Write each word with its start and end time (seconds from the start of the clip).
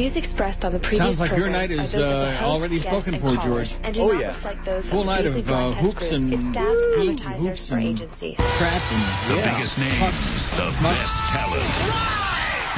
Views 0.00 0.16
expressed 0.16 0.64
on 0.64 0.72
the 0.72 0.80
previous 0.80 1.12
Sounds 1.12 1.20
like 1.20 1.36
your 1.36 1.52
programs 1.52 1.68
night 1.68 1.76
are 1.76 1.84
is 1.84 1.92
of 1.92 2.00
the 2.00 2.08
uh, 2.08 2.32
host, 2.40 2.48
already 2.56 2.80
spoken 2.80 3.12
and 3.12 3.20
for, 3.20 3.36
George. 3.44 3.68
And 3.84 3.92
do 3.92 4.00
Oh, 4.00 4.08
not 4.16 4.20
yeah. 4.24 4.32
reflect 4.32 4.64
those 4.64 4.84
Full 4.88 5.04
of 5.04 5.04
the 5.04 5.12
night 5.12 5.26
of 5.28 5.34
Beasley 5.36 5.52
uh, 5.52 5.60
Broadcast 5.60 5.84
hoops 5.84 6.00
Group, 6.00 6.12
and 6.16 6.24
its 6.32 6.44
staff, 6.56 6.76
advertisers, 6.96 7.44
hoops 7.44 7.68
or 7.68 7.76
and 7.76 7.84
agencies. 7.84 8.36
crap 8.56 8.80
and 8.88 9.02
The 9.28 9.36
Yeah. 9.36 9.44
biggest 9.52 9.76
names, 9.76 10.40
the 10.56 10.68
best 10.80 11.16
talent. 11.36 11.74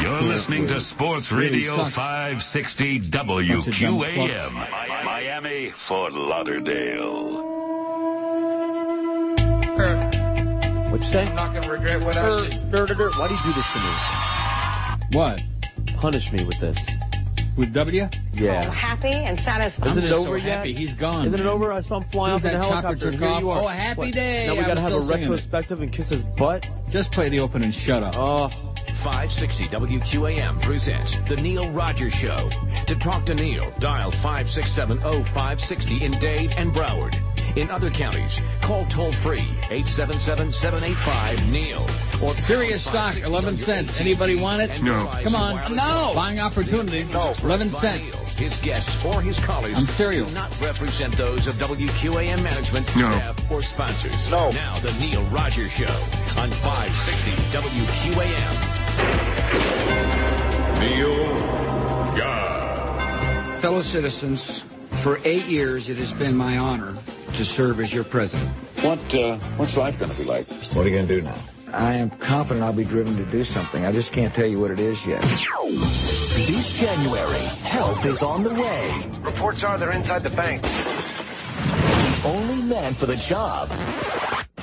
You're 0.02 0.26
listening 0.34 0.66
to 0.66 0.80
Sports 0.82 1.30
Radio 1.30 1.76
sucks. 1.78 1.94
560 1.94 3.06
WQAM. 3.14 4.50
Miami, 5.06 5.70
Fort 5.86 6.12
Lauderdale. 6.18 7.38
What'd 10.90 11.06
you 11.06 11.12
say? 11.14 11.22
I'm 11.30 11.36
not 11.38 11.52
going 11.54 11.62
to 11.62 11.70
regret 11.70 12.02
what 12.02 12.18
I 12.18 12.50
said. 12.50 12.66
Why 12.74 13.30
do 13.30 13.34
you 13.38 13.42
do 13.46 13.52
this 13.54 13.68
to 13.70 13.78
me? 13.78 13.94
what? 15.14 15.38
Punish 16.00 16.26
me 16.32 16.42
with 16.44 16.58
this. 16.58 16.76
With 17.56 17.74
W? 17.74 18.04
Yeah. 18.32 18.64
Oh, 18.66 18.70
happy 18.70 19.12
and 19.12 19.38
satisfied. 19.40 19.90
Isn't 19.90 20.04
it 20.04 20.12
over 20.12 20.38
so 20.38 20.44
yet? 20.44 20.56
happy 20.58 20.74
he's 20.74 20.94
gone. 20.94 21.26
Isn't 21.26 21.38
it 21.40 21.46
over? 21.46 21.70
I 21.72 21.82
saw 21.82 22.00
him 22.00 22.08
fly 22.10 22.30
off 22.30 22.40
soon 22.40 22.50
in 22.50 22.56
as 22.56 22.64
a 22.64 22.68
helicopter. 22.68 23.10
took 23.10 23.20
Here 23.20 23.28
off, 23.28 23.40
you 23.42 23.50
are. 23.50 23.62
oh, 23.62 23.68
a 23.68 23.74
happy 23.74 23.98
What? 23.98 24.14
day. 24.14 24.46
Now 24.46 24.54
we 24.56 24.62
gotta 24.62 24.80
have 24.80 24.92
a 24.92 25.02
still 25.02 25.10
it. 25.10 25.20
retrospective 25.20 25.80
and 25.82 25.92
kiss 25.92 26.08
his 26.10 26.22
butt. 26.38 26.64
Just 26.90 27.12
play 27.12 27.28
the 27.28 27.40
open 27.40 27.62
and 27.62 27.74
shut 27.74 28.02
up. 28.02 28.14
Oh, 28.16 28.48
560 29.04 29.68
WQAM 29.68 30.62
presents 30.64 31.14
The 31.28 31.36
Neil 31.36 31.70
Rogers 31.72 32.12
Show. 32.14 32.48
To 32.86 32.98
talk 32.98 33.26
to 33.26 33.34
Neil, 33.34 33.70
dial 33.80 34.12
5670560 34.24 36.02
in 36.02 36.12
Dade 36.20 36.50
and 36.56 36.72
Broward. 36.72 37.12
In 37.54 37.70
other 37.70 37.90
counties, 37.90 38.32
call 38.64 38.86
toll 38.88 39.12
free 39.22 39.44
877-785-NEIL. 39.68 41.84
Or 42.24 42.32
Sirius 42.48 42.80
stock, 42.82 43.14
11 43.20 43.58
cents. 43.58 43.92
Anybody 44.00 44.40
want 44.40 44.62
it? 44.62 44.70
No. 44.80 45.12
Come 45.22 45.34
on. 45.36 45.76
No. 45.76 46.12
Buying 46.14 46.38
opportunity. 46.38 47.04
No. 47.04 47.34
11 47.44 47.68
cents. 47.76 48.16
His 48.40 48.56
guests 48.64 48.88
or 49.04 49.20
his 49.20 49.36
colleagues 49.44 49.76
I'm 49.76 49.84
serial. 50.00 50.28
do 50.28 50.32
not 50.32 50.48
represent 50.64 51.12
those 51.18 51.46
of 51.46 51.56
WQAM 51.60 52.40
management, 52.42 52.86
No. 52.96 53.12
staff, 53.20 53.36
or 53.52 53.60
sponsors. 53.62 54.16
No. 54.32 54.48
Now, 54.50 54.80
The 54.80 54.92
Neil 54.96 55.20
Rogers 55.30 55.68
Show 55.76 55.92
on 56.40 56.48
560 56.64 57.36
WQAM. 57.52 58.54
Neil 60.80 61.36
God. 62.16 63.60
Fellow 63.60 63.82
citizens, 63.82 64.40
for 65.04 65.18
eight 65.24 65.44
years 65.46 65.90
it 65.90 65.98
has 65.98 66.12
been 66.18 66.34
my 66.34 66.56
honor 66.56 66.96
to 67.34 67.44
serve 67.44 67.80
as 67.80 67.92
your 67.92 68.04
president. 68.04 68.52
What 68.84 69.00
uh, 69.14 69.38
what's 69.56 69.76
life 69.76 69.98
going 69.98 70.10
to 70.10 70.16
be 70.16 70.24
like? 70.24 70.46
What 70.74 70.84
are 70.84 70.88
you 70.88 70.96
going 70.96 71.08
to 71.08 71.16
do 71.20 71.22
now? 71.22 71.38
I 71.72 71.96
am 71.96 72.10
confident 72.10 72.62
I'll 72.62 72.76
be 72.76 72.84
driven 72.84 73.16
to 73.16 73.24
do 73.32 73.44
something. 73.44 73.84
I 73.84 73.92
just 73.92 74.12
can't 74.12 74.34
tell 74.34 74.46
you 74.46 74.60
what 74.60 74.70
it 74.70 74.78
is 74.78 75.00
yet. 75.06 75.22
This 75.22 76.68
January, 76.76 77.48
help 77.64 78.04
is 78.04 78.20
on 78.20 78.44
the 78.44 78.52
way. 78.52 79.08
Reports 79.24 79.64
are 79.64 79.78
they're 79.78 79.92
inside 79.92 80.22
the 80.22 80.36
bank. 80.36 80.60
The 80.60 82.28
only 82.28 82.62
man 82.62 82.94
for 83.00 83.06
the 83.06 83.16
job, 83.28 83.72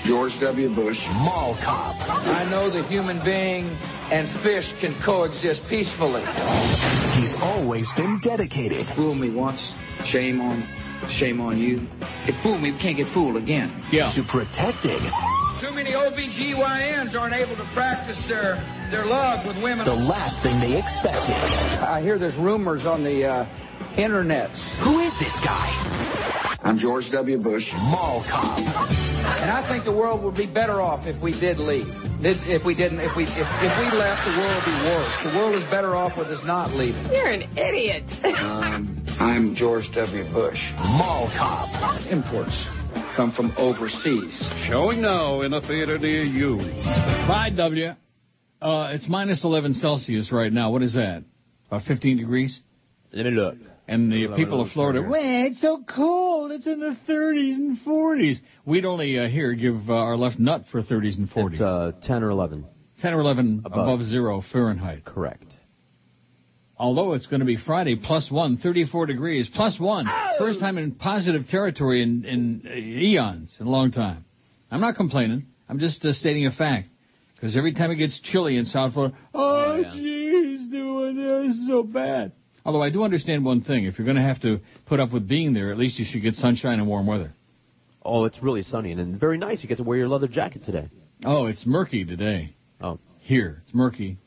George 0.06 0.34
W. 0.40 0.70
Bush. 0.76 1.02
Mall 1.10 1.58
Cop. 1.66 1.98
I 1.98 2.48
know 2.50 2.70
the 2.70 2.88
human 2.88 3.24
being 3.26 3.66
and 4.14 4.30
fish 4.44 4.70
can 4.80 4.94
coexist 5.04 5.62
peacefully. 5.70 6.22
He's 7.18 7.34
always 7.42 7.90
been 7.98 8.20
dedicated. 8.24 8.86
Fool 8.96 9.16
me 9.16 9.30
once, 9.30 9.62
shame 10.06 10.42
on, 10.42 10.62
shame 11.08 11.40
on 11.40 11.58
you. 11.58 11.88
If 12.28 12.36
fool 12.44 12.58
me, 12.60 12.72
we 12.72 12.80
can't 12.80 12.98
get 12.98 13.08
fooled 13.14 13.38
again. 13.38 13.72
Yeah. 13.92 14.12
To 14.16 14.24
protect 14.30 14.84
it. 14.86 15.02
Too 15.60 15.72
many 15.72 15.92
OBGYNs 15.92 17.16
aren't 17.16 17.36
able 17.36 17.56
to 17.58 17.68
practice 17.74 18.24
their, 18.28 18.56
their 18.92 19.06
love 19.06 19.46
with 19.46 19.62
women. 19.62 19.86
the 19.86 19.92
last 19.94 20.42
thing 20.44 20.60
they 20.60 20.78
expected. 20.78 21.36
I 21.84 22.02
hear 22.02 22.18
there's 22.18 22.36
rumors 22.38 22.86
on 22.86 23.04
the 23.04 23.26
uh, 23.26 23.46
internets. 23.98 24.56
Who 24.84 25.00
is 25.00 25.12
this 25.20 25.34
guy? 25.44 25.68
I'm 26.64 26.78
George 26.78 27.10
W. 27.12 27.38
Bush. 27.38 27.68
Mall 27.74 28.24
Cop. 28.30 28.60
And 28.60 29.52
I 29.52 29.68
think 29.68 29.84
the 29.86 29.96
world 29.96 30.24
would 30.24 30.36
be 30.36 30.48
better 30.48 30.82
off 30.82 31.08
if 31.08 31.22
we 31.22 31.32
did 31.40 31.58
leave. 31.60 31.88
If 32.22 32.66
we 32.66 32.76
didn't, 32.76 33.00
if 33.00 33.16
we 33.16 33.24
if, 33.24 33.48
if 33.64 33.74
we 33.80 33.88
left, 33.96 34.28
the 34.28 34.36
world 34.36 34.60
would 34.60 34.68
be 34.68 34.80
worse. 34.84 35.16
The 35.24 35.34
world 35.40 35.56
is 35.56 35.64
better 35.72 35.96
off 35.96 36.18
with 36.18 36.28
us 36.28 36.44
not 36.46 36.72
leaving. 36.72 37.04
You're 37.12 37.32
an 37.32 37.44
idiot. 37.58 38.04
Um, 38.40 38.99
I'm 39.20 39.54
George 39.56 39.90
W. 39.96 40.24
Bush. 40.34 40.60
Mall 40.78 41.30
Cop. 41.38 42.02
Imports 42.12 42.66
come 43.16 43.32
from 43.32 43.52
overseas. 43.58 44.38
Showing 44.68 45.02
now 45.02 45.42
in 45.42 45.54
a 45.54 45.62
theater 45.62 45.98
near 45.98 46.24
you. 46.24 46.58
Bye, 47.28 47.52
W. 47.56 47.88
Uh, 48.62 48.90
it's 48.92 49.08
minus 49.08 49.44
11 49.44 49.76
Celsius 49.76 50.32
right 50.32 50.52
now. 50.52 50.72
What 50.72 50.84
is 50.84 50.94
that? 50.94 51.24
About 51.68 51.84
15 51.84 52.18
degrees? 52.18 52.60
let 53.12 53.26
me 53.26 53.32
look. 53.32 53.56
And 53.88 54.12
the 54.12 54.28
Let 54.28 54.38
people 54.38 54.62
of 54.62 54.70
Florida, 54.70 55.00
here. 55.00 55.10
well, 55.10 55.46
it's 55.48 55.62
so 55.62 55.84
cold. 55.88 56.52
It's 56.52 56.68
in 56.68 56.80
the 56.80 56.96
30s 57.08 57.56
and 57.56 57.80
40s. 57.80 58.36
We'd 58.66 58.86
only 58.86 59.18
uh, 59.18 59.28
here 59.28 59.54
give 59.54 59.90
uh, 59.90 59.94
our 59.94 60.16
left 60.16 60.38
nut 60.38 60.66
for 60.72 60.84
30s 60.84 61.18
and 61.18 61.28
40s. 61.30 61.54
It's 61.54 61.62
uh, 61.62 61.92
10 62.04 62.24
or 62.24 62.30
11. 62.30 62.66
10 63.02 63.14
or 63.14 63.20
11 63.22 63.64
Above. 63.66 63.80
above 63.80 64.08
zero 64.08 64.44
Fahrenheit. 64.52 65.06
Correct. 65.06 65.44
Although 66.80 67.14
it's 67.14 67.28
going 67.28 67.42
to 67.42 67.46
be 67.46 67.58
Friday, 67.58 67.98
plus 67.98 68.32
one, 68.32 68.58
34 68.58 69.06
degrees, 69.06 69.50
plus 69.54 69.78
one. 69.78 70.08
First 70.38 70.62
time 70.62 70.78
in 70.78 70.94
positive 70.94 71.48
territory 71.48 72.02
in, 72.02 72.24
in 72.24 72.62
uh, 72.66 72.74
eons, 72.74 73.54
in 73.60 73.68
a 73.68 73.70
long 73.70 73.92
time. 73.92 74.24
I'm 74.72 74.80
not 74.80 74.96
complaining. 74.96 75.48
I'm 75.68 75.80
just 75.80 76.04
uh, 76.06 76.14
stating 76.14 76.46
a 76.46 76.52
fact. 76.52 76.88
Because 77.36 77.58
every 77.58 77.74
time 77.74 77.92
it 77.92 77.96
gets 77.96 78.20
chilly 78.22 78.56
in 78.58 78.66
South 78.66 78.94
Florida, 78.94 79.16
oh, 79.34 79.76
yeah. 79.76 79.90
jeez, 79.90 80.72
doing 80.72 81.16
this 81.18 81.68
so 81.68 81.84
bad. 81.84 82.32
Although 82.66 82.82
I 82.82 82.90
do 82.90 83.04
understand 83.04 83.44
one 83.44 83.62
thing. 83.62 83.86
If 83.86 83.98
you're 83.98 84.06
going 84.06 84.18
to 84.18 84.24
have 84.24 84.42
to 84.42 84.60
put 84.86 85.02
up 85.02 85.12
with 85.12 85.28
being 85.28 85.54
there, 85.54 85.72
at 85.72 85.78
least 85.78 86.00
you 86.00 86.06
should 86.06 86.22
get 86.22 86.36
sunshine 86.36 86.80
and 86.80 86.88
warm 86.88 87.08
weather. 87.08 87.34
Oh, 88.04 88.24
it's 88.24 88.42
really 88.42 88.64
sunny 88.64 88.92
and, 88.92 89.02
and 89.02 89.20
very 89.20 89.38
nice. 89.38 89.62
You 89.62 89.68
get 89.68 89.78
to 89.78 89.84
wear 89.84 89.98
your 89.98 90.08
leather 90.08 90.28
jacket 90.28 90.64
today. 90.64 90.90
Oh, 91.26 91.48
it's 91.48 91.66
murky 91.66 92.06
today. 92.06 92.56
Oh, 92.80 93.00
Here, 93.20 93.62
it's 93.66 93.74
murky. 93.74 94.18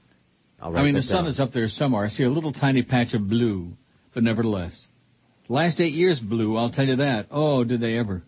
I 0.62 0.82
mean, 0.82 0.94
the 0.94 1.02
sun 1.02 1.24
down. 1.24 1.32
is 1.32 1.40
up 1.40 1.52
there 1.52 1.68
somewhere. 1.68 2.04
I 2.04 2.08
see 2.08 2.22
a 2.22 2.30
little 2.30 2.52
tiny 2.52 2.82
patch 2.82 3.14
of 3.14 3.28
blue, 3.28 3.72
but 4.14 4.22
nevertheless. 4.22 4.72
Last 5.48 5.80
eight 5.80 5.94
years 5.94 6.20
blue, 6.20 6.56
I'll 6.56 6.70
tell 6.70 6.86
you 6.86 6.96
that. 6.96 7.26
Oh, 7.30 7.64
did 7.64 7.80
they 7.80 7.98
ever. 7.98 8.22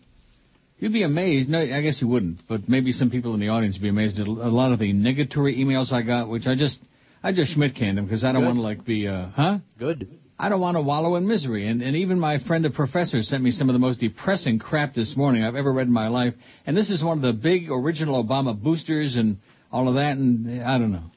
You'd 0.77 0.91
be 0.91 1.03
amazed. 1.03 1.49
No, 1.49 1.59
I 1.59 1.81
guess 1.81 2.01
you 2.01 2.07
wouldn't, 2.07 2.41
but 2.49 2.67
maybe 2.67 2.91
some 2.91 3.09
people 3.09 3.33
in 3.33 3.39
the 3.39 3.47
audience 3.49 3.75
would 3.75 3.81
be 3.81 3.89
amazed 3.89 4.19
at 4.19 4.27
a 4.27 4.31
lot 4.31 4.73
of 4.73 4.79
the 4.79 4.93
negatory 4.93 5.57
emails 5.57 5.93
I 5.93 6.01
got, 6.01 6.29
which 6.29 6.45
I 6.45 6.55
just, 6.55 6.79
I 7.23 7.31
just 7.31 7.53
Schmidt 7.53 7.75
canned 7.75 7.97
them 7.97 8.05
because 8.05 8.25
I 8.25 8.33
don't 8.33 8.43
want 8.43 8.57
to 8.57 8.61
like 8.61 8.85
be, 8.85 9.07
uh, 9.07 9.27
huh? 9.29 9.59
Good. 9.79 10.19
I 10.37 10.49
don't 10.49 10.59
want 10.59 10.75
to 10.75 10.81
wallow 10.81 11.15
in 11.15 11.25
misery. 11.25 11.67
And, 11.67 11.81
and 11.81 11.95
even 11.95 12.19
my 12.19 12.39
friend 12.39 12.65
the 12.65 12.69
professor 12.69 13.23
sent 13.23 13.41
me 13.41 13.51
some 13.51 13.69
of 13.69 13.73
the 13.73 13.79
most 13.79 14.01
depressing 14.01 14.59
crap 14.59 14.93
this 14.93 15.15
morning 15.15 15.45
I've 15.45 15.55
ever 15.55 15.71
read 15.71 15.87
in 15.87 15.93
my 15.93 16.09
life. 16.09 16.33
And 16.65 16.75
this 16.75 16.89
is 16.89 17.01
one 17.01 17.17
of 17.19 17.21
the 17.23 17.31
big 17.31 17.69
original 17.71 18.21
Obama 18.21 18.61
boosters 18.61 19.15
and 19.15 19.37
all 19.71 19.87
of 19.87 19.95
that. 19.95 20.17
And 20.17 20.61
I 20.61 20.77
don't 20.77 20.91
know. 20.91 21.09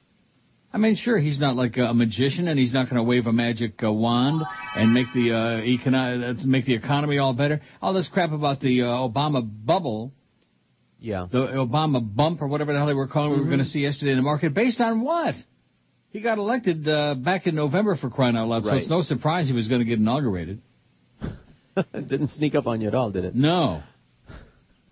I 0.78 0.80
mean, 0.80 0.94
sure, 0.94 1.18
he's 1.18 1.40
not 1.40 1.56
like 1.56 1.76
a 1.76 1.92
magician, 1.92 2.46
and 2.46 2.56
he's 2.56 2.72
not 2.72 2.84
going 2.88 2.96
to 2.96 3.02
wave 3.02 3.26
a 3.26 3.32
magic 3.32 3.82
uh, 3.82 3.92
wand 3.92 4.42
and 4.76 4.94
make 4.94 5.08
the 5.12 5.32
uh, 5.32 5.36
econo- 5.60 6.40
uh, 6.40 6.46
make 6.46 6.66
the 6.66 6.74
economy 6.76 7.18
all 7.18 7.34
better. 7.34 7.60
All 7.82 7.92
this 7.92 8.06
crap 8.06 8.30
about 8.30 8.60
the 8.60 8.82
uh, 8.82 8.84
Obama 8.86 9.42
bubble, 9.44 10.12
Yeah. 11.00 11.26
the 11.32 11.38
Obama 11.48 12.00
bump, 12.00 12.40
or 12.42 12.46
whatever 12.46 12.72
the 12.72 12.78
hell 12.78 12.86
they 12.86 12.94
were 12.94 13.08
calling, 13.08 13.32
we 13.32 13.38
were 13.40 13.46
going 13.46 13.58
to 13.58 13.64
see 13.64 13.80
yesterday 13.80 14.12
in 14.12 14.18
the 14.18 14.22
market. 14.22 14.54
Based 14.54 14.80
on 14.80 15.02
what? 15.02 15.34
He 16.10 16.20
got 16.20 16.38
elected 16.38 16.88
uh, 16.88 17.16
back 17.16 17.48
in 17.48 17.56
November 17.56 17.96
for 17.96 18.08
crying 18.08 18.36
out 18.36 18.46
loud, 18.46 18.64
so 18.64 18.76
it's 18.76 18.88
no 18.88 19.02
surprise 19.02 19.48
he 19.48 19.52
was 19.54 19.66
going 19.66 19.80
to 19.80 19.84
get 19.84 19.98
inaugurated. 19.98 20.62
it 21.76 22.08
didn't 22.08 22.28
sneak 22.28 22.54
up 22.54 22.68
on 22.68 22.80
you 22.80 22.86
at 22.86 22.94
all, 22.94 23.10
did 23.10 23.24
it? 23.24 23.34
No. 23.34 23.82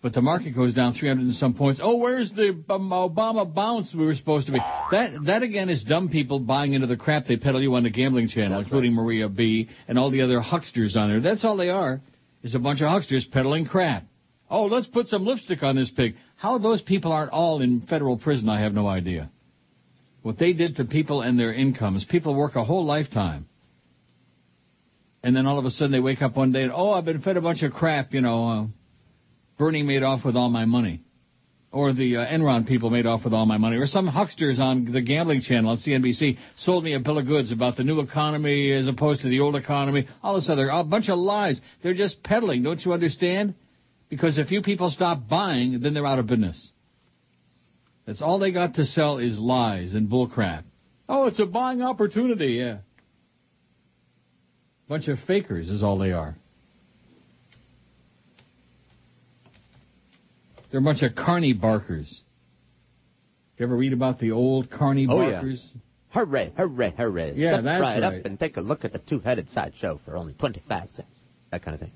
But 0.03 0.13
the 0.13 0.21
market 0.21 0.55
goes 0.55 0.75
down 0.75 0.93
300 0.93 1.23
and 1.23 1.35
some 1.35 1.55
points. 1.55 1.81
Oh, 1.83 1.97
where's 1.97 2.31
the 2.31 2.63
Obama 2.69 3.53
bounce 3.53 3.95
we 3.95 4.05
were 4.05 4.15
supposed 4.15 4.47
to 4.47 4.53
be? 4.53 4.59
That 4.91 5.25
that 5.27 5.43
again 5.43 5.69
is 5.69 5.83
dumb 5.85 6.11
people 6.11 6.39
buying 6.39 6.75
into 6.75 6.87
the 6.87 6.97
crap 6.97 7.27
they 7.27 7.37
peddle 7.37 7.63
you 7.63 7.75
on 7.75 7.83
the 7.83 7.91
gambling 7.91 8.29
channel, 8.29 8.61
including 8.61 8.93
Maria 8.93 9.29
B. 9.29 9.69
and 9.89 9.99
all 9.99 10.11
the 10.11 10.21
other 10.21 10.41
hucksters 10.41 10.97
on 10.97 11.09
there. 11.09 11.21
That's 11.21 11.45
all 11.45 11.57
they 11.57 11.71
are, 11.71 12.01
is 12.43 12.55
a 12.55 12.59
bunch 12.59 12.83
of 12.83 12.89
hucksters 12.89 13.27
peddling 13.33 13.67
crap. 13.67 14.05
Oh, 14.49 14.67
let's 14.67 14.87
put 14.87 15.09
some 15.09 15.25
lipstick 15.25 15.63
on 15.63 15.77
this 15.77 15.91
pig. 15.91 16.15
How 16.37 16.59
those 16.59 16.83
people 16.83 17.11
aren't 17.11 17.33
all 17.33 17.61
in 17.61 17.81
federal 17.81 18.17
prison, 18.19 18.49
I 18.49 18.61
have 18.61 18.75
no 18.75 18.87
idea. 18.87 19.31
What 20.23 20.39
they 20.39 20.53
did 20.53 20.77
to 20.77 20.85
people 20.85 21.23
and 21.23 21.39
their 21.39 21.53
incomes, 21.53 22.05
people 22.05 22.35
work 22.35 22.55
a 22.55 22.65
whole 22.65 22.85
lifetime. 22.85 23.49
And 25.23 25.35
then 25.35 25.47
all 25.47 25.59
of 25.59 25.65
a 25.65 25.71
sudden 25.71 25.91
they 25.91 26.01
wake 26.01 26.23
up 26.23 26.37
one 26.37 26.53
day 26.53 26.63
and, 26.63 26.73
oh, 26.73 26.93
I've 26.93 27.05
been 27.05 27.23
fed 27.23 27.37
a 27.37 27.41
bunch 27.41 27.63
of 27.63 27.73
crap, 27.73 28.13
you 28.13 28.21
know, 28.21 28.49
uh, 28.49 28.67
Bernie 29.59 29.83
made 29.83 30.03
off 30.03 30.25
with 30.25 30.37
all 30.37 30.49
my 30.49 30.65
money. 30.65 31.03
Or 31.73 31.93
the 31.93 32.17
uh, 32.17 32.27
Enron 32.27 32.67
people 32.67 32.91
made 32.91 33.07
off 33.07 33.25
with 33.25 33.35
all 33.35 33.45
my 33.45 33.59
money. 33.59 33.77
Or 33.77 33.87
some 33.87 34.07
hucksters 34.07 34.59
on 34.59 34.91
the 34.93 35.03
gambling 35.03 35.43
channel 35.43 35.71
on 35.71 35.79
CNBC 35.79 36.39
sold 36.57 36.85
me 36.85 36.95
a 36.95 37.01
bill 37.01 37.19
of 37.19 37.27
goods 37.27 37.53
about 37.53 37.77
the 37.77 37.85
new 37.85 38.01
economy 38.01 38.73
as 38.73 38.87
opposed 38.87 39.23
to 39.23 39.29
the 39.29 39.41
old 39.41 39.57
economy. 39.57 40.09
All 40.23 40.37
this 40.37 40.49
other, 40.49 40.69
a 40.69 40.85
bunch 40.85 41.09
of 41.09 41.19
lies. 41.19 41.61
They're 41.83 41.95
just 41.95 42.23
peddling, 42.23 42.63
don't 42.63 42.83
you 42.83 42.93
understand? 42.93 43.55
Because 44.09 44.39
if 44.39 44.51
you 44.51 44.63
people 44.63 44.91
stop 44.91 45.29
buying, 45.29 45.81
then 45.81 45.93
they're 45.93 46.07
out 46.07 46.19
of 46.19 46.27
business. 46.27 46.71
That's 48.07 48.23
all 48.23 48.39
they 48.39 48.53
got 48.53 48.75
to 48.75 48.85
sell 48.85 49.19
is 49.19 49.39
lies 49.39 49.95
and 49.95 50.09
bullcrap. 50.09 50.63
Oh, 51.09 51.27
it's 51.27 51.41
a 51.41 51.47
buying 51.47 51.83
opportunity, 51.83 52.55
yeah. 52.55 52.79
Bunch 54.89 55.09
of 55.09 55.19
fakers 55.27 55.69
is 55.69 55.83
all 55.83 55.99
they 55.99 56.13
are. 56.13 56.37
They're 60.71 60.81
a 60.81 60.83
bunch 60.83 61.03
of 61.03 61.15
carny 61.15 61.53
barkers. 61.53 62.23
You 63.59 63.67
ever 63.67 63.77
read 63.77 63.93
about 63.93 64.19
the 64.19 64.33
old 64.33 64.71
carny 64.71 65.07
Oh, 65.09 65.21
yeah. 65.23 65.33
barkers? 65.33 65.73
Hooray, 66.11 66.53
hooray, 66.57 66.95
hooray. 66.97 67.35
Yeah, 67.37 67.55
Step 67.55 67.65
that's 67.65 67.81
right, 67.81 68.01
right. 68.03 68.19
up 68.21 68.25
and 68.27 68.39
take 68.39 68.57
a 68.57 68.61
look 68.61 68.85
at 68.85 68.93
the 68.93 68.99
two-headed 68.99 69.51
sideshow 69.51 70.01
for 70.05 70.17
only 70.17 70.33
25 70.35 70.91
cents. 70.91 71.17
That 71.51 71.63
kind 71.65 71.75
of 71.75 71.81
thing. 71.81 71.93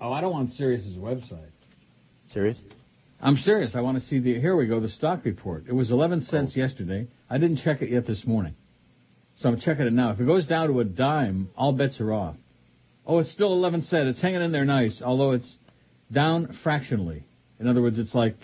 Oh, 0.00 0.12
I 0.12 0.20
don't 0.20 0.32
want 0.32 0.52
Sirius's 0.52 0.96
website. 0.96 1.50
Serious? 2.32 2.58
I'm 3.20 3.36
serious. 3.36 3.72
I 3.74 3.80
want 3.80 3.98
to 3.98 4.04
see 4.04 4.20
the. 4.20 4.38
Here 4.40 4.54
we 4.54 4.66
go. 4.66 4.78
The 4.78 4.88
stock 4.88 5.24
report. 5.24 5.64
It 5.66 5.72
was 5.74 5.90
11 5.90 6.20
cents 6.22 6.52
Oh. 6.56 6.60
yesterday. 6.60 7.08
I 7.28 7.38
didn't 7.38 7.56
check 7.58 7.82
it 7.82 7.90
yet 7.90 8.06
this 8.06 8.24
morning, 8.24 8.54
so 9.38 9.48
I'm 9.48 9.58
checking 9.58 9.86
it 9.86 9.92
now. 9.92 10.10
If 10.12 10.20
it 10.20 10.24
goes 10.26 10.46
down 10.46 10.68
to 10.68 10.78
a 10.80 10.84
dime, 10.84 11.50
all 11.56 11.72
bets 11.72 12.00
are 12.00 12.12
off. 12.12 12.36
Oh, 13.06 13.18
it's 13.18 13.32
still 13.32 13.52
11 13.54 13.82
cents. 13.82 14.10
It's 14.10 14.20
hanging 14.20 14.42
in 14.42 14.52
there 14.52 14.64
nice, 14.64 15.02
although 15.02 15.32
it's 15.32 15.56
down 16.12 16.56
fractionally. 16.62 17.24
In 17.60 17.66
other 17.66 17.82
words, 17.82 17.98
it's 17.98 18.14
like 18.14 18.36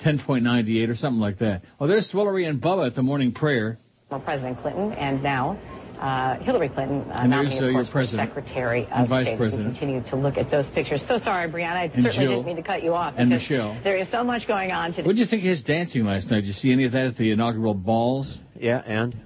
10.98 0.00 0.88
or 0.88 0.96
something 0.96 1.20
like 1.20 1.38
that. 1.38 1.62
Oh, 1.80 1.86
there's 1.86 2.10
Swillery 2.12 2.48
and 2.48 2.60
Bubba 2.60 2.86
at 2.86 2.94
the 2.94 3.02
morning 3.02 3.32
prayer. 3.32 3.78
Well, 4.10 4.20
President 4.20 4.60
Clinton 4.62 4.92
and 4.92 5.22
now 5.22 5.58
uh, 6.00 6.38
Hillary 6.38 6.68
Clinton, 6.68 7.02
uh, 7.10 7.14
And 7.14 7.32
there's, 7.32 7.50
nominee, 7.50 7.58
uh, 7.58 7.68
of 7.68 7.72
course, 7.74 7.86
for 7.86 7.92
president 7.92 8.28
Secretary 8.28 8.88
and 8.90 9.02
of 9.04 9.08
Vice 9.08 9.26
State. 9.26 9.38
President. 9.38 9.68
We 9.68 9.78
continue 9.78 10.02
to 10.10 10.16
look 10.16 10.36
at 10.36 10.50
those 10.50 10.68
pictures. 10.68 11.04
So 11.08 11.18
sorry, 11.18 11.50
Brianna. 11.50 11.74
I 11.74 11.84
And 11.84 12.02
certainly 12.04 12.26
Jill. 12.26 12.36
didn't 12.36 12.46
mean 12.46 12.56
to 12.56 12.62
cut 12.62 12.82
you 12.82 12.94
off. 12.94 13.14
And 13.16 13.28
Michelle. 13.30 13.78
There 13.82 13.96
is 13.96 14.08
so 14.10 14.22
much 14.24 14.46
going 14.46 14.70
on 14.70 14.92
today. 14.92 15.02
What 15.06 15.16
did 15.16 15.18
you 15.18 15.26
think 15.26 15.42
of 15.42 15.48
his 15.48 15.62
dancing 15.62 16.04
last 16.04 16.30
night? 16.30 16.40
Did 16.40 16.46
you 16.46 16.52
see 16.52 16.72
any 16.72 16.84
of 16.84 16.92
that 16.92 17.06
at 17.06 17.16
the 17.16 17.32
inaugural 17.32 17.74
balls? 17.74 18.38
Yeah, 18.54 18.78
and? 18.86 19.16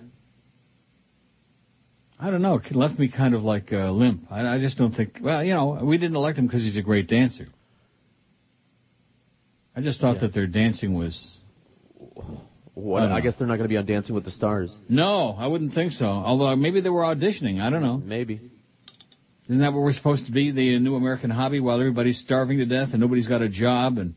I 2.23 2.31
don't 2.31 2.41
know. 2.41 2.61
It 2.65 2.77
left 2.77 3.01
me 3.01 3.11
kind 3.11 3.35
of 3.35 3.43
like 3.43 3.73
uh, 3.73 3.91
limp. 3.91 4.29
I, 4.31 4.47
I 4.47 4.59
just 4.59 4.79
don't 4.79 4.95
think. 4.95 5.19
Well, 5.21 5.43
you 5.43 5.55
know, 5.55 5.81
we 5.83 5.99
didn't 5.99 6.15
elect 6.15 6.39
him 6.39 6.47
because 6.47 6.63
he's 6.63 6.77
a 6.77 6.83
great 6.83 7.09
dancer. 7.09 7.49
I 9.75 9.81
just 9.81 10.01
thought 10.01 10.21
that 10.21 10.33
their 10.33 10.47
dancing 10.47 10.95
was. 10.95 11.39
What, 12.75 13.03
I 13.03 13.17
I 13.17 13.21
guess 13.23 13.35
they're 13.37 13.49
not 13.49 13.57
going 13.57 13.65
to 13.65 13.69
be 13.69 13.77
on 13.77 13.87
Dancing 13.87 14.15
with 14.15 14.25
the 14.25 14.31
Stars. 14.31 14.75
No, 14.89 15.35
I 15.37 15.49
wouldn't 15.49 15.75
think 15.75 15.93
so. 15.93 16.07
Although 16.07 16.55
maybe 16.55 16.81
they 16.81 16.91
were 16.91 17.03
auditioning. 17.03 17.61
I 17.61 17.71
don't 17.71 17.83
know. 17.83 17.97
Maybe. 17.97 18.41
Isn't 19.47 19.61
that 19.61 19.73
what 19.73 19.83
we're 19.83 19.93
supposed 19.93 20.27
to 20.27 20.33
be? 20.33 20.53
The 20.53 20.79
new 20.79 20.95
American 20.95 21.29
hobby 21.29 21.59
while 21.59 21.81
everybody's 21.81 22.21
starving 22.21 22.59
to 22.59 22.67
death 22.67 22.91
and 22.93 23.01
nobody's 23.01 23.27
got 23.27 23.43
a 23.43 23.49
job. 23.49 23.99
And 23.99 24.15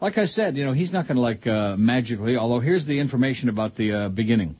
like 0.00 0.16
I 0.18 0.26
said, 0.26 0.56
you 0.56 0.64
know, 0.64 0.72
he's 0.72 0.92
not 0.92 1.08
going 1.08 1.16
to 1.16 1.20
like 1.20 1.46
uh, 1.46 1.76
magically. 1.76 2.36
Although 2.36 2.60
here's 2.60 2.86
the 2.86 3.00
information 3.00 3.48
about 3.48 3.74
the 3.76 3.92
uh, 3.92 4.08
beginning. 4.08 4.56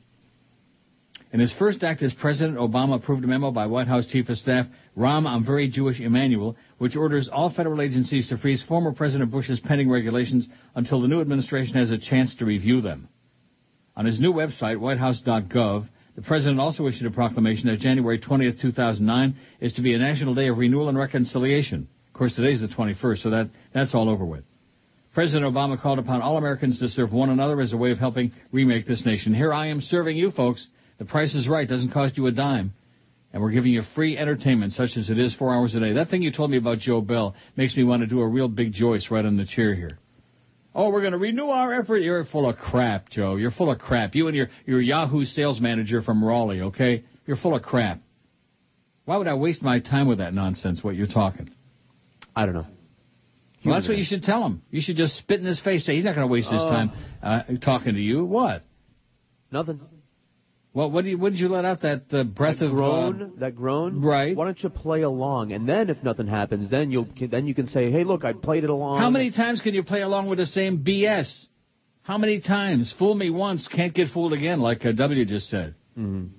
In 1.33 1.39
his 1.39 1.53
first 1.53 1.81
act 1.83 2.03
as 2.03 2.13
president, 2.13 2.57
Obama 2.57 2.95
approved 2.95 3.23
a 3.23 3.27
memo 3.27 3.51
by 3.51 3.65
White 3.65 3.87
House 3.87 4.05
Chief 4.05 4.27
of 4.27 4.37
Staff 4.37 4.65
Rahm 4.97 5.25
I'm 5.25 5.45
Very 5.45 5.69
Jewish 5.69 6.01
Emanuel, 6.01 6.57
which 6.77 6.97
orders 6.97 7.29
all 7.31 7.49
federal 7.49 7.81
agencies 7.81 8.27
to 8.29 8.37
freeze 8.37 8.61
former 8.61 8.91
President 8.91 9.31
Bush's 9.31 9.61
pending 9.61 9.89
regulations 9.89 10.49
until 10.75 10.99
the 11.01 11.07
new 11.07 11.21
administration 11.21 11.75
has 11.75 11.89
a 11.89 11.97
chance 11.97 12.35
to 12.35 12.45
review 12.45 12.81
them. 12.81 13.07
On 13.95 14.05
his 14.05 14.19
new 14.19 14.33
website, 14.33 14.77
whitehouse.gov, 14.77 15.87
the 16.17 16.21
president 16.21 16.59
also 16.59 16.87
issued 16.87 17.07
a 17.07 17.11
proclamation 17.11 17.67
that 17.67 17.79
January 17.79 18.19
20th, 18.19 18.59
2009 18.59 19.35
is 19.61 19.71
to 19.73 19.81
be 19.81 19.93
a 19.93 19.97
national 19.97 20.33
day 20.33 20.49
of 20.49 20.57
renewal 20.57 20.89
and 20.89 20.97
reconciliation. 20.97 21.87
Of 22.07 22.13
course, 22.13 22.35
today's 22.35 22.59
the 22.59 22.67
21st, 22.67 23.19
so 23.19 23.29
that, 23.29 23.49
that's 23.73 23.95
all 23.95 24.09
over 24.09 24.25
with. 24.25 24.43
President 25.13 25.53
Obama 25.53 25.81
called 25.81 25.99
upon 25.99 26.21
all 26.21 26.37
Americans 26.37 26.79
to 26.79 26.89
serve 26.89 27.13
one 27.13 27.29
another 27.29 27.61
as 27.61 27.71
a 27.71 27.77
way 27.77 27.91
of 27.91 27.99
helping 27.99 28.33
remake 28.51 28.85
this 28.85 29.05
nation. 29.05 29.33
Here 29.33 29.53
I 29.53 29.67
am 29.67 29.79
serving 29.79 30.17
you 30.17 30.31
folks. 30.31 30.67
The 31.01 31.07
price 31.07 31.33
is 31.33 31.47
right. 31.47 31.67
Doesn't 31.67 31.89
cost 31.93 32.15
you 32.15 32.27
a 32.27 32.31
dime. 32.31 32.73
And 33.33 33.41
we're 33.41 33.49
giving 33.49 33.71
you 33.71 33.81
free 33.95 34.15
entertainment 34.19 34.73
such 34.73 34.97
as 34.97 35.09
it 35.09 35.17
is 35.17 35.33
four 35.33 35.51
hours 35.51 35.73
a 35.73 35.79
day. 35.79 35.93
That 35.93 36.09
thing 36.09 36.21
you 36.21 36.31
told 36.31 36.51
me 36.51 36.57
about 36.57 36.77
Joe 36.77 37.01
Bell 37.01 37.33
makes 37.57 37.75
me 37.75 37.83
want 37.83 38.01
to 38.01 38.07
do 38.07 38.21
a 38.21 38.27
real 38.27 38.47
big 38.47 38.71
Joyce 38.71 39.09
right 39.09 39.25
on 39.25 39.35
the 39.35 39.47
chair 39.47 39.73
here. 39.73 39.97
Oh, 40.75 40.91
we're 40.91 40.99
going 40.99 41.13
to 41.13 41.17
renew 41.17 41.47
our 41.47 41.73
effort. 41.73 42.03
You're 42.03 42.23
full 42.25 42.47
of 42.47 42.57
crap, 42.57 43.09
Joe. 43.09 43.35
You're 43.35 43.49
full 43.49 43.71
of 43.71 43.79
crap. 43.79 44.13
You 44.13 44.27
and 44.27 44.37
your, 44.37 44.49
your 44.67 44.79
Yahoo 44.79 45.25
sales 45.25 45.59
manager 45.59 46.03
from 46.03 46.23
Raleigh, 46.23 46.61
okay? 46.61 47.03
You're 47.25 47.35
full 47.37 47.55
of 47.55 47.63
crap. 47.63 47.99
Why 49.05 49.17
would 49.17 49.27
I 49.27 49.33
waste 49.33 49.63
my 49.63 49.79
time 49.79 50.07
with 50.07 50.19
that 50.19 50.35
nonsense, 50.35 50.83
what 50.83 50.95
you're 50.95 51.07
talking? 51.07 51.49
I 52.35 52.45
don't 52.45 52.53
know. 52.53 52.67
Well, 53.65 53.73
that's 53.73 53.87
what 53.87 53.97
you 53.97 54.05
should 54.05 54.21
tell 54.21 54.45
him. 54.45 54.61
You 54.69 54.81
should 54.81 54.97
just 54.97 55.15
spit 55.17 55.39
in 55.39 55.47
his 55.47 55.59
face. 55.59 55.83
Say 55.83 55.95
he's 55.95 56.05
not 56.05 56.13
going 56.13 56.27
to 56.27 56.31
waste 56.31 56.51
his 56.51 56.61
Oh. 56.61 56.69
time 56.69 56.91
uh, 57.23 57.41
talking 57.59 57.95
to 57.95 57.99
you. 57.99 58.23
What? 58.23 58.61
Nothing. 59.51 59.79
Well, 60.73 60.89
what 60.89 61.03
did 61.03 61.11
you, 61.11 61.17
what 61.17 61.31
did 61.33 61.39
you 61.39 61.49
let 61.49 61.65
out 61.65 61.81
that 61.81 62.03
uh, 62.13 62.23
breath 62.23 62.59
that 62.59 62.67
of 62.67 62.71
groan, 62.71 63.21
Uh, 63.21 63.39
that 63.41 63.55
groan. 63.57 64.01
Right. 64.01 64.35
Why 64.35 64.45
don't 64.45 64.61
you 64.63 64.69
play 64.69 65.01
along, 65.01 65.51
and 65.51 65.67
then 65.67 65.89
if 65.89 66.01
nothing 66.01 66.27
happens, 66.27 66.69
then 66.69 66.91
you'll 66.91 67.07
then 67.29 67.45
you 67.45 67.53
can 67.53 67.67
say, 67.67 67.91
hey, 67.91 68.05
look, 68.05 68.23
I 68.23 68.31
played 68.33 68.63
it 68.63 68.69
along. 68.69 68.99
how 68.99 69.09
many 69.09 69.31
times 69.31 69.61
can 69.61 69.73
you 69.73 69.83
play 69.83 70.01
along 70.01 70.29
with 70.29 70.39
the 70.39 70.45
same 70.45 70.79
BS? 70.83 71.45
How 72.03 72.17
many 72.17 72.39
times? 72.39 72.93
Fool 72.97 73.15
me 73.15 73.29
once, 73.29 73.67
can't 73.67 73.93
get 73.93 74.09
fooled 74.13 74.33
again, 74.33 74.59
like 74.61 74.85
uh, 74.85 74.91
W 74.93 75.25
just 75.25 75.49
said. 75.49 75.75
Mm. 75.97 76.29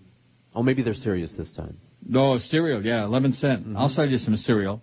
Oh, 0.55 0.62
maybe 0.62 0.82
they're 0.82 0.94
serious 0.94 1.32
this 1.37 1.52
time. 1.55 1.79
No, 2.05 2.38
cereal, 2.38 2.84
yeah, 2.84 3.05
11 3.05 3.32
cent. 3.34 3.61
Mm-hmm. 3.62 3.76
I'll 3.76 3.88
sell 3.88 4.08
you 4.08 4.19
some 4.19 4.37
cereal. 4.37 4.82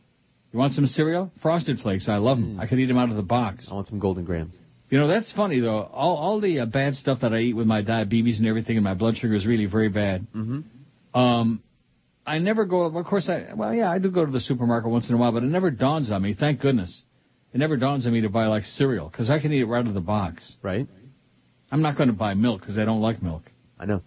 You 0.54 0.60
want 0.60 0.74
some 0.74 0.88
cereal? 0.88 1.32
Frosted 1.42 1.80
Flakes, 1.80 2.08
I 2.08 2.18
love 2.18 2.38
them. 2.38 2.60
I 2.60 2.66
could 2.66 2.80
eat 2.80 2.86
them 2.86 2.98
out 2.98 3.10
of 3.10 3.18
the 3.18 3.24
box. 3.24 3.66
Mm. 3.68 3.72
I 3.72 3.76
want 3.76 3.88
some 3.88 4.00
Golden 4.00 4.26
Grams. 4.26 4.54
You 4.90 4.98
know, 4.98 5.08
that's 5.08 5.32
funny 5.34 5.60
though. 5.60 5.82
All 5.84 6.16
all 6.16 6.40
the 6.42 6.62
uh, 6.62 6.66
bad 6.66 6.96
stuff 6.96 7.20
that 7.22 7.34
I 7.34 7.40
eat 7.40 7.54
with 7.56 7.68
my 7.68 7.82
diabetes 7.82 8.40
and 8.40 8.48
everything, 8.48 8.76
and 8.78 8.84
my 8.84 8.96
blood 8.96 9.18
sugar 9.18 9.36
is 9.36 9.46
really 9.46 9.66
very 9.68 9.90
bad. 9.90 10.26
Mm-hmm. 10.36 11.20
Um, 11.20 11.62
I 12.26 12.40
never 12.40 12.66
go. 12.66 12.82
Of 12.84 13.06
course, 13.06 13.30
I 13.30 13.54
well, 13.56 13.74
yeah, 13.74 13.92
I 13.92 14.00
do 14.00 14.10
go 14.10 14.26
to 14.26 14.32
the 14.32 14.40
supermarket 14.40 14.90
once 14.90 15.08
in 15.10 15.16
a 15.16 15.18
while, 15.18 15.32
but 15.32 15.44
it 15.44 15.48
never 15.48 15.70
dawns 15.70 16.10
on 16.10 16.22
me. 16.22 16.34
Thank 16.34 16.62
goodness, 16.62 17.04
it 17.54 17.60
never 17.60 17.78
dawns 17.78 18.06
on 18.08 18.14
me 18.14 18.22
to 18.22 18.30
buy 18.30 18.48
like 18.48 18.64
cereal 18.64 19.10
because 19.10 19.30
I 19.30 19.40
can 19.40 19.54
eat 19.54 19.62
it 19.62 19.66
right 19.66 19.80
out 19.80 19.88
of 19.88 19.94
the 19.94 20.02
box. 20.02 20.56
Right. 20.64 20.88
I'm 21.72 21.84
not 21.84 21.96
going 21.96 22.10
to 22.10 22.16
buy 22.16 22.34
milk 22.34 22.62
because 22.62 22.80
I 22.80 22.86
don't 22.86 23.02
like 23.02 23.22
milk. 23.22 23.44
I 23.80 23.86
know. 23.86 24.02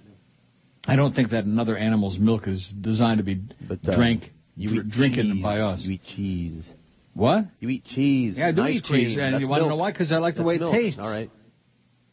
I 0.85 0.97
don't 0.97 1.13
think 1.15 1.31
that 1.31 1.45
another 1.45 1.77
animal's 1.77 2.19
milk 2.19 2.49
is 2.49 2.73
designed 2.81 3.19
to 3.19 3.25
be 3.25 3.41
But 3.69 3.79
uh, 3.89 3.95
drank, 3.95 4.33
you 4.57 4.83
dr- 4.83 4.91
drinking 4.91 5.35
cheese. 5.35 5.43
by 5.43 5.61
us. 5.61 5.81
You 5.83 5.93
eat 5.93 6.01
cheese. 6.17 6.69
What? 7.15 7.45
You 7.61 7.69
eat 7.69 7.85
cheese. 7.85 8.35
Yeah, 8.39 8.49
I 8.49 8.53
do 8.53 8.65
eat 8.67 8.85
cream. 8.85 9.07
cheese, 9.09 9.19
and 9.21 9.35
That's 9.35 9.43
you 9.43 9.49
want 9.49 9.63
to 9.63 9.69
know 9.69 9.77
why? 9.77 9.93
Because 9.93 10.13
I 10.13 10.17
like 10.19 10.35
the 10.35 10.39
That's 10.43 10.47
way 10.49 10.59
milk. 10.59 10.75
it 10.75 10.79
tastes. 10.79 10.99
All 10.99 11.11
right. 11.11 11.31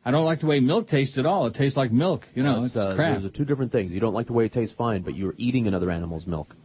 I 0.04 0.12
don't 0.12 0.26
like 0.26 0.40
the 0.42 0.48
way 0.48 0.60
milk 0.60 0.88
tastes 0.88 1.18
at 1.18 1.26
all. 1.26 1.46
It 1.48 1.54
tastes 1.56 1.78
like 1.78 1.92
milk. 1.92 2.24
You 2.34 2.44
know, 2.44 2.54
Well, 2.54 2.66
it's 2.66 2.76
uh, 2.76 2.96
crap. 2.96 3.22
Those 3.22 3.32
are 3.32 3.36
two 3.36 3.46
different 3.46 3.72
things. 3.72 3.92
You 3.92 4.00
don't 4.00 4.14
like 4.14 4.28
the 4.28 4.34
way 4.34 4.46
it 4.46 4.54
tastes, 4.54 4.76
fine, 4.76 5.02
but 5.04 5.16
you're 5.16 5.36
eating 5.38 5.68
another 5.68 5.92
animal's 5.92 6.26
milk. 6.26 6.56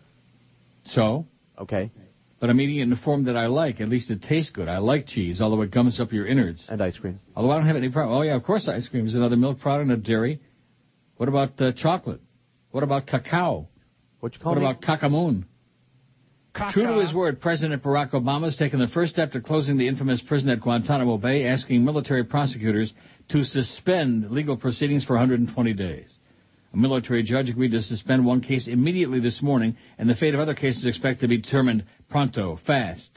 So, 0.85 1.27
Okay. 1.59 1.91
but 2.41 2.51
I'm 2.51 2.61
eating 2.61 2.79
it 2.79 2.83
in 2.83 2.91
the 2.91 2.97
form 2.97 3.25
that 3.25 3.37
I 3.37 3.47
like. 3.47 3.81
At 3.81 3.89
least 3.89 4.11
it 4.11 4.23
tastes 4.23 4.51
good. 4.53 4.69
I 4.69 4.79
like 4.79 5.07
cheese, 5.07 5.41
although 5.41 5.63
it 5.63 5.71
gums 5.71 6.01
up 6.01 6.13
your 6.13 6.27
innards. 6.27 6.67
And 6.69 6.81
ice 6.83 6.97
cream. 6.99 7.21
Although 7.37 7.51
I 7.53 7.59
don't 7.59 7.67
have 7.67 7.77
any 7.77 7.91
problem. 7.91 8.17
Oh 8.19 8.23
yeah, 8.23 8.35
of 8.37 8.43
course 8.45 8.67
ice 8.69 8.89
cream 8.89 9.07
is 9.07 9.15
another 9.15 9.37
milk 9.37 9.61
product 9.61 9.91
and 9.91 10.03
dairy. 10.05 10.41
What 11.17 11.29
about 11.29 11.61
uh, 11.61 11.73
chocolate? 11.73 12.21
What 12.71 12.83
about 12.83 13.07
cacao? 13.07 13.69
What 14.21 14.35
you 14.35 14.41
call 14.41 14.53
What 14.55 14.61
me? 14.61 14.67
about 14.67 14.83
True 16.55 16.87
to 16.87 17.01
his 17.01 17.13
word, 17.13 17.41
President 17.41 17.83
Barack 17.83 18.13
Obama 18.13 18.45
has 18.45 18.57
taken 18.57 18.79
the 18.79 18.87
first 18.87 19.13
step 19.13 19.33
to 19.33 19.41
closing 19.41 19.77
the 19.77 19.89
infamous 19.89 20.23
prison 20.23 20.51
at 20.51 20.61
Guantanamo 20.61 21.19
Bay, 21.19 21.47
asking 21.47 21.85
military 21.85 22.23
prosecutors 22.23 22.95
to 23.31 23.43
suspend 23.43 24.31
legal 24.31 24.57
proceedings 24.57 25.05
for 25.05 25.15
120 25.15 25.73
days. 25.73 26.15
A 26.73 26.77
military 26.77 27.25
judge 27.25 27.51
agreed 27.51 27.73
to 27.73 27.83
suspend 27.83 28.25
one 28.25 28.41
case 28.41 28.69
immediately 28.69 29.19
this 29.19 29.43
morning, 29.43 29.77
and 29.99 30.09
the 30.09 30.15
fate 30.15 30.35
of 30.35 30.39
other 30.39 30.55
cases 30.55 30.83
is 30.83 30.87
expected 30.87 31.23
to 31.23 31.29
be 31.29 31.39
determined 31.39 31.87
pronto, 32.09 32.57
fast. 32.65 33.11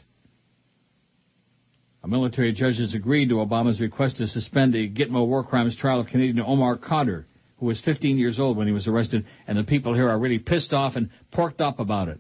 A 2.03 2.07
military 2.07 2.53
judge 2.53 2.79
has 2.79 2.95
agreed 2.95 3.29
to 3.29 3.35
Obama's 3.35 3.79
request 3.79 4.17
to 4.17 4.25
suspend 4.25 4.73
the 4.73 4.89
Gitmo 4.89 5.27
war 5.27 5.43
crimes 5.43 5.77
trial 5.77 5.99
of 5.99 6.07
Canadian 6.07 6.39
Omar 6.39 6.77
Khadr, 6.77 7.25
who 7.57 7.67
was 7.67 7.79
15 7.81 8.17
years 8.17 8.39
old 8.39 8.57
when 8.57 8.65
he 8.65 8.73
was 8.73 8.87
arrested, 8.87 9.25
and 9.45 9.59
the 9.59 9.63
people 9.63 9.93
here 9.93 10.09
are 10.09 10.17
really 10.17 10.39
pissed 10.39 10.73
off 10.73 10.95
and 10.95 11.11
porked 11.31 11.61
up 11.61 11.79
about 11.79 12.07
it. 12.07 12.19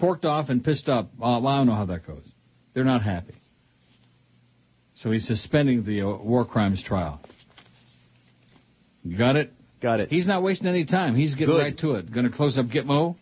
Porked 0.00 0.24
off 0.24 0.48
and 0.48 0.64
pissed 0.64 0.88
up. 0.88 1.10
Well, 1.18 1.46
I 1.46 1.58
don't 1.58 1.66
know 1.66 1.74
how 1.74 1.84
that 1.86 2.06
goes. 2.06 2.24
They're 2.74 2.84
not 2.84 3.02
happy. 3.02 3.34
So 4.96 5.10
he's 5.10 5.26
suspending 5.26 5.84
the 5.84 6.02
uh, 6.02 6.16
war 6.18 6.44
crimes 6.44 6.82
trial. 6.82 7.20
You 9.02 9.16
got 9.16 9.36
it? 9.36 9.52
Got 9.82 10.00
it. 10.00 10.10
He's 10.10 10.26
not 10.26 10.42
wasting 10.42 10.68
any 10.68 10.84
time. 10.84 11.16
He's 11.16 11.34
getting 11.34 11.54
Good. 11.54 11.60
right 11.62 11.78
to 11.78 11.92
it. 11.92 12.12
Going 12.12 12.28
to 12.30 12.34
close 12.36 12.58
up 12.58 12.66
Gitmo. 12.66 13.16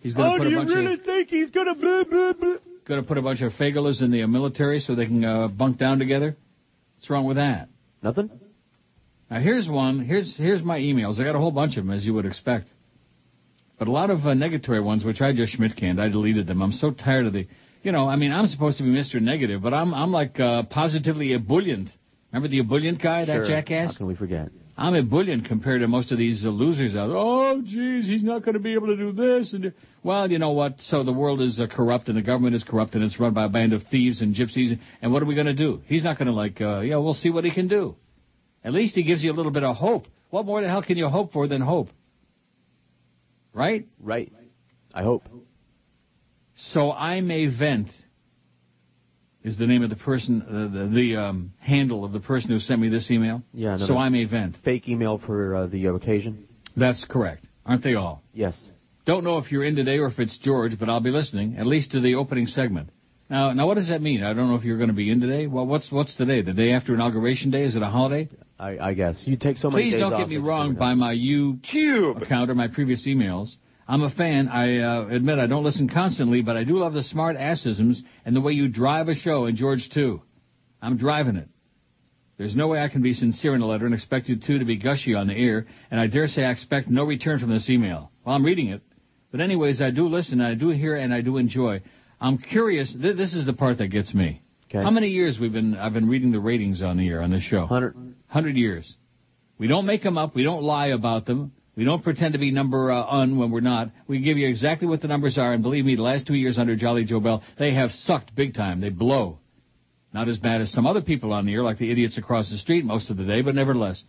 He's 0.00 0.14
going 0.14 0.28
to 0.30 0.34
Oh, 0.34 0.38
put 0.38 0.44
do 0.44 0.48
a 0.48 0.50
you 0.52 0.56
bunch 0.58 0.70
really 0.70 0.94
of 0.94 1.02
think 1.02 1.28
he's 1.28 1.50
gonna 1.50 1.74
blah 1.74 2.04
blah 2.04 2.32
blah? 2.32 2.54
going 2.86 3.02
to 3.02 3.06
put 3.06 3.18
a 3.18 3.22
bunch 3.22 3.42
of 3.42 3.52
fagulas 3.52 4.00
in 4.02 4.10
the 4.10 4.24
military 4.26 4.80
so 4.80 4.94
they 4.94 5.04
can 5.06 5.22
uh, 5.24 5.48
bunk 5.48 5.76
down 5.76 5.98
together. 5.98 6.34
What's 6.96 7.10
wrong 7.10 7.26
with 7.26 7.36
that? 7.36 7.68
Nothing. 8.02 8.30
Now 9.30 9.40
here's 9.40 9.68
one. 9.68 10.00
Here's 10.04 10.34
here's 10.36 10.62
my 10.62 10.78
emails. 10.78 11.20
I 11.20 11.24
got 11.24 11.34
a 11.34 11.38
whole 11.38 11.50
bunch 11.52 11.76
of 11.76 11.84
them, 11.84 11.94
as 11.94 12.04
you 12.06 12.14
would 12.14 12.24
expect. 12.24 12.68
But 13.78 13.88
a 13.88 13.92
lot 13.92 14.10
of 14.10 14.20
uh, 14.20 14.30
negatory 14.30 14.82
ones, 14.82 15.04
which 15.04 15.20
I 15.20 15.32
just 15.32 15.54
Schmidt 15.54 15.76
canned. 15.76 16.00
I 16.00 16.08
deleted 16.08 16.46
them. 16.46 16.62
I'm 16.62 16.72
so 16.72 16.90
tired 16.90 17.26
of 17.26 17.32
the, 17.32 17.46
you 17.82 17.92
know, 17.92 18.08
I 18.08 18.16
mean, 18.16 18.32
I'm 18.32 18.46
supposed 18.46 18.78
to 18.78 18.84
be 18.84 18.90
Mr. 18.90 19.20
Negative, 19.20 19.62
but 19.62 19.72
I'm 19.72 19.94
I'm 19.94 20.10
like 20.10 20.40
uh, 20.40 20.64
positively 20.64 21.32
ebullient. 21.32 21.90
Remember 22.32 22.48
the 22.48 22.60
ebullient 22.60 23.00
guy, 23.00 23.24
that 23.24 23.32
sure. 23.32 23.46
jackass? 23.46 23.92
How 23.92 23.98
can 23.98 24.06
we 24.06 24.16
forget? 24.16 24.48
I'm 24.76 24.94
ebullient 24.94 25.46
compared 25.46 25.80
to 25.80 25.88
most 25.88 26.12
of 26.12 26.18
these 26.18 26.44
uh, 26.44 26.50
losers 26.50 26.94
out 26.94 27.08
there. 27.08 27.16
Oh, 27.16 27.60
geez, 27.64 28.06
he's 28.06 28.22
not 28.22 28.44
going 28.44 28.54
to 28.54 28.60
be 28.60 28.74
able 28.74 28.88
to 28.88 28.96
do 28.96 29.12
this. 29.12 29.52
And 29.52 29.72
well, 30.04 30.30
you 30.30 30.38
know 30.38 30.52
what? 30.52 30.80
So 30.80 31.02
the 31.02 31.12
world 31.12 31.40
is 31.40 31.58
uh, 31.58 31.66
corrupt 31.66 32.08
and 32.08 32.16
the 32.16 32.22
government 32.22 32.54
is 32.54 32.62
corrupt 32.62 32.94
and 32.94 33.02
it's 33.02 33.18
run 33.18 33.34
by 33.34 33.46
a 33.46 33.48
band 33.48 33.72
of 33.72 33.82
thieves 33.90 34.20
and 34.20 34.34
gypsies. 34.34 34.78
And 35.02 35.12
what 35.12 35.20
are 35.20 35.26
we 35.26 35.34
going 35.34 35.48
to 35.48 35.54
do? 35.54 35.82
He's 35.86 36.04
not 36.04 36.16
going 36.16 36.28
to 36.28 36.32
like, 36.32 36.60
uh, 36.60 36.80
yeah, 36.80 36.96
we'll 36.98 37.14
see 37.14 37.30
what 37.30 37.44
he 37.44 37.50
can 37.50 37.66
do. 37.66 37.96
At 38.62 38.72
least 38.72 38.94
he 38.94 39.02
gives 39.02 39.22
you 39.24 39.32
a 39.32 39.34
little 39.34 39.50
bit 39.50 39.64
of 39.64 39.74
hope. 39.74 40.06
What 40.30 40.46
more 40.46 40.60
the 40.60 40.68
hell 40.68 40.82
can 40.82 40.96
you 40.96 41.08
hope 41.08 41.32
for 41.32 41.48
than 41.48 41.60
hope? 41.60 41.88
Right? 43.58 43.88
Right. 44.00 44.32
I 44.94 45.02
hope. 45.02 45.24
So 46.56 46.92
I 46.92 47.20
may 47.20 47.46
vent 47.46 47.90
is 49.42 49.58
the 49.58 49.66
name 49.66 49.82
of 49.82 49.90
the 49.90 49.96
person, 49.96 50.42
uh, 50.42 50.52
the, 50.72 50.90
the 50.94 51.16
um, 51.20 51.52
handle 51.58 52.04
of 52.04 52.12
the 52.12 52.20
person 52.20 52.50
who 52.50 52.60
sent 52.60 52.80
me 52.80 52.88
this 52.88 53.10
email. 53.10 53.42
Yeah. 53.52 53.78
So 53.78 53.96
I 53.96 54.08
may 54.10 54.24
vent. 54.24 54.56
Fake 54.64 54.88
email 54.88 55.18
for 55.18 55.54
uh, 55.54 55.66
the 55.66 55.86
occasion. 55.86 56.48
That's 56.76 57.04
correct. 57.04 57.44
Aren't 57.66 57.82
they 57.82 57.94
all? 57.94 58.22
Yes. 58.32 58.70
Don't 59.06 59.24
know 59.24 59.38
if 59.38 59.50
you're 59.50 59.64
in 59.64 59.74
today 59.74 59.98
or 59.98 60.06
if 60.06 60.18
it's 60.18 60.36
George, 60.38 60.78
but 60.78 60.88
I'll 60.88 61.00
be 61.00 61.10
listening, 61.10 61.56
at 61.56 61.66
least 61.66 61.92
to 61.92 62.00
the 62.00 62.14
opening 62.14 62.46
segment. 62.46 62.90
Now, 63.30 63.52
now, 63.52 63.66
what 63.66 63.74
does 63.74 63.88
that 63.88 64.00
mean? 64.00 64.22
I 64.22 64.34
don't 64.34 64.48
know 64.48 64.56
if 64.56 64.64
you're 64.64 64.78
going 64.78 64.88
to 64.88 64.94
be 64.94 65.10
in 65.10 65.20
today. 65.20 65.46
Well, 65.46 65.66
what's 65.66 65.90
what's 65.92 66.14
today? 66.14 66.42
The 66.42 66.54
day 66.54 66.72
after 66.72 66.94
inauguration 66.94 67.50
day? 67.50 67.64
Is 67.64 67.76
it 67.76 67.82
a 67.82 67.86
holiday? 67.86 68.28
I, 68.58 68.78
I 68.78 68.94
guess 68.94 69.22
you 69.24 69.36
take 69.36 69.58
so 69.58 69.70
many 69.70 69.84
Please 69.84 69.92
days 69.92 70.00
don't 70.00 70.12
off, 70.12 70.20
get 70.20 70.28
me 70.28 70.36
it's 70.36 70.44
wrong 70.44 70.74
by 70.74 70.94
my 70.94 71.14
YouTube 71.14 72.22
account 72.22 72.50
or 72.50 72.54
my 72.54 72.68
previous 72.68 73.06
emails. 73.06 73.54
I'm 73.86 74.02
a 74.02 74.10
fan. 74.10 74.48
I 74.48 74.80
uh, 74.80 75.06
admit 75.08 75.38
I 75.38 75.46
don't 75.46 75.64
listen 75.64 75.88
constantly, 75.88 76.42
but 76.42 76.56
I 76.56 76.64
do 76.64 76.76
love 76.76 76.92
the 76.92 77.02
smart 77.02 77.36
assisms 77.36 78.02
and 78.24 78.34
the 78.34 78.40
way 78.40 78.52
you 78.52 78.68
drive 78.68 79.08
a 79.08 79.14
show, 79.14 79.46
and 79.46 79.56
George 79.56 79.88
too. 79.90 80.22
I'm 80.82 80.96
driving 80.96 81.36
it. 81.36 81.48
There's 82.36 82.54
no 82.54 82.68
way 82.68 82.80
I 82.80 82.88
can 82.88 83.02
be 83.02 83.14
sincere 83.14 83.54
in 83.54 83.62
a 83.62 83.66
letter 83.66 83.86
and 83.86 83.94
expect 83.94 84.28
you 84.28 84.36
two 84.36 84.58
to 84.58 84.64
be 84.64 84.76
gushy 84.76 85.14
on 85.14 85.26
the 85.26 85.34
air, 85.34 85.66
and 85.90 86.00
I 86.00 86.06
dare 86.06 86.28
say 86.28 86.44
I 86.44 86.50
expect 86.50 86.88
no 86.88 87.04
return 87.04 87.38
from 87.38 87.50
this 87.50 87.70
email. 87.70 88.12
Well, 88.24 88.34
I'm 88.34 88.44
reading 88.44 88.68
it. 88.68 88.82
But 89.30 89.40
anyways, 89.40 89.80
I 89.80 89.90
do 89.90 90.08
listen, 90.08 90.40
I 90.40 90.54
do 90.54 90.70
hear, 90.70 90.96
and 90.96 91.12
I 91.12 91.20
do 91.20 91.36
enjoy. 91.36 91.82
I'm 92.20 92.38
curious. 92.38 92.92
Th- 92.92 93.16
this 93.16 93.34
is 93.34 93.46
the 93.46 93.52
part 93.52 93.78
that 93.78 93.88
gets 93.88 94.14
me. 94.14 94.42
Okay. 94.68 94.82
How 94.82 94.90
many 94.90 95.08
years 95.08 95.38
we've 95.40 95.52
been? 95.52 95.76
I've 95.76 95.94
been 95.94 96.08
reading 96.08 96.30
the 96.30 96.40
ratings 96.40 96.82
on 96.82 96.98
the 96.98 97.08
air 97.08 97.22
on 97.22 97.30
this 97.30 97.42
show. 97.42 97.66
Hundred. 97.66 97.96
Hundred 98.26 98.56
years. 98.56 98.96
We 99.58 99.66
don't 99.66 99.86
make 99.86 100.02
them 100.02 100.18
up. 100.18 100.34
We 100.34 100.42
don't 100.42 100.62
lie 100.62 100.88
about 100.88 101.24
them. 101.24 101.52
We 101.74 101.84
don't 101.84 102.02
pretend 102.02 102.34
to 102.34 102.38
be 102.38 102.50
number 102.50 102.90
uh, 102.90 103.04
un 103.04 103.38
when 103.38 103.50
we're 103.50 103.60
not. 103.60 103.90
We 104.08 104.20
give 104.20 104.36
you 104.36 104.46
exactly 104.46 104.86
what 104.86 105.00
the 105.00 105.08
numbers 105.08 105.38
are, 105.38 105.52
and 105.52 105.62
believe 105.62 105.84
me, 105.84 105.94
the 105.94 106.02
last 106.02 106.26
two 106.26 106.34
years 106.34 106.58
under 106.58 106.76
Jolly 106.76 107.04
Joe 107.04 107.20
Bell, 107.20 107.42
they 107.58 107.72
have 107.72 107.92
sucked 107.92 108.34
big 108.34 108.54
time. 108.54 108.80
They 108.80 108.90
blow. 108.90 109.38
Not 110.12 110.28
as 110.28 110.38
bad 110.38 110.60
as 110.60 110.72
some 110.72 110.86
other 110.86 111.02
people 111.02 111.32
on 111.32 111.46
the 111.46 111.54
air, 111.54 111.62
like 111.62 111.78
the 111.78 111.90
idiots 111.90 112.18
across 112.18 112.50
the 112.50 112.58
street 112.58 112.84
most 112.84 113.10
of 113.10 113.16
the 113.16 113.24
day, 113.24 113.42
but 113.42 113.54
nevertheless. 113.54 114.02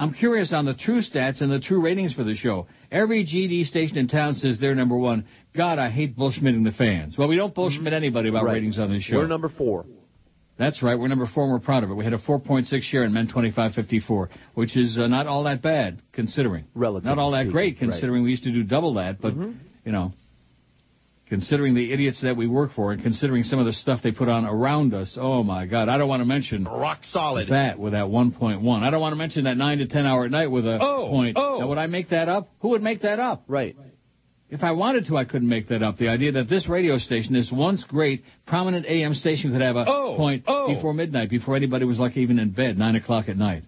I'm 0.00 0.14
curious 0.14 0.52
on 0.52 0.64
the 0.64 0.72
true 0.74 1.02
stats 1.02 1.42
and 1.42 1.52
the 1.52 1.60
true 1.60 1.80
ratings 1.82 2.14
for 2.14 2.24
the 2.24 2.34
show. 2.34 2.66
Every 2.90 3.24
GD 3.24 3.66
station 3.66 3.98
in 3.98 4.08
town 4.08 4.34
says 4.34 4.58
they're 4.58 4.74
number 4.74 4.96
one. 4.96 5.26
God, 5.54 5.78
I 5.78 5.90
hate 5.90 6.16
bullshmitting 6.16 6.64
the 6.64 6.72
fans. 6.72 7.18
Well, 7.18 7.28
we 7.28 7.36
don't 7.36 7.54
bullshmit 7.54 7.92
anybody 7.92 8.30
about 8.30 8.44
Right. 8.44 8.54
ratings 8.54 8.78
on 8.78 8.90
this 8.90 9.02
show. 9.02 9.16
We're 9.16 9.26
number 9.26 9.50
four. 9.50 9.84
That's 10.56 10.82
right. 10.82 10.98
We're 10.98 11.08
number 11.08 11.26
four 11.26 11.44
and 11.44 11.52
we're 11.52 11.58
proud 11.60 11.84
of 11.84 11.90
it. 11.90 11.94
We 11.94 12.04
had 12.04 12.12
a 12.14 12.18
4.6 12.18 12.82
share 12.82 13.02
in 13.04 13.12
men 13.12 13.28
25-54, 13.28 14.28
which 14.54 14.76
is 14.76 14.98
uh, 14.98 15.06
not 15.06 15.26
all 15.26 15.44
that 15.44 15.62
bad 15.62 16.00
considering. 16.12 16.64
Relatively 16.74 17.08
Not 17.14 17.18
all 17.20 17.30
that 17.32 17.40
speaking, 17.42 17.52
great 17.52 17.62
right. 17.64 17.74
Mm-hmm. 17.76 17.90
considering 17.90 18.22
we 18.22 18.30
used 18.30 18.44
to 18.44 18.52
do 18.52 18.62
double 18.62 18.94
that, 18.94 19.20
but, 19.20 19.34
you 19.34 19.92
know, 19.92 20.12
considering 21.30 21.74
the 21.74 21.92
idiots 21.92 22.20
that 22.20 22.36
we 22.36 22.46
work 22.46 22.72
for 22.74 22.92
and 22.92 23.02
considering 23.02 23.42
some 23.44 23.58
of 23.58 23.64
the 23.64 23.72
stuff 23.72 24.00
they 24.02 24.12
put 24.12 24.28
on 24.28 24.44
around 24.44 24.92
us, 24.92 25.16
oh 25.18 25.42
my 25.42 25.64
God, 25.64 25.88
I 25.88 25.96
don't 25.96 26.08
want 26.08 26.20
to 26.20 26.26
mention 26.26 26.64
Rock 26.64 26.98
solid. 27.10 27.48
that 27.48 27.78
with 27.78 27.92
that 27.94 28.04
1.1. 28.04 28.82
I 28.82 28.90
don't 28.90 29.00
want 29.00 29.12
to 29.12 29.16
mention 29.16 29.44
that 29.44 29.56
9 29.56 29.78
to 29.78 29.86
10 29.86 30.04
hour 30.06 30.26
at 30.26 30.30
night 30.30 30.48
with 30.50 30.66
a 30.66 30.78
Oh, 30.82 31.08
point. 31.08 31.38
oh. 31.38 31.60
Now, 31.60 31.68
would 31.68 31.78
I 31.78 31.86
make 31.86 32.10
that 32.10 32.28
up? 32.28 32.48
Who 32.60 32.68
would 32.70 32.82
make 32.82 33.02
that 33.02 33.18
up? 33.18 33.44
Right. 33.48 33.76
If 34.50 34.64
I 34.64 34.72
wanted 34.72 35.06
to, 35.06 35.16
I 35.16 35.24
couldn't 35.24 35.48
make 35.48 35.68
that 35.68 35.80
up. 35.80 35.96
The 35.96 36.08
idea 36.08 36.32
that 36.32 36.48
this 36.48 36.68
radio 36.68 36.98
station, 36.98 37.32
this 37.34 37.52
once 37.52 37.84
great, 37.84 38.24
prominent 38.46 38.84
AM 38.84 39.14
station, 39.14 39.52
could 39.52 39.60
have 39.60 39.76
a 39.76 39.84
Oh, 39.86 40.16
point 40.16 40.42
oh. 40.48 40.74
before 40.74 40.92
midnight, 40.92 41.30
before 41.30 41.54
anybody 41.54 41.84
was 41.84 42.00
like 42.00 42.16
even 42.16 42.40
in 42.40 42.50
bed, 42.50 42.76
nine 42.76 42.96
o'clock 42.96 43.28
at 43.28 43.36
night. 43.36 43.62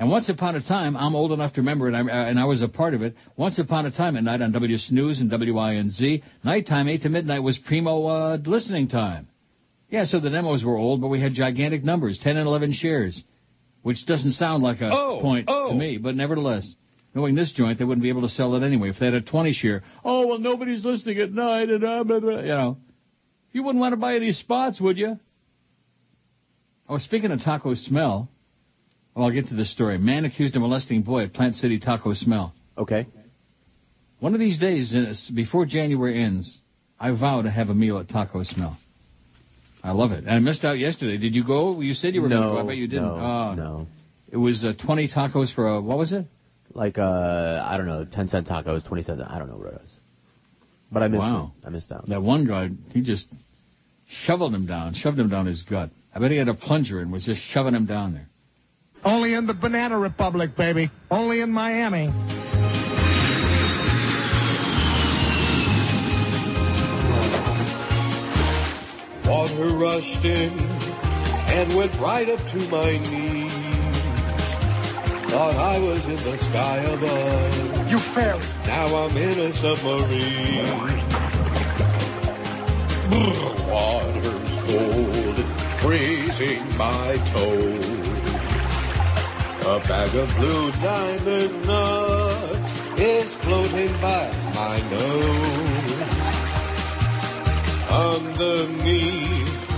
And 0.00 0.08
once 0.10 0.30
upon 0.30 0.56
a 0.56 0.62
time, 0.62 0.96
I'm 0.96 1.14
old 1.14 1.30
enough 1.30 1.52
to 1.52 1.60
remember 1.60 1.86
it, 1.86 1.94
and 1.94 2.10
I, 2.10 2.28
and 2.30 2.40
I 2.40 2.46
was 2.46 2.62
a 2.62 2.68
part 2.68 2.94
of 2.94 3.02
it. 3.02 3.14
Once 3.36 3.58
upon 3.58 3.84
a 3.84 3.90
time 3.90 4.16
at 4.16 4.24
night 4.24 4.40
on 4.40 4.50
W 4.50 4.78
Snooze 4.78 5.20
and 5.20 5.30
WINZ, 5.30 6.22
nighttime, 6.42 6.88
8 6.88 7.02
to 7.02 7.10
midnight, 7.10 7.42
was 7.42 7.58
primo 7.58 8.06
uh, 8.06 8.38
listening 8.42 8.88
time. 8.88 9.28
Yeah, 9.90 10.06
so 10.06 10.18
the 10.18 10.30
demos 10.30 10.64
were 10.64 10.78
old, 10.78 11.02
but 11.02 11.08
we 11.08 11.20
had 11.20 11.34
gigantic 11.34 11.84
numbers, 11.84 12.18
10 12.18 12.38
and 12.38 12.46
11 12.46 12.72
shares, 12.72 13.22
which 13.82 14.06
doesn't 14.06 14.32
sound 14.32 14.62
like 14.62 14.80
a 14.80 14.90
Oh, 14.90 15.18
point 15.20 15.44
oh. 15.48 15.68
to 15.68 15.74
me, 15.74 15.98
but 15.98 16.16
nevertheless. 16.16 16.74
Knowing 17.14 17.34
this 17.34 17.52
joint, 17.52 17.78
they 17.78 17.84
wouldn't 17.84 18.02
be 18.02 18.08
able 18.08 18.22
to 18.22 18.28
sell 18.30 18.54
it 18.54 18.62
anyway. 18.62 18.88
If 18.88 18.98
they 19.00 19.04
had 19.04 19.14
a 19.14 19.20
20 19.20 19.52
share, 19.52 19.82
oh, 20.02 20.28
well, 20.28 20.38
nobody's 20.38 20.82
listening 20.82 21.18
at 21.18 21.30
night, 21.30 21.68
and 21.68 21.84
uh, 21.84 22.04
blah, 22.04 22.20
blah, 22.20 22.40
you 22.40 22.48
know. 22.48 22.78
You 23.52 23.64
wouldn't 23.64 23.80
want 23.80 23.92
to 23.92 23.98
buy 23.98 24.16
any 24.16 24.32
spots, 24.32 24.80
would 24.80 24.96
you? 24.96 25.20
Oh, 26.88 26.96
speaking 26.96 27.32
of 27.32 27.42
taco 27.42 27.74
smell, 27.74 28.30
well, 29.14 29.26
I'll 29.26 29.32
get 29.32 29.48
to 29.48 29.54
this 29.54 29.70
story. 29.72 29.98
Man 29.98 30.24
accused 30.24 30.54
of 30.56 30.62
molesting 30.62 31.02
boy 31.02 31.24
at 31.24 31.32
Plant 31.32 31.56
City 31.56 31.78
Taco 31.78 32.14
Smell. 32.14 32.54
Okay. 32.78 33.06
One 34.20 34.34
of 34.34 34.40
these 34.40 34.58
days, 34.58 34.94
uh, 34.94 35.14
before 35.34 35.64
January 35.66 36.22
ends, 36.22 36.58
I 36.98 37.10
vow 37.12 37.42
to 37.42 37.50
have 37.50 37.70
a 37.70 37.74
meal 37.74 37.98
at 37.98 38.08
Taco 38.08 38.42
Smell. 38.42 38.76
I 39.82 39.92
love 39.92 40.12
it. 40.12 40.18
And 40.24 40.30
I 40.30 40.38
missed 40.40 40.64
out 40.64 40.78
yesterday. 40.78 41.16
Did 41.16 41.34
you 41.34 41.44
go? 41.44 41.80
You 41.80 41.94
said 41.94 42.14
you 42.14 42.20
were 42.20 42.28
going 42.28 42.42
to 42.42 42.48
no, 42.48 42.54
go. 42.56 42.60
I 42.60 42.66
bet 42.66 42.76
you 42.76 42.86
didn't. 42.86 43.04
No, 43.06 43.14
Oh. 43.14 43.54
no. 43.54 43.86
It 44.30 44.36
was 44.36 44.62
uh, 44.64 44.74
20 44.84 45.08
tacos 45.08 45.52
for 45.54 45.66
a, 45.68 45.80
what 45.80 45.96
was 45.98 46.12
it? 46.12 46.26
Like 46.72 46.98
uh, 46.98 47.64
I 47.66 47.76
don't 47.76 47.86
know, 47.88 48.04
ten 48.04 48.28
cent 48.28 48.46
tacos, 48.46 48.86
twenty 48.86 49.02
cent. 49.02 49.20
I 49.20 49.38
don't 49.40 49.48
know 49.48 49.56
what 49.56 49.66
it 49.72 49.80
was. 49.82 49.96
But 50.92 51.02
I 51.02 51.08
missed 51.08 51.18
Wow. 51.20 51.52
it. 51.60 51.66
I 51.66 51.70
missed 51.70 51.90
out. 51.90 52.08
That 52.08 52.22
one 52.22 52.44
guy, 52.46 52.68
he 52.92 53.00
just 53.00 53.26
shoveled 54.06 54.54
him 54.54 54.66
down, 54.66 54.94
shoved 54.94 55.18
him 55.18 55.28
down 55.28 55.46
his 55.46 55.62
gut. 55.62 55.90
I 56.14 56.20
bet 56.20 56.30
he 56.30 56.36
had 56.36 56.46
a 56.48 56.54
plunger 56.54 57.00
and 57.00 57.10
was 57.10 57.24
just 57.24 57.40
shoving 57.40 57.74
him 57.74 57.86
down 57.86 58.12
there. 58.14 58.28
Only 59.04 59.32
in 59.34 59.46
the 59.46 59.54
Banana 59.54 59.98
Republic, 59.98 60.56
baby. 60.56 60.90
Only 61.10 61.40
in 61.40 61.50
Miami. 61.50 62.08
Water 69.26 69.76
rushed 69.78 70.24
in 70.24 70.50
and 71.48 71.76
went 71.76 71.92
right 72.00 72.28
up 72.28 72.40
to 72.52 72.58
my 72.68 72.98
knees. 72.98 73.50
Thought 75.30 75.54
I 75.56 75.78
was 75.78 76.04
in 76.04 76.16
the 76.16 76.36
sky 76.50 76.78
above. 76.78 77.88
You 77.88 78.00
fairy. 78.14 78.40
Now 78.66 78.94
I'm 78.96 79.16
in 79.16 79.38
a 79.38 79.52
submarine. 79.54 81.00
Brr, 83.08 83.70
Water's 83.70 84.54
cold, 84.66 85.36
freezing 85.80 86.76
my 86.76 87.16
toes. 87.32 88.09
A 89.62 89.78
bag 89.86 90.16
of 90.16 90.26
blue 90.36 90.72
diamond 90.80 91.66
nuts 91.66 92.72
is 92.98 93.32
floating 93.44 93.92
by 94.00 94.32
my 94.54 94.80
nose. 94.88 96.00
Underneath 97.90 99.68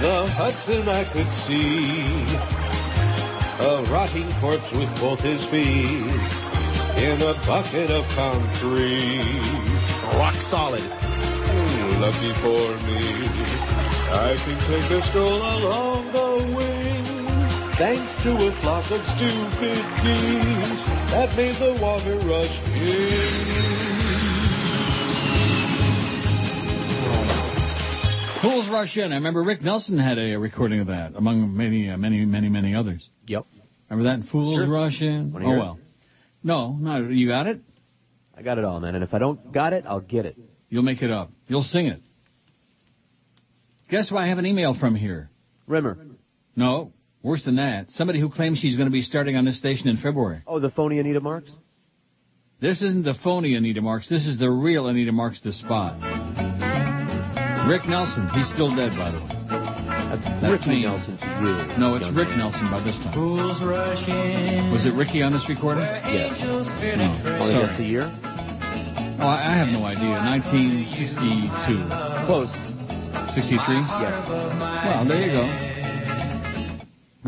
the 0.00 0.26
Hudson 0.32 0.88
I 0.88 1.04
could 1.12 1.30
see 1.44 2.24
a 3.60 3.84
rotting 3.92 4.32
corpse 4.40 4.72
with 4.72 4.88
both 4.98 5.20
his 5.20 5.44
feet 5.50 6.32
in 6.96 7.20
a 7.20 7.34
bucket 7.44 7.90
of 7.90 8.08
concrete. 8.16 9.52
Rock 10.16 10.36
solid. 10.50 10.88
Lucky 12.00 12.32
for 12.40 12.74
me, 12.88 13.28
I 14.08 14.36
can 14.42 14.58
take 14.70 14.90
a 14.90 15.06
stroll 15.08 15.42
along 15.42 16.12
the 16.12 16.56
wing. 16.56 16.97
Thanks 17.78 18.10
to 18.24 18.30
a 18.34 18.50
flock 18.60 18.90
of 18.90 19.00
stupid 19.16 19.78
geese 20.02 20.84
that 21.14 21.32
made 21.36 21.54
the 21.62 21.78
water 21.80 22.16
rush 22.26 22.58
in. 22.66 23.58
Fools 28.42 28.68
Rush 28.70 28.96
In. 28.96 29.12
I 29.12 29.16
remember 29.16 29.42
Rick 29.42 29.62
Nelson 29.62 29.98
had 29.98 30.18
a 30.18 30.36
recording 30.36 30.80
of 30.80 30.86
that, 30.88 31.14
among 31.16 31.56
many, 31.56 31.88
uh, 31.90 31.96
many, 31.96 32.24
many, 32.24 32.48
many 32.48 32.74
others. 32.74 33.08
Yep. 33.26 33.46
Remember 33.90 34.10
that? 34.16 34.28
Fools 34.30 34.56
Sure. 34.56 34.68
Rush 34.68 35.00
In? 35.00 35.32
Wanna 35.32 35.44
Oh, 35.44 35.48
hear 35.48 35.56
it? 35.56 35.60
well. 35.60 35.78
No, 36.44 36.72
no, 36.72 37.08
you 37.08 37.26
got 37.28 37.46
it? 37.48 37.60
I 38.36 38.42
got 38.42 38.58
it 38.58 38.64
all, 38.64 38.78
man. 38.80 38.94
And 38.94 39.02
if 39.04 39.12
I 39.14 39.18
don't 39.18 39.52
got 39.52 39.72
it, 39.72 39.84
I'll 39.86 40.00
get 40.00 40.24
it. 40.26 40.36
You'll 40.68 40.84
make 40.84 41.02
it 41.02 41.10
up. 41.10 41.30
You'll 41.48 41.62
sing 41.64 41.86
it. 41.86 42.00
Guess 43.88 44.08
who 44.08 44.16
I 44.16 44.26
have 44.28 44.38
an 44.38 44.46
email 44.46 44.74
from 44.74 44.94
here? 44.94 45.30
Rimmer. 45.66 45.96
No, 46.54 46.92
worse 47.22 47.44
than 47.44 47.56
that. 47.56 47.90
Somebody 47.90 48.20
who 48.20 48.30
claims 48.30 48.58
she's 48.58 48.76
going 48.76 48.88
to 48.88 48.92
be 48.92 49.02
starting 49.02 49.36
on 49.36 49.44
this 49.44 49.58
station 49.58 49.88
in 49.88 49.96
February. 49.96 50.42
Oh, 50.46 50.60
the 50.60 50.70
phony 50.70 50.98
Anita 50.98 51.20
Marks? 51.20 51.50
This 52.60 52.82
isn't 52.82 53.04
the 53.04 53.14
phony 53.22 53.54
Anita 53.54 53.80
Marks. 53.80 54.08
This 54.08 54.26
is 54.26 54.38
the 54.38 54.50
real 54.50 54.88
Anita 54.88 55.12
Marks, 55.12 55.40
the 55.40 55.52
spot. 55.52 55.94
Rick 57.68 57.86
Nelson. 57.86 58.28
He's 58.34 58.48
still 58.48 58.74
dead, 58.74 58.92
by 58.96 59.10
the 59.12 59.20
way. 59.20 59.28
That's, 60.08 60.24
That 60.40 60.48
Ricky 60.52 60.64
clean. 60.64 60.82
Nelson 60.88 61.18
to. 61.20 61.76
No, 61.78 61.94
it's 61.94 62.00
young 62.02 62.14
Rick 62.16 62.28
man. 62.32 62.38
Nelson 62.48 62.64
by 62.72 62.80
this 62.80 62.96
time. 63.04 64.72
Was 64.72 64.86
it 64.88 64.94
Ricky 64.96 65.20
on 65.22 65.32
this 65.36 65.44
recording? 65.48 65.84
Yes. 65.84 66.32
No. 66.40 66.64
Only 66.64 66.64
oh, 66.64 67.52
Sorry. 67.52 67.68
guess 67.68 67.76
the 67.76 67.84
year? 67.84 68.08
Oh, 69.20 69.28
I 69.28 69.52
I 69.52 69.54
have 69.60 69.68
no 69.68 69.84
idea. 69.84 70.16
1962. 70.16 71.52
Close. 72.24 72.48
63? 73.36 73.60
Yes. 74.00 74.16
Well, 74.32 75.04
there 75.04 75.20
you 75.20 75.28
go. 75.36 75.44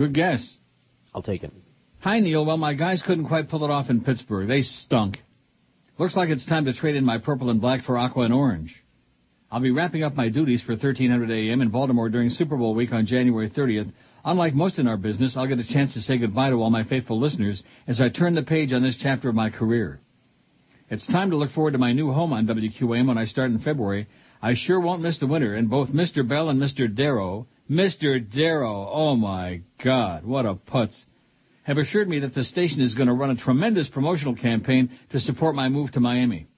Good 0.00 0.14
guess. 0.14 0.56
I'll 1.14 1.20
take 1.20 1.42
it. 1.42 1.52
Hi, 1.98 2.20
Neil. 2.20 2.46
Well, 2.46 2.56
my 2.56 2.72
guys 2.72 3.02
couldn't 3.06 3.26
quite 3.26 3.50
pull 3.50 3.66
it 3.66 3.70
off 3.70 3.90
in 3.90 4.00
Pittsburgh. 4.00 4.48
They 4.48 4.62
stunk. 4.62 5.18
Looks 5.98 6.16
like 6.16 6.30
it's 6.30 6.46
time 6.46 6.64
to 6.64 6.72
trade 6.72 6.96
in 6.96 7.04
my 7.04 7.18
purple 7.18 7.50
and 7.50 7.60
black 7.60 7.84
for 7.84 7.98
aqua 7.98 8.22
and 8.22 8.32
orange. 8.32 8.74
I'll 9.50 9.60
be 9.60 9.70
wrapping 9.70 10.02
up 10.02 10.14
my 10.14 10.30
duties 10.30 10.62
for 10.62 10.72
1300 10.72 11.30
AM 11.30 11.60
in 11.60 11.68
Baltimore 11.68 12.08
during 12.08 12.30
Super 12.30 12.56
Bowl 12.56 12.74
week 12.74 12.94
on 12.94 13.04
January 13.04 13.50
30th. 13.50 13.92
Unlike 14.24 14.54
most 14.54 14.78
in 14.78 14.88
our 14.88 14.96
business, 14.96 15.36
I'll 15.36 15.46
get 15.46 15.58
a 15.58 15.70
chance 15.70 15.92
to 15.92 16.00
say 16.00 16.16
goodbye 16.16 16.48
to 16.48 16.56
all 16.56 16.70
my 16.70 16.84
faithful 16.84 17.20
listeners 17.20 17.62
as 17.86 18.00
I 18.00 18.08
turn 18.08 18.34
the 18.34 18.42
page 18.42 18.72
on 18.72 18.82
this 18.82 18.96
chapter 18.98 19.28
of 19.28 19.34
my 19.34 19.50
career. 19.50 20.00
It's 20.88 21.06
time 21.08 21.28
to 21.28 21.36
look 21.36 21.50
forward 21.50 21.72
to 21.72 21.78
my 21.78 21.92
new 21.92 22.10
home 22.10 22.32
on 22.32 22.46
WQAM 22.46 23.06
when 23.06 23.18
I 23.18 23.26
start 23.26 23.50
in 23.50 23.58
February. 23.58 24.06
I 24.40 24.54
sure 24.54 24.80
won't 24.80 25.02
miss 25.02 25.18
the 25.18 25.26
winter, 25.26 25.56
and 25.56 25.68
both 25.68 25.90
Mr. 25.90 26.26
Bell 26.26 26.48
and 26.48 26.58
Mr. 26.58 26.88
Darrow, 26.92 27.46
Mr. 27.70 28.18
Darrow, 28.28 28.90
oh 28.90 29.14
my 29.14 29.60
God, 29.82 30.24
what 30.24 30.44
a 30.44 30.54
putz, 30.54 30.98
have 31.62 31.78
assured 31.78 32.08
me 32.08 32.18
that 32.20 32.34
the 32.34 32.42
station 32.42 32.80
is 32.80 32.96
going 32.96 33.06
to 33.06 33.14
run 33.14 33.30
a 33.30 33.36
tremendous 33.36 33.88
promotional 33.88 34.34
campaign 34.34 34.90
to 35.10 35.20
support 35.20 35.54
my 35.54 35.68
move 35.68 35.92
to 35.92 36.00
Miami. 36.00 36.48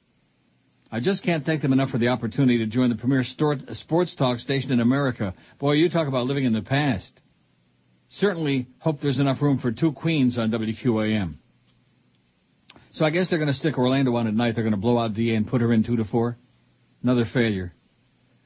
I 0.91 1.01
just 1.01 1.23
can't 1.23 1.45
thank 1.45 1.61
them 1.61 1.75
enough 1.75 1.91
for 1.91 1.99
the 1.99 2.09
opportunity 2.09 2.59
to 2.59 2.67
join 2.67 2.89
the 2.89 2.97
premier 2.97 3.25
sports 3.25 4.15
talk 4.15 4.39
station 4.39 4.73
in 4.73 4.81
America. 4.81 5.35
Boy, 5.59 5.73
you 5.73 5.91
talk 5.91 6.09
about 6.09 6.27
living 6.27 6.45
in 6.45 6.55
the 6.55 6.63
past. 6.63 7.13
Certainly 8.09 8.69
hope 8.79 9.01
there's 9.01 9.19
enough 9.19 9.43
room 9.43 9.59
for 9.59 9.71
two 9.71 9.93
queens 9.93 10.39
on 10.39 10.51
WQAM. 10.51 11.35
So 12.93 13.05
I 13.05 13.11
guess 13.11 13.29
they're 13.29 13.39
going 13.39 13.49
to 13.49 13.55
stick 13.55 13.77
Orlando 13.77 14.15
on 14.17 14.27
at 14.27 14.35
night. 14.35 14.55
They're 14.55 14.65
going 14.65 14.73
to 14.75 14.81
blow 14.81 14.99
out 14.99 15.15
DA 15.15 15.35
and 15.35 15.47
put 15.47 15.61
her 15.61 15.73
in 15.73 15.83
two 15.83 15.97
to 15.97 16.05
four. 16.05 16.37
Another 17.03 17.25
failure. 17.33 17.73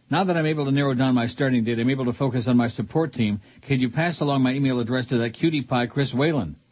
Now 0.09 0.25
that 0.25 0.37
I'm 0.37 0.47
able 0.47 0.67
to 0.67 0.71
narrow 0.71 0.95
down 0.95 1.15
my 1.15 1.27
starting 1.27 1.65
date, 1.65 1.79
I'm 1.79 1.91
able 1.91 2.05
to 2.05 2.13
focus 2.13 2.47
on 2.47 2.57
my 2.57 2.69
support 2.69 3.13
team. 3.13 3.41
Can 3.67 3.81
you 3.81 3.91
pass 3.91 4.21
along 4.21 4.43
my 4.43 4.53
email 4.53 4.79
address 4.79 5.07
to 5.07 5.19
that 5.19 5.35
cutie 5.35 5.63
pie, 5.63 5.87
Chris 5.87 6.15
Whalen? 6.15 6.57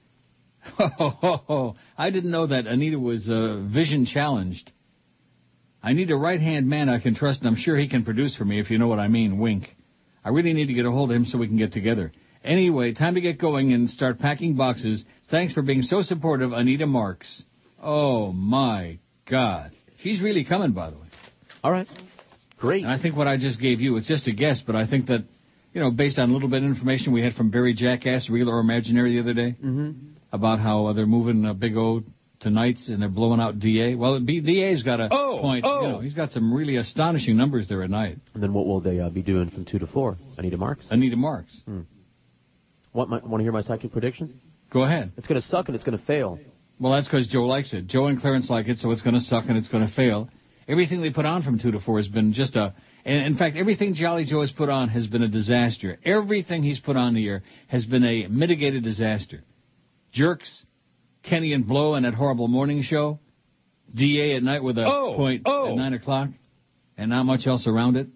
Oh, 0.79 1.77
I 1.99 2.11
didn't 2.11 2.31
know 2.31 2.47
that 2.47 2.67
Anita 2.67 2.99
was 2.99 3.29
uh, 3.29 3.61
vision 3.73 4.07
challenged. 4.07 4.71
I 5.83 5.93
need 5.93 6.11
a 6.11 6.17
right-hand 6.17 6.67
man 6.67 6.89
I 6.89 7.01
can 7.01 7.15
trust, 7.15 7.41
and 7.41 7.49
I'm 7.49 7.57
sure 7.57 7.77
he 7.77 7.89
can 7.89 8.05
produce 8.05 8.35
for 8.35 8.45
me, 8.47 8.59
if 8.61 8.71
you 8.71 8.79
know 8.79 8.87
what 8.87 8.99
I 8.99 9.09
mean. 9.09 9.39
Wink. 9.39 9.65
I 10.25 10.31
really 10.31 10.55
need 10.55 10.67
to 10.67 10.73
get 10.73 10.87
a 10.87 10.91
hold 10.91 11.11
of 11.11 11.17
him 11.17 11.27
so 11.27 11.37
we 11.37 11.49
can 11.49 11.59
get 11.59 11.73
together. 11.73 12.13
Anyway, 12.43 12.95
time 12.95 13.15
to 13.15 13.21
get 13.21 13.39
going 13.39 13.75
and 13.75 13.91
start 13.91 14.19
packing 14.19 14.57
boxes. 14.57 15.05
Thanks 15.31 15.53
for 15.53 15.61
being 15.61 15.83
so 15.83 16.01
supportive, 16.01 16.53
Anita 16.53 16.87
Marks. 16.87 17.43
Oh 17.83 18.33
my 18.33 18.99
God. 19.29 19.73
She's 19.99 20.23
really 20.23 20.45
coming, 20.45 20.73
by 20.73 20.91
the 20.91 20.97
way. 20.97 21.07
All 21.63 21.71
right. 21.71 21.89
Great. 22.59 22.83
And 22.85 22.93
I 22.93 23.01
think 23.01 23.17
what 23.17 23.27
I 23.27 23.37
just 23.37 23.61
gave 23.61 23.81
you, 23.81 23.97
it's 23.97 24.07
just 24.07 24.27
a 24.29 24.33
guess, 24.33 24.63
but 24.67 24.77
I 24.77 24.87
think 24.87 25.07
that, 25.07 25.25
you 25.73 25.81
know, 25.81 25.91
based 25.91 26.19
on 26.19 26.31
a 26.31 26.33
little 26.33 26.49
bit 26.49 26.63
of 26.63 26.69
information 26.69 27.13
we 27.13 27.23
had 27.23 27.35
from 27.35 27.51
Barry 27.51 27.75
Jackass, 27.75 28.31
real 28.31 28.49
or 28.49 28.61
imaginary, 28.61 29.13
the 29.15 29.21
other 29.21 29.35
day, 29.35 29.57
Mm-hmm. 29.63 29.91
about 30.33 30.61
how 30.61 30.87
uh, 30.87 30.93
they're 30.93 31.07
moving 31.07 31.45
uh, 31.45 31.53
Big 31.53 31.77
O 31.77 32.03
tonight's 32.41 32.89
and 32.89 33.01
they're 33.03 33.09
blowing 33.09 33.41
out 33.41 33.59
DA. 33.59 33.95
Well, 33.95 34.21
B- 34.21 34.41
DA's 34.41 34.83
got 34.83 35.01
a 35.01 35.09
Oh, 35.11 35.39
point. 35.41 35.65
oh. 35.67 35.83
You 35.83 35.89
know, 35.89 35.99
he's 36.01 36.15
got 36.15 36.31
some 36.31 36.53
really 36.53 36.77
astonishing 36.77 37.37
numbers 37.37 37.69
there 37.69 37.83
at 37.83 37.91
night. 37.91 38.19
And 38.35 38.43
then 38.43 38.53
what 38.53 38.67
will 38.67 38.81
they 38.81 39.01
uh, 39.01 39.09
be 39.11 39.23
doing 39.23 39.51
from 39.51 39.65
2 39.65 39.79
to 39.81 39.87
4? 39.87 40.17
Anita 40.39 40.57
Marks? 40.57 40.87
Anita 40.91 41.17
Marks. 41.17 41.61
Hmm. 41.65 41.81
Want, 42.93 43.11
my, 43.11 43.19
want 43.19 43.41
to 43.41 43.43
hear 43.43 43.53
my 43.53 43.63
psychic 43.63 43.93
prediction? 43.93 44.41
Go 44.73 44.85
ahead. 44.85 45.13
It's 45.17 45.27
going 45.27 45.41
to 45.41 45.47
suck 45.47 45.67
and 45.69 45.75
it's 45.75 45.85
going 45.85 45.99
to 45.99 46.05
fail. 46.05 46.39
Well, 46.79 46.93
that's 46.93 47.07
because 47.09 47.27
Joe 47.29 47.45
likes 47.45 47.73
it. 47.73 47.87
Joe 47.87 48.07
and 48.07 48.21
Clarence 48.21 48.51
like 48.51 48.69
it, 48.69 48.79
so 48.79 48.91
it's 48.91 49.03
going 49.03 49.15
to 49.15 49.21
suck 49.21 49.45
and 49.49 49.57
it's 49.57 49.69
going 49.69 49.87
to 49.87 49.93
fail. 49.95 50.29
Everything 50.67 51.03
they 51.03 51.11
put 51.11 51.27
on 51.27 51.43
from 51.43 51.59
2 51.59 51.73
to 51.73 51.81
4 51.81 51.99
has 51.99 52.09
been 52.09 52.33
just 52.33 52.57
a... 52.57 52.75
And 53.05 53.27
in 53.27 53.37
fact, 53.37 53.57
everything 53.57 53.95
Jolly 53.95 54.25
Joe 54.25 54.41
has 54.41 54.51
put 54.53 54.69
on 54.71 54.89
has 54.89 55.07
been 55.07 55.23
a 55.23 55.29
disaster. 55.29 55.99
Everything 56.05 56.63
he's 56.63 56.79
put 56.81 56.97
on 56.97 57.15
the 57.15 57.27
air 57.29 57.43
has 57.69 57.85
been 57.85 58.03
a 58.05 58.29
mitigated 58.29 58.83
disaster. 58.83 59.45
Jerks, 60.13 60.65
Kenny 61.23 61.53
and 61.53 61.67
Blow 61.67 61.95
and 61.95 62.05
that 62.07 62.15
horrible 62.15 62.49
morning 62.49 62.83
show, 62.83 63.19
DA 63.95 64.37
at 64.37 64.43
night 64.43 64.63
with 64.63 64.79
a 64.79 64.87
Oh, 64.87 65.15
point 65.17 65.43
oh. 65.45 65.71
at 65.71 65.77
9 65.77 65.93
o'clock, 65.95 66.31
and 66.97 67.11
not 67.11 67.25
much 67.25 67.47
else 67.47 67.67
around 67.67 67.97
it. 67.97 68.07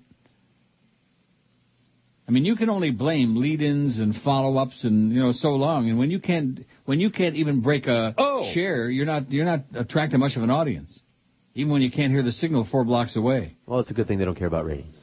I 2.26 2.30
mean, 2.30 2.44
you 2.44 2.56
can 2.56 2.68
only 2.68 2.90
blame 2.90 3.36
lead-ins 3.36 3.98
and 3.98 4.14
follow-ups 4.22 4.84
and 4.84 5.12
you 5.12 5.20
know 5.22 5.32
so 5.32 5.50
long, 5.50 5.88
and 5.88 5.98
when 5.98 6.10
you 6.10 6.20
can't 6.20 6.60
when 6.84 7.00
you 7.00 7.10
can't 7.10 7.36
even 7.36 7.62
break 7.62 7.86
a 7.86 8.14
Oh. 8.18 8.50
share, 8.52 8.90
you're 8.90 9.06
not 9.06 9.30
you're 9.32 9.46
not 9.46 9.60
attracting 9.74 10.20
much 10.20 10.36
of 10.36 10.42
an 10.42 10.50
audience, 10.50 11.00
even 11.58 11.72
when 11.72 11.82
you 11.82 11.90
can't 11.90 12.12
hear 12.12 12.22
the 12.22 12.32
signal 12.32 12.66
four 12.70 12.84
blocks 12.84 13.16
away. 13.16 13.56
Well, 13.66 13.80
it's 13.80 13.90
a 13.90 13.94
good 13.94 14.06
thing 14.06 14.18
they 14.18 14.24
don't 14.24 14.38
care 14.38 14.46
about 14.46 14.64
ratings. 14.64 14.98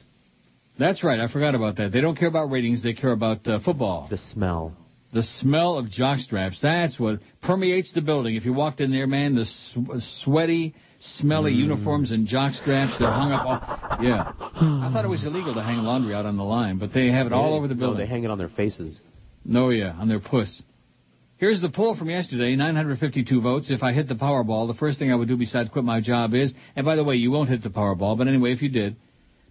That's 0.78 1.04
right. 1.04 1.20
I 1.20 1.28
forgot 1.28 1.54
about 1.54 1.76
that. 1.76 1.92
They 1.92 2.00
don't 2.00 2.16
care 2.16 2.28
about 2.28 2.50
ratings. 2.50 2.82
They 2.82 2.94
care 2.94 3.12
about 3.12 3.46
uh, 3.46 3.60
football. 3.64 4.08
The 4.10 4.18
smell. 4.18 4.74
The 5.12 5.22
smell 5.22 5.78
of 5.78 5.86
jockstraps. 5.86 6.60
That's 6.60 6.98
what 6.98 7.20
permeates 7.42 7.92
the 7.92 8.00
building. 8.02 8.36
If 8.36 8.44
you 8.44 8.52
walked 8.52 8.80
in 8.80 8.90
there, 8.90 9.06
man, 9.06 9.34
the 9.34 9.44
sw- 9.44 10.02
sweaty, 10.24 10.74
smelly 11.18 11.52
Mm. 11.52 11.56
uniforms 11.68 12.10
and 12.10 12.26
jockstraps, 12.26 12.98
they're 12.98 13.10
hung 13.10 13.32
up 13.32 13.46
all... 13.46 13.98
Yeah. 14.02 14.32
I 14.38 14.90
thought 14.92 15.04
it 15.04 15.08
was 15.08 15.24
illegal 15.24 15.54
to 15.54 15.62
hang 15.62 15.78
laundry 15.78 16.14
out 16.14 16.26
on 16.26 16.36
the 16.36 16.44
line, 16.44 16.78
but 16.78 16.92
they 16.92 17.06
have 17.10 17.26
it 17.26 17.32
all 17.32 17.54
over 17.54 17.68
the 17.68 17.74
No, 17.74 17.80
building. 17.80 17.98
they 18.00 18.06
hang 18.06 18.24
it 18.24 18.30
on 18.30 18.38
their 18.38 18.48
faces. 18.50 19.00
No, 19.44 19.68
yeah, 19.70 19.92
on 19.92 20.08
their 20.08 20.20
puss. 20.20 20.62
Here's 21.38 21.60
the 21.60 21.68
poll 21.68 21.94
from 21.96 22.08
yesterday, 22.08 22.56
952 22.56 23.42
votes. 23.42 23.70
If 23.70 23.82
I 23.82 23.92
hit 23.92 24.08
the 24.08 24.14
Powerball, 24.14 24.68
the 24.68 24.78
first 24.78 24.98
thing 24.98 25.12
I 25.12 25.14
would 25.14 25.28
do 25.28 25.36
besides 25.36 25.68
quit 25.68 25.84
my 25.84 26.00
job 26.00 26.32
is, 26.32 26.54
and 26.74 26.86
by 26.86 26.96
the 26.96 27.04
way, 27.04 27.16
you 27.16 27.30
won't 27.30 27.50
hit 27.50 27.62
the 27.62 27.68
Powerball, 27.68 28.16
but 28.16 28.26
anyway, 28.26 28.52
if 28.52 28.62
you 28.62 28.70
did, 28.70 28.96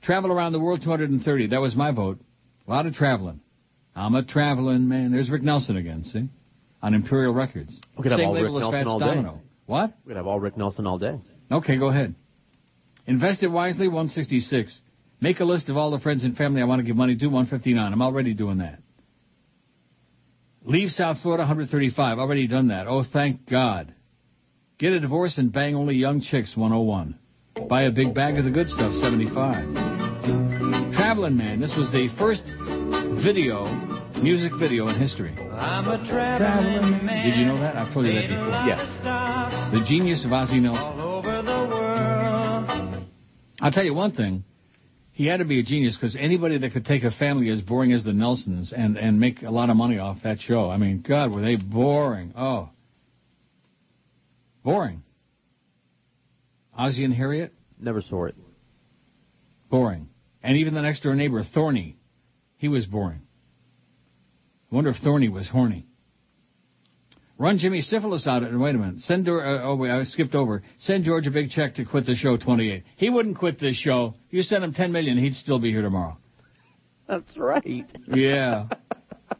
travel 0.01 0.31
around 0.31 0.53
the 0.53 0.59
world 0.59 0.81
230. 0.83 1.47
That 1.47 1.61
was 1.61 1.75
my 1.75 1.91
vote. 1.91 2.19
A 2.67 2.71
lot 2.71 2.87
of 2.87 2.95
traveling. 2.95 3.39
I'm 3.95 4.15
a 4.15 4.25
traveling 4.25 4.89
man. 4.89 5.11
There's 5.11 5.29
Rick 5.29 5.43
Nelson 5.43 5.77
again, 5.77 6.03
see? 6.05 6.27
On 6.81 6.95
Imperial 6.95 7.35
Records. 7.35 7.79
We 7.95 8.03
could 8.03 8.13
have 8.13 8.21
all 8.21 8.33
Rick 8.33 8.51
Nelson 8.51 8.87
all 8.87 8.99
day. 8.99 9.05
Domino. 9.05 9.41
What? 9.67 9.93
We 10.05 10.09
could 10.09 10.17
have 10.17 10.27
all 10.27 10.39
Rick 10.39 10.57
Nelson 10.57 10.87
all 10.87 10.97
day. 10.97 11.19
Okay, 11.51 11.77
go 11.77 11.89
ahead. 11.89 12.15
Invest 13.05 13.43
it 13.43 13.47
wisely, 13.49 13.87
166. 13.87 14.79
Make 15.21 15.39
a 15.39 15.45
list 15.45 15.69
of 15.69 15.77
all 15.77 15.91
the 15.91 15.99
friends 15.99 16.23
and 16.23 16.35
family 16.35 16.61
I 16.61 16.65
want 16.65 16.79
to 16.79 16.83
give 16.83 16.95
money 16.95 17.15
to, 17.15 17.27
159. 17.27 17.93
I'm 17.93 18.01
already 18.01 18.33
doing 18.33 18.57
that. 18.57 18.79
Leave 20.67 20.89
South 20.89 21.21
Florida, 21.21 21.43
135. 21.43 22.17
Already 22.17 22.47
done 22.47 22.69
that. 22.69 22.87
Oh, 22.87 23.03
thank 23.03 23.47
God. 23.47 23.93
Get 24.79 24.93
a 24.93 24.99
divorce 24.99 25.37
and 25.37 25.53
bang 25.53 25.75
only 25.75 25.93
young 25.93 26.21
chicks, 26.21 26.57
101. 26.57 27.19
Buy 27.69 27.83
a 27.83 27.91
big 27.91 28.15
bag 28.15 28.39
of 28.39 28.45
the 28.45 28.51
good 28.51 28.67
stuff, 28.67 28.91
75. 28.95 29.73
Traveling 30.95 31.37
Man. 31.37 31.59
This 31.59 31.75
was 31.77 31.91
the 31.91 32.09
first 32.17 32.43
video, 33.23 33.65
music 34.23 34.53
video 34.59 34.87
in 34.87 34.99
history. 34.99 35.37
I'm 35.51 35.87
a 35.87 36.03
traveling 36.03 37.05
man. 37.05 37.29
Did 37.29 37.37
you 37.37 37.45
know 37.45 37.59
that? 37.59 37.75
I've 37.75 37.93
told 37.93 38.07
you 38.07 38.13
that 38.13 38.27
before. 38.27 38.49
Yes. 38.65 38.99
The 39.71 39.85
genius 39.87 40.25
of 40.25 40.33
Ozzie 40.33 40.59
Nelson. 40.59 40.81
All 40.81 41.19
over 41.19 41.43
the 41.43 41.75
world. 41.75 43.05
I'll 43.61 43.71
tell 43.71 43.85
you 43.85 43.93
one 43.93 44.13
thing. 44.13 44.43
He 45.15 45.27
had 45.27 45.37
to 45.37 45.45
be 45.45 45.61
a 45.61 45.63
genius 45.63 45.95
because 45.95 46.17
anybody 46.17 46.57
that 46.57 46.73
could 46.73 46.83
take 46.83 47.05
a 47.05 47.09
family 47.09 47.49
as 47.49 47.61
boring 47.61 47.93
as 47.93 48.03
the 48.03 48.11
Nelsons 48.11 48.73
and, 48.75 48.97
and 48.97 49.17
make 49.17 49.43
a 49.43 49.49
lot 49.49 49.69
of 49.69 49.77
money 49.77 49.97
off 49.97 50.17
that 50.23 50.41
show. 50.41 50.69
I 50.69 50.75
mean, 50.75 51.05
God, 51.07 51.31
were 51.31 51.41
they 51.41 51.55
boring. 51.55 52.33
Oh. 52.35 52.69
Boring. 54.61 55.03
Ozzie 56.77 57.05
and 57.05 57.13
Harriet? 57.13 57.53
Never 57.79 58.01
saw 58.01 58.25
it. 58.25 58.35
Boring. 59.69 60.09
And 60.43 60.57
even 60.57 60.73
the 60.73 60.81
next 60.81 61.03
door 61.03 61.15
neighbor, 61.15 61.41
Thorny, 61.43 61.95
he 62.57 62.67
was 62.67 62.85
boring. 62.85 63.21
I 64.69 64.75
wonder 64.75 64.89
if 64.89 64.97
Thorny 64.97 65.29
was 65.29 65.47
horny. 65.47 65.87
Run 67.37 67.57
Jimmy 67.57 67.81
Syphilis 67.81 68.27
out. 68.27 68.43
of 68.43 68.49
And 68.49 68.61
wait 68.61 68.75
a 68.75 68.77
minute. 68.77 69.01
Send 69.01 69.27
uh, 69.27 69.33
oh 69.33 69.75
wait, 69.75 69.91
I 69.91 70.03
skipped 70.03 70.35
over. 70.35 70.63
Send 70.79 71.03
George 71.03 71.27
a 71.27 71.31
big 71.31 71.49
check 71.49 71.75
to 71.75 71.85
quit 71.85 72.05
the 72.05 72.15
show 72.15 72.37
28. 72.37 72.83
He 72.95 73.09
wouldn't 73.09 73.37
quit 73.37 73.59
this 73.59 73.75
show. 73.75 74.13
You 74.29 74.41
send 74.43 74.63
him 74.63 74.73
10 74.73 74.91
million, 74.91 75.17
he'd 75.17 75.35
still 75.35 75.59
be 75.59 75.71
here 75.71 75.81
tomorrow. 75.81 76.17
That's 77.07 77.37
right. 77.37 77.85
Yeah. 78.07 78.67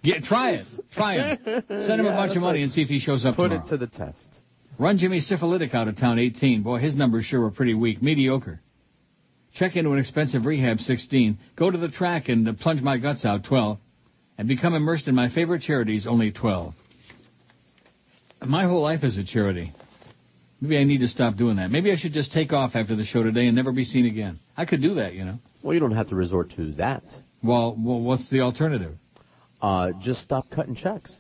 Get, 0.04 0.24
try 0.24 0.52
it. 0.52 0.68
Try 0.94 1.16
it. 1.16 1.40
Send 1.68 2.00
him 2.00 2.06
a 2.06 2.12
bunch 2.12 2.36
of 2.36 2.42
money 2.42 2.60
right. 2.60 2.64
and 2.64 2.72
see 2.72 2.82
if 2.82 2.90
he 2.90 3.00
shows 3.00 3.26
up 3.26 3.36
Put 3.36 3.50
tomorrow. 3.50 3.66
it 3.66 3.70
to 3.70 3.78
the 3.78 3.88
test. 3.88 4.30
Run 4.78 4.98
Jimmy 4.98 5.22
Syphilitic 5.22 5.74
out 5.74 5.88
of 5.88 5.98
town 5.98 6.20
18. 6.20 6.64
Boy, 6.64 6.80
his 6.80 6.96
numbers 6.96 7.26
sure 7.26 7.40
were 7.42 7.52
pretty 7.52 7.74
weak. 7.74 8.02
Mediocre. 8.02 8.62
Check 9.54 9.78
into 9.78 9.94
an 9.94 10.00
expensive 10.00 10.46
rehab 10.46 10.80
16. 10.80 11.38
Go 11.56 11.72
to 11.72 11.78
the 11.78 11.88
track 11.88 12.28
and 12.28 12.48
uh, 12.48 12.54
plunge 12.60 12.82
my 12.82 12.98
guts 12.98 13.24
out 13.26 13.46
12. 13.46 13.78
And 14.38 14.48
become 14.50 14.74
immersed 14.76 15.08
in 15.08 15.16
my 15.16 15.30
favorite 15.30 15.62
charities 15.62 16.06
only 16.06 16.32
12. 16.32 16.74
My 18.42 18.66
whole 18.66 18.82
life 18.82 19.04
is 19.04 19.18
a 19.18 19.24
charity. 19.24 19.74
Maybe 20.62 20.78
I 20.78 20.84
need 20.84 21.00
to 21.00 21.08
stop 21.08 21.36
doing 21.36 21.58
that. 21.58 21.70
Maybe 21.70 21.92
I 21.92 21.98
should 21.98 22.14
just 22.14 22.32
take 22.32 22.54
off 22.54 22.72
after 22.76 22.96
the 22.96 23.06
show 23.06 23.24
today 23.24 23.48
and 23.48 23.56
never 23.56 23.72
be 23.72 23.84
seen 23.84 24.06
again. 24.06 24.40
I 24.56 24.66
could 24.66 24.82
do 24.82 24.96
that, 24.96 25.14
you 25.14 25.26
know. 25.26 25.40
Well, 25.62 25.74
you 25.74 25.80
don't 25.80 25.96
have 25.96 26.10
to 26.10 26.16
resort 26.16 26.52
to 26.58 26.72
that. 26.74 27.04
Well, 27.44 27.76
well, 27.78 28.00
what's 28.00 28.30
the 28.30 28.42
alternative? 28.42 28.96
Uh, 29.62 29.92
just 30.02 30.22
stop 30.22 30.50
cutting 30.50 30.76
checks. 30.76 31.14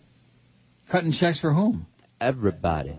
Cutting 0.91 1.12
checks 1.12 1.39
for 1.39 1.54
whom? 1.54 1.88
Everybody. 2.21 2.97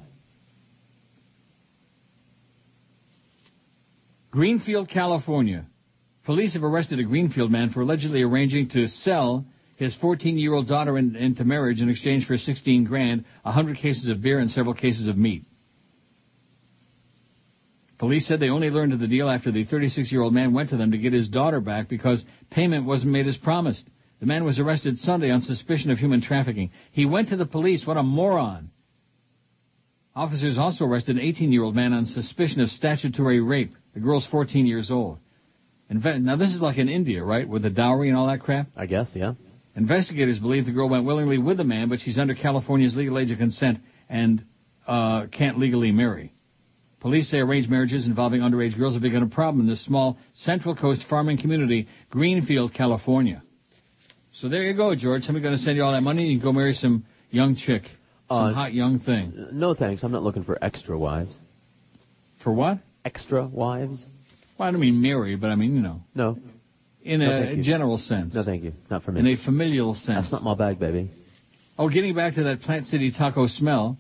Greenfield, 4.31 4.91
California. 4.91 5.67
Police 6.25 6.55
have 6.55 6.65
arrested 6.65 6.99
a 7.01 7.05
Greenfield 7.05 7.51
man 7.51 7.71
for 7.71 7.81
allegedly 7.81 8.23
arranging 8.23 8.69
to 8.71 8.87
sell 8.89 9.47
his 9.77 9.97
14-year-old 10.03 10.67
daughter 10.69 10.99
in, 10.99 11.15
into 11.17 11.45
marriage 11.45 11.81
in 11.81 11.89
exchange 11.89 12.27
for 12.27 12.37
16 12.37 12.85
grand, 12.85 13.25
100 13.43 13.77
cases 13.77 14.09
of 14.09 14.23
beer, 14.23 14.39
and 14.39 14.51
several 14.51 14.75
cases 14.75 15.07
of 15.07 15.17
meat. 15.17 15.45
Police 17.99 18.27
said 18.27 18.41
they 18.41 18.51
only 18.51 18.71
learned 18.71 18.93
of 18.93 19.01
the 19.01 19.09
deal 19.09 19.29
after 19.29 19.51
the 19.51 19.65
36-year-old 19.65 20.35
man 20.35 20.53
went 20.53 20.71
to 20.71 20.77
them 20.77 20.91
to 20.91 20.99
get 20.99 21.13
his 21.13 21.29
daughter 21.29 21.61
back 21.61 21.89
because 21.89 22.25
payment 22.51 22.85
wasn't 22.85 23.13
made 23.13 23.27
as 23.27 23.37
promised. 23.37 23.87
The 24.21 24.27
man 24.27 24.45
was 24.45 24.59
arrested 24.59 24.99
Sunday 24.99 25.31
on 25.31 25.41
suspicion 25.43 25.91
of 25.91 25.99
human 25.99 26.21
trafficking. 26.21 26.71
He 26.93 27.07
went 27.07 27.29
to 27.29 27.37
the 27.37 27.47
police. 27.47 27.87
What 27.87 27.97
a 27.97 28.03
moron. 28.03 28.71
Officers 30.15 30.57
also 30.59 30.85
arrested 30.85 31.17
an 31.17 31.23
18-year-old 31.23 31.75
man 31.75 31.93
on 31.93 32.07
suspicion 32.07 32.61
of 32.61 32.69
statutory 32.69 33.41
rape. 33.41 33.73
The 33.95 34.01
girl's 34.01 34.27
14 34.27 34.67
years 34.67 34.91
old. 34.91 35.19
Now 35.89 36.37
this 36.37 36.55
is 36.55 36.61
like 36.61 36.79
in 36.79 36.89
India, 36.89 37.23
right, 37.23 37.49
with 37.49 37.63
the 37.63 37.71
dowry 37.71 38.09
and 38.09 38.17
all 38.17 38.27
that 38.27 38.41
crap? 38.41 38.69
I 38.77 38.87
guess, 38.87 39.11
yeah. 39.15 39.35
Investigators 39.77 40.39
believe 40.39 40.65
the 40.65 40.73
girl 40.73 40.89
went 40.89 41.05
willingly 41.05 41.39
with 41.39 41.59
the 41.59 41.65
man, 41.65 41.89
but 41.89 42.01
she's 42.01 42.19
under 42.19 42.35
California's 42.35 42.97
legal 42.97 43.19
age 43.19 43.31
of 43.31 43.39
consent 43.39 43.79
and 44.09 44.43
uh, 44.87 45.27
can't 45.27 45.59
legally 45.59 45.93
marry. 45.93 46.33
Police 47.01 47.31
say 47.31 47.39
arranged 47.39 47.71
marriages 47.71 48.07
involving 48.07 48.41
underage 48.41 48.77
girls 48.77 48.95
have 48.95 49.03
become 49.03 49.23
a 49.23 49.29
problem 49.29 49.61
in 49.61 49.67
this 49.69 49.85
small 49.85 50.17
Central 50.35 50.75
Coast 50.75 51.05
farming 51.11 51.39
community, 51.39 51.89
Greenfield, 52.11 52.73
California. 52.73 53.43
So 54.33 54.49
there 54.49 54.63
you 54.63 54.75
go, 54.75 54.95
George. 54.95 55.23
Somebody's 55.25 55.45
going 55.45 55.57
to 55.57 55.63
send 55.63 55.77
you 55.77 55.83
all 55.83 55.93
that 55.93 56.03
money 56.03 56.23
and 56.23 56.33
you 56.33 56.39
can 56.39 56.45
go 56.49 56.53
marry 56.53 56.73
some 56.73 57.05
young 57.31 57.55
chick, 57.55 57.83
some 58.29 58.47
Uh, 58.47 58.55
hot 58.55 58.73
young 58.73 58.99
thing. 58.99 59.35
No 59.53 59.75
thanks. 59.75 60.03
I'm 60.03 60.11
not 60.13 60.23
looking 60.23 60.45
for 60.45 60.59
extra 60.65 60.99
wives. 60.99 61.35
For 62.43 62.53
what? 62.53 62.79
Extra 63.05 63.47
wives? 63.47 64.05
Well, 64.59 64.69
I 64.69 64.73
don't 64.73 64.81
mean 64.81 65.01
marry, 65.03 65.37
but 65.37 65.51
I 65.51 65.55
mean, 65.55 65.77
you 65.77 65.83
know, 65.83 66.01
No. 66.15 66.39
In 67.07 67.21
No, 67.21 67.31
a 67.31 67.57
general 67.63 67.99
sense. 67.99 68.35
No, 68.35 68.45
thank 68.45 68.65
you. 68.65 68.73
Not 68.91 69.03
for 69.05 69.13
me. 69.13 69.21
In 69.21 69.27
a 69.27 69.37
familial 69.37 69.95
sense. 69.95 70.31
That's 70.31 70.33
not 70.33 70.43
my 70.43 70.55
bag, 70.55 70.79
baby. 70.79 71.11
Oh, 71.79 71.89
getting 71.89 72.15
back 72.15 72.35
to 72.35 72.45
that 72.45 72.63
Plant 72.63 72.87
City 72.87 73.13
taco 73.13 73.47
smell. 73.47 73.99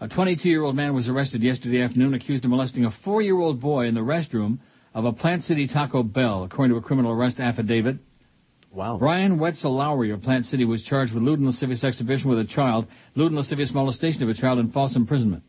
A 0.00 0.08
22-year-old 0.08 0.74
man 0.74 0.94
was 0.94 1.08
arrested 1.08 1.42
yesterday 1.42 1.80
afternoon 1.82 2.14
accused 2.14 2.44
of 2.44 2.50
molesting 2.50 2.84
a 2.84 2.90
four-year-old 3.04 3.60
boy 3.60 3.86
in 3.86 3.94
the 3.94 4.00
restroom 4.00 4.58
of 4.94 5.04
a 5.04 5.12
Plant 5.12 5.44
City 5.44 5.68
Taco 5.68 6.02
Bell, 6.02 6.44
according 6.44 6.74
to 6.74 6.78
a 6.78 6.82
criminal 6.82 7.12
arrest 7.12 7.38
affidavit. 7.38 7.96
Wow. 8.72 8.98
Brian 8.98 9.38
Wetzel 9.38 9.74
Lowry 9.74 10.10
of 10.10 10.22
Plant 10.22 10.46
City 10.46 10.64
was 10.64 10.82
charged 10.82 11.14
with 11.14 11.22
lewd 11.22 11.38
and 11.38 11.46
lascivious 11.46 11.84
exhibition 11.84 12.30
with 12.30 12.38
a 12.38 12.44
child, 12.44 12.86
lewd 13.14 13.26
and 13.26 13.36
lascivious 13.36 13.72
molestation 13.72 14.22
of 14.22 14.28
a 14.28 14.34
child, 14.34 14.58
and 14.58 14.72
false 14.72 14.96
imprisonment. 14.96 15.44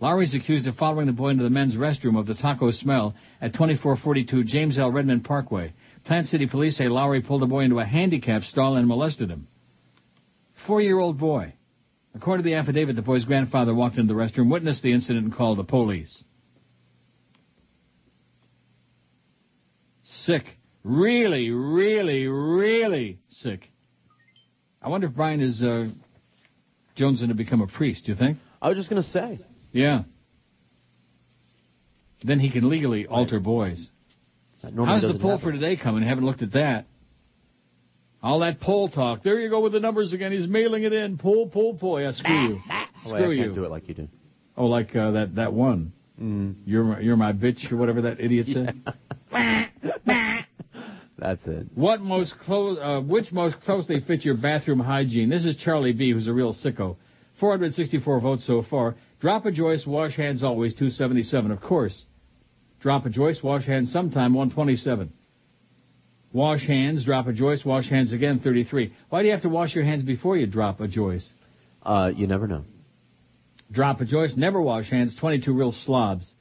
Lowry 0.00 0.24
is 0.24 0.34
accused 0.34 0.66
of 0.66 0.76
following 0.76 1.06
the 1.06 1.12
boy 1.12 1.28
into 1.28 1.42
the 1.42 1.50
men's 1.50 1.74
restroom 1.74 2.18
of 2.18 2.26
the 2.26 2.34
taco 2.34 2.70
smell 2.70 3.14
at 3.40 3.52
2442 3.52 4.44
James 4.44 4.78
L. 4.78 4.92
Redmond 4.92 5.24
Parkway. 5.24 5.72
Plant 6.04 6.26
City 6.26 6.46
police 6.46 6.76
say 6.76 6.88
Lowry 6.88 7.22
pulled 7.22 7.42
the 7.42 7.46
boy 7.46 7.60
into 7.60 7.78
a 7.78 7.84
handicap 7.84 8.42
stall 8.42 8.76
and 8.76 8.86
molested 8.88 9.30
him. 9.30 9.46
Four-year-old 10.66 11.18
boy. 11.18 11.54
According 12.14 12.44
to 12.44 12.50
the 12.50 12.56
affidavit, 12.56 12.96
the 12.96 13.02
boy's 13.02 13.24
grandfather 13.24 13.74
walked 13.74 13.98
into 13.98 14.12
the 14.12 14.18
restroom, 14.18 14.50
witnessed 14.50 14.82
the 14.82 14.92
incident, 14.92 15.26
and 15.26 15.34
called 15.34 15.58
the 15.58 15.64
police. 15.64 16.22
Sick. 20.02 20.44
Really, 20.82 21.50
really, 21.50 22.26
really 22.26 23.18
sick. 23.28 23.68
I 24.80 24.88
wonder 24.88 25.08
if 25.08 25.14
Brian 25.14 25.40
is 25.40 25.62
uh, 25.62 25.88
Jones 26.94 27.20
to 27.20 27.34
become 27.34 27.60
a 27.60 27.66
priest, 27.66 28.06
do 28.06 28.12
you 28.12 28.18
think? 28.18 28.38
I 28.60 28.68
was 28.68 28.78
just 28.78 28.88
going 28.88 29.02
to 29.02 29.08
say. 29.08 29.40
Yeah. 29.72 30.04
Then 32.24 32.40
he 32.40 32.50
can 32.50 32.68
legally 32.68 33.06
alter 33.06 33.38
boys. 33.38 33.90
That 34.68 34.74
normally 34.74 35.00
How's 35.00 35.12
the 35.14 35.18
poll 35.18 35.38
happen. 35.38 35.46
for 35.46 35.52
today 35.52 35.76
coming? 35.82 36.02
Haven't 36.02 36.26
looked 36.26 36.42
at 36.42 36.52
that. 36.52 36.84
All 38.22 38.40
that 38.40 38.60
poll 38.60 38.90
talk. 38.90 39.22
There 39.22 39.40
you 39.40 39.48
go 39.48 39.60
with 39.60 39.72
the 39.72 39.80
numbers 39.80 40.12
again. 40.12 40.30
He's 40.30 40.46
mailing 40.46 40.82
it 40.82 40.92
in. 40.92 41.16
Poll, 41.16 41.48
poll, 41.48 41.74
poll. 41.78 41.98
Yeah, 42.00 42.12
screw 42.12 42.48
you. 42.48 42.60
Oh, 43.06 43.12
wait, 43.12 43.20
Screw 43.20 43.32
I 43.32 43.36
can't 43.36 43.48
you. 43.50 43.54
do 43.54 43.64
it 43.64 43.70
like 43.70 43.86
you 43.88 43.94
do. 43.94 44.08
Oh, 44.56 44.66
like 44.66 44.94
uh, 44.96 45.12
that 45.12 45.36
that 45.36 45.52
one. 45.52 45.92
Mm. 46.20 46.56
You're 46.66 46.82
my, 46.82 46.98
you're 46.98 47.16
my 47.16 47.32
bitch 47.32 47.70
or 47.70 47.76
whatever 47.76 48.02
that 48.02 48.18
idiot 48.18 48.48
said. 48.48 48.82
That's 51.16 51.46
it. 51.46 51.68
What 51.76 52.00
most 52.00 52.34
close? 52.40 52.76
Uh, 52.82 53.00
which 53.00 53.30
most 53.30 53.60
closely 53.60 54.00
fits 54.00 54.24
your 54.24 54.36
bathroom 54.36 54.80
hygiene? 54.80 55.28
This 55.30 55.44
is 55.44 55.54
Charlie 55.56 55.92
B, 55.92 56.12
who's 56.12 56.26
a 56.26 56.32
real 56.32 56.52
sicko. 56.52 56.96
464 57.38 58.20
votes 58.20 58.44
so 58.48 58.64
far. 58.68 58.96
Drop 59.20 59.46
a 59.46 59.52
Joyce, 59.52 59.86
wash 59.86 60.16
hands 60.16 60.42
always. 60.42 60.74
277, 60.74 61.52
of 61.52 61.60
course. 61.60 62.04
Drop 62.80 63.06
a 63.06 63.10
Joyce, 63.10 63.40
wash 63.42 63.66
hands 63.66 63.92
sometime. 63.92 64.34
127. 64.34 65.12
Wash 66.32 66.66
hands, 66.66 67.04
drop 67.04 67.26
a 67.26 67.32
Joyce, 67.32 67.64
wash 67.64 67.88
hands 67.88 68.12
again. 68.12 68.40
33. 68.40 68.92
Why 69.08 69.22
do 69.22 69.26
you 69.26 69.32
have 69.32 69.42
to 69.42 69.48
wash 69.48 69.74
your 69.74 69.84
hands 69.84 70.02
before 70.02 70.36
you 70.36 70.46
drop 70.46 70.80
a 70.80 70.88
Joyce? 70.88 71.28
Uh, 71.82 72.12
you 72.14 72.26
never 72.26 72.46
know. 72.46 72.64
Drop 73.70 74.00
a 74.00 74.04
Joyce, 74.04 74.34
never 74.36 74.60
wash 74.60 74.90
hands. 74.90 75.16
22 75.18 75.52
real 75.52 75.72
slobs. 75.72 76.32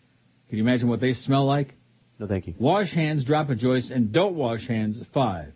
Can 0.49 0.57
you 0.57 0.63
imagine 0.63 0.89
what 0.89 0.99
they 0.99 1.13
smell 1.13 1.45
like? 1.45 1.73
No, 2.19 2.27
thank 2.27 2.47
you. 2.47 2.55
Wash 2.59 2.91
hands, 2.93 3.25
drop 3.25 3.49
a 3.49 3.55
Joyce, 3.55 3.89
and 3.89 4.11
don't 4.11 4.35
wash 4.35 4.67
hands, 4.67 4.99
five. 5.13 5.53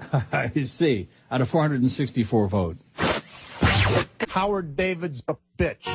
I 0.00 0.50
see. 0.64 1.08
Out 1.30 1.40
of 1.40 1.48
464 1.48 2.48
vote. 2.48 2.76
Howard 4.28 4.76
David's 4.76 5.22
a 5.28 5.36
bitch. 5.58 5.86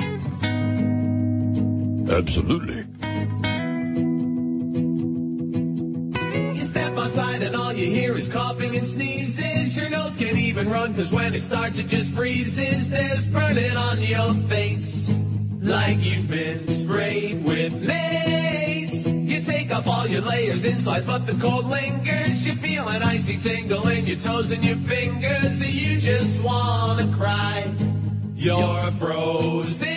Absolutely. 2.10 3.15
Outside 7.36 7.48
and 7.48 7.56
all 7.56 7.74
you 7.74 7.92
hear 7.92 8.18
is 8.18 8.30
coughing 8.32 8.76
and 8.76 8.88
sneezes. 8.88 9.76
Your 9.76 9.90
nose 9.90 10.16
can't 10.18 10.38
even 10.38 10.70
run 10.70 10.94
because 10.94 11.12
when 11.12 11.34
it 11.34 11.44
starts 11.44 11.78
it 11.78 11.88
just 11.88 12.14
freezes. 12.16 12.90
There's 12.90 13.26
burning 13.32 13.76
on 13.76 14.02
your 14.02 14.34
face 14.48 15.10
like 15.62 15.98
you've 16.00 16.30
been 16.30 16.86
sprayed 16.86 17.44
with 17.44 17.74
mace. 17.74 19.06
You 19.06 19.42
take 19.46 19.72
off 19.72 19.86
all 19.86 20.08
your 20.08 20.22
layers 20.22 20.66
inside 20.66 21.04
but 21.06 21.26
the 21.26 21.38
cold 21.42 21.66
lingers. 21.66 22.44
You 22.46 22.56
feel 22.62 22.88
an 22.88 23.04
icy 23.04 23.40
tingle 23.42 23.88
in 23.90 24.06
your 24.06 24.20
toes 24.22 24.52
and 24.52 24.64
your 24.64 24.80
fingers. 24.88 25.60
You 25.60 26.00
just 26.00 26.44
wanna 26.44 27.14
cry. 27.18 27.74
You're 28.36 28.92
frozen 29.00 29.95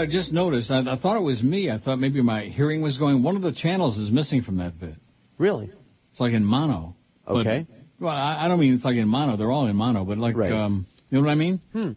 I 0.00 0.06
just 0.06 0.32
noticed. 0.32 0.70
I, 0.70 0.80
I 0.80 0.98
thought 0.98 1.16
it 1.16 1.22
was 1.22 1.42
me. 1.42 1.70
I 1.70 1.78
thought 1.78 1.98
maybe 1.98 2.22
my 2.22 2.44
hearing 2.44 2.82
was 2.82 2.96
going. 2.98 3.22
One 3.22 3.36
of 3.36 3.42
the 3.42 3.52
channels 3.52 3.98
is 3.98 4.10
missing 4.10 4.42
from 4.42 4.56
that 4.58 4.78
bit. 4.80 4.94
Really? 5.38 5.70
It's 6.12 6.20
like 6.20 6.32
in 6.32 6.44
mono. 6.44 6.96
But- 7.26 7.46
Okay. 7.46 7.66
well, 8.00 8.10
I, 8.14 8.44
I 8.44 8.48
don't 8.48 8.58
mean 8.58 8.74
it's 8.74 8.84
like 8.84 8.96
in 8.96 9.06
mono. 9.08 9.36
They're 9.36 9.50
all 9.50 9.66
in 9.66 9.76
mono, 9.76 10.04
but 10.04 10.18
like, 10.18 10.36
Right. 10.36 10.52
um, 10.52 10.86
you 11.10 11.18
know 11.18 11.24
what 11.24 11.30
I 11.30 11.34
mean? 11.36 11.60
Hmm. 11.72 11.90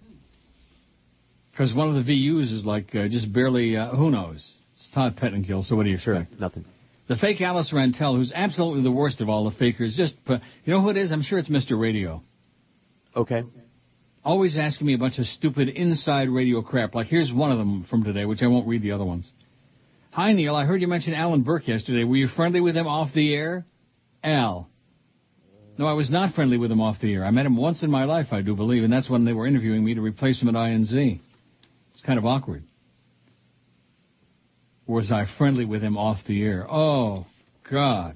Because 1.51 1.73
one 1.73 1.95
of 1.95 2.03
the 2.05 2.11
VUs 2.11 2.53
is 2.53 2.65
like 2.65 2.93
uh, 2.95 3.07
just 3.07 3.31
barely. 3.31 3.77
Uh, 3.77 3.89
who 3.95 4.09
knows? 4.11 4.47
It's 4.75 4.89
Todd 4.93 5.15
Pettengill. 5.17 5.63
So 5.63 5.75
what 5.75 5.83
do 5.83 5.89
you 5.89 5.95
expect? 5.95 6.39
Nothing. 6.39 6.65
The 7.07 7.15
fake 7.17 7.41
Alice 7.41 7.71
Rantel, 7.73 8.15
who's 8.17 8.31
absolutely 8.33 8.83
the 8.83 8.91
worst 8.91 9.21
of 9.21 9.29
all 9.29 9.49
the 9.49 9.55
fakers. 9.55 9.93
Just, 9.95 10.15
uh, 10.27 10.37
you 10.65 10.73
know 10.73 10.81
who 10.81 10.89
it 10.89 10.97
is? 10.97 11.11
I'm 11.11 11.21
sure 11.21 11.37
it's 11.37 11.49
Mr. 11.49 11.79
Radio. 11.79 12.23
Okay. 13.15 13.43
Always 14.25 14.57
asking 14.57 14.88
me 14.88 14.93
a 14.93 14.97
bunch 14.97 15.19
of 15.19 15.25
stupid 15.25 15.67
inside 15.67 16.29
radio 16.29 16.62
crap. 16.62 16.95
Like 16.95 17.07
here's 17.07 17.31
one 17.33 17.51
of 17.51 17.57
them 17.57 17.86
from 17.89 18.03
today, 18.03 18.25
which 18.25 18.41
I 18.41 18.47
won't 18.47 18.67
read 18.67 18.81
the 18.81 18.91
other 18.91 19.05
ones. 19.05 19.29
Hi 20.12 20.31
Neil, 20.31 20.55
I 20.55 20.65
heard 20.65 20.81
you 20.81 20.88
mention 20.88 21.13
Alan 21.13 21.43
Burke 21.43 21.67
yesterday. 21.67 22.03
Were 22.03 22.15
you 22.15 22.27
friendly 22.27 22.62
with 22.62 22.75
him 22.77 22.88
off 22.88 23.13
the 23.13 23.33
air? 23.33 23.65
Al. 24.23 24.69
No, 25.77 25.88
I 25.88 25.93
was 25.93 26.09
not 26.09 26.36
friendly 26.36 26.57
with 26.57 26.71
him 26.71 26.79
off 26.79 27.01
the 27.01 27.12
air. 27.13 27.25
I 27.25 27.31
met 27.31 27.45
him 27.45 27.57
once 27.57 27.81
in 27.83 27.89
my 27.89 28.05
life, 28.05 28.27
I 28.31 28.41
do 28.41 28.55
believe, 28.55 28.83
and 28.83 28.93
that's 28.93 29.09
when 29.09 29.25
they 29.25 29.33
were 29.33 29.47
interviewing 29.47 29.83
me 29.83 29.95
to 29.95 30.01
replace 30.01 30.41
him 30.41 30.49
at 30.49 30.53
INZ. 30.53 31.19
It's 31.93 32.01
kind 32.05 32.19
of 32.19 32.25
awkward. 32.25 32.63
Was 34.86 35.12
I 35.12 35.25
friendly 35.38 35.65
with 35.65 35.81
him 35.81 35.97
off 35.97 36.19
the 36.27 36.43
air? 36.43 36.67
Oh, 36.69 37.25
God. 37.69 38.15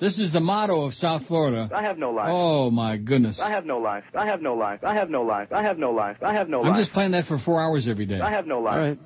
This 0.00 0.18
is 0.18 0.32
the 0.32 0.40
motto 0.40 0.86
of 0.86 0.94
South 0.94 1.26
Florida. 1.26 1.68
I 1.74 1.82
have 1.82 1.98
no 1.98 2.10
life. 2.10 2.28
Oh, 2.30 2.70
my 2.70 2.96
goodness. 2.96 3.38
I 3.38 3.50
have 3.50 3.66
no 3.66 3.78
life. 3.78 4.04
I 4.14 4.24
have 4.26 4.40
no 4.40 4.54
life. 4.54 4.80
I 4.82 4.94
have 4.94 5.10
no 5.10 5.22
life. 5.22 5.52
I 5.52 5.62
have 5.62 5.78
no 5.78 5.90
life. 5.90 6.16
I 6.22 6.32
have 6.32 6.48
no 6.48 6.62
life. 6.62 6.72
I'm 6.72 6.80
just 6.80 6.92
playing 6.92 7.12
that 7.12 7.26
for 7.26 7.38
four 7.38 7.60
hours 7.60 7.86
every 7.86 8.06
day. 8.06 8.18
I 8.18 8.30
have 8.30 8.46
no 8.46 8.60
life. 8.60 8.74
All 8.74 8.80
right. 8.80 8.98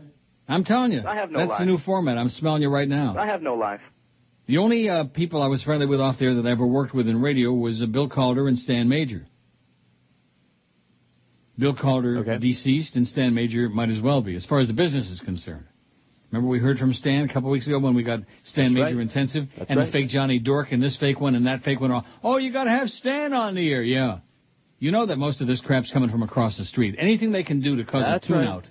I'm 0.46 0.62
telling 0.62 0.92
you. 0.92 1.02
I 1.04 1.16
have 1.16 1.32
no 1.32 1.40
That's 1.40 1.50
life. 1.50 1.58
the 1.58 1.66
new 1.66 1.78
format. 1.78 2.16
I'm 2.16 2.28
smelling 2.28 2.62
you 2.62 2.70
right 2.70 2.88
now. 2.88 3.16
I 3.18 3.26
have 3.26 3.42
no 3.42 3.54
life. 3.54 3.80
The 4.46 4.58
only 4.58 4.88
uh, 4.88 5.04
people 5.04 5.42
I 5.42 5.48
was 5.48 5.64
friendly 5.64 5.86
with 5.86 6.00
off 6.00 6.16
there 6.20 6.34
that 6.34 6.46
I 6.46 6.52
ever 6.52 6.66
worked 6.66 6.94
with 6.94 7.08
in 7.08 7.20
radio 7.20 7.52
was 7.52 7.82
uh, 7.82 7.86
Bill 7.86 8.08
Calder 8.08 8.46
and 8.46 8.56
Stan 8.56 8.88
Major. 8.88 9.26
Bill 11.58 11.74
Calder 11.74 12.38
deceased, 12.38 12.94
and 12.94 13.06
Stan 13.06 13.34
Major 13.34 13.68
might 13.68 13.88
as 13.88 14.00
well 14.00 14.22
be, 14.22 14.36
as 14.36 14.44
far 14.44 14.60
as 14.60 14.68
the 14.68 14.74
business 14.74 15.08
is 15.08 15.20
concerned. 15.20 15.64
Remember 16.34 16.50
we 16.50 16.58
heard 16.58 16.78
from 16.78 16.92
Stan 16.92 17.30
a 17.30 17.32
couple 17.32 17.48
weeks 17.48 17.68
ago 17.68 17.78
when 17.78 17.94
we 17.94 18.02
got 18.02 18.18
Stan 18.42 18.74
That's 18.74 18.86
Major 18.86 18.96
right. 18.96 19.02
Intensive 19.02 19.44
That's 19.56 19.70
and 19.70 19.78
right. 19.78 19.86
the 19.86 19.92
fake 19.92 20.08
Johnny 20.08 20.40
Dork 20.40 20.72
and 20.72 20.82
this 20.82 20.96
fake 20.96 21.20
one 21.20 21.36
and 21.36 21.46
that 21.46 21.62
fake 21.62 21.80
one. 21.80 22.04
Oh, 22.24 22.38
you 22.38 22.52
got 22.52 22.64
to 22.64 22.70
have 22.70 22.88
Stan 22.88 23.32
on 23.32 23.54
the 23.54 23.72
air, 23.72 23.84
yeah. 23.84 24.18
You 24.80 24.90
know 24.90 25.06
that 25.06 25.16
most 25.16 25.40
of 25.40 25.46
this 25.46 25.60
crap's 25.60 25.92
coming 25.92 26.10
from 26.10 26.24
across 26.24 26.58
the 26.58 26.64
street. 26.64 26.96
Anything 26.98 27.30
they 27.30 27.44
can 27.44 27.60
do 27.60 27.76
to 27.76 27.84
cause 27.84 28.02
That's 28.02 28.24
a 28.24 28.28
tune 28.28 28.38
right. 28.38 28.48
out. 28.48 28.68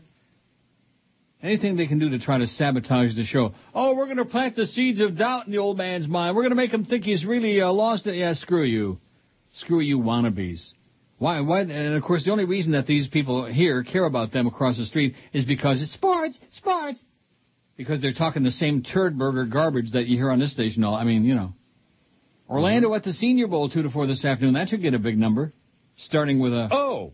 Anything 1.41 1.77
they 1.77 1.87
can 1.87 1.99
do 1.99 2.09
to 2.09 2.19
try 2.19 2.37
to 2.37 2.47
sabotage 2.47 3.15
the 3.15 3.23
show. 3.23 3.53
Oh, 3.73 3.95
we're 3.95 4.05
going 4.05 4.17
to 4.17 4.25
plant 4.25 4.57
the 4.57 4.67
seeds 4.67 4.99
of 4.99 5.17
doubt 5.17 5.45
in 5.45 5.53
the 5.53 5.59
old 5.59 5.77
man's 5.77 6.05
mind. 6.05 6.35
We're 6.35 6.43
going 6.43 6.51
to 6.51 6.57
make 6.57 6.71
him 6.71 6.83
think 6.83 7.05
he's 7.05 7.25
really 7.25 7.61
uh, 7.61 7.71
lost 7.71 8.07
it. 8.07 8.15
Yeah, 8.15 8.33
screw 8.33 8.63
you. 8.63 8.99
Screw 9.53 9.79
you 9.79 9.99
wannabes. 9.99 10.71
Why, 11.17 11.39
why, 11.39 11.61
and 11.61 11.95
of 11.95 12.03
course 12.03 12.25
the 12.25 12.31
only 12.31 12.43
reason 12.43 12.73
that 12.73 12.87
these 12.87 13.07
people 13.07 13.45
here 13.45 13.83
care 13.83 14.03
about 14.03 14.33
them 14.33 14.47
across 14.47 14.77
the 14.77 14.85
street 14.85 15.15
is 15.31 15.45
because 15.45 15.81
it's 15.81 15.93
sports, 15.93 16.37
sports. 16.51 17.01
Because 17.75 18.01
they're 18.01 18.13
talking 18.13 18.43
the 18.43 18.51
same 18.51 18.83
turd 18.83 19.17
burger 19.17 19.45
garbage 19.45 19.93
that 19.93 20.05
you 20.05 20.17
hear 20.17 20.29
on 20.29 20.39
this 20.39 20.53
station 20.53 20.83
all, 20.83 20.93
I 20.95 21.03
mean, 21.03 21.23
you 21.23 21.35
know. 21.35 21.53
Orlando 22.49 22.93
at 22.93 23.03
the 23.03 23.13
Senior 23.13 23.47
Bowl 23.47 23.69
2 23.69 23.83
to 23.83 23.89
4 23.89 24.05
this 24.05 24.23
afternoon. 24.23 24.53
That 24.53 24.69
should 24.69 24.81
get 24.81 24.93
a 24.93 24.99
big 24.99 25.17
number. 25.17 25.53
Starting 25.95 26.39
with 26.39 26.53
a. 26.53 26.67
Oh! 26.71 27.13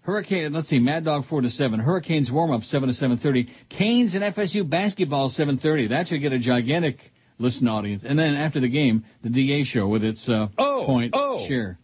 Hurricane, 0.00 0.52
let's 0.52 0.68
see, 0.68 0.78
Mad 0.78 1.04
Dog 1.04 1.24
4 1.26 1.42
to 1.42 1.50
7. 1.50 1.80
Hurricanes 1.80 2.30
warm 2.30 2.50
up 2.50 2.62
7 2.64 2.88
to 2.88 2.94
7.30. 2.94 3.48
Canes 3.70 4.14
and 4.14 4.22
FSU 4.22 4.68
basketball 4.68 5.30
7.30. 5.30 5.90
That 5.90 6.08
should 6.08 6.20
get 6.20 6.32
a 6.32 6.38
gigantic 6.38 6.98
listen 7.38 7.68
audience. 7.68 8.04
And 8.06 8.18
then 8.18 8.34
after 8.34 8.60
the 8.60 8.68
game, 8.68 9.04
the 9.22 9.30
DA 9.30 9.64
show 9.64 9.88
with 9.88 10.04
its 10.04 10.28
uh, 10.28 10.48
Oh, 10.58 10.84
point 10.86 11.14
oh. 11.16 11.46
share. 11.48 11.78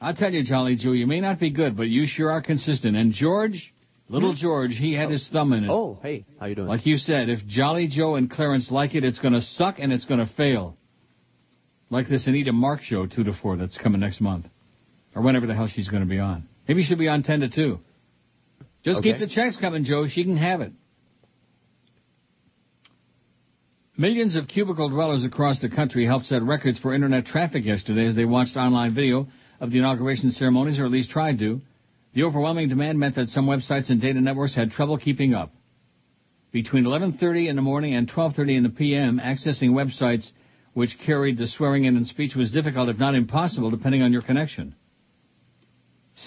I'll 0.00 0.14
tell 0.14 0.32
you, 0.32 0.42
Jolly 0.44 0.76
Joe, 0.76 0.92
you 0.92 1.06
may 1.06 1.20
not 1.20 1.38
be 1.40 1.50
good, 1.50 1.76
but 1.76 1.84
you 1.84 2.06
sure 2.06 2.30
are 2.30 2.42
consistent. 2.42 2.96
And 2.96 3.12
George, 3.12 3.72
little 4.10 4.32
hmm? 4.32 4.38
George, 4.38 4.74
he 4.76 4.94
had 4.94 5.10
his 5.10 5.28
thumb 5.28 5.52
in 5.52 5.64
it. 5.64 5.70
Oh, 5.70 5.98
hey, 6.02 6.24
how 6.38 6.46
you 6.46 6.54
doing? 6.54 6.68
Like 6.68 6.84
you 6.84 6.96
said, 6.96 7.28
if 7.28 7.46
Jolly 7.46 7.86
Joe 7.86 8.16
and 8.16 8.30
Clarence 8.30 8.70
like 8.70 8.94
it, 8.94 9.04
it's 9.04 9.18
going 9.18 9.34
to 9.34 9.40
suck 9.40 9.76
and 9.78 9.92
it's 9.92 10.04
going 10.04 10.20
to 10.20 10.32
fail. 10.34 10.76
Like 11.90 12.08
this 12.08 12.26
Anita 12.26 12.52
Mark 12.52 12.82
show, 12.82 13.06
2 13.06 13.24
to 13.24 13.32
4, 13.32 13.56
that's 13.56 13.78
coming 13.78 14.00
next 14.00 14.20
month. 14.20 14.46
Or 15.14 15.22
whenever 15.22 15.46
the 15.46 15.54
hell 15.54 15.68
she's 15.68 15.88
going 15.88 16.02
to 16.02 16.08
be 16.08 16.18
on. 16.18 16.46
Maybe 16.68 16.82
she'll 16.84 16.98
be 16.98 17.08
on 17.08 17.22
10 17.22 17.40
to 17.40 17.48
2. 17.48 17.78
Just 18.84 18.98
Okay. 19.00 19.10
keep 19.10 19.20
the 19.20 19.26
checks 19.26 19.56
coming, 19.56 19.84
Joe. 19.84 20.06
She 20.06 20.24
can 20.24 20.36
have 20.36 20.60
it. 20.60 20.72
Millions 23.96 24.34
of 24.34 24.48
cubicle 24.48 24.88
dwellers 24.88 25.24
across 25.24 25.60
the 25.60 25.68
country 25.68 26.06
helped 26.06 26.26
set 26.26 26.42
records 26.42 26.78
for 26.78 26.94
internet 26.94 27.26
traffic 27.26 27.64
yesterday 27.64 28.06
as 28.06 28.14
they 28.14 28.24
watched 28.24 28.56
online 28.56 28.94
video 28.94 29.28
of 29.60 29.70
the 29.70 29.78
inauguration 29.78 30.30
ceremonies, 30.30 30.78
or 30.78 30.86
at 30.86 30.90
least 30.90 31.10
tried 31.10 31.38
to. 31.40 31.60
The 32.12 32.24
overwhelming 32.24 32.68
demand 32.68 32.98
meant 32.98 33.14
that 33.14 33.28
some 33.28 33.46
websites 33.46 33.88
and 33.90 34.00
data 34.00 34.20
networks 34.20 34.54
had 34.54 34.72
trouble 34.72 34.98
keeping 34.98 35.32
up. 35.32 35.52
Between 36.50 36.84
11:30 36.84 37.48
in 37.48 37.56
the 37.56 37.62
morning 37.62 37.94
and 37.94 38.08
12:30 38.08 38.56
in 38.56 38.62
the 38.64 38.70
p.m., 38.70 39.20
accessing 39.22 39.70
websites 39.70 40.32
which 40.72 40.98
carried 40.98 41.38
the 41.38 41.46
swearing 41.46 41.84
in 41.84 41.96
and 41.96 42.06
speech 42.06 42.34
was 42.34 42.50
difficult, 42.50 42.88
if 42.88 42.98
not 42.98 43.14
impossible, 43.14 43.70
depending 43.70 44.02
on 44.02 44.12
your 44.12 44.22
connection. 44.22 44.74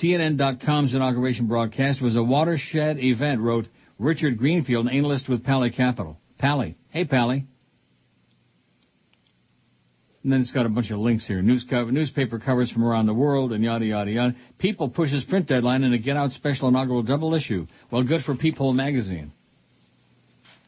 CNN.com's 0.02 0.94
inauguration 0.94 1.48
broadcast 1.48 2.02
was 2.02 2.16
a 2.16 2.24
watershed 2.24 2.98
event, 3.00 3.42
wrote 3.42 3.68
Richard 4.00 4.38
Greenfield, 4.38 4.88
an 4.88 4.94
analyst 4.94 5.30
with 5.30 5.44
Pali 5.44 5.70
Capital. 5.70 6.20
Pally. 6.38 6.78
Hey, 6.90 7.06
Pally. 7.06 7.46
And 10.24 10.32
then 10.32 10.40
it's 10.40 10.52
got 10.52 10.66
a 10.66 10.70
bunch 10.70 10.90
of 10.90 11.00
links 11.00 11.28
here. 11.28 11.42
News 11.42 11.66
cover, 11.70 11.92
newspaper 11.92 12.40
covers 12.40 12.72
from 12.72 12.86
around 12.86 13.08
the 13.08 13.14
world 13.14 13.52
and 13.52 13.62
yada, 13.62 13.86
yada, 13.86 14.10
yada. 14.10 14.36
People 14.58 14.90
pushes 14.90 15.26
print 15.26 15.48
deadline 15.48 15.84
in 15.84 15.92
a 15.92 15.98
Get 15.98 16.16
Out 16.16 16.32
special 16.32 16.70
inaugural 16.70 17.04
double 17.04 17.34
issue. 17.34 17.68
Well, 17.92 18.04
good 18.04 18.22
for 18.22 18.34
Peephole 18.36 18.72
magazine. 18.72 19.34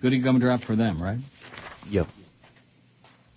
Goody 0.01 0.21
gumdrop 0.21 0.63
for 0.63 0.75
them, 0.75 1.01
right? 1.01 1.19
Yep. 1.89 2.07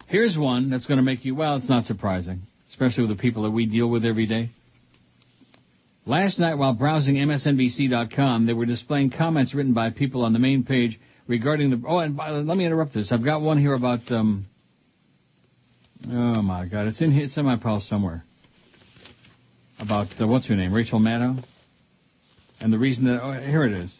Here's 0.09 0.37
one 0.37 0.71
that's 0.71 0.87
going 0.87 0.99
to 0.99 1.05
make 1.05 1.25
you, 1.25 1.37
well, 1.37 1.57
it's 1.57 1.69
not 1.69 1.85
surprising, 1.85 2.43
especially 2.69 3.07
with 3.07 3.17
the 3.17 3.23
people 3.23 3.45
that 3.45 3.53
we 3.53 3.67
deal 3.67 3.89
with 3.89 4.05
every 4.05 4.27
day. 4.27 4.51
Last 6.05 6.39
night, 6.41 6.55
while 6.55 6.73
browsing 6.73 7.15
MSNBC.com, 7.17 8.47
they 8.47 8.55
were 8.55 8.67
displaying 8.67 9.11
comments 9.11 9.55
written 9.55 9.75
by 9.75 9.91
people 9.91 10.25
on 10.25 10.33
the 10.33 10.39
main 10.39 10.65
page 10.65 10.99
regarding 11.29 11.71
the. 11.71 11.83
Oh, 11.87 11.99
and 11.99 12.17
by, 12.17 12.31
let 12.31 12.57
me 12.57 12.65
interrupt 12.65 12.95
this. 12.95 13.13
I've 13.13 13.25
got 13.25 13.43
one 13.43 13.59
here 13.59 13.75
about. 13.75 14.11
Um, 14.11 14.47
oh 16.07 16.43
my 16.43 16.67
God, 16.67 16.87
it's 16.87 17.01
in. 17.01 17.13
It's 17.13 17.37
in 17.37 17.45
my 17.45 17.57
pile 17.57 17.81
somewhere. 17.81 18.25
About 19.79 20.09
the, 20.19 20.27
what's 20.27 20.49
her 20.49 20.57
name, 20.57 20.73
Rachel 20.73 20.99
Maddow, 20.99 21.45
and 22.61 22.73
the 22.73 22.79
reason 22.79 23.05
that. 23.05 23.23
Oh, 23.23 23.33
here 23.33 23.65
it 23.65 23.73
is. 23.73 23.95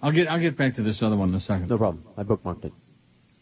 I'll 0.00 0.12
get 0.12 0.28
I'll 0.28 0.40
get 0.40 0.56
back 0.56 0.76
to 0.76 0.82
this 0.82 1.02
other 1.02 1.16
one 1.16 1.28
in 1.28 1.34
a 1.36 1.40
second. 1.40 1.68
No 1.68 1.78
problem. 1.78 2.04
I 2.16 2.24
bookmarked 2.24 2.64
it. 2.64 2.72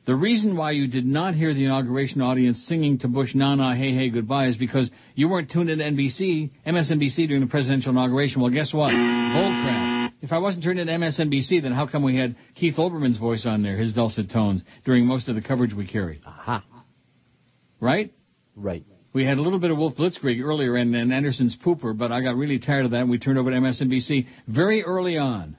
The 0.06 0.14
reason 0.14 0.56
why 0.56 0.70
you 0.72 0.88
did 0.88 1.04
not 1.04 1.34
hear 1.34 1.52
the 1.52 1.64
inauguration 1.64 2.22
audience 2.22 2.64
singing 2.66 2.98
to 2.98 3.08
Bush 3.08 3.34
"Na 3.34 3.54
Na 3.54 3.74
Hey 3.74 3.94
Hey 3.94 4.08
Goodbye" 4.08 4.46
is 4.46 4.56
because 4.56 4.90
you 5.14 5.28
weren't 5.28 5.50
tuned 5.50 5.68
into 5.68 5.84
NBC, 5.84 6.50
MSNBC 6.66 7.28
during 7.28 7.42
the 7.42 7.48
presidential 7.48 7.90
inauguration. 7.90 8.40
Well, 8.40 8.50
guess 8.50 8.72
what? 8.72 8.92
Bullcrap. 8.92 10.12
If 10.22 10.32
I 10.32 10.38
wasn't 10.38 10.64
tuned 10.64 10.80
into 10.80 10.92
MSNBC, 10.92 11.62
then 11.62 11.72
how 11.72 11.86
come 11.86 12.02
we 12.02 12.16
had 12.16 12.36
Keith 12.54 12.76
Olbermann's 12.76 13.18
voice 13.18 13.44
on 13.46 13.62
there, 13.62 13.76
his 13.76 13.92
dulcet 13.92 14.30
tones, 14.30 14.62
during 14.84 15.06
most 15.06 15.28
of 15.28 15.34
the 15.34 15.42
coverage 15.42 15.74
we 15.74 15.86
carried? 15.86 16.20
Aha. 16.26 16.64
Right? 17.80 18.12
Right. 18.54 18.84
We 19.12 19.24
had 19.24 19.38
a 19.38 19.42
little 19.42 19.58
bit 19.58 19.70
of 19.70 19.78
Wolf 19.78 19.96
Blitzkrieg 19.96 20.42
earlier 20.42 20.76
and, 20.76 20.94
and 20.94 21.12
Anderson's 21.12 21.56
Pooper, 21.56 21.96
but 21.96 22.12
I 22.12 22.22
got 22.22 22.36
really 22.36 22.58
tired 22.58 22.84
of 22.84 22.92
that 22.92 23.00
and 23.00 23.10
we 23.10 23.18
turned 23.18 23.38
over 23.38 23.50
to 23.50 23.56
MSNBC 23.56 24.26
very 24.46 24.84
early 24.84 25.18
on. 25.18 25.56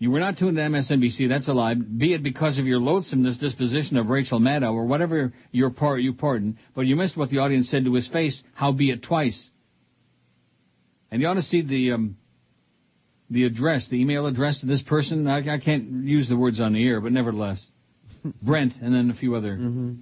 You 0.00 0.12
were 0.12 0.20
not 0.20 0.38
tuned 0.38 0.56
to 0.56 0.62
MSNBC, 0.62 1.28
that's 1.28 1.48
a 1.48 1.52
lie. 1.52 1.74
Be 1.74 2.14
it 2.14 2.22
because 2.22 2.58
of 2.58 2.66
your 2.66 2.78
loathsomeness 2.78 3.38
disposition 3.38 3.96
of 3.96 4.08
Rachel 4.08 4.38
Maddow 4.38 4.72
or 4.72 4.84
whatever 4.86 5.32
your 5.50 5.70
part 5.70 6.02
you 6.02 6.12
pardon, 6.12 6.56
but 6.76 6.82
you 6.82 6.94
missed 6.94 7.16
what 7.16 7.30
the 7.30 7.38
audience 7.38 7.68
said 7.68 7.84
to 7.84 7.94
his 7.94 8.06
face, 8.06 8.40
howbeit 8.54 9.02
twice. 9.02 9.50
And 11.10 11.20
you 11.20 11.26
ought 11.26 11.34
to 11.34 11.42
see 11.42 11.62
the 11.62 11.92
um, 11.92 12.16
the 13.30 13.44
address, 13.44 13.88
the 13.88 14.00
email 14.00 14.26
address 14.26 14.60
to 14.60 14.66
this 14.66 14.82
person. 14.82 15.26
I, 15.26 15.38
I 15.54 15.58
can't 15.58 16.04
use 16.04 16.28
the 16.28 16.36
words 16.36 16.60
on 16.60 16.74
the 16.74 16.86
air, 16.86 17.00
but 17.00 17.10
nevertheless, 17.12 17.64
Brent, 18.42 18.74
and 18.80 18.94
then 18.94 19.10
a 19.10 19.14
few 19.14 19.34
other. 19.34 19.56
Mm-hmm. 19.56 19.94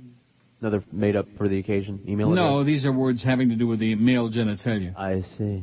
Another 0.60 0.84
made 0.92 1.16
up 1.16 1.26
for 1.38 1.48
the 1.48 1.58
occasion 1.58 2.02
email 2.08 2.30
No, 2.30 2.60
address? 2.60 2.66
these 2.66 2.86
are 2.86 2.92
words 2.92 3.22
having 3.22 3.50
to 3.50 3.56
do 3.56 3.66
with 3.66 3.78
the 3.78 3.94
male 3.94 4.30
genitalia. 4.30 4.96
I 4.96 5.22
see. 5.38 5.62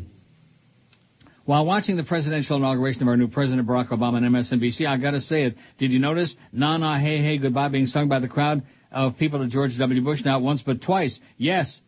While 1.45 1.65
watching 1.65 1.97
the 1.97 2.03
presidential 2.03 2.55
inauguration 2.55 3.01
of 3.01 3.09
our 3.09 3.17
new 3.17 3.27
President 3.27 3.67
Barack 3.67 3.89
Obama 3.89 4.13
on 4.13 4.21
MSNBC, 4.23 4.85
I 4.87 4.97
gotta 4.97 5.19
say 5.19 5.43
it. 5.43 5.55
Did 5.77 5.91
you 5.91 5.99
notice 5.99 6.33
"Na 6.53 6.77
Na 6.77 6.97
Hey 6.97 7.17
Hey 7.21 7.37
Goodbye" 7.37 7.67
being 7.67 7.87
sung 7.87 8.07
by 8.07 8.19
the 8.19 8.29
crowd 8.29 8.63
of 8.91 9.17
people 9.17 9.39
to 9.39 9.47
George 9.47 9.77
W. 9.77 10.01
Bush 10.01 10.23
not 10.23 10.41
once 10.41 10.61
but 10.61 10.81
twice? 10.81 11.19
Yes. 11.37 11.81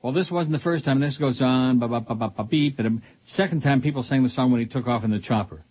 Well, 0.00 0.14
this 0.14 0.30
wasn't 0.30 0.52
the 0.52 0.60
first 0.60 0.86
time. 0.86 0.98
This 0.98 1.18
goes 1.18 1.42
on, 1.42 1.78
ba 1.78 1.88
ba 1.88 2.00
ba 2.00 2.14
ba 2.14 2.32
ba 2.34 2.44
beep. 2.44 2.78
And 2.78 3.02
second 3.28 3.60
time, 3.60 3.82
people 3.82 4.02
sang 4.02 4.22
the 4.22 4.30
song 4.30 4.50
when 4.50 4.60
he 4.60 4.66
took 4.66 4.86
off 4.86 5.04
in 5.04 5.10
the 5.10 5.20
chopper. 5.20 5.62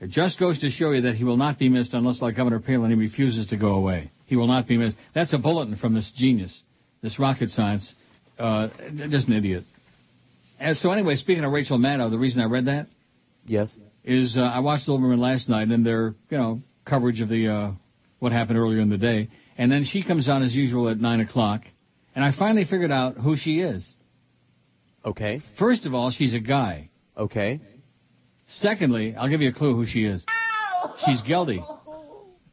It 0.00 0.08
just 0.10 0.38
goes 0.38 0.58
to 0.60 0.70
show 0.70 0.92
you 0.92 1.02
that 1.02 1.16
he 1.16 1.24
will 1.24 1.36
not 1.36 1.58
be 1.58 1.68
missed 1.68 1.92
unless, 1.92 2.22
like 2.22 2.36
Governor 2.36 2.60
Palin, 2.60 2.90
he 2.90 2.96
refuses 2.96 3.48
to 3.48 3.58
go 3.58 3.74
away. 3.74 4.10
He 4.24 4.36
will 4.36 4.46
not 4.46 4.66
be 4.66 4.78
missed. 4.78 4.96
That's 5.14 5.34
a 5.34 5.38
bulletin 5.38 5.76
from 5.76 5.94
this 5.94 6.10
genius, 6.14 6.58
this 7.02 7.18
rocket 7.18 7.50
science, 7.50 7.94
uh, 8.38 8.68
just 9.10 9.28
an 9.28 9.34
idiot. 9.34 9.64
And 10.58 10.76
so 10.78 10.90
anyway, 10.90 11.16
speaking 11.16 11.44
of 11.44 11.52
Rachel 11.52 11.78
Maddow, 11.78 12.10
the 12.10 12.18
reason 12.18 12.40
I 12.40 12.46
read 12.46 12.66
that 12.66 12.86
Yes. 13.46 13.76
is 14.04 14.36
uh, 14.38 14.42
I 14.42 14.60
watched 14.60 14.88
Olbermann 14.88 15.18
last 15.18 15.48
night 15.48 15.68
and 15.68 15.84
their, 15.84 16.14
you 16.30 16.38
know, 16.38 16.60
coverage 16.84 17.20
of 17.20 17.28
the 17.28 17.48
uh, 17.48 17.70
what 18.18 18.32
happened 18.32 18.58
earlier 18.58 18.80
in 18.80 18.88
the 18.88 18.96
day, 18.98 19.28
and 19.58 19.70
then 19.70 19.84
she 19.84 20.02
comes 20.02 20.28
on 20.28 20.42
as 20.42 20.54
usual 20.54 20.88
at 20.88 20.98
nine 20.98 21.20
o'clock, 21.20 21.62
and 22.14 22.24
I 22.24 22.32
finally 22.36 22.64
figured 22.64 22.90
out 22.90 23.16
who 23.16 23.36
she 23.36 23.60
is. 23.60 23.86
Okay. 25.04 25.40
First 25.58 25.86
of 25.86 25.94
all, 25.94 26.10
she's 26.10 26.34
a 26.34 26.40
guy. 26.40 26.90
Okay. 27.16 27.60
Secondly, 28.48 29.14
I'll 29.16 29.28
give 29.28 29.40
you 29.40 29.50
a 29.50 29.52
clue 29.52 29.74
who 29.76 29.86
she 29.86 30.04
is. 30.04 30.24
She's 31.04 31.22
Geldy. 31.22 31.60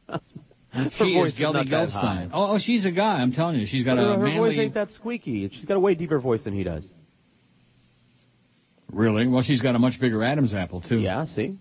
She 0.98 1.04
is 1.04 1.38
Geldy 1.38 1.68
high. 1.92 2.28
Oh, 2.32 2.54
oh, 2.54 2.58
she's 2.58 2.84
a 2.84 2.90
guy. 2.90 3.22
I'm 3.22 3.30
telling 3.32 3.60
you, 3.60 3.66
she's 3.66 3.84
got 3.84 3.96
her 3.96 4.14
a 4.14 4.18
her 4.18 4.38
voice 4.38 4.58
ain't 4.58 4.74
that 4.74 4.90
squeaky. 4.90 5.48
She's 5.52 5.64
got 5.66 5.76
a 5.76 5.80
way 5.80 5.94
deeper 5.94 6.18
voice 6.18 6.42
than 6.42 6.52
he 6.52 6.64
does. 6.64 6.90
Really? 8.92 9.26
Well, 9.26 9.42
she's 9.42 9.60
got 9.60 9.74
a 9.74 9.78
much 9.78 10.00
bigger 10.00 10.22
Adam's 10.22 10.54
apple 10.54 10.80
too. 10.80 10.98
Yeah, 10.98 11.26
see? 11.26 11.58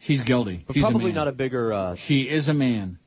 She's 0.00 0.22
guilty. 0.22 0.62
But 0.66 0.74
she's 0.74 0.82
a 0.84 0.86
probably 0.86 1.06
man. 1.06 1.14
not 1.14 1.28
a 1.28 1.32
bigger. 1.32 1.72
Uh, 1.72 1.96
She 2.06 2.22
is 2.22 2.48
a 2.48 2.54
man. 2.54 2.98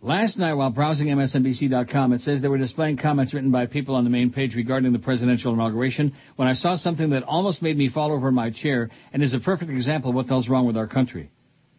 Last 0.00 0.38
night, 0.38 0.54
while 0.54 0.70
browsing 0.70 1.08
MSNBC.com, 1.08 2.12
it 2.12 2.20
says 2.20 2.40
they 2.40 2.46
were 2.46 2.56
displaying 2.58 2.98
comments 2.98 3.34
written 3.34 3.50
by 3.50 3.66
people 3.66 3.96
on 3.96 4.04
the 4.04 4.10
main 4.10 4.30
page 4.30 4.54
regarding 4.54 4.92
the 4.92 5.00
presidential 5.00 5.52
inauguration 5.52 6.14
when 6.36 6.46
I 6.46 6.54
saw 6.54 6.76
something 6.76 7.10
that 7.10 7.24
almost 7.24 7.62
made 7.62 7.76
me 7.76 7.88
fall 7.88 8.12
over 8.12 8.28
in 8.28 8.34
my 8.34 8.50
chair 8.50 8.90
and 9.12 9.24
is 9.24 9.34
a 9.34 9.40
perfect 9.40 9.72
example 9.72 10.10
of 10.10 10.14
what 10.16 10.26
the 10.26 10.30
hell's 10.34 10.48
wrong 10.48 10.66
with 10.66 10.76
our 10.76 10.86
country. 10.86 11.30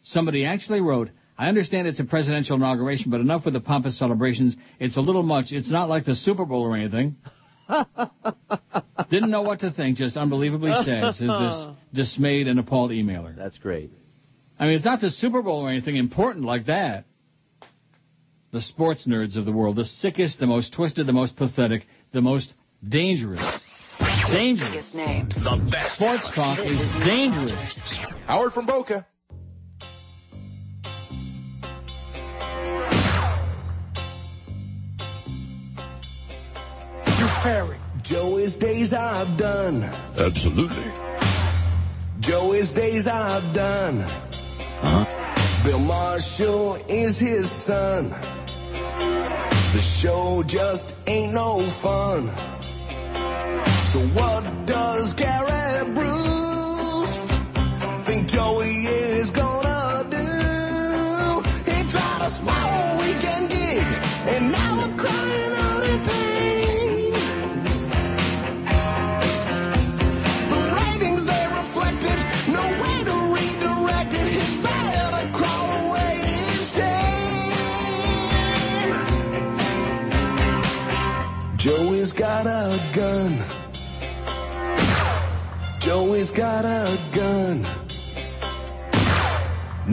Somebody 0.03 0.45
actually 0.45 0.81
wrote, 0.81 1.09
I 1.37 1.47
understand 1.47 1.87
it's 1.87 2.01
a 2.01 2.03
presidential 2.03 2.57
inauguration, 2.57 3.09
but 3.09 3.21
enough 3.21 3.45
with 3.45 3.53
the 3.53 3.61
pompous 3.61 3.97
celebrations. 3.97 4.53
It's 4.81 4.97
a 4.97 5.01
little 5.01 5.23
much. 5.23 5.53
It's 5.53 5.71
not 5.71 5.87
like 5.87 6.03
the 6.03 6.15
Super 6.15 6.45
Bowl 6.45 6.63
or 6.63 6.75
anything. 6.75 7.15
Didn't 9.09 9.31
know 9.31 9.41
what 9.41 9.61
to 9.61 9.71
think, 9.71 9.97
just 9.97 10.17
unbelievably 10.17 10.71
sad, 10.85 11.15
says 11.15 11.27
this 11.27 11.67
dismayed 11.93 12.47
and 12.47 12.59
appalled 12.59 12.91
emailer. 12.91 13.35
That's 13.35 13.57
great. 13.57 13.91
I 14.59 14.65
mean, 14.65 14.75
it's 14.75 14.85
not 14.85 15.01
the 15.01 15.09
Super 15.09 15.41
Bowl 15.41 15.61
or 15.61 15.69
anything 15.69 15.95
important 15.95 16.45
like 16.45 16.65
that. 16.65 17.05
The 18.51 18.61
sports 18.61 19.05
nerds 19.07 19.37
of 19.37 19.45
the 19.45 19.51
world, 19.51 19.75
the 19.75 19.85
sickest, 19.85 20.39
the 20.39 20.47
most 20.47 20.73
twisted, 20.73 21.05
the 21.05 21.13
most 21.13 21.35
pathetic, 21.35 21.83
the 22.13 22.21
most 22.21 22.53
dangerous. 22.87 23.41
Dangerous. 24.31 24.85
names. 24.93 25.35
The 25.35 25.67
best. 25.71 25.95
Sports 25.95 26.35
talk 26.35 26.59
is 26.59 26.79
dangerous. 27.05 27.79
Howard 28.25 28.53
from 28.53 28.65
Boca. 28.65 29.05
Joey's 38.03 38.55
days 38.55 38.91
I've 38.91 39.37
done. 39.37 39.83
Absolutely. 39.83 40.91
Joey's 42.19 42.71
days 42.71 43.07
I've 43.07 43.55
done. 43.55 44.01
Uh-huh. 44.01 45.63
Bill 45.63 45.79
Marshall 45.79 46.75
is 46.89 47.17
his 47.17 47.49
son. 47.65 48.09
The 49.71 49.81
show 50.01 50.43
just 50.45 50.93
ain't 51.07 51.33
no 51.33 51.59
fun. 51.81 52.27
So 53.93 53.99
what 54.19 54.65
does 54.65 55.13
Gary 55.13 55.58
got 86.39 86.63
a 86.63 86.95
gun. 87.13 87.63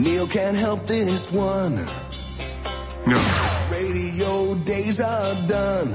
Neil 0.01 0.29
can't 0.31 0.55
help 0.55 0.87
this 0.87 1.27
one. 1.33 1.75
No. 3.05 3.19
Radio 3.69 4.55
days 4.63 5.01
are 5.01 5.45
done. 5.45 5.91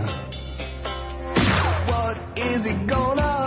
What 1.88 2.18
is 2.36 2.66
he 2.66 2.86
gonna 2.86 3.41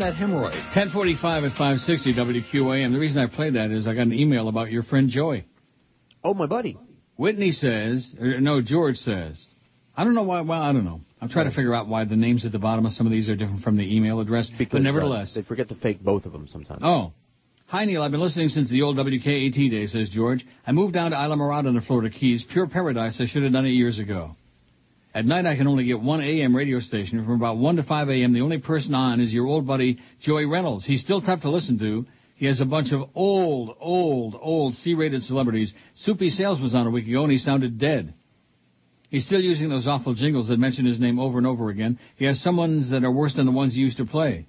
that 0.00 0.14
hemorrhoid. 0.14 0.52
1045 0.74 1.44
at 1.44 1.50
560 1.52 2.14
WQAM. 2.14 2.92
The 2.92 2.98
reason 2.98 3.18
I 3.18 3.26
played 3.34 3.54
that 3.54 3.70
is 3.70 3.86
I 3.86 3.94
got 3.94 4.02
an 4.02 4.12
email 4.12 4.48
about 4.48 4.70
your 4.70 4.82
friend 4.82 5.08
Joey. 5.08 5.46
Oh, 6.22 6.34
my 6.34 6.46
buddy. 6.46 6.76
Whitney 7.16 7.52
says, 7.52 8.14
or 8.20 8.40
no, 8.40 8.60
George 8.62 8.96
says. 8.96 9.42
I 9.96 10.04
don't 10.04 10.14
know 10.14 10.22
why, 10.22 10.40
well, 10.40 10.62
I 10.62 10.72
don't 10.72 10.84
know. 10.84 11.00
I'm 11.20 11.28
trying 11.28 11.50
to 11.50 11.54
figure 11.54 11.74
out 11.74 11.86
why 11.86 12.04
the 12.04 12.16
names 12.16 12.46
at 12.46 12.52
the 12.52 12.58
bottom 12.58 12.86
of 12.86 12.92
some 12.92 13.06
of 13.06 13.12
these 13.12 13.28
are 13.28 13.36
different 13.36 13.62
from 13.62 13.76
the 13.76 13.96
email 13.96 14.20
address. 14.20 14.50
Because, 14.56 14.72
but 14.72 14.82
nevertheless. 14.82 15.32
uh, 15.32 15.40
they 15.40 15.46
forget 15.46 15.68
to 15.68 15.74
fake 15.74 16.02
both 16.02 16.24
of 16.24 16.32
them 16.32 16.48
sometimes. 16.48 16.80
Oh. 16.82 17.12
Hi, 17.66 17.84
Neil. 17.84 18.02
I've 18.02 18.10
been 18.10 18.20
listening 18.20 18.48
since 18.48 18.70
the 18.70 18.82
old 18.82 18.96
WKAT 18.96 19.70
days, 19.70 19.92
says 19.92 20.08
George. 20.08 20.44
I 20.66 20.72
moved 20.72 20.94
down 20.94 21.10
to 21.10 21.16
Islamorada 21.16 21.68
in 21.68 21.74
the 21.74 21.82
Florida 21.82 22.10
Keys. 22.10 22.44
Pure 22.50 22.68
paradise. 22.68 23.20
I 23.20 23.26
should 23.26 23.42
have 23.42 23.52
done 23.52 23.66
it 23.66 23.70
years 23.70 23.98
ago. 23.98 24.34
At 25.12 25.24
night, 25.24 25.44
I 25.44 25.56
can 25.56 25.66
only 25.66 25.84
get 25.84 26.00
one 26.00 26.20
AM 26.20 26.54
radio 26.54 26.78
station. 26.78 27.24
From 27.24 27.34
about 27.34 27.56
1 27.56 27.76
to 27.76 27.82
5 27.82 28.08
AM, 28.08 28.32
the 28.32 28.42
only 28.42 28.58
person 28.58 28.94
on 28.94 29.20
is 29.20 29.32
your 29.32 29.46
old 29.46 29.66
buddy, 29.66 29.98
Joey 30.20 30.46
Reynolds. 30.46 30.86
He's 30.86 31.00
still 31.00 31.20
tough 31.20 31.40
to 31.40 31.50
listen 31.50 31.78
to. 31.80 32.06
He 32.36 32.46
has 32.46 32.60
a 32.60 32.64
bunch 32.64 32.92
of 32.92 33.10
old, 33.14 33.76
old, 33.80 34.36
old 34.40 34.74
C-rated 34.74 35.22
celebrities. 35.24 35.74
Soupy 35.96 36.30
Sales 36.30 36.60
was 36.60 36.74
on 36.74 36.86
a 36.86 36.90
week 36.90 37.08
ago, 37.08 37.22
and 37.24 37.32
he 37.32 37.38
sounded 37.38 37.78
dead. 37.78 38.14
He's 39.10 39.26
still 39.26 39.40
using 39.40 39.68
those 39.68 39.88
awful 39.88 40.14
jingles 40.14 40.48
that 40.48 40.58
mention 40.58 40.86
his 40.86 41.00
name 41.00 41.18
over 41.18 41.38
and 41.38 41.46
over 41.46 41.70
again. 41.70 41.98
He 42.16 42.24
has 42.26 42.40
some 42.40 42.56
ones 42.56 42.90
that 42.90 43.02
are 43.02 43.10
worse 43.10 43.34
than 43.34 43.46
the 43.46 43.52
ones 43.52 43.74
he 43.74 43.80
used 43.80 43.98
to 43.98 44.06
play. 44.06 44.46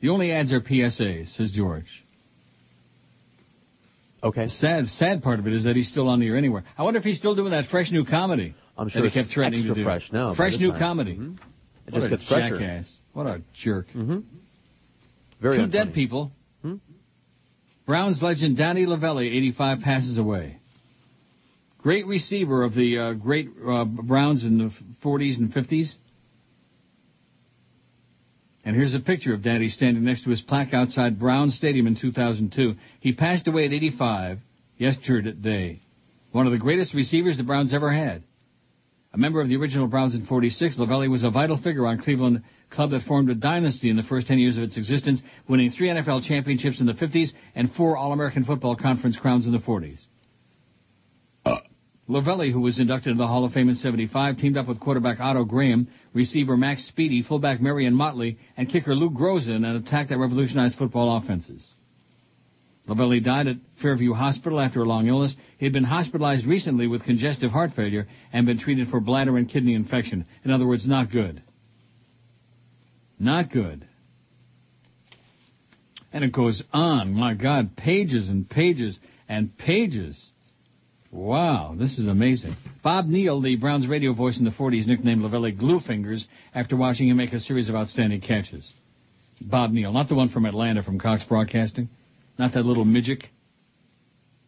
The 0.00 0.10
only 0.10 0.30
ads 0.30 0.52
are 0.52 0.60
PSAs, 0.60 1.34
says 1.36 1.50
George. 1.50 2.04
Okay. 4.22 4.46
Sad, 4.48 4.86
sad 4.86 5.22
part 5.24 5.40
of 5.40 5.48
it 5.48 5.52
is 5.52 5.64
that 5.64 5.74
he's 5.74 5.88
still 5.88 6.08
on 6.08 6.20
the 6.20 6.28
air 6.28 6.36
anywhere. 6.36 6.62
I 6.78 6.84
wonder 6.84 7.00
if 7.00 7.04
he's 7.04 7.18
still 7.18 7.34
doing 7.34 7.50
that 7.50 7.66
fresh 7.66 7.90
new 7.90 8.04
comedy. 8.04 8.54
I'm 8.76 8.88
sure 8.88 9.04
it's 9.04 9.14
kept 9.14 9.30
threatening 9.30 9.60
extra 9.60 9.74
to 9.74 9.80
do. 9.80 9.84
fresh 9.84 10.10
now 10.12 10.34
Fresh 10.34 10.58
new 10.58 10.70
time. 10.70 10.78
comedy. 10.78 11.14
Mhm. 11.16 11.34
It 11.86 11.92
What 11.92 11.94
just 11.94 12.06
a 12.06 12.10
gets 12.10 12.28
fresher. 12.28 12.56
jackass. 12.58 13.00
What 13.12 13.26
a 13.26 13.42
jerk. 13.54 13.88
Mm-hmm. 13.88 14.18
Very 15.40 15.56
Two 15.58 15.62
unfunny. 15.64 15.70
dead 15.72 15.94
people. 15.94 16.32
Hmm? 16.62 16.76
Browns 17.86 18.22
legend 18.22 18.56
Dante 18.56 18.84
Lavelli, 18.86 19.26
85, 19.26 19.80
passes 19.80 20.16
away. 20.16 20.58
Great 21.78 22.06
receiver 22.06 22.62
of 22.62 22.74
the 22.74 22.96
uh, 22.98 23.12
great 23.14 23.48
uh, 23.68 23.84
Browns 23.84 24.44
in 24.44 24.58
the 24.58 24.70
40s 25.04 25.38
and 25.38 25.52
50s. 25.52 25.94
And 28.64 28.76
here's 28.76 28.94
a 28.94 29.00
picture 29.00 29.34
of 29.34 29.42
Dante 29.42 29.68
standing 29.68 30.04
next 30.04 30.22
to 30.22 30.30
his 30.30 30.40
plaque 30.40 30.72
outside 30.72 31.18
Brown 31.18 31.50
Stadium 31.50 31.88
in 31.88 31.96
2002. 31.96 32.76
He 33.00 33.12
passed 33.12 33.48
away 33.48 33.64
at 33.66 33.72
85 33.72 34.38
yesterday. 34.78 35.80
One 36.30 36.46
of 36.46 36.52
the 36.52 36.58
greatest 36.58 36.94
receivers 36.94 37.36
the 37.36 37.42
Browns 37.42 37.74
ever 37.74 37.90
had. 37.92 38.22
A 39.14 39.18
member 39.18 39.42
of 39.42 39.48
the 39.48 39.56
original 39.56 39.88
Browns 39.88 40.14
in 40.14 40.24
46, 40.24 40.78
Lavelli 40.78 41.10
was 41.10 41.22
a 41.22 41.30
vital 41.30 41.58
figure 41.58 41.86
on 41.86 42.00
Cleveland 42.00 42.42
club 42.70 42.90
that 42.92 43.02
formed 43.02 43.28
a 43.28 43.34
dynasty 43.34 43.90
in 43.90 43.96
the 43.96 44.02
first 44.02 44.26
10 44.26 44.38
years 44.38 44.56
of 44.56 44.62
its 44.62 44.78
existence, 44.78 45.20
winning 45.46 45.70
three 45.70 45.88
NFL 45.88 46.26
championships 46.26 46.80
in 46.80 46.86
the 46.86 46.94
50s 46.94 47.30
and 47.54 47.70
four 47.74 47.96
All-American 47.96 48.44
Football 48.44 48.74
Conference 48.74 49.18
crowns 49.18 49.46
in 49.46 49.52
the 49.52 49.58
40s. 49.58 50.00
Uh. 51.44 51.58
Lavelli, 52.08 52.50
who 52.50 52.60
was 52.60 52.80
inducted 52.80 53.10
into 53.10 53.22
the 53.22 53.26
Hall 53.26 53.44
of 53.44 53.52
Fame 53.52 53.68
in 53.68 53.74
75, 53.74 54.38
teamed 54.38 54.56
up 54.56 54.66
with 54.66 54.80
quarterback 54.80 55.20
Otto 55.20 55.44
Graham, 55.44 55.88
receiver 56.14 56.56
Mac 56.56 56.78
Speedie, 56.78 57.24
fullback 57.24 57.60
Marion 57.60 57.94
Motley, 57.94 58.38
and 58.56 58.70
kicker 58.70 58.94
Lou 58.94 59.10
Groza 59.10 59.54
in 59.54 59.64
an 59.64 59.76
attack 59.76 60.08
that 60.08 60.18
revolutionized 60.18 60.76
football 60.78 61.18
offenses. 61.18 61.62
Lavelli 62.88 63.22
died 63.22 63.46
at 63.46 63.56
Fairview 63.80 64.12
Hospital 64.12 64.58
after 64.58 64.82
a 64.82 64.84
long 64.84 65.06
illness. 65.06 65.36
He 65.58 65.66
had 65.66 65.72
been 65.72 65.84
hospitalized 65.84 66.46
recently 66.46 66.88
with 66.88 67.04
congestive 67.04 67.52
heart 67.52 67.72
failure 67.74 68.08
and 68.32 68.44
been 68.44 68.58
treated 68.58 68.88
for 68.88 69.00
bladder 69.00 69.36
and 69.36 69.48
kidney 69.48 69.74
infection. 69.74 70.26
In 70.44 70.50
other 70.50 70.66
words, 70.66 70.86
not 70.86 71.10
good. 71.10 71.42
Not 73.18 73.50
good. 73.50 73.86
And 76.12 76.24
it 76.24 76.32
goes 76.32 76.62
on, 76.72 77.14
my 77.14 77.34
God, 77.34 77.76
pages 77.76 78.28
and 78.28 78.48
pages 78.50 78.98
and 79.28 79.56
pages. 79.56 80.20
Wow, 81.12 81.74
this 81.78 81.98
is 81.98 82.06
amazing. 82.06 82.56
Bob 82.82 83.06
Neal, 83.06 83.40
the 83.40 83.56
Browns 83.56 83.86
radio 83.86 84.12
voice 84.12 84.38
in 84.38 84.44
the 84.44 84.50
40s, 84.50 84.86
nicknamed 84.86 85.22
Lavelli 85.22 85.56
Glue 85.56 85.78
Fingers 85.78 86.26
after 86.54 86.76
watching 86.76 87.08
him 87.08 87.16
make 87.16 87.32
a 87.32 87.40
series 87.40 87.68
of 87.68 87.74
outstanding 87.74 88.20
catches. 88.20 88.70
Bob 89.40 89.70
Neal, 89.70 89.92
not 89.92 90.08
the 90.08 90.14
one 90.14 90.30
from 90.30 90.46
Atlanta 90.46 90.82
from 90.82 90.98
Cox 90.98 91.22
Broadcasting, 91.24 91.88
not 92.38 92.54
that 92.54 92.64
little 92.64 92.84
midget. 92.84 93.24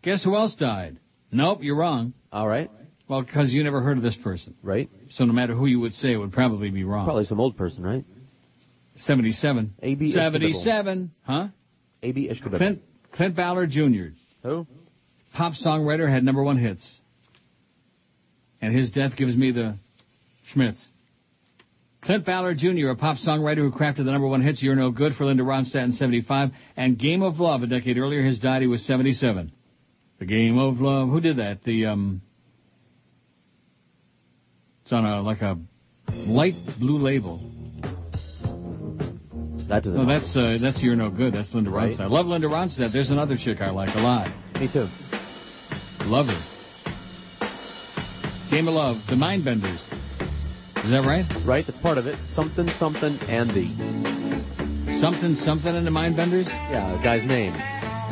Guess 0.02 0.24
who 0.24 0.34
else 0.34 0.54
died? 0.54 0.98
Nope, 1.30 1.60
you're 1.62 1.76
wrong. 1.76 2.14
All 2.32 2.46
right. 2.46 2.70
Well, 3.08 3.22
because 3.22 3.52
you 3.52 3.62
never 3.64 3.80
heard 3.80 3.96
of 3.96 4.02
this 4.02 4.16
person. 4.16 4.54
Right. 4.62 4.88
So 5.10 5.24
no 5.24 5.32
matter 5.32 5.54
who 5.54 5.66
you 5.66 5.80
would 5.80 5.92
say, 5.94 6.12
it 6.12 6.16
would 6.16 6.32
probably 6.32 6.70
be 6.70 6.84
wrong. 6.84 7.04
Probably 7.04 7.24
some 7.24 7.40
old 7.40 7.56
person, 7.56 7.82
right? 7.82 8.04
77. 8.96 9.74
A.B. 9.82 10.12
77. 10.12 11.10
Huh? 11.22 11.48
A.B. 12.02 12.28
Ishkabibble. 12.28 12.56
Clint, 12.56 12.82
Clint 13.12 13.36
Ballard 13.36 13.70
Jr. 13.70 14.14
Who? 14.42 14.66
Pop 15.34 15.54
songwriter 15.54 16.08
had 16.08 16.22
number 16.22 16.42
one 16.42 16.58
hits. 16.58 17.00
And 18.62 18.74
his 18.74 18.90
death 18.92 19.16
gives 19.16 19.36
me 19.36 19.50
the 19.50 19.76
schmitz. 20.52 20.82
Clint 22.04 22.26
Ballard 22.26 22.58
Jr., 22.58 22.88
a 22.88 22.96
pop 22.96 23.16
songwriter 23.16 23.58
who 23.58 23.70
crafted 23.72 24.04
the 24.04 24.12
number 24.12 24.26
one 24.26 24.42
hits, 24.42 24.62
You're 24.62 24.74
No 24.76 24.90
Good 24.90 25.14
for 25.14 25.24
Linda 25.24 25.42
Ronstadt 25.42 25.84
in 25.84 25.92
75, 25.92 26.50
and 26.76 26.98
Game 26.98 27.22
of 27.22 27.40
Love 27.40 27.62
a 27.62 27.66
decade 27.66 27.96
earlier, 27.96 28.22
his 28.22 28.38
died, 28.40 28.60
he 28.60 28.68
was 28.68 28.84
77. 28.84 29.50
The 30.18 30.26
Game 30.26 30.58
of 30.58 30.80
Love, 30.80 31.08
who 31.08 31.20
did 31.20 31.38
that? 31.38 31.64
The, 31.64 31.86
um, 31.86 32.20
it's 34.82 34.92
on 34.92 35.06
a, 35.06 35.22
like 35.22 35.40
a 35.40 35.58
light 36.12 36.54
blue 36.78 36.98
label. 36.98 37.38
That 39.68 39.82
doesn't. 39.82 39.94
No, 39.94 40.06
that's, 40.06 40.36
uh, 40.36 40.58
that's 40.60 40.82
You're 40.82 40.96
No 40.96 41.08
Good, 41.08 41.32
that's 41.32 41.54
Linda 41.54 41.70
Right. 41.70 41.92
Ronstadt. 41.92 42.00
I 42.02 42.06
love 42.06 42.26
Linda 42.26 42.48
Ronstadt, 42.48 42.92
there's 42.92 43.10
another 43.10 43.36
chick 43.42 43.62
I 43.62 43.70
like 43.70 43.94
a 43.94 44.00
lot. 44.00 44.28
Me 44.60 44.68
too. 44.70 44.88
Love 46.00 46.26
her. 46.26 46.44
Game 48.50 48.68
of 48.68 48.74
Love, 48.74 48.98
The 49.08 49.16
Mindbenders. 49.16 49.80
Is 50.84 50.90
that 50.92 51.00
right? 51.08 51.24
Right, 51.48 51.64
that's 51.66 51.78
part 51.80 51.96
of 51.96 52.06
it. 52.06 52.18
Something, 52.36 52.68
something, 52.76 53.16
and 53.24 53.48
the. 53.56 53.64
Something, 55.00 55.34
something 55.34 55.74
in 55.74 55.84
The 55.84 55.90
Mindbenders? 55.90 56.44
Yeah, 56.44 56.92
the 56.92 57.02
guy's 57.02 57.24
name. 57.24 57.56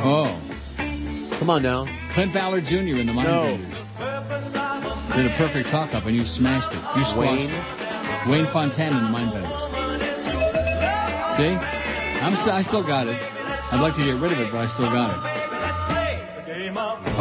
Oh. 0.01 0.41
Come 1.39 1.51
on 1.51 1.62
now. 1.62 1.85
Clint 2.16 2.33
Ballard 2.33 2.64
Jr. 2.64 2.97
in 2.97 3.07
The 3.07 3.12
Mindbenders. 3.12 3.68
Did 5.16 5.27
a 5.29 5.37
perfect 5.37 5.68
talk 5.68 5.93
up 5.93 6.09
and 6.09 6.16
you 6.16 6.25
smashed 6.25 6.73
it. 6.73 6.81
You 6.97 7.05
squashed 7.12 7.45
Wayne. 7.45 7.53
it. 7.53 8.31
Wayne 8.33 8.49
Fontana 8.57 8.97
in 8.97 9.05
The 9.05 9.12
Mindbenders. 9.20 9.53
See? 11.37 11.53
I'm 11.53 12.33
st- 12.41 12.57
I 12.57 12.64
still 12.64 12.87
got 12.87 13.07
it. 13.07 13.20
I'd 13.20 13.81
like 13.85 13.93
to 14.01 14.05
get 14.05 14.16
rid 14.16 14.33
of 14.33 14.41
it, 14.41 14.49
but 14.51 14.64
I 14.64 14.68
still 14.73 14.89
got 14.89 15.12
it. 15.12 15.20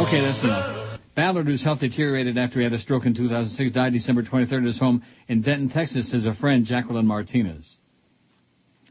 Okay, 0.00 0.20
that's 0.24 0.42
enough. 0.42 0.91
Ballard, 1.14 1.46
whose 1.46 1.62
health 1.62 1.80
deteriorated 1.80 2.38
after 2.38 2.58
he 2.58 2.64
had 2.64 2.72
a 2.72 2.78
stroke 2.78 3.04
in 3.04 3.14
2006, 3.14 3.72
died 3.72 3.92
December 3.92 4.22
23rd 4.22 4.58
at 4.58 4.64
his 4.64 4.78
home 4.78 5.02
in 5.28 5.42
Denton, 5.42 5.68
Texas, 5.68 6.12
as 6.14 6.24
a 6.24 6.34
friend, 6.34 6.64
Jacqueline 6.64 7.06
Martinez. 7.06 7.76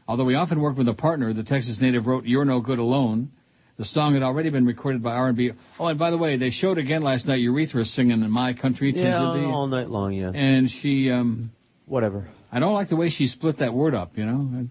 Although 0.06 0.28
he 0.28 0.34
often 0.36 0.60
worked 0.60 0.78
with 0.78 0.88
a 0.88 0.94
partner, 0.94 1.32
the 1.32 1.42
Texas 1.42 1.80
native 1.80 2.06
wrote 2.06 2.24
"You're 2.24 2.44
No 2.44 2.60
Good 2.60 2.78
Alone." 2.78 3.30
The 3.78 3.84
song 3.86 4.14
had 4.14 4.22
already 4.22 4.50
been 4.50 4.66
recorded 4.66 5.02
by 5.02 5.12
R&B. 5.12 5.52
Oh, 5.78 5.86
and 5.86 5.98
by 5.98 6.10
the 6.10 6.18
way, 6.18 6.36
they 6.36 6.50
showed 6.50 6.78
again 6.78 7.02
last 7.02 7.26
night 7.26 7.40
Urethra 7.40 7.84
singing 7.84 8.22
"In 8.22 8.30
My 8.30 8.52
Country. 8.52 8.92
Yeah, 8.94 9.34
Thee." 9.34 9.44
all 9.44 9.66
night 9.66 9.88
long, 9.88 10.12
yeah. 10.12 10.30
And 10.30 10.70
she, 10.70 11.10
um, 11.10 11.50
Whatever. 11.86 12.28
I 12.50 12.60
don't 12.60 12.74
like 12.74 12.90
the 12.90 12.96
way 12.96 13.10
she 13.10 13.26
split 13.26 13.58
that 13.58 13.74
word 13.74 13.94
up. 13.94 14.16
You 14.16 14.26
know, 14.26 14.66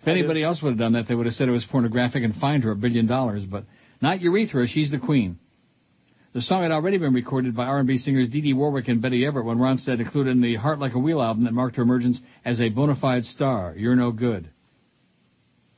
if 0.00 0.08
anybody 0.08 0.42
else 0.42 0.60
would 0.62 0.70
have 0.70 0.78
done 0.78 0.92
that, 0.92 1.06
they 1.08 1.14
would 1.14 1.26
have 1.26 1.34
said 1.34 1.48
it 1.48 1.52
was 1.52 1.64
pornographic 1.64 2.24
and 2.24 2.34
fined 2.34 2.64
her 2.64 2.72
a 2.72 2.76
billion 2.76 3.06
dollars. 3.06 3.44
But 3.44 3.64
not 4.02 4.20
Urethra. 4.20 4.66
She's 4.66 4.90
the 4.90 4.98
queen. 4.98 5.38
The 6.36 6.42
song 6.42 6.60
had 6.60 6.70
already 6.70 6.98
been 6.98 7.14
recorded 7.14 7.56
by 7.56 7.64
R&B 7.64 7.96
singers 7.96 8.28
Dee 8.28 8.42
Dee 8.42 8.52
Warwick 8.52 8.88
and 8.88 9.00
Betty 9.00 9.24
Everett 9.24 9.46
when 9.46 9.56
Ronstadt 9.56 10.00
included 10.00 10.32
in 10.32 10.42
the 10.42 10.56
Heart 10.56 10.78
Like 10.78 10.92
a 10.92 10.98
Wheel 10.98 11.22
album 11.22 11.44
that 11.44 11.54
marked 11.54 11.76
her 11.76 11.82
emergence 11.82 12.20
as 12.44 12.60
a 12.60 12.68
bona 12.68 12.94
fide 12.94 13.24
star. 13.24 13.72
You're 13.74 13.96
no 13.96 14.12
good. 14.12 14.50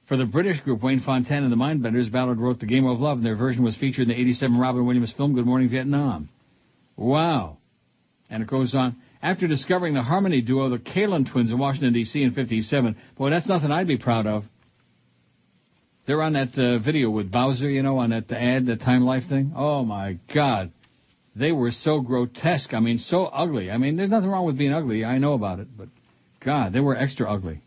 For 0.08 0.16
the 0.16 0.24
British 0.24 0.58
group 0.62 0.82
Wayne 0.82 0.98
Fontana 0.98 1.46
and 1.46 1.52
the 1.52 1.56
Mindbenders, 1.56 2.10
Ballard 2.10 2.40
wrote 2.40 2.58
The 2.58 2.66
Game 2.66 2.86
of 2.86 2.98
Love, 2.98 3.18
and 3.18 3.24
their 3.24 3.36
version 3.36 3.62
was 3.62 3.76
featured 3.76 4.02
in 4.02 4.08
the 4.08 4.20
87 4.20 4.58
Robin 4.58 4.84
Williams 4.84 5.14
film 5.16 5.36
Good 5.36 5.46
Morning 5.46 5.68
Vietnam. 5.68 6.28
Wow. 6.96 7.58
And 8.28 8.42
it 8.42 8.48
goes 8.48 8.74
on. 8.74 8.96
After 9.22 9.46
discovering 9.46 9.94
the 9.94 10.02
harmony 10.02 10.40
duo, 10.40 10.70
the 10.70 10.78
Kalin 10.78 11.30
twins 11.30 11.52
in 11.52 11.58
Washington, 11.58 11.92
D.C. 11.92 12.20
in 12.20 12.32
57, 12.32 12.96
boy, 13.16 13.30
that's 13.30 13.46
nothing 13.46 13.70
I'd 13.70 13.86
be 13.86 13.96
proud 13.96 14.26
of. 14.26 14.42
They're 16.08 16.22
on 16.22 16.32
that 16.32 16.58
uh, 16.58 16.78
video 16.78 17.10
with 17.10 17.30
Bowser, 17.30 17.68
you 17.68 17.82
know, 17.82 17.98
on 17.98 18.10
that 18.10 18.32
ad, 18.32 18.64
the 18.64 18.76
Time 18.76 19.04
Life 19.04 19.24
thing. 19.28 19.52
Oh 19.54 19.84
my 19.84 20.18
God. 20.34 20.72
They 21.36 21.52
were 21.52 21.70
so 21.70 22.00
grotesque. 22.00 22.72
I 22.72 22.80
mean, 22.80 22.96
so 22.96 23.26
ugly. 23.26 23.70
I 23.70 23.76
mean, 23.76 23.98
there's 23.98 24.08
nothing 24.08 24.30
wrong 24.30 24.46
with 24.46 24.56
being 24.56 24.72
ugly. 24.72 25.04
I 25.04 25.18
know 25.18 25.34
about 25.34 25.60
it, 25.60 25.68
but 25.76 25.88
God, 26.42 26.72
they 26.72 26.80
were 26.80 26.96
extra 26.96 27.30
ugly. 27.30 27.60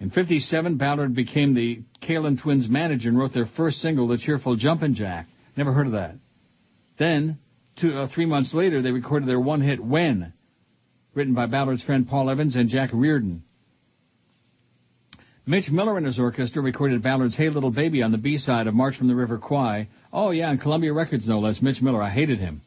In 0.00 0.10
57, 0.10 0.76
Ballard 0.76 1.14
became 1.14 1.54
the 1.54 1.82
Kalin 2.02 2.42
twins 2.42 2.68
manager 2.68 3.08
and 3.08 3.16
wrote 3.16 3.32
their 3.32 3.48
first 3.56 3.80
single, 3.80 4.08
The 4.08 4.18
Cheerful 4.18 4.56
Jumpin' 4.56 4.96
Jack. 4.96 5.28
Never 5.56 5.72
heard 5.72 5.86
of 5.86 5.92
that. 5.92 6.16
Then, 6.98 7.38
two, 7.80 7.96
uh, 7.96 8.08
three 8.12 8.26
months 8.26 8.52
later, 8.52 8.82
they 8.82 8.90
recorded 8.90 9.28
their 9.28 9.38
one 9.38 9.60
hit, 9.60 9.78
When, 9.78 10.32
written 11.14 11.34
by 11.34 11.46
Ballard's 11.46 11.84
friend 11.84 12.08
Paul 12.08 12.30
Evans 12.30 12.56
and 12.56 12.68
Jack 12.68 12.90
Reardon. 12.92 13.44
Mitch 15.46 15.70
Miller 15.70 15.96
and 15.98 16.06
his 16.06 16.18
orchestra 16.18 16.62
recorded 16.62 17.02
Ballard's 17.02 17.36
Hey 17.36 17.50
Little 17.50 17.70
Baby 17.70 18.02
on 18.02 18.12
the 18.12 18.18
B-side 18.18 18.66
of 18.66 18.74
March 18.74 18.96
from 18.96 19.08
the 19.08 19.14
River 19.14 19.38
Kwai. 19.38 19.88
Oh 20.12 20.30
yeah, 20.30 20.48
on 20.48 20.58
Columbia 20.58 20.92
Records 20.92 21.28
no 21.28 21.38
less. 21.38 21.60
Mitch 21.60 21.82
Miller, 21.82 22.02
I 22.02 22.10
hated 22.10 22.38
him. 22.38 22.62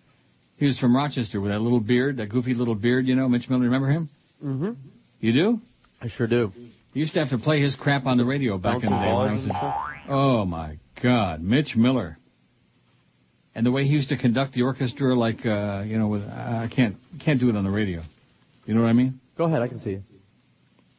He 0.58 0.66
was 0.66 0.80
from 0.80 0.96
Rochester 0.96 1.42
with 1.42 1.52
that 1.52 1.60
little 1.60 1.80
beard, 1.80 2.18
that 2.18 2.30
goofy 2.30 2.54
little 2.54 2.76
beard, 2.76 3.08
you 3.08 3.16
know. 3.16 3.28
Mitch 3.28 3.50
Miller, 3.50 3.64
remember 3.64 3.90
him? 3.90 4.10
Mm-hmm. 4.44 4.72
You 5.20 5.34
do? 5.34 5.62
I 6.02 6.10
sure 6.10 6.28
do. 6.28 6.52
You 6.94 7.02
used 7.02 7.14
to 7.14 7.20
have 7.20 7.30
to 7.30 7.38
play 7.38 7.62
his 7.62 7.76
crap 7.76 8.06
on 8.06 8.18
the 8.18 8.26
radio 8.26 8.58
back 8.58 8.84
in 8.84 8.90
the 8.90 8.98
day 8.98 9.14
when 9.14 9.28
I 9.30 9.34
was 9.34 9.46
in... 9.46 9.52
Oh 10.10 10.46
my 10.46 10.78
God, 11.02 11.42
Mitch 11.42 11.76
Miller. 11.76 12.18
And 13.56 13.66
the 13.66 13.72
way 13.72 13.86
he 13.86 13.90
used 13.90 14.10
to 14.10 14.18
conduct 14.18 14.54
the 14.54 14.62
orchestra, 14.62 15.16
like 15.16 15.44
uh, 15.46 15.84
you 15.86 15.98
know, 15.98 16.08
with 16.08 16.22
I 16.22 16.70
can't 16.74 16.96
can't 17.24 17.40
do 17.40 17.50
it 17.50 17.56
on 17.56 17.64
the 17.64 17.72
radio. 17.72 18.04
You 18.66 18.76
know 18.76 18.82
what 18.82 18.90
I 18.90 18.94
mean? 18.94 19.20
Go 19.36 19.46
ahead, 19.46 19.64
I 19.64 19.68
can 19.68 19.80
see 19.80 19.92
you. 19.92 20.04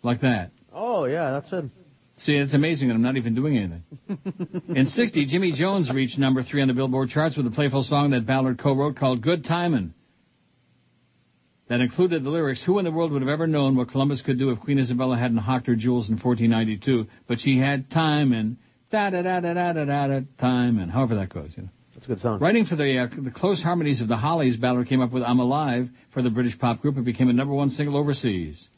Like 0.02 0.22
that. 0.22 0.50
Oh 0.78 1.06
yeah, 1.06 1.32
that's 1.32 1.50
him. 1.50 1.72
See, 2.18 2.34
it's 2.34 2.54
amazing, 2.54 2.90
and 2.90 2.96
I'm 2.96 3.02
not 3.02 3.16
even 3.16 3.34
doing 3.34 3.56
anything. 3.56 4.62
In 4.76 4.86
60, 4.86 5.26
Jimmy 5.26 5.52
Jones 5.52 5.90
reached 5.92 6.18
number 6.18 6.42
three 6.42 6.62
on 6.62 6.68
the 6.68 6.74
Billboard 6.74 7.10
charts 7.10 7.36
with 7.36 7.46
a 7.46 7.50
playful 7.50 7.82
song 7.82 8.10
that 8.10 8.26
Ballard 8.26 8.58
co-wrote 8.58 8.96
called 8.96 9.22
Good 9.22 9.44
Timin'. 9.44 9.92
That 11.68 11.80
included 11.80 12.24
the 12.24 12.30
lyrics, 12.30 12.64
Who 12.64 12.78
in 12.78 12.84
the 12.84 12.90
world 12.90 13.12
would 13.12 13.22
have 13.22 13.28
ever 13.28 13.46
known 13.46 13.76
what 13.76 13.90
Columbus 13.90 14.22
could 14.22 14.38
do 14.38 14.50
if 14.50 14.60
Queen 14.60 14.78
Isabella 14.78 15.18
hadn't 15.18 15.38
hawked 15.38 15.66
her 15.66 15.76
jewels 15.76 16.08
in 16.08 16.14
1492, 16.14 17.06
but 17.26 17.40
she 17.40 17.58
had 17.58 17.90
time 17.90 18.32
and 18.32 18.56
da-da-da-da-da-da-da 18.90 20.20
time 20.40 20.78
and 20.78 20.90
however 20.90 21.16
that 21.16 21.28
goes, 21.28 21.52
you 21.56 21.64
know. 21.64 21.68
That's 21.94 22.06
a 22.06 22.08
good 22.08 22.20
song. 22.20 22.38
Writing 22.38 22.64
for 22.64 22.76
the, 22.76 22.98
uh, 22.98 23.08
the 23.22 23.30
close 23.32 23.60
harmonies 23.60 24.00
of 24.00 24.08
the 24.08 24.16
Hollies, 24.16 24.56
Ballard 24.56 24.88
came 24.88 25.00
up 25.00 25.12
with 25.12 25.24
I'm 25.24 25.40
Alive 25.40 25.88
for 26.14 26.22
the 26.22 26.30
British 26.30 26.58
pop 26.58 26.80
group 26.80 26.96
and 26.96 27.04
became 27.04 27.28
a 27.28 27.32
number 27.32 27.52
one 27.52 27.70
single 27.70 27.96
overseas. 27.96 28.68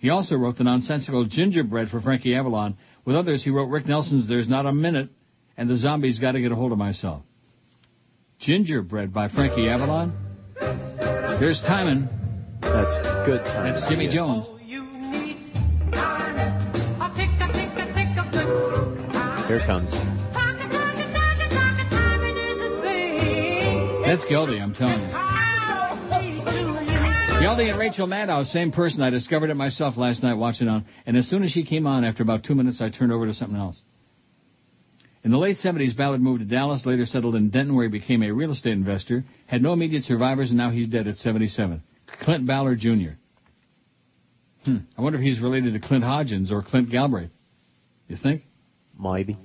He 0.00 0.08
also 0.08 0.34
wrote 0.34 0.56
the 0.56 0.64
nonsensical 0.64 1.26
Gingerbread 1.26 1.90
for 1.90 2.00
Frankie 2.00 2.34
Avalon. 2.34 2.78
With 3.04 3.16
others, 3.16 3.44
he 3.44 3.50
wrote 3.50 3.66
Rick 3.66 3.86
Nelson's 3.86 4.26
There's 4.26 4.48
Not 4.48 4.64
a 4.64 4.72
Minute 4.72 5.10
and 5.58 5.68
The 5.68 5.76
Zombies 5.76 6.18
Gotta 6.18 6.40
Get 6.40 6.50
a 6.50 6.54
Hold 6.54 6.72
of 6.72 6.78
Myself. 6.78 7.22
Gingerbread 8.38 9.12
by 9.12 9.28
Frankie 9.28 9.68
Avalon. 9.68 10.12
Here's 11.38 11.60
Timon. 11.60 12.08
That's 12.62 13.26
good 13.26 13.44
timing. 13.44 13.74
That's 13.74 13.90
Jimmy 13.90 14.06
yeah. 14.06 14.14
Jones. 14.14 14.46
Here 19.48 19.60
comes. 19.66 19.90
That's 24.06 24.24
guilty, 24.28 24.58
I'm 24.60 24.72
telling 24.72 25.08
you. 25.08 25.19
Geldy 27.40 27.70
and 27.70 27.78
Rachel 27.78 28.06
Maddow, 28.06 28.44
same 28.44 28.70
person. 28.70 29.02
I 29.02 29.08
discovered 29.08 29.48
it 29.48 29.54
myself 29.54 29.96
last 29.96 30.22
night 30.22 30.34
watching 30.34 30.68
on, 30.68 30.84
and 31.06 31.16
as 31.16 31.26
soon 31.26 31.42
as 31.42 31.50
she 31.50 31.64
came 31.64 31.86
on, 31.86 32.04
after 32.04 32.22
about 32.22 32.44
two 32.44 32.54
minutes, 32.54 32.82
I 32.82 32.90
turned 32.90 33.12
over 33.12 33.26
to 33.26 33.32
something 33.32 33.56
else. 33.56 33.80
In 35.24 35.30
the 35.30 35.38
late 35.38 35.56
70s, 35.56 35.96
Ballard 35.96 36.20
moved 36.20 36.40
to 36.40 36.44
Dallas, 36.44 36.84
later 36.84 37.06
settled 37.06 37.34
in 37.36 37.48
Denton, 37.48 37.74
where 37.74 37.86
he 37.86 37.90
became 37.90 38.22
a 38.22 38.30
real 38.30 38.52
estate 38.52 38.74
investor, 38.74 39.24
had 39.46 39.62
no 39.62 39.72
immediate 39.72 40.04
survivors, 40.04 40.50
and 40.50 40.58
now 40.58 40.70
he's 40.70 40.88
dead 40.88 41.08
at 41.08 41.16
77. 41.16 41.82
Clint 42.22 42.46
Ballard 42.46 42.78
Jr. 42.78 43.16
Hmm. 44.66 44.76
I 44.98 45.00
wonder 45.00 45.18
if 45.18 45.24
he's 45.24 45.40
related 45.40 45.72
to 45.72 45.80
Clint 45.80 46.04
Hodgins 46.04 46.50
or 46.50 46.62
Clint 46.62 46.90
Galbraith. 46.90 47.30
You 48.06 48.16
think? 48.22 48.42
Maybe. 48.98 49.38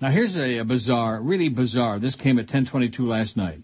Now 0.00 0.10
here's 0.10 0.34
a, 0.34 0.60
a 0.60 0.64
bizarre, 0.64 1.20
really 1.20 1.50
bizarre. 1.50 1.98
This 1.98 2.14
came 2.14 2.38
at 2.38 2.46
10:22 2.46 3.00
last 3.00 3.36
night. 3.36 3.58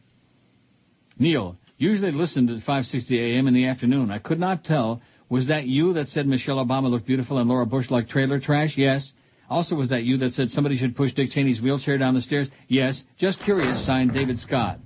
Neil, 1.19 1.57
usually 1.79 2.13
listened 2.13 2.51
at 2.51 2.63
5:60 2.65 3.11
a.m. 3.19 3.47
in 3.49 3.55
the 3.55 3.67
afternoon. 3.67 4.11
I 4.11 4.19
could 4.19 4.39
not 4.41 4.65
tell. 4.65 5.01
Was 5.29 5.49
that 5.49 5.67
you 5.67 5.95
that 5.95 6.09
said 6.09 6.27
Michelle 6.27 6.65
Obama 6.65 6.89
looked 6.89 7.07
beautiful 7.07 7.39
and 7.39 7.49
Laura 7.49 7.67
Bush 7.67 7.91
like 7.91 8.09
trailer 8.09 8.39
trash? 8.41 8.75
Yes. 8.77 9.13
Also, 9.49 9.75
was 9.77 9.89
that 9.91 10.03
you 10.05 10.19
that 10.19 10.35
said 10.35 10.51
somebody 10.51 10.77
should 10.77 10.97
push 10.97 11.13
Dick 11.15 11.31
Cheney's 11.31 11.61
wheelchair 11.61 11.99
down 11.99 12.15
the 12.15 12.23
stairs? 12.23 12.49
Yes. 12.69 13.03
Just 13.19 13.41
curious. 13.43 13.85
Signed 13.87 14.13
David 14.13 14.39
Scott. 14.39 14.79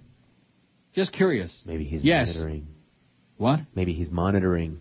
Just 0.94 1.12
curious. 1.12 1.54
Maybe 1.66 1.84
he's 1.84 2.02
Yes. 2.02 2.28
monitoring. 2.34 2.66
What? 3.36 3.60
Maybe 3.74 3.92
he's 3.94 4.10
monitoring. 4.10 4.80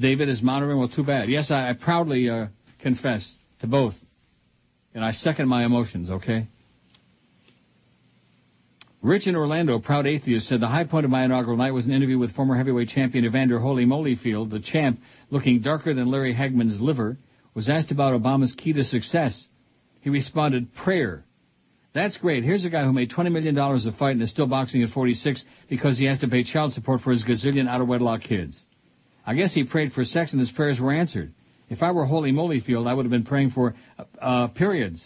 David 0.00 0.28
is 0.28 0.42
monitoring. 0.42 0.78
Well, 0.78 0.88
too 0.88 1.04
bad. 1.04 1.28
Yes, 1.28 1.50
I, 1.50 1.70
I 1.70 1.72
proudly 1.74 2.28
uh, 2.28 2.46
confess 2.80 3.30
to 3.60 3.66
both, 3.66 3.94
and 4.94 5.04
I 5.04 5.12
second 5.12 5.48
my 5.48 5.64
emotions. 5.64 6.10
Okay. 6.10 6.48
Rich 9.02 9.26
in 9.26 9.34
Orlando, 9.34 9.80
proud 9.80 10.06
atheist, 10.06 10.46
said 10.46 10.60
the 10.60 10.68
high 10.68 10.84
point 10.84 11.04
of 11.04 11.10
my 11.10 11.24
inaugural 11.24 11.56
night 11.56 11.72
was 11.72 11.86
an 11.86 11.92
interview 11.92 12.18
with 12.18 12.36
former 12.36 12.56
heavyweight 12.56 12.88
champion 12.88 13.24
Evander 13.24 13.58
Holy 13.58 13.84
Molyfield. 13.84 14.50
The 14.50 14.60
champ, 14.60 15.00
looking 15.28 15.60
darker 15.60 15.92
than 15.92 16.08
Larry 16.08 16.32
Hagman's 16.32 16.80
liver, 16.80 17.18
was 17.52 17.68
asked 17.68 17.90
about 17.90 18.14
Obama's 18.14 18.54
key 18.54 18.72
to 18.74 18.84
success. 18.84 19.48
He 20.02 20.10
responded, 20.10 20.72
prayer. 20.76 21.24
That's 21.92 22.16
great. 22.16 22.44
Here's 22.44 22.64
a 22.64 22.70
guy 22.70 22.84
who 22.84 22.92
made 22.92 23.10
$20 23.10 23.32
million 23.32 23.58
a 23.58 23.92
fight 23.98 24.12
and 24.12 24.22
is 24.22 24.30
still 24.30 24.46
boxing 24.46 24.84
at 24.84 24.90
46 24.90 25.42
because 25.68 25.98
he 25.98 26.04
has 26.04 26.20
to 26.20 26.28
pay 26.28 26.44
child 26.44 26.72
support 26.72 27.00
for 27.00 27.10
his 27.10 27.24
gazillion 27.24 27.68
out-of-wedlock 27.68 28.22
kids. 28.22 28.64
I 29.26 29.34
guess 29.34 29.52
he 29.52 29.64
prayed 29.64 29.92
for 29.92 30.04
sex 30.04 30.30
and 30.30 30.38
his 30.38 30.52
prayers 30.52 30.78
were 30.78 30.92
answered. 30.92 31.34
If 31.68 31.82
I 31.82 31.90
were 31.90 32.04
Holy 32.04 32.30
Molyfield, 32.30 32.88
I 32.88 32.94
would 32.94 33.04
have 33.04 33.10
been 33.10 33.24
praying 33.24 33.50
for 33.50 33.74
uh, 33.98 34.04
uh, 34.20 34.46
periods. 34.48 35.04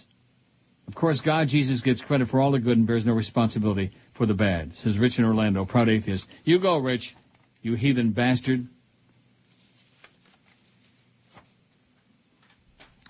Of 0.89 0.95
course, 0.95 1.21
God, 1.25 1.49
Jesus 1.49 1.81
gets 1.81 2.01
credit 2.01 2.29
for 2.29 2.41
all 2.41 2.53
the 2.53 2.61
good 2.61 2.79
and 2.79 2.87
bears 2.87 3.05
no 3.05 3.13
responsibility 3.13 3.91
for 4.17 4.25
the 4.27 4.35
bad, 4.35 4.75
says 4.77 4.97
Rich 4.99 5.19
in 5.19 5.25
Orlando, 5.25 5.65
proud 5.65 5.89
atheist. 5.89 6.25
You 6.45 6.61
go, 6.61 6.79
Rich, 6.79 7.15
you 7.63 7.75
heathen 7.75 8.13
bastard. 8.13 8.67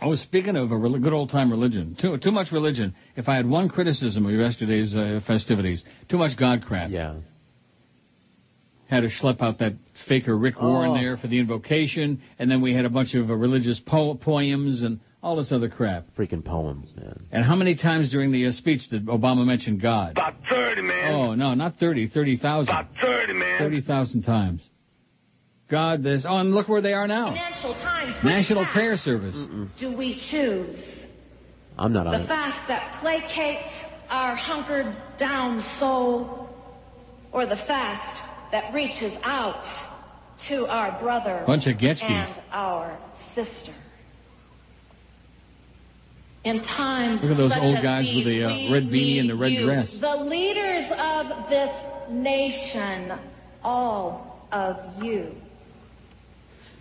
Oh, 0.01 0.15
speaking 0.15 0.57
of 0.57 0.71
a 0.73 0.79
good 0.99 1.13
old 1.13 1.31
time 1.31 1.51
religion, 1.51 1.97
too 2.01 2.19
too 2.19 2.31
much 2.31 2.53
religion. 2.53 2.95
If 3.17 3.29
I 3.29 3.37
had 3.37 3.47
one 3.49 3.69
criticism 3.69 4.27
of 4.27 4.33
yesterday's 4.33 4.95
uh, 4.95 5.21
festivities, 5.27 5.83
too 6.09 6.19
much 6.19 6.37
God 6.39 6.63
crap. 6.67 6.91
Yeah. 6.91 7.17
Had 8.89 9.01
to 9.01 9.09
schlep 9.09 9.41
out 9.41 9.59
that 9.61 9.73
faker 10.07 10.37
Rick 10.37 10.61
Warren 10.61 10.91
Oh. 10.91 10.95
there 10.95 11.17
for 11.17 11.27
the 11.29 11.39
invocation, 11.39 12.21
and 12.39 12.51
then 12.51 12.61
we 12.61 12.75
had 12.75 12.85
a 12.85 12.91
bunch 12.91 13.15
of 13.15 13.31
uh, 13.31 13.35
religious 13.35 13.81
po- 13.85 14.15
poems 14.15 14.83
and 14.83 15.01
all 15.27 15.35
this 15.35 15.51
other 15.51 15.69
crap. 15.69 16.07
Freaking 16.17 16.45
poems, 16.45 16.93
man. 16.97 17.27
And 17.33 17.45
how 17.45 17.57
many 17.57 17.75
times 17.75 18.11
during 18.11 18.31
the 18.31 18.47
uh, 18.47 18.53
speech 18.53 18.89
did 18.89 19.07
Obama 19.07 19.45
mention 19.45 19.77
God? 19.79 20.13
About 20.13 20.35
30, 20.49 20.83
man. 20.83 21.13
Oh 21.13 21.35
no, 21.35 21.53
not 21.55 21.77
thirty, 21.79 22.07
thirty 22.07 22.37
thousand. 22.37 22.73
About 22.73 22.87
30, 23.03 23.33
man. 23.33 23.59
Thirty 23.59 23.81
thousand 23.81 24.23
times. 24.23 24.63
God, 25.69 26.05
this. 26.05 26.25
Oh, 26.29 26.37
and 26.37 26.55
look 26.55 26.69
where 26.69 26.81
they 26.81 26.93
are 26.93 27.09
now. 27.09 27.27
Financial 27.27 27.75
Times. 27.75 28.15
National 28.23 28.65
Prayer 28.73 28.97
Service. 28.97 29.35
Do 29.81 29.97
we 29.97 30.15
choose 30.31 30.79
I'm 31.77 31.93
not 31.93 32.07
on 32.07 32.13
the 32.13 32.25
it. 32.25 32.29
fast 32.29 32.69
that 32.69 33.03
placates 33.03 33.69
our 34.09 34.37
hunkered 34.37 34.97
down 35.19 35.61
soul, 35.81 36.49
or 37.33 37.47
the 37.47 37.57
fast 37.57 38.23
that 38.53 38.73
reaches 38.73 39.13
out 39.25 39.65
to 40.49 40.67
our 40.69 41.01
brother 41.01 41.43
Bunch 41.49 41.67
of 41.67 41.79
Getchkis. 41.79 42.03
and 42.03 42.43
our 42.53 42.97
sister? 43.35 43.75
In 46.47 46.63
times 46.63 47.23
Look 47.23 47.33
at 47.33 47.37
those 47.39 47.53
old 47.61 47.83
guys 47.83 48.07
with 48.15 48.25
the, 48.25 48.45
uh, 48.45 48.73
red 48.73 48.85
beanie 48.85 49.19
and 49.19 49.29
the 49.29 49.35
red 49.35 49.51
you, 49.51 49.65
dress. 49.65 49.91
The 50.01 50.15
leaders 50.15 50.85
of 50.97 51.51
this 51.51 51.73
nation, 52.09 53.19
all 53.65 54.47
of 54.53 54.77
you. 55.03 55.35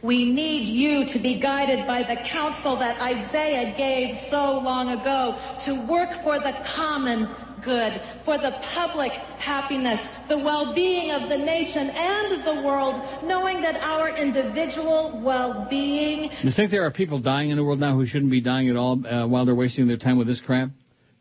We 0.03 0.23
need 0.31 0.67
you 0.67 1.11
to 1.11 1.19
be 1.19 1.39
guided 1.39 1.87
by 1.87 2.03
the 2.03 2.21
counsel 2.29 2.77
that 2.77 3.01
Isaiah 3.01 3.75
gave 3.75 4.29
so 4.29 4.59
long 4.59 4.89
ago 4.89 5.35
to 5.65 5.83
work 5.89 6.11
for 6.23 6.37
the 6.37 6.53
common 6.75 7.27
good, 7.65 7.99
for 8.23 8.37
the 8.37 8.51
public 8.73 9.11
happiness, 9.11 9.99
the 10.29 10.37
well-being 10.37 11.11
of 11.11 11.27
the 11.29 11.37
nation 11.37 11.89
and 11.89 12.45
the 12.45 12.61
world, 12.65 12.95
knowing 13.25 13.61
that 13.63 13.75
our 13.77 14.15
individual 14.15 15.21
well-being 15.25 16.29
You 16.43 16.51
think 16.55 16.71
there 16.71 16.85
are 16.85 16.91
people 16.91 17.19
dying 17.19 17.49
in 17.49 17.57
the 17.57 17.63
world 17.63 17.79
now 17.79 17.95
who 17.95 18.05
shouldn't 18.05 18.31
be 18.31 18.41
dying 18.41 18.69
at 18.69 18.75
all 18.75 19.05
uh, 19.05 19.27
while 19.27 19.45
they're 19.45 19.55
wasting 19.55 19.87
their 19.87 19.97
time 19.97 20.17
with 20.17 20.27
this 20.27 20.39
crap? 20.39 20.69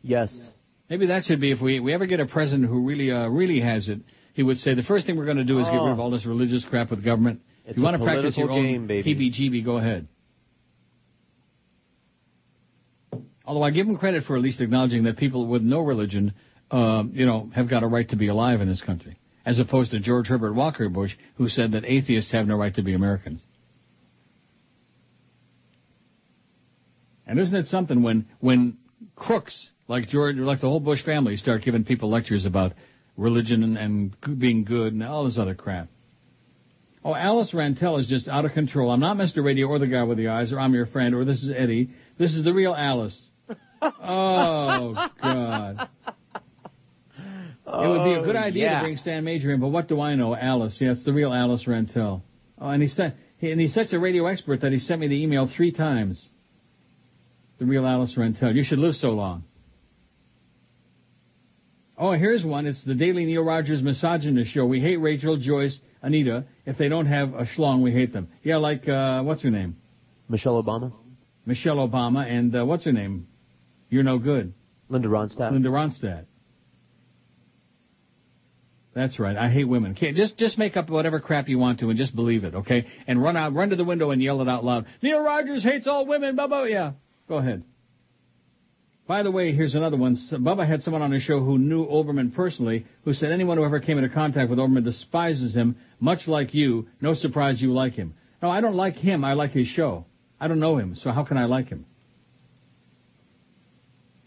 Yes. 0.01 0.49
Maybe 0.89 1.07
that 1.07 1.23
should 1.25 1.41
be 1.41 1.51
if 1.51 1.59
we 1.61 1.79
we 1.79 1.93
ever 1.93 2.05
get 2.05 2.19
a 2.19 2.27
president 2.27 2.69
who 2.69 2.85
really 2.85 3.11
uh, 3.11 3.27
really 3.27 3.59
has 3.59 3.89
it. 3.89 3.99
He 4.33 4.43
would 4.43 4.57
say 4.57 4.75
the 4.75 4.83
first 4.83 5.07
thing 5.07 5.17
we're 5.17 5.25
going 5.25 5.37
to 5.37 5.43
do 5.43 5.57
is 5.59 5.65
get 5.65 5.75
Oh. 5.79 5.85
rid 5.85 5.93
of 5.93 5.99
all 5.99 6.11
this 6.11 6.25
religious 6.25 6.63
crap 6.69 6.91
with 6.91 7.03
government. 7.03 7.41
if 7.63 7.71
It's 7.71 7.77
you 7.79 7.83
a 7.83 7.85
want 7.91 7.97
to 7.97 8.03
practice 8.03 8.37
your 8.37 8.47
political 8.47 8.71
game, 8.71 8.81
own 8.81 8.87
baby. 8.87 9.15
PBGB, 9.31 9.65
go 9.65 9.77
ahead. 9.77 10.07
Although 13.45 13.63
I 13.63 13.71
give 13.71 13.87
him 13.87 13.97
credit 13.97 14.23
for 14.23 14.35
at 14.35 14.41
least 14.41 14.59
acknowledging 14.59 15.03
that 15.03 15.17
people 15.17 15.47
with 15.47 15.61
no 15.61 15.81
religion, 15.81 16.33
uh, 16.71 17.03
you 17.11 17.25
know, 17.25 17.49
have 17.53 17.69
got 17.69 17.83
a 17.83 17.87
right 17.87 18.07
to 18.09 18.15
be 18.15 18.27
alive 18.27 18.61
in 18.61 18.67
this 18.67 18.81
country, 18.81 19.19
as 19.45 19.59
opposed 19.59 19.91
to 19.91 19.99
George 19.99 20.27
Herbert 20.27 20.53
Walker 20.53 20.89
Bush, 20.89 21.15
who 21.35 21.47
said 21.47 21.73
that 21.73 21.85
atheists 21.85 22.31
have 22.31 22.47
no 22.47 22.57
right 22.57 22.73
to 22.73 22.81
be 22.81 22.93
Americans. 22.93 23.43
And 27.27 27.39
isn't 27.39 27.55
it 27.55 27.67
something 27.67 28.01
when 28.03 28.27
when 28.39 28.77
crooks 29.15 29.69
like 29.87 30.07
George, 30.07 30.37
like 30.37 30.61
the 30.61 30.67
whole 30.67 30.79
Bush 30.79 31.03
family, 31.03 31.37
start 31.37 31.63
giving 31.63 31.83
people 31.83 32.09
lectures 32.09 32.45
about 32.45 32.73
religion 33.17 33.63
and, 33.63 33.77
and 33.77 34.39
being 34.39 34.63
good 34.63 34.93
and 34.93 35.03
all 35.03 35.25
this 35.25 35.37
other 35.37 35.55
crap? 35.55 35.87
Oh, 37.03 37.13
Alice 37.13 37.51
Rantel 37.53 37.99
is 37.99 38.07
just 38.07 38.27
out 38.27 38.45
of 38.45 38.53
control. 38.53 38.89
I'm 38.89 38.99
not 38.99 39.17
Mr. 39.17 39.43
Radio 39.43 39.67
or 39.67 39.77
the 39.77 39.85
guy 39.85 40.03
with 40.03 40.17
the 40.17 40.29
eyes, 40.29 40.51
or 40.51 40.59
I'm 40.59 40.73
your 40.73 40.87
friend, 40.87 41.13
or 41.13 41.23
this 41.23 41.43
is 41.43 41.51
Eddie. 41.55 41.91
This 42.17 42.33
is 42.33 42.43
the 42.43 42.51
real 42.51 42.73
Alice. 42.73 43.29
Oh 44.01 45.09
God! 45.21 45.89
it 47.67 47.87
would 47.87 48.03
be 48.05 48.13
a 48.19 48.23
good 48.23 48.35
Oh, 48.35 48.39
idea 48.39 48.63
yeah. 48.65 48.79
to 48.79 48.85
bring 48.85 48.97
Stan 48.97 49.23
Major 49.23 49.51
in, 49.51 49.59
but 49.59 49.69
what 49.69 49.87
do 49.87 49.99
I 50.01 50.15
know? 50.15 50.35
Alice, 50.35 50.77
yeah, 50.79 50.91
it's 50.91 51.03
the 51.03 51.13
real 51.13 51.33
Alice 51.33 51.65
Rantel. 51.67 52.21
Oh, 52.59 52.69
and 52.69 52.81
he 52.81 52.87
sent, 52.87 53.15
he, 53.37 53.51
and 53.51 53.59
he's 53.59 53.73
such 53.73 53.91
a 53.93 53.99
radio 53.99 54.25
expert 54.27 54.61
that 54.61 54.71
he 54.71 54.79
sent 54.79 55.01
me 55.01 55.07
the 55.07 55.21
email 55.21 55.49
three 55.55 55.71
times. 55.71 56.29
The 57.57 57.65
real 57.65 57.85
Alice 57.85 58.15
Rantel. 58.17 58.53
You 58.55 58.63
should 58.63 58.79
live 58.79 58.95
so 58.95 59.09
long. 59.09 59.43
Oh, 61.97 62.11
here's 62.11 62.43
one. 62.43 62.65
It's 62.67 62.83
the 62.83 62.93
Daily 62.93 63.25
Neil 63.25 63.43
Rogers 63.43 63.81
Misogynist 63.81 64.51
Show. 64.51 64.65
We 64.65 64.81
hate 64.81 64.97
Rachel, 64.97 65.37
Joyce, 65.37 65.79
Anita. 66.01 66.43
If 66.65 66.77
they 66.77 66.89
don't 66.89 67.05
have 67.05 67.33
a 67.33 67.45
schlong, 67.45 67.81
we 67.81 67.93
hate 67.93 68.11
them. 68.11 68.27
Yeah, 68.43 68.57
like, 68.57 68.87
uh, 68.87 69.23
what's 69.23 69.41
her 69.43 69.49
name? 69.49 69.77
Michelle 70.27 70.61
Obama? 70.61 70.91
Michelle 71.45 71.77
Obama, 71.77 72.29
and, 72.29 72.53
uh, 72.55 72.65
what's 72.65 72.83
her 72.83 72.91
name? 72.91 73.27
You're 73.89 74.03
no 74.03 74.17
good. 74.17 74.53
Linda 74.89 75.07
Ronstadt? 75.07 75.51
Linda 75.51 75.69
Ronstadt. 75.69 76.25
That's 78.93 79.19
right. 79.19 79.35
I 79.35 79.49
hate 79.49 79.65
women. 79.65 79.93
Can't, 79.93 80.15
just 80.15 80.37
just 80.37 80.57
make 80.57 80.77
up 80.77 80.89
whatever 80.89 81.19
crap 81.19 81.49
you 81.49 81.59
want 81.59 81.81
to 81.81 81.89
and 81.89 81.97
just 81.97 82.15
believe 82.15 82.45
it, 82.45 82.55
okay? 82.55 82.85
And 83.07 83.21
run 83.21 83.35
out, 83.35 83.53
run 83.53 83.69
to 83.71 83.75
the 83.75 83.83
window 83.83 84.11
and 84.11 84.23
yell 84.23 84.41
it 84.41 84.47
out 84.47 84.63
loud. 84.63 84.85
Neil 85.01 85.21
Rogers 85.21 85.63
hates 85.63 85.85
all 85.85 86.05
women. 86.05 86.37
Bubba, 86.37 86.69
yeah. 86.69 86.93
Go 87.27 87.35
ahead. 87.35 87.63
By 89.05 89.21
the 89.21 89.31
way, 89.31 89.51
here's 89.51 89.75
another 89.75 89.97
one. 89.97 90.15
Bubba 90.31 90.65
had 90.65 90.81
someone 90.81 91.01
on 91.01 91.11
his 91.11 91.23
show 91.23 91.39
who 91.43 91.57
knew 91.57 91.85
Olbermann 91.85 92.33
personally, 92.33 92.85
who 93.03 93.13
said 93.13 93.31
anyone 93.31 93.57
who 93.57 93.65
ever 93.65 93.79
came 93.79 93.97
into 93.97 94.09
contact 94.09 94.49
with 94.49 94.59
Olbermann 94.59 94.85
despises 94.85 95.53
him, 95.53 95.75
much 95.99 96.27
like 96.27 96.53
you. 96.53 96.87
No 97.01 97.13
surprise 97.13 97.61
you 97.61 97.73
like 97.73 97.93
him. 97.93 98.15
No, 98.41 98.49
I 98.49 98.61
don't 98.61 98.75
like 98.75 98.95
him. 98.95 99.25
I 99.25 99.33
like 99.33 99.51
his 99.51 99.67
show. 99.67 100.05
I 100.39 100.47
don't 100.47 100.59
know 100.59 100.77
him, 100.77 100.95
so 100.95 101.11
how 101.11 101.23
can 101.23 101.37
I 101.37 101.45
like 101.45 101.67
him? 101.67 101.85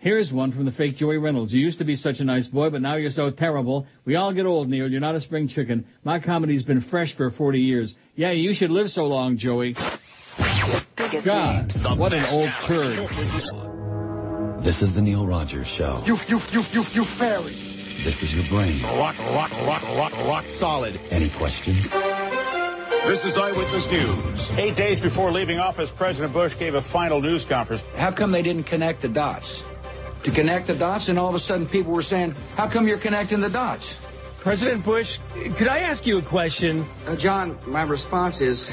Here's 0.00 0.32
one 0.32 0.52
from 0.52 0.64
the 0.64 0.70
fake 0.70 0.94
Joey 0.94 1.18
Reynolds. 1.18 1.52
You 1.52 1.60
used 1.60 1.78
to 1.78 1.84
be 1.84 1.96
such 1.96 2.20
a 2.20 2.24
nice 2.24 2.46
boy, 2.46 2.70
but 2.70 2.80
now 2.80 2.94
you're 2.94 3.10
so 3.10 3.32
terrible. 3.32 3.84
We 4.04 4.14
all 4.14 4.32
get 4.32 4.46
old, 4.46 4.68
Neil. 4.68 4.88
You're 4.88 5.00
not 5.00 5.16
a 5.16 5.20
spring 5.20 5.48
chicken. 5.48 5.86
My 6.04 6.20
comedy's 6.20 6.62
been 6.62 6.82
fresh 6.82 7.16
for 7.16 7.32
40 7.32 7.58
years. 7.58 7.94
Yeah, 8.14 8.30
you 8.30 8.54
should 8.54 8.70
live 8.70 8.90
so 8.90 9.04
long, 9.06 9.38
Joey. 9.38 9.74
God, 11.24 11.72
what 11.98 12.12
an 12.12 12.24
old 12.30 12.48
turd. 12.68 13.08
This 13.08 13.18
is 13.18 13.52
This 14.64 14.82
is 14.82 14.94
the 14.94 15.02
Neil 15.02 15.26
Rogers 15.26 15.66
Show. 15.66 16.02
You, 16.06 16.16
you, 16.28 16.38
you, 16.52 16.62
you, 16.72 16.84
you 16.94 17.04
fairy. 17.18 17.58
This 18.04 18.22
is 18.22 18.32
your 18.32 18.46
brain. 18.48 18.80
Rock, 18.84 19.18
rock, 19.18 19.50
rock, 19.50 19.82
rock, 19.82 20.12
rock 20.12 20.44
solid. 20.60 20.94
Any 21.10 21.28
questions? 21.36 21.82
This 23.06 23.24
is 23.24 23.34
Eyewitness 23.36 23.88
News. 23.90 24.50
Eight 24.58 24.76
days 24.76 25.00
before 25.00 25.32
leaving 25.32 25.58
office, 25.58 25.90
President 25.96 26.32
Bush 26.32 26.52
gave 26.56 26.74
a 26.74 26.82
final 26.92 27.20
news 27.20 27.44
conference. 27.48 27.82
How 27.96 28.14
come 28.14 28.30
they 28.30 28.42
didn't 28.42 28.64
connect 28.64 29.02
the 29.02 29.08
dots? 29.08 29.64
To 30.24 30.32
connect 30.34 30.66
the 30.66 30.76
dots, 30.76 31.08
and 31.08 31.18
all 31.18 31.28
of 31.28 31.34
a 31.34 31.38
sudden 31.38 31.68
people 31.68 31.92
were 31.92 32.02
saying, 32.02 32.32
How 32.56 32.70
come 32.70 32.88
you're 32.88 33.00
connecting 33.00 33.40
the 33.40 33.50
dots? 33.50 33.94
President 34.42 34.84
Bush, 34.84 35.18
could 35.58 35.68
I 35.68 35.80
ask 35.80 36.06
you 36.06 36.18
a 36.18 36.26
question? 36.28 36.82
Uh, 37.06 37.16
John, 37.16 37.58
my 37.66 37.82
response 37.82 38.40
is 38.40 38.66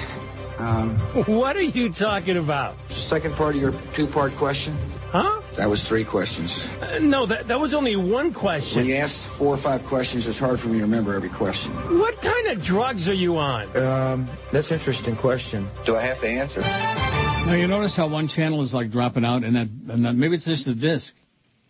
um, 0.57 0.97
What 1.27 1.55
are 1.55 1.61
you 1.61 1.91
talking 1.91 2.37
about? 2.37 2.75
second 3.09 3.35
part 3.35 3.55
of 3.55 3.61
your 3.61 3.71
two 3.95 4.07
part 4.07 4.31
question. 4.37 4.75
Huh? 5.11 5.41
That 5.57 5.69
was 5.69 5.85
three 5.87 6.03
questions. 6.03 6.51
Uh, 6.81 6.99
no, 6.99 7.25
that, 7.27 7.47
that 7.47 7.59
was 7.59 7.73
only 7.73 7.95
one 7.95 8.33
question. 8.33 8.77
When 8.77 8.87
you 8.87 8.95
ask 8.95 9.15
four 9.37 9.55
or 9.55 9.61
five 9.61 9.81
questions, 9.87 10.27
it's 10.27 10.37
hard 10.39 10.59
for 10.59 10.67
me 10.67 10.79
to 10.79 10.83
remember 10.83 11.13
every 11.15 11.29
question. 11.29 11.71
What 11.99 12.15
kind 12.21 12.47
of 12.47 12.63
drugs 12.63 13.07
are 13.07 13.13
you 13.13 13.37
on? 13.37 13.63
Um, 13.77 14.37
that's 14.51 14.71
an 14.71 14.79
interesting 14.79 15.15
question. 15.15 15.69
Do 15.85 15.95
I 15.95 16.05
have 16.05 16.19
to 16.21 16.27
answer? 16.27 16.59
Now 16.61 17.53
you 17.55 17.67
notice 17.67 17.95
how 17.95 18.09
one 18.09 18.27
channel 18.27 18.61
is 18.63 18.73
like 18.73 18.91
dropping 18.91 19.23
out, 19.23 19.43
and 19.43 19.55
that, 19.55 19.67
and 19.93 20.03
that 20.03 20.13
maybe 20.13 20.35
it's 20.35 20.45
just 20.45 20.67
a 20.67 20.75
disc, 20.75 21.13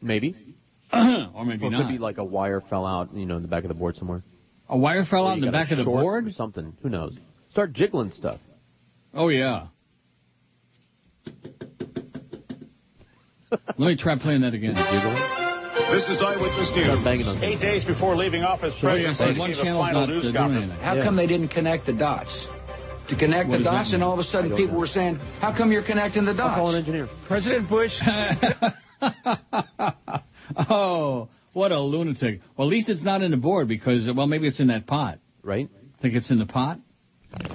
Maybe. 0.06 0.36
or 0.94 1.44
maybe 1.46 1.66
Or 1.66 1.68
it 1.68 1.72
not. 1.72 1.82
could 1.82 1.92
be 1.92 1.98
like 1.98 2.20
a 2.20 2.24
wire 2.24 2.62
fell 2.70 2.86
out, 2.86 3.14
you 3.16 3.26
know, 3.26 3.38
in 3.38 3.42
the 3.42 3.48
back 3.48 3.64
of 3.64 3.70
the 3.70 3.74
board 3.74 3.96
somewhere. 3.98 4.22
a 4.70 4.78
wire 4.78 5.04
fell 5.04 5.26
Or 5.26 5.32
out 5.32 5.40
in 5.40 5.46
the 5.46 5.52
back 5.52 5.72
of 5.72 5.80
the 5.80 5.84
board. 5.84 6.28
Or 6.28 6.32
something. 6.32 6.78
Who 6.84 6.90
knows? 6.90 7.18
Start 7.50 7.74
jiggling 7.74 8.12
stuff. 8.12 8.40
Oh 9.14 9.30
yeah. 9.30 9.68
Let 13.52 13.80
me 13.80 13.96
try 13.98 14.18
playing 14.20 14.42
that 14.42 14.54
again. 14.54 14.76
Jiggle. 14.76 15.16
This 15.92 16.08
is 16.08 16.20
Eyewitness 16.22 16.72
News. 16.76 17.44
Eight 17.44 17.60
days 17.62 17.84
before 17.84 18.16
leaving 18.16 18.44
office, 18.44 18.74
So, 18.76 18.82
President 18.82 19.18
see, 19.18 19.26
Bush 19.26 19.38
gave 19.38 19.58
a 19.60 19.64
final 19.78 20.08
news 20.08 20.32
conference. 20.36 20.72
How 20.82 20.96
Yeah. 20.96 21.04
come 21.04 21.16
they 21.16 21.28
didn't 21.28 21.50
connect 21.50 21.86
the 21.86 21.94
dots? 21.94 22.48
To 23.10 23.16
connect 23.16 23.50
What 23.50 23.60
the 23.60 23.64
dots, 23.66 23.94
and 23.94 24.04
all 24.04 24.14
of 24.14 24.20
a 24.20 24.24
sudden 24.24 24.52
people 24.56 24.74
know. 24.74 24.80
were 24.80 24.88
saying, 24.88 25.18
How 25.40 25.52
come 25.56 25.72
you're 25.72 25.84
connecting 25.84 26.26
the 26.26 26.34
dots? 26.34 26.50
I'll 26.50 26.56
call 26.56 26.68
an 26.70 26.76
dots? 26.76 26.88
engineer. 26.88 27.08
President 27.28 27.70
Bush, 27.70 27.94
oh, 30.70 31.30
what 31.54 31.72
a 31.72 31.80
lunatic. 31.80 32.42
Well, 32.58 32.68
at 32.68 32.72
least 32.72 32.90
it's 32.90 33.04
not 33.04 33.22
in 33.22 33.32
the 33.32 33.38
board 33.38 33.68
because, 33.68 34.10
well, 34.16 34.28
maybe 34.28 34.48
it's 34.48 34.60
in 34.60 34.68
that 34.68 34.88
pot. 34.88 35.20
Right? 35.44 35.70
Think 36.02 36.16
it's 36.16 36.30
in 36.30 36.40
the 36.40 36.46
pot? 36.46 36.80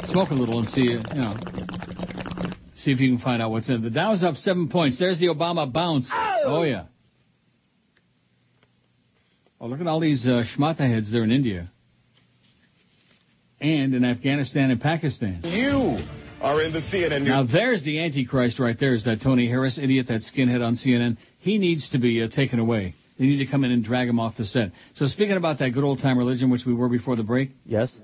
Smoke 0.04 0.30
a 0.30 0.34
little 0.34 0.58
and 0.60 0.68
see, 0.68 0.82
you 0.82 0.98
know, 0.98 1.36
see 2.76 2.92
if 2.92 3.00
you 3.00 3.10
can 3.10 3.18
find 3.18 3.42
out 3.42 3.50
what's 3.50 3.68
in 3.68 3.76
it. 3.76 3.82
The 3.82 3.90
Dow's 3.90 4.22
up 4.22 4.36
seven 4.36 4.68
points. 4.68 4.98
There's 4.98 5.18
the 5.18 5.26
Obama 5.26 5.70
bounce. 5.70 6.10
Oh, 6.12 6.62
yeah. 6.62 6.84
Oh, 9.60 9.66
look 9.66 9.80
at 9.80 9.86
all 9.86 10.00
these 10.00 10.26
uh, 10.26 10.44
schmata 10.44 10.88
heads 10.90 11.12
there 11.12 11.22
in 11.22 11.30
India. 11.30 11.70
And 13.60 13.94
in 13.94 14.04
Afghanistan 14.04 14.70
and 14.70 14.80
Pakistan. 14.80 15.42
You 15.44 15.98
are 16.40 16.62
in 16.62 16.72
the 16.72 16.80
CNN 16.80 17.26
Now 17.26 17.44
there's 17.44 17.84
the 17.84 18.02
Antichrist 18.02 18.58
right 18.58 18.78
there. 18.78 18.94
Is 18.94 19.04
that 19.04 19.20
Tony 19.20 19.46
Harris 19.46 19.76
idiot, 19.76 20.06
that 20.08 20.22
skinhead 20.22 20.64
on 20.64 20.76
CNN? 20.76 21.18
He 21.40 21.58
needs 21.58 21.90
to 21.90 21.98
be 21.98 22.22
uh, 22.22 22.28
taken 22.28 22.58
away. 22.58 22.94
They 23.18 23.24
need 23.26 23.44
to 23.44 23.46
come 23.50 23.64
in 23.64 23.70
and 23.70 23.82
drag 23.84 24.08
him 24.08 24.18
off 24.20 24.36
the 24.36 24.44
set. 24.46 24.72
So 24.94 25.06
speaking 25.06 25.36
about 25.36 25.58
that 25.58 25.70
good 25.70 25.84
old 25.84 26.00
time 26.00 26.16
religion, 26.18 26.50
which 26.50 26.64
we 26.64 26.72
were 26.74 26.88
before 26.88 27.16
the 27.16 27.22
break, 27.22 27.50
Yes. 27.66 27.98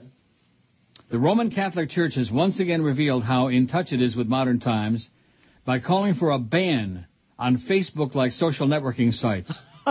the 1.11 1.19
Roman 1.19 1.51
Catholic 1.51 1.89
Church 1.91 2.17
has 2.17 2.31
once 2.31 2.61
again 2.61 2.83
revealed 2.83 3.23
how 3.25 3.49
in 3.49 3.67
touch 3.69 3.93
it 3.93 4.03
is 4.03 4.17
with 4.17 4.27
modern 4.27 4.61
times 4.61 5.09
by 5.65 5.79
calling 5.81 6.15
for 6.15 6.31
a 6.33 6.39
ban 6.39 7.07
on 7.39 7.59
Facebook-like 7.59 8.33
social 8.33 8.67
networking 8.67 9.13
sites. 9.13 9.53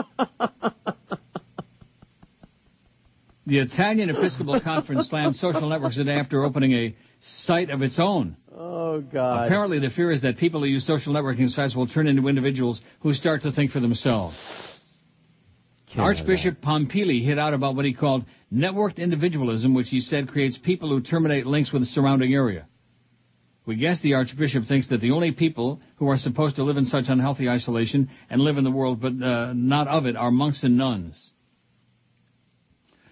the 3.46 3.60
Italian 3.60 4.10
Episcopal 4.10 4.60
Conference 4.60 5.10
slammed 5.10 5.36
social 5.36 5.70
networks 5.70 5.96
today 5.96 6.16
after 6.16 6.44
opening 6.44 6.74
a 6.74 6.96
site 7.44 7.70
of 7.70 7.82
its 7.82 8.00
own. 8.00 8.38
Oh, 8.56 9.02
God. 9.02 9.46
Apparently, 9.46 9.80
the 9.80 9.90
fear 9.90 10.12
is 10.12 10.22
that 10.22 10.38
people 10.38 10.62
who 10.62 10.68
use 10.68 10.86
social 10.86 11.14
networking 11.14 11.50
sites 11.50 11.76
will 11.76 11.88
turn 11.88 12.08
into 12.08 12.28
individuals 12.28 12.82
who 13.02 13.14
start 13.14 13.42
to 13.44 13.52
think 13.52 13.72
for 13.72 13.80
themselves. 13.80 14.36
Archbishop 15.98 16.62
Pompili 16.62 17.24
hit 17.24 17.40
out 17.40 17.54
about 17.54 17.76
what 17.76 17.86
he 17.86 17.94
called 17.94 18.26
networked 18.52 18.98
individualism, 18.98 19.74
which 19.74 19.90
he 19.90 20.00
said 20.00 20.28
creates 20.28 20.58
people 20.58 20.90
who 20.90 21.02
terminate 21.02 21.46
links 21.46 21.72
with 21.72 21.82
the 21.82 21.88
surrounding 21.88 22.34
area. 22.34 22.68
We 23.66 23.78
guess 23.78 24.02
the 24.02 24.14
Archbishop 24.14 24.66
thinks 24.68 24.90
that 24.90 25.02
the 25.02 25.12
only 25.12 25.32
people 25.32 25.82
who 25.96 26.10
are 26.10 26.18
supposed 26.18 26.58
to 26.58 26.64
live 26.64 26.78
in 26.78 26.86
such 26.86 27.06
unhealthy 27.08 27.50
isolation 27.50 28.10
and 28.30 28.42
live 28.42 28.58
in 28.58 28.64
the 28.64 28.72
world 28.72 29.02
but 29.02 29.14
uh, 29.22 29.54
not 29.54 29.88
of 29.88 30.06
it 30.06 30.16
are 30.16 30.32
monks 30.32 30.64
and 30.64 30.78
nuns. 30.78 31.32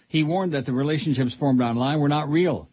He 0.09 0.24
warned 0.24 0.53
that 0.53 0.68
the 0.68 0.74
relationships 0.74 1.34
formed 1.39 1.61
online 1.61 1.99
were 1.99 2.09
not 2.09 2.30
real. 2.30 2.70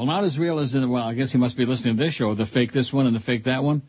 Well, 0.00 0.06
not 0.06 0.24
as 0.24 0.38
real 0.38 0.60
as 0.60 0.72
in, 0.72 0.88
well, 0.88 1.02
I 1.02 1.12
guess 1.12 1.30
he 1.30 1.36
must 1.36 1.58
be 1.58 1.66
listening 1.66 1.98
to 1.98 2.02
this 2.02 2.14
show, 2.14 2.34
the 2.34 2.46
fake 2.46 2.72
this 2.72 2.90
one 2.90 3.06
and 3.06 3.14
the 3.14 3.20
fake 3.20 3.44
that 3.44 3.62
one. 3.62 3.82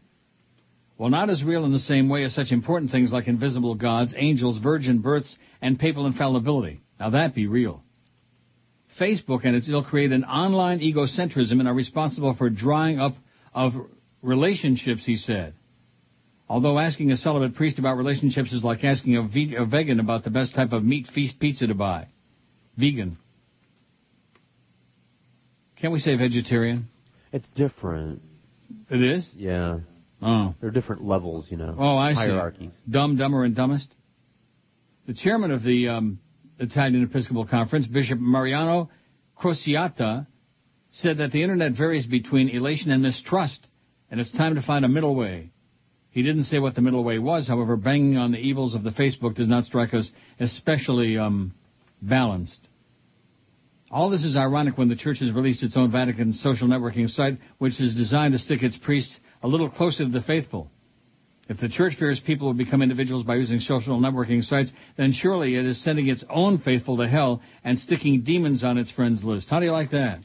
Well, 0.97 1.09
not 1.09 1.29
as 1.29 1.41
real 1.41 1.63
in 1.63 1.71
the 1.71 1.79
same 1.79 2.09
way 2.09 2.25
as 2.25 2.35
such 2.35 2.51
important 2.51 2.91
things 2.91 3.13
like 3.13 3.29
invisible 3.29 3.75
gods, 3.75 4.13
angels, 4.17 4.57
virgin 4.57 4.99
births, 4.99 5.33
and 5.61 5.79
papal 5.79 6.05
infallibility. 6.07 6.81
Now 6.99 7.11
that 7.11 7.33
be 7.33 7.47
real. 7.47 7.81
Facebook 8.99 9.45
and 9.45 9.55
its 9.55 9.69
ilk 9.69 9.85
create 9.85 10.11
an 10.11 10.25
online 10.25 10.81
egocentrism 10.81 11.61
and 11.61 11.67
are 11.69 11.73
responsible 11.73 12.33
for 12.33 12.49
drying 12.49 12.99
up 12.99 13.13
of 13.53 13.71
relationships, 14.21 15.05
he 15.05 15.15
said. 15.15 15.53
Although 16.49 16.77
asking 16.77 17.11
a 17.11 17.15
celibate 17.15 17.55
priest 17.55 17.79
about 17.79 17.95
relationships 17.95 18.51
is 18.51 18.65
like 18.65 18.83
asking 18.83 19.15
a 19.15 19.65
vegan 19.65 20.01
about 20.01 20.25
the 20.25 20.29
best 20.29 20.55
type 20.55 20.73
of 20.73 20.83
meat 20.83 21.07
feast 21.15 21.39
pizza 21.39 21.67
to 21.67 21.73
buy. 21.73 22.07
Vegan. 22.77 23.17
Can't 25.81 25.91
we 25.91 25.99
say 25.99 26.15
vegetarian? 26.15 26.87
It's 27.33 27.47
different. 27.55 28.21
It 28.91 29.01
is? 29.01 29.27
Yeah. 29.35 29.79
Oh. 30.21 30.53
There 30.59 30.69
are 30.69 30.71
different 30.71 31.03
levels, 31.03 31.49
you 31.49 31.57
know. 31.57 31.75
Oh, 31.77 31.97
I 31.97 32.11
see. 32.11 32.17
Hierarchies. 32.17 32.73
Dumb, 32.87 33.17
dumber, 33.17 33.43
and 33.43 33.55
dumbest. 33.55 33.91
The 35.07 35.15
chairman 35.15 35.49
of 35.49 35.63
the 35.63 35.87
um, 35.87 36.19
Italian 36.59 37.03
Episcopal 37.03 37.47
Conference, 37.47 37.87
Bishop 37.87 38.19
Mariano 38.19 38.91
Crociata, 39.41 40.27
said 40.91 41.17
that 41.17 41.31
the 41.31 41.41
internet 41.41 41.71
varies 41.71 42.05
between 42.05 42.49
elation 42.49 42.91
and 42.91 43.01
mistrust, 43.01 43.65
and 44.11 44.19
it's 44.21 44.31
time 44.31 44.55
to 44.55 44.61
find 44.61 44.85
a 44.85 44.89
middle 44.89 45.15
way. 45.15 45.51
He 46.11 46.21
didn't 46.21 46.43
say 46.43 46.59
what 46.59 46.75
the 46.75 46.81
middle 46.81 47.03
way 47.03 47.17
was, 47.17 47.47
however, 47.47 47.75
banging 47.75 48.17
on 48.17 48.31
the 48.31 48.37
evils 48.37 48.75
of 48.75 48.83
the 48.83 48.91
Facebook 48.91 49.33
does 49.33 49.47
not 49.47 49.65
strike 49.65 49.95
us 49.95 50.11
especially 50.39 51.17
um, 51.17 51.55
balanced. 52.01 52.67
All 53.91 54.09
this 54.09 54.23
is 54.23 54.37
ironic 54.37 54.77
when 54.77 54.87
the 54.87 54.95
church 54.95 55.19
has 55.19 55.33
released 55.33 55.63
its 55.63 55.75
own 55.75 55.91
Vatican 55.91 56.31
social 56.31 56.67
networking 56.67 57.09
site, 57.09 57.37
which 57.57 57.79
is 57.81 57.93
designed 57.93 58.31
to 58.31 58.39
stick 58.39 58.63
its 58.63 58.77
priests 58.77 59.19
a 59.43 59.47
little 59.47 59.69
closer 59.69 60.05
to 60.05 60.09
the 60.09 60.21
faithful. 60.21 60.71
If 61.49 61.59
the 61.59 61.67
church 61.67 61.95
fears 61.99 62.21
people 62.25 62.47
will 62.47 62.53
become 62.53 62.81
individuals 62.81 63.23
by 63.25 63.35
using 63.35 63.59
social 63.59 63.99
networking 63.99 64.41
sites, 64.43 64.71
then 64.95 65.11
surely 65.11 65.55
it 65.55 65.65
is 65.65 65.83
sending 65.83 66.07
its 66.07 66.23
own 66.29 66.59
faithful 66.59 66.95
to 66.97 67.07
hell 67.09 67.41
and 67.65 67.77
sticking 67.77 68.21
demons 68.21 68.63
on 68.63 68.77
its 68.77 68.89
friends 68.91 69.21
list. 69.25 69.49
How 69.49 69.59
do 69.59 69.65
you 69.65 69.73
like 69.73 69.91
that? 69.91 70.19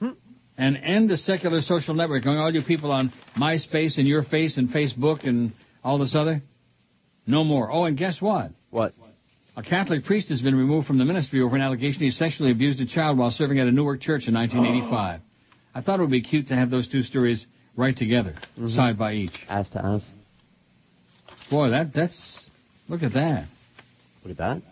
Hmm? 0.00 0.10
And 0.58 0.76
end 0.76 1.08
the 1.08 1.16
secular 1.16 1.60
social 1.60 1.94
networking. 1.94 2.40
All 2.40 2.52
you 2.52 2.62
people 2.62 2.90
on 2.90 3.12
MySpace 3.38 3.98
and 3.98 4.08
Your 4.08 4.24
Face 4.24 4.56
and 4.56 4.70
Facebook 4.70 5.24
and 5.24 5.52
all 5.84 5.98
this 5.98 6.16
other? 6.16 6.42
No 7.24 7.44
more. 7.44 7.70
Oh, 7.70 7.84
and 7.84 7.96
guess 7.96 8.20
what? 8.20 8.50
What? 8.70 8.94
A 9.56 9.62
Catholic 9.62 10.04
priest 10.04 10.30
has 10.30 10.42
been 10.42 10.56
removed 10.56 10.86
from 10.86 10.98
the 10.98 11.04
ministry 11.04 11.40
over 11.40 11.54
an 11.54 11.62
allegation 11.62 12.02
he 12.02 12.10
sexually 12.10 12.50
abused 12.50 12.80
a 12.80 12.86
child 12.86 13.18
while 13.18 13.30
serving 13.30 13.60
at 13.60 13.68
a 13.68 13.70
Newark 13.70 14.00
church 14.00 14.26
in 14.26 14.34
1985. 14.34 15.20
I 15.74 15.80
thought 15.80 16.00
it 16.00 16.02
would 16.02 16.10
be 16.10 16.22
cute 16.22 16.48
to 16.48 16.56
have 16.56 16.70
those 16.70 16.88
two 16.88 17.02
stories 17.02 17.46
right 17.76 17.96
together, 17.96 18.34
side 18.66 18.98
by 18.98 19.14
each. 19.14 19.34
Ass 19.48 19.70
to 19.70 19.84
ass. 19.84 20.04
Boy, 21.50 21.70
that 21.70 21.92
that's 21.94 22.40
look 22.88 23.02
at 23.04 23.12
that. 23.12 23.46
Look 24.24 24.32
at 24.32 24.38
that. 24.38 24.62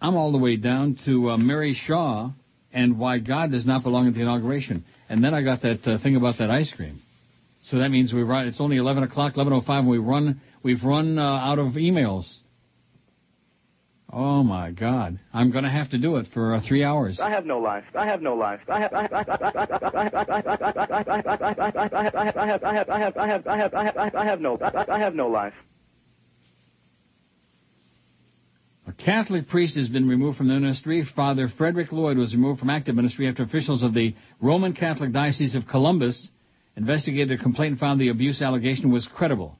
I'm 0.00 0.16
all 0.16 0.32
the 0.32 0.38
way 0.38 0.56
down 0.56 0.96
to 1.04 1.30
uh, 1.30 1.36
Mary 1.36 1.74
Shaw 1.74 2.30
and 2.72 2.98
why 2.98 3.18
God 3.18 3.50
does 3.50 3.66
not 3.66 3.82
belong 3.82 4.08
at 4.08 4.14
the 4.14 4.20
inauguration. 4.20 4.84
And 5.08 5.22
then 5.22 5.34
I 5.34 5.42
got 5.42 5.62
that 5.62 5.86
uh, 5.86 5.98
thing 5.98 6.16
about 6.16 6.38
that 6.38 6.50
ice 6.50 6.72
cream. 6.74 7.02
So 7.64 7.78
that 7.78 7.90
means 7.90 8.12
we 8.12 8.22
run. 8.22 8.46
It's 8.46 8.60
only 8.60 8.76
11 8.76 9.02
o'clock, 9.02 9.34
11:05, 9.34 9.68
and 9.68 9.88
we 9.88 9.98
run. 9.98 10.40
We've 10.62 10.82
run 10.82 11.18
uh, 11.18 11.22
out 11.22 11.58
of 11.58 11.72
emails. 11.74 12.26
Oh 14.10 14.42
my 14.42 14.70
God! 14.70 15.18
I'm 15.34 15.50
going 15.50 15.64
to 15.64 15.70
have 15.70 15.90
to 15.90 15.98
do 15.98 16.16
it 16.16 16.28
for 16.32 16.54
uh, 16.54 16.60
three 16.66 16.82
hours. 16.82 17.20
I 17.20 17.30
have 17.30 17.44
no 17.44 17.58
life. 17.58 17.84
I 17.94 18.06
have 18.06 18.22
no 18.22 18.34
life. 18.34 18.60
I 18.66 18.80
have 18.80 18.92
I 18.94 19.02
have 19.02 19.12
I 19.12 19.24
have 19.24 19.34
I 19.34 20.04
have 20.04 20.14
I 20.14 20.22
have 20.32 21.28
I 22.64 22.72
have 22.72 22.88
I 22.88 23.28
have 23.28 23.46
I 23.46 23.84
have 23.84 24.14
I 24.14 24.24
have 24.24 24.40
no 24.40 24.58
I 24.88 24.98
have 24.98 25.14
no 25.14 25.28
life. 25.28 25.52
A 28.86 28.92
Catholic 28.92 29.48
priest 29.48 29.76
has 29.76 29.88
been 29.90 30.08
removed 30.08 30.38
from 30.38 30.48
the 30.48 30.54
ministry. 30.54 31.06
Father 31.14 31.48
Frederick 31.58 31.92
Lloyd 31.92 32.16
was 32.16 32.34
removed 32.34 32.60
from 32.60 32.70
active 32.70 32.94
ministry 32.94 33.28
after 33.28 33.42
officials 33.42 33.82
of 33.82 33.92
the 33.92 34.14
Roman 34.40 34.72
Catholic 34.72 35.12
Diocese 35.12 35.54
of 35.54 35.66
Columbus 35.66 36.30
investigated 36.74 37.38
a 37.38 37.42
complaint 37.42 37.72
and 37.72 37.80
found 37.80 38.00
the 38.00 38.08
abuse 38.08 38.40
allegation 38.40 38.90
was 38.90 39.06
credible. 39.06 39.57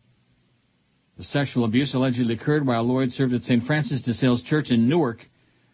The 1.19 1.25
sexual 1.25 1.64
abuse 1.64 1.95
allegedly 1.95 2.35
occurred 2.35 2.64
while 2.64 2.85
Lloyd 2.85 3.11
served 3.11 3.35
at 3.35 3.43
St. 3.43 3.64
Francis 3.64 4.03
de 4.03 4.14
Sales 4.14 4.41
Church 4.41 4.71
in 4.71 4.89
Newark, 4.89 5.19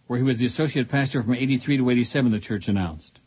where 0.07 0.19
he 0.19 0.25
was 0.25 0.39
the 0.39 0.47
associate 0.47 0.89
pastor 0.89 1.23
from 1.23 1.35
83 1.35 1.77
to 1.77 1.91
87, 1.91 2.33
the 2.33 2.41
church 2.41 2.67
announced. 2.69 3.19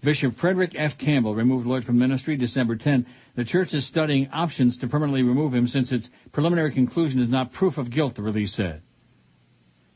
Bishop 0.00 0.36
Frederick 0.36 0.74
F. 0.76 0.92
Campbell 0.96 1.34
removed 1.34 1.66
Lloyd 1.66 1.82
from 1.82 1.98
ministry 1.98 2.36
December 2.36 2.76
10. 2.76 3.04
The 3.34 3.44
church 3.44 3.74
is 3.74 3.84
studying 3.88 4.28
options 4.32 4.78
to 4.78 4.86
permanently 4.86 5.24
remove 5.24 5.52
him 5.52 5.66
since 5.66 5.90
its 5.90 6.08
preliminary 6.32 6.72
conclusion 6.72 7.20
is 7.20 7.28
not 7.28 7.52
proof 7.52 7.78
of 7.78 7.90
guilt, 7.90 8.14
the 8.14 8.22
release 8.22 8.54
said. 8.54 8.82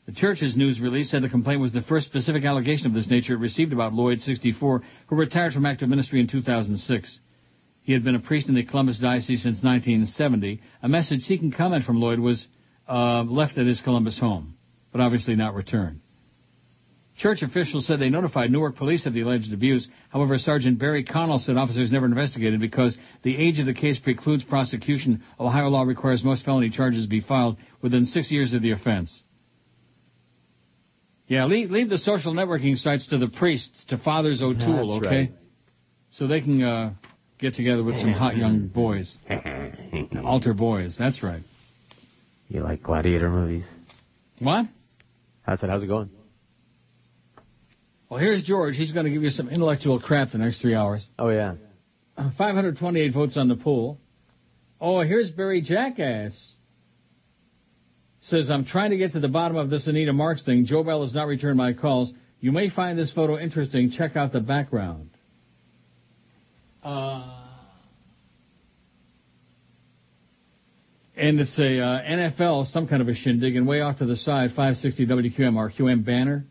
The 0.05 0.11
church's 0.11 0.57
news 0.57 0.81
release 0.81 1.09
said 1.09 1.23
the 1.23 1.29
complaint 1.29 1.61
was 1.61 1.71
the 1.71 1.81
first 1.81 2.07
specific 2.07 2.43
allegation 2.43 2.87
of 2.87 2.93
this 2.93 3.09
nature 3.09 3.35
it 3.35 3.39
received 3.39 3.71
about 3.71 3.93
Lloyd, 3.93 4.19
64, 4.19 4.81
who 5.07 5.15
retired 5.15 5.53
from 5.53 5.65
active 5.65 5.87
ministry 5.87 6.19
in 6.19 6.27
2006. 6.27 7.19
He 7.83 7.93
had 7.93 8.03
been 8.03 8.15
a 8.15 8.19
priest 8.19 8.47
in 8.47 8.55
the 8.55 8.63
Columbus 8.63 8.99
Diocese 8.99 9.43
since 9.43 9.61
1970. 9.61 10.61
A 10.81 10.89
message 10.89 11.21
seeking 11.21 11.51
comment 11.51 11.83
from 11.85 11.99
Lloyd 11.99 12.19
was 12.19 12.47
uh, 12.87 13.23
left 13.23 13.57
at 13.57 13.67
his 13.67 13.81
Columbus 13.81 14.17
home, 14.19 14.55
but 14.91 15.01
obviously 15.01 15.35
not 15.35 15.53
returned. 15.53 15.99
Church 17.17 17.43
officials 17.43 17.85
said 17.85 17.99
they 17.99 18.09
notified 18.09 18.51
Newark 18.51 18.75
police 18.75 19.05
of 19.05 19.13
the 19.13 19.21
alleged 19.21 19.53
abuse. 19.53 19.87
However, 20.09 20.37
Sergeant 20.37 20.79
Barry 20.79 21.03
Connell 21.03 21.37
said 21.39 21.57
officers 21.57 21.91
never 21.91 22.07
investigated 22.07 22.59
because 22.59 22.97
the 23.21 23.37
age 23.37 23.59
of 23.59 23.67
the 23.67 23.73
case 23.73 23.99
precludes 23.99 24.43
prosecution. 24.43 25.21
Ohio 25.39 25.67
law 25.67 25.83
requires 25.83 26.23
most 26.23 26.43
felony 26.43 26.71
charges 26.71 27.05
be 27.05 27.21
filed 27.21 27.57
within 27.81 28.07
six 28.07 28.31
years 28.31 28.53
of 28.53 28.63
the 28.63 28.71
offense. 28.71 29.23
Yeah, 31.27 31.45
leave, 31.45 31.69
leave 31.69 31.89
the 31.89 31.99
social 31.99 32.33
networking 32.33 32.77
sites 32.77 33.07
to 33.07 33.17
the 33.17 33.27
priests, 33.27 33.85
to 33.89 33.97
Fathers 33.97 34.41
O'Toole, 34.41 34.99
That's 34.99 35.05
okay? 35.05 35.19
right. 35.19 35.31
So 36.11 36.27
they 36.27 36.41
can 36.41 36.61
uh, 36.63 36.93
get 37.43 37.55
together 37.55 37.83
with 37.83 37.97
some 37.97 38.13
hot 38.13 38.37
young 38.37 38.67
boys. 38.67 39.17
Altar 40.23 40.53
boys, 40.53 40.95
that's 40.97 41.21
right. 41.21 41.43
You 42.47 42.61
like 42.61 42.81
gladiator 42.81 43.29
movies? 43.29 43.65
What? 44.39 44.65
I 45.45 45.57
said, 45.57 45.69
how's 45.69 45.83
it 45.83 45.87
going? 45.87 46.09
Well, 48.09 48.19
here's 48.19 48.43
George. 48.43 48.75
He's 48.75 48.93
going 48.93 49.05
to 49.05 49.11
give 49.11 49.23
you 49.23 49.29
some 49.29 49.49
intellectual 49.49 49.99
crap 49.99 50.31
the 50.31 50.37
next 50.37 50.61
three 50.61 50.73
hours. 50.73 51.05
Oh, 51.19 51.29
yeah. 51.29 51.55
Uh, 52.15 52.29
528 52.37 53.13
votes 53.13 53.35
on 53.35 53.49
the 53.49 53.55
poll. 53.55 53.99
Oh, 54.79 55.01
here's 55.01 55.29
Barry 55.29 55.61
Jackass. 55.61 56.33
Says, 58.21 58.49
I'm 58.49 58.65
trying 58.65 58.91
to 58.91 58.97
get 58.97 59.13
to 59.13 59.19
the 59.19 59.27
bottom 59.27 59.57
of 59.57 59.69
this 59.69 59.85
Anita 59.87 60.13
Marks 60.13 60.43
thing. 60.43 60.65
Joe 60.65 60.83
Bell 60.83 61.01
has 61.01 61.13
not 61.13 61.27
returned 61.27 61.57
my 61.57 61.73
calls. 61.73 62.13
You 62.39 62.53
may 62.53 62.69
find 62.69 62.97
this 62.97 63.11
photo 63.11 63.37
interesting. 63.37 63.91
Check 63.91 64.15
out 64.15 64.31
the 64.31 64.39
background. 64.39 65.09
Uh, 66.83 67.43
and 71.15 71.39
it's 71.39 71.57
a 71.57 71.79
uh, 71.79 72.01
NFL, 72.01 72.71
some 72.71 72.87
kind 72.87 73.01
of 73.01 73.07
a 73.07 73.15
shindig, 73.15 73.55
and 73.55 73.67
way 73.67 73.81
off 73.81 73.99
to 73.99 74.05
the 74.05 74.17
side, 74.17 74.49
560 74.49 75.05
WQAM, 75.07 75.57
our 75.57 75.71
QM 75.71 76.05
banner. 76.05 76.45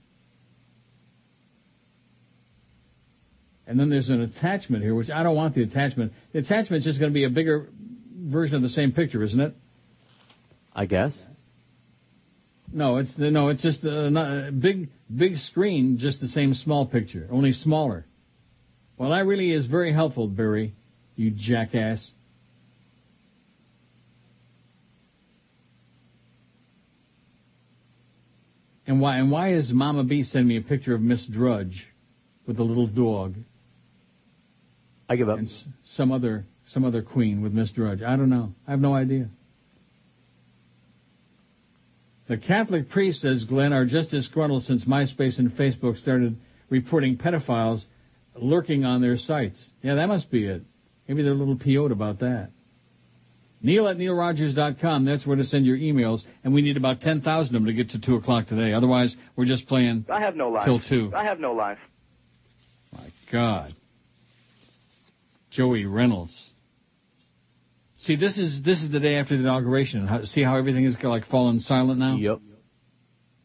And 3.67 3.79
then 3.79 3.91
there's 3.91 4.09
an 4.09 4.21
attachment 4.23 4.83
here, 4.83 4.95
which 4.95 5.11
I 5.11 5.23
don't 5.23 5.37
want 5.37 5.55
the 5.55 5.63
attachment. 5.63 6.13
The 6.33 6.41
attachment 6.41 6.81
is 6.81 6.85
just 6.85 7.01
going 7.01 7.11
to 7.11 7.15
be 7.15 7.25
a 7.25 7.31
bigger 7.31 7.69
version 8.15 8.57
of 8.57 8.63
the 8.63 8.69
same 8.69 8.93
picture, 8.93 9.23
isn't 9.23 9.41
it? 9.41 9.55
I 10.75 10.87
guess. 10.87 11.21
No, 12.73 12.97
it's 12.97 13.13
no, 13.19 13.49
it's 13.49 13.63
just 13.63 13.85
a, 13.85 14.07
a 14.49 14.51
big, 14.51 14.89
big 15.15 15.37
screen, 15.37 15.99
just 15.99 16.21
the 16.21 16.29
same 16.29 16.55
small 16.55 16.87
picture, 16.87 17.29
only 17.31 17.53
smaller. 17.53 18.07
Well, 18.99 19.11
that 19.11 19.27
really 19.27 19.51
is 19.53 19.67
very 19.67 19.93
helpful, 19.93 20.29
Barry. 20.29 20.75
You 21.17 21.31
jackass. 21.31 22.11
And 28.87 29.01
why? 29.01 29.19
And 29.19 29.31
why 29.31 29.55
is 29.55 29.73
Mama 29.73 30.05
B 30.05 30.23
sending 30.23 30.49
me 30.49 30.57
a 30.57 30.63
picture 30.63 30.95
of 30.95 31.01
Miss 31.01 31.27
Drudge 31.27 31.87
with 32.47 32.59
a 32.59 32.63
little 32.65 32.87
dog? 32.87 33.35
I 35.09 35.17
give 35.17 35.29
up. 35.29 35.39
And 35.39 35.47
s- 35.47 35.65
some 35.85 36.11
other 36.13 36.45
some 36.69 36.85
other 36.85 37.03
queen 37.03 37.43
with 37.43 37.53
Miss 37.53 37.71
Drudge. 37.71 38.03
I 38.03 38.17
don't 38.17 38.31
know. 38.31 38.53
I 38.67 38.73
have 38.73 38.81
no 38.81 38.95
idea. 38.95 39.29
The 42.29 42.39
Catholic 42.39 42.89
priests, 42.89 43.23
says 43.23 43.45
Glenn, 43.45 43.73
are 43.73 43.85
just 43.85 44.11
disgruntled 44.11 44.63
since 44.63 44.85
MySpace 44.85 45.39
and 45.39 45.51
Facebook 45.53 45.97
started 45.99 46.37
reporting 46.71 47.19
pedophiles 47.19 47.85
lurking 48.35 48.85
on 48.85 49.01
their 49.01 49.17
sites. 49.17 49.65
Yeah, 49.83 49.97
that 49.97 50.07
must 50.07 50.31
be 50.31 50.47
it. 50.47 50.63
Maybe 51.09 51.23
they're 51.23 51.33
a 51.33 51.37
little 51.37 51.59
PO'd 51.59 51.93
about 51.93 52.21
that. 52.21 52.51
Neil 53.61 53.87
at 53.87 53.97
neilrogers.com. 53.97 55.05
That's 55.05 55.27
where 55.27 55.37
to 55.37 55.45
send 55.45 55.67
your 55.67 55.77
emails. 55.77 56.23
And 56.43 56.53
we 56.53 56.63
need 56.63 56.77
about 56.77 57.01
10,000 57.01 57.55
of 57.55 57.63
them 57.63 57.67
to 57.67 57.73
get 57.73 57.91
to 57.91 58.01
2 58.01 58.17
o'clock 58.17 58.49
today. 58.49 58.73
Otherwise, 58.73 59.17
we're 59.37 59.45
just 59.45 59.69
playing 59.69 60.07
I 60.11 60.21
have 60.21 60.35
no 60.35 60.49
life. 60.49 60.65
till 60.65 60.81
2. 60.81 61.13
I 61.15 61.25
have 61.25 61.39
no 61.39 61.53
life. 61.53 61.79
My 62.93 63.13
God. 63.31 63.73
Joey 65.51 65.85
Reynolds. 65.85 66.51
See, 67.99 68.17
this 68.17 68.37
is 68.37 68.63
this 68.65 68.83
is 68.83 68.91
the 68.91 68.99
day 68.99 69.17
after 69.17 69.37
the 69.37 69.45
inauguration. 69.45 70.09
How, 70.09 70.23
see 70.25 70.43
how 70.43 70.57
everything 70.57 70.85
is 70.85 70.97
like 71.05 71.27
fallen 71.27 71.61
silent 71.61 72.01
now? 72.01 72.17
Yep. 72.17 72.41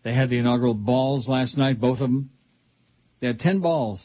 They 0.04 0.14
had 0.14 0.32
the 0.32 0.40
inaugural 0.40 0.74
balls 0.74 1.28
last 1.28 1.58
night, 1.58 1.80
both 1.80 2.00
of 2.00 2.10
them. 2.10 2.32
They 3.20 3.28
had 3.28 3.40
10 3.40 3.60
balls. 3.60 4.00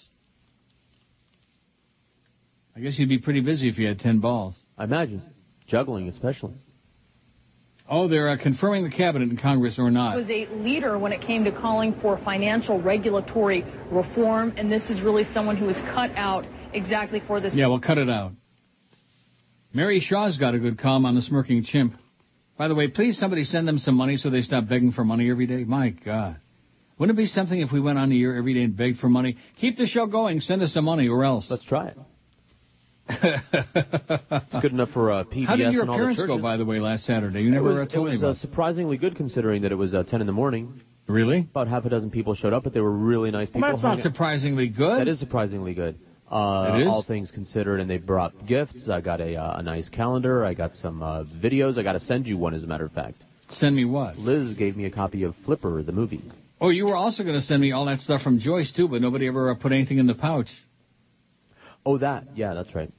I 2.75 2.81
guess 2.81 2.99
you'd 2.99 3.09
be 3.09 3.19
pretty 3.19 3.41
busy 3.41 3.69
if 3.69 3.79
you 3.79 3.87
had 3.87 3.99
10 3.99 4.21
balls. 4.21 4.55
I 4.79 4.85
imagine. 4.85 5.23
Juggling, 5.67 6.09
especially. 6.09 6.55
Oh, 7.89 8.09
they're 8.09 8.31
uh, 8.31 8.43
confirming 8.43 8.85
the 8.85 8.91
cabinet 8.91 9.29
in 9.29 9.37
Congress 9.37 9.79
or 9.79 9.91
not. 9.91 10.17
was 10.17 10.31
a 10.31 10.47
leader 10.47 10.99
when 10.99 11.13
it 11.13 11.21
came 11.21 11.45
to 11.45 11.53
calling 11.53 11.95
for 12.01 12.19
financial 12.25 12.81
regulatory 12.81 13.65
reform, 13.91 14.55
and 14.57 14.71
this 14.73 14.89
is 14.89 15.03
really 15.03 15.25
someone 15.25 15.57
who 15.57 15.67
was 15.67 15.77
cut 15.77 16.11
out 16.17 16.47
exactly 16.73 17.23
for 17.27 17.41
this. 17.41 17.53
Yeah, 17.55 17.67
well, 17.67 17.81
cut 17.81 17.99
it 17.99 18.09
out. 18.09 18.33
Mary 19.75 20.01
Shaw's 20.01 20.39
got 20.39 20.55
a 20.55 20.59
good 20.59 20.79
column 20.79 21.05
on 21.07 21.15
the 21.15 21.23
smirking 21.23 21.65
chimp. 21.65 21.95
By 22.57 22.69
the 22.69 22.75
way, 22.75 22.89
please 22.89 23.19
somebody 23.19 23.45
send 23.45 23.67
them 23.67 23.79
some 23.79 23.95
money 23.95 24.17
so 24.17 24.31
they 24.31 24.43
stop 24.43 24.69
begging 24.69 24.93
for 24.93 25.05
money 25.05 25.31
every 25.31 25.47
day. 25.47 25.65
My 25.65 25.91
God. 25.91 26.37
Wouldn't 26.99 27.19
it 27.19 27.21
be 27.21 27.27
something 27.27 27.59
if 27.59 27.73
we 27.73 27.81
went 27.81 27.99
on 27.99 28.11
the 28.11 28.23
air 28.23 28.37
every 28.37 28.55
day 28.55 28.63
and 28.63 28.77
begged 28.77 28.99
for 28.99 29.09
money? 29.09 29.37
Keep 29.61 29.79
the 29.79 29.87
show 29.87 30.07
going. 30.07 30.41
Send 30.41 30.63
us 30.63 30.73
some 30.73 30.85
money 30.85 31.09
or 31.09 31.25
else. 31.25 31.47
Let's 31.51 31.65
try 31.65 31.89
it. 31.89 31.99
It's 33.23 34.63
good 34.63 34.73
enough 34.73 34.91
for 34.91 35.11
uh, 35.13 35.25
PBS 35.25 35.47
How 35.47 35.57
did 35.57 35.73
your 35.73 35.83
and 35.83 35.91
all 35.91 35.97
the 35.97 36.03
appearance 36.03 36.19
churches. 36.19 36.37
go, 36.37 36.43
by 36.43 36.57
the 36.57 36.65
way, 36.65 36.81
last 36.81 37.05
Saturday? 37.05 37.43
You 37.43 37.49
It 37.49 37.53
never 37.53 37.71
was, 37.75 37.79
it 37.89 37.91
told 37.93 38.07
me 38.07 38.13
was 38.13 38.21
about 38.23 38.31
uh, 38.31 38.35
surprisingly 38.39 38.97
good 38.97 39.17
considering 39.17 39.63
that 39.63 39.73
it 39.73 39.77
was 39.77 39.95
uh, 39.95 40.03
10 40.05 40.21
in 40.21 40.27
the 40.27 40.33
morning. 40.33 40.81
Really? 41.09 41.41
About 41.51 41.69
half 41.69 41.85
a 41.85 41.89
dozen 41.91 42.11
people 42.11 42.35
showed 42.35 42.53
up, 42.53 42.63
but 42.65 42.73
they 42.73 42.81
were 42.81 42.93
really 42.93 43.31
nice 43.31 43.49
people. 43.49 43.63
Well, 43.63 43.73
that's 43.73 43.83
not 43.83 44.01
surprisingly 44.01 44.69
good. 44.69 45.01
That 45.01 45.09
is 45.09 45.19
surprisingly 45.19 45.75
good. 45.75 45.99
Uh, 46.31 46.77
It 46.79 46.83
is? 46.83 46.89
All 46.89 47.03
things 47.03 47.31
considered, 47.31 47.81
and 47.81 47.91
they 47.91 47.99
brought 47.99 48.47
gifts. 48.47 48.89
I 48.89 49.01
got 49.01 49.21
a, 49.21 49.37
uh, 49.37 49.59
a 49.59 49.63
nice 49.63 49.89
calendar. 49.89 50.45
I 50.45 50.55
got 50.55 50.75
some 50.77 51.03
uh, 51.03 51.25
videos. 51.25 51.77
I 51.77 51.83
got 51.83 51.93
to 51.93 52.01
send 52.01 52.27
you 52.27 52.39
one, 52.39 52.55
as 52.55 52.63
a 52.63 52.67
matter 52.67 52.85
of 52.87 52.93
fact. 52.93 53.17
Send 53.51 53.77
me 53.77 53.85
what? 53.85 54.17
Liz 54.17 54.55
gave 54.57 54.77
me 54.77 54.87
a 54.87 54.91
copy 54.91 55.25
of 55.25 55.35
Flipper, 55.45 55.83
the 55.83 55.93
movie. 55.93 56.23
Oh, 56.59 56.71
you 56.71 56.87
were 56.87 56.97
also 56.97 57.23
going 57.25 57.35
to 57.35 57.43
send 57.43 57.61
me 57.61 57.73
all 57.73 57.85
that 57.87 58.01
stuff 58.01 58.23
from 58.23 58.39
Joyce, 58.39 58.73
too, 58.73 58.89
but 58.89 59.03
nobody 59.03 59.27
ever 59.29 59.51
uh, 59.51 59.55
put 59.57 59.73
anything 59.73 59.99
in 59.99 60.07
the 60.07 60.15
pouch. 60.15 60.47
Oh, 61.85 61.99
that. 61.99 62.25
Yeah, 62.37 62.55
that's 62.55 62.75
right. 62.75 62.91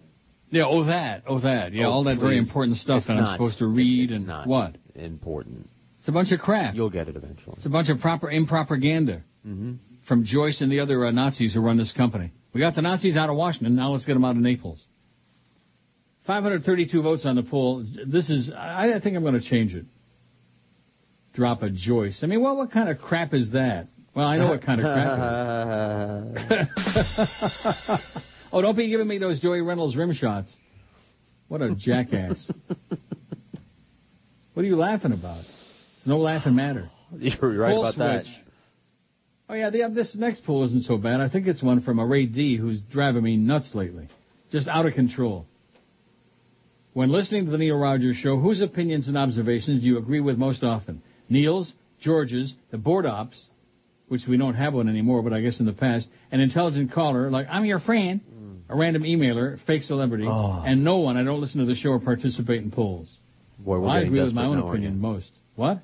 Yeah, 0.54 0.66
oh, 0.68 0.84
that. 0.86 1.24
Oh, 1.26 1.40
that. 1.40 1.74
Yeah, 1.74 1.88
Oh, 1.88 1.92
all 1.92 2.04
that 2.04 2.20
very 2.20 2.38
important 2.38 2.78
stuff 2.78 3.00
It's 3.00 3.08
that 3.08 3.18
I'm 3.18 3.36
supposed 3.36 3.58
to 3.58 3.66
read 3.66 4.12
It's 4.12 4.18
and 4.18 4.28
not 4.28 4.46
what? 4.46 4.76
Important. 4.94 5.68
It's 5.98 6.08
a 6.08 6.12
bunch 6.12 6.32
of 6.32 6.40
crap. 6.40 6.76
You'll 6.76 6.92
get 6.92 7.08
it 7.08 7.16
eventually. 7.16 7.56
It's 7.58 7.66
a 7.66 7.70
bunch 7.70 7.90
of 7.90 8.00
proper 8.00 8.28
impropaganda 8.28 9.24
Mm-hmm. 9.46 9.74
from 10.08 10.24
Joyce 10.24 10.62
and 10.62 10.72
the 10.72 10.80
other 10.80 11.06
uh, 11.06 11.12
Nazis 11.12 11.54
who 11.54 11.60
run 11.60 11.76
this 11.78 11.92
company. 11.92 12.32
We 12.54 12.62
got 12.62 12.76
the 12.76 12.82
Nazis 12.82 13.18
out 13.18 13.30
of 13.30 13.36
Washington. 13.36 13.76
Now 13.76 13.92
let's 13.92 14.06
get 14.06 14.14
them 14.14 14.24
out 14.24 14.38
of 14.38 14.42
Naples. 14.42 14.88
532 16.28 17.02
votes 17.02 17.26
on 17.26 17.36
the 17.36 17.44
poll. 17.44 17.84
This 18.08 18.30
is, 18.30 18.50
I, 18.56 18.94
I 18.94 19.00
think 19.02 19.18
I'm 19.18 19.24
going 19.24 19.34
to 19.34 19.42
change 19.42 19.74
it. 19.74 19.86
Drop 21.34 21.62
a 21.64 21.70
Joyce. 21.72 22.22
I 22.24 22.28
mean, 22.28 22.42
what, 22.42 22.56
what 22.56 22.72
kind 22.72 22.88
of 22.88 23.00
crap 23.00 23.34
is 23.34 23.52
that? 23.52 23.88
Well, 24.16 24.26
I 24.28 24.38
know 24.38 24.48
what 24.50 24.62
kind 24.62 24.80
of 24.80 24.86
crap. 24.86 25.10
oh, 28.54 28.62
don't 28.62 28.78
be 28.78 28.88
giving 28.88 29.08
me 29.08 29.18
those 29.18 29.40
Joey 29.40 29.62
Reynolds 29.62 29.96
rim 29.98 30.14
shots. 30.14 30.56
What 31.48 31.62
a 31.62 31.76
jackass. 31.76 32.50
what 34.54 34.64
are 34.64 34.66
you 34.68 34.78
laughing 34.78 35.12
about? 35.12 35.44
It's 35.98 36.08
no 36.08 36.18
laughing 36.20 36.56
matter. 36.56 36.90
You're 37.18 37.58
right 37.58 37.72
Full 37.72 37.86
about 37.86 37.98
that. 37.98 38.26
Oh 39.50 39.56
yeah, 39.56 39.70
the, 39.70 39.92
this 39.94 40.16
next 40.16 40.46
poll 40.46 40.64
isn't 40.66 40.84
so 40.84 40.98
bad. 40.98 41.20
I 41.20 41.30
think 41.30 41.48
it's 41.48 41.62
one 41.62 41.82
from 41.82 42.00
a 42.00 42.06
Ray 42.06 42.26
D 42.26 42.56
who's 42.58 42.82
driving 42.82 43.24
me 43.24 43.36
nuts 43.36 43.76
lately. 43.76 44.08
Just 44.52 44.68
out 44.68 44.86
of 44.86 44.94
control. 44.94 45.46
When 46.94 47.12
listening 47.12 47.46
to 47.46 47.52
the 47.52 47.58
Neil 47.58 47.78
Rogers 47.78 48.16
show, 48.18 48.40
whose 48.40 48.62
opinions 48.62 49.08
and 49.08 49.18
observations 49.18 49.82
do 49.82 49.88
you 49.88 49.98
agree 49.98 50.20
with 50.20 50.38
most 50.38 50.64
often? 50.64 51.02
Neil's, 51.28 51.74
George's, 52.00 52.54
the 52.70 52.78
board 52.78 53.06
ops, 53.06 53.50
which 54.08 54.22
we 54.28 54.38
don't 54.38 54.54
have 54.54 54.74
one 54.74 54.88
anymore, 54.88 55.24
but 55.24 55.34
I 55.34 55.42
guess 55.42 55.60
in 55.60 55.66
the 55.66 55.74
past, 55.74 56.08
an 56.32 56.40
intelligent 56.40 56.92
caller 56.92 57.32
like, 57.32 57.48
I'm 57.50 57.66
your 57.66 57.80
friend. 57.80 58.22
A 58.70 58.76
random 58.76 59.04
emailer, 59.04 59.60
fake 59.66 59.84
celebrity, 59.84 60.26
Oh. 60.28 60.64
and 60.66 60.84
no 60.84 60.98
one. 61.00 61.18
I 61.18 61.24
don't 61.24 61.40
listen 61.42 61.60
to 61.60 61.66
the 61.66 61.76
show 61.76 61.90
or 61.90 62.00
participate 62.00 62.62
in 62.64 62.72
polls. 62.72 63.20
Boy, 63.60 63.80
Well, 63.80 63.90
I 63.90 64.00
agree 64.00 64.22
with 64.22 64.34
my 64.34 64.46
own 64.46 64.60
now, 64.60 64.70
opinion 64.70 65.00
most. 65.00 65.32
What? 65.56 65.82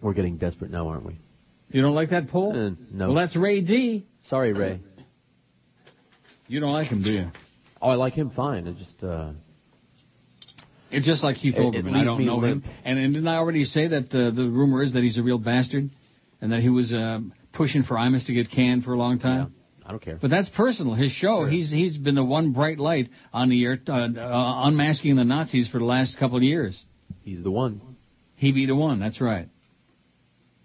We're 0.00 0.14
getting 0.14 0.36
desperate 0.36 0.70
now, 0.70 0.88
aren't 0.88 1.04
we? 1.04 1.18
You 1.70 1.80
don't 1.82 1.94
like 1.94 2.10
that 2.10 2.28
poll? 2.28 2.52
Uh, 2.52 2.70
no. 2.92 3.06
Well, 3.08 3.14
that's 3.14 3.36
Ray 3.36 3.60
D. 3.60 4.04
Sorry, 4.28 4.52
Ray. 4.52 4.80
You 6.48 6.60
don't 6.60 6.72
like 6.72 6.88
him, 6.88 7.02
do 7.02 7.10
you? 7.10 7.30
Oh, 7.80 7.88
I 7.88 7.94
like 7.94 8.12
him 8.14 8.30
fine. 8.30 8.66
It 8.66 8.76
just 8.76 9.02
uh, 9.02 9.32
It's 10.90 11.06
just 11.06 11.22
like 11.22 11.36
Keith 11.36 11.54
It- 11.56 11.60
it 11.60 11.84
Olbermann. 11.84 11.94
I 11.96 12.04
don't 12.04 12.24
know 12.26 12.36
limp. 12.36 12.64
him. 12.64 12.72
And, 12.84 12.98
and 12.98 13.14
didn't 13.14 13.28
I 13.28 13.36
already 13.36 13.64
say 13.64 13.88
that 13.88 14.14
uh, 14.14 14.30
the 14.30 14.50
rumor 14.50 14.82
is 14.82 14.92
that 14.92 15.02
he's 15.02 15.16
a 15.18 15.22
real 15.22 15.38
bastard, 15.38 15.88
and 16.40 16.52
that 16.52 16.60
he 16.60 16.68
was 16.68 16.92
uh, 16.92 17.20
pushing 17.52 17.82
for 17.84 17.96
Imus 17.96 18.26
to 18.26 18.34
get 18.34 18.50
canned 18.50 18.84
for 18.84 18.92
a 18.92 18.98
long 18.98 19.18
time? 19.18 19.54
Don't 19.92 20.00
care. 20.00 20.18
But 20.18 20.30
that's 20.30 20.48
personal. 20.48 20.94
His 20.94 21.12
show, 21.12 21.44
he's 21.44 21.70
he's 21.70 21.98
been 21.98 22.14
the 22.14 22.24
one 22.24 22.52
bright 22.52 22.78
light 22.78 23.10
on 23.30 23.50
the 23.50 23.62
air, 23.62 23.78
uh, 23.86 23.92
uh, 23.92 24.66
unmasking 24.66 25.16
the 25.16 25.24
Nazis 25.24 25.68
for 25.68 25.78
the 25.78 25.84
last 25.84 26.18
couple 26.18 26.38
of 26.38 26.42
years. 26.42 26.82
He's 27.20 27.42
the 27.42 27.50
one. 27.50 27.98
He 28.36 28.52
be 28.52 28.64
the 28.64 28.74
one. 28.74 29.00
That's 29.00 29.20
right. 29.20 29.50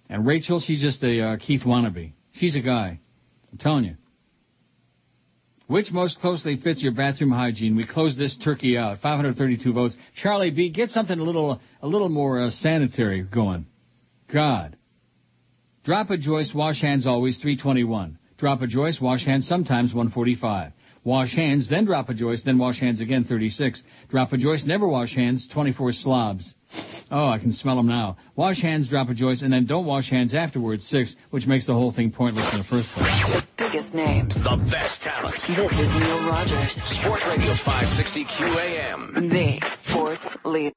And 0.09 0.25
Rachel, 0.25 0.61
she's 0.61 0.79
just 0.79 1.03
a 1.03 1.21
uh, 1.21 1.37
Keith 1.45 1.63
wannabe. 1.65 2.13
She's 2.35 2.55
a 2.55 2.61
guy. 2.61 3.01
I'm 3.51 3.57
telling 3.57 3.83
you. 3.83 3.95
Which 5.67 5.91
most 5.91 6.19
closely 6.19 6.55
fits 6.55 6.81
your 6.81 6.93
bathroom 6.93 7.31
hygiene? 7.31 7.75
We 7.75 7.85
close 7.85 8.15
this 8.15 8.37
turkey 8.41 8.77
out. 8.77 8.99
532 9.01 9.73
votes. 9.73 9.97
Charlie 10.21 10.51
B, 10.51 10.69
get 10.69 10.91
something 10.91 11.19
a 11.19 11.23
little 11.23 11.59
a 11.81 11.87
little 11.87 12.07
more 12.07 12.43
uh, 12.43 12.51
sanitary 12.51 13.23
going. 13.23 13.65
God. 14.33 14.77
Drop 15.83 16.09
a 16.11 16.17
Joyce, 16.17 16.53
wash 16.55 16.81
hands 16.81 17.05
always 17.05 17.37
321. 17.39 18.17
Drop 18.37 18.61
a 18.61 18.67
joist, 18.67 19.01
wash 19.01 19.25
hands 19.25 19.47
sometimes 19.47 19.93
145. 19.93 20.71
Wash 21.03 21.33
hands, 21.33 21.69
then 21.69 21.85
drop 21.85 22.09
a 22.09 22.13
joist, 22.13 22.45
then 22.45 22.57
wash 22.57 22.79
hands 22.79 22.99
again 23.01 23.23
36. 23.23 23.81
Drop 24.09 24.31
a 24.33 24.37
joist, 24.37 24.67
never 24.67 24.87
wash 24.87 25.15
hands 25.15 25.47
24 25.51 25.93
slobs. 25.93 26.53
Oh, 27.09 27.25
I 27.27 27.39
can 27.39 27.53
smell 27.53 27.77
them 27.77 27.87
now. 27.87 28.17
Wash 28.35 28.61
hands, 28.61 28.89
drop 28.89 29.09
a 29.09 29.13
joist, 29.15 29.41
and 29.41 29.51
then 29.51 29.65
don't 29.65 29.85
wash 29.85 30.09
hands 30.09 30.35
afterwards 30.35 30.85
6, 30.87 31.15
which 31.31 31.47
makes 31.47 31.65
the 31.65 31.73
whole 31.73 31.91
thing 31.91 32.11
pointless 32.11 32.47
in 32.51 32.59
the 32.59 32.65
first 32.65 32.89
place. 32.89 33.43
Biggest 33.57 33.93
names. 33.95 34.33
The 34.35 34.67
best 34.69 35.01
talent. 35.01 35.35
This 35.47 35.71
is 35.71 35.89
Neil 35.95 36.27
Rogers. 36.27 36.73
Sports 37.01 37.23
Radio 37.25 37.55
560 37.65 38.25
QAM. 38.25 39.31
The 39.31 39.61
sports 39.89 40.37
leader. 40.45 40.73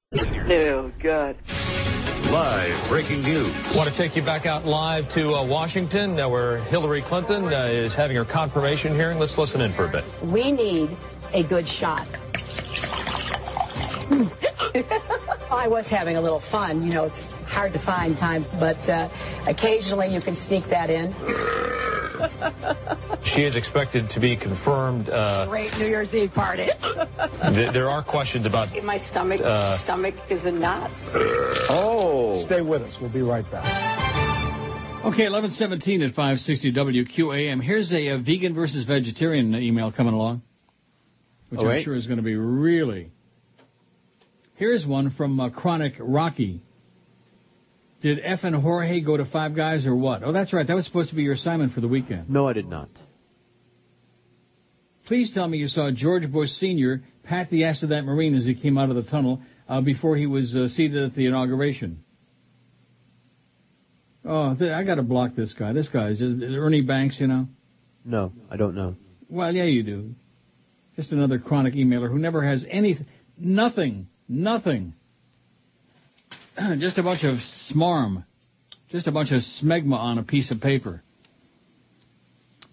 No, 0.47 0.93
good. 1.03 1.37
Live 2.31 2.89
breaking 2.89 3.23
news. 3.23 3.53
Want 3.75 3.93
to 3.93 3.97
take 3.99 4.15
you 4.15 4.23
back 4.23 4.47
out 4.47 4.65
live 4.65 5.09
to 5.15 5.31
uh, 5.31 5.45
Washington, 5.45 6.21
uh, 6.21 6.29
where 6.29 6.63
Hillary 6.67 7.03
Clinton 7.03 7.53
uh, 7.53 7.67
is 7.67 7.93
having 7.93 8.17
her 8.17 8.25
confirmation 8.25 8.95
hearing. 8.95 9.19
Let's 9.19 9.37
listen 9.37 9.61
in 9.61 9.75
for 9.75 9.87
a 9.87 9.91
bit. 9.91 10.05
We 10.33 10.53
need 10.53 10.97
a 11.33 11.43
good 11.43 11.67
shot. 11.67 12.07
I 15.51 15.67
was 15.67 15.87
having 15.87 16.15
a 16.15 16.21
little 16.21 16.43
fun. 16.53 16.85
You 16.85 16.95
know, 16.95 17.07
it's 17.07 17.21
hard 17.51 17.73
to 17.75 17.85
find 17.85 18.17
time, 18.17 18.45
but 18.59 18.77
uh, 18.89 19.09
occasionally 19.47 20.09
you 20.15 20.21
can 20.21 20.37
sneak 20.47 20.65
that 20.71 20.91
in. 20.91 21.13
She 23.25 23.43
is 23.43 23.57
expected 23.57 24.11
to 24.11 24.21
be 24.21 24.37
confirmed. 24.37 25.09
Uh, 25.09 25.47
Great 25.49 25.73
New 25.79 25.87
Year's 25.87 26.13
Eve 26.13 26.31
party. 26.33 26.67
th- 27.55 27.73
there 27.73 27.89
are 27.89 28.03
questions 28.05 28.45
about. 28.47 28.69
My 28.83 28.99
stomach, 29.11 29.41
Uh, 29.41 29.83
stomach 29.85 30.15
is 30.31 30.45
in 30.45 30.61
knots. 30.61 30.93
Oh. 31.71 32.43
Stay 32.47 32.61
with 32.61 32.83
us. 32.83 32.97
We'll 33.01 33.13
be 33.13 33.23
right 33.23 33.45
back. 33.51 33.65
Okay, 35.01 35.29
1117 35.31 36.03
at 36.03 36.11
560 36.11 36.73
WQAM. 36.73 37.63
Here's 37.63 37.91
a, 37.93 38.11
uh 38.11 38.19
vegan 38.19 38.55
versus 38.55 38.85
vegetarian 38.87 39.55
email 39.55 39.91
coming 39.93 40.13
along, 40.13 40.43
which 41.49 41.61
Oh, 41.61 41.69
I'm 41.71 41.83
sure 41.83 41.95
is 41.95 42.07
going 42.07 42.19
to 42.19 42.23
be 42.23 42.35
really. 42.37 43.11
Here's 44.57 44.85
one 44.87 45.11
from 45.13 45.41
uh, 45.41 45.49
Chronic 45.51 45.95
Rocky. 45.99 46.61
Did 48.01 48.21
F 48.25 48.41
and 48.45 48.57
Jorge 48.57 49.01
go 49.01 49.17
to 49.17 49.25
Five 49.27 49.55
Guys 49.55 49.87
or 49.87 49.95
what? 49.95 50.23
Oh, 50.25 50.33
that's 50.33 50.53
right. 50.53 50.67
That 50.67 50.75
was 50.75 50.87
supposed 50.87 51.11
to 51.11 51.17
be 51.17 51.23
your 51.23 51.35
assignment 51.35 51.73
for 51.73 51.81
the 51.81 51.89
weekend. 51.89 52.31
No, 52.31 52.49
I 52.49 52.55
did 52.55 52.69
not. 52.69 52.89
Please 55.07 55.31
tell 55.35 55.47
me 55.47 55.59
you 55.59 55.69
saw 55.69 55.91
George 55.91 56.31
Bush 56.31 56.51
Sr. 56.51 57.03
pat 57.25 57.51
the 57.51 57.65
ass 57.65 57.83
of 57.83 57.91
that 57.91 58.05
Marine 58.05 58.35
as 58.35 58.45
he 58.45 58.55
came 58.55 58.79
out 58.79 58.91
of 58.91 58.97
the 58.97 59.03
tunnel 59.03 59.43
uh, 59.69 59.81
before 59.81 60.17
he 60.17 60.27
was 60.27 60.55
uh, 60.57 60.69
seated 60.69 61.03
at 61.03 61.15
the 61.15 61.27
inauguration. 61.27 62.03
Oh, 64.25 64.55
th- 64.55 64.71
I 64.71 64.85
got 64.85 64.97
to 64.97 65.03
block 65.03 65.35
this 65.35 65.53
guy. 65.53 65.73
This 65.73 65.89
guy 65.89 66.11
is 66.11 66.23
Ernie 66.23 66.83
Banks, 66.83 67.19
you 67.19 67.27
know. 67.27 67.49
No, 68.05 68.33
I 68.51 68.57
don't 68.57 68.75
know. 68.75 68.97
Well, 69.29 69.53
yeah, 69.55 69.65
you 69.65 69.83
do. 69.83 70.15
Just 70.97 71.13
another 71.13 71.39
chronic 71.39 71.75
emailer 71.75 72.11
who 72.11 72.19
never 72.19 72.47
has 72.47 72.65
any, 72.69 72.97
nothing, 73.39 74.09
nothing. 74.29 74.95
Just 76.79 76.99
a 76.99 77.03
bunch 77.03 77.25
of 77.25 77.39
smarm. 77.71 78.25
Just 78.91 79.07
a 79.07 79.13
bunch 79.13 79.31
of 79.31 79.41
smegma 79.63 79.97
on 79.97 80.19
a 80.19 80.23
piece 80.23 80.51
of 80.51 80.61
paper. 80.61 81.03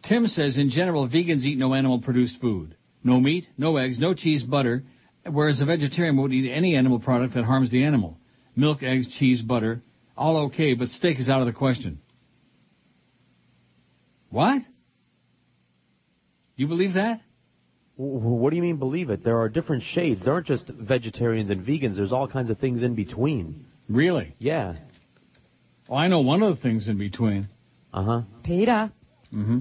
Tim 0.03 0.27
says, 0.27 0.57
in 0.57 0.69
general, 0.69 1.07
vegans 1.07 1.43
eat 1.43 1.57
no 1.57 1.73
animal-produced 1.73 2.39
food. 2.41 2.75
No 3.03 3.19
meat, 3.19 3.45
no 3.57 3.77
eggs, 3.77 3.99
no 3.99 4.13
cheese, 4.13 4.43
butter, 4.43 4.83
whereas 5.29 5.61
a 5.61 5.65
vegetarian 5.65 6.17
won't 6.17 6.33
eat 6.33 6.51
any 6.51 6.75
animal 6.75 6.99
product 6.99 7.35
that 7.35 7.43
harms 7.43 7.69
the 7.71 7.83
animal. 7.83 8.17
Milk, 8.55 8.81
eggs, 8.83 9.07
cheese, 9.19 9.41
butter, 9.41 9.81
all 10.17 10.45
okay, 10.47 10.73
but 10.73 10.87
steak 10.89 11.19
is 11.19 11.29
out 11.29 11.41
of 11.41 11.45
the 11.45 11.53
question. 11.53 11.99
What? 14.29 14.61
You 16.55 16.67
believe 16.67 16.95
that? 16.95 17.21
What 17.95 18.49
do 18.49 18.55
you 18.55 18.61
mean 18.61 18.77
believe 18.77 19.09
it? 19.09 19.23
There 19.23 19.39
are 19.39 19.49
different 19.49 19.83
shades. 19.83 20.23
There 20.23 20.33
aren't 20.33 20.47
just 20.47 20.67
vegetarians 20.67 21.49
and 21.49 21.65
vegans. 21.65 21.95
There's 21.95 22.11
all 22.11 22.27
kinds 22.27 22.49
of 22.49 22.59
things 22.59 22.83
in 22.83 22.95
between. 22.95 23.66
Really? 23.89 24.35
Yeah. 24.39 24.75
Well, 25.87 25.99
I 25.99 26.07
know 26.07 26.21
one 26.21 26.43
of 26.43 26.55
the 26.55 26.61
things 26.61 26.87
in 26.87 26.97
between. 26.97 27.47
Uh 27.93 28.03
huh. 28.03 28.21
Peter. 28.43 28.91
Mm-hmm. 29.33 29.59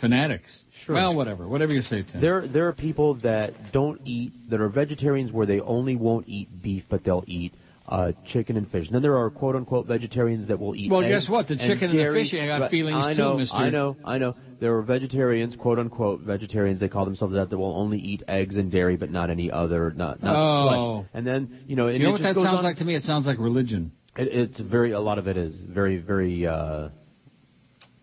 Fanatics. 0.00 0.50
Sure. 0.84 0.94
Well, 0.94 1.14
whatever. 1.14 1.46
Whatever 1.46 1.72
you 1.74 1.82
say, 1.82 2.02
Tim. 2.02 2.22
There, 2.22 2.48
there 2.48 2.68
are 2.68 2.72
people 2.72 3.14
that 3.16 3.72
don't 3.72 4.00
eat, 4.06 4.32
that 4.48 4.60
are 4.60 4.68
vegetarians 4.70 5.30
where 5.30 5.46
they 5.46 5.60
only 5.60 5.94
won't 5.94 6.26
eat 6.26 6.62
beef, 6.62 6.84
but 6.88 7.04
they'll 7.04 7.24
eat 7.26 7.52
uh, 7.90 8.12
chicken 8.24 8.56
and 8.56 8.70
fish. 8.70 8.86
And 8.86 8.94
then 8.94 9.02
there 9.02 9.18
are 9.18 9.28
quote 9.30 9.56
unquote 9.56 9.86
vegetarians 9.86 10.48
that 10.48 10.58
will 10.60 10.74
eat. 10.76 10.90
Well, 10.90 11.02
guess 11.02 11.28
what? 11.28 11.48
The 11.48 11.56
chicken 11.56 11.90
and 11.90 11.98
the 11.98 12.12
fish, 12.14 12.32
I 12.40 12.46
got 12.46 12.70
feelings 12.70 12.96
I 13.04 13.12
too, 13.12 13.18
know, 13.18 13.36
mister. 13.38 13.54
I 13.56 13.68
know, 13.70 13.96
I 14.04 14.18
know. 14.18 14.34
There 14.60 14.76
are 14.76 14.82
vegetarians, 14.82 15.56
quote 15.56 15.78
unquote 15.78 16.20
vegetarians. 16.20 16.78
They 16.80 16.88
call 16.88 17.04
themselves 17.04 17.34
that. 17.34 17.50
That 17.50 17.58
will 17.58 17.76
only 17.76 17.98
eat 17.98 18.22
eggs 18.28 18.56
and 18.56 18.70
dairy, 18.70 18.96
but 18.96 19.10
not 19.10 19.28
any 19.28 19.50
other, 19.50 19.90
not 19.90 20.22
not 20.22 20.36
Oh. 20.36 20.98
flesh. 21.02 21.10
And 21.14 21.26
then 21.26 21.64
you 21.66 21.76
know, 21.76 21.88
You 21.88 21.98
know 21.98 22.12
what 22.12 22.22
that 22.22 22.34
sounds 22.36 22.58
on. 22.58 22.64
like 22.64 22.76
to 22.78 22.84
me? 22.84 22.94
It 22.94 23.02
sounds 23.02 23.26
like 23.26 23.38
religion. 23.38 23.92
It, 24.16 24.28
it's 24.28 24.60
very 24.60 24.92
a 24.92 25.00
lot 25.00 25.18
of 25.18 25.26
it 25.26 25.36
is 25.36 25.60
very 25.60 25.98
very. 25.98 26.46
uh 26.46 26.88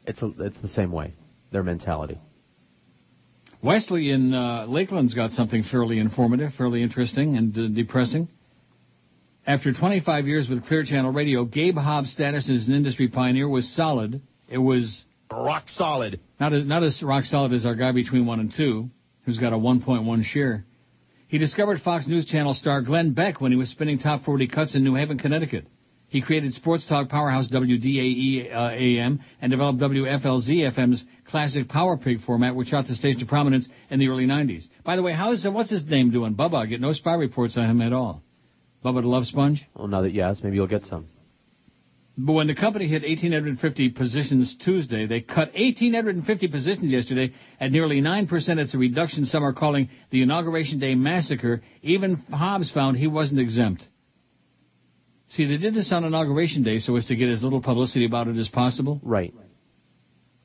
It's 0.05 0.21
a, 0.21 0.31
it's 0.39 0.59
the 0.61 0.67
same 0.79 0.91
way. 0.91 1.13
Their 1.51 1.63
mentality. 1.63 2.19
Wesley 3.61 4.11
in 4.11 4.33
uh, 4.33 4.65
Lakeland's 4.67 5.13
got 5.13 5.31
something 5.31 5.63
fairly 5.71 5.97
informative, 5.99 6.53
fairly 6.57 6.83
interesting, 6.83 7.37
and 7.37 7.57
uh, 7.57 7.67
depressing. 7.69 8.27
After 9.47 9.71
25 9.71 10.27
years 10.27 10.49
with 10.49 10.65
Clear 10.65 10.83
Channel 10.83 11.13
Radio, 11.13 11.45
Gabe 11.45 11.77
Hobbs' 11.77 12.11
status 12.11 12.49
as 12.49 12.67
an 12.67 12.73
industry 12.73 13.07
pioneer 13.07 13.47
was 13.47 13.73
solid. 13.73 14.21
It 14.49 14.57
was 14.57 15.05
rock 15.31 15.69
solid. 15.73 16.19
Not 16.37 16.51
as, 16.51 16.65
not 16.65 16.83
as 16.83 17.01
rock 17.01 17.23
solid 17.23 17.53
as 17.53 17.65
our 17.65 17.75
guy 17.75 17.93
between 17.93 18.25
one 18.25 18.41
and 18.41 18.53
two, 18.53 18.89
who's 19.23 19.39
got 19.39 19.53
a 19.53 19.57
1.1 19.57 20.23
share. 20.25 20.65
He 21.29 21.37
discovered 21.37 21.79
Fox 21.81 22.07
News 22.07 22.25
Channel 22.25 22.55
star 22.55 22.81
Glenn 22.81 23.13
Beck 23.13 23.39
when 23.39 23.53
he 23.53 23.57
was 23.57 23.69
spinning 23.69 23.99
top 23.99 24.25
40 24.25 24.49
cuts 24.49 24.75
in 24.75 24.83
New 24.83 24.95
Haven, 24.95 25.17
Connecticut. 25.17 25.65
He 26.09 26.21
created 26.21 26.53
sports 26.53 26.85
talk 26.85 27.07
powerhouse 27.07 27.47
WDAE 27.47 28.53
uh, 28.53 28.71
AM 28.71 29.21
and 29.41 29.49
developed 29.49 29.79
WFLZ 29.79 30.75
FM's 30.75 31.05
classic 31.25 31.69
Power 31.69 31.95
Pig 31.95 32.19
format, 32.25 32.53
which 32.53 32.67
shot 32.67 32.87
the 32.87 32.95
stage 32.95 33.19
to 33.19 33.25
prominence 33.25 33.65
in 33.89 33.99
the 33.99 34.09
early 34.09 34.25
90s. 34.25 34.67
By 34.83 34.97
the 34.97 35.03
way, 35.03 35.13
how 35.13 35.31
is 35.31 35.47
what's 35.47 35.69
his 35.69 35.85
name 35.85 36.11
doing? 36.11 36.35
Bubba, 36.35 36.55
I 36.55 36.65
get 36.65 36.81
no 36.81 36.91
spy 36.91 37.13
reports 37.13 37.55
on 37.55 37.69
him 37.69 37.81
at 37.81 37.93
all. 37.93 38.23
Bubba 38.83 39.01
the 39.01 39.07
Love 39.07 39.25
Sponge. 39.25 39.65
Well, 39.75 39.87
now 39.87 40.01
that 40.01 40.11
you 40.11 40.21
asked, 40.21 40.43
maybe 40.43 40.55
you'll 40.55 40.67
get 40.67 40.85
some. 40.85 41.07
But 42.19 42.33
when 42.33 42.47
the 42.47 42.55
company 42.55 42.87
hit 42.87 43.03
1,850 43.03 43.89
positions 43.89 44.55
Tuesday, 44.63 45.05
they 45.05 45.21
cut 45.21 45.53
1,850 45.53 46.47
positions 46.47 46.91
yesterday 46.91 47.31
at 47.59 47.71
nearly 47.71 48.01
9%. 48.01 48.29
It's 48.57 48.73
a 48.73 48.77
reduction 48.77 49.25
some 49.25 49.43
are 49.43 49.53
calling 49.53 49.89
the 50.09 50.23
Inauguration 50.23 50.79
Day 50.79 50.95
Massacre. 50.95 51.61
Even 51.83 52.15
Hobbs 52.31 52.71
found 52.71 52.97
he 52.97 53.05
wasn't 53.05 53.39
exempt. 53.39 53.87
See, 55.27 55.45
they 55.45 55.57
did 55.57 55.75
this 55.75 55.91
on 55.91 56.05
Inauguration 56.05 56.63
Day 56.63 56.79
so 56.79 56.95
as 56.95 57.05
to 57.05 57.15
get 57.15 57.29
as 57.29 57.43
little 57.43 57.61
publicity 57.61 58.05
about 58.05 58.27
it 58.27 58.37
as 58.37 58.47
possible. 58.47 58.99
Right. 59.03 59.33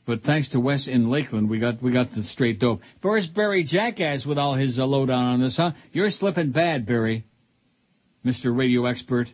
But 0.04 0.22
thanks 0.22 0.50
to 0.50 0.60
Wes 0.60 0.88
in 0.88 1.10
Lakeland, 1.10 1.48
we 1.48 1.60
got 1.60 1.80
we 1.80 1.92
got 1.92 2.10
the 2.12 2.24
straight 2.24 2.58
dope. 2.58 2.80
First, 3.00 3.34
Barry 3.34 3.62
Jackass 3.62 4.26
with 4.26 4.36
all 4.36 4.56
his 4.56 4.78
uh, 4.78 4.84
lowdown 4.84 5.24
on 5.34 5.40
this, 5.40 5.56
huh? 5.56 5.72
You're 5.92 6.10
slipping 6.10 6.50
bad, 6.50 6.86
Barry, 6.86 7.24
Mr. 8.24 8.56
Radio 8.56 8.86
Expert. 8.86 9.28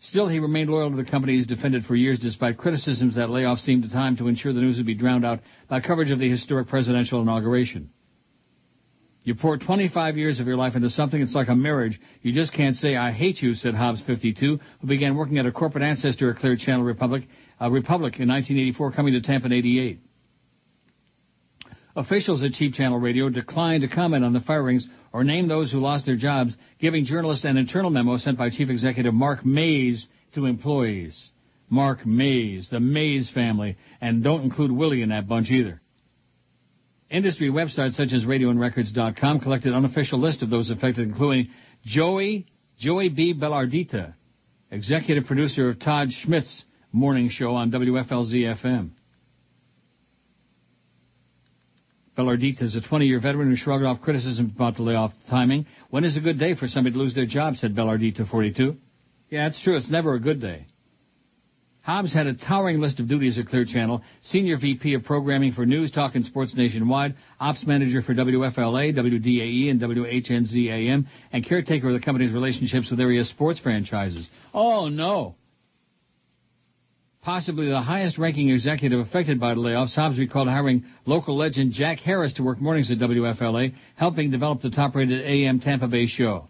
Still, 0.00 0.28
he 0.28 0.38
remained 0.38 0.70
loyal 0.70 0.90
to 0.90 0.96
the 0.96 1.10
company 1.10 1.36
he's 1.36 1.46
defended 1.46 1.84
for 1.84 1.96
years 1.96 2.18
despite 2.18 2.58
criticisms 2.58 3.16
that 3.16 3.28
layoffs 3.28 3.64
seemed 3.64 3.84
a 3.84 3.88
time 3.88 4.16
to 4.16 4.28
ensure 4.28 4.52
the 4.52 4.60
news 4.60 4.76
would 4.76 4.86
be 4.86 4.94
drowned 4.94 5.24
out 5.24 5.40
by 5.68 5.80
coverage 5.80 6.10
of 6.10 6.18
the 6.18 6.30
historic 6.30 6.68
presidential 6.68 7.20
inauguration. 7.20 7.90
You 9.24 9.34
pour 9.34 9.58
25 9.58 10.16
years 10.16 10.38
of 10.38 10.46
your 10.46 10.56
life 10.56 10.76
into 10.76 10.88
something, 10.88 11.20
it's 11.20 11.34
like 11.34 11.48
a 11.48 11.56
marriage. 11.56 12.00
You 12.22 12.32
just 12.32 12.52
can't 12.52 12.76
say, 12.76 12.94
I 12.94 13.10
hate 13.10 13.42
you, 13.42 13.54
said 13.54 13.74
Hobbs, 13.74 14.00
52, 14.06 14.60
who 14.80 14.86
began 14.86 15.16
working 15.16 15.38
at 15.38 15.46
a 15.46 15.50
corporate 15.50 15.82
ancestor 15.82 16.30
at 16.30 16.36
Clear 16.36 16.56
Channel 16.56 16.84
Republic, 16.84 17.24
uh, 17.60 17.68
Republic 17.68 18.20
in 18.20 18.28
1984, 18.28 18.92
coming 18.92 19.14
to 19.14 19.20
Tampa 19.20 19.46
in 19.46 19.52
88. 19.52 19.98
Officials 21.96 22.42
at 22.42 22.52
Cheap 22.52 22.74
Channel 22.74 22.98
Radio 22.98 23.30
declined 23.30 23.80
to 23.80 23.88
comment 23.88 24.22
on 24.22 24.34
the 24.34 24.40
firings 24.40 24.86
or 25.14 25.24
name 25.24 25.48
those 25.48 25.72
who 25.72 25.78
lost 25.78 26.04
their 26.04 26.16
jobs, 26.16 26.54
giving 26.78 27.06
journalists 27.06 27.46
an 27.46 27.56
internal 27.56 27.88
memo 27.88 28.18
sent 28.18 28.36
by 28.36 28.50
Chief 28.50 28.68
Executive 28.68 29.14
Mark 29.14 29.46
Mays 29.46 30.06
to 30.34 30.44
employees. 30.44 31.30
Mark 31.70 32.04
Mays, 32.04 32.68
the 32.70 32.80
Mays 32.80 33.30
family, 33.30 33.78
and 34.00 34.22
don't 34.22 34.42
include 34.42 34.70
Willie 34.70 35.00
in 35.00 35.08
that 35.08 35.26
bunch 35.26 35.50
either. 35.50 35.80
Industry 37.08 37.50
websites 37.50 37.94
such 37.94 38.12
as 38.12 38.26
RadioAndRecords.com 38.26 39.40
collected 39.40 39.72
unofficial 39.72 40.18
list 40.18 40.42
of 40.42 40.50
those 40.50 40.70
affected, 40.70 41.08
including 41.08 41.48
Joey 41.84 42.46
Joey 42.78 43.08
B. 43.08 43.32
Bellardita, 43.32 44.14
executive 44.70 45.24
producer 45.24 45.70
of 45.70 45.80
Todd 45.80 46.08
Schnitt's 46.08 46.64
morning 46.92 47.30
show 47.30 47.54
on 47.54 47.70
WFLZ 47.70 48.62
FM. 48.62 48.90
Bellardita 52.16 52.62
is 52.62 52.76
a 52.76 52.80
20-year 52.80 53.20
veteran 53.20 53.50
who 53.50 53.56
shrugged 53.56 53.84
off 53.84 54.00
criticism 54.00 54.52
about 54.54 54.76
the 54.76 54.82
layoff 54.82 55.12
timing. 55.28 55.66
When 55.90 56.04
is 56.04 56.16
a 56.16 56.20
good 56.20 56.38
day 56.38 56.54
for 56.54 56.66
somebody 56.66 56.94
to 56.94 56.98
lose 56.98 57.14
their 57.14 57.26
job, 57.26 57.56
said 57.56 57.74
Bellardita, 57.74 58.28
42. 58.28 58.76
Yeah, 59.28 59.48
it's 59.48 59.62
true. 59.62 59.76
It's 59.76 59.90
never 59.90 60.14
a 60.14 60.20
good 60.20 60.40
day. 60.40 60.66
Hobbs 61.82 62.12
had 62.12 62.26
a 62.26 62.34
towering 62.34 62.80
list 62.80 62.98
of 62.98 63.06
duties 63.06 63.38
at 63.38 63.46
Clear 63.46 63.64
Channel, 63.64 64.02
Senior 64.22 64.56
VP 64.58 64.94
of 64.94 65.04
Programming 65.04 65.52
for 65.52 65.64
News, 65.64 65.92
Talk, 65.92 66.16
and 66.16 66.24
Sports 66.24 66.52
Nationwide, 66.56 67.14
Ops 67.38 67.64
Manager 67.64 68.02
for 68.02 68.12
WFLA, 68.12 68.92
WDAE, 68.96 69.70
and 69.70 69.80
WHNZAM, 69.80 71.06
and 71.32 71.46
caretaker 71.46 71.86
of 71.86 71.92
the 71.92 72.00
company's 72.00 72.32
relationships 72.32 72.90
with 72.90 72.98
area 72.98 73.24
sports 73.24 73.60
franchises. 73.60 74.28
Oh, 74.52 74.88
no. 74.88 75.36
Possibly 77.26 77.66
the 77.66 77.80
highest 77.80 78.18
ranking 78.18 78.50
executive 78.50 79.00
affected 79.00 79.40
by 79.40 79.54
the 79.54 79.60
layoffs, 79.60 79.96
Hobbs 79.96 80.16
recalled 80.16 80.46
hiring 80.46 80.84
local 81.06 81.36
legend 81.36 81.72
Jack 81.72 81.98
Harris 81.98 82.34
to 82.34 82.44
work 82.44 82.60
mornings 82.60 82.88
at 82.92 82.98
WFLA, 82.98 83.74
helping 83.96 84.30
develop 84.30 84.62
the 84.62 84.70
top 84.70 84.94
rated 84.94 85.22
AM 85.22 85.58
Tampa 85.58 85.88
Bay 85.88 86.06
show. 86.06 86.46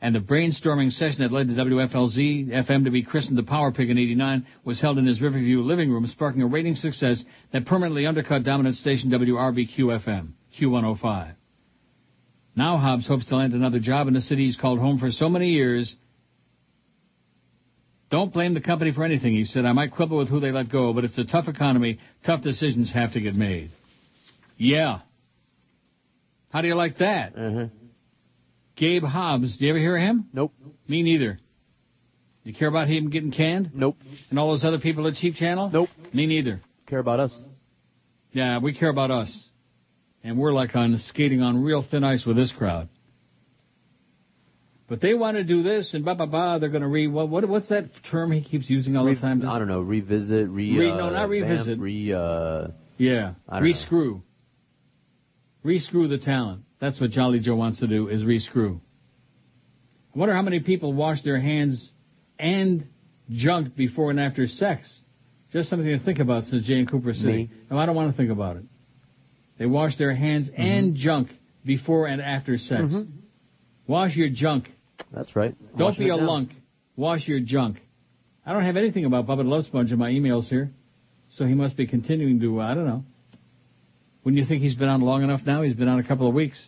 And 0.00 0.14
the 0.14 0.20
brainstorming 0.20 0.92
session 0.92 1.22
that 1.22 1.32
led 1.32 1.48
to 1.48 1.54
WFLZ 1.54 2.46
FM 2.46 2.84
to 2.84 2.92
be 2.92 3.02
christened 3.02 3.38
the 3.38 3.42
Power 3.42 3.72
Pig 3.72 3.90
in 3.90 3.98
89 3.98 4.46
was 4.64 4.80
held 4.80 4.98
in 4.98 5.06
his 5.06 5.20
Riverview 5.20 5.62
living 5.62 5.90
room, 5.90 6.06
sparking 6.06 6.42
a 6.42 6.46
rating 6.46 6.76
success 6.76 7.24
that 7.52 7.66
permanently 7.66 8.06
undercut 8.06 8.44
dominant 8.44 8.76
station 8.76 9.10
WRBQ 9.10 9.78
FM, 9.78 10.28
Q105. 10.60 11.32
Now 12.54 12.78
Hobbs 12.78 13.08
hopes 13.08 13.24
to 13.26 13.36
land 13.36 13.52
another 13.52 13.80
job 13.80 14.06
in 14.06 14.14
the 14.14 14.20
city 14.20 14.44
he's 14.44 14.56
called 14.56 14.78
home 14.78 15.00
for 15.00 15.10
so 15.10 15.28
many 15.28 15.48
years. 15.48 15.96
Don't 18.10 18.32
blame 18.32 18.54
the 18.54 18.60
company 18.60 18.92
for 18.92 19.02
anything, 19.02 19.34
he 19.34 19.44
said. 19.44 19.64
I 19.64 19.72
might 19.72 19.92
quibble 19.92 20.16
with 20.16 20.28
who 20.28 20.38
they 20.38 20.52
let 20.52 20.70
go, 20.70 20.92
but 20.92 21.04
it's 21.04 21.18
a 21.18 21.24
tough 21.24 21.48
economy. 21.48 21.98
Tough 22.24 22.42
decisions 22.42 22.92
have 22.92 23.12
to 23.14 23.20
get 23.20 23.34
made. 23.34 23.70
Yeah. 24.56 25.00
How 26.50 26.62
do 26.62 26.68
you 26.68 26.76
like 26.76 26.98
that? 26.98 27.32
Uh-huh. 27.36 27.66
Gabe 28.76 29.02
Hobbs. 29.02 29.58
Do 29.58 29.64
you 29.64 29.70
ever 29.72 29.78
hear 29.78 29.96
of 29.96 30.02
him? 30.02 30.28
Nope. 30.32 30.52
Me 30.86 31.02
neither. 31.02 31.38
You 32.44 32.54
care 32.54 32.68
about 32.68 32.86
him 32.86 33.10
getting 33.10 33.32
canned? 33.32 33.72
Nope. 33.74 33.96
And 34.30 34.38
all 34.38 34.52
those 34.52 34.64
other 34.64 34.78
people 34.78 35.06
at 35.08 35.14
Cheap 35.14 35.34
Channel? 35.34 35.70
Nope. 35.72 35.88
Me 36.12 36.26
neither. 36.26 36.60
Care 36.86 37.00
about 37.00 37.18
us? 37.18 37.44
Yeah, 38.30 38.60
we 38.60 38.72
care 38.72 38.90
about 38.90 39.10
us. 39.10 39.48
And 40.22 40.38
we're 40.38 40.52
like 40.52 40.76
on 40.76 40.96
skating 41.08 41.42
on 41.42 41.62
real 41.62 41.84
thin 41.90 42.04
ice 42.04 42.24
with 42.24 42.36
this 42.36 42.52
crowd. 42.56 42.88
But 44.88 45.00
they 45.00 45.14
want 45.14 45.36
to 45.36 45.42
do 45.44 45.62
this 45.64 45.94
and 45.94 46.04
ba 46.04 46.14
ba 46.14 46.26
ba. 46.26 46.58
They're 46.60 46.68
going 46.70 46.82
to 46.82 46.88
re 46.88 47.08
what, 47.08 47.28
what 47.28 47.48
what's 47.48 47.68
that 47.70 47.86
term 48.10 48.30
he 48.30 48.40
keeps 48.42 48.70
using 48.70 48.96
all 48.96 49.04
Re- 49.04 49.14
the 49.14 49.20
time? 49.20 49.44
I 49.46 49.58
don't 49.58 49.68
know. 49.68 49.80
Revisit. 49.80 50.48
Re. 50.48 50.78
Re- 50.78 50.90
uh, 50.90 50.96
no, 50.96 51.10
not 51.10 51.28
revisit. 51.28 51.66
vamp, 51.66 51.80
Re. 51.80 52.12
Uh, 52.12 52.68
Yeah, 52.96 53.34
I 53.48 53.58
don't 53.60 53.68
know. 53.68 53.74
rescrew. 53.74 54.22
Rescrew 55.64 56.08
the 56.08 56.18
talent. 56.18 56.62
That's 56.80 57.00
what 57.00 57.10
Jolly 57.10 57.40
Joe 57.40 57.56
wants 57.56 57.80
to 57.80 57.86
do 57.88 58.08
is 58.08 58.22
rescrew. 58.22 58.80
I 60.14 60.18
wonder 60.18 60.34
how 60.34 60.42
many 60.42 60.60
people 60.60 60.92
wash 60.92 61.22
their 61.22 61.40
hands 61.40 61.90
and 62.38 62.86
junk 63.30 63.74
before 63.74 64.10
and 64.10 64.20
after 64.20 64.46
sex. 64.46 64.88
Just 65.52 65.68
something 65.70 65.86
to 65.86 65.98
think 65.98 66.18
about 66.20 66.44
since 66.44 66.64
Jane 66.64 66.86
Cooper 66.86 67.12
City. 67.12 67.26
Me. 67.26 67.50
No, 67.70 67.78
I 67.78 67.86
don't 67.86 67.96
want 67.96 68.12
to 68.12 68.16
think 68.16 68.30
about 68.30 68.56
it. 68.56 68.64
They 69.58 69.66
wash 69.66 69.96
their 69.98 70.14
hands 70.14 70.48
and 70.56 70.94
junk 70.94 71.30
before 71.64 72.06
and 72.06 72.20
after 72.20 72.56
sex. 72.58 72.82
Mhm. 72.94 73.08
Wash 73.86 74.16
your 74.16 74.28
junk. 74.28 74.70
That's 75.16 75.34
right. 75.34 75.54
Don't 75.76 75.98
be 75.98 76.10
a 76.10 76.16
lunk. 76.16 76.50
Wash 76.94 77.26
your 77.26 77.40
junk. 77.40 77.78
I 78.44 78.52
don't 78.52 78.62
have 78.64 78.76
anything 78.76 79.04
about 79.06 79.26
Bubba 79.26 79.38
the 79.38 79.44
Love 79.44 79.64
Sponge 79.64 79.90
in 79.90 79.98
my 79.98 80.10
emails 80.10 80.44
here, 80.44 80.70
so 81.28 81.46
he 81.46 81.54
must 81.54 81.76
be 81.76 81.86
continuing 81.86 82.38
to. 82.40 82.60
Uh, 82.60 82.64
I 82.70 82.74
don't 82.74 82.86
know. 82.86 83.02
Wouldn't 84.22 84.40
you 84.40 84.46
think 84.46 84.62
he's 84.62 84.74
been 84.74 84.88
on 84.88 85.00
long 85.00 85.22
enough 85.24 85.40
now? 85.46 85.62
He's 85.62 85.74
been 85.74 85.88
on 85.88 85.98
a 85.98 86.04
couple 86.06 86.28
of 86.28 86.34
weeks. 86.34 86.62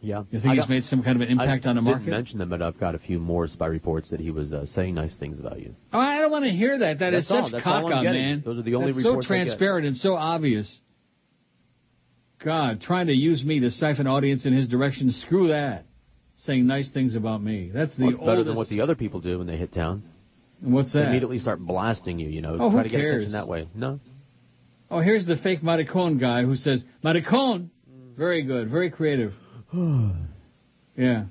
Yeah. 0.00 0.22
You 0.30 0.38
think 0.38 0.52
I 0.52 0.54
he's 0.54 0.62
got- 0.62 0.70
made 0.70 0.84
some 0.84 1.02
kind 1.02 1.16
of 1.16 1.22
an 1.22 1.28
impact 1.28 1.66
I 1.66 1.70
on 1.70 1.74
the 1.76 1.82
market? 1.82 1.98
didn't 2.04 2.10
market? 2.12 2.18
mention 2.22 2.38
them, 2.38 2.48
but 2.50 2.62
I've 2.62 2.78
got 2.78 2.94
a 2.94 2.98
few 3.00 3.18
more 3.18 3.48
spy 3.48 3.66
reports 3.66 4.10
that 4.10 4.20
he 4.20 4.30
was 4.30 4.52
uh, 4.52 4.64
saying 4.66 4.94
nice 4.94 5.16
things 5.16 5.40
about 5.40 5.58
you. 5.60 5.74
Oh, 5.92 5.98
I 5.98 6.20
don't 6.20 6.30
want 6.30 6.44
to 6.44 6.50
hear 6.52 6.78
that. 6.78 7.00
That 7.00 7.14
is 7.14 7.26
That's 7.28 7.42
all. 7.42 7.50
such 7.50 7.64
cock 7.64 7.88
man. 8.04 8.42
Those 8.44 8.58
are 8.58 8.62
the 8.62 8.76
only 8.76 8.92
That's 8.92 9.02
so 9.02 9.08
reports 9.10 9.26
I 9.30 9.38
get. 9.38 9.44
transparent 9.46 9.86
and 9.88 9.96
so 9.96 10.14
obvious. 10.14 10.80
God, 12.44 12.80
trying 12.80 13.08
to 13.08 13.12
use 13.14 13.44
me 13.44 13.60
to 13.60 13.70
siphon 13.72 14.06
audience 14.06 14.46
in 14.46 14.52
his 14.52 14.68
direction. 14.68 15.10
Screw 15.10 15.48
that. 15.48 15.84
Saying 16.44 16.66
nice 16.66 16.88
things 16.90 17.14
about 17.14 17.42
me. 17.42 17.70
That's 17.72 17.94
the 17.96 18.02
Well, 18.04 18.10
it's 18.10 18.18
better 18.20 18.30
oldest. 18.30 18.46
than 18.48 18.56
what 18.56 18.68
the 18.68 18.80
other 18.80 18.94
people 18.94 19.20
do 19.20 19.38
when 19.38 19.46
they 19.46 19.56
hit 19.56 19.72
town. 19.72 20.02
And 20.62 20.72
What's 20.72 20.92
They 20.92 21.00
that? 21.00 21.08
immediately 21.08 21.38
start 21.38 21.60
blasting 21.60 22.18
you, 22.18 22.28
you 22.28 22.40
know, 22.40 22.56
Oh, 22.60 22.70
try 22.70 22.82
to 22.84 22.88
get 22.88 22.98
cares? 23.00 23.10
attention 23.24 23.32
that 23.32 23.48
way. 23.48 23.68
No. 23.74 24.00
Oh, 24.90 25.00
here's 25.00 25.26
the 25.26 25.36
fake 25.36 25.62
Maricon 25.62 26.18
guy 26.18 26.44
who 26.44 26.54
says, 26.56 26.82
Maricon! 27.04 27.68
Very 28.16 28.42
good, 28.42 28.68
very 28.70 28.90
creative. 28.90 29.32
yeah. 30.96 31.24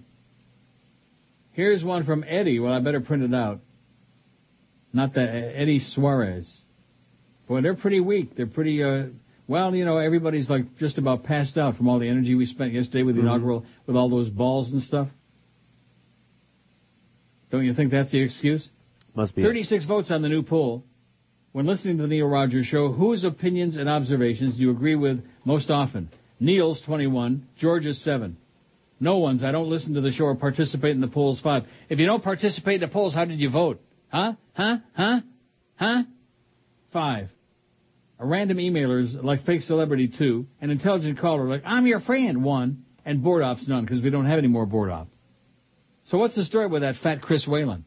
Here's 1.53 1.83
one 1.83 2.05
from 2.05 2.23
Eddie. 2.27 2.59
Well, 2.59 2.71
I 2.73 2.79
better 2.79 3.01
print 3.01 3.23
it 3.23 3.33
out. 3.33 3.59
Not 4.93 5.15
that, 5.15 5.29
Eddie 5.29 5.79
Suarez. 5.79 6.61
Boy, 7.47 7.61
they're 7.61 7.75
pretty 7.75 7.99
weak. 7.99 8.35
They're 8.35 8.47
pretty, 8.47 8.83
uh, 8.83 9.07
well, 9.47 9.73
you 9.75 9.85
know, 9.85 9.97
everybody's 9.97 10.49
like 10.49 10.77
just 10.77 10.97
about 10.97 11.23
passed 11.23 11.57
out 11.57 11.75
from 11.75 11.87
all 11.87 11.99
the 11.99 12.07
energy 12.07 12.35
we 12.35 12.45
spent 12.45 12.73
yesterday 12.73 13.03
with 13.03 13.15
the 13.15 13.21
Mhm. 13.21 13.25
inaugural, 13.25 13.65
with 13.85 13.95
all 13.95 14.09
those 14.09 14.29
balls 14.29 14.71
and 14.71 14.81
stuff. 14.81 15.07
Don't 17.49 17.65
you 17.65 17.73
think 17.73 17.91
that's 17.91 18.11
the 18.11 18.19
excuse? 18.19 18.67
Must 19.15 19.35
be. 19.35 19.41
36 19.41 19.85
votes 19.85 20.11
on 20.11 20.21
the 20.21 20.29
new 20.29 20.43
poll. 20.43 20.83
When 21.53 21.65
listening 21.65 21.97
to 21.97 22.03
the 22.03 22.09
Neil 22.09 22.27
Rogers 22.27 22.67
show, 22.67 22.91
whose 22.91 23.23
opinions 23.23 23.77
and 23.77 23.89
observations 23.89 24.55
do 24.55 24.61
you 24.61 24.71
agree 24.71 24.95
with 24.95 25.23
most 25.45 25.71
often? 25.71 26.09
Neil's 26.39 26.81
21, 26.81 27.47
George's 27.55 27.99
7. 28.01 28.37
No 28.99 29.17
one's. 29.19 29.43
I 29.43 29.51
don't 29.51 29.69
listen 29.69 29.93
to 29.93 30.01
the 30.01 30.11
show 30.11 30.25
or 30.25 30.35
participate 30.35 30.91
in 30.91 31.01
the 31.01 31.07
polls 31.07 31.39
5. 31.39 31.63
If 31.89 31.99
you 31.99 32.05
don't 32.05 32.23
participate 32.23 32.75
in 32.75 32.81
the 32.81 32.93
polls, 32.93 33.13
how 33.13 33.25
did 33.25 33.39
you 33.39 33.49
vote? 33.49 33.79
Huh? 34.09 34.33
Huh? 34.53 34.77
Huh? 34.93 35.21
Huh? 35.77 36.03
5. 36.91 37.29
A 38.19 38.25
random 38.25 38.57
emailer's 38.57 39.15
like 39.15 39.45
fake 39.45 39.61
celebrity 39.61 40.11
2. 40.17 40.47
An 40.61 40.69
intelligent 40.69 41.19
caller 41.19 41.47
like, 41.47 41.63
I'm 41.65 41.85
your 41.85 41.99
friend 41.99 42.43
1. 42.43 42.83
And 43.05 43.23
board 43.23 43.41
ops 43.41 43.67
none 43.67 43.85
because 43.85 44.01
we 44.01 44.09
don't 44.09 44.25
have 44.25 44.37
any 44.37 44.49
more 44.49 44.65
board 44.65 44.89
op. 44.89 45.07
So 46.05 46.17
what's 46.17 46.35
the 46.35 46.43
story 46.43 46.67
with 46.67 46.81
that 46.81 46.95
fat 46.97 47.21
Chris 47.21 47.47
Whalen? 47.47 47.85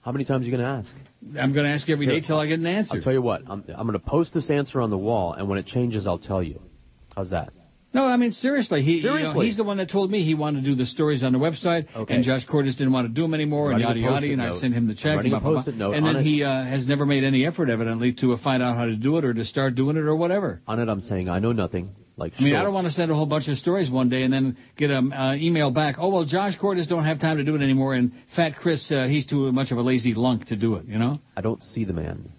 How 0.00 0.12
many 0.12 0.24
times 0.24 0.42
are 0.42 0.50
you 0.50 0.56
going 0.56 0.64
to 0.64 0.88
ask? 0.88 0.96
I'm 1.38 1.52
going 1.52 1.66
to 1.66 1.72
ask 1.72 1.88
every 1.88 2.06
day 2.06 2.20
till 2.20 2.38
I 2.38 2.46
get 2.46 2.58
an 2.58 2.66
answer. 2.66 2.96
I'll 2.96 3.02
tell 3.02 3.12
you 3.12 3.22
what. 3.22 3.42
I'm, 3.46 3.64
I'm 3.68 3.86
going 3.86 3.92
to 3.92 3.98
post 3.98 4.32
this 4.32 4.48
answer 4.48 4.80
on 4.80 4.90
the 4.90 4.98
wall, 4.98 5.34
and 5.34 5.48
when 5.48 5.58
it 5.58 5.66
changes, 5.66 6.06
I'll 6.06 6.18
tell 6.18 6.42
you. 6.42 6.60
How's 7.14 7.30
that? 7.30 7.52
No, 7.92 8.04
I 8.04 8.16
mean 8.16 8.30
seriously. 8.30 8.82
He, 8.82 8.98
you 8.98 9.02
know, 9.02 9.16
Seriously. 9.16 9.46
he's 9.46 9.56
the 9.56 9.64
one 9.64 9.78
that 9.78 9.90
told 9.90 10.12
me 10.12 10.24
he 10.24 10.34
wanted 10.34 10.62
to 10.62 10.70
do 10.70 10.76
the 10.76 10.86
stories 10.86 11.24
on 11.24 11.32
the 11.32 11.40
website, 11.40 11.86
Okay. 11.96 12.14
and 12.14 12.24
Josh 12.24 12.44
Cordes 12.46 12.76
didn't 12.76 12.92
want 12.92 13.08
to 13.08 13.12
do 13.12 13.22
them 13.22 13.34
anymore, 13.34 13.72
and 13.72 13.80
yada 13.80 13.98
yada. 13.98 14.26
And 14.26 14.40
I 14.40 14.58
sent 14.60 14.74
him 14.74 14.86
the 14.86 14.94
check. 14.94 15.16
Writing 15.16 15.32
blah, 15.32 15.40
blah, 15.40 15.90
and 15.90 16.06
then 16.06 16.16
it. 16.16 16.22
he 16.24 16.44
uh, 16.44 16.64
has 16.64 16.86
never 16.86 17.04
made 17.04 17.24
any 17.24 17.44
effort, 17.44 17.68
evidently, 17.68 18.12
to 18.20 18.32
uh, 18.34 18.38
find 18.38 18.62
out 18.62 18.76
how 18.76 18.86
to 18.86 18.94
do 18.94 19.18
it 19.18 19.24
or 19.24 19.34
to 19.34 19.44
start 19.44 19.74
doing 19.74 19.96
it 19.96 20.04
or 20.04 20.14
whatever. 20.14 20.60
On 20.68 20.78
it, 20.78 20.88
I'm 20.88 21.00
saying 21.00 21.28
I 21.28 21.40
know 21.40 21.50
nothing. 21.50 21.90
Like 22.16 22.34
I 22.38 22.42
mean, 22.42 22.54
I 22.54 22.62
don't 22.62 22.74
want 22.74 22.86
to 22.86 22.92
send 22.92 23.10
a 23.10 23.14
whole 23.14 23.26
bunch 23.26 23.48
of 23.48 23.56
stories 23.56 23.90
one 23.90 24.08
day 24.08 24.22
and 24.22 24.32
then 24.32 24.56
get 24.76 24.90
an 24.90 25.12
uh, 25.12 25.32
email 25.36 25.70
back. 25.72 25.96
Oh 25.98 26.10
well, 26.10 26.24
Josh 26.24 26.56
Cordes 26.58 26.86
don't 26.86 27.04
have 27.04 27.18
time 27.18 27.38
to 27.38 27.44
do 27.44 27.56
it 27.56 27.62
anymore, 27.62 27.94
and 27.94 28.12
Fat 28.36 28.56
Chris, 28.56 28.88
uh, 28.92 29.06
he's 29.08 29.26
too 29.26 29.50
much 29.50 29.72
of 29.72 29.78
a 29.78 29.82
lazy 29.82 30.14
lunk 30.14 30.46
to 30.46 30.56
do 30.56 30.76
it. 30.76 30.84
You 30.86 30.98
know. 30.98 31.18
I 31.36 31.40
don't 31.40 31.62
see 31.62 31.84
the 31.84 31.94
man. 31.94 32.30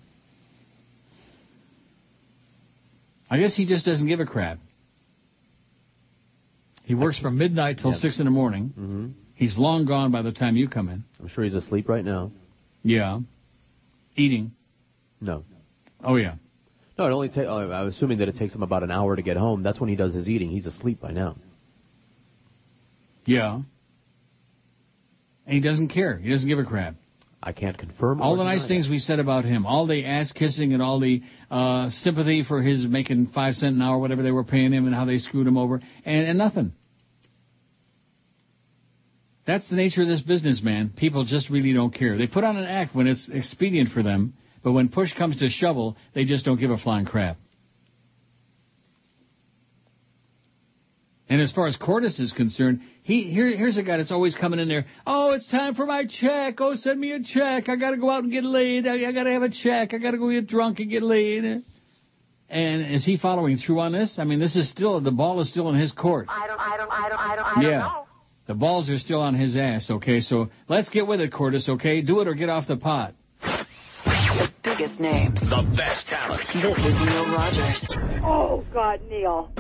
I 3.30 3.38
guess 3.40 3.56
he 3.56 3.66
just 3.66 3.86
doesn't 3.86 4.08
give 4.08 4.20
a 4.20 4.26
crap. 4.26 4.60
He 6.84 6.96
works 6.96 7.20
from 7.20 7.38
midnight 7.38 7.78
till 7.80 7.92
Yeah. 7.92 7.98
six 7.98 8.20
in 8.20 8.26
the 8.26 8.32
morning. 8.32 8.74
Mm-hmm. 8.78 9.08
He's 9.36 9.58
long 9.58 9.86
gone 9.86 10.12
by 10.12 10.22
the 10.22 10.32
time 10.32 10.56
you 10.56 10.68
come 10.68 10.90
in. 10.90 11.04
I'm 11.20 11.28
sure 11.28 11.44
he's 11.44 11.54
asleep 11.56 11.88
right 11.90 12.04
now. 12.04 12.32
Yeah. 12.84 13.20
Eating. 14.16 14.52
No. 15.20 15.44
Oh, 16.04 16.16
yeah. 16.16 16.36
No, 16.98 17.06
it 17.06 17.12
only 17.12 17.30
takes. 17.30 17.48
I'm 17.48 17.88
assuming 17.88 18.18
that 18.20 18.28
it 18.28 18.36
takes 18.36 18.54
him 18.54 18.62
about 18.64 18.84
an 18.84 18.92
hour 18.92 19.16
to 19.16 19.22
get 19.22 19.38
home. 19.38 19.64
That's 19.64 19.80
when 19.80 19.90
he 19.90 19.96
does 19.96 20.14
his 20.14 20.28
eating. 20.28 20.50
He's 20.50 20.66
asleep 20.66 21.00
by 21.00 21.12
now. 21.12 21.38
Yeah. 23.26 23.62
And 25.46 25.54
he 25.56 25.60
doesn't 25.60 25.90
care. 25.90 26.18
He 26.18 26.30
doesn't 26.30 26.48
give 26.48 26.60
a 26.60 26.64
crap. 26.64 26.96
I 27.44 27.54
can't 27.54 27.78
confirm. 27.78 28.22
All 28.22 28.38
the 28.38 28.44
nice 28.44 28.68
things 28.68 28.88
we 28.88 29.00
said 29.00 29.20
about 29.20 29.46
him, 29.46 29.66
all 29.66 29.88
the 29.88 30.06
ass 30.06 30.32
kissing 30.32 30.74
and 30.74 30.82
all 30.82 31.00
the 31.00 31.24
uh, 31.50 31.90
sympathy 32.02 32.44
for 32.48 32.62
his 32.62 32.86
making 32.86 33.28
five 33.34 33.56
cent 33.56 33.76
an 33.76 33.82
hour, 33.82 33.98
whatever 33.98 34.22
they 34.22 34.32
were 34.32 34.44
paying 34.44 34.72
him, 34.72 34.86
and 34.86 34.94
how 34.94 35.06
they 35.06 35.18
screwed 35.18 35.48
him 35.48 35.58
over, 35.58 35.82
and, 36.06 36.28
and 36.28 36.38
nothing. 36.38 36.74
That's 39.48 39.68
the 39.70 39.76
nature 39.76 40.04
of 40.04 40.08
this 40.08 40.22
business, 40.22 40.62
man. 40.62 40.94
People 40.96 41.26
just 41.26 41.50
really 41.50 41.74
don't 41.74 41.94
care. 41.94 42.16
They 42.16 42.28
put 42.28 42.44
on 42.44 42.58
an 42.58 42.66
act 42.66 42.94
when 42.96 43.08
it's 43.08 43.28
expedient 43.28 43.90
for 43.90 44.04
them, 44.04 44.36
but 44.64 44.74
when 44.74 44.90
push 44.90 45.12
comes 45.18 45.38
to 45.38 45.50
shovel, 45.50 45.98
they 46.14 46.26
just 46.26 46.46
don't 46.46 46.60
give 46.60 46.70
a 46.70 46.78
flying 46.78 47.06
crap. 47.06 47.38
And 51.28 51.42
as 51.42 51.52
far 51.52 51.68
as 51.68 51.76
Cordis 51.76 52.20
is 52.20 52.34
concerned, 52.34 52.82
he 53.04 53.24
here 53.24 53.48
here's 53.48 53.78
a 53.78 53.84
guy 53.84 53.98
that's 53.98 54.12
always 54.12 54.36
coming 54.36 54.60
in 54.60 54.68
there. 54.68 54.86
Oh, 55.06 55.32
it's 55.32 55.48
time 55.48 55.76
for 55.76 55.86
my 55.86 56.06
check. 56.06 56.60
Oh, 56.60 56.76
send 56.76 57.00
me 57.00 57.12
a 57.12 57.22
check. 57.22 57.70
I 57.70 57.76
got 57.76 57.92
to 57.92 57.98
go 57.98 58.10
out 58.10 58.24
and 58.24 58.32
get 58.32 58.44
laid. 58.44 58.88
I, 58.88 59.08
I 59.08 59.12
got 59.12 59.24
to 59.24 59.32
have 59.32 59.42
a 59.44 59.50
check. 59.50 59.94
I 59.94 59.98
got 59.98 60.12
to 60.12 60.18
go 60.18 60.30
get 60.30 60.48
drunk 60.48 60.80
and 60.80 60.90
get 60.90 61.04
laid. 61.04 61.64
And 62.50 62.94
is 62.94 63.06
he 63.06 63.18
following 63.18 63.58
through 63.58 63.80
on 63.80 63.94
this? 63.94 64.16
I 64.18 64.26
mean, 64.26 64.40
this 64.40 64.56
is 64.56 64.70
still 64.70 65.00
the 65.00 65.12
ball 65.12 65.40
is 65.40 65.50
still 65.50 65.70
in 65.70 65.80
his 65.80 65.92
court. 65.92 66.28
I 66.30 66.48
don't, 66.48 66.60
I 66.60 66.78
don't, 66.78 66.92
I 66.92 67.10
don't, 67.10 67.20
I 67.20 67.36
don't, 67.36 67.46
I 67.46 67.54
don't 67.56 67.64
yeah. 67.64 67.80
know. 67.80 68.06
The 68.48 68.56
balls 68.56 68.90
are 68.90 69.00
still 69.00 69.22
on 69.22 69.36
his 69.36 69.56
ass, 69.56 69.90
okay? 69.90 70.20
So 70.20 70.50
let's 70.68 70.90
get 70.90 71.08
with 71.08 71.22
it, 71.22 71.32
Cordis, 71.32 71.70
okay? 71.70 72.02
Do 72.02 72.20
it 72.20 72.28
or 72.28 72.34
get 72.34 72.50
off 72.50 72.68
the 72.68 72.76
pot. 72.76 73.14
Biggest 74.64 75.00
names. 75.00 75.40
The 75.40 75.74
best 75.78 76.08
talent. 76.08 76.42
This 76.54 76.78
is 76.78 76.96
Neil 77.00 77.26
Rogers. 77.32 77.88
Oh, 78.24 78.66
God, 78.74 79.00
Neil. 79.10 79.52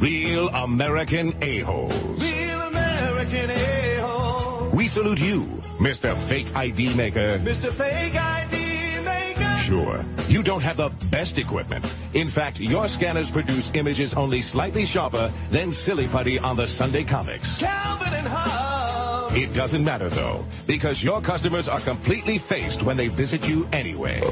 Real 0.00 0.48
American 0.48 1.36
a-holes. 1.42 2.18
Real 2.18 2.60
American 2.62 3.50
a-hole. 3.50 4.74
We 4.74 4.88
salute 4.88 5.18
you, 5.18 5.44
Mr. 5.78 6.16
Fake 6.26 6.46
ID 6.54 6.96
Maker. 6.96 7.38
Mr. 7.44 7.76
Fake 7.76 8.14
ID 8.16 9.04
Maker. 9.04 9.56
Sure, 9.68 10.02
you 10.26 10.42
don't 10.42 10.62
have 10.62 10.78
the 10.78 10.88
best 11.10 11.36
equipment. 11.36 11.84
In 12.14 12.30
fact, 12.30 12.60
your 12.60 12.88
scanners 12.88 13.30
produce 13.30 13.70
images 13.74 14.14
only 14.16 14.40
slightly 14.40 14.86
sharper 14.86 15.30
than 15.52 15.70
Silly 15.70 16.08
Putty 16.10 16.38
on 16.38 16.56
the 16.56 16.66
Sunday 16.66 17.04
comics. 17.04 17.58
Calvin 17.60 18.14
and 18.14 18.26
Hobbes. 18.26 19.34
It 19.36 19.54
doesn't 19.54 19.84
matter 19.84 20.08
though, 20.08 20.46
because 20.66 21.02
your 21.02 21.20
customers 21.20 21.68
are 21.68 21.84
completely 21.84 22.40
faced 22.48 22.82
when 22.86 22.96
they 22.96 23.08
visit 23.08 23.42
you 23.42 23.66
anyway. 23.66 24.22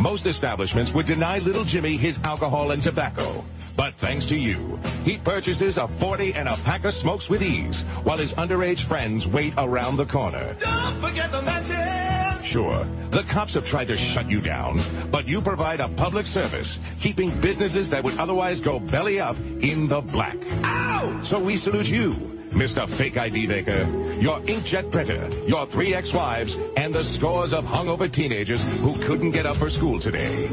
Most 0.00 0.24
establishments 0.24 0.90
would 0.94 1.04
deny 1.04 1.36
little 1.36 1.66
Jimmy 1.66 1.98
his 1.98 2.16
alcohol 2.24 2.70
and 2.70 2.82
tobacco. 2.82 3.44
But 3.76 3.94
thanks 4.00 4.26
to 4.26 4.34
you, 4.34 4.78
he 5.04 5.18
purchases 5.18 5.76
a 5.76 5.88
40 6.00 6.34
and 6.34 6.48
a 6.48 6.56
pack 6.64 6.84
of 6.84 6.94
smokes 6.94 7.28
with 7.28 7.42
ease, 7.42 7.82
while 8.04 8.18
his 8.18 8.32
underage 8.34 8.86
friends 8.88 9.26
wait 9.26 9.54
around 9.56 9.96
the 9.96 10.06
corner. 10.06 10.56
Don't 10.60 11.00
forget 11.00 11.30
the 11.30 11.42
matches. 11.42 12.46
Sure, 12.46 12.84
the 13.12 13.22
cops 13.32 13.54
have 13.54 13.64
tried 13.64 13.86
to 13.86 13.96
shut 13.96 14.28
you 14.28 14.40
down, 14.40 15.08
but 15.12 15.26
you 15.26 15.40
provide 15.40 15.80
a 15.80 15.88
public 15.96 16.26
service, 16.26 16.78
keeping 17.02 17.40
businesses 17.40 17.90
that 17.90 18.02
would 18.02 18.18
otherwise 18.18 18.60
go 18.60 18.80
belly 18.80 19.20
up 19.20 19.36
in 19.36 19.88
the 19.88 20.00
black. 20.00 20.36
Ow! 20.64 21.22
So 21.30 21.42
we 21.42 21.56
salute 21.56 21.86
you, 21.86 22.39
Mr. 22.50 22.86
Fake 22.98 23.16
ID 23.16 23.46
Maker, 23.46 23.84
your 24.20 24.40
inkjet 24.40 24.90
printer, 24.90 25.28
your 25.46 25.66
three 25.66 25.94
ex-wives, 25.94 26.56
and 26.76 26.92
the 26.92 27.04
scores 27.16 27.52
of 27.52 27.64
hungover 27.64 28.12
teenagers 28.12 28.62
who 28.82 28.94
couldn't 29.06 29.32
get 29.32 29.46
up 29.46 29.56
for 29.58 29.70
school 29.70 30.00
today. 30.00 30.48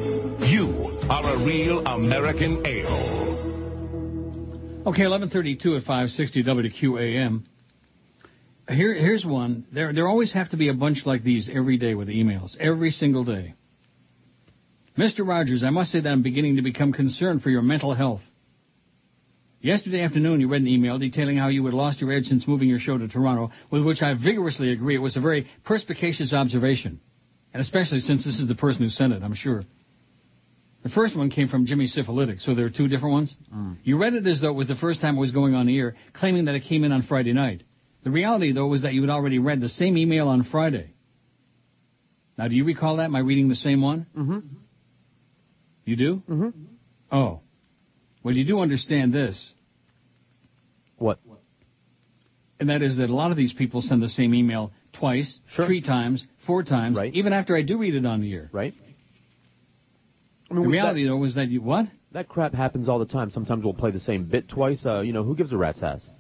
You 0.46 1.00
are 1.10 1.36
a 1.36 1.46
real 1.46 1.86
American 1.86 2.64
a-hole. 2.66 3.28
Okay, 4.88 5.04
1132 5.04 5.76
at 5.76 5.82
560 5.84 6.44
WQAM. 6.44 7.44
Here, 8.70 8.94
here's 8.94 9.26
one. 9.26 9.66
There, 9.74 9.92
there 9.92 10.08
always 10.08 10.34
have 10.34 10.50
to 10.50 10.58
be 10.58 10.70
a 10.70 10.74
bunch 10.74 11.06
like 11.06 11.24
these 11.24 11.50
every 11.54 11.78
day 11.78 11.96
with 11.96 12.10
emails, 12.10 12.56
every 12.60 12.92
single 12.92 13.24
day. 13.24 13.56
Mr. 14.98 15.28
Rogers, 15.28 15.64
I 15.64 15.70
must 15.70 15.92
say 15.92 16.02
that 16.02 16.10
I'm 16.10 16.24
beginning 16.24 16.56
to 16.56 16.62
become 16.62 16.92
concerned 16.92 17.42
for 17.42 17.50
your 17.50 17.62
mental 17.62 17.94
health. 17.94 18.22
Yesterday 19.60 20.04
afternoon, 20.04 20.40
you 20.40 20.48
read 20.48 20.62
an 20.62 20.68
email 20.68 21.00
detailing 21.00 21.38
how 21.38 21.48
you 21.48 21.66
had 21.66 21.74
lost 21.74 22.00
your 22.00 22.12
edge 22.12 22.26
since 22.26 22.48
moving 22.48 22.70
your 22.70 22.80
show 22.80 22.98
to 22.98 23.08
Toronto, 23.08 23.52
with 23.72 23.84
which 23.84 24.02
I 24.04 24.14
vigorously 24.14 24.72
agree. 24.72 24.96
It 24.96 25.00
was 25.00 25.18
a 25.18 25.22
very 25.22 25.48
perspicacious 25.66 26.32
observation, 26.32 27.00
and 27.54 27.62
especially 27.62 28.00
since 28.00 28.24
this 28.24 28.40
is 28.40 28.48
the 28.48 28.56
person 28.56 28.84
who 28.84 28.90
sent 28.90 29.14
it, 29.14 29.24
I'm 29.24 29.34
sure. 29.34 29.64
The 30.84 30.90
first 30.90 31.18
one 31.18 31.32
came 31.32 31.48
from 31.48 31.66
Jimmy 31.66 31.88
Syphilitic, 31.88 32.40
so 32.40 32.54
there 32.54 32.66
are 32.66 32.70
two 32.70 32.88
different 32.88 33.14
ones. 33.14 33.36
You 33.84 34.00
read 34.00 34.14
it 34.14 34.28
as 34.28 34.42
though 34.42 34.52
it 34.52 34.56
was 34.56 34.68
the 34.68 34.76
first 34.76 35.02
time 35.02 35.18
it 35.18 35.20
was 35.20 35.32
going 35.32 35.56
on 35.56 35.66
the 35.66 35.78
air, 35.78 35.96
claiming 36.14 36.46
that 36.46 36.56
it 36.56 36.64
came 36.66 36.84
in 36.84 36.92
on 36.92 37.02
Friday 37.02 37.34
night. 37.34 37.64
The 38.04 38.12
reality, 38.12 38.52
though, 38.54 38.68
was 38.68 38.84
that 38.84 38.94
you 38.94 39.02
had 39.02 39.10
already 39.10 39.40
read 39.40 39.60
the 39.60 39.70
same 39.70 39.98
email 39.98 40.28
on 40.28 40.44
Friday. 40.44 40.94
Now, 42.38 42.48
do 42.48 42.56
you 42.56 42.64
recall 42.64 42.98
that? 42.98 43.06
Am 43.06 43.16
I 43.16 43.20
reading 43.20 43.50
the 43.50 43.56
same 43.56 43.82
one? 43.82 44.06
Mm-hmm. 44.16 44.40
You 45.84 45.96
do? 45.96 46.22
Mm-hmm. 46.30 46.50
Oh. 47.12 47.42
Well, 48.28 48.36
you 48.36 48.44
do 48.44 48.60
understand 48.60 49.14
this. 49.14 49.54
What? 50.98 51.18
And 52.60 52.70
that 52.70 52.82
is 52.82 52.98
that 52.98 53.10
a 53.10 53.16
lot 53.16 53.32
of 53.32 53.38
these 53.38 53.54
people 53.54 53.82
send 53.82 54.04
the 54.04 54.10
same 54.10 54.34
email 54.34 54.74
twice, 54.92 55.40
three 55.56 55.82
times, 55.82 56.26
four 56.46 56.62
times, 56.64 56.98
Right. 56.98 57.14
even 57.14 57.32
after 57.32 57.56
I 57.56 57.62
do 57.62 57.78
read 57.78 57.96
it 57.96 58.06
on 58.06 58.20
the 58.20 58.34
air. 58.34 58.50
Right. 58.52 58.74
I 60.52 60.56
The 60.56 60.60
mean, 60.60 60.70
reality, 60.72 61.06
though, 61.08 61.16
was 61.16 61.36
that 61.36 61.48
you, 61.48 61.62
what? 61.62 61.86
That 62.12 62.28
crap 62.28 62.54
happens 62.54 62.90
all 62.90 63.00
the 63.00 63.06
time. 63.06 63.32
Sometimes 63.32 63.64
we'll 63.64 63.74
play 63.74 63.92
the 63.92 64.00
same 64.02 64.26
bit 64.26 64.50
twice. 64.50 64.86
Uh, 64.86 65.00
you 65.00 65.14
know, 65.14 65.24
who 65.24 65.34
gives 65.34 65.54
a 65.54 65.58
rat's 65.58 65.82
ass? 65.82 66.12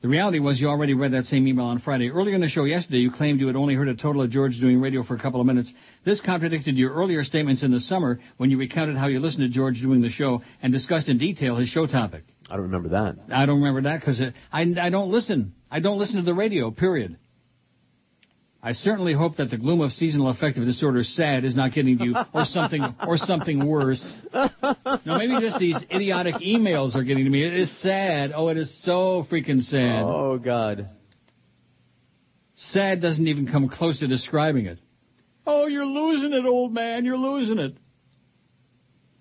The 0.00 0.08
reality 0.08 0.38
was 0.38 0.60
you 0.60 0.68
already 0.68 0.94
read 0.94 1.12
that 1.12 1.24
same 1.24 1.48
email 1.48 1.64
on 1.64 1.80
Friday. 1.80 2.10
Earlier 2.10 2.36
in 2.36 2.40
the 2.40 2.48
show 2.48 2.62
yesterday, 2.62 2.98
you 2.98 3.10
claimed 3.10 3.40
you 3.40 3.48
had 3.48 3.56
only 3.56 3.74
heard 3.74 3.88
a 3.88 3.96
total 3.96 4.22
of 4.22 4.30
George 4.30 4.60
doing 4.60 4.80
radio 4.80 5.02
for 5.02 5.16
a 5.16 5.20
couple 5.20 5.40
of 5.40 5.46
minutes. 5.46 5.72
This 6.04 6.20
contradicted 6.20 6.76
your 6.76 6.92
earlier 6.92 7.24
statements 7.24 7.64
in 7.64 7.72
the 7.72 7.80
summer 7.80 8.20
when 8.36 8.48
you 8.48 8.58
recounted 8.58 8.96
how 8.96 9.08
you 9.08 9.18
listened 9.18 9.42
to 9.42 9.48
George 9.48 9.82
doing 9.82 10.00
the 10.00 10.08
show 10.08 10.42
and 10.62 10.72
discussed 10.72 11.08
in 11.08 11.18
detail 11.18 11.56
his 11.56 11.68
show 11.68 11.86
topic. 11.86 12.22
I 12.48 12.54
don't 12.54 12.66
remember 12.66 12.90
that. 12.90 13.16
I 13.32 13.44
don't 13.46 13.58
remember 13.58 13.82
that 13.82 13.98
because 13.98 14.22
I, 14.52 14.74
I 14.80 14.90
don't 14.90 15.10
listen. 15.10 15.54
I 15.68 15.80
don't 15.80 15.98
listen 15.98 16.18
to 16.18 16.22
the 16.22 16.34
radio, 16.34 16.70
period. 16.70 17.18
I 18.60 18.72
certainly 18.72 19.12
hope 19.12 19.36
that 19.36 19.50
the 19.50 19.56
gloom 19.56 19.80
of 19.80 19.92
seasonal 19.92 20.30
affective 20.30 20.64
disorder 20.64 21.04
SAD 21.04 21.44
is 21.44 21.54
not 21.54 21.72
getting 21.72 21.96
to 21.98 22.04
you 22.04 22.16
or 22.34 22.44
something 22.44 22.82
or 23.06 23.16
something 23.16 23.64
worse. 23.64 24.04
No, 24.34 24.50
maybe 25.06 25.38
just 25.40 25.60
these 25.60 25.76
idiotic 25.92 26.34
emails 26.36 26.96
are 26.96 27.04
getting 27.04 27.24
to 27.24 27.30
me. 27.30 27.46
It 27.46 27.54
is 27.54 27.82
sad. 27.82 28.32
Oh, 28.34 28.48
it 28.48 28.56
is 28.56 28.82
so 28.82 29.24
freaking 29.30 29.62
sad. 29.62 30.02
Oh 30.02 30.38
God. 30.38 30.88
Sad 32.56 33.00
doesn't 33.00 33.28
even 33.28 33.46
come 33.46 33.68
close 33.68 34.00
to 34.00 34.08
describing 34.08 34.66
it. 34.66 34.80
Oh, 35.46 35.68
you're 35.68 35.86
losing 35.86 36.32
it, 36.32 36.44
old 36.44 36.74
man. 36.74 37.04
You're 37.04 37.16
losing 37.16 37.60
it. 37.60 37.76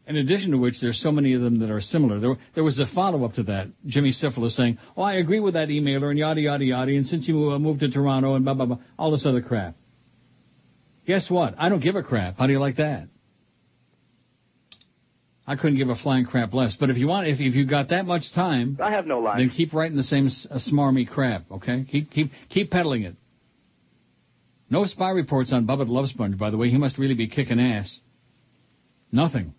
In 0.07 0.15
addition 0.15 0.51
to 0.51 0.57
which, 0.57 0.79
there's 0.79 1.01
so 1.01 1.11
many 1.11 1.34
of 1.34 1.41
them 1.41 1.59
that 1.59 1.69
are 1.69 1.81
similar. 1.81 2.19
There, 2.21 2.38
there 2.55 2.63
was 2.63 2.79
a 2.79 2.85
follow-up 2.95 3.34
to 3.34 3.43
that. 3.43 3.67
Jimmy 3.85 4.13
Syphilis 4.13 4.55
saying, 4.55 4.77
"Oh, 4.95 5.01
I 5.03 5.15
agree 5.15 5.41
with 5.41 5.55
that 5.55 5.67
emailer 5.67 6.09
and 6.09 6.17
yada 6.17 6.39
yada 6.39 6.63
yada." 6.63 6.91
And 6.91 7.05
since 7.05 7.27
you 7.27 7.51
uh, 7.51 7.59
moved 7.59 7.81
to 7.81 7.91
Toronto 7.91 8.35
and 8.35 8.45
blah 8.45 8.53
blah 8.53 8.65
blah, 8.67 8.79
all 8.97 9.11
this 9.11 9.25
other 9.25 9.41
crap. 9.41 9.75
Guess 11.05 11.29
what? 11.29 11.55
I 11.57 11.67
don't 11.67 11.81
give 11.81 11.95
a 11.97 12.03
crap. 12.03 12.38
How 12.38 12.47
do 12.47 12.53
you 12.53 12.59
like 12.59 12.77
that? 12.77 13.09
I 15.45 15.55
couldn't 15.55 15.77
give 15.77 15.89
a 15.89 15.95
flying 15.95 16.25
crap 16.25 16.53
less. 16.53 16.77
But 16.79 16.89
if 16.89 16.97
you 16.97 17.07
want, 17.07 17.27
if 17.27 17.41
if 17.41 17.53
you 17.53 17.65
got 17.65 17.89
that 17.89 18.05
much 18.05 18.34
time, 18.34 18.77
I 18.81 18.91
have 18.91 19.07
no 19.07 19.19
life. 19.19 19.39
then 19.39 19.49
keep 19.49 19.73
writing 19.73 19.97
the 19.97 20.03
same 20.03 20.27
uh, 20.27 20.59
smarmy 20.59 21.05
crap. 21.05 21.51
Okay, 21.51 21.85
keep 21.89 22.11
keep 22.11 22.31
keep 22.49 22.71
peddling 22.71 23.03
it. 23.03 23.15
No 24.69 24.85
spy 24.85 25.09
reports 25.09 25.51
on 25.51 25.67
Bubba 25.67 25.85
the 25.85 25.91
Love 25.91 26.07
Sponge, 26.07 26.38
by 26.38 26.49
the 26.49 26.57
way. 26.57 26.69
He 26.69 26.77
must 26.77 26.97
really 26.97 27.13
be 27.13 27.27
kicking 27.27 27.59
ass. 27.59 27.99
Nothing. 29.11 29.53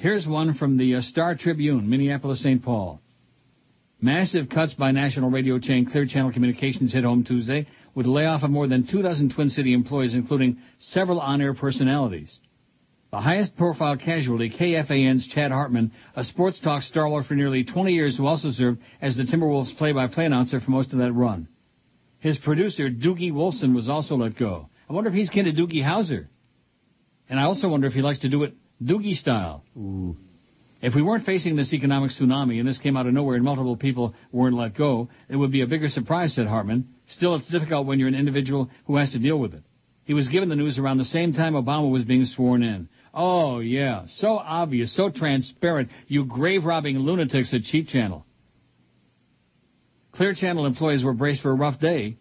Here's 0.00 0.26
one 0.26 0.54
from 0.54 0.78
the 0.78 0.94
uh, 0.94 1.00
Star 1.02 1.34
Tribune, 1.34 1.90
Minneapolis, 1.90 2.42
St. 2.42 2.62
Paul. 2.62 3.02
Massive 4.00 4.48
cuts 4.48 4.72
by 4.72 4.92
national 4.92 5.28
radio 5.28 5.58
chain 5.58 5.84
Clear 5.84 6.06
Channel 6.06 6.32
Communications 6.32 6.94
hit 6.94 7.04
home 7.04 7.22
Tuesday 7.22 7.66
with 7.94 8.06
a 8.06 8.10
layoff 8.10 8.42
of 8.42 8.50
more 8.50 8.66
than 8.66 8.86
two 8.86 9.02
dozen 9.02 9.28
Twin 9.28 9.50
City 9.50 9.74
employees, 9.74 10.14
including 10.14 10.56
several 10.78 11.20
on-air 11.20 11.52
personalities. 11.52 12.34
The 13.10 13.20
highest 13.20 13.58
profile 13.58 13.98
casualty, 13.98 14.48
KFAN's 14.48 15.28
Chad 15.28 15.52
Hartman, 15.52 15.92
a 16.16 16.24
sports 16.24 16.58
talk 16.60 16.82
stalwart 16.82 17.26
for 17.26 17.34
nearly 17.34 17.64
20 17.64 17.92
years 17.92 18.16
who 18.16 18.24
also 18.24 18.52
served 18.52 18.80
as 19.02 19.18
the 19.18 19.24
Timberwolves 19.24 19.76
play-by-play 19.76 20.24
announcer 20.24 20.62
for 20.62 20.70
most 20.70 20.94
of 20.94 21.00
that 21.00 21.12
run. 21.12 21.46
His 22.20 22.38
producer, 22.38 22.88
Doogie 22.88 23.34
Wilson, 23.34 23.74
was 23.74 23.90
also 23.90 24.16
let 24.16 24.38
go. 24.38 24.70
I 24.88 24.94
wonder 24.94 25.10
if 25.10 25.14
he's 25.14 25.28
kin 25.28 25.44
to 25.44 25.52
Doogie 25.52 25.84
Howser. 25.84 26.28
And 27.28 27.38
I 27.38 27.42
also 27.42 27.68
wonder 27.68 27.86
if 27.86 27.92
he 27.92 28.00
likes 28.00 28.20
to 28.20 28.30
do 28.30 28.44
it 28.44 28.54
Doogie 28.82 29.14
style. 29.14 29.64
Ooh. 29.76 30.16
If 30.82 30.94
we 30.94 31.02
weren't 31.02 31.26
facing 31.26 31.56
this 31.56 31.74
economic 31.74 32.10
tsunami 32.12 32.58
and 32.58 32.66
this 32.66 32.78
came 32.78 32.96
out 32.96 33.06
of 33.06 33.12
nowhere 33.12 33.36
and 33.36 33.44
multiple 33.44 33.76
people 33.76 34.14
weren't 34.32 34.56
let 34.56 34.74
go, 34.74 35.10
it 35.28 35.36
would 35.36 35.52
be 35.52 35.60
a 35.60 35.66
bigger 35.66 35.88
surprise, 35.88 36.34
said 36.34 36.46
Hartman. 36.46 36.88
Still, 37.08 37.34
it's 37.34 37.50
difficult 37.50 37.86
when 37.86 37.98
you're 37.98 38.08
an 38.08 38.14
individual 38.14 38.70
who 38.86 38.96
has 38.96 39.10
to 39.10 39.18
deal 39.18 39.38
with 39.38 39.52
it. 39.52 39.62
He 40.04 40.14
was 40.14 40.28
given 40.28 40.48
the 40.48 40.56
news 40.56 40.78
around 40.78 40.98
the 40.98 41.04
same 41.04 41.34
time 41.34 41.52
Obama 41.52 41.90
was 41.90 42.04
being 42.04 42.24
sworn 42.24 42.62
in. 42.62 42.88
Oh, 43.12 43.60
yeah. 43.60 44.06
So 44.06 44.38
obvious, 44.38 44.96
so 44.96 45.10
transparent. 45.10 45.90
You 46.08 46.24
grave 46.24 46.64
robbing 46.64 46.98
lunatics 46.98 47.52
at 47.52 47.62
Cheap 47.62 47.88
Channel. 47.88 48.24
Clear 50.12 50.34
Channel 50.34 50.66
employees 50.66 51.04
were 51.04 51.12
braced 51.12 51.42
for 51.42 51.50
a 51.50 51.54
rough 51.54 51.78
day. 51.78 52.16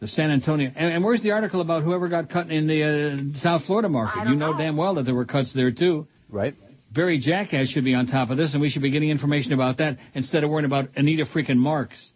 The 0.00 0.08
San 0.08 0.30
Antonio. 0.30 0.72
And, 0.74 0.94
and 0.94 1.04
where's 1.04 1.22
the 1.22 1.32
article 1.32 1.60
about 1.60 1.82
whoever 1.82 2.08
got 2.08 2.30
cut 2.30 2.50
in 2.50 2.66
the 2.66 3.34
uh, 3.34 3.38
South 3.40 3.64
Florida 3.66 3.88
market? 3.88 4.28
You 4.28 4.36
know, 4.36 4.56
damn 4.56 4.76
well 4.76 4.94
that 4.94 5.04
there 5.04 5.14
were 5.14 5.26
cuts 5.26 5.52
there, 5.54 5.70
too. 5.70 6.08
Right. 6.30 6.54
Barry 6.90 7.18
Jackass 7.18 7.68
should 7.68 7.84
be 7.84 7.94
on 7.94 8.06
top 8.06 8.30
of 8.30 8.36
this, 8.36 8.52
and 8.52 8.62
we 8.62 8.70
should 8.70 8.82
be 8.82 8.90
getting 8.90 9.10
information 9.10 9.52
about 9.52 9.78
that 9.78 9.98
instead 10.14 10.42
of 10.42 10.50
worrying 10.50 10.64
about 10.64 10.88
Anita 10.96 11.24
freaking 11.26 11.58
Marks. 11.58 12.12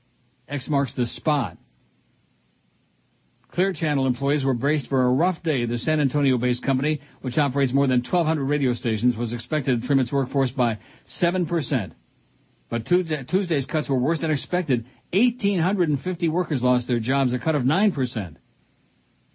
X 0.48 0.69
marks 0.69 0.94
the 0.94 1.06
spot. 1.06 1.59
Clear 3.52 3.73
Channel 3.73 4.06
employees 4.06 4.44
were 4.44 4.55
braced 4.55 4.89
for 4.89 5.05
a 5.05 5.11
rough 5.11 5.40
day. 5.44 5.65
The 5.65 5.78
San 5.78 6.01
Antonio-based 6.01 6.65
company, 6.65 7.01
which 7.20 7.39
operates 7.39 7.73
more 7.73 7.86
than 7.86 8.01
1,200 8.01 8.44
radio 8.44 8.74
stations, 8.74 9.16
was 9.16 9.32
expected 9.32 9.81
to 9.81 9.86
trim 9.86 10.01
its 10.01 10.11
workforce 10.11 10.51
by 10.51 10.78
7%. 11.23 11.93
But 12.69 12.86
Tuesday's 12.86 13.66
cuts 13.66 13.89
were 13.89 13.98
worse 13.98 14.20
than 14.20 14.32
expected. 14.32 14.86
1,850 15.14 16.28
workers 16.28 16.62
lost 16.62 16.88
their 16.88 16.98
jobs, 16.98 17.32
a 17.32 17.38
cut 17.38 17.54
of 17.54 17.62
9%. 17.62 18.36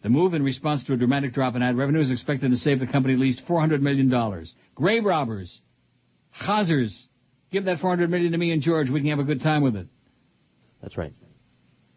The 0.01 0.10
move 0.10 0.34
in 0.34 0.43
response 0.43 0.84
to 0.85 0.93
a 0.93 0.97
dramatic 0.97 1.34
drop 1.34 1.56
in 1.56 1.61
ad 1.61 1.77
revenue 1.77 2.01
is 2.01 2.11
expected 2.11 2.51
to 2.51 2.57
save 2.57 2.80
the 2.80 2.88
company 2.88 3.14
at 3.14 3.19
least 3.19 3.43
$400 3.47 3.81
million. 3.81 4.10
Grave 4.76 5.06
robbers. 5.06 5.61
Chazers. 6.41 6.97
Give 7.51 7.65
that 7.65 7.80
$400 7.80 8.10
million 8.10 8.31
to 8.34 8.38
me 8.38 8.51
and 8.51 8.61
George. 8.61 8.89
We 8.89 8.99
can 8.99 9.10
have 9.10 9.19
a 9.19 9.23
good 9.23 9.41
time 9.41 9.61
with 9.61 9.76
it. 9.76 9.88
That's 10.81 10.97
right. 10.97 11.14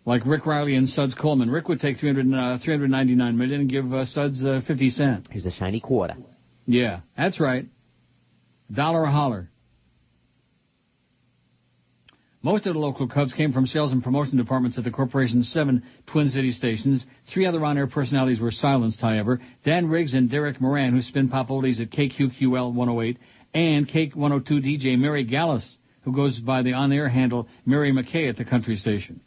Like 0.04 0.26
Rick 0.26 0.46
Riley 0.46 0.74
and 0.74 0.88
Suds 0.88 1.14
Coleman. 1.14 1.50
Rick 1.50 1.68
would 1.68 1.80
take 1.80 1.98
300, 1.98 2.34
uh, 2.34 2.58
399 2.64 3.38
million 3.38 3.60
and 3.60 3.70
give 3.70 3.92
uh, 3.92 4.04
Suds 4.04 4.44
uh, 4.44 4.60
50 4.66 4.90
cents. 4.90 5.28
Here's 5.30 5.46
a 5.46 5.52
shiny 5.52 5.80
quarter. 5.80 6.14
Yeah, 6.66 7.00
that's 7.16 7.38
right. 7.38 7.66
Dollar 8.72 9.04
a 9.04 9.10
holler. 9.10 9.51
Most 12.44 12.66
of 12.66 12.74
the 12.74 12.80
local 12.80 13.06
cuts 13.06 13.32
came 13.32 13.52
from 13.52 13.66
sales 13.66 13.92
and 13.92 14.02
promotion 14.02 14.36
departments 14.36 14.76
at 14.76 14.82
the 14.82 14.90
corporation's 14.90 15.52
seven 15.52 15.84
Twin 16.06 16.28
City 16.28 16.50
stations. 16.50 17.06
Three 17.32 17.46
other 17.46 17.64
on-air 17.64 17.86
personalities 17.86 18.40
were 18.40 18.50
silenced, 18.50 19.00
however. 19.00 19.40
Dan 19.64 19.88
Riggs 19.88 20.12
and 20.12 20.28
Derek 20.28 20.60
Moran, 20.60 20.92
who 20.92 21.02
spin 21.02 21.28
pop 21.28 21.48
oldies 21.48 21.80
at 21.80 21.90
KQQL 21.90 22.74
108, 22.74 23.18
and 23.54 23.88
K102 23.88 24.50
DJ 24.50 24.98
Mary 24.98 25.24
Gallus, 25.24 25.76
who 26.02 26.12
goes 26.12 26.40
by 26.40 26.62
the 26.62 26.72
on-air 26.72 27.08
handle 27.08 27.48
Mary 27.64 27.92
McKay 27.92 28.28
at 28.28 28.36
the 28.36 28.44
country 28.44 28.74
station. 28.74 29.20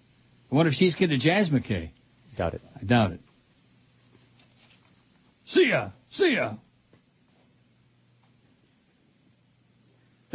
I 0.52 0.56
wonder 0.56 0.72
if 0.72 0.76
she's 0.76 0.94
kid 0.94 1.08
to 1.08 1.18
Jazz 1.18 1.50
McKay. 1.50 1.92
Doubt 2.38 2.54
it. 2.54 2.62
I 2.80 2.84
doubt 2.84 3.12
it. 3.14 3.22
See 5.46 5.70
ya. 5.70 5.92
See 6.12 6.34
ya. 6.36 6.56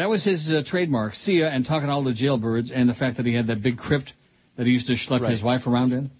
That 0.00 0.08
was 0.08 0.24
his 0.24 0.48
uh, 0.48 0.62
trademark, 0.66 1.12
see 1.14 1.40
ya, 1.40 1.48
and 1.48 1.66
talking 1.66 1.90
all 1.90 2.02
the 2.02 2.14
jailbirds, 2.14 2.70
and 2.74 2.88
the 2.88 2.94
fact 2.94 3.18
that 3.18 3.26
he 3.26 3.34
had 3.34 3.48
that 3.48 3.62
big 3.62 3.76
crypt 3.76 4.14
that 4.56 4.64
he 4.66 4.72
used 4.72 4.86
to 4.86 4.94
schlep 4.94 5.20
Right. 5.20 5.30
his 5.30 5.42
wife 5.42 5.66
around 5.66 5.92
in. 5.92 6.10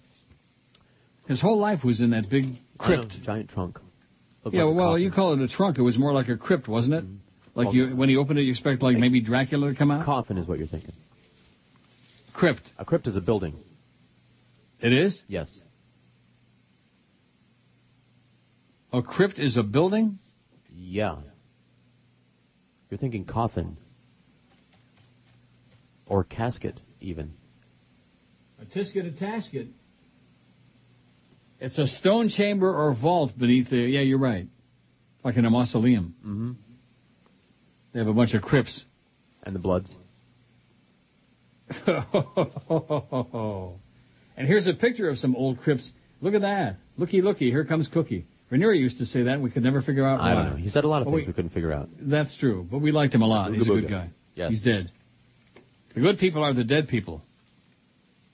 His 1.27 1.41
whole 1.41 1.57
life 1.57 1.83
was 1.83 1.99
in 1.99 2.11
that 2.11 2.29
big 2.29 2.45
crypt. 2.77 3.19
giant 3.23 3.49
trunk. 3.49 3.79
Looked 4.43 4.55
Yeah, 4.55 4.65
like 4.65 4.75
well, 4.75 4.89
coffin. 4.91 5.01
you 5.01 5.09
call 5.09 5.33
it 5.33 5.39
a 5.39 5.47
trunk. 5.47 5.79
It 5.79 5.81
was 5.81 5.97
more 5.97 6.13
like 6.13 6.29
a 6.29 6.37
crypt, 6.37 6.67
wasn't 6.67 6.93
it? 6.93 7.05
Like 7.55 7.73
you, 7.73 7.95
when 7.95 8.07
he 8.07 8.17
opened 8.17 8.37
it, 8.37 8.43
you 8.43 8.51
expect 8.51 8.83
like 8.83 8.97
maybe 8.97 9.19
Dracula 9.19 9.71
to 9.71 9.75
come 9.75 9.89
out. 9.89 10.05
Coffin 10.05 10.37
is 10.37 10.47
what 10.47 10.59
you're 10.59 10.67
thinking. 10.67 10.93
Crypt. 12.33 12.61
A 12.77 12.85
crypt 12.85 13.07
is 13.07 13.15
a 13.15 13.21
building. 13.21 13.55
It 14.79 14.93
is. 14.93 15.19
Yes. 15.27 15.59
A 18.93 19.01
crypt 19.01 19.39
is 19.39 19.57
a 19.57 19.63
building. 19.63 20.19
Yeah. 20.71 21.15
You're 22.91 22.99
thinking 22.99 23.25
coffin. 23.25 23.77
Or 26.05 26.25
casket, 26.25 26.79
even. 26.99 27.33
A 28.61 28.65
tisket, 28.65 29.07
a 29.07 29.11
tasket. 29.23 29.69
It's 31.61 31.77
a 31.77 31.87
stone 31.87 32.27
chamber 32.27 32.69
or 32.69 32.93
vault 32.93 33.31
beneath 33.37 33.69
the. 33.69 33.77
Yeah, 33.77 34.01
you're 34.01 34.19
right. 34.19 34.47
Like 35.23 35.37
in 35.37 35.45
a 35.45 35.49
mausoleum. 35.49 36.15
Mm-hmm. 36.19 36.51
They 37.93 37.99
have 37.99 38.09
a 38.09 38.13
bunch 38.13 38.33
of 38.33 38.41
crypts. 38.41 38.83
And 39.43 39.55
the 39.55 39.59
Bloods. 39.59 39.95
and 41.87 44.47
here's 44.47 44.67
a 44.67 44.73
picture 44.73 45.09
of 45.09 45.17
some 45.17 45.35
old 45.35 45.61
crypts. 45.61 45.89
Look 46.19 46.35
at 46.35 46.41
that. 46.41 46.75
Looky, 46.97 47.21
looky. 47.21 47.49
Here 47.49 47.63
comes 47.63 47.87
Cookie. 47.87 48.27
Ranieri 48.51 48.79
used 48.79 48.97
to 48.97 49.05
say 49.05 49.23
that. 49.23 49.33
and 49.35 49.43
We 49.43 49.49
could 49.49 49.63
never 49.63 49.81
figure 49.81 50.05
out 50.05 50.19
why. 50.19 50.31
I 50.31 50.35
don't 50.35 50.49
know. 50.51 50.55
He 50.57 50.69
said 50.69 50.83
a 50.83 50.87
lot 50.87 51.01
of 51.01 51.07
things 51.07 51.15
wait. 51.15 51.27
we 51.27 51.33
couldn't 51.33 51.51
figure 51.51 51.71
out. 51.71 51.89
That's 51.99 52.37
true, 52.37 52.67
but 52.69 52.79
we 52.79 52.91
liked 52.91 53.15
him 53.15 53.21
a 53.21 53.27
lot. 53.27 53.53
He's 53.53 53.63
a 53.67 53.69
good 53.69 53.89
guy. 53.89 54.09
Yes. 54.35 54.51
He's 54.51 54.61
dead. 54.61 54.91
The 55.95 56.01
good 56.01 56.19
people 56.19 56.43
are 56.43 56.53
the 56.53 56.63
dead 56.65 56.87
people. 56.89 57.21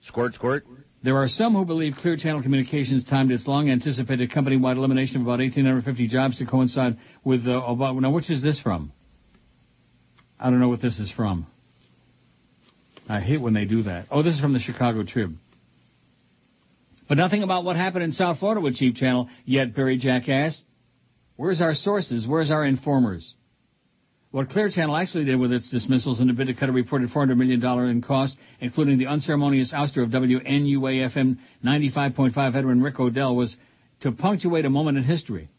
Squirt, 0.01 0.33
squirt. 0.33 0.65
There 1.03 1.17
are 1.17 1.27
some 1.27 1.53
who 1.53 1.65
believe 1.65 1.93
Clear 1.97 2.17
Channel 2.17 2.41
Communications 2.41 3.03
timed 3.05 3.31
its 3.31 3.47
long-anticipated 3.47 4.31
company-wide 4.31 4.77
elimination 4.77 5.17
of 5.17 5.21
about 5.21 5.39
1,850 5.39 6.07
jobs 6.07 6.39
to 6.39 6.45
coincide 6.45 6.97
with 7.23 7.41
uh, 7.45 7.51
Obama. 7.51 8.01
Now, 8.01 8.11
which 8.11 8.29
is 8.31 8.41
this 8.41 8.59
from? 8.59 8.91
I 10.39 10.49
don't 10.49 10.59
know 10.59 10.69
what 10.69 10.81
this 10.81 10.97
is 10.99 11.11
from. 11.11 11.45
I 13.07 13.19
hate 13.19 13.39
when 13.39 13.53
they 13.53 13.65
do 13.65 13.83
that. 13.83 14.07
Oh, 14.09 14.23
this 14.23 14.33
is 14.33 14.41
from 14.41 14.53
the 14.53 14.59
Chicago 14.59 15.03
Trib. 15.03 15.35
But 17.07 17.17
nothing 17.17 17.43
about 17.43 17.63
what 17.63 17.75
happened 17.75 18.03
in 18.03 18.11
South 18.11 18.39
Florida 18.39 18.61
with 18.61 18.75
Chief 18.75 18.95
Channel 18.95 19.29
yet, 19.45 19.75
Barry 19.75 19.97
Jackass. 19.97 20.61
Where's 21.37 21.61
our 21.61 21.73
sources? 21.73 22.27
Where's 22.27 22.51
our 22.51 22.65
informers? 22.65 23.33
What 24.31 24.49
Clear 24.49 24.69
Channel 24.69 24.95
actually 24.95 25.23
did 25.23 25.37
with 25.37 25.53
its 25.53 25.69
dismissals 25.69 26.19
in 26.19 26.29
a 26.29 26.33
bid 26.33 26.47
to 26.47 26.53
cut 26.53 26.67
a 26.67 26.71
reported 26.73 27.09
$400 27.11 27.37
million 27.37 27.63
in 27.89 28.01
cost, 28.01 28.35
including 28.59 28.97
the 28.97 29.07
unceremonious 29.07 29.71
ouster 29.71 30.03
of 30.03 30.09
WNUA-FM 30.09 31.37
95.5 31.63 32.53
veteran 32.53 32.81
Rick 32.81 32.99
Odell, 32.99 33.35
was 33.35 33.55
to 34.01 34.11
punctuate 34.11 34.65
a 34.65 34.69
moment 34.69 34.97
in 34.97 35.03
history. 35.05 35.49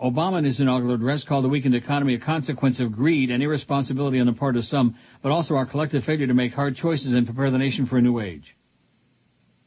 Obama 0.00 0.38
in 0.38 0.44
his 0.44 0.60
inaugural 0.60 0.94
address 0.94 1.24
called 1.24 1.44
the 1.44 1.48
weakened 1.48 1.74
economy 1.74 2.14
a 2.14 2.20
consequence 2.20 2.78
of 2.78 2.92
greed 2.92 3.30
and 3.30 3.42
irresponsibility 3.42 4.20
on 4.20 4.26
the 4.26 4.32
part 4.32 4.56
of 4.56 4.64
some, 4.64 4.96
but 5.22 5.32
also 5.32 5.54
our 5.54 5.66
collective 5.66 6.04
failure 6.04 6.26
to 6.26 6.34
make 6.34 6.52
hard 6.52 6.76
choices 6.76 7.14
and 7.14 7.26
prepare 7.26 7.50
the 7.50 7.58
nation 7.58 7.86
for 7.86 7.98
a 7.98 8.02
new 8.02 8.20
age. 8.20 8.54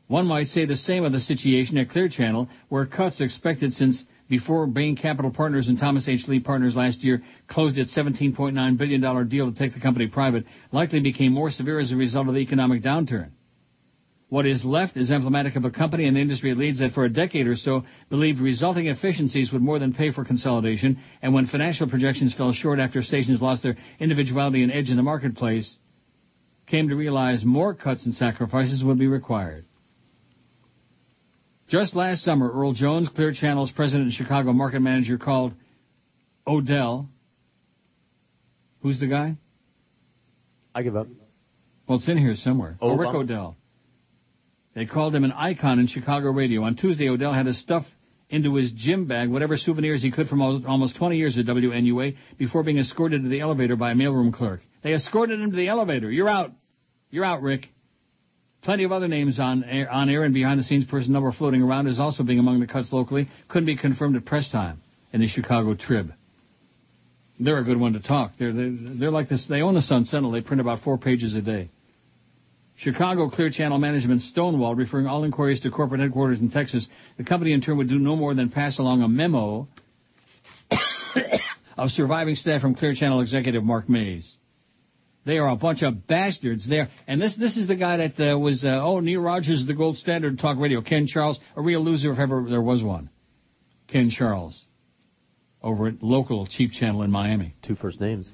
One 0.08 0.26
might 0.26 0.48
say 0.48 0.66
the 0.66 0.78
same 0.78 1.04
of 1.04 1.12
the 1.12 1.20
situation 1.20 1.78
at 1.78 1.90
Clear 1.90 2.08
Channel, 2.08 2.48
where 2.70 2.86
cuts 2.86 3.20
expected 3.20 3.74
since 3.74 4.06
before 4.30 4.66
Bain 4.66 4.96
Capital 4.96 5.32
Partners 5.32 5.68
and 5.68 5.78
Thomas 5.78 6.08
H. 6.08 6.28
Lee 6.30 6.40
Partners 6.40 6.78
last 6.78 7.04
year 7.04 7.24
closed 7.48 7.78
its 7.78 7.94
$17.9 7.96 8.78
billion 8.78 9.28
deal 9.28 9.52
to 9.52 9.58
take 9.58 9.74
the 9.74 9.82
company 9.82 10.08
private 10.08 10.46
likely 10.72 11.02
became 11.02 11.34
more 11.34 11.52
severe 11.52 11.80
as 11.80 11.92
a 11.92 11.98
result 11.98 12.30
of 12.30 12.36
the 12.36 12.40
economic 12.40 12.84
downturn. 12.84 13.32
What 14.30 14.46
is 14.46 14.64
left 14.64 14.98
is 14.98 15.12
emblematic 15.12 15.56
of 15.56 15.66
a 15.66 15.72
company 15.72 16.06
and 16.06 16.18
industry 16.18 16.54
leads 16.54 16.80
that 16.80 16.92
for 16.92 17.06
a 17.06 17.10
decade 17.10 17.48
or 17.48 17.56
so 17.56 17.84
believed 18.10 18.40
resulting 18.40 18.88
efficiencies 18.88 19.52
would 19.52 19.62
more 19.62 19.80
than 19.80 19.94
pay 19.94 20.12
for 20.12 20.26
consolidation, 20.26 21.00
and 21.22 21.34
when 21.34 21.48
financial 21.48 21.90
projections 21.90 22.34
fell 22.34 22.52
short 22.54 22.80
after 22.80 23.02
stations 23.04 23.42
lost 23.42 23.64
their 23.64 23.78
individuality 24.00 24.64
and 24.64 24.72
edge 24.72 24.90
in 24.90 24.98
the 24.98 25.04
marketplace, 25.04 25.78
came 26.66 26.90
to 26.90 26.96
realize 26.96 27.46
more 27.46 27.74
cuts 27.74 28.06
and 28.06 28.14
sacrifices 28.16 28.84
would 28.84 29.00
be 29.00 29.08
required. 29.08 29.66
Just 31.68 31.96
last 31.96 32.24
summer, 32.24 32.50
Earl 32.50 32.74
Jones, 32.74 33.10
Clear 33.14 33.34
Channel's 33.34 33.72
president 33.72 34.06
and 34.06 34.14
Chicago 34.14 34.54
market 34.54 34.80
manager, 34.80 35.18
called 35.18 35.54
Odell. 36.46 37.10
Who's 38.82 39.00
the 39.00 39.08
guy? 39.08 39.36
I 40.74 40.84
give 40.84 40.96
up. 40.96 41.08
Well, 41.88 41.98
it's 41.98 42.08
in 42.08 42.18
here 42.18 42.36
somewhere. 42.36 42.78
Oh, 42.80 42.96
Rick. 42.96 43.14
Odell. 43.14 43.58
They 44.76 44.86
called 44.86 45.16
him 45.16 45.24
an 45.24 45.32
icon 45.32 45.80
in 45.80 45.88
Chicago 45.88 46.30
radio. 46.30 46.64
On 46.64 46.76
Tuesday, 46.76 47.10
Odell 47.10 47.34
had 47.34 47.48
to 47.48 47.54
stuff 47.54 47.86
into 48.30 48.56
his 48.56 48.72
gym 48.72 49.08
bag 49.08 49.30
whatever 49.30 49.58
souvenirs 49.58 50.02
he 50.04 50.12
could 50.12 50.28
from 50.28 50.42
almost 50.42 50.98
20 50.98 51.18
years 51.18 51.38
at 51.38 51.46
WNUA 51.46 52.16
before 52.38 52.64
being 52.64 52.78
escorted 52.78 53.24
to 53.24 53.30
the 53.30 53.40
elevator 53.40 53.76
by 53.76 53.92
a 53.92 53.96
mailroom 53.96 54.34
clerk. 54.34 54.62
They 54.84 54.94
escorted 54.94 55.40
him 55.42 55.52
to 55.52 55.58
the 55.58 55.68
elevator. 55.68 56.12
You're 56.12 56.30
out. 56.30 56.52
You're 57.10 57.26
out, 57.26 57.42
Rick. 57.42 57.68
Plenty 58.64 58.84
of 58.84 58.92
other 58.92 59.08
names 59.08 59.40
on 59.40 59.64
air, 59.64 59.90
on 59.90 60.10
air 60.10 60.24
and 60.24 60.34
behind 60.34 60.60
the 60.60 60.64
scenes 60.64 60.86
personnel 60.86 61.22
were 61.22 61.32
floating 61.32 61.62
around 61.62 61.88
is 61.88 62.00
also 62.00 62.24
being 62.24 62.40
among 62.40 62.60
the 62.60 62.68
cuts 62.68 62.92
locally. 62.92 63.30
Couldn't 63.48 63.66
be 63.66 63.78
confirmed 63.78 64.16
at 64.16 64.26
press 64.26 64.50
time 64.50 64.82
in 65.14 65.22
the 65.22 65.28
Chicago 65.28 65.76
Trib. 65.76 66.12
They're 67.40 67.60
a 67.60 67.64
good 67.64 67.80
one 67.80 67.94
to 67.94 68.00
talk. 68.00 68.32
They're, 68.40 68.52
they're, 68.52 68.76
they're 69.00 69.12
like 69.12 69.30
this. 69.30 69.46
They 69.48 69.62
own 69.62 69.76
the 69.76 69.82
Sun 69.82 70.06
Sentinel. 70.06 70.32
They 70.32 70.42
print 70.42 70.60
about 70.60 70.82
four 70.82 70.98
pages 70.98 71.36
a 71.36 71.42
day. 71.42 71.70
Chicago 72.78 73.30
Clear 73.30 73.50
Channel 73.50 73.80
Management 73.80 74.22
stonewalled, 74.22 74.78
referring 74.78 75.08
all 75.08 75.24
inquiries 75.24 75.62
to 75.62 75.72
corporate 75.72 76.00
headquarters 76.00 76.40
in 76.40 76.52
Texas. 76.52 76.88
The 77.18 77.24
company 77.24 77.54
in 77.54 77.62
turn 77.62 77.78
would 77.78 77.90
do 77.90 77.98
no 77.98 78.16
more 78.16 78.36
than 78.36 78.50
pass 78.50 78.78
along 78.78 79.02
a 79.02 79.08
memo 79.08 79.68
of 81.78 81.90
surviving 81.90 82.36
staff 82.36 82.62
from 82.62 82.76
Clear 82.76 82.94
Channel 82.94 83.22
executive 83.22 83.64
Mark 83.64 83.90
Mays. 83.90 84.38
They 85.28 85.40
are 85.40 85.50
a 85.50 85.58
bunch 85.58 85.84
of 85.84 86.08
bastards 86.08 86.66
there. 86.68 86.88
And 87.06 87.22
this 87.22 87.36
this 87.36 87.58
is 87.58 87.68
the 87.68 87.76
guy 87.76 87.98
that 87.98 88.18
uh, 88.18 88.40
was, 88.40 88.64
uh, 88.64 88.82
oh, 88.82 89.02
Neil 89.02 89.20
Rogers 89.20 89.60
is 89.60 89.68
the 89.68 89.74
gold 89.74 89.98
standard 89.98 90.34
of 90.36 90.40
talk 90.40 90.58
radio. 90.58 90.82
Ken 90.82 91.06
Charles, 91.06 91.38
a 91.58 91.62
real 91.62 91.84
loser 91.84 92.14
if 92.14 92.18
ever 92.18 92.46
there 92.50 92.62
was 92.62 92.82
one. 92.82 93.10
Ken 93.90 94.10
Charles. 94.10 94.58
Over 95.62 95.90
at 95.90 96.02
local 96.02 96.48
cheap 96.48 96.72
channel 96.72 97.04
in 97.04 97.12
Miami. 97.12 97.56
Two 97.62 97.76
first 97.76 98.00
names. 98.00 98.30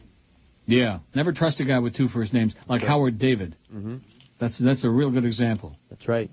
Yeah. 0.68 1.00
Never 1.16 1.34
trust 1.34 1.60
a 1.62 1.66
guy 1.66 1.80
with 1.80 1.96
two 1.96 2.10
first 2.10 2.32
names, 2.32 2.54
like 2.70 2.82
Right. 2.82 2.88
Howard 2.88 3.18
David. 3.18 3.56
Mm-hmm. 3.74 3.98
That's 4.40 4.60
that's 4.60 4.84
a 4.84 4.90
real 4.90 5.10
good 5.10 5.26
example. 5.26 5.76
That's 5.90 6.08
right. 6.08 6.30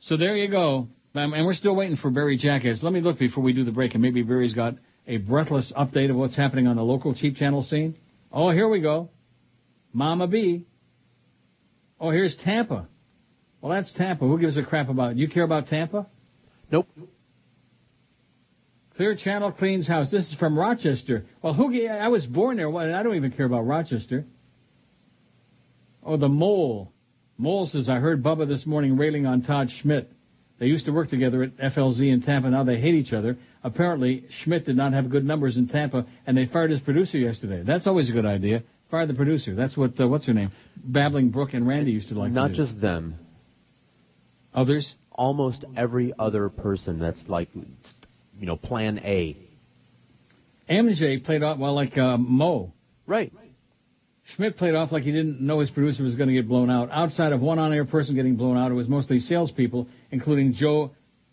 So 0.00 0.16
there 0.16 0.34
you 0.34 0.50
go. 0.50 0.88
Um, 1.14 1.34
and 1.34 1.46
we're 1.46 1.54
still 1.54 1.76
waiting 1.76 1.96
for 1.96 2.10
Barry 2.10 2.36
Jackass. 2.36 2.82
Let 2.82 2.92
me 2.92 3.00
look 3.00 3.16
before 3.18 3.44
we 3.44 3.52
do 3.52 3.62
the 3.62 3.70
break, 3.70 3.94
and 3.94 4.02
maybe 4.02 4.22
Barry's 4.22 4.54
got 4.54 4.74
a 5.06 5.18
breathless 5.18 5.72
update 5.78 6.10
of 6.10 6.16
what's 6.16 6.34
happening 6.34 6.66
on 6.66 6.74
the 6.74 6.82
local 6.82 7.14
cheap 7.14 7.36
channel 7.36 7.62
scene. 7.62 7.96
Oh, 8.32 8.50
here 8.50 8.68
we 8.68 8.80
go. 8.80 9.10
Mama 9.92 10.26
B. 10.26 10.66
Oh, 11.98 12.10
here's 12.10 12.36
Tampa. 12.36 12.88
Well, 13.60 13.72
that's 13.72 13.92
Tampa. 13.92 14.26
Who 14.26 14.38
gives 14.38 14.56
a 14.56 14.62
crap 14.62 14.88
about 14.88 15.12
it? 15.12 15.16
You 15.18 15.28
care 15.28 15.42
about 15.42 15.66
Tampa? 15.66 16.06
Nope. 16.70 16.86
Clear 18.96 19.16
Channel 19.16 19.52
cleans 19.52 19.88
house. 19.88 20.10
This 20.10 20.26
is 20.28 20.34
from 20.34 20.58
Rochester. 20.58 21.26
Well, 21.42 21.54
who? 21.54 21.86
I 21.86 22.08
was 22.08 22.24
born 22.26 22.56
there. 22.56 22.70
Well, 22.70 22.94
I 22.94 23.02
don't 23.02 23.16
even 23.16 23.32
care 23.32 23.46
about 23.46 23.66
Rochester. 23.66 24.26
Oh, 26.02 26.16
the 26.16 26.28
mole. 26.28 26.92
Mole 27.36 27.66
says, 27.66 27.88
I 27.88 27.96
heard 27.96 28.22
Bubba 28.22 28.46
this 28.46 28.66
morning 28.66 28.96
railing 28.96 29.26
on 29.26 29.42
Todd 29.42 29.68
Schnitt. 29.68 30.06
They 30.60 30.66
used 30.66 30.84
to 30.84 30.92
work 30.92 31.08
together 31.08 31.42
at 31.42 31.56
FLZ 31.56 32.00
in 32.12 32.20
Tampa. 32.20 32.50
Now 32.50 32.64
they 32.64 32.78
hate 32.78 32.94
each 32.94 33.14
other. 33.14 33.38
Apparently, 33.64 34.26
Schnitt 34.44 34.66
did 34.66 34.76
not 34.76 34.92
have 34.92 35.10
good 35.10 35.24
numbers 35.24 35.56
in 35.56 35.68
Tampa, 35.68 36.04
and 36.26 36.36
they 36.36 36.46
fired 36.46 36.70
his 36.70 36.80
producer 36.80 37.16
yesterday. 37.16 37.62
That's 37.66 37.86
always 37.86 38.10
a 38.10 38.12
good 38.12 38.26
idea. 38.26 38.62
Fire 38.90 39.06
the 39.06 39.14
producer. 39.14 39.54
That's 39.54 39.74
what, 39.74 39.98
uh, 39.98 40.06
what's 40.06 40.26
her 40.26 40.34
name? 40.34 40.52
Babbling 40.76 41.30
Brooke 41.30 41.54
and 41.54 41.66
Randy 41.66 41.92
used 41.92 42.10
to 42.10 42.14
like 42.14 42.30
Not 42.30 42.48
to 42.48 42.54
just 42.54 42.78
them. 42.78 43.14
Others? 44.52 44.94
Almost 45.12 45.64
every 45.76 46.12
other 46.18 46.50
person 46.50 46.98
that's 46.98 47.22
like, 47.26 47.48
you 47.54 48.46
know, 48.46 48.56
Plan 48.56 48.98
A. 48.98 49.36
MJ 50.68 51.24
played 51.24 51.42
off, 51.42 51.58
well, 51.58 51.74
like 51.74 51.96
uh, 51.96 52.18
Mo. 52.18 52.74
Right. 53.06 53.32
Schnitt 54.36 54.56
played 54.56 54.74
off 54.74 54.92
like 54.92 55.04
he 55.04 55.12
didn't 55.12 55.40
know 55.40 55.60
his 55.60 55.70
producer 55.70 56.02
was 56.02 56.14
going 56.16 56.28
to 56.28 56.34
get 56.34 56.46
blown 56.46 56.70
out. 56.70 56.90
Outside 56.92 57.32
of 57.32 57.40
one 57.40 57.58
on-air 57.58 57.86
person 57.86 58.14
getting 58.14 58.36
blown 58.36 58.56
out, 58.56 58.70
it 58.70 58.74
was 58.74 58.88
mostly 58.88 59.20
salespeople, 59.20 59.88
including 60.10 60.54
Joe 60.54 60.92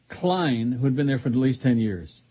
Klein, 0.10 0.72
who 0.72 0.86
had 0.86 0.96
been 0.96 1.08
there 1.08 1.20
for 1.20 1.30
at 1.30 1.36
least 1.36 1.62
10 1.62 1.78
years. 1.78 2.22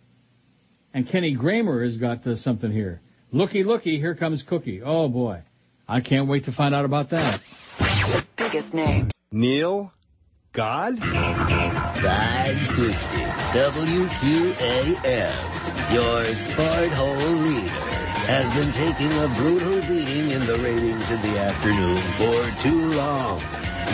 And 0.94 1.08
Kenny 1.08 1.36
Kramer 1.36 1.84
has 1.84 1.96
got 1.96 2.26
uh, 2.26 2.36
something 2.36 2.72
here. 2.72 3.00
Looky, 3.32 3.64
looky, 3.64 3.98
here 3.98 4.14
comes 4.14 4.42
Cookie. 4.48 4.80
Oh, 4.82 5.08
boy. 5.08 5.42
I 5.88 6.00
can't 6.00 6.28
wait 6.28 6.44
to 6.44 6.52
find 6.52 6.72
out 6.74 6.84
about 6.84 7.10
that. 7.10 7.40
Biggest 8.36 8.72
name. 8.72 9.10
Neil? 9.30 9.92
God? 10.54 10.94
560 10.98 12.96
WQAM, 13.52 15.36
your 15.92 16.24
sport 16.48 16.88
hole 16.96 17.36
leader, 17.44 17.84
has 18.24 18.48
been 18.56 18.72
taking 18.72 19.12
a 19.12 19.28
brutal 19.36 19.82
beating 19.82 20.30
in 20.30 20.46
the 20.46 20.56
ratings 20.62 21.10
in 21.10 21.20
the 21.22 21.38
afternoon 21.38 22.00
for 22.16 22.48
too 22.64 22.88
long. 22.96 23.42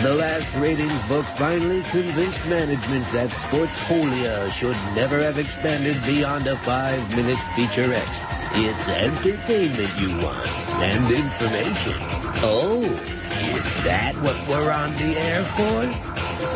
The 0.01 0.15
last 0.15 0.49
ratings 0.57 0.99
book 1.07 1.25
finally 1.37 1.83
convinced 1.91 2.43
management 2.49 3.05
that 3.13 3.29
Sportsfolia 3.45 4.51
should 4.57 4.75
never 4.97 5.21
have 5.21 5.37
expanded 5.37 6.01
beyond 6.03 6.47
a 6.47 6.57
five-minute 6.65 7.37
featurette. 7.53 8.09
It's 8.57 8.89
entertainment 8.89 9.93
you 10.01 10.17
want, 10.17 10.49
and 10.81 11.13
information. 11.13 11.95
Oh, 12.41 12.81
is 12.83 13.63
that 13.85 14.15
what 14.17 14.35
we're 14.49 14.71
on 14.71 14.97
the 14.97 15.15
air 15.15 15.45
for? 15.55 15.85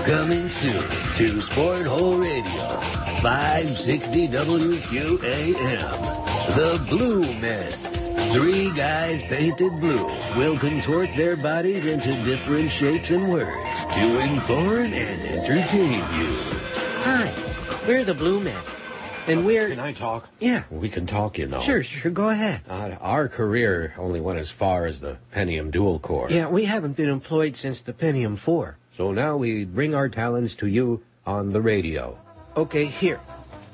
Coming 0.05 0.49
soon 0.49 0.83
to 1.17 1.41
Sport 1.41 1.85
Hole 1.85 2.17
Radio, 2.17 2.81
560 3.21 4.27
WQAM. 4.27 5.99
The 6.57 6.85
Blue 6.89 7.21
Men. 7.39 7.86
Three 8.33 8.73
guys 8.75 9.21
painted 9.29 9.79
blue 9.79 10.05
will 10.37 10.59
contort 10.59 11.09
their 11.15 11.37
bodies 11.37 11.85
into 11.85 12.11
different 12.25 12.69
shapes 12.71 13.09
and 13.09 13.31
words 13.31 13.69
to 13.95 14.19
inform 14.19 14.91
and 14.91 15.21
entertain 15.21 16.03
you. 16.19 16.35
Hi, 17.03 17.85
we're 17.87 18.03
the 18.03 18.13
Blue 18.13 18.41
Men. 18.41 18.61
And 19.27 19.45
we're. 19.45 19.69
Can 19.69 19.79
I 19.79 19.93
talk? 19.93 20.27
Yeah. 20.39 20.65
We 20.69 20.89
can 20.89 21.07
talk, 21.07 21.37
you 21.37 21.47
know. 21.47 21.63
Sure, 21.63 21.83
sure, 21.83 22.11
go 22.11 22.29
ahead. 22.29 22.63
Uh, 22.67 22.95
our 22.99 23.29
career 23.29 23.93
only 23.97 24.19
went 24.19 24.39
as 24.39 24.51
far 24.51 24.87
as 24.87 24.99
the 24.99 25.17
Pentium 25.33 25.71
dual 25.71 25.99
core. 25.99 26.29
Yeah, 26.29 26.49
we 26.49 26.65
haven't 26.65 26.97
been 26.97 27.09
employed 27.09 27.55
since 27.55 27.81
the 27.81 27.93
Pentium 27.93 28.37
4. 28.43 28.77
So 28.97 29.13
now 29.13 29.37
we 29.37 29.63
bring 29.63 29.95
our 29.95 30.09
talents 30.09 30.55
to 30.57 30.67
you 30.67 31.01
on 31.25 31.53
the 31.53 31.61
radio. 31.61 32.17
Okay, 32.57 32.85
here. 32.85 33.21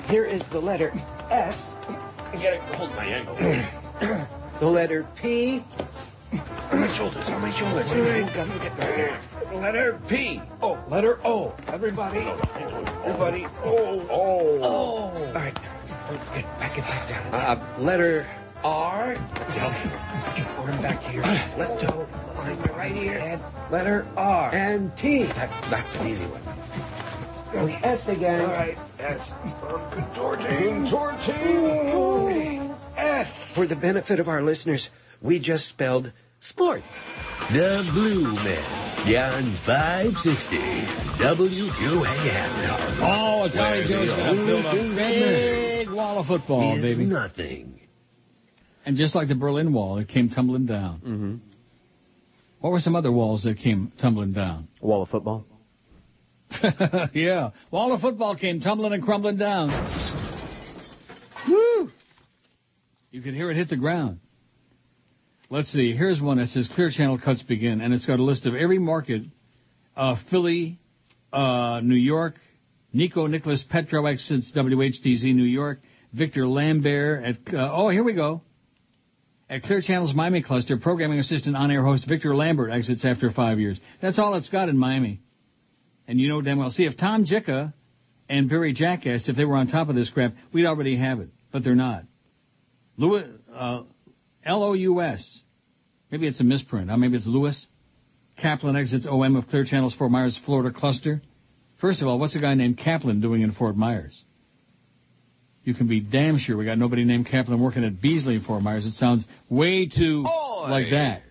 Here 0.06 0.26
is 0.26 0.44
the 0.52 0.60
letter 0.60 0.92
S. 1.32 1.58
I 1.90 2.40
gotta 2.42 2.60
hold 2.78 2.92
my 2.92 3.06
ankle. 3.06 4.40
the 4.60 4.68
letter 4.68 5.08
P. 5.20 5.64
on 6.72 6.80
my 6.80 6.98
shoulders, 6.98 7.24
on 7.28 7.42
my 7.42 7.58
shoulders. 7.58 7.90
All 7.90 8.00
right, 8.00 8.34
come 8.34 8.50
get 8.60 8.78
right. 8.80 9.20
Letter 9.62 10.00
P. 10.10 10.42
Oh, 10.62 10.84
letter 10.90 11.20
O. 11.26 11.56
Everybody. 11.68 12.20
Everybody. 13.06 13.46
Oh. 13.64 14.08
Oh. 14.10 14.60
Oh. 14.62 14.64
All 14.64 15.34
right. 15.34 15.54
Get 15.54 16.46
back, 16.60 16.76
get 16.76 16.86
back 16.86 17.10
down. 17.10 17.34
Uh, 17.34 17.78
letter 17.80 18.28
R. 18.64 19.16
Arm 19.16 20.82
back 20.82 21.02
here. 21.04 21.22
Behind 21.22 22.60
my 22.60 22.78
right 22.78 22.96
ear. 22.96 23.20
And 23.20 23.72
letter 23.72 24.08
R. 24.16 24.54
And 24.54 24.92
T. 24.98 25.24
That, 25.24 25.50
that's 25.70 25.96
an 25.96 26.08
easy 26.08 26.26
one. 26.26 26.42
S 27.84 28.08
again. 28.08 28.42
All 28.42 28.48
right. 28.48 28.78
S. 29.00 29.22
Contorting. 29.94 30.90
Contorting. 30.90 32.63
S. 32.98 33.28
For 33.56 33.68
the 33.68 33.76
benefit 33.76 34.20
of 34.20 34.28
our 34.28 34.42
listeners, 34.44 34.90
we 35.22 35.40
just 35.40 35.68
spelled 35.70 36.12
sports. 36.50 36.84
The 37.52 37.90
Blue 37.94 38.34
Men. 38.34 38.64
On 39.04 39.58
560 39.66 40.58
WQAM. 41.22 43.00
Oh, 43.02 43.50
Tommy 43.50 43.58
Where 43.58 43.88
Joe's 43.88 44.10
the 44.10 44.16
going 44.16 44.18
to 44.18 44.30
only 44.30 44.64
build 44.64 44.66
a 44.66 45.84
big 45.84 45.90
wall 45.92 46.20
of 46.20 46.28
football, 46.28 46.78
is 46.78 46.82
baby. 46.82 47.06
nothing. 47.06 47.82
And 48.86 48.96
just 48.98 49.14
like 49.16 49.28
the 49.28 49.36
Berlin 49.36 49.74
Wall, 49.74 49.98
it 49.98 50.08
came 50.08 50.30
tumbling 50.30 50.66
down. 50.66 51.00
Mm-hmm. 51.00 51.36
What 52.60 52.72
were 52.72 52.80
some 52.80 52.96
other 52.96 53.12
walls 53.12 53.44
that 53.44 53.58
came 53.60 53.92
tumbling 54.00 54.32
down? 54.34 54.70
Wall 54.82 55.04
of 55.04 55.10
football. 55.10 55.46
yeah, 57.14 57.50
wall 57.72 57.94
of 57.94 58.00
football 58.02 58.36
came 58.38 58.62
tumbling 58.62 58.94
and 58.94 59.04
crumbling 59.04 59.38
down. 59.38 59.70
Woo! 61.50 61.90
You 63.14 63.22
can 63.22 63.36
hear 63.36 63.52
it 63.52 63.56
hit 63.56 63.70
the 63.70 63.78
ground. 63.78 64.20
Let's 65.52 65.72
see. 65.72 65.96
Here's 65.96 66.20
one 66.20 66.38
that 66.38 66.48
says 66.48 66.68
Clear 66.74 66.90
Channel 66.90 67.20
cuts 67.24 67.44
begin, 67.44 67.80
and 67.80 67.94
it's 67.94 68.08
got 68.08 68.20
a 68.20 68.24
list 68.24 68.48
of 68.48 68.56
every 68.56 68.80
market: 68.80 69.22
uh, 69.96 70.16
Philly, 70.32 70.80
uh, 71.32 71.80
New 71.84 71.94
York, 71.94 72.34
Nico 72.92 73.28
Nicholas 73.28 73.64
Petro 73.70 74.08
exits 74.08 74.52
WHTZ 74.56 75.36
New 75.36 75.44
York, 75.44 75.82
Victor 76.12 76.48
Lambert 76.48 77.24
at. 77.24 77.54
Uh, 77.54 77.70
oh, 77.72 77.90
here 77.90 78.04
we 78.04 78.14
go. 78.14 78.42
At 79.48 79.62
Clear 79.62 79.82
Channel's 79.82 80.16
Miami 80.16 80.42
cluster, 80.42 80.80
programming 80.80 81.20
assistant 81.20 81.56
on-air 81.56 81.84
host 81.84 82.10
Victor 82.10 82.36
Lambert 82.36 82.72
exits 82.72 83.06
after 83.06 83.30
five 83.30 83.60
years. 83.60 83.80
That's 84.02 84.18
all 84.18 84.34
it's 84.34 84.50
got 84.50 84.70
in 84.70 84.78
Miami. 84.78 85.22
And 86.08 86.20
you 86.20 86.30
know 86.30 86.42
damn 86.42 86.58
well. 86.58 86.72
See, 86.72 86.86
if 86.86 86.98
Tom 86.98 87.26
Jicka 87.26 87.76
and 88.28 88.50
Barry 88.50 88.74
Jackass, 88.74 89.30
if 89.30 89.36
they 89.36 89.46
were 89.46 89.58
on 89.58 89.68
top 89.68 89.90
of 89.90 89.94
this 89.94 90.10
crap, 90.10 90.34
we'd 90.52 90.66
already 90.66 90.98
have 90.98 91.20
it. 91.20 91.30
But 91.52 91.64
they're 91.64 91.76
not. 91.76 92.06
Louis, 92.98 93.26
uh, 93.54 93.84
L-O-U-S. 94.46 95.40
Maybe 96.12 96.28
it's 96.28 96.40
a 96.40 96.44
misprint. 96.44 96.88
Maybe 96.98 97.18
it's 97.18 97.26
Lewis. 97.26 97.68
Kaplan 98.38 98.76
exits 98.76 99.08
OM 99.10 99.36
of 99.36 99.48
Clear 99.48 99.66
Channel's 99.66 99.96
Fort 99.96 100.12
Myers, 100.12 100.40
Florida 100.46 100.76
cluster. 100.78 101.22
First 101.80 102.02
of 102.02 102.08
all, 102.08 102.20
what's 102.20 102.36
a 102.36 102.40
guy 102.40 102.54
named 102.54 102.78
Kaplan 102.78 103.22
doing 103.22 103.42
in 103.42 103.52
Fort 103.52 103.76
Myers? 103.76 104.24
You 105.64 105.74
can 105.74 105.88
be 105.88 106.02
damn 106.02 106.38
sure 106.40 106.58
we 106.58 106.66
got 106.66 106.78
nobody 106.78 107.06
named 107.06 107.28
Kaplan 107.28 107.62
working 107.62 107.86
at 107.86 108.02
Beasley 108.02 108.36
in 108.36 108.44
Fort 108.44 108.62
Myers. 108.62 108.86
It 108.86 108.94
sounds 108.94 109.24
way 109.50 109.88
too 109.88 110.24
like 110.24 110.92
that. 110.92 111.24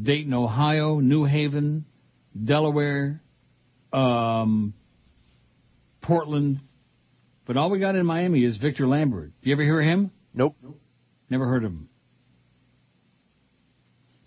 Dayton, 0.00 0.34
Ohio, 0.34 1.00
New 1.00 1.24
Haven, 1.24 1.86
Delaware, 2.44 3.22
um, 3.92 4.74
Portland. 6.02 6.60
But 7.46 7.56
all 7.56 7.70
we 7.70 7.78
got 7.78 7.94
in 7.94 8.04
Miami 8.04 8.44
is 8.44 8.56
Victor 8.56 8.86
Lambert. 8.86 9.32
You 9.42 9.52
ever 9.52 9.62
hear 9.62 9.80
him? 9.80 10.10
Nope. 10.34 10.56
Never 11.30 11.46
heard 11.46 11.64
of 11.64 11.72
him. 11.72 11.88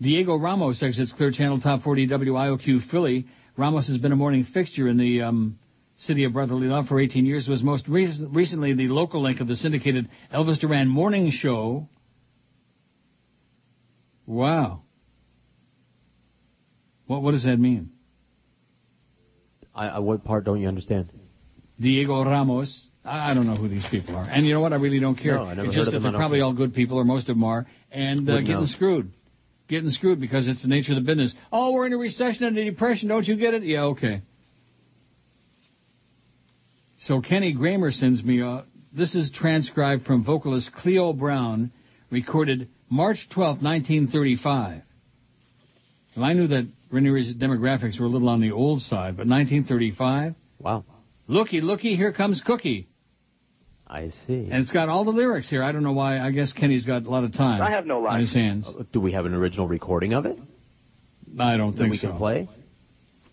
Diego 0.01 0.37
Ramos 0.37 0.81
exits 0.81 1.11
Clear 1.11 1.31
Channel 1.31 1.59
Top 1.59 1.81
40 1.81 2.07
WIOQ 2.07 2.89
Philly. 2.89 3.27
Ramos 3.57 3.87
has 3.89 3.97
been 3.97 4.13
a 4.13 4.15
morning 4.15 4.45
fixture 4.45 4.87
in 4.87 4.97
the 4.97 5.23
um, 5.23 5.59
City 5.97 6.23
of 6.23 6.31
Brotherly 6.31 6.67
Love 6.67 6.87
for 6.87 7.01
18 7.01 7.25
years, 7.25 7.49
was 7.49 7.61
most 7.61 7.89
re- 7.89 8.13
recently 8.29 8.73
the 8.73 8.87
local 8.87 9.21
link 9.21 9.41
of 9.41 9.49
the 9.49 9.57
syndicated 9.57 10.09
Elvis 10.33 10.59
Duran 10.59 10.87
morning 10.87 11.29
show. 11.31 11.89
Wow. 14.25 14.83
What, 17.07 17.21
what 17.21 17.31
does 17.31 17.43
that 17.43 17.57
mean? 17.57 17.91
I, 19.75 19.87
I, 19.87 19.99
what 19.99 20.23
part 20.23 20.45
don't 20.45 20.61
you 20.61 20.69
understand? 20.69 21.11
Diego 21.77 22.23
Ramos. 22.23 22.87
I 23.09 23.33
don't 23.33 23.47
know 23.47 23.55
who 23.55 23.67
these 23.67 23.85
people 23.89 24.15
are. 24.15 24.23
And 24.29 24.45
you 24.45 24.53
know 24.53 24.61
what? 24.61 24.71
I 24.73 24.75
really 24.75 24.99
don't 24.99 25.15
care. 25.15 25.35
No, 25.35 25.45
I 25.45 25.53
never 25.55 25.67
it's 25.67 25.75
heard 25.75 25.81
just 25.85 25.87
of 25.87 25.93
that 25.93 25.99
them. 26.07 26.11
they're 26.13 26.19
probably 26.19 26.41
all 26.41 26.53
good 26.53 26.73
people, 26.73 26.97
or 26.97 27.03
most 27.03 27.27
of 27.29 27.35
them 27.35 27.43
are, 27.43 27.65
and 27.91 28.19
uh, 28.21 28.33
Wouldn't 28.33 28.47
getting 28.47 28.61
know. 28.61 28.67
screwed. 28.67 29.11
Getting 29.67 29.89
screwed 29.89 30.19
because 30.19 30.47
it's 30.47 30.61
the 30.61 30.67
nature 30.67 30.93
of 30.93 31.03
the 31.03 31.05
business. 31.05 31.33
Oh, 31.51 31.73
we're 31.73 31.85
in 31.87 31.93
a 31.93 31.97
recession 31.97 32.45
and 32.45 32.57
a 32.57 32.65
depression. 32.65 33.07
Don't 33.09 33.27
you 33.27 33.35
get 33.35 33.53
it? 33.53 33.63
Yeah, 33.63 33.83
okay. 33.85 34.21
So 36.99 37.21
Kenny 37.21 37.55
Kramer 37.55 37.91
sends 37.91 38.23
me, 38.23 38.41
uh, 38.41 38.63
this 38.93 39.15
is 39.15 39.31
transcribed 39.31 40.05
from 40.05 40.23
vocalist 40.23 40.71
Cleo 40.73 41.13
Brown, 41.13 41.71
recorded 42.11 42.67
March 42.89 43.27
12, 43.33 43.61
1935. 43.61 44.81
Well, 46.15 46.25
I 46.25 46.33
knew 46.33 46.47
that 46.47 46.67
Rainier's 46.91 47.33
demographics 47.35 47.99
were 47.99 48.07
a 48.07 48.09
little 48.09 48.29
on 48.29 48.41
the 48.41 48.51
old 48.51 48.81
side, 48.81 49.15
but 49.15 49.27
1935? 49.27 50.35
Wow. 50.59 50.83
Looky, 51.27 51.61
looky, 51.61 51.95
here 51.95 52.11
comes 52.11 52.41
Cookie. 52.45 52.88
I 53.89 54.09
see. 54.27 54.47
And 54.51 54.61
it's 54.61 54.69
got 54.71 54.87
all 54.87 55.03
the 55.03 55.11
lyrics 55.11 55.49
here. 55.49 55.63
I 55.63 55.71
don't 55.71 55.81
know 55.83 55.93
why. 55.93 56.19
I 56.19 56.29
guess 56.31 56.53
Kenny's 56.53 56.85
got 56.85 57.05
a 57.05 57.09
lot 57.09 57.23
of 57.23 57.33
time. 57.33 57.61
I 57.61 57.71
have 57.71 57.87
no 57.87 58.05
on 58.05 58.19
his 58.19 58.33
hands. 58.33 58.67
Uh, 58.67 58.83
Do 58.91 58.99
we 58.99 59.13
have 59.13 59.25
an 59.25 59.33
original 59.33 59.67
recording 59.67 60.13
of 60.13 60.25
it? 60.27 60.37
I 61.39 61.57
don't 61.57 61.71
that 61.75 61.81
think 61.81 61.91
we 61.91 61.97
so. 61.97 62.07
We 62.07 62.11
can 62.11 62.19
play? 62.19 62.49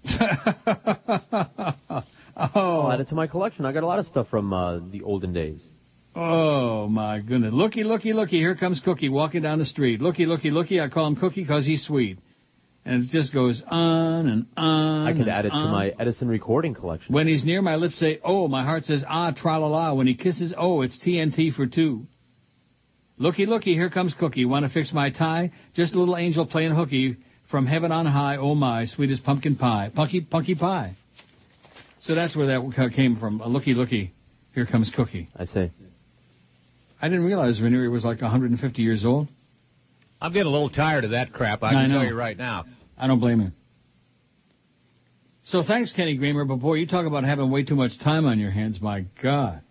oh. 2.36 2.36
I'll 2.36 2.92
add 2.92 3.00
it 3.00 3.08
to 3.08 3.14
my 3.14 3.26
collection. 3.26 3.64
I 3.66 3.72
got 3.72 3.82
a 3.82 3.86
lot 3.86 3.98
of 3.98 4.06
stuff 4.06 4.28
from 4.28 4.52
uh, 4.52 4.78
the 4.78 5.02
olden 5.02 5.32
days. 5.32 5.62
Oh 6.14 6.86
my 6.88 7.20
goodness! 7.20 7.52
Looky, 7.52 7.84
looky, 7.84 8.14
looky! 8.14 8.38
Here 8.38 8.56
comes 8.56 8.80
Cookie 8.80 9.10
walking 9.10 9.42
down 9.42 9.58
the 9.58 9.66
street. 9.66 10.00
Looky, 10.00 10.24
looky, 10.24 10.50
looky! 10.50 10.80
I 10.80 10.88
call 10.88 11.06
him 11.08 11.16
Cookie 11.16 11.42
because 11.42 11.66
he's 11.66 11.84
sweet, 11.84 12.18
and 12.86 13.02
it 13.02 13.10
just 13.10 13.34
goes 13.34 13.62
on 13.66 14.28
and 14.28 14.46
on. 14.56 15.08
I 15.08 15.12
could 15.12 15.28
add 15.28 15.44
it 15.44 15.50
to 15.50 15.56
my 15.56 15.92
Edison 15.98 16.28
recording 16.28 16.72
collection. 16.72 17.12
When 17.12 17.26
he's 17.26 17.44
near, 17.44 17.60
my 17.60 17.74
lips 17.76 17.98
say 17.98 18.20
"oh," 18.24 18.46
my 18.46 18.64
heart 18.64 18.84
says 18.84 19.04
"ah," 19.06 19.32
tra 19.32 19.58
la 19.58 19.66
la. 19.66 19.92
When 19.92 20.06
he 20.06 20.14
kisses, 20.14 20.54
oh, 20.56 20.82
it's 20.82 20.96
TNT 21.04 21.52
for 21.52 21.66
two. 21.66 22.06
Looky, 23.18 23.44
looky! 23.46 23.74
Here 23.74 23.90
comes 23.90 24.14
Cookie. 24.18 24.44
Want 24.44 24.64
to 24.64 24.70
fix 24.72 24.92
my 24.92 25.10
tie? 25.10 25.50
Just 25.74 25.94
a 25.94 25.98
little 25.98 26.16
angel 26.16 26.46
playing 26.46 26.74
hooky 26.74 27.16
from 27.50 27.66
heaven 27.66 27.90
on 27.90 28.06
high. 28.06 28.36
Oh 28.36 28.54
my, 28.54 28.84
sweetest 28.84 29.24
pumpkin 29.24 29.56
pie, 29.56 29.90
punky, 29.92 30.20
punky 30.20 30.54
pie. 30.54 30.96
So 32.02 32.14
that's 32.14 32.36
where 32.36 32.46
that 32.46 32.92
came 32.94 33.16
from. 33.16 33.40
A 33.40 33.48
looky, 33.48 33.74
looky! 33.74 34.12
Here 34.54 34.64
comes 34.64 34.92
Cookie. 34.94 35.28
I 35.36 35.44
say. 35.44 35.72
I 37.02 37.08
didn't 37.08 37.24
realize 37.24 37.60
Ranieri 37.60 37.88
was 37.88 38.04
like 38.04 38.22
150 38.22 38.80
years 38.80 39.04
old. 39.04 39.28
I'm 40.20 40.32
getting 40.32 40.46
a 40.46 40.50
little 40.50 40.70
tired 40.70 41.04
of 41.04 41.10
that 41.10 41.32
crap. 41.32 41.62
I 41.62 41.68
I 41.68 41.72
can 41.72 41.90
know. 41.90 41.98
tell 41.98 42.06
you 42.06 42.14
right 42.14 42.38
now. 42.38 42.64
I 42.98 43.06
don't 43.06 43.20
blame 43.20 43.40
him. 43.40 43.54
So 45.44 45.62
thanks, 45.62 45.92
Kenny 45.92 46.18
Kramer. 46.18 46.44
But 46.44 46.56
boy, 46.56 46.74
you 46.74 46.86
talk 46.86 47.06
about 47.06 47.24
having 47.24 47.50
way 47.50 47.62
too 47.62 47.76
much 47.76 47.98
time 48.00 48.26
on 48.26 48.38
your 48.38 48.50
hands. 48.50 48.80
My 48.80 49.04
God. 49.22 49.62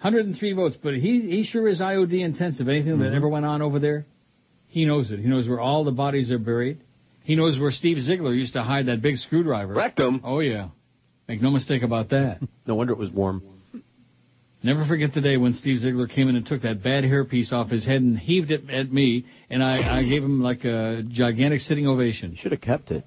103 0.00 0.52
votes, 0.52 0.76
but 0.80 0.94
he 0.94 1.20
he 1.28 1.42
sure 1.44 1.66
is 1.68 1.80
IOD 1.80 2.20
intensive. 2.24 2.68
Anything 2.68 2.98
that 3.00 3.12
Mhm. 3.12 3.16
ever 3.16 3.28
went 3.28 3.44
on 3.44 3.62
over 3.62 3.78
there, 3.78 4.06
he 4.68 4.84
knows 4.84 5.10
it. 5.10 5.18
He 5.18 5.26
knows 5.26 5.48
where 5.48 5.60
all 5.60 5.84
the 5.84 5.92
bodies 5.92 6.30
are 6.30 6.38
buried. 6.38 6.78
He 7.24 7.34
knows 7.34 7.58
where 7.58 7.70
Steve 7.72 8.00
Ziegler 8.00 8.32
used 8.32 8.52
to 8.54 8.62
hide 8.62 8.86
that 8.86 9.02
big 9.02 9.16
screwdriver. 9.18 9.74
Rectum. 9.74 10.20
Oh 10.24 10.38
yeah, 10.40 10.68
make 11.28 11.42
no 11.42 11.50
mistake 11.50 11.82
about 11.82 12.10
that. 12.10 12.40
No 12.66 12.74
wonder 12.74 12.92
it 12.92 12.98
was 12.98 13.10
warm. 13.10 13.42
Never 14.68 14.84
forget 14.84 15.14
the 15.14 15.22
day 15.22 15.38
when 15.38 15.54
Steve 15.54 15.78
Ziegler 15.78 16.06
came 16.08 16.28
in 16.28 16.36
and 16.36 16.44
took 16.44 16.60
that 16.60 16.82
bad 16.82 17.02
hairpiece 17.02 17.52
off 17.52 17.70
his 17.70 17.86
head 17.86 18.02
and 18.02 18.18
heaved 18.18 18.50
it 18.50 18.68
at 18.68 18.92
me, 18.92 19.24
and 19.48 19.64
I, 19.64 20.00
I 20.00 20.02
gave 20.02 20.22
him 20.22 20.42
like 20.42 20.62
a 20.66 21.02
gigantic 21.08 21.60
sitting 21.62 21.86
ovation. 21.86 22.36
Should 22.36 22.52
have 22.52 22.60
kept 22.60 22.90
it. 22.90 23.02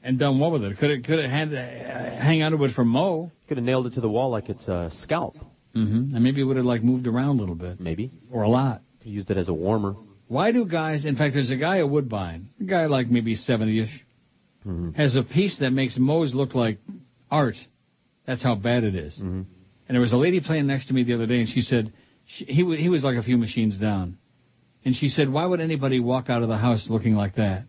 And 0.00 0.16
done 0.16 0.38
what 0.38 0.52
with 0.52 0.62
it? 0.62 0.78
Could 0.78 0.90
it 0.90 1.04
could 1.04 1.18
it 1.18 1.28
had 1.28 1.48
uh, 1.52 2.22
hang 2.22 2.44
onto 2.44 2.62
it 2.64 2.72
for 2.76 2.84
Mo? 2.84 3.32
Could 3.48 3.56
have 3.56 3.64
nailed 3.64 3.88
it 3.88 3.94
to 3.94 4.00
the 4.00 4.08
wall 4.08 4.30
like 4.30 4.48
it's 4.48 4.68
a 4.68 4.92
scalp. 5.02 5.34
Mm-hmm. 5.74 6.14
And 6.14 6.22
maybe 6.22 6.40
it 6.40 6.44
would 6.44 6.56
have 6.56 6.64
like 6.66 6.84
moved 6.84 7.08
around 7.08 7.30
a 7.38 7.40
little 7.40 7.56
bit, 7.56 7.80
Maybe. 7.80 8.12
or 8.30 8.42
a 8.44 8.48
lot. 8.48 8.82
Could 9.02 9.10
used 9.10 9.30
it 9.32 9.38
as 9.38 9.48
a 9.48 9.52
warmer. 9.54 9.96
Why 10.28 10.52
do 10.52 10.64
guys? 10.66 11.04
In 11.04 11.16
fact, 11.16 11.34
there's 11.34 11.50
a 11.50 11.56
guy 11.56 11.78
at 11.78 11.90
Woodbine, 11.90 12.50
a 12.60 12.64
guy 12.64 12.86
like 12.86 13.08
maybe 13.10 13.34
70ish, 13.36 13.90
Mhm. 14.64 14.94
has 14.94 15.16
a 15.16 15.24
piece 15.24 15.58
that 15.58 15.70
makes 15.70 15.98
Mo's 15.98 16.32
look 16.32 16.54
like 16.54 16.78
art. 17.28 17.56
That's 18.24 18.42
how 18.44 18.54
bad 18.54 18.84
it 18.84 18.94
is. 18.94 19.18
Mhm. 19.18 19.46
And 19.88 19.94
there 19.94 20.00
was 20.00 20.12
a 20.12 20.16
lady 20.18 20.40
playing 20.40 20.66
next 20.66 20.88
to 20.88 20.94
me 20.94 21.02
the 21.02 21.14
other 21.14 21.26
day, 21.26 21.40
and 21.40 21.48
she 21.48 21.62
said 21.62 21.92
she, 22.26 22.44
he 22.44 22.62
wa- 22.62 22.76
he 22.76 22.90
was 22.90 23.02
like 23.02 23.16
a 23.16 23.22
few 23.22 23.38
machines 23.38 23.78
down, 23.78 24.18
and 24.84 24.94
she 24.94 25.08
said, 25.08 25.30
"Why 25.30 25.46
would 25.46 25.60
anybody 25.60 25.98
walk 25.98 26.28
out 26.28 26.42
of 26.42 26.48
the 26.48 26.58
house 26.58 26.88
looking 26.90 27.14
like 27.14 27.36
that?" 27.36 27.64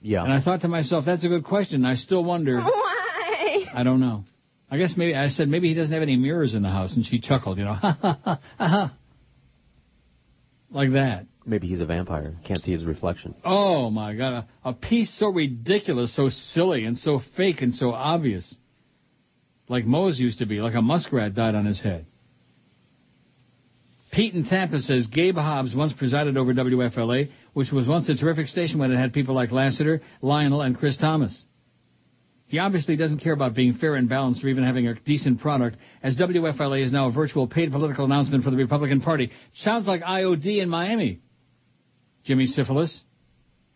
Yeah. 0.00 0.22
And 0.22 0.32
I 0.32 0.40
thought 0.40 0.60
to 0.60 0.68
myself, 0.68 1.04
that's 1.04 1.24
a 1.24 1.28
good 1.28 1.44
question. 1.44 1.84
I 1.84 1.96
still 1.96 2.22
wonder. 2.22 2.60
Why? 2.62 3.64
I 3.74 3.82
don't 3.82 4.00
know. 4.00 4.24
I 4.70 4.78
guess 4.78 4.92
maybe 4.96 5.14
I 5.14 5.28
said 5.28 5.48
maybe 5.48 5.68
he 5.68 5.74
doesn't 5.74 5.92
have 5.92 6.02
any 6.02 6.16
mirrors 6.16 6.54
in 6.54 6.62
the 6.62 6.68
house, 6.70 6.94
and 6.94 7.04
she 7.04 7.20
chuckled, 7.20 7.58
you 7.58 7.64
know, 7.64 7.74
ha 7.74 7.98
ha 8.00 8.20
ha 8.22 8.40
ha, 8.58 8.68
ha. 8.68 8.94
like 10.70 10.92
that. 10.92 11.26
Maybe 11.46 11.66
he's 11.66 11.80
a 11.80 11.86
vampire. 11.86 12.36
Can't 12.44 12.62
see 12.62 12.72
his 12.72 12.84
reflection. 12.84 13.34
Oh 13.44 13.88
my 13.90 14.14
God, 14.14 14.46
a, 14.64 14.68
a 14.68 14.72
piece 14.74 15.10
so 15.18 15.28
ridiculous, 15.30 16.14
so 16.14 16.28
silly, 16.28 16.84
and 16.84 16.98
so 16.98 17.20
fake 17.36 17.62
and 17.62 17.74
so 17.74 17.90
obvious, 17.92 18.54
like 19.68 19.84
Moe's 19.84 20.18
used 20.18 20.38
to 20.38 20.46
be, 20.46 20.60
like 20.60 20.74
a 20.74 20.82
muskrat 20.82 21.34
died 21.34 21.54
on 21.54 21.66
his 21.66 21.80
head. 21.80 22.06
Pete 24.10 24.34
in 24.34 24.44
Tampa 24.44 24.80
says 24.80 25.06
Gabe 25.06 25.36
Hobbs 25.36 25.74
once 25.74 25.92
presided 25.92 26.36
over 26.36 26.54
WFLA, 26.54 27.30
which 27.52 27.70
was 27.70 27.86
once 27.86 28.08
a 28.08 28.16
terrific 28.16 28.48
station 28.48 28.78
when 28.78 28.90
it 28.90 28.96
had 28.96 29.12
people 29.12 29.34
like 29.34 29.52
Lassiter, 29.52 30.00
Lionel, 30.22 30.62
and 30.62 30.78
Chris 30.78 30.96
Thomas. 30.96 31.44
He 32.46 32.58
obviously 32.58 32.96
doesn't 32.96 33.18
care 33.18 33.34
about 33.34 33.54
being 33.54 33.74
fair 33.74 33.94
and 33.94 34.08
balanced 34.08 34.42
or 34.42 34.48
even 34.48 34.64
having 34.64 34.86
a 34.88 34.94
decent 34.94 35.40
product, 35.40 35.76
as 36.02 36.16
WFLA 36.16 36.82
is 36.82 36.90
now 36.90 37.08
a 37.08 37.12
virtual 37.12 37.46
paid 37.46 37.70
political 37.70 38.06
announcement 38.06 38.42
for 38.42 38.50
the 38.50 38.56
Republican 38.56 39.02
Party. 39.02 39.30
Sounds 39.56 39.86
like 39.86 40.00
IOD 40.00 40.62
in 40.62 40.70
Miami. 40.70 41.20
Jimmy 42.24 42.46
Syphilis, 42.46 43.00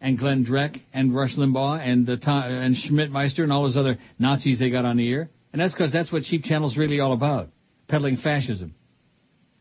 and 0.00 0.18
Glenn 0.18 0.44
Dreck, 0.44 0.80
and 0.92 1.14
Rush 1.14 1.36
Limbaugh, 1.36 1.80
and 1.86 2.08
uh, 2.08 2.16
Tom, 2.16 2.44
and 2.44 2.74
Schmidtmeister, 2.74 3.42
and 3.42 3.52
all 3.52 3.62
those 3.62 3.76
other 3.76 3.98
Nazis 4.18 4.58
they 4.58 4.70
got 4.70 4.84
on 4.84 4.96
the 4.96 5.10
air. 5.10 5.30
And 5.52 5.60
that's 5.60 5.74
because 5.74 5.92
that's 5.92 6.10
what 6.10 6.22
Cheap 6.22 6.44
Channel's 6.44 6.76
really 6.76 7.00
all 7.00 7.12
about, 7.12 7.48
peddling 7.88 8.16
fascism. 8.16 8.74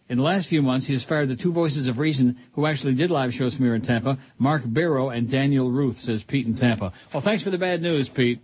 In 0.07 0.17
the 0.17 0.23
last 0.23 0.49
few 0.49 0.61
months, 0.61 0.87
he 0.87 0.93
has 0.93 1.05
fired 1.05 1.29
the 1.29 1.37
two 1.37 1.53
voices 1.53 1.87
of 1.87 1.97
reason 1.97 2.37
who 2.53 2.65
actually 2.65 2.95
did 2.95 3.11
live 3.11 3.31
shows 3.31 3.55
from 3.55 3.65
here 3.65 3.75
in 3.75 3.81
Tampa, 3.81 4.19
Mark 4.37 4.61
Barrow 4.65 5.09
and 5.09 5.31
Daniel 5.31 5.71
Ruth, 5.71 5.97
says 5.99 6.23
Pete 6.27 6.45
in 6.45 6.57
Tampa. 6.57 6.91
Well, 7.13 7.23
thanks 7.23 7.43
for 7.43 7.49
the 7.49 7.57
bad 7.57 7.81
news, 7.81 8.09
Pete. 8.13 8.41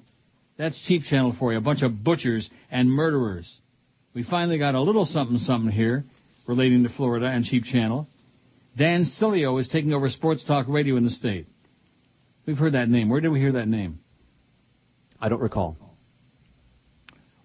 That's 0.57 0.79
Cheap 0.87 1.03
Channel 1.03 1.35
for 1.37 1.51
you, 1.51 1.57
a 1.57 1.61
bunch 1.61 1.81
of 1.83 2.03
butchers 2.03 2.49
and 2.71 2.89
murderers. 2.89 3.53
We 4.13 4.23
finally 4.23 4.57
got 4.57 4.75
a 4.75 4.81
little 4.81 5.05
something 5.05 5.37
something 5.39 5.71
here 5.71 6.05
relating 6.47 6.83
to 6.83 6.89
Florida 6.89 7.27
and 7.27 7.43
Cheap 7.43 7.65
Channel. 7.65 8.07
Dan 8.77 9.03
Sileo 9.03 9.59
is 9.59 9.67
taking 9.67 9.93
over 9.93 10.09
sports 10.09 10.43
talk 10.43 10.67
radio 10.69 10.95
in 10.95 11.03
the 11.03 11.09
state. 11.09 11.47
We've 12.45 12.57
heard 12.57 12.73
that 12.73 12.89
name. 12.89 13.09
Where 13.09 13.19
did 13.19 13.29
we 13.29 13.39
hear 13.39 13.51
that 13.53 13.67
name? 13.67 13.99
I 15.19 15.29
don't 15.29 15.41
recall. 15.41 15.75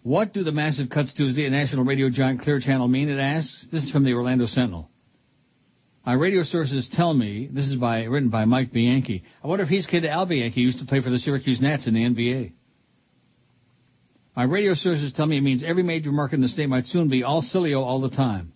What 0.03 0.33
do 0.33 0.43
the 0.43 0.53
massive 0.53 0.91
cuts 0.91 1.15
Tuesday 1.15 1.47
at 1.47 1.53
national 1.53 1.85
radio 1.85 2.11
giant 2.11 2.43
Clear 2.43 2.59
Channel 2.59 2.89
mean? 2.89 3.09
It 3.09 3.21
asks. 3.21 3.69
This 3.71 3.85
is 3.85 3.91
from 3.91 4.05
the 4.05 4.15
Orlando 4.15 4.47
Sentinel. 4.47 4.91
My 6.05 6.15
radio 6.15 6.43
sources 6.43 6.91
tell 6.93 7.15
me, 7.15 7.49
this 7.53 7.67
is 7.67 7.77
by 7.77 8.03
written 8.03 8.29
by 8.29 8.45
Mike 8.45 8.73
Bianchi. 8.73 9.23
I 9.45 9.47
wonder 9.47 9.63
if 9.63 9.69
he's 9.69 9.87
kid 9.87 10.05
Al 10.05 10.27
Bianchi 10.27 10.61
used 10.61 10.81
to 10.81 10.85
play 10.85 11.01
for 11.01 11.11
the 11.11 11.19
Syracuse 11.19 11.61
Nats 11.61 11.87
in 11.87 11.95
the 11.95 12.01
NBA. 12.01 12.53
My 14.35 14.43
radio 14.43 14.75
sources 14.75 15.13
tell 15.13 15.27
me 15.27 15.39
it 15.39 15.43
means 15.43 15.63
every 15.63 15.85
major 15.85 16.11
market 16.11 16.37
in 16.37 16.43
the 16.43 16.49
state 16.49 16.69
might 16.69 16.87
soon 16.87 17.09
be 17.09 17.23
all 17.23 17.41
Sileo 17.41 17.85
all 17.85 18.01
the 18.01 18.11
time. 18.11 18.53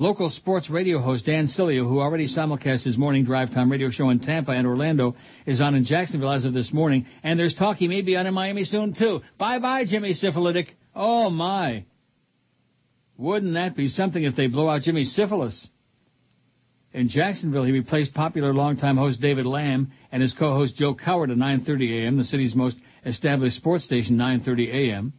Local 0.00 0.30
sports 0.30 0.70
radio 0.70 0.98
host 0.98 1.26
Dan 1.26 1.46
Sileo, 1.46 1.86
who 1.86 2.00
already 2.00 2.26
simulcasts 2.26 2.84
his 2.84 2.96
morning 2.96 3.26
drive 3.26 3.52
time 3.52 3.70
radio 3.70 3.90
show 3.90 4.08
in 4.08 4.20
Tampa 4.20 4.52
and 4.52 4.66
Orlando, 4.66 5.14
is 5.44 5.60
on 5.60 5.74
in 5.74 5.84
Jacksonville 5.84 6.32
as 6.32 6.46
of 6.46 6.54
this 6.54 6.72
morning, 6.72 7.04
and 7.22 7.38
there's 7.38 7.54
talk 7.54 7.76
he 7.76 7.86
may 7.86 8.00
be 8.00 8.16
on 8.16 8.26
in 8.26 8.32
Miami 8.32 8.64
soon 8.64 8.94
too. 8.94 9.20
Bye 9.36 9.58
bye, 9.58 9.84
Jimmy 9.84 10.14
Syphilitic. 10.14 10.68
Oh 10.94 11.28
my. 11.28 11.84
Wouldn't 13.18 13.52
that 13.52 13.76
be 13.76 13.88
something 13.88 14.24
if 14.24 14.34
they 14.36 14.46
blow 14.46 14.70
out 14.70 14.80
Jimmy 14.80 15.04
Syphilis? 15.04 15.68
In 16.94 17.10
Jacksonville, 17.10 17.64
he 17.64 17.72
replaced 17.72 18.14
popular 18.14 18.54
longtime 18.54 18.96
host 18.96 19.20
David 19.20 19.44
Lamb 19.44 19.92
and 20.10 20.22
his 20.22 20.32
co-host 20.32 20.76
Joe 20.76 20.94
Coward 20.94 21.30
at 21.30 21.36
9:30 21.36 22.04
a.m., 22.04 22.16
the 22.16 22.24
city's 22.24 22.54
most 22.54 22.78
established 23.04 23.56
sports 23.56 23.84
station, 23.84 24.16
9:30 24.16 24.92
a.m. 24.92 25.12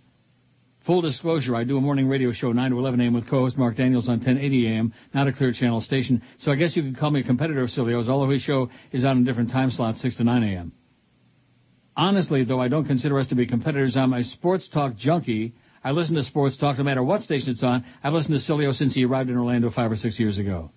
Full 0.86 1.02
disclosure, 1.02 1.56
I 1.56 1.64
do 1.64 1.78
a 1.78 1.82
morning 1.82 2.08
radio 2.08 2.32
show 2.32 2.52
9 2.52 2.72
to 2.72 2.80
11 2.80 3.02
a.m. 3.02 3.14
with 3.14 3.30
co-host 3.30 3.56
Mark 3.56 3.76
Daniels 3.76 4.08
on 4.08 4.16
1080 4.16 4.68
a.m., 4.68 4.94
not 5.14 5.28
a 5.28 5.34
Clear 5.34 5.54
Channel 5.54 5.80
station. 5.82 6.24
So 6.40 6.52
I 6.52 6.56
guess 6.56 6.76
you 6.76 6.82
could 6.82 6.98
call 6.98 7.12
me 7.12 7.20
a 7.20 7.24
competitor 7.24 7.62
of 7.62 7.70
Sileo's, 7.70 8.10
although 8.10 8.32
his 8.32 8.42
show 8.42 8.70
is 8.92 9.06
on 9.06 9.20
a 9.20 9.24
different 9.24 9.52
time 9.52 9.70
slot, 9.70 9.98
6 9.98 10.18
to 10.18 10.24
9 10.24 10.44
a.m. 10.44 10.72
Honestly, 11.96 12.46
though 12.46 12.60
I 12.60 12.68
don't 12.68 12.86
consider 12.86 13.20
us 13.20 13.28
to 13.28 13.36
be 13.36 13.46
competitors, 13.46 13.96
I'm 13.96 14.14
a 14.14 14.24
sports 14.24 14.70
talk 14.70 14.96
junkie. 14.96 15.54
I 15.84 15.92
listen 15.92 16.16
to 16.16 16.24
sports 16.24 16.58
talk 16.58 16.80
no 16.80 16.84
matter 16.84 17.04
what 17.04 17.22
station 17.22 17.52
it's 17.52 17.62
on. 17.62 17.86
I've 18.04 18.14
listened 18.14 18.40
to 18.40 18.52
Sileo 18.52 18.74
since 18.74 18.96
he 18.96 19.06
arrived 19.06 19.30
in 19.30 19.38
Orlando 19.38 19.70
five 19.70 19.92
or 19.92 19.98
six 19.98 20.20
years 20.20 20.40
ago. 20.40 20.72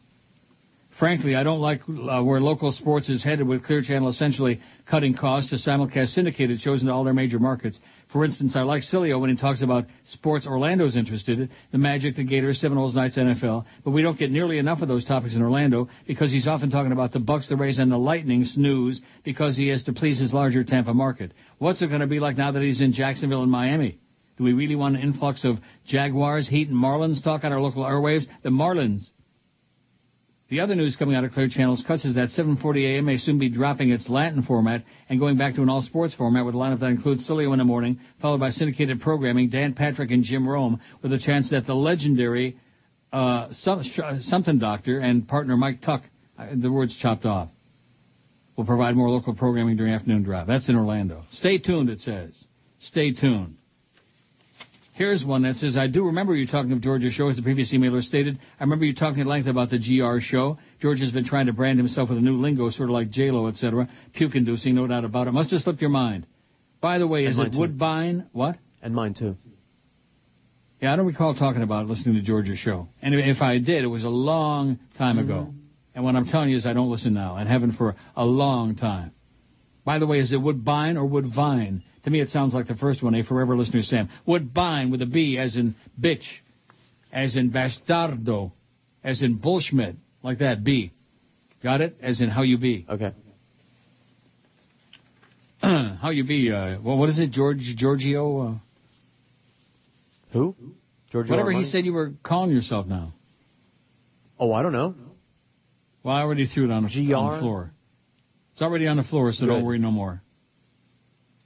Frankly, 0.98 1.35
I 1.35 1.43
don't 1.43 1.60
like 1.60 1.81
uh, 1.89 2.22
where 2.22 2.40
local 2.40 2.70
sports 2.72 3.09
is 3.09 3.24
headed 3.24 3.48
with 3.48 3.64
Clear 3.64 3.82
Channel 3.82 4.09
essentially 4.10 4.60
cutting 4.89 5.14
costs 5.16 5.51
to 5.51 5.56
simulcast 5.56 6.09
syndicated 6.09 6.60
shows 6.60 6.82
into 6.82 6.93
all 6.93 7.05
their 7.05 7.14
major 7.14 7.39
markets. 7.39 7.81
For 8.15 8.24
instance, 8.24 8.55
I 8.55 8.62
like 8.62 8.82
Sileo 8.82 9.20
when 9.20 9.28
he 9.28 9.35
talks 9.35 9.61
about 9.61 9.86
sports 10.05 10.47
Orlando's 10.47 10.95
interested 10.95 11.41
in, 11.41 11.51
the 11.73 11.78
Magic, 11.78 12.15
the 12.15 12.23
Gators, 12.23 12.61
Seminoles 12.61 12.95
Knights, 12.95 13.19
NFL, 13.19 13.65
but 13.85 13.91
we 13.91 14.03
don't 14.03 14.16
get 14.16 14.31
nearly 14.31 14.59
enough 14.59 14.82
of 14.82 14.86
those 14.86 15.05
topics 15.05 15.35
in 15.35 15.43
Orlando 15.43 15.89
because 16.07 16.31
he's 16.31 16.47
often 16.47 16.70
talking 16.70 16.93
about 16.93 17.11
the 17.11 17.19
Bucs, 17.19 17.49
the 17.49 17.57
Rays, 17.57 17.81
and 17.81 17.91
the 17.91 17.99
Lightning 17.99 18.45
snooze 18.45 19.01
because 19.24 19.57
he 19.57 19.66
has 19.66 19.82
to 19.82 19.93
please 19.93 20.20
his 20.20 20.32
larger 20.32 20.62
Tampa 20.62 20.95
market. 20.95 21.32
What's 21.59 21.82
it 21.82 21.89
going 21.89 22.03
to 22.03 22.07
be 22.07 22.20
like 22.20 22.36
now 22.36 22.53
that 22.53 22.62
he's 22.62 22.81
in 22.81 22.93
Jacksonville 22.93 23.43
and 23.43 23.51
Miami? 23.51 23.99
Do 24.39 24.45
we 24.45 24.53
really 24.53 24.77
want 24.77 24.95
an 24.95 25.03
influx 25.03 25.45
of 25.45 25.57
Jaguars, 25.85 26.49
Heat, 26.49 26.69
and 26.69 26.77
Marlins 26.77 27.20
talk 27.20 27.43
on 27.43 27.53
our 27.53 27.61
local 27.61 27.82
airwaves? 27.82 28.28
The 28.45 28.51
Marlins. 28.51 29.11
The 30.55 30.60
other 30.60 30.76
news 30.76 30.94
coming 30.94 31.16
out 31.16 31.24
of 31.24 31.32
Clear 31.32 31.48
Channel's 31.48 31.82
cuts 31.85 32.05
is 32.05 32.14
that 32.14 32.28
7:40 32.28 32.85
a.m. 32.85 33.06
may 33.06 33.16
soon 33.16 33.40
be 33.40 33.48
dropping 33.48 33.90
its 33.90 34.09
Latin 34.09 34.44
format 34.44 34.85
and 35.09 35.18
going 35.18 35.36
back 35.36 35.56
to 35.56 35.62
an 35.62 35.68
all-sports 35.68 36.14
format 36.14 36.44
with 36.44 36.55
a 36.55 36.59
lineup 36.59 36.78
that 36.78 36.90
includes 36.90 37.28
Sileo 37.28 37.52
in 37.52 37.59
the 37.59 37.64
morning, 37.64 37.98
followed 38.22 38.39
by 38.39 38.51
syndicated 38.51 39.01
programming, 39.01 39.48
Dan 39.48 39.74
Patrick 39.74 40.12
and 40.12 40.22
Jim 40.22 40.48
Rome, 40.48 40.81
with 41.02 41.12
a 41.12 41.18
chance 41.18 41.51
that 41.51 41.66
the 41.66 41.74
legendary 41.74 42.56
uh, 43.12 43.48
something 43.52 44.60
doctor 44.60 45.01
and 45.01 45.26
partner 45.26 45.56
Mike 45.56 45.82
Tuck, 45.82 46.05
uh, 46.39 46.47
the 46.55 46.70
words 46.70 46.97
chopped 46.98 47.26
off, 47.26 47.48
will 48.56 48.64
provide 48.64 48.94
more 48.94 49.10
local 49.10 49.35
programming 49.35 49.76
during 49.76 49.93
afternoon 49.93 50.22
drive. 50.22 50.47
That's 50.47 50.68
in 50.68 50.76
Orlando. 50.76 51.24
Stay 51.32 51.59
tuned, 51.59 51.90
it 51.90 51.98
says. 51.98 52.44
Stay 52.78 53.12
tuned. 53.12 53.56
Here's 54.95 55.25
one 55.25 55.43
that 55.43 55.57
says, 55.57 55.77
I 55.77 55.89
do 55.89 56.07
remember 56.07 56.37
you 56.37 56.47
talking 56.47 56.71
of 56.71 56.81
George's 56.81 57.15
show, 57.15 57.29
as 57.29 57.35
the 57.35 57.43
previous 57.43 57.73
emailer 57.73 58.01
stated. 58.01 58.39
I 58.61 58.62
remember 58.62 58.85
you 58.85 58.95
talking 58.95 59.21
at 59.23 59.27
length 59.27 59.49
about 59.49 59.71
the 59.71 59.79
GR 59.79 60.21
show. 60.21 60.57
George 60.81 61.01
has 61.01 61.11
been 61.11 61.25
trying 61.27 61.47
to 61.47 61.53
brand 61.53 61.79
himself 61.79 62.11
with 62.11 62.19
a 62.19 62.21
new 62.21 62.41
lingo, 62.41 62.71
sort 62.71 62.91
of 62.91 62.95
like 62.95 63.11
J-Lo, 63.11 63.49
etc. 63.49 63.89
Puke-inducing, 64.15 64.73
no 64.73 64.87
doubt 64.87 65.05
about 65.05 65.27
it. 65.27 65.33
Must 65.33 65.51
have 65.51 65.62
slipped 65.62 65.81
your 65.81 65.91
mind. 65.91 66.29
By 66.81 66.99
the 66.99 67.09
way, 67.09 67.25
is 67.25 67.37
it 67.37 67.53
too. 67.53 67.59
Woodbine? 67.59 68.29
What? 68.31 68.57
And 68.83 68.95
mine 68.95 69.15
too. 69.15 69.37
Yeah, 70.81 70.93
I 70.93 70.97
don't 70.97 71.07
recall 71.07 71.35
talking 71.35 71.62
about 71.62 71.87
listening 71.87 72.15
to 72.15 72.23
George's 72.23 72.59
show. 72.59 72.87
And 73.03 73.16
if 73.16 73.43
I 73.43 73.59
did, 73.59 73.83
it 73.83 73.89
was 73.89 74.05
a 74.05 74.09
long 74.09 74.79
time 74.97 75.19
ago. 75.19 75.49
Mm-hmm. 75.49 75.59
And 75.97 76.05
what 76.05 76.15
I'm 76.15 76.27
telling 76.27 76.51
you 76.51 76.57
is 76.57 76.66
I 76.66 76.73
don't 76.73 76.91
listen 76.91 77.15
now, 77.15 77.37
and 77.37 77.49
haven't 77.49 77.73
for 77.73 77.97
a 78.15 78.25
long 78.25 78.77
time. 78.77 79.12
By 79.85 79.98
the 79.98 80.06
way, 80.06 80.19
is 80.19 80.32
it 80.32 80.40
Woodbine 80.40 80.97
or 80.97 81.05
Woodvine? 81.05 81.82
To 82.05 82.11
me, 82.11 82.20
it 82.20 82.28
sounds 82.28 82.55
like 82.55 82.66
the 82.66 82.74
first 82.74 83.02
one, 83.02 83.15
a 83.15 83.23
forever 83.23 83.56
listener, 83.56 83.82
Sam. 83.82 84.09
Woodbine 84.27 84.90
with 84.90 85.02
a 85.02 85.06
B, 85.06 85.39
as 85.39 85.56
in 85.56 85.74
bitch, 86.01 86.24
as 87.12 87.36
in 87.36 87.51
bastardo, 87.51 88.52
as 89.02 89.23
in 89.23 89.39
bullschmidt, 89.39 89.97
like 90.23 90.39
that, 90.39 90.65
B. 90.65 90.93
Got 91.62 91.81
it? 91.81 91.97
As 92.02 92.20
in 92.20 92.28
how 92.28 92.43
you 92.43 92.59
be. 92.59 92.86
Okay. 92.89 93.12
how 95.62 96.11
you 96.11 96.24
be, 96.24 96.51
uh, 96.51 96.78
well, 96.82 96.98
what 96.98 97.09
is 97.09 97.19
it, 97.19 97.31
George, 97.31 97.61
Giorgio? 97.77 98.40
Uh, 98.40 98.55
Who? 100.32 100.56
Giorgio 101.11 101.31
whatever 101.31 101.52
he 101.52 101.66
said 101.66 101.85
you 101.85 101.93
were 101.93 102.12
calling 102.23 102.51
yourself 102.51 102.86
now. 102.86 103.15
Oh, 104.39 104.52
I 104.52 104.62
don't 104.62 104.73
know. 104.73 104.94
Well, 106.02 106.15
I 106.15 106.20
already 106.20 106.47
threw 106.47 106.65
it 106.65 106.70
on 106.70 106.82
the, 106.82 107.15
on 107.15 107.35
the 107.35 107.40
floor. 107.40 107.74
It's 108.55 108.62
already 108.62 108.86
on 108.86 108.97
the 108.97 109.02
floor, 109.02 109.32
so 109.32 109.47
don't 109.47 109.64
worry 109.64 109.81
no 109.81 109.90
more. 109.90 110.22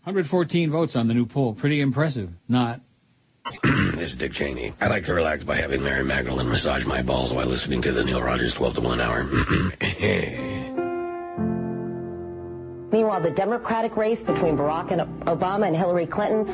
114 0.05 0.71
votes 0.71 0.95
on 0.95 1.09
the 1.09 1.15
new 1.15 1.25
poll. 1.25 1.55
Pretty 1.55 1.81
impressive. 1.81 2.29
Not. 2.49 2.83
this 3.97 4.11
is 4.11 4.17
Dick 4.19 4.33
Cheney. 4.33 4.75
I 4.79 4.89
like 4.89 5.07
to 5.07 5.15
relax 5.15 5.43
by 5.43 5.57
having 5.57 5.83
Mary 5.83 6.05
Magdalene 6.05 6.51
massage 6.51 6.85
my 6.85 7.03
balls 7.03 7.33
while 7.33 7.47
listening 7.47 7.81
to 7.81 7.93
the 7.93 8.05
Neil 8.05 8.21
Rogers 8.21 8.53
12 8.59 8.75
to 8.75 8.81
1 8.83 9.01
hour. 9.01 9.25
Meanwhile, 12.93 13.23
the 13.23 13.33
Democratic 13.35 13.97
race 13.97 14.21
between 14.21 14.59
Barack 14.59 14.93
and 14.93 15.01
Obama 15.25 15.67
and 15.67 15.75
Hillary 15.75 16.07
Clinton 16.07 16.45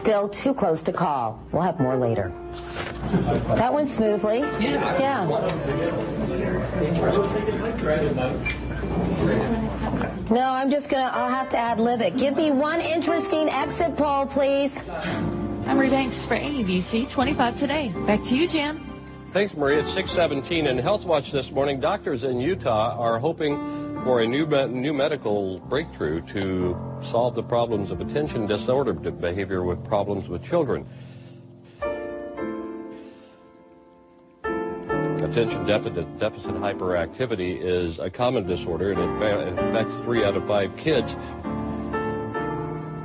still 0.00 0.28
too 0.28 0.54
close 0.54 0.80
to 0.84 0.92
call. 0.92 1.42
We'll 1.52 1.62
have 1.62 1.80
more 1.80 1.96
later. 1.96 2.32
That 3.56 3.74
went 3.74 3.90
smoothly. 3.90 4.38
Yeah. 4.38 5.00
Yeah. 5.00 5.26
No, 10.30 10.42
I'm 10.42 10.70
just 10.70 10.90
gonna. 10.90 11.10
I'll 11.12 11.30
have 11.30 11.50
to 11.50 11.56
ad 11.58 11.80
lib 11.80 12.00
it. 12.00 12.18
Give 12.18 12.34
me 12.34 12.50
one 12.50 12.80
interesting 12.80 13.48
exit 13.48 13.96
poll, 13.96 14.26
please. 14.26 14.70
Emery 15.66 15.90
Banks 15.90 16.16
for 16.26 16.34
ABC 16.34 17.12
25 17.14 17.58
today. 17.58 17.92
Back 18.06 18.20
to 18.28 18.34
you, 18.34 18.48
Jan. 18.48 18.84
Thanks, 19.32 19.54
Maria. 19.54 19.80
It's 19.80 19.94
617 19.94 20.66
in 20.66 20.78
Health 20.78 21.06
Watch 21.06 21.32
this 21.32 21.50
morning. 21.50 21.80
Doctors 21.80 22.24
in 22.24 22.40
Utah 22.40 22.96
are 22.98 23.18
hoping 23.18 23.56
for 24.04 24.22
a 24.22 24.26
new 24.26 24.46
new 24.68 24.92
medical 24.92 25.60
breakthrough 25.68 26.20
to 26.32 26.76
solve 27.10 27.34
the 27.34 27.42
problems 27.42 27.90
of 27.90 28.00
attention 28.00 28.46
disorder 28.46 28.92
behavior 28.94 29.64
with 29.64 29.84
problems 29.84 30.28
with 30.28 30.42
children. 30.44 30.86
Attention 35.30 35.66
deficit, 35.66 36.18
deficit 36.18 36.54
hyperactivity 36.54 37.60
is 37.62 37.98
a 37.98 38.10
common 38.10 38.46
disorder 38.46 38.92
and 38.92 39.00
it 39.00 39.58
affects 39.58 39.92
three 40.04 40.24
out 40.24 40.34
of 40.34 40.46
five 40.46 40.70
kids, 40.78 41.06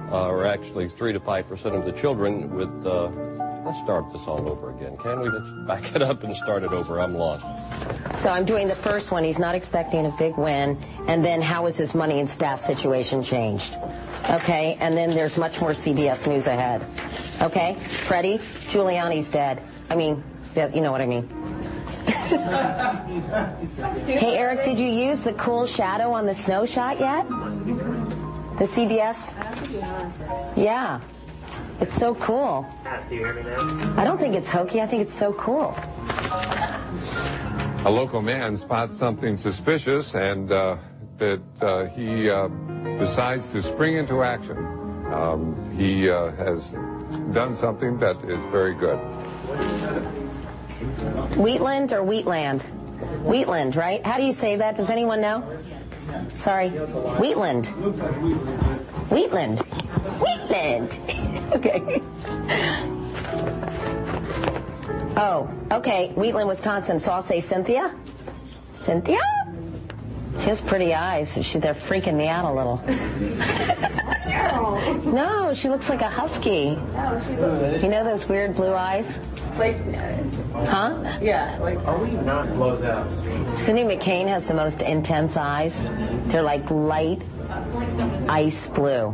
uh, 0.09 0.29
or 0.29 0.45
actually 0.45 0.87
three 0.97 1.11
to 1.11 1.19
five 1.19 1.45
percent 1.47 1.75
of 1.75 1.83
the 1.83 1.91
children 2.01 2.55
with. 2.55 2.69
Uh, 2.85 3.09
let's 3.65 3.77
start 3.83 4.05
this 4.13 4.21
all 4.25 4.49
over 4.49 4.71
again. 4.71 4.95
Can 5.03 5.19
we? 5.19 5.27
Let's 5.29 5.67
back 5.67 5.95
it 5.95 6.01
up 6.01 6.23
and 6.23 6.33
start 6.37 6.63
it 6.63 6.71
over. 6.71 7.01
I'm 7.01 7.13
lost. 7.13 7.43
So 8.23 8.29
I'm 8.29 8.45
doing 8.45 8.69
the 8.69 8.79
first 8.83 9.11
one. 9.11 9.25
He's 9.25 9.37
not 9.37 9.53
expecting 9.53 10.05
a 10.05 10.15
big 10.17 10.37
win. 10.37 10.77
And 11.09 11.25
then 11.25 11.41
how 11.41 11.65
has 11.65 11.75
his 11.75 11.93
money 11.93 12.21
and 12.21 12.29
staff 12.29 12.61
situation 12.61 13.21
changed? 13.21 13.73
Okay. 14.31 14.77
And 14.79 14.95
then 14.95 15.09
there's 15.09 15.37
much 15.37 15.59
more 15.59 15.73
CBS 15.73 16.25
news 16.25 16.47
ahead. 16.47 16.81
Okay. 17.41 17.75
Freddie, 18.07 18.39
Giuliani's 18.71 19.29
dead. 19.33 19.61
I 19.89 19.95
mean, 19.95 20.23
you 20.55 20.81
know 20.81 20.93
what 20.93 21.01
I 21.01 21.05
mean. 21.05 21.52
Hey, 24.19 24.37
Eric, 24.37 24.63
did 24.65 24.77
you 24.77 24.87
use 24.87 25.23
the 25.23 25.33
cool 25.43 25.67
shadow 25.67 26.11
on 26.11 26.25
the 26.25 26.35
snow 26.45 26.65
shot 26.65 26.99
yet? 26.99 27.27
The 28.59 28.67
CBS? 28.67 29.17
Yeah. 30.57 31.01
It's 31.81 31.97
so 31.97 32.15
cool. 32.25 32.65
I 32.85 34.03
don't 34.03 34.17
think 34.17 34.35
it's 34.35 34.47
hokey. 34.47 34.79
I 34.79 34.87
think 34.89 35.07
it's 35.07 35.19
so 35.19 35.33
cool. 35.33 35.73
A 37.85 37.89
local 37.89 38.21
man 38.21 38.55
spots 38.57 38.97
something 38.97 39.35
suspicious 39.37 40.11
and 40.13 40.51
uh, 40.51 40.77
that 41.19 41.41
uh, 41.61 41.85
he 41.95 42.29
uh, 42.29 42.47
decides 42.99 43.43
to 43.53 43.61
spring 43.73 43.97
into 43.97 44.23
action. 44.23 44.57
Um, 45.13 45.75
he 45.77 46.09
uh, 46.09 46.31
has 46.31 46.61
done 47.33 47.57
something 47.59 47.99
that 47.99 48.17
is 48.23 48.39
very 48.51 48.75
good. 48.75 50.19
Wheatland 51.37 51.91
or 51.91 52.03
Wheatland? 52.03 52.63
Wheatland, 53.25 53.75
right? 53.75 54.05
How 54.05 54.17
do 54.17 54.23
you 54.23 54.33
say 54.33 54.55
that? 54.57 54.77
Does 54.77 54.89
anyone 54.89 55.21
know? 55.21 55.59
Sorry. 56.43 56.69
Wheatland. 56.69 57.65
Wheatland. 59.11 59.61
Wheatland. 60.21 60.91
okay. 61.53 62.01
Oh, 65.15 65.49
okay. 65.71 66.11
Wheatland, 66.15 66.47
Wisconsin. 66.47 66.99
So 66.99 67.11
I'll 67.11 67.27
say 67.27 67.41
Cynthia. 67.41 67.93
Cynthia? 68.85 69.19
She 70.39 70.49
has 70.49 70.59
pretty 70.67 70.93
eyes. 70.93 71.27
She, 71.45 71.59
they're 71.59 71.75
freaking 71.75 72.15
me 72.15 72.27
out 72.27 72.45
a 72.45 72.53
little. 72.53 72.77
no, 75.13 75.53
she 75.55 75.69
looks 75.69 75.87
like 75.87 76.01
a 76.01 76.09
husky. 76.09 76.75
You 77.81 77.89
know 77.89 78.03
those 78.03 78.27
weird 78.27 78.55
blue 78.55 78.73
eyes? 78.73 79.05
Like, 79.57 79.77
uh, 79.77 80.65
Huh? 80.65 81.19
yeah, 81.21 81.57
like, 81.61 81.77
are 81.79 82.01
we 82.01 82.11
not 82.11 82.47
close 82.55 82.83
out? 82.83 83.07
Cindy 83.65 83.83
McCain 83.83 84.27
has 84.27 84.43
the 84.47 84.53
most 84.53 84.81
intense 84.81 85.33
eyes. 85.35 85.71
They're 86.31 86.41
like 86.41 86.69
light 86.71 87.21
ice 88.29 88.67
blue. 88.75 89.13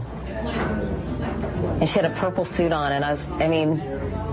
And 1.79 1.87
she 1.87 1.95
had 1.95 2.05
a 2.05 2.15
purple 2.19 2.45
suit 2.45 2.71
on, 2.71 2.91
and 2.93 3.03
I 3.03 3.13
was, 3.13 3.21
I 3.41 3.47
mean, 3.47 3.79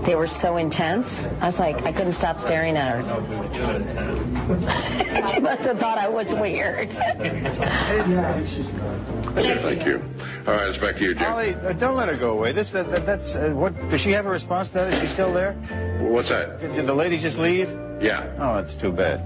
they 0.07 0.15
were 0.15 0.27
so 0.41 0.55
intense. 0.55 1.05
I 1.41 1.49
was 1.51 1.59
like, 1.59 1.75
I 1.83 1.91
couldn't 1.91 2.15
stop 2.15 2.39
staring 2.45 2.77
at 2.77 2.95
her. 2.95 3.03
she 5.33 5.39
must 5.41 5.63
have 5.63 5.77
thought 5.77 5.97
I 5.97 6.07
was 6.07 6.27
weird. 6.39 6.87
Okay, 9.37 9.61
thank 9.61 9.85
you. 9.85 9.99
All 10.47 10.53
right, 10.53 10.69
it's 10.69 10.77
back 10.79 10.95
to 10.95 11.03
you, 11.03 11.13
Jim. 11.13 11.23
Ollie, 11.23 11.53
uh, 11.55 11.73
don't 11.73 11.97
let 11.97 12.07
her 12.07 12.17
go 12.17 12.31
away. 12.31 12.53
This, 12.53 12.71
that, 12.71 12.89
that, 12.89 13.05
that's 13.05 13.35
uh, 13.35 13.51
what. 13.53 13.73
Does 13.91 13.99
she 13.99 14.11
have 14.11 14.25
a 14.25 14.29
response 14.29 14.69
to 14.69 14.75
that? 14.75 14.93
Is 14.93 15.01
she 15.09 15.13
still 15.13 15.33
there? 15.33 15.53
What's 16.09 16.29
that? 16.29 16.61
Did, 16.61 16.75
did 16.75 16.87
the 16.87 16.95
lady 16.95 17.21
just 17.21 17.37
leave? 17.37 17.67
Yeah. 18.01 18.33
Oh, 18.39 18.55
that's 18.63 18.75
too 18.81 18.93
bad. 18.93 19.19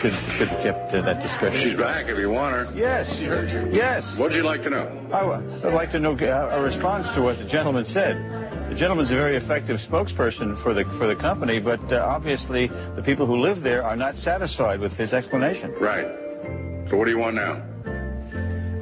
should 0.00 0.14
should 0.38 0.48
have 0.48 0.62
kept 0.62 0.94
uh, 0.94 1.02
that 1.02 1.20
discretion. 1.22 1.60
She's 1.60 1.76
back 1.76 2.06
if 2.06 2.16
you 2.18 2.30
want 2.30 2.54
her. 2.54 2.68
Yes. 2.74 3.12
She 3.18 3.24
heard 3.24 3.48
you. 3.50 3.66
Yes. 3.74 4.04
What'd 4.16 4.36
you 4.36 4.44
like 4.44 4.62
to 4.62 4.70
know? 4.70 4.86
I 5.12 5.24
would 5.24 5.74
like 5.74 5.90
to 5.90 5.98
know 5.98 6.14
uh, 6.14 6.50
a 6.52 6.62
response 6.62 7.08
to 7.16 7.22
what 7.22 7.38
the 7.38 7.44
gentleman 7.48 7.84
said. 7.84 8.43
The 8.74 8.80
gentleman's 8.80 9.12
a 9.12 9.14
very 9.14 9.36
effective 9.36 9.78
spokesperson 9.88 10.60
for 10.64 10.74
the 10.74 10.82
for 10.98 11.06
the 11.06 11.14
company, 11.14 11.60
but 11.60 11.78
uh, 11.92 12.04
obviously 12.04 12.66
the 12.66 13.04
people 13.06 13.24
who 13.24 13.36
live 13.36 13.62
there 13.62 13.84
are 13.84 13.94
not 13.94 14.16
satisfied 14.16 14.80
with 14.80 14.90
his 14.94 15.12
explanation. 15.12 15.72
Right. 15.80 16.08
So 16.90 16.96
what 16.96 17.04
do 17.04 17.12
you 17.12 17.18
want 17.18 17.36
now? 17.36 17.62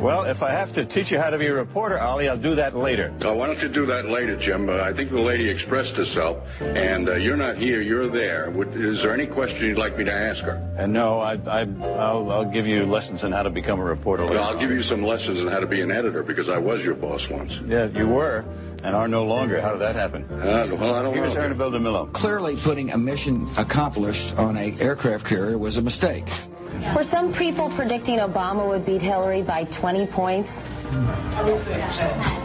Well, 0.01 0.25
if 0.25 0.41
I 0.41 0.51
have 0.51 0.75
to 0.75 0.87
teach 0.87 1.13
you 1.13 1.19
how 1.19 1.31
to 1.31 1.39
be 1.39 1.47
a 1.47 1.53
reporter, 1.53 2.01
Ollie, 2.01 2.27
I'll 2.27 2.41
do 2.41 2.55
that 2.57 2.75
later. 2.75 3.15
Oh, 3.21 3.37
why 3.37 3.47
don't 3.47 3.61
you 3.61 3.69
do 3.69 3.87
that 3.87 4.07
later, 4.07 4.37
Jim? 4.37 4.69
Uh, 4.69 4.81
I 4.83 4.93
think 4.93 5.11
the 5.11 5.21
lady 5.21 5.49
expressed 5.49 5.95
herself, 5.95 6.43
and 6.59 7.09
uh, 7.09 7.17
you're 7.17 7.37
not 7.37 7.59
here, 7.59 7.81
you're 7.81 8.11
there. 8.11 8.51
Would, 8.51 8.75
is 8.75 9.03
there 9.03 9.15
any 9.15 9.29
question 9.29 9.65
you'd 9.65 9.79
like 9.79 9.97
me 9.97 10.05
to 10.05 10.13
ask 10.13 10.43
her? 10.43 10.75
And 10.77 10.93
no, 10.93 11.21
I, 11.21 11.35
I, 11.35 11.61
I'll, 12.01 12.29
I'll 12.33 12.51
give 12.51 12.67
you 12.67 12.83
lessons 12.83 13.23
on 13.23 13.31
how 13.31 13.45
to 13.45 13.51
become 13.51 13.79
a 13.79 13.85
reporter 13.85 14.25
later. 14.25 14.37
Well, 14.37 14.45
I'll 14.45 14.59
give 14.59 14.71
you 14.71 14.83
some 14.83 15.05
lessons 15.05 15.39
on 15.39 15.53
how 15.53 15.61
to 15.61 15.69
be 15.69 15.83
an 15.83 15.93
editor 15.93 16.25
because 16.25 16.49
I 16.49 16.59
was 16.59 16.83
your 16.83 16.97
boss 16.97 17.29
once. 17.31 17.53
Yeah, 17.67 17.87
you 17.91 18.09
were, 18.09 18.45
and 18.83 18.95
are 18.97 19.09
no 19.09 19.25
longer. 19.25 19.61
How 19.61 19.73
did 19.73 19.81
that 19.81 19.95
happen? 19.95 20.25
Uh, 20.25 20.67
well, 20.73 20.95
I 20.95 21.03
don't 21.03 21.15
Here's 21.15 21.35
know. 21.35 21.41
Ernabel 21.41 21.71
DeMillo. 21.73 22.13
Clearly, 22.13 22.57
putting 22.65 22.91
a 22.91 22.99
mission 22.99 23.53
accomplished 23.57 24.35
on 24.37 24.57
an 24.57 24.81
aircraft 24.81 25.27
carrier 25.27 25.59
was 25.59 25.77
a 25.79 25.83
mistake. 25.83 26.25
Were 26.97 27.05
some 27.05 27.33
people 27.35 27.73
predicting 27.77 28.19
Obama 28.19 28.67
would 28.67 28.85
beat 28.85 29.03
Hillary 29.03 29.43
by 29.43 29.65
20 29.81 30.07
points? 30.09 30.49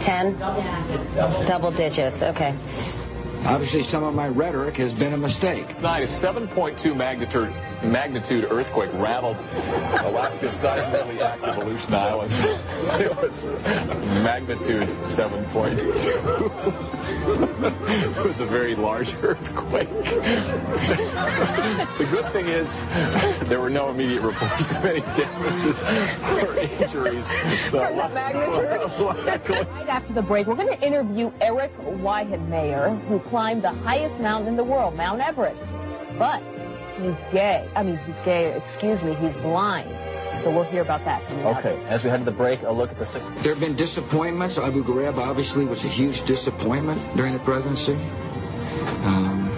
10? 0.04 0.38
Double 1.48 1.72
digits, 1.72 2.22
okay. 2.22 2.54
Obviously, 3.46 3.82
some 3.82 4.02
of 4.02 4.14
my 4.14 4.28
rhetoric 4.28 4.76
has 4.76 4.92
been 4.92 5.14
a 5.14 5.16
mistake. 5.16 5.66
Tonight, 5.76 6.02
a 6.02 6.06
7.2 6.06 6.96
magnitude 6.96 7.54
magnitude 7.82 8.44
earthquake 8.50 8.92
rattled 8.94 9.36
Alaska's 10.04 10.52
seismically 10.54 11.20
active 11.22 11.56
Aleutian 11.62 11.94
Islands. 11.94 12.34
It 12.98 13.14
was 13.14 13.44
magnitude 14.24 14.88
7.2. 15.14 15.78
it 18.18 18.26
was 18.26 18.40
a 18.40 18.46
very 18.46 18.74
large 18.74 19.14
earthquake. 19.22 19.88
the 21.98 22.04
good 22.10 22.32
thing 22.32 22.48
is 22.48 22.66
there 23.48 23.60
were 23.60 23.70
no 23.70 23.90
immediate 23.90 24.22
reports 24.22 24.64
of 24.74 24.84
any 24.84 25.00
damages 25.14 25.78
or 26.42 26.56
injuries. 26.58 27.24
So, 27.70 27.78
Right 29.78 29.88
after 29.88 30.12
the 30.12 30.22
break, 30.22 30.46
we're 30.46 30.56
going 30.56 30.76
to 30.76 30.80
interview 30.84 31.30
Eric 31.40 31.72
Weihenmayer, 31.78 32.98
who 33.06 33.20
climbed 33.28 33.62
the 33.62 33.70
highest 33.70 34.20
mountain 34.20 34.48
in 34.48 34.56
the 34.56 34.64
world, 34.64 34.94
Mount 34.94 35.20
Everest. 35.20 35.60
But 36.18 36.42
he's 37.00 37.18
gay. 37.32 37.68
I 37.74 37.82
mean, 37.82 37.96
he's 37.98 38.18
gay. 38.24 38.60
Excuse 38.64 39.02
me, 39.02 39.14
he's 39.14 39.34
blind. 39.42 39.90
So 40.42 40.50
we'll 40.50 40.64
hear 40.64 40.82
about 40.82 41.04
that. 41.04 41.26
coming 41.28 41.44
up. 41.44 41.58
Okay, 41.58 41.76
as 41.86 42.04
we 42.04 42.10
head 42.10 42.20
to 42.20 42.24
the 42.24 42.30
break, 42.30 42.62
a 42.62 42.70
look 42.70 42.90
at 42.90 42.98
the 42.98 43.06
six. 43.06 43.26
There 43.42 43.52
have 43.52 43.60
been 43.60 43.76
disappointments. 43.76 44.56
Abu 44.56 44.84
Ghraib 44.84 45.16
obviously 45.16 45.64
was 45.64 45.84
a 45.84 45.88
huge 45.88 46.24
disappointment 46.26 47.16
during 47.16 47.32
the 47.34 47.42
presidency. 47.42 47.94
Um, 49.02 49.48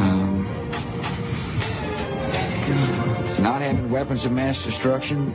um, 0.00 0.44
not 3.40 3.62
having 3.62 3.90
weapons 3.90 4.24
of 4.24 4.32
mass 4.32 4.64
destruction 4.64 5.32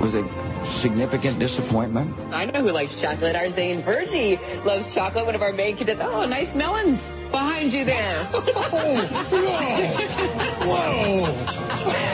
was 0.00 0.14
a 0.14 0.43
significant 0.80 1.38
disappointment. 1.38 2.18
I 2.32 2.44
know 2.46 2.62
who 2.62 2.70
likes 2.70 2.94
chocolate. 3.00 3.36
Our 3.36 3.50
Zane 3.50 3.84
Virgie 3.84 4.36
loves 4.64 4.92
chocolate. 4.94 5.26
One 5.26 5.34
of 5.34 5.42
our 5.42 5.52
main 5.52 5.76
cadets. 5.76 6.00
Oh, 6.02 6.26
nice 6.26 6.54
melons 6.54 6.98
behind 7.30 7.72
you 7.72 7.84
there. 7.84 8.24
Whoa! 10.64 11.26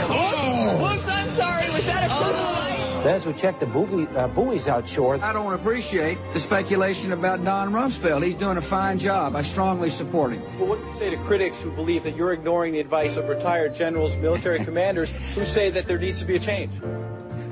Whoa! 0.09 0.51
Whoops, 0.81 1.05
I'm 1.07 1.37
sorry. 1.37 1.69
Was 1.71 1.85
that 1.85 2.05
a 2.05 3.09
As 3.09 3.27
we 3.27 3.35
check 3.35 3.61
the 3.61 3.67
buoy, 3.67 4.07
uh, 4.17 4.29
buoys 4.29 4.67
outshore, 4.67 5.21
I 5.21 5.33
don't 5.33 5.53
appreciate 5.53 6.19
the 6.33 6.41
speculation 6.41 7.13
about 7.13 7.45
Don 7.45 7.73
Rumsfeld. 7.73 8.25
He's 8.25 8.37
doing 8.37 8.57
a 8.57 8.69
fine 8.69 8.99
job. 8.99 9.37
I 9.37 9.43
strongly 9.43 9.91
support 9.91 10.33
him. 10.33 10.43
Well, 10.59 10.71
what 10.71 10.79
do 10.81 10.87
you 10.87 10.99
say 10.99 11.11
to 11.11 11.23
critics 11.27 11.61
who 11.63 11.71
believe 11.75 12.05
that 12.05 12.17
you're 12.17 12.33
ignoring 12.33 12.73
the 12.73 12.81
advice 12.81 13.17
of 13.17 13.29
retired 13.29 13.75
generals, 13.75 14.17
military 14.21 14.65
commanders, 14.65 15.11
who 15.35 15.45
say 15.45 15.71
that 15.71 15.87
there 15.87 15.99
needs 15.99 16.21
to 16.21 16.27
be 16.27 16.37
a 16.37 16.41
change? 16.41 16.73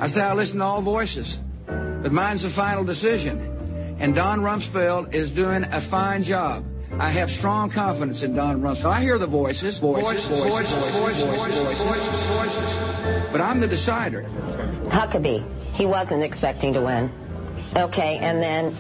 I 0.01 0.07
say 0.07 0.21
I 0.21 0.33
listen 0.35 0.59
to 0.59 0.65
all 0.65 0.83
voices, 0.83 1.39
but 1.67 2.13
mine's 2.13 2.43
the 2.43 2.53
final 2.55 2.85
decision. 2.85 3.97
And 4.01 4.15
Don 4.15 4.41
Rumsfeld 4.41 5.13
is 5.13 5.33
doing 5.33 5.65
a 5.65 5.91
fine 5.91 6.23
job. 6.23 6.65
I 6.93 7.11
have 7.11 7.29
strong 7.29 7.71
confidence 7.71 8.23
in 8.23 8.35
Don 8.35 8.63
Rumsfeld. 8.63 8.85
I 8.85 9.03
hear 9.03 9.19
the 9.19 9.27
voices, 9.27 9.79
voices, 9.81 10.05
voices, 10.05 10.29
voices, 10.29 10.71
voices, 10.71 10.95
voices, 10.95 11.25
voices, 11.35 11.65
voices. 11.65 11.79
voices, 11.83 12.27
voices. 12.31 13.33
But 13.33 13.41
I'm 13.41 13.61
the 13.61 13.67
decider. 13.67 14.23
Huckabee, 14.89 15.75
he 15.75 15.85
wasn't 15.85 16.23
expecting 16.23 16.73
to 16.75 16.81
win. 16.83 17.11
Okay, 17.77 18.19
and 18.23 18.41
then 18.41 18.77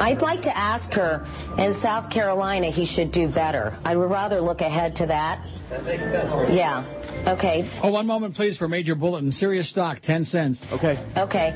I'd 0.00 0.22
like 0.22 0.42
to 0.42 0.56
ask 0.56 0.92
her 0.92 1.26
in 1.58 1.74
South 1.82 2.10
Carolina 2.10 2.70
he 2.70 2.86
should 2.86 3.10
do 3.10 3.28
better. 3.28 3.76
I 3.84 3.96
would 3.96 4.10
rather 4.10 4.40
look 4.40 4.60
ahead 4.60 4.94
to 4.96 5.06
that 5.06 5.44
that 5.70 5.84
makes 5.84 6.02
sense. 6.04 6.30
Yeah. 6.50 6.84
Okay. 7.26 7.68
Oh, 7.82 7.90
one 7.90 8.06
moment, 8.06 8.34
please, 8.34 8.56
for 8.56 8.68
Major 8.68 8.94
Bulletin. 8.94 9.32
Sirius 9.32 9.68
stock, 9.70 10.00
10 10.00 10.24
cents. 10.24 10.62
Okay. 10.72 10.96
Okay. 11.16 11.50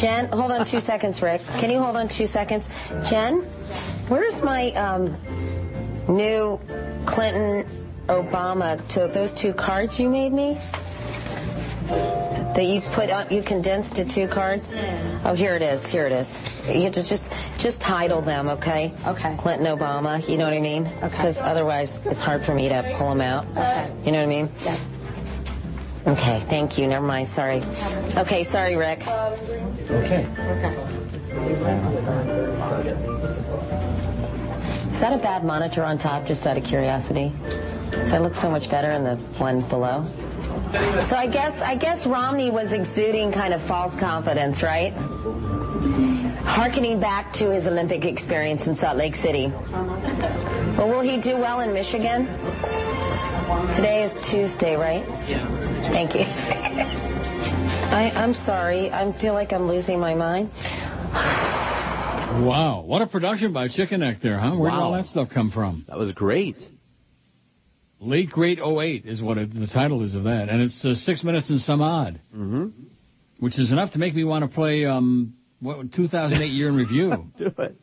Jen, 0.00 0.28
hold 0.28 0.52
on 0.52 0.70
two 0.70 0.80
seconds, 0.92 1.20
Rick. 1.20 1.40
Can 1.60 1.70
you 1.70 1.78
hold 1.78 1.96
on 1.96 2.08
two 2.08 2.26
seconds? 2.26 2.66
Jen, 3.10 3.40
where's 4.08 4.40
my 4.42 4.70
um, 4.72 5.16
new 6.08 6.58
Clinton 7.06 7.66
Obama 8.08 8.76
to 8.94 9.10
those 9.12 9.32
two 9.32 9.52
cards 9.52 9.98
you 9.98 10.08
made 10.08 10.32
me? 10.32 10.58
That 11.88 12.64
you 12.68 12.80
put 12.94 13.08
on, 13.10 13.30
you 13.30 13.42
condensed 13.42 13.94
to 13.96 14.04
two 14.04 14.28
cards? 14.28 14.64
Mm. 14.72 15.22
Oh, 15.24 15.34
here 15.34 15.56
it 15.56 15.62
is. 15.62 15.80
Here 15.90 16.06
it 16.06 16.12
is. 16.12 16.28
You 16.68 16.84
have 16.84 16.94
to 16.94 17.02
just 17.02 17.30
just 17.58 17.80
title 17.80 18.20
them, 18.22 18.48
okay? 18.48 18.92
Okay. 19.06 19.36
Clinton 19.40 19.66
Obama, 19.66 20.20
you 20.28 20.36
know 20.36 20.44
what 20.44 20.52
I 20.52 20.60
mean? 20.60 20.86
Okay. 20.86 21.08
Because 21.08 21.36
otherwise 21.40 21.90
it's 22.04 22.20
hard 22.20 22.44
for 22.44 22.54
me 22.54 22.68
to 22.68 22.94
pull 22.98 23.08
them 23.08 23.20
out. 23.20 23.46
Okay. 23.50 23.88
You 24.04 24.12
know 24.12 24.18
what 24.18 24.26
I 24.26 24.36
mean? 24.36 24.50
Yeah. 24.60 24.78
Okay, 26.06 26.44
thank 26.50 26.78
you. 26.78 26.86
Never 26.88 27.06
mind. 27.06 27.28
Sorry. 27.34 27.62
Okay, 28.18 28.44
sorry, 28.50 28.76
Rick. 28.76 29.00
Okay. 29.02 30.26
Okay. 30.26 30.74
Is 34.92 35.00
that 35.00 35.12
a 35.12 35.22
bad 35.22 35.44
monitor 35.44 35.82
on 35.84 35.98
top, 35.98 36.26
just 36.26 36.44
out 36.44 36.56
of 36.58 36.64
curiosity? 36.64 37.32
Does 37.90 38.10
that 38.10 38.22
look 38.22 38.34
so 38.34 38.50
much 38.50 38.68
better 38.70 38.90
in 38.90 39.04
the 39.04 39.16
one 39.38 39.66
below? 39.68 40.06
So 40.72 41.16
I 41.16 41.28
guess 41.30 41.54
I 41.60 41.76
guess 41.76 42.06
Romney 42.06 42.50
was 42.50 42.72
exuding 42.72 43.30
kind 43.30 43.52
of 43.52 43.60
false 43.68 43.92
confidence, 44.00 44.62
right? 44.62 44.92
Harkening 46.44 46.98
back 46.98 47.34
to 47.34 47.52
his 47.52 47.66
Olympic 47.66 48.06
experience 48.06 48.66
in 48.66 48.76
Salt 48.76 48.96
Lake 48.96 49.14
City. 49.16 49.48
Well, 49.48 50.88
will 50.88 51.02
he 51.02 51.20
do 51.20 51.36
well 51.36 51.60
in 51.60 51.74
Michigan? 51.74 52.24
Today 53.76 54.04
is 54.04 54.30
Tuesday, 54.30 54.74
right? 54.76 55.04
Yeah. 55.28 55.46
Thank 55.92 56.14
you. 56.14 56.22
I, 57.92 58.10
I'm 58.14 58.32
sorry. 58.32 58.90
I 58.90 59.12
feel 59.20 59.34
like 59.34 59.52
I'm 59.52 59.68
losing 59.68 60.00
my 60.00 60.14
mind. 60.14 60.50
Wow. 62.32 62.80
What 62.86 63.02
a 63.02 63.06
production 63.06 63.52
by 63.52 63.68
Chicken 63.68 64.00
Neck 64.00 64.22
there, 64.22 64.38
huh? 64.38 64.56
Where 64.56 64.70
did 64.70 64.76
all 64.78 64.92
that 64.92 65.04
stuff 65.04 65.28
come 65.28 65.50
from? 65.50 65.84
That 65.86 65.98
was 65.98 66.14
great. 66.14 66.56
Late 68.02 68.30
Great 68.30 68.58
08 68.58 69.06
is 69.06 69.22
what 69.22 69.38
it, 69.38 69.54
the 69.54 69.68
title 69.68 70.02
is 70.02 70.14
of 70.14 70.24
that. 70.24 70.48
And 70.48 70.60
it's 70.60 70.84
uh, 70.84 70.94
six 70.94 71.22
minutes 71.22 71.50
and 71.50 71.60
some 71.60 71.80
odd. 71.80 72.20
Mm-hmm. 72.34 72.66
Which 73.38 73.58
is 73.58 73.70
enough 73.70 73.92
to 73.92 73.98
make 73.98 74.14
me 74.14 74.24
want 74.24 74.48
to 74.48 74.52
play 74.52 74.84
um, 74.84 75.34
what 75.60 75.92
2008 75.92 76.46
Year 76.46 76.68
in 76.68 76.76
Review. 76.76 77.12
Do 77.38 77.52
it. 77.58 77.76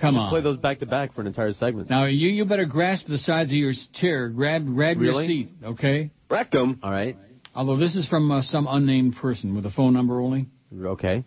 Come 0.00 0.16
on. 0.16 0.30
Play 0.30 0.42
those 0.42 0.56
back 0.58 0.80
to 0.80 0.86
back 0.86 1.14
for 1.14 1.20
an 1.20 1.28
entire 1.28 1.52
segment. 1.52 1.88
Now, 1.88 2.06
you, 2.06 2.28
you 2.28 2.44
better 2.44 2.66
grasp 2.66 3.06
the 3.06 3.18
sides 3.18 3.50
of 3.50 3.56
your 3.56 3.72
chair. 3.94 4.28
Grab, 4.28 4.66
grab 4.66 4.98
Really? 4.98 5.26
your 5.26 5.44
seat, 5.44 5.50
okay? 5.64 6.10
Rectum. 6.28 6.80
All 6.82 6.90
right. 6.90 7.16
Although 7.54 7.76
this 7.76 7.94
is 7.96 8.06
from 8.06 8.30
uh, 8.30 8.42
some 8.42 8.66
unnamed 8.68 9.16
person 9.16 9.54
with 9.54 9.64
a 9.64 9.70
phone 9.70 9.92
number 9.94 10.20
only. 10.20 10.48
Okay. 10.76 11.24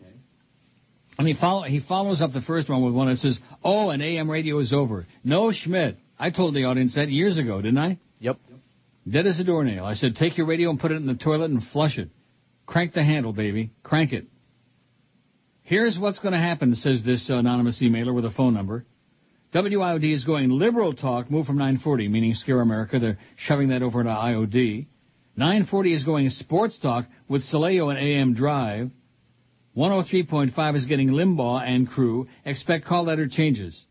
And 1.17 1.27
he, 1.27 1.34
follow, 1.35 1.63
he 1.63 1.80
follows 1.80 2.21
up 2.21 2.34
the 2.34 2.41
first 2.41 2.69
one 2.69 2.84
with 2.84 2.93
one 2.93 3.07
that 3.07 3.17
says, 3.17 3.38
Oh, 3.63 3.89
and 3.89 4.01
AM 4.03 4.30
radio 4.30 4.59
is 4.59 4.73
over. 4.73 5.05
No, 5.23 5.51
Schmidt. 5.51 5.97
I 6.23 6.29
told 6.29 6.55
the 6.55 6.63
audience 6.63 6.95
that 6.95 7.09
years 7.09 7.37
ago, 7.37 7.61
didn't 7.61 7.79
I? 7.79 7.99
Yep. 8.19 8.37
Dead 9.11 9.27
as 9.27 9.41
a 9.41 9.43
doornail. 9.43 9.83
I 9.83 9.95
said, 9.95 10.15
take 10.15 10.37
your 10.37 10.47
radio 10.47 10.69
and 10.69 10.79
put 10.79 10.91
it 10.91 10.95
in 10.95 11.05
the 11.05 11.15
toilet 11.15 11.51
and 11.51 11.61
flush 11.73 11.97
it. 11.97 12.11
Crank 12.65 12.93
the 12.93 13.03
handle, 13.03 13.33
baby. 13.33 13.71
Crank 13.83 14.13
it. 14.13 14.27
Here's 15.63 15.99
what's 15.99 16.19
going 16.19 16.31
to 16.31 16.39
happen, 16.39 16.75
says 16.75 17.03
this 17.03 17.29
anonymous 17.29 17.81
emailer 17.81 18.13
with 18.15 18.23
a 18.23 18.31
phone 18.31 18.53
number. 18.53 18.85
WIOD 19.53 20.13
is 20.13 20.23
going 20.23 20.49
liberal 20.49 20.93
talk, 20.93 21.29
move 21.29 21.45
from 21.45 21.57
940, 21.57 22.07
meaning 22.07 22.35
Scare 22.35 22.61
America. 22.61 22.99
They're 22.99 23.19
shoving 23.35 23.67
that 23.67 23.83
over 23.83 24.01
to 24.01 24.09
IOD. 24.09 24.87
940 25.35 25.93
is 25.93 26.05
going 26.05 26.29
sports 26.29 26.77
talk 26.77 27.05
with 27.27 27.43
Sileo 27.51 27.89
and 27.89 27.99
AM 27.99 28.33
Drive. 28.33 28.91
103.5 29.75 30.75
is 30.77 30.85
getting 30.85 31.09
Limbaugh 31.09 31.67
and 31.67 31.85
crew. 31.85 32.29
Expect 32.45 32.85
call 32.85 33.03
letter 33.03 33.27
changes. 33.27 33.83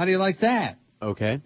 How 0.00 0.06
do 0.06 0.12
you 0.12 0.16
like 0.16 0.40
that? 0.40 0.78
Okay. 1.02 1.42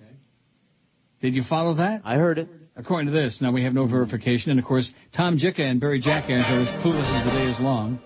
Did 1.21 1.35
you 1.35 1.43
follow 1.43 1.75
that? 1.75 2.03
I 2.05 2.15
heard 2.15 2.39
it. 2.39 2.49
According 2.77 3.09
to 3.09 3.13
this, 3.13 3.41
now 3.41 3.51
we 3.51 3.65
have 3.65 3.75
no 3.75 3.89
verification, 3.89 4.53
and 4.53 4.61
of 4.61 4.65
course, 4.65 4.89
Tom 5.13 5.39
Jicka 5.39 5.59
and 5.59 5.81
Barry 5.81 5.99
Jackass 5.99 6.49
are 6.49 6.61
as 6.61 6.69
clueless 6.81 7.19
as 7.19 7.25
the 7.25 7.33
day 7.33 7.51
is 7.51 7.59
long. 7.59 7.99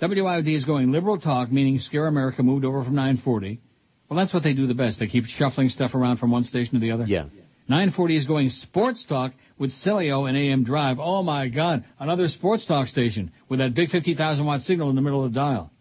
WIOD 0.00 0.54
is 0.54 0.64
going 0.64 0.92
liberal 0.92 1.18
talk, 1.18 1.50
meaning 1.50 1.80
Scare 1.80 2.06
America 2.06 2.44
moved 2.44 2.64
over 2.64 2.84
from 2.84 2.94
940. 2.94 3.60
Well, 4.08 4.20
that's 4.20 4.32
what 4.32 4.44
they 4.44 4.52
do 4.52 4.68
the 4.68 4.74
best. 4.74 5.00
They 5.00 5.08
keep 5.08 5.24
shuffling 5.24 5.70
stuff 5.70 5.96
around 5.96 6.18
from 6.18 6.30
one 6.30 6.44
station 6.44 6.74
to 6.74 6.78
the 6.78 6.92
other. 6.92 7.04
Yeah. 7.04 7.24
940 7.66 8.16
is 8.16 8.26
going 8.28 8.50
sports 8.50 9.04
talk 9.08 9.32
with 9.58 9.72
Sileo 9.84 10.28
and 10.28 10.38
AM 10.38 10.62
Drive. 10.62 10.98
Oh 11.00 11.24
my 11.24 11.48
God, 11.48 11.84
another 11.98 12.28
sports 12.28 12.66
talk 12.66 12.86
station 12.86 13.32
with 13.48 13.58
that 13.58 13.74
big 13.74 13.90
50,000 13.90 14.44
watt 14.46 14.60
signal 14.60 14.90
in 14.90 14.94
the 14.94 15.02
middle 15.02 15.24
of 15.24 15.32
the 15.32 15.40
dial. 15.40 15.71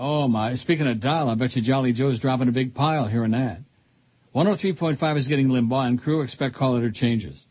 Oh 0.00 0.28
my, 0.28 0.54
speaking 0.54 0.86
of 0.86 1.00
dial, 1.00 1.28
I 1.28 1.34
bet 1.34 1.56
you 1.56 1.62
Jolly 1.62 1.92
Joe's 1.92 2.20
dropping 2.20 2.46
a 2.46 2.52
big 2.52 2.72
pile 2.72 3.08
hearing 3.08 3.32
that. 3.32 3.58
103.5 4.32 5.18
is 5.18 5.26
getting 5.26 5.48
Limbaugh 5.48 5.88
and 5.88 6.00
crew 6.00 6.22
expect 6.22 6.54
call 6.54 6.74
letter 6.74 6.92
changes. 6.92 7.42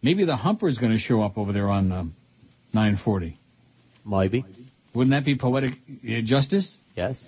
Maybe 0.00 0.24
the 0.24 0.34
Humper's 0.34 0.78
going 0.78 0.92
to 0.92 0.98
show 0.98 1.20
up 1.20 1.36
over 1.36 1.52
there 1.52 1.68
on 1.68 1.92
um, 1.92 2.16
940. 2.72 3.38
Maybe. 4.06 4.46
Wouldn't 4.94 5.12
that 5.12 5.26
be 5.26 5.36
poetic 5.36 5.72
uh, 5.72 6.22
justice? 6.24 6.74
Yes. 6.94 7.22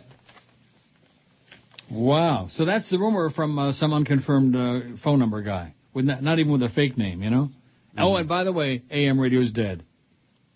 Wow. 1.90 2.48
So 2.50 2.64
that's 2.64 2.88
the 2.88 2.98
rumor 2.98 3.28
from 3.28 3.58
uh, 3.58 3.72
some 3.72 3.92
unconfirmed 3.92 4.56
uh, 4.56 4.96
phone 5.04 5.18
number 5.18 5.42
guy. 5.42 5.74
With 5.92 6.06
not, 6.06 6.22
not 6.22 6.38
even 6.38 6.52
with 6.52 6.62
a 6.62 6.70
fake 6.70 6.96
name, 6.96 7.22
you 7.22 7.28
know? 7.28 7.50
Oh, 7.98 8.16
and 8.16 8.28
by 8.28 8.44
the 8.44 8.52
way, 8.52 8.84
AM 8.90 9.20
radio's 9.20 9.52
dead. 9.52 9.84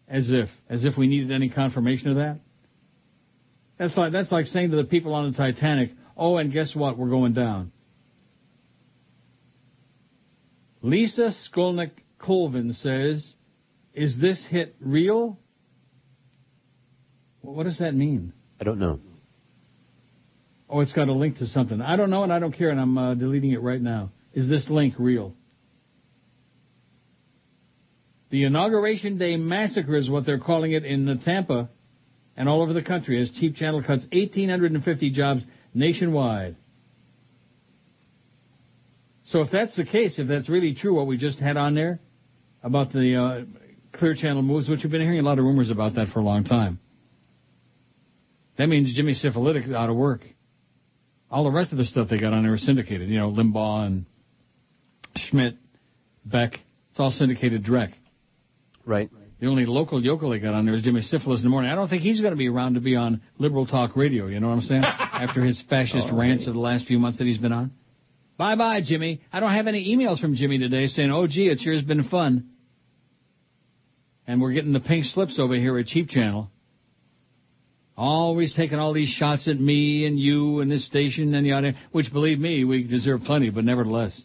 As 0.09 0.31
if. 0.31 0.49
As 0.70 0.86
if 0.86 0.97
we 0.97 1.07
needed 1.07 1.32
any 1.32 1.51
confirmation 1.51 2.09
of 2.09 2.16
that. 2.16 2.39
That's 3.82 3.96
like, 3.96 4.12
that's 4.12 4.30
like 4.30 4.46
saying 4.46 4.70
to 4.70 4.76
the 4.76 4.84
people 4.84 5.12
on 5.12 5.32
the 5.32 5.36
Titanic, 5.36 5.90
oh, 6.16 6.36
and 6.36 6.52
guess 6.52 6.72
what? 6.72 6.96
We're 6.96 7.10
going 7.10 7.32
down. 7.32 7.72
Lisa 10.82 11.32
Skolnick 11.50 11.90
Colvin 12.16 12.74
says, 12.74 13.34
is 13.92 14.16
this 14.20 14.46
hit 14.48 14.76
real? 14.78 15.36
What 17.40 17.64
does 17.64 17.80
that 17.80 17.92
mean? 17.92 18.32
I 18.60 18.64
don't 18.64 18.78
know. 18.78 19.00
Oh, 20.70 20.78
it's 20.78 20.92
got 20.92 21.09
a 21.09 21.12
link 21.12 21.38
to 21.38 21.46
something. 21.46 21.80
I 21.80 21.96
don't 21.96 22.10
know 22.10 22.22
and 22.22 22.32
I 22.32 22.38
don't 22.38 22.52
care, 22.52 22.70
and 22.70 22.78
I'm 22.78 22.96
uh, 22.96 23.14
deleting 23.14 23.50
it 23.50 23.62
right 23.62 23.82
now. 23.82 24.12
Is 24.32 24.48
this 24.48 24.70
link 24.70 24.94
real? 24.96 25.34
The 28.30 28.44
Inauguration 28.44 29.18
Day 29.18 29.34
Massacre 29.34 29.96
is 29.96 30.09
what 30.09 30.24
they're 30.24 30.38
calling 30.38 30.70
it 30.70 30.84
in 30.84 31.18
Tampa 31.24 31.68
and 32.36 32.48
all 32.48 32.62
over 32.62 32.72
the 32.72 32.82
country 32.82 33.20
as 33.20 33.30
Cheap 33.30 33.56
Channel 33.56 33.82
cuts 33.82 34.06
1,850 34.12 35.10
jobs 35.10 35.42
nationwide. 35.74 36.56
So 39.24 39.40
if 39.40 39.50
that's 39.50 39.76
the 39.76 39.84
case, 39.84 40.18
if 40.18 40.28
that's 40.28 40.48
really 40.48 40.74
true, 40.74 40.94
what 40.94 41.06
we 41.06 41.16
just 41.16 41.38
had 41.38 41.56
on 41.56 41.74
there 41.74 42.00
about 42.62 42.92
the 42.92 43.16
uh, 43.16 43.96
Clear 43.96 44.14
Channel 44.14 44.42
moves, 44.42 44.68
which 44.68 44.80
we've 44.82 44.90
been 44.90 45.02
hearing 45.02 45.20
a 45.20 45.22
lot 45.22 45.38
of 45.38 45.44
rumors 45.44 45.70
about 45.70 45.94
that 45.94 46.09
for 46.09 46.20
a 46.20 46.22
long 46.22 46.44
time, 46.44 46.80
that 48.59 48.66
means 48.66 48.92
Jimmy 48.94 49.14
Syphilitic 49.14 49.64
is 49.64 49.72
out 49.72 49.90
of 49.90 49.96
work. 49.96 50.20
All 51.30 51.44
the 51.44 51.50
rest 51.50 51.72
of 51.72 51.78
the 51.78 51.84
stuff 51.84 52.09
they 52.09 52.18
got 52.18 52.34
on 52.34 52.42
there 52.42 52.54
is 52.54 52.64
syndicated. 52.64 53.09
You 53.09 53.18
know, 53.18 53.30
Limbaugh 53.30 53.86
and 53.86 54.06
Schnitt, 55.16 55.56
Beck. 56.24 56.54
It's 56.90 57.00
all 57.00 57.10
syndicated 57.10 57.64
direct. 57.64 57.94
Right. 58.84 59.10
The 59.43 59.48
only 59.48 59.66
local 59.66 60.01
yokel 60.01 60.31
they 60.31 60.39
got 60.39 60.55
on 60.55 60.66
there 60.66 60.74
is 60.77 60.82
Jimmy 60.82 61.01
Syphilis 61.01 61.40
in 61.40 61.47
the 61.47 61.51
morning. 61.51 61.69
I 61.69 61.74
don't 61.74 61.89
think 61.89 62.02
he's 62.02 62.20
going 62.20 62.31
to 62.31 62.36
be 62.36 62.48
around 62.48 62.74
to 62.74 62.81
be 62.81 62.94
on 62.94 63.20
liberal 63.39 63.66
talk 63.66 63.97
radio. 63.97 64.28
You 64.28 64.39
know 64.39 64.47
what 64.47 64.55
I'm 64.55 64.62
saying? 64.62 64.85
After 64.86 65.43
his 65.43 65.60
fascist 65.69 66.06
rants 66.12 66.47
of 66.47 66.55
the 66.55 66.60
last 66.60 66.86
few 66.86 67.01
months 67.01 67.19
that 67.19 67.24
he's 67.24 67.39
been 67.39 67.51
on. 67.51 67.73
Bye 68.39 68.55
bye, 68.55 68.82
Jimmy. 68.85 69.20
I 69.32 69.40
don't 69.40 69.51
have 69.51 69.66
any 69.66 69.97
emails 69.97 70.20
from 70.20 70.36
Jimmy 70.36 70.59
today 70.59 70.86
saying, 70.86 71.10
"Oh, 71.10 71.27
gee, 71.27 71.48
it 71.48 71.59
sure 71.59 71.74
has 71.74 71.82
been 71.82 72.05
fun." 72.05 72.51
And 74.28 74.40
we're 74.40 74.52
getting 74.52 74.73
the 74.73 74.78
pink 74.78 75.06
slips 75.06 75.40
over 75.40 75.56
here 75.56 75.77
at 75.77 75.86
Cheap 75.86 76.09
Channel. 76.09 76.48
Always 77.97 78.55
taking 78.55 78.78
all 78.78 78.93
these 78.93 79.09
shots 79.09 79.48
at 79.48 79.59
me 79.59 80.06
and 80.06 80.20
you 80.20 80.60
and 80.60 80.70
this 80.70 80.86
station 80.86 81.35
and 81.35 81.44
the 81.44 81.55
other, 81.55 81.74
which 81.90 82.12
believe 82.12 82.39
me, 82.39 82.62
we 82.62 82.85
deserve 82.85 83.23
plenty, 83.23 83.51
but 83.51 83.64
nevertheless. 83.64 84.23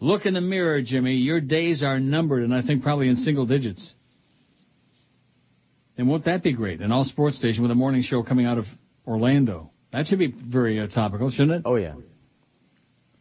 Look 0.00 0.26
in 0.26 0.34
the 0.34 0.40
mirror, 0.40 0.82
Jimmy. 0.82 1.14
Your 1.14 1.40
days 1.40 1.82
are 1.82 1.98
numbered, 1.98 2.42
and 2.42 2.54
I 2.54 2.62
think 2.62 2.82
probably 2.82 3.08
in 3.08 3.16
single 3.16 3.46
digits. 3.46 3.94
And 5.96 6.08
won't 6.08 6.26
that 6.26 6.42
be 6.42 6.52
great? 6.52 6.80
An 6.80 6.92
all 6.92 7.04
sports 7.04 7.36
station 7.36 7.62
with 7.62 7.70
a 7.70 7.74
morning 7.74 8.02
show 8.02 8.22
coming 8.22 8.44
out 8.44 8.58
of 8.58 8.66
Orlando. 9.06 9.70
That 9.92 10.06
should 10.06 10.18
be 10.18 10.26
very 10.30 10.78
uh, 10.80 10.88
topical, 10.88 11.30
shouldn't 11.30 11.52
it? 11.52 11.62
Oh, 11.64 11.76
yeah. 11.76 11.94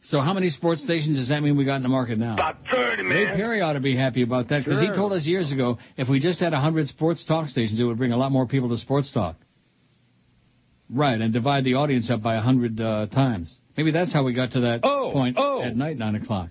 So 0.06 0.19
how 0.19 0.34
many 0.34 0.49
sports 0.49 0.84
stations 0.84 1.18
does 1.18 1.30
that 1.30 1.41
mean 1.41 1.57
we 1.57 1.65
got 1.65 1.77
in 1.77 1.84
the 1.84 1.89
market 1.89 2.19
now? 2.19 2.34
About 2.34 2.57
30, 2.69 3.03
Ray 3.03 3.26
man. 3.26 3.35
Perry 3.35 3.61
ought 3.61 3.73
to 3.73 3.80
be 3.80 3.95
happy 3.95 4.22
about 4.22 4.49
that 4.49 4.64
because 4.64 4.80
he 4.80 4.88
told 4.89 5.14
us 5.14 5.26
years 5.26 5.52
ago 5.52 5.80
if 5.97 6.07
we 6.07 6.19
just 6.19 6.39
had 6.39 6.52
100 6.52 6.88
sports 6.88 7.26
talk 7.26 7.47
stations, 7.47 7.80
it 7.80 7.84
would 7.84 7.97
bring 7.97 8.11
a 8.11 8.18
lot 8.18 8.31
more 8.31 8.45
people 8.45 8.69
to 8.69 8.77
sports 8.77 9.11
talk. 9.11 9.35
Right, 10.91 11.19
and 11.19 11.34
divide 11.34 11.64
the 11.64 11.76
audience 11.76 12.11
up 12.11 12.22
by 12.22 12.35
100 12.35 12.80
uh, 12.80 13.07
times. 13.07 13.57
Maybe 13.76 13.91
that's 13.91 14.14
how 14.14 14.23
we 14.23 14.34
got 14.34 14.52
to 14.52 14.60
that 14.61 14.84
point 14.84 15.38
at 15.39 15.76
night, 15.76 15.97
9 15.97 16.15
o'clock. 16.15 16.49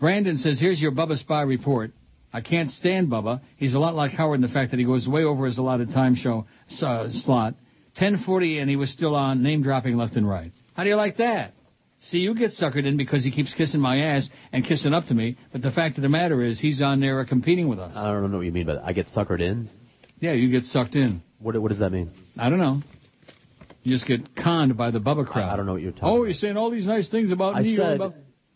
Brandon 0.00 0.38
says, 0.38 0.58
here's 0.58 0.80
your 0.80 0.92
Bubba 0.92 1.16
Spy 1.18 1.42
report. 1.42 1.92
I 2.32 2.40
can't 2.40 2.70
stand 2.70 3.08
Bubba. 3.08 3.40
He's 3.56 3.74
a 3.74 3.78
lot 3.78 3.94
like 3.94 4.12
Howard 4.12 4.36
in 4.36 4.40
the 4.42 4.48
fact 4.52 4.70
that 4.70 4.78
he 4.78 4.86
goes 4.86 5.06
way 5.06 5.24
over 5.24 5.46
his 5.46 5.58
allotted 5.58 5.90
time 5.92 6.14
show 6.14 6.46
uh, 6.82 7.08
slot. 7.10 7.54
1040 7.98 8.58
and 8.60 8.70
he 8.70 8.76
was 8.76 8.90
still 8.92 9.14
on, 9.14 9.42
name 9.42 9.62
dropping 9.62 9.96
left 9.96 10.16
and 10.16 10.28
right. 10.28 10.52
How 10.74 10.84
do 10.84 10.88
you 10.88 10.96
like 10.96 11.16
that? 11.18 11.52
See, 12.02 12.18
you 12.18 12.34
get 12.34 12.52
suckered 12.52 12.86
in 12.86 12.96
because 12.96 13.24
he 13.24 13.30
keeps 13.30 13.52
kissing 13.52 13.80
my 13.80 13.98
ass 13.98 14.28
and 14.52 14.64
kissing 14.64 14.94
up 14.94 15.06
to 15.06 15.14
me, 15.14 15.36
but 15.52 15.60
the 15.60 15.70
fact 15.70 15.98
of 15.98 16.02
the 16.02 16.08
matter 16.08 16.40
is 16.40 16.58
he's 16.58 16.80
on 16.80 17.00
there 17.00 17.20
uh, 17.20 17.26
competing 17.26 17.68
with 17.68 17.78
us. 17.78 17.92
I 17.94 18.06
don't 18.06 18.30
know 18.30 18.38
what 18.38 18.46
you 18.46 18.52
mean 18.52 18.66
by 18.66 18.74
that. 18.74 18.84
I 18.86 18.92
get 18.94 19.06
suckered 19.08 19.40
in? 19.42 19.68
Yeah, 20.18 20.32
you 20.32 20.50
get 20.50 20.64
sucked 20.64 20.94
in. 20.94 21.22
What, 21.40 21.60
what 21.60 21.68
does 21.68 21.80
that 21.80 21.90
mean? 21.90 22.10
I 22.38 22.48
don't 22.48 22.58
know. 22.58 22.80
You 23.82 23.94
just 23.94 24.06
get 24.06 24.34
conned 24.36 24.76
by 24.78 24.90
the 24.92 24.98
Bubba 25.00 25.26
crowd. 25.26 25.50
I 25.52 25.56
don't 25.56 25.66
know 25.66 25.72
what 25.72 25.82
you're 25.82 25.92
talking 25.92 26.08
Oh, 26.08 26.24
you're 26.24 26.32
saying 26.34 26.56
all 26.56 26.70
these 26.70 26.86
nice 26.86 27.08
things 27.08 27.30
about 27.32 27.56
I 27.56 27.62
me. 27.62 27.76
said 27.76 28.00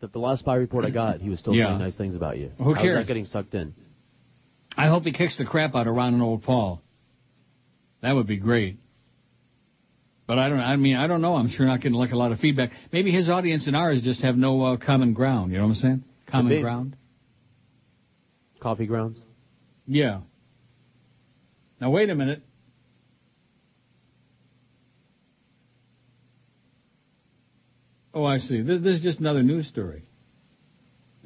that 0.01 0.13
the 0.13 0.19
last 0.19 0.41
spy 0.41 0.57
report 0.57 0.85
I 0.85 0.91
got, 0.91 1.21
he 1.21 1.29
was 1.31 1.39
still 1.39 1.55
Yeah. 1.55 1.67
saying 1.67 1.79
nice 1.79 1.97
things 1.97 2.15
about 2.15 2.39
you. 2.39 2.51
Who 2.59 2.75
cares? 2.75 2.99
that 2.99 3.07
getting 3.07 3.25
sucked 3.25 3.55
in? 3.55 3.75
I 4.77 4.89
hope 4.89 5.05
he 5.05 5.13
kicks 5.13 5.39
the 5.39 5.45
crap 5.45 5.75
out 5.75 5.87
of 5.87 5.95
Ron 5.95 6.15
and 6.15 6.23
old 6.23 6.43
Paul. 6.43 6.83
That 8.03 8.13
would 8.13 8.27
be 8.27 8.37
great. 8.37 8.79
But 10.27 10.39
I 10.39 10.49
don't. 10.49 10.61
I 10.61 10.77
mean, 10.77 10.97
I 10.97 11.07
don't 11.07 11.21
know. 11.21 11.37
I'm 11.37 11.49
sure 11.49 11.67
not 11.67 11.81
getting 11.81 11.97
like 11.97 12.13
a 12.13 12.17
lot 12.17 12.33
of 12.33 12.41
feedback. 12.41 12.71
Maybe 12.93 13.13
his 13.13 13.29
audience 13.29 13.67
and 13.67 13.77
ours 13.77 14.01
just 14.03 14.23
have 14.23 14.37
no 14.37 14.63
uh, 14.63 14.77
common 14.79 15.13
ground. 15.13 15.53
You 15.53 15.59
know 15.59 15.65
what 15.65 15.71
I'm 15.71 15.77
saying? 15.77 16.05
Common 16.31 16.61
ground. 16.63 16.97
Coffee 18.61 18.87
grounds? 18.87 19.19
Yeah. 19.87 20.21
Now 21.81 21.91
wait 21.91 22.09
a 22.09 22.15
minute. 22.15 22.43
Oh, 28.15 28.25
I 28.25 28.39
see. 28.39 28.63
This, 28.63 28.81
this 28.81 28.97
is 28.97 29.03
just 29.03 29.19
another 29.19 29.43
news 29.43 29.67
story. 29.67 30.05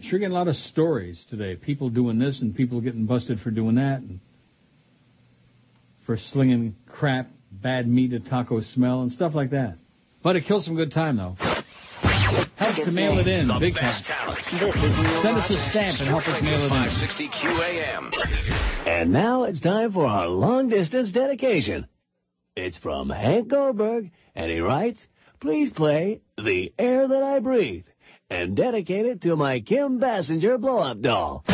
Sure 0.01 0.19
getting 0.19 0.32
a 0.32 0.35
lot 0.35 0.48
of 0.48 0.56
stories 0.56 1.24
today. 1.28 1.56
People 1.56 1.90
doing 1.90 2.19
this 2.19 2.40
and 2.40 2.55
people 2.55 2.81
getting 2.81 3.05
busted 3.05 3.40
for 3.40 3.51
doing 3.51 3.74
that 3.74 3.98
and 4.01 4.20
for 6.06 6.16
slinging 6.16 6.77
crap, 6.86 7.28
bad 7.51 7.86
meat, 7.86 8.12
a 8.15 8.20
taco 8.20 8.60
smell 8.60 9.02
and 9.02 9.12
stuff 9.12 9.35
like 9.35 9.51
that. 9.51 9.77
But 10.23 10.36
it 10.36 10.47
kills 10.47 10.65
some 10.65 10.77
good 10.77 10.93
time 10.93 11.16
though. 11.16 11.36
Helps 12.56 12.85
to 12.85 12.90
mail 12.93 13.19
it 13.19 13.27
in. 13.27 13.48
The 13.48 13.59
Big 13.60 13.74
time. 13.74 14.02
Send 15.23 15.36
us 15.36 15.51
a 15.51 15.70
stamp 15.70 16.01
and 16.01 16.09
help 16.09 16.27
us 16.27 16.43
mail 16.43 16.60
it 16.60 16.65
in. 16.65 16.70
560 16.70 17.28
QAM. 17.28 18.10
And 18.86 19.12
now 19.12 19.44
it's 19.44 19.60
time 19.60 19.93
for 19.93 20.06
our 20.06 20.28
long 20.28 20.69
distance 20.69 21.12
dedication. 21.12 21.86
It's 22.56 22.78
from 22.78 23.10
Hank 23.10 23.48
Goldberg, 23.48 24.10
and 24.35 24.51
he 24.51 24.59
writes, 24.59 25.01
Please 25.40 25.70
play 25.70 26.20
The 26.36 26.73
Air 26.78 27.06
That 27.06 27.23
I 27.23 27.39
Breathe 27.39 27.85
and 28.28 28.56
dedicate 28.56 29.06
it 29.06 29.23
to 29.23 29.36
my 29.36 29.60
Kim 29.60 30.01
Basinger 30.01 30.60
blow 30.60 30.78
up 30.78 31.01
doll. 31.01 31.44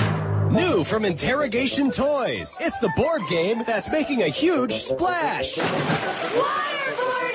New 0.51 0.85
from 0.85 1.05
Interrogation 1.05 1.93
Toys. 1.93 2.51
It's 2.61 2.78
the 2.81 2.90
board 2.97 3.20
game 3.28 3.62
that's 3.66 3.89
making 3.93 4.23
a 4.23 4.31
huge 4.31 4.73
splash. 4.86 5.55
Waterboarding! 5.59 7.35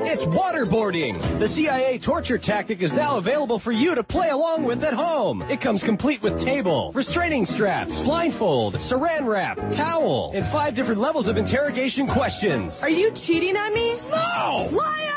It's 0.00 0.22
waterboarding. 0.24 1.40
The 1.40 1.48
CIA 1.48 1.98
torture 1.98 2.38
tactic 2.38 2.82
is 2.82 2.92
now 2.92 3.16
available 3.16 3.58
for 3.58 3.72
you 3.72 3.94
to 3.94 4.02
play 4.02 4.28
along 4.28 4.64
with 4.64 4.84
at 4.84 4.92
home. 4.92 5.40
It 5.42 5.62
comes 5.62 5.82
complete 5.82 6.22
with 6.22 6.44
table, 6.44 6.92
restraining 6.94 7.46
straps, 7.46 7.92
blindfold, 8.02 8.74
saran 8.74 9.26
wrap, 9.26 9.56
towel, 9.76 10.32
and 10.34 10.44
five 10.52 10.74
different 10.74 11.00
levels 11.00 11.26
of 11.26 11.38
interrogation 11.38 12.06
questions. 12.06 12.76
Are 12.82 12.90
you 12.90 13.12
cheating 13.14 13.56
on 13.56 13.72
me? 13.72 13.96
No! 14.10 14.68
Liar! 14.76 15.07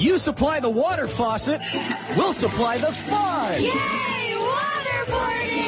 You 0.00 0.18
supply 0.18 0.60
the 0.60 0.70
water 0.70 1.08
faucet, 1.16 1.60
we'll 2.16 2.34
supply 2.34 2.78
the 2.78 2.92
fun. 3.08 3.62
Yay! 3.62 4.34
Waterboarding! 5.08 5.64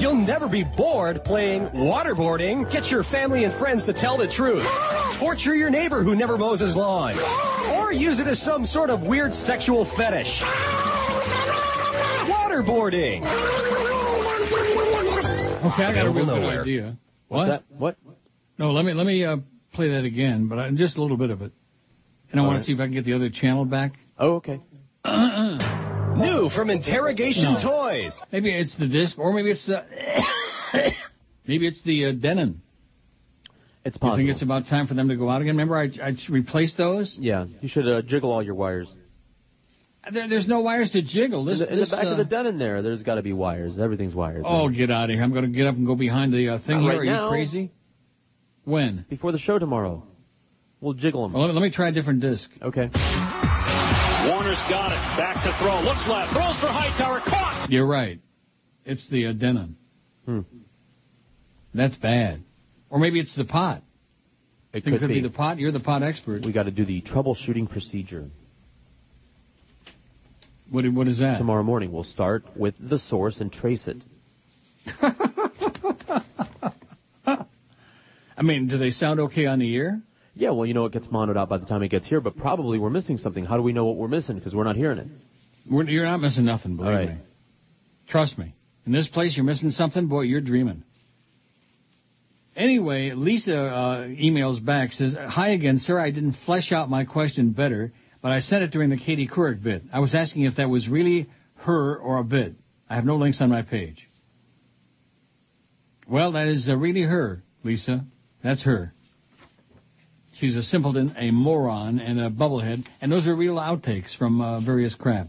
You'll 0.00 0.14
You'll 0.14 0.26
never 0.26 0.48
be 0.48 0.62
bored 0.62 1.24
playing 1.24 1.68
waterboarding. 1.70 2.70
Get 2.72 2.86
your 2.86 3.02
family 3.04 3.44
and 3.44 3.58
friends 3.58 3.84
to 3.86 3.92
tell 3.92 4.16
the 4.16 4.28
truth. 4.28 4.64
Torture 5.18 5.56
your 5.56 5.70
neighbor 5.70 6.04
who 6.04 6.14
never 6.14 6.38
mows 6.38 6.60
his 6.60 6.76
lawn. 6.76 7.18
Or 7.76 7.92
use 7.92 8.20
it 8.20 8.26
as 8.26 8.40
some 8.40 8.64
sort 8.64 8.90
of 8.90 9.02
weird 9.08 9.34
sexual 9.34 9.84
fetish. 9.96 10.40
Waterboarding. 12.30 13.22
Okay, 15.64 15.84
I 15.84 15.94
got 15.94 16.06
a 16.06 16.10
real 16.10 16.26
good 16.26 16.60
idea. 16.60 16.96
What's 17.28 17.48
that? 17.48 17.64
What? 17.76 17.96
No, 18.58 18.70
let 18.70 18.84
me 18.84 18.92
let 18.92 19.06
me 19.06 19.24
uh, 19.24 19.38
play 19.74 19.90
that 19.90 20.04
again, 20.04 20.48
but 20.48 20.58
I, 20.58 20.70
just 20.72 20.96
a 20.96 21.02
little 21.02 21.16
bit 21.16 21.30
of 21.30 21.42
it, 21.42 21.52
and 22.30 22.40
I 22.40 22.42
All 22.42 22.48
want 22.48 22.56
right. 22.56 22.60
to 22.60 22.64
see 22.66 22.72
if 22.72 22.80
I 22.80 22.84
can 22.84 22.92
get 22.94 23.04
the 23.04 23.14
other 23.14 23.30
channel 23.30 23.64
back. 23.64 23.92
Oh, 24.18 24.36
okay. 24.36 24.60
New 25.04 26.48
from 26.54 26.70
Interrogation 26.70 27.54
No. 27.54 27.62
Toys. 27.62 28.14
Maybe 28.32 28.52
it's 28.54 28.76
the 28.78 28.88
disc, 28.88 29.18
or 29.18 29.32
maybe 29.34 29.50
it's 29.50 29.66
the 29.66 29.84
maybe 31.46 31.66
it's 31.66 31.82
the 31.82 32.06
uh, 32.06 32.12
Denon. 32.12 32.62
It's 33.84 33.96
You 33.96 34.00
possible. 34.00 34.16
think 34.18 34.30
it's 34.30 34.42
about 34.42 34.66
time 34.66 34.86
for 34.86 34.94
them 34.94 35.08
to 35.08 35.16
go 35.16 35.28
out 35.28 35.42
again? 35.42 35.56
Remember, 35.56 35.76
I 35.76 35.90
I 36.02 36.12
replaced 36.30 36.78
those. 36.78 37.16
Yeah, 37.20 37.46
you 37.60 37.68
should 37.68 37.86
uh, 37.86 38.02
jiggle 38.02 38.32
all 38.32 38.42
your 38.42 38.54
wires. 38.54 38.88
There, 40.10 40.28
there's 40.28 40.46
no 40.46 40.60
wires 40.60 40.90
to 40.92 41.02
jiggle. 41.02 41.44
This, 41.46 41.60
in 41.60 41.66
the, 41.66 41.72
in 41.72 41.78
this, 41.80 41.90
the 41.90 41.96
back 41.96 42.04
uh, 42.06 42.10
of 42.10 42.18
the 42.18 42.24
den 42.24 42.46
in 42.46 42.58
there, 42.58 42.82
there's 42.82 43.02
got 43.02 43.14
to 43.16 43.22
be 43.22 43.32
wires. 43.32 43.78
Everything's 43.78 44.14
wires. 44.14 44.44
Oh, 44.46 44.68
man. 44.68 44.76
get 44.76 44.90
out 44.90 45.04
of 45.04 45.14
here! 45.14 45.22
I'm 45.22 45.32
going 45.32 45.44
to 45.44 45.50
get 45.50 45.66
up 45.66 45.74
and 45.76 45.86
go 45.86 45.94
behind 45.96 46.32
the 46.32 46.48
uh, 46.50 46.58
thing 46.58 46.76
Not 46.76 46.82
here. 46.82 46.90
right 46.92 46.98
Are 47.00 47.04
now. 47.04 47.24
you 47.24 47.30
crazy? 47.30 47.72
When? 48.64 49.04
Before 49.08 49.32
the 49.32 49.38
show 49.38 49.58
tomorrow. 49.58 50.02
We'll 50.80 50.94
jiggle 50.94 51.22
them. 51.22 51.32
Well, 51.32 51.52
let 51.52 51.62
me, 51.62 51.70
try 51.70 51.88
a 51.88 51.92
different 51.92 52.20
disc. 52.20 52.48
Okay. 52.60 52.90
Warner's 54.28 54.60
got 54.68 54.92
it. 54.92 55.00
Back 55.16 55.42
to 55.44 55.56
throw. 55.62 55.80
Looks 55.80 56.06
left. 56.08 56.32
Throws 56.32 56.60
for 56.60 56.68
Hightower. 56.68 57.20
Caught. 57.20 57.68
You're 57.70 57.86
right. 57.86 58.20
It's 58.84 59.08
the 59.08 59.26
uh, 59.28 59.32
Denon. 59.32 59.76
Hmm. 60.26 60.40
That's 61.72 61.96
bad. 61.96 62.42
Or 62.90 62.98
maybe 62.98 63.18
it's 63.18 63.34
the 63.34 63.44
pot. 63.44 63.82
It 64.72 64.84
Think 64.84 64.98
could 65.00 65.08
be 65.08 65.14
be. 65.14 65.20
the 65.22 65.30
pot. 65.30 65.58
You're 65.58 65.72
the 65.72 65.80
pot 65.80 66.02
expert. 66.02 66.44
We 66.44 66.52
got 66.52 66.64
to 66.64 66.70
do 66.70 66.84
the 66.84 67.00
troubleshooting 67.02 67.70
procedure. 67.70 68.28
What, 70.70 70.84
what 70.92 71.08
is 71.08 71.18
that? 71.20 71.38
Tomorrow 71.38 71.62
morning, 71.62 71.92
we'll 71.92 72.04
start 72.04 72.44
with 72.56 72.74
the 72.80 72.98
source 72.98 73.40
and 73.40 73.52
trace 73.52 73.86
it. 73.86 74.02
I 78.36 78.42
mean, 78.42 78.68
do 78.68 78.78
they 78.78 78.90
sound 78.90 79.20
okay 79.20 79.46
on 79.46 79.58
the 79.58 79.76
air? 79.76 80.00
Yeah, 80.34 80.50
well, 80.50 80.66
you 80.66 80.74
know, 80.74 80.86
it 80.86 80.92
gets 80.92 81.06
monoed 81.06 81.36
out 81.36 81.48
by 81.48 81.58
the 81.58 81.66
time 81.66 81.82
it 81.82 81.88
gets 81.88 82.06
here, 82.06 82.20
but 82.20 82.36
probably 82.36 82.78
we're 82.78 82.90
missing 82.90 83.18
something. 83.18 83.44
How 83.44 83.56
do 83.56 83.62
we 83.62 83.72
know 83.72 83.84
what 83.84 83.96
we're 83.96 84.08
missing? 84.08 84.36
Because 84.36 84.54
we're 84.54 84.64
not 84.64 84.76
hearing 84.76 84.98
it. 84.98 85.06
We're, 85.70 85.84
you're 85.84 86.04
not 86.04 86.20
missing 86.20 86.44
nothing, 86.44 86.76
believe 86.76 86.92
right. 86.92 87.08
me. 87.10 87.16
Trust 88.08 88.36
me. 88.36 88.54
In 88.84 88.92
this 88.92 89.08
place, 89.08 89.36
you're 89.36 89.46
missing 89.46 89.70
something. 89.70 90.08
Boy, 90.08 90.22
you're 90.22 90.40
dreaming. 90.40 90.82
Anyway, 92.56 93.12
Lisa 93.14 93.56
uh, 93.56 94.00
emails 94.06 94.64
back, 94.64 94.92
says, 94.92 95.14
Hi 95.18 95.50
again, 95.50 95.78
sir. 95.78 95.98
I 95.98 96.10
didn't 96.10 96.36
flesh 96.44 96.70
out 96.72 96.90
my 96.90 97.04
question 97.04 97.52
better, 97.52 97.92
but 98.22 98.32
I 98.32 98.40
said 98.40 98.62
it 98.62 98.70
during 98.70 98.90
the 98.90 98.96
Katie 98.96 99.28
Couric 99.28 99.62
bit. 99.62 99.82
I 99.92 100.00
was 100.00 100.14
asking 100.14 100.42
if 100.44 100.56
that 100.56 100.68
was 100.68 100.88
really 100.88 101.28
her 101.56 101.96
or 101.96 102.18
a 102.18 102.24
bit. 102.24 102.54
I 102.88 102.96
have 102.96 103.04
no 103.04 103.16
links 103.16 103.40
on 103.40 103.50
my 103.50 103.62
page. 103.62 104.08
Well, 106.08 106.32
that 106.32 106.48
is 106.48 106.68
uh, 106.68 106.76
really 106.76 107.02
her, 107.02 107.42
Lisa. 107.64 108.04
That's 108.44 108.62
her. 108.62 108.92
She's 110.34 110.54
a 110.54 110.62
simpleton, 110.62 111.14
a 111.18 111.30
moron, 111.30 111.98
and 111.98 112.20
a 112.20 112.28
bubblehead, 112.28 112.84
and 113.00 113.10
those 113.10 113.26
are 113.26 113.34
real 113.34 113.54
outtakes 113.54 114.16
from 114.16 114.40
uh, 114.40 114.60
various 114.60 114.94
crap. 114.94 115.28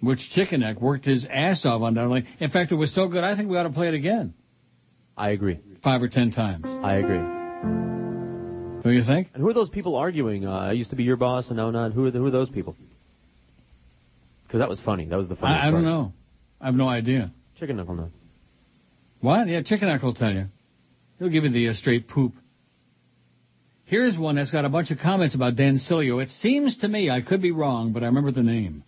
Which 0.00 0.20
Chicken 0.34 0.60
Neck 0.60 0.80
worked 0.80 1.04
his 1.04 1.26
ass 1.30 1.64
off 1.64 1.82
undoubtedly. 1.82 2.26
In 2.40 2.50
fact, 2.50 2.72
it 2.72 2.76
was 2.76 2.94
so 2.94 3.08
good, 3.08 3.22
I 3.22 3.36
think 3.36 3.50
we 3.50 3.58
ought 3.58 3.64
to 3.64 3.70
play 3.70 3.88
it 3.88 3.94
again. 3.94 4.34
I 5.16 5.30
agree. 5.30 5.60
Five 5.84 6.02
or 6.02 6.08
ten 6.08 6.32
times. 6.32 6.64
I 6.64 6.94
agree. 6.94 7.18
What 7.18 8.90
do 8.90 8.96
you 8.96 9.04
think? 9.04 9.28
And 9.34 9.42
who 9.42 9.48
are 9.48 9.54
those 9.54 9.68
people 9.68 9.94
arguing? 9.96 10.46
Uh, 10.46 10.50
I 10.50 10.72
used 10.72 10.90
to 10.90 10.96
be 10.96 11.04
your 11.04 11.16
boss, 11.16 11.48
and 11.48 11.56
now 11.56 11.70
not. 11.70 11.92
Who 11.92 12.06
are, 12.06 12.10
the, 12.10 12.18
who 12.18 12.26
are 12.26 12.30
those 12.32 12.48
people? 12.50 12.74
Because 14.44 14.60
that 14.60 14.68
was 14.68 14.80
funny. 14.80 15.06
That 15.06 15.18
was 15.18 15.28
the 15.28 15.36
funny. 15.36 15.54
I, 15.54 15.68
I 15.68 15.70
don't 15.70 15.84
know. 15.84 16.12
I 16.60 16.66
have 16.66 16.74
no 16.74 16.88
idea. 16.88 17.32
Chicken 17.60 17.76
Neck 17.76 17.86
will 17.86 17.96
know. 17.96 18.10
What? 19.20 19.46
Yeah, 19.46 19.62
Chicken 19.62 19.88
Neck 19.88 20.02
will 20.02 20.14
tell 20.14 20.32
you. 20.32 20.46
He'll 21.22 21.30
give 21.30 21.44
you 21.44 21.50
the 21.50 21.68
uh, 21.68 21.74
straight 21.74 22.08
poop. 22.08 22.32
Here's 23.84 24.18
one 24.18 24.34
that's 24.34 24.50
got 24.50 24.64
a 24.64 24.68
bunch 24.68 24.90
of 24.90 24.98
comments 24.98 25.36
about 25.36 25.54
Dan 25.54 25.78
Sileo. 25.78 26.20
It 26.20 26.30
seems 26.40 26.78
to 26.78 26.88
me, 26.88 27.10
I 27.10 27.20
could 27.20 27.40
be 27.40 27.52
wrong, 27.52 27.92
but 27.92 28.02
I 28.02 28.06
remember 28.06 28.32
the 28.32 28.42
name. 28.42 28.82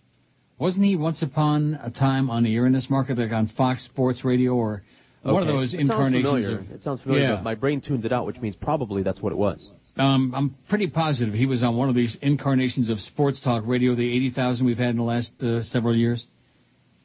Wasn't 0.59 0.83
he 0.83 0.97
once 0.97 1.21
upon 1.21 1.79
a 1.81 1.89
time 1.89 2.29
on 2.29 2.43
the 2.43 2.57
this 2.73 2.89
market, 2.89 3.17
like 3.17 3.31
on 3.31 3.47
Fox 3.47 3.85
Sports 3.85 4.25
Radio 4.25 4.51
or 4.53 4.83
one 5.21 5.43
of 5.43 5.47
those 5.47 5.73
it 5.73 5.77
sounds 5.85 5.91
incarnations 5.91 6.25
familiar. 6.25 6.59
of? 6.59 6.71
It 6.71 6.83
sounds 6.83 6.99
familiar, 6.99 7.23
Yeah. 7.23 7.35
but 7.35 7.43
my 7.45 7.55
brain 7.55 7.79
tuned 7.79 8.03
it 8.03 8.11
out, 8.11 8.25
which 8.25 8.41
means 8.41 8.57
probably 8.57 9.01
that's 9.01 9.21
what 9.21 9.31
it 9.31 9.37
was. 9.37 9.71
Um, 9.95 10.33
I'm 10.35 10.57
pretty 10.67 10.87
positive 10.87 11.33
he 11.33 11.45
was 11.45 11.63
on 11.63 11.77
one 11.77 11.87
of 11.87 11.95
these 11.95 12.17
incarnations 12.21 12.89
of 12.89 12.99
sports 12.99 13.39
talk 13.39 13.63
radio, 13.65 13.95
the 13.95 14.13
80,000 14.13 14.65
we've 14.65 14.77
had 14.77 14.89
in 14.89 14.97
the 14.97 15.03
last 15.03 15.31
uh, 15.41 15.63
several 15.63 15.95
years. 15.95 16.27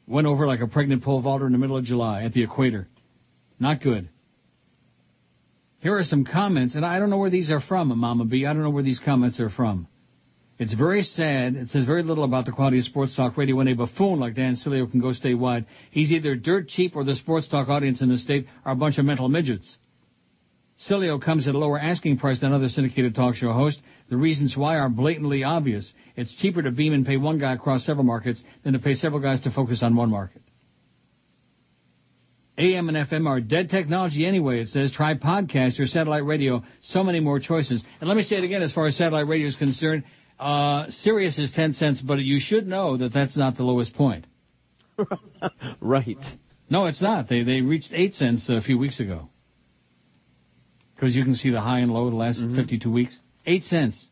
Went 0.07 0.27
over 0.27 0.45
like 0.45 0.59
a 0.59 0.67
pregnant 0.67 1.05
pole 1.05 1.21
vaulter 1.21 1.45
in 1.45 1.53
the 1.53 1.57
middle 1.57 1.77
of 1.77 1.85
July 1.85 2.23
at 2.23 2.33
the 2.33 2.43
equator. 2.43 2.89
Not 3.61 3.79
good. 3.79 4.09
Here 5.81 5.97
are 5.97 6.03
some 6.03 6.25
comments, 6.25 6.75
and 6.75 6.85
I 6.85 6.99
don't 6.99 7.09
know 7.09 7.17
where 7.17 7.31
these 7.31 7.49
are 7.49 7.59
from, 7.59 7.97
Mama 7.97 8.25
B. 8.25 8.45
I 8.45 8.53
don't 8.53 8.61
know 8.61 8.69
where 8.69 8.83
these 8.83 8.99
comments 8.99 9.39
are 9.39 9.49
from. 9.49 9.87
It's 10.59 10.73
very 10.73 11.01
sad. 11.01 11.55
It 11.55 11.69
says 11.69 11.85
very 11.85 12.03
little 12.03 12.23
about 12.23 12.45
the 12.45 12.51
quality 12.51 12.77
of 12.77 12.85
sports 12.85 13.15
talk 13.15 13.35
radio 13.35 13.55
when 13.55 13.67
a 13.67 13.73
buffoon 13.73 14.19
like 14.19 14.35
Dan 14.35 14.55
Sileo 14.55 14.89
can 14.89 15.01
go 15.01 15.07
statewide. 15.07 15.65
He's 15.89 16.11
either 16.11 16.35
dirt 16.35 16.67
cheap 16.67 16.95
or 16.95 17.03
the 17.03 17.15
sports 17.15 17.47
talk 17.47 17.67
audience 17.67 17.99
in 17.99 18.09
the 18.09 18.19
state 18.19 18.45
are 18.63 18.73
a 18.73 18.75
bunch 18.75 18.99
of 18.99 19.05
mental 19.05 19.27
midgets. 19.27 19.75
Sileo 20.87 21.19
comes 21.19 21.47
at 21.47 21.55
a 21.55 21.57
lower 21.57 21.79
asking 21.79 22.19
price 22.19 22.39
than 22.41 22.53
other 22.53 22.69
syndicated 22.69 23.15
talk 23.15 23.33
show 23.33 23.51
hosts. 23.51 23.81
The 24.09 24.17
reasons 24.17 24.55
why 24.55 24.77
are 24.77 24.89
blatantly 24.89 25.43
obvious. 25.43 25.91
It's 26.15 26.35
cheaper 26.35 26.61
to 26.61 26.69
beam 26.69 26.93
and 26.93 27.07
pay 27.07 27.17
one 27.17 27.39
guy 27.39 27.53
across 27.53 27.87
several 27.87 28.05
markets 28.05 28.43
than 28.63 28.73
to 28.73 28.79
pay 28.79 28.93
several 28.93 29.21
guys 29.21 29.41
to 29.41 29.51
focus 29.51 29.81
on 29.81 29.95
one 29.95 30.11
market. 30.11 30.43
AM 32.57 32.89
and 32.89 32.97
FM 32.97 33.27
are 33.27 33.39
dead 33.39 33.69
technology 33.69 34.25
anyway, 34.25 34.61
it 34.61 34.67
says. 34.69 34.91
Try 34.91 35.15
podcast 35.15 35.79
or 35.79 35.85
satellite 35.85 36.25
radio. 36.25 36.63
So 36.81 37.03
many 37.03 37.19
more 37.19 37.39
choices. 37.39 37.83
And 37.99 38.07
let 38.07 38.17
me 38.17 38.23
say 38.23 38.37
it 38.37 38.43
again 38.43 38.61
as 38.61 38.73
far 38.73 38.87
as 38.87 38.97
satellite 38.97 39.27
radio 39.27 39.47
is 39.47 39.55
concerned. 39.55 40.03
Uh, 40.39 40.89
Sirius 40.89 41.37
is 41.37 41.51
10 41.51 41.73
cents, 41.73 42.01
but 42.01 42.19
you 42.19 42.39
should 42.39 42.67
know 42.67 42.97
that 42.97 43.13
that's 43.13 43.37
not 43.37 43.57
the 43.57 43.63
lowest 43.63 43.93
point. 43.93 44.25
right. 45.81 46.17
No, 46.69 46.87
it's 46.87 47.01
not. 47.01 47.29
They, 47.29 47.43
they 47.43 47.61
reached 47.61 47.91
8 47.93 48.13
cents 48.13 48.49
a 48.49 48.61
few 48.61 48.77
weeks 48.77 48.99
ago. 48.99 49.29
Because 50.95 51.15
you 51.15 51.23
can 51.23 51.35
see 51.35 51.49
the 51.49 51.61
high 51.61 51.79
and 51.79 51.91
low 51.91 52.09
the 52.09 52.15
last 52.15 52.39
52 52.39 52.91
weeks. 52.91 53.17
8 53.45 53.63
cents. 53.63 54.07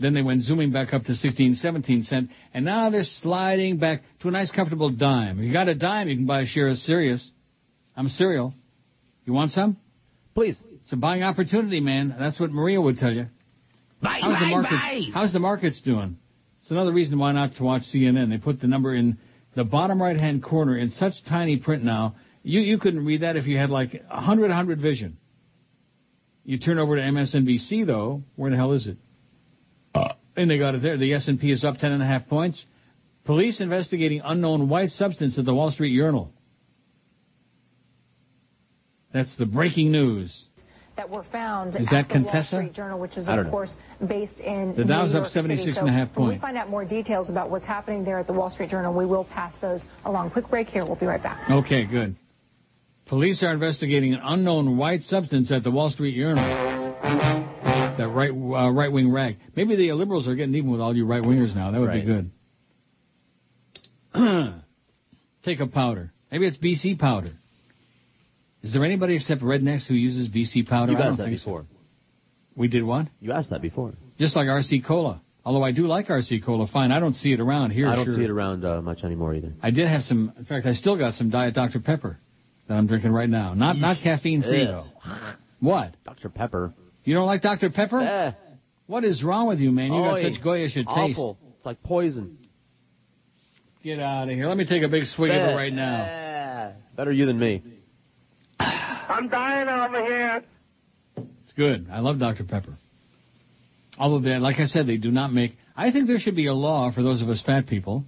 Then 0.00 0.12
they 0.14 0.22
went 0.22 0.42
zooming 0.42 0.72
back 0.72 0.92
up 0.92 1.04
to 1.04 1.14
16, 1.14 1.54
17 1.54 2.02
cent, 2.02 2.30
and 2.52 2.64
now 2.64 2.90
they're 2.90 3.04
sliding 3.04 3.78
back 3.78 4.02
to 4.20 4.28
a 4.28 4.30
nice 4.30 4.50
comfortable 4.50 4.90
dime. 4.90 5.38
If 5.38 5.44
you 5.46 5.52
got 5.52 5.68
a 5.68 5.74
dime, 5.74 6.08
you 6.08 6.16
can 6.16 6.26
buy 6.26 6.42
a 6.42 6.46
share 6.46 6.68
of 6.68 6.78
Sirius. 6.78 7.30
I'm 7.96 8.08
cereal. 8.08 8.54
You 9.24 9.32
want 9.32 9.52
some? 9.52 9.76
Please. 10.34 10.60
It's 10.82 10.92
a 10.92 10.96
buying 10.96 11.22
opportunity, 11.22 11.80
man. 11.80 12.14
That's 12.18 12.38
what 12.40 12.50
Maria 12.50 12.80
would 12.80 12.98
tell 12.98 13.12
you. 13.12 13.26
Bye, 14.02 14.18
how's 14.20 14.38
the 14.38 14.44
bye, 14.46 14.50
market? 14.50 14.70
bye. 14.70 15.00
How's 15.14 15.32
the 15.32 15.38
markets 15.38 15.80
doing? 15.80 16.18
It's 16.60 16.70
another 16.70 16.92
reason 16.92 17.18
why 17.18 17.32
not 17.32 17.54
to 17.56 17.62
watch 17.62 17.82
CNN. 17.94 18.30
They 18.30 18.38
put 18.38 18.60
the 18.60 18.66
number 18.66 18.94
in 18.94 19.18
the 19.54 19.64
bottom 19.64 20.02
right 20.02 20.20
hand 20.20 20.42
corner 20.42 20.76
in 20.76 20.90
such 20.90 21.14
tiny 21.28 21.56
print 21.58 21.84
now. 21.84 22.16
You 22.42 22.60
you 22.60 22.78
couldn't 22.78 23.04
read 23.04 23.22
that 23.22 23.36
if 23.36 23.46
you 23.46 23.56
had 23.56 23.70
like 23.70 24.02
a 24.10 24.20
hundred 24.20 24.50
hundred 24.50 24.80
vision. 24.80 25.16
You 26.44 26.58
turn 26.58 26.78
over 26.78 26.96
to 26.96 27.02
MSNBC 27.02 27.86
though. 27.86 28.22
Where 28.36 28.50
the 28.50 28.56
hell 28.56 28.72
is 28.72 28.86
it? 28.86 28.98
Uh, 29.94 30.14
and 30.36 30.50
they 30.50 30.58
got 30.58 30.74
it 30.74 30.82
there. 30.82 30.96
The 30.96 31.14
S&P 31.14 31.50
is 31.52 31.64
up 31.64 31.76
ten 31.78 31.92
and 31.92 32.02
a 32.02 32.06
half 32.06 32.26
points. 32.28 32.62
Police 33.24 33.60
investigating 33.60 34.20
unknown 34.24 34.68
white 34.68 34.90
substance 34.90 35.38
at 35.38 35.44
the 35.44 35.54
Wall 35.54 35.70
Street 35.70 35.96
Journal. 35.96 36.30
That's 39.12 39.34
the 39.36 39.46
breaking 39.46 39.92
news. 39.92 40.46
that 40.96 41.08
were 41.08 41.22
found 41.24 41.76
Is 41.76 41.86
at 41.86 41.92
that 41.92 42.08
the 42.08 42.14
Wall 42.20 42.24
Contessa? 42.32 42.56
Street 42.56 42.72
Journal, 42.72 42.98
which 42.98 43.16
is 43.16 43.28
I 43.28 43.32
don't 43.32 43.40
of 43.40 43.46
know. 43.46 43.50
course 43.52 43.72
based 44.06 44.40
in 44.40 44.74
The 44.76 44.84
Dow's 44.84 45.12
New 45.12 45.18
up 45.18 45.32
York 45.34 45.46
City. 45.48 45.72
So 45.72 45.80
and 45.80 45.88
a 45.88 45.92
half 45.92 46.14
When 46.16 46.26
we 46.26 46.32
point. 46.32 46.42
find 46.42 46.56
out 46.58 46.68
more 46.68 46.84
details 46.84 47.30
about 47.30 47.48
what's 47.50 47.64
happening 47.64 48.04
there 48.04 48.18
at 48.18 48.26
the 48.26 48.32
Wall 48.32 48.50
Street 48.50 48.70
Journal, 48.70 48.92
we 48.92 49.06
will 49.06 49.24
pass 49.24 49.54
those 49.60 49.80
along. 50.04 50.30
Quick 50.32 50.48
break 50.50 50.68
here. 50.68 50.84
We'll 50.84 50.96
be 50.96 51.06
right 51.06 51.22
back. 51.22 51.48
Okay, 51.50 51.86
good. 51.86 52.16
Police 53.06 53.42
are 53.42 53.52
investigating 53.52 54.14
an 54.14 54.20
unknown 54.24 54.76
white 54.76 55.02
substance 55.02 55.50
at 55.52 55.62
the 55.62 55.70
Wall 55.70 55.90
Street 55.90 56.16
Journal. 56.16 56.44
That 58.04 58.12
right 58.14 58.30
uh, 58.30 58.70
right 58.70 58.92
wing 58.92 59.10
rag. 59.12 59.36
Maybe 59.56 59.76
the 59.76 59.92
liberals 59.92 60.28
are 60.28 60.34
getting 60.34 60.54
even 60.54 60.70
with 60.70 60.80
all 60.80 60.94
you 60.94 61.06
right 61.06 61.22
wingers 61.22 61.54
now. 61.54 61.70
That 61.70 61.80
would 61.80 61.88
Right. 61.88 62.04
be 62.04 62.12
good. 62.12 62.30
Take 65.44 65.60
a 65.60 65.66
powder. 65.66 66.12
Maybe 66.30 66.46
it's 66.46 66.56
BC 66.56 66.98
powder. 66.98 67.30
Is 68.62 68.72
there 68.72 68.84
anybody 68.84 69.16
except 69.16 69.42
rednecks 69.42 69.86
who 69.86 69.94
uses 69.94 70.28
BC 70.28 70.68
powder? 70.68 70.92
You've 70.92 71.00
asked 71.00 71.18
that 71.18 71.24
think 71.24 71.38
so. 71.38 71.44
before. 71.50 71.66
We 72.56 72.68
did 72.68 72.82
what? 72.82 73.06
You 73.20 73.32
asked 73.32 73.50
that 73.50 73.60
before. 73.62 73.94
Just 74.18 74.36
like 74.36 74.46
RC 74.46 74.86
Cola. 74.86 75.20
Although 75.44 75.62
I 75.62 75.72
do 75.72 75.86
like 75.86 76.06
RC 76.08 76.44
Cola 76.44 76.66
fine. 76.66 76.90
I 76.92 77.00
don't 77.00 77.14
see 77.14 77.32
it 77.32 77.40
around 77.40 77.70
here. 77.72 77.88
I 77.88 77.96
don't 77.96 78.06
sure. 78.06 78.16
see 78.16 78.24
it 78.24 78.30
around 78.30 78.64
uh, 78.64 78.80
much 78.80 79.02
anymore 79.04 79.34
either. 79.34 79.52
I 79.62 79.70
did 79.70 79.88
have 79.88 80.02
some. 80.02 80.32
In 80.38 80.44
fact, 80.44 80.66
I 80.66 80.72
still 80.74 80.96
got 80.96 81.14
some 81.14 81.30
Diet 81.30 81.54
Dr 81.54 81.80
Pepper. 81.80 82.18
that 82.68 82.74
I'm 82.74 82.86
drinking 82.86 83.12
right 83.12 83.28
now. 83.28 83.52
Not 83.54 83.76
not 83.76 83.98
caffeine 84.02 84.42
free 84.42 84.64
though. 84.66 84.86
What? 85.60 85.94
Dr. 86.04 86.28
Pepper. 86.28 86.74
You 87.04 87.14
don't 87.14 87.26
like 87.26 87.42
Dr. 87.42 87.70
Pepper? 87.70 88.00
Eh. 88.00 88.32
What 88.86 89.04
is 89.04 89.22
wrong 89.22 89.46
with 89.48 89.60
you, 89.60 89.70
man? 89.70 89.92
You 89.92 90.00
got 90.02 90.20
such 90.20 90.42
goyish 90.42 90.72
a 90.72 90.84
taste. 90.84 90.88
Awful. 90.88 91.38
It's 91.56 91.66
like 91.66 91.82
poison. 91.82 92.38
Get 93.82 94.00
out 94.00 94.28
of 94.28 94.34
here. 94.34 94.48
Let 94.48 94.56
me 94.56 94.66
take 94.66 94.82
a 94.82 94.88
big 94.88 95.04
swig 95.04 95.30
of 95.30 95.36
it 95.36 95.40
Eh. 95.52 95.54
right 95.54 95.72
now. 95.72 96.04
Eh. 96.04 96.72
Better 96.96 97.12
you 97.12 97.26
than 97.26 97.38
me. 97.38 97.62
I'm 98.58 99.28
dying 99.28 99.68
over 99.68 100.04
here. 100.04 100.42
It's 101.44 101.52
good. 101.56 101.88
I 101.90 102.00
love 102.00 102.18
Dr. 102.18 102.44
Pepper. 102.44 102.76
Although, 103.98 104.20
they, 104.20 104.36
like 104.38 104.58
I 104.58 104.64
said, 104.66 104.86
they 104.86 104.96
do 104.96 105.10
not 105.10 105.32
make. 105.32 105.56
I 105.76 105.92
think 105.92 106.06
there 106.08 106.18
should 106.18 106.36
be 106.36 106.46
a 106.46 106.54
law 106.54 106.90
for 106.92 107.02
those 107.02 107.22
of 107.22 107.28
us 107.28 107.42
fat 107.44 107.66
people, 107.66 108.04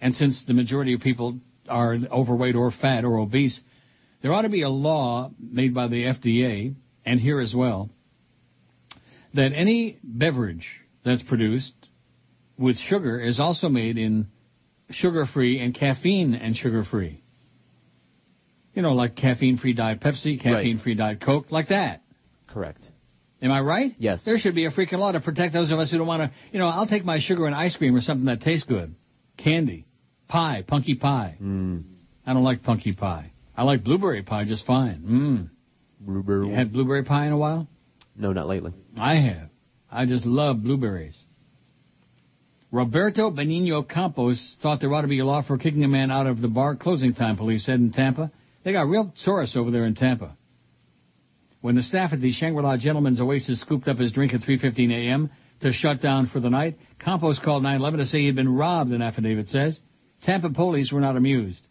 and 0.00 0.14
since 0.14 0.44
the 0.46 0.54
majority 0.54 0.94
of 0.94 1.00
people 1.00 1.38
are 1.68 1.96
overweight 2.10 2.56
or 2.56 2.70
fat 2.72 3.04
or 3.04 3.18
obese, 3.18 3.60
there 4.22 4.32
ought 4.32 4.42
to 4.42 4.48
be 4.48 4.62
a 4.62 4.68
law 4.68 5.30
made 5.38 5.74
by 5.74 5.86
the 5.88 6.04
FDA 6.04 6.74
and 7.04 7.20
here 7.20 7.40
as 7.40 7.54
well 7.54 7.90
that 9.34 9.52
any 9.54 9.98
beverage 10.02 10.66
that's 11.04 11.22
produced 11.22 11.74
with 12.58 12.76
sugar 12.78 13.20
is 13.20 13.40
also 13.40 13.68
made 13.68 13.98
in 13.98 14.28
sugar-free 14.90 15.60
and 15.60 15.74
caffeine 15.74 16.34
and 16.34 16.56
sugar-free. 16.56 17.22
You 18.74 18.82
know, 18.82 18.92
like 18.92 19.16
caffeine-free 19.16 19.74
Diet 19.74 20.00
Pepsi, 20.00 20.40
caffeine-free 20.40 20.94
Diet 20.94 21.20
Coke, 21.20 21.50
like 21.50 21.68
that. 21.68 22.02
Correct. 22.48 22.80
Am 23.42 23.52
I 23.52 23.60
right? 23.60 23.94
Yes. 23.98 24.24
There 24.24 24.38
should 24.38 24.54
be 24.54 24.64
a 24.66 24.70
freaking 24.70 24.98
law 24.98 25.12
to 25.12 25.20
protect 25.20 25.52
those 25.52 25.70
of 25.70 25.78
us 25.78 25.90
who 25.90 25.98
don't 25.98 26.06
want 26.06 26.22
to, 26.22 26.36
you 26.52 26.58
know, 26.58 26.68
I'll 26.68 26.86
take 26.86 27.04
my 27.04 27.20
sugar 27.20 27.46
and 27.46 27.54
ice 27.54 27.76
cream 27.76 27.94
or 27.94 28.00
something 28.00 28.26
that 28.26 28.40
tastes 28.40 28.66
good. 28.66 28.94
Candy. 29.36 29.86
Pie. 30.28 30.64
Punky 30.66 30.94
pie. 30.94 31.36
Mm. 31.42 31.84
I 32.26 32.32
don't 32.32 32.44
like 32.44 32.62
punky 32.62 32.92
pie. 32.92 33.32
I 33.56 33.64
like 33.64 33.84
blueberry 33.84 34.22
pie 34.22 34.44
just 34.44 34.64
fine. 34.64 35.02
Mmm. 35.06 35.50
Blueberry. 36.00 36.48
You 36.48 36.54
had 36.54 36.72
blueberry 36.72 37.04
pie 37.04 37.26
in 37.26 37.32
a 37.32 37.36
while? 37.36 37.68
No, 38.16 38.32
not 38.32 38.46
lately. 38.46 38.72
I 38.96 39.16
have. 39.16 39.48
I 39.90 40.06
just 40.06 40.24
love 40.24 40.62
blueberries. 40.62 41.22
Roberto 42.70 43.30
Benigno 43.30 43.88
Campos 43.88 44.56
thought 44.60 44.80
there 44.80 44.92
ought 44.92 45.02
to 45.02 45.08
be 45.08 45.20
a 45.20 45.24
law 45.24 45.42
for 45.42 45.58
kicking 45.58 45.84
a 45.84 45.88
man 45.88 46.10
out 46.10 46.26
of 46.26 46.40
the 46.40 46.48
bar 46.48 46.74
closing 46.74 47.14
time, 47.14 47.36
police 47.36 47.64
said 47.64 47.78
in 47.78 47.92
Tampa. 47.92 48.32
They 48.64 48.72
got 48.72 48.88
real 48.88 49.12
tourists 49.24 49.56
over 49.56 49.70
there 49.70 49.84
in 49.84 49.94
Tampa. 49.94 50.36
When 51.60 51.76
the 51.76 51.82
staff 51.82 52.12
at 52.12 52.20
the 52.20 52.32
Shangri-La 52.32 52.76
Gentleman's 52.78 53.20
Oasis 53.20 53.60
scooped 53.60 53.88
up 53.88 53.98
his 53.98 54.12
drink 54.12 54.34
at 54.34 54.40
3.15 54.40 54.90
a.m. 54.90 55.30
to 55.60 55.72
shut 55.72 56.02
down 56.02 56.26
for 56.26 56.40
the 56.40 56.50
night, 56.50 56.76
Campos 56.98 57.38
called 57.38 57.62
911 57.62 58.00
to 58.00 58.06
say 58.06 58.18
he 58.20 58.26
had 58.26 58.34
been 58.34 58.54
robbed, 58.54 58.90
an 58.90 59.02
affidavit 59.02 59.48
says. 59.48 59.78
Tampa 60.24 60.50
police 60.50 60.90
were 60.90 61.00
not 61.00 61.16
amused. 61.16 61.66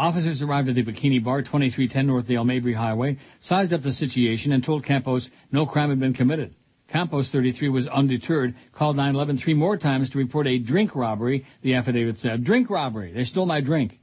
Officers 0.00 0.40
arrived 0.40 0.70
at 0.70 0.76
the 0.76 0.82
Bikini 0.82 1.22
Bar, 1.22 1.42
2310 1.42 2.06
North 2.06 2.26
Dale 2.26 2.42
Mabry 2.42 2.72
Highway, 2.72 3.18
sized 3.40 3.74
up 3.74 3.82
the 3.82 3.92
situation, 3.92 4.50
and 4.50 4.64
told 4.64 4.82
Campos 4.82 5.28
no 5.52 5.66
crime 5.66 5.90
had 5.90 6.00
been 6.00 6.14
committed. 6.14 6.54
Campos, 6.88 7.28
33, 7.30 7.68
was 7.68 7.86
undeterred, 7.86 8.54
called 8.72 8.96
911 8.96 9.44
three 9.44 9.52
more 9.52 9.76
times 9.76 10.08
to 10.08 10.16
report 10.16 10.46
a 10.46 10.58
drink 10.58 10.96
robbery, 10.96 11.44
the 11.60 11.74
affidavit 11.74 12.16
said. 12.16 12.44
Drink 12.44 12.70
robbery. 12.70 13.12
They 13.12 13.24
stole 13.24 13.44
my 13.44 13.60
drink. 13.60 14.00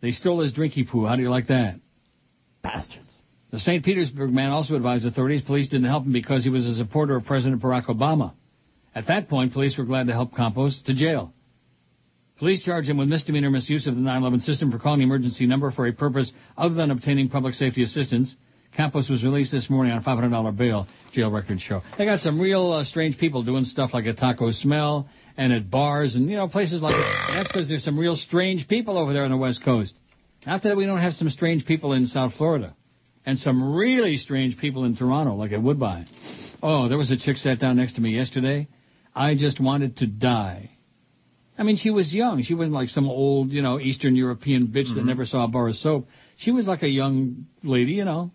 They 0.00 0.12
stole 0.12 0.40
his 0.40 0.54
drinky 0.54 0.88
poo. 0.88 1.04
How 1.04 1.16
do 1.16 1.22
you 1.22 1.28
like 1.28 1.48
that? 1.48 1.78
Bastards. 2.62 3.14
The 3.50 3.60
St. 3.60 3.84
Petersburg 3.84 4.32
man 4.32 4.52
also 4.52 4.74
advised 4.74 5.04
authorities 5.04 5.42
police 5.42 5.68
didn't 5.68 5.90
help 5.90 6.06
him 6.06 6.14
because 6.14 6.44
he 6.44 6.50
was 6.50 6.66
a 6.66 6.74
supporter 6.76 7.14
of 7.14 7.26
President 7.26 7.60
Barack 7.60 7.88
Obama. 7.88 8.32
At 8.94 9.08
that 9.08 9.28
point, 9.28 9.52
police 9.52 9.76
were 9.76 9.84
glad 9.84 10.06
to 10.06 10.14
help 10.14 10.34
Campos 10.34 10.80
to 10.86 10.94
jail. 10.94 11.34
Police 12.42 12.64
charge 12.64 12.88
him 12.88 12.96
with 12.96 13.06
misdemeanor 13.06 13.50
misuse 13.50 13.86
of 13.86 13.94
the 13.94 14.00
911 14.00 14.40
system 14.40 14.72
for 14.72 14.80
calling 14.80 14.98
the 14.98 15.04
emergency 15.04 15.46
number 15.46 15.70
for 15.70 15.86
a 15.86 15.92
purpose 15.92 16.32
other 16.58 16.74
than 16.74 16.90
obtaining 16.90 17.28
public 17.28 17.54
safety 17.54 17.84
assistance. 17.84 18.34
Campos 18.76 19.08
was 19.08 19.22
released 19.22 19.52
this 19.52 19.70
morning 19.70 19.92
on 19.92 19.98
a 19.98 20.04
$500 20.04 20.56
bail, 20.56 20.88
jail 21.12 21.30
records 21.30 21.62
show. 21.62 21.82
They 21.96 22.04
got 22.04 22.18
some 22.18 22.40
real 22.40 22.72
uh, 22.72 22.82
strange 22.82 23.16
people 23.16 23.44
doing 23.44 23.64
stuff 23.64 23.94
like 23.94 24.06
at 24.06 24.18
Taco 24.18 24.50
Smell 24.50 25.08
and 25.36 25.52
at 25.52 25.70
bars 25.70 26.16
and, 26.16 26.28
you 26.28 26.36
know, 26.36 26.48
places 26.48 26.82
like 26.82 26.96
that. 26.96 27.26
That's 27.32 27.52
because 27.52 27.68
there's 27.68 27.84
some 27.84 27.96
real 27.96 28.16
strange 28.16 28.66
people 28.66 28.98
over 28.98 29.12
there 29.12 29.22
on 29.22 29.30
the 29.30 29.36
West 29.36 29.64
Coast. 29.64 29.94
Not 30.44 30.64
that 30.64 30.76
we 30.76 30.84
don't 30.84 30.98
have 30.98 31.12
some 31.12 31.30
strange 31.30 31.64
people 31.64 31.92
in 31.92 32.06
South 32.06 32.34
Florida. 32.34 32.74
And 33.24 33.38
some 33.38 33.72
really 33.72 34.16
strange 34.16 34.58
people 34.58 34.84
in 34.84 34.96
Toronto, 34.96 35.36
like 35.36 35.52
at 35.52 35.62
Woodbine. 35.62 36.08
Oh, 36.60 36.88
there 36.88 36.98
was 36.98 37.12
a 37.12 37.16
chick 37.16 37.36
sat 37.36 37.60
down 37.60 37.76
next 37.76 37.92
to 37.92 38.00
me 38.00 38.16
yesterday. 38.16 38.66
I 39.14 39.36
just 39.36 39.60
wanted 39.60 39.98
to 39.98 40.08
die. 40.08 40.70
I 41.62 41.64
mean, 41.64 41.76
she 41.76 41.90
was 41.90 42.12
young. 42.12 42.42
She 42.42 42.54
wasn't 42.54 42.74
like 42.74 42.88
some 42.88 43.06
old, 43.08 43.52
you 43.52 43.62
know, 43.62 43.78
Eastern 43.78 44.16
European 44.16 44.66
bitch 44.66 44.86
Mm-hmm. 44.86 44.94
that 44.96 45.04
never 45.04 45.24
saw 45.24 45.44
a 45.44 45.48
bar 45.48 45.68
of 45.68 45.76
soap. 45.76 46.08
She 46.36 46.50
was 46.50 46.66
like 46.66 46.82
a 46.82 46.88
young 46.88 47.46
lady, 47.62 47.92
you 47.92 48.04
know, 48.04 48.32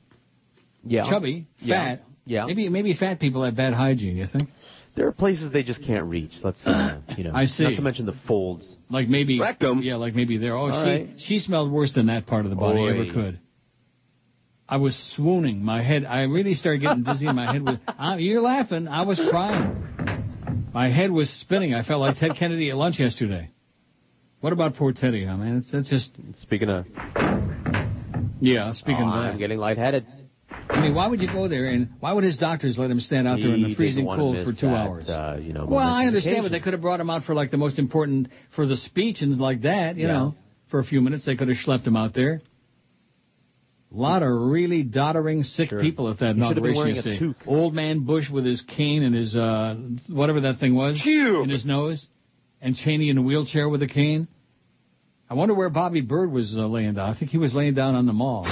Yeah. 0.86 1.10
chubby, 1.10 1.48
Yeah. 1.60 1.78
fat. 1.98 2.04
Yeah. 2.26 2.46
Maybe 2.46 2.70
maybe 2.70 2.94
fat 2.94 3.20
people 3.20 3.44
have 3.44 3.56
bad 3.58 3.74
hygiene. 3.74 4.16
You 4.16 4.28
think? 4.28 4.48
There 4.96 5.08
are 5.08 5.12
places 5.12 5.52
they 5.52 5.64
just 5.64 5.84
can't 5.84 6.06
reach. 6.06 6.32
Let's, 6.42 6.66
uh, 6.66 7.02
you 7.18 7.24
know. 7.26 7.32
I 7.34 7.46
see. 7.48 7.64
Not 7.66 7.76
to 7.76 7.82
mention 7.82 8.06
the 8.06 8.16
folds. 8.28 8.66
Like 8.90 9.10
maybe 9.10 9.40
Rectum. 9.42 9.82
Yeah, 9.84 9.96
like 9.98 10.16
maybe 10.16 10.38
there. 10.38 10.56
Oh, 10.56 10.70
All 10.72 10.84
she 10.86 10.90
right. 10.90 11.10
she 11.18 11.40
smelled 11.40 11.70
worse 11.72 11.92
than 11.94 12.06
that 12.08 12.28
part 12.28 12.46
of 12.46 12.50
the 12.50 12.56
body 12.66 12.80
Oy. 12.80 12.90
ever 12.94 13.14
could. 13.14 13.40
I 14.70 14.78
was 14.78 14.96
swooning. 15.16 15.64
My 15.64 15.82
head. 15.82 16.06
I 16.06 16.24
really 16.24 16.54
started 16.56 16.82
getting 16.82 17.04
dizzy. 17.04 17.28
and 17.28 17.36
my 17.36 17.52
head 17.52 17.64
was. 17.64 17.78
Uh, 18.00 18.16
you're 18.18 18.42
laughing. 18.42 18.88
I 18.88 19.04
was 19.04 19.20
crying. 19.30 19.68
My 20.74 20.90
head 20.90 21.12
was 21.12 21.30
spinning. 21.30 21.74
I 21.74 21.84
felt 21.84 22.02
like 22.02 22.18
Ted 22.18 22.32
Kennedy 22.38 22.70
at 22.70 22.78
lunch 22.78 23.00
yesterday. 23.00 23.50
What 24.40 24.54
about 24.54 24.76
poor 24.76 24.92
Teddy? 24.94 25.28
I 25.28 25.36
mean, 25.36 25.58
it's, 25.58 25.74
it's 25.74 25.90
just. 25.90 26.12
Speaking 26.42 26.70
of. 26.70 26.86
Yeah, 28.40 28.74
speaking 28.74 29.04
Oh, 29.04 29.08
of 29.08 29.14
that. 29.24 29.32
I'm 29.32 29.38
getting 29.40 29.58
lightheaded. 29.58 30.06
I 30.70 30.82
mean, 30.82 30.96
why 30.96 31.08
would 31.08 31.22
you 31.22 31.28
go 31.28 31.48
there 31.48 31.66
and 31.66 31.90
why 32.00 32.14
would 32.14 32.24
his 32.24 32.38
doctors 32.38 32.78
let 32.78 32.90
him 32.92 33.00
stand 33.00 33.28
out 33.28 33.40
there 33.42 33.54
in 33.54 33.64
the 33.64 33.76
freezing 33.76 34.06
cold 34.06 34.38
for 34.46 34.54
two 34.54 34.68
that, 34.68 34.76
hours? 34.76 35.10
Uh, 35.10 35.40
you 35.42 35.54
know, 35.54 35.66
Well, 35.66 35.80
I 35.80 36.06
understand, 36.06 36.44
but 36.44 36.52
they 36.52 36.60
could 36.60 36.74
have 36.74 36.82
brought 36.82 37.00
him 37.00 37.10
out 37.10 37.24
for 37.24 37.34
like 37.34 37.52
the 37.52 37.58
most 37.58 37.80
important 37.80 38.30
for 38.56 38.66
the 38.66 38.78
speech 38.78 39.22
and 39.22 39.38
like 39.40 39.64
that, 39.64 39.98
you 39.98 40.08
Yeah. 40.08 40.14
know, 40.14 40.36
for 40.70 40.80
a 40.80 40.84
few 40.84 41.02
minutes. 41.02 41.26
They 41.26 41.36
could 41.36 41.48
have 41.50 41.58
schlepped 41.58 41.86
him 41.88 41.96
out 41.98 42.14
there. 42.14 42.42
A 43.94 43.98
lot 43.98 44.22
of 44.22 44.30
really 44.30 44.84
doddering, 44.84 45.44
sick 45.44 45.70
people 45.80 46.10
at 46.10 46.20
that 46.20 46.36
He 46.36 46.42
should 46.42 46.56
have 46.58 46.64
been 46.64 46.72
inauguration. 46.74 47.04
wearing 47.06 47.32
a 47.32 47.34
toque. 47.34 47.48
Old 47.48 47.74
man 47.74 48.00
Bush 48.06 48.30
with 48.30 48.46
his 48.46 48.62
cane 48.62 49.02
and 49.04 49.16
his 49.16 49.34
uh 49.36 49.76
whatever 50.10 50.42
that 50.42 50.60
thing 50.60 50.76
was 50.76 51.02
in 51.06 51.50
his 51.50 51.66
nose, 51.66 52.06
and 52.62 52.76
Cheney 52.76 53.10
in 53.10 53.18
a 53.18 53.22
wheelchair 53.22 53.70
with 53.70 53.82
a 53.82 53.88
cane. 53.88 54.28
I 55.30 55.34
wonder 55.36 55.54
where 55.54 55.70
Bobby 55.70 56.02
Byrd 56.02 56.32
was 56.32 56.56
uh, 56.58 56.68
laying 56.68 56.94
down. 56.96 57.10
I 57.14 57.18
think 57.18 57.32
he 57.32 57.38
was 57.38 57.54
laying 57.54 57.74
down 57.74 57.96
on 57.96 58.06
the 58.06 58.14
mall. 58.14 58.46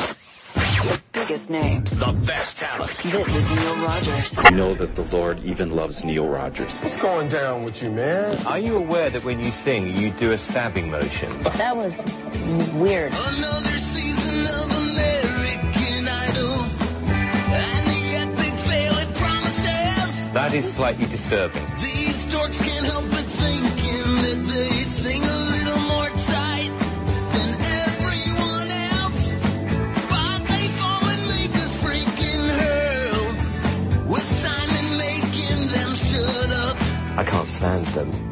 Biggest 1.14 1.50
names. 1.50 1.90
The 1.90 2.14
best 2.28 2.58
talent. 2.58 2.92
This 3.04 3.28
is 3.28 3.46
Neil 3.50 3.76
Rogers. 3.84 4.36
You 4.50 4.56
know 4.56 4.76
that 4.76 4.96
the 4.96 5.04
Lord 5.04 5.40
even 5.40 5.72
loves 5.72 6.04
Neil 6.04 6.28
Rogers. 6.28 6.72
What's 6.84 7.02
going 7.02 7.30
down 7.30 7.64
with 7.66 7.76
you, 7.82 7.90
man? 7.90 8.46
Are 8.46 8.60
you 8.60 8.76
aware 8.76 9.10
that 9.10 9.24
when 9.26 9.40
you 9.40 9.52
sing, 9.64 9.88
you 9.96 10.12
do 10.20 10.32
a 10.34 10.38
stabbing 10.38 10.92
motion? 10.92 11.32
That 11.44 11.76
was 11.76 11.92
weird. 12.80 13.12
Another 13.14 13.80
season 13.96 14.46
of 14.48 14.85
That 20.46 20.54
is 20.54 20.76
slightly 20.76 21.08
disturbing. 21.10 21.66
These 21.82 22.22
dorks 22.30 22.62
can't 22.62 22.86
help 22.86 23.10
but 23.10 23.26
thinking 23.34 24.06
that 24.22 24.46
they 24.46 24.86
sing 25.02 25.24
a 25.26 25.40
little 25.42 25.82
more 25.90 26.14
tight 26.30 26.70
than 27.34 27.58
everyone 27.58 28.70
else. 28.70 29.26
But 30.06 30.46
they 30.46 30.70
fall 30.78 31.02
and 31.10 31.26
make 31.26 31.50
us 31.58 31.74
freaking. 31.82 32.46
With 34.06 34.28
Simon 34.46 35.02
making 35.02 35.66
them 35.74 35.98
shut 35.98 36.54
up. 36.54 36.78
I 37.18 37.26
can't 37.26 37.50
stand 37.50 37.88
them. 37.98 38.25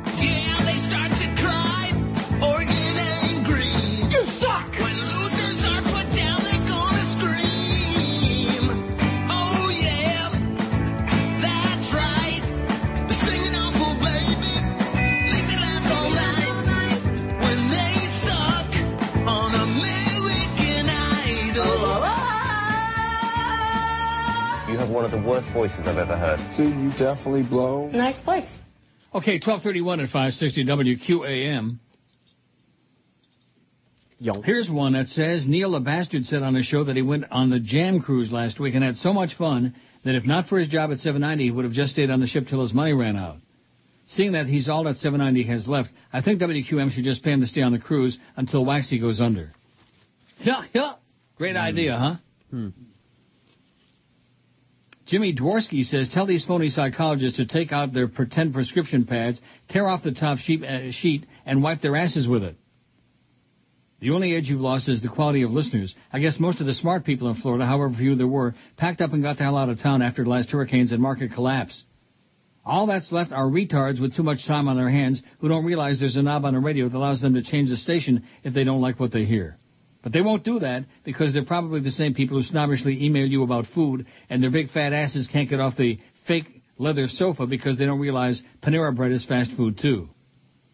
One 25.04 25.14
of 25.14 25.22
the 25.22 25.28
worst 25.28 25.52
voices 25.52 25.80
I've 25.80 25.98
ever 25.98 26.18
heard. 26.18 26.40
See, 26.56 26.64
you 26.64 26.90
definitely 26.92 27.44
blow. 27.44 27.90
Nice 27.90 28.22
voice. 28.22 28.48
Okay, 29.14 29.34
1231 29.34 30.00
at 30.00 30.06
560 30.06 30.66
WQAM. 30.66 31.80
Here's 34.46 34.70
one 34.70 34.94
that 34.94 35.08
says 35.08 35.46
Neil 35.46 35.72
the 35.72 35.82
Bastard 35.82 36.24
said 36.24 36.42
on 36.42 36.56
a 36.56 36.64
show 36.64 36.86
that 36.86 36.96
he 36.96 37.02
went 37.02 37.26
on 37.32 37.50
the 37.50 37.60
Jam 37.60 38.00
Cruise 38.00 38.32
last 38.32 38.62
week 38.62 38.76
and 38.76 38.84
had 38.84 38.96
so 38.96 39.12
much 39.12 39.36
fun 39.36 39.76
that 40.06 40.16
if 40.16 40.24
not 40.24 40.48
for 40.48 40.58
his 40.58 40.70
job 40.70 40.90
at 40.94 41.00
790, 41.00 41.44
he 41.44 41.52
would 41.52 41.66
have 41.66 41.74
just 41.74 41.92
stayed 41.92 42.10
on 42.10 42.22
the 42.22 42.28
ship 42.28 42.48
till 42.50 42.62
his 42.62 42.74
money 42.74 42.94
ran 42.94 43.18
out. 43.18 43.40
Seeing 44.08 44.32
that 44.32 44.46
he's 44.46 44.70
all 44.70 44.86
that 44.86 44.96
790 44.96 45.44
has 45.52 45.68
left, 45.68 45.90
I 46.14 46.22
think 46.22 46.40
WQM 46.40 46.92
should 46.92 47.04
just 47.04 47.24
pay 47.24 47.32
him 47.32 47.42
to 47.42 47.48
stay 47.48 47.62
on 47.62 47.74
the 47.74 47.80
cruise 47.80 48.18
until 48.38 48.64
Waxy 48.64 49.00
goes 49.00 49.20
under. 49.20 49.52
Yeah, 50.40 50.64
yeah. 50.74 50.94
Great 51.38 51.56
idea, 51.56 51.98
huh? 51.98 52.16
Hmm. 52.50 52.70
Jimmy 55.06 55.36
Dworsky 55.36 55.84
says, 55.84 56.10
tell 56.10 56.26
these 56.26 56.46
phony 56.46 56.70
psychologists 56.70 57.38
to 57.38 57.46
take 57.46 57.72
out 57.72 57.94
their 57.94 58.08
pretend 58.08 58.54
prescription 58.54 59.06
pads, 59.06 59.40
tear 59.70 59.88
off 59.88 60.04
the 60.04 60.14
top 60.14 60.38
sheet, 60.38 60.64
uh, 60.64 60.92
sheet, 60.92 61.26
and 61.46 61.62
wipe 61.62 61.82
their 61.82 61.96
asses 61.96 62.28
with 62.28 62.44
it. 62.44 62.56
The 64.00 64.12
only 64.12 64.36
edge 64.36 64.48
you've 64.48 64.60
lost 64.60 64.90
is 64.90 65.02
the 65.02 65.10
quality 65.10 65.44
of 65.44 65.52
listeners. 65.52 65.94
I 66.12 66.20
guess 66.20 66.40
most 66.40 66.60
of 66.60 66.68
the 66.68 66.74
smart 66.74 67.06
people 67.06 67.30
in 67.30 67.36
Florida, 67.36 67.66
however 67.66 67.94
few 67.96 68.16
there 68.16 68.28
were, 68.28 68.54
packed 68.76 69.02
up 69.02 69.14
and 69.14 69.24
got 69.24 69.38
the 69.38 69.44
hell 69.44 69.58
out 69.58 69.70
of 69.70 69.80
town 69.80 70.02
after 70.02 70.24
the 70.24 70.30
last 70.30 70.52
hurricanes 70.52 70.92
and 70.92 71.02
market 71.02 71.32
collapse. 71.34 71.84
All 72.66 72.88
that's 72.88 73.12
left 73.12 73.34
are 73.34 73.46
retards 73.46 74.00
with 74.00 74.16
too 74.16 74.24
much 74.24 74.46
time 74.48 74.68
on 74.68 74.78
their 74.78 74.90
hands 74.90 75.22
who 75.40 75.50
don't 75.50 75.66
realize 75.66 76.00
there's 76.00 76.16
a 76.16 76.22
knob 76.22 76.46
on 76.46 76.54
the 76.54 76.60
radio 76.60 76.88
that 76.88 76.98
allows 76.98 77.22
them 77.22 77.34
to 77.34 77.44
change 77.44 77.70
the 77.70 77.78
station 77.78 78.24
if 78.44 78.54
they 78.54 78.64
don't 78.64 78.82
like 78.82 79.00
what 79.00 79.12
they 79.12 79.26
hear. 79.26 79.58
But 80.04 80.12
they 80.12 80.22
won't 80.22 80.44
do 80.44 80.60
that 80.60 80.86
because 81.06 81.34
they're 81.34 81.46
probably 81.46 81.80
the 81.80 81.92
same 81.92 82.14
people 82.14 82.38
who 82.38 82.44
snobbishly 82.44 83.02
email 83.02 83.26
you 83.26 83.42
about 83.44 83.66
food 83.74 84.06
and 84.30 84.44
their 84.44 84.52
big 84.52 84.70
fat 84.70 84.92
asses 84.92 85.30
can't 85.32 85.50
get 85.50 85.62
off 85.62 85.78
the 85.78 85.98
fake 86.28 86.46
leather 86.78 87.08
sofa 87.08 87.48
because 87.48 87.78
they 87.78 87.86
don't 87.86 88.00
realize 88.00 88.42
Panera 88.62 88.94
Bread 88.94 89.14
is 89.14 89.26
fast 89.26 89.52
food 89.56 89.80
too. 89.80 90.10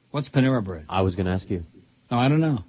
What's 0.10 0.30
Panera 0.30 0.66
Bread? 0.66 0.86
I 0.90 1.02
was 1.04 1.16
going 1.16 1.28
to 1.28 1.32
ask 1.32 1.48
you. 1.50 1.64
Oh, 2.10 2.18
I 2.18 2.28
don't 2.28 2.42
know. 2.42 2.64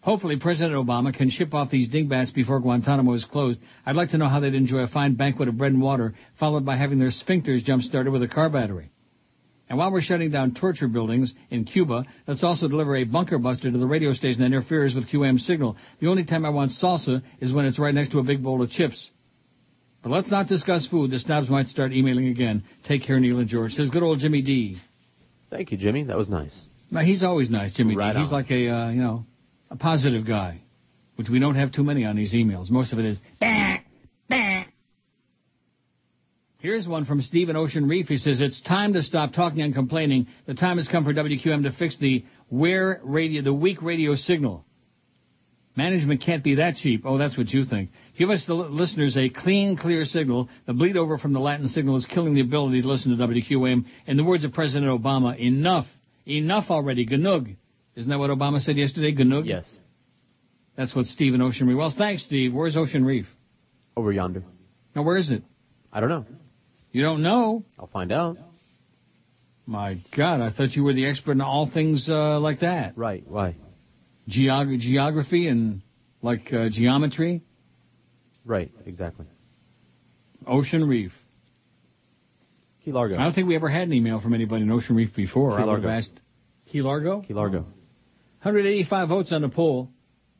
Hopefully 0.00 0.38
President 0.38 0.74
Obama 0.74 1.16
can 1.16 1.30
ship 1.30 1.54
off 1.54 1.70
these 1.70 1.88
dingbats 1.88 2.32
before 2.32 2.60
Guantanamo 2.60 3.14
is 3.14 3.24
closed. 3.24 3.60
I'd 3.86 3.96
like 3.96 4.10
to 4.10 4.18
know 4.18 4.28
how 4.28 4.40
they'd 4.40 4.54
enjoy 4.54 4.80
a 4.80 4.88
fine 4.88 5.14
banquet 5.14 5.48
of 5.48 5.56
bread 5.56 5.72
and 5.72 5.80
water 5.80 6.14
followed 6.38 6.66
by 6.66 6.76
having 6.76 6.98
their 6.98 7.10
sphincters 7.10 7.62
jump-started 7.64 8.10
with 8.10 8.22
a 8.22 8.28
car 8.28 8.50
battery. 8.50 8.90
And 9.68 9.78
while 9.78 9.90
we're 9.90 10.02
shutting 10.02 10.30
down 10.30 10.54
torture 10.54 10.88
buildings 10.88 11.32
in 11.50 11.64
Cuba, 11.64 12.04
let's 12.26 12.44
also 12.44 12.68
deliver 12.68 12.96
a 12.96 13.04
bunker 13.04 13.38
buster 13.38 13.70
to 13.70 13.78
the 13.78 13.86
radio 13.86 14.12
station 14.12 14.40
that 14.40 14.46
interferes 14.46 14.94
with 14.94 15.08
QM 15.08 15.38
signal. 15.40 15.76
The 16.00 16.08
only 16.08 16.24
time 16.24 16.44
I 16.44 16.50
want 16.50 16.72
salsa 16.72 17.22
is 17.40 17.52
when 17.52 17.64
it's 17.64 17.78
right 17.78 17.94
next 17.94 18.10
to 18.12 18.18
a 18.18 18.22
big 18.22 18.42
bowl 18.42 18.62
of 18.62 18.70
chips. 18.70 19.10
But 20.02 20.10
let's 20.10 20.30
not 20.30 20.48
discuss 20.48 20.86
food. 20.86 21.10
The 21.10 21.18
snobs 21.18 21.48
might 21.48 21.68
start 21.68 21.92
emailing 21.92 22.28
again. 22.28 22.64
Take 22.84 23.04
care, 23.04 23.18
Neil 23.18 23.38
and 23.38 23.48
George. 23.48 23.72
Says 23.72 23.88
good 23.88 24.02
old 24.02 24.18
Jimmy 24.18 24.42
D. 24.42 24.76
Thank 25.48 25.72
you, 25.72 25.78
Jimmy. 25.78 26.04
That 26.04 26.18
was 26.18 26.28
nice. 26.28 26.54
Now, 26.90 27.00
he's 27.00 27.24
always 27.24 27.48
nice, 27.48 27.72
Jimmy 27.72 27.96
Right 27.96 28.12
D. 28.12 28.18
He's 28.18 28.28
on. 28.28 28.34
like 28.34 28.50
a, 28.50 28.68
uh, 28.68 28.90
you 28.90 29.00
know, 29.00 29.24
a 29.70 29.76
positive 29.76 30.26
guy, 30.26 30.60
which 31.16 31.30
we 31.30 31.38
don't 31.38 31.54
have 31.54 31.72
too 31.72 31.82
many 31.82 32.04
on 32.04 32.16
these 32.16 32.34
emails. 32.34 32.70
Most 32.70 32.92
of 32.92 32.98
it 32.98 33.06
is, 33.06 33.18
bah. 33.40 33.73
Here's 36.64 36.88
one 36.88 37.04
from 37.04 37.20
Stephen 37.20 37.56
Ocean 37.56 37.86
Reef. 37.86 38.08
He 38.08 38.16
says, 38.16 38.40
it's 38.40 38.58
time 38.62 38.94
to 38.94 39.02
stop 39.02 39.34
talking 39.34 39.60
and 39.60 39.74
complaining. 39.74 40.28
The 40.46 40.54
time 40.54 40.78
has 40.78 40.88
come 40.88 41.04
for 41.04 41.12
WQM 41.12 41.64
to 41.64 41.72
fix 41.72 41.98
the 41.98 42.24
wear 42.48 43.02
radio, 43.04 43.42
the 43.42 43.52
weak 43.52 43.82
radio 43.82 44.14
signal. 44.14 44.64
Management 45.76 46.22
can't 46.22 46.42
be 46.42 46.54
that 46.54 46.76
cheap. 46.76 47.02
Oh, 47.04 47.18
that's 47.18 47.36
what 47.36 47.50
you 47.50 47.66
think. 47.66 47.90
Give 48.16 48.30
us 48.30 48.46
the 48.46 48.54
listeners 48.54 49.14
a 49.18 49.28
clean, 49.28 49.76
clear 49.76 50.06
signal. 50.06 50.48
The 50.64 50.72
bleed 50.72 50.96
over 50.96 51.18
from 51.18 51.34
the 51.34 51.38
Latin 51.38 51.68
signal 51.68 51.96
is 51.96 52.06
killing 52.06 52.32
the 52.32 52.40
ability 52.40 52.80
to 52.80 52.88
listen 52.88 53.14
to 53.14 53.22
WQM. 53.22 53.84
In 54.06 54.16
the 54.16 54.24
words 54.24 54.46
of 54.46 54.54
President 54.54 54.90
Obama, 54.90 55.38
enough. 55.38 55.84
Enough 56.24 56.70
already. 56.70 57.04
Ganug. 57.04 57.56
Isn't 57.94 58.08
that 58.08 58.18
what 58.18 58.30
Obama 58.30 58.58
said 58.60 58.78
yesterday? 58.78 59.14
Ganug? 59.14 59.44
Yes. 59.44 59.70
That's 60.78 60.96
what 60.96 61.04
Steve 61.04 61.34
in 61.34 61.42
Ocean 61.42 61.66
Reef. 61.66 61.76
Well, 61.76 61.92
thanks, 61.94 62.24
Steve. 62.24 62.54
Where's 62.54 62.74
Ocean 62.74 63.04
Reef? 63.04 63.26
Over 63.98 64.12
yonder. 64.12 64.44
Now, 64.96 65.02
where 65.02 65.18
is 65.18 65.30
it? 65.30 65.42
I 65.92 66.00
don't 66.00 66.08
know. 66.08 66.24
You 66.94 67.02
don't 67.02 67.22
know? 67.24 67.64
I'll 67.76 67.88
find 67.88 68.12
out. 68.12 68.38
My 69.66 69.96
God, 70.16 70.40
I 70.40 70.50
thought 70.50 70.76
you 70.76 70.84
were 70.84 70.94
the 70.94 71.06
expert 71.08 71.32
in 71.32 71.40
all 71.40 71.68
things 71.68 72.08
uh, 72.08 72.38
like 72.38 72.60
that. 72.60 72.96
Right. 72.96 73.24
Why? 73.26 73.56
Geog- 74.28 74.78
geography 74.78 75.48
and 75.48 75.82
like 76.22 76.52
uh, 76.52 76.68
geometry. 76.70 77.42
Right. 78.44 78.70
Exactly. 78.86 79.26
Ocean 80.46 80.86
Reef. 80.86 81.10
Key 82.84 82.92
Largo. 82.92 83.16
I 83.18 83.24
don't 83.24 83.34
think 83.34 83.48
we 83.48 83.56
ever 83.56 83.68
had 83.68 83.88
an 83.88 83.92
email 83.92 84.20
from 84.20 84.32
anybody 84.32 84.62
in 84.62 84.70
Ocean 84.70 84.94
Reef 84.94 85.16
before. 85.16 85.56
Key 85.56 85.62
I 85.64 85.66
would 85.66 85.72
have 85.72 85.82
Largo. 85.82 85.98
asked. 85.98 86.20
Key 86.70 86.82
Largo? 86.82 87.22
Key 87.22 87.34
Largo. 87.34 87.62
185 88.42 89.08
votes 89.08 89.32
on 89.32 89.42
the 89.42 89.48
poll. 89.48 89.90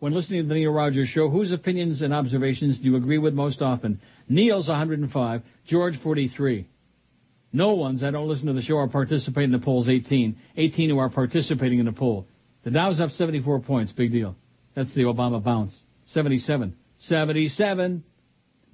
When 0.04 0.12
listening 0.12 0.42
to 0.42 0.48
the 0.48 0.54
Neil 0.54 0.70
Rogers 0.70 1.08
Show, 1.08 1.30
whose 1.30 1.50
opinions 1.50 2.02
and 2.02 2.12
observations 2.12 2.76
do 2.76 2.90
you 2.90 2.96
agree 2.96 3.16
with 3.16 3.32
most 3.32 3.62
often? 3.62 4.02
Neil's 4.28 4.68
105, 4.68 5.42
George 5.64 5.98
43. 6.02 6.68
No 7.54 7.72
ones 7.72 8.02
that 8.02 8.10
don't 8.10 8.28
listen 8.28 8.48
to 8.48 8.52
the 8.52 8.60
show 8.60 8.76
are 8.76 8.86
participating 8.86 9.54
in 9.54 9.58
the 9.58 9.64
polls 9.64 9.88
18. 9.88 10.36
18 10.58 10.90
who 10.90 10.98
are 10.98 11.08
participating 11.08 11.78
in 11.78 11.86
the 11.86 11.92
poll. 11.92 12.26
The 12.64 12.70
Dow's 12.70 13.00
up 13.00 13.12
74 13.12 13.60
points. 13.60 13.92
Big 13.92 14.12
deal. 14.12 14.36
That's 14.74 14.94
the 14.94 15.04
Obama 15.04 15.42
bounce. 15.42 15.74
77. 16.08 16.76
77. 16.98 18.04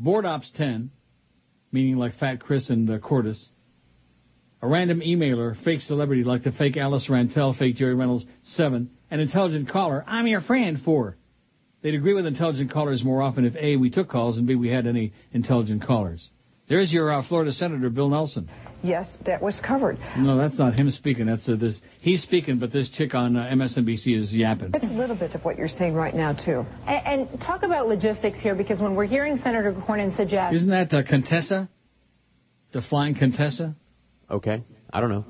Board 0.00 0.26
Ops 0.26 0.50
10, 0.56 0.90
meaning 1.70 1.94
like 1.94 2.16
Fat 2.18 2.40
Chris 2.40 2.70
and 2.70 2.90
uh. 2.90 2.98
A 4.62 4.66
random 4.66 4.98
emailer, 4.98 5.62
fake 5.62 5.82
celebrity 5.82 6.24
like 6.24 6.42
the 6.42 6.50
fake 6.50 6.76
Alice 6.76 7.06
Rantel, 7.08 7.56
fake 7.56 7.76
Jerry 7.76 7.94
Reynolds, 7.94 8.24
7. 8.42 8.90
An 9.12 9.20
intelligent 9.20 9.68
caller, 9.68 10.02
I'm 10.08 10.26
your 10.26 10.40
friend, 10.40 10.80
4. 10.84 11.16
They'd 11.82 11.94
agree 11.94 12.14
with 12.14 12.26
intelligent 12.26 12.70
callers 12.72 13.02
more 13.02 13.22
often 13.22 13.44
if 13.44 13.56
A, 13.56 13.76
we 13.76 13.90
took 13.90 14.08
calls, 14.08 14.36
and 14.36 14.46
B, 14.46 14.54
we 14.54 14.68
had 14.68 14.86
any 14.86 15.12
intelligent 15.32 15.82
callers. 15.86 16.28
There's 16.68 16.92
your 16.92 17.10
uh, 17.10 17.26
Florida 17.26 17.52
Senator, 17.52 17.90
Bill 17.90 18.08
Nelson. 18.08 18.48
Yes, 18.82 19.08
that 19.26 19.42
was 19.42 19.58
covered. 19.60 19.98
No, 20.16 20.36
that's 20.36 20.58
not 20.58 20.74
him 20.74 20.90
speaking. 20.92 21.26
That's 21.26 21.48
uh, 21.48 21.56
this. 21.56 21.80
He's 22.00 22.22
speaking, 22.22 22.58
but 22.58 22.72
this 22.72 22.88
chick 22.90 23.14
on 23.14 23.36
uh, 23.36 23.50
MSNBC 23.52 24.16
is 24.16 24.32
yapping. 24.32 24.70
That's 24.70 24.84
a 24.84 24.88
little 24.88 25.16
bit 25.16 25.34
of 25.34 25.44
what 25.44 25.58
you're 25.58 25.68
saying 25.68 25.94
right 25.94 26.14
now, 26.14 26.32
too. 26.32 26.64
And, 26.86 27.28
and 27.30 27.40
talk 27.40 27.64
about 27.64 27.88
logistics 27.88 28.38
here, 28.38 28.54
because 28.54 28.80
when 28.80 28.94
we're 28.94 29.06
hearing 29.06 29.36
Senator 29.38 29.72
Cornyn 29.72 30.16
suggest 30.16 30.54
Isn't 30.54 30.70
that 30.70 30.90
the 30.90 31.02
Contessa? 31.02 31.68
The 32.72 32.82
flying 32.82 33.16
Contessa? 33.16 33.74
Okay. 34.30 34.62
I 34.92 35.00
don't 35.00 35.10
know. 35.10 35.24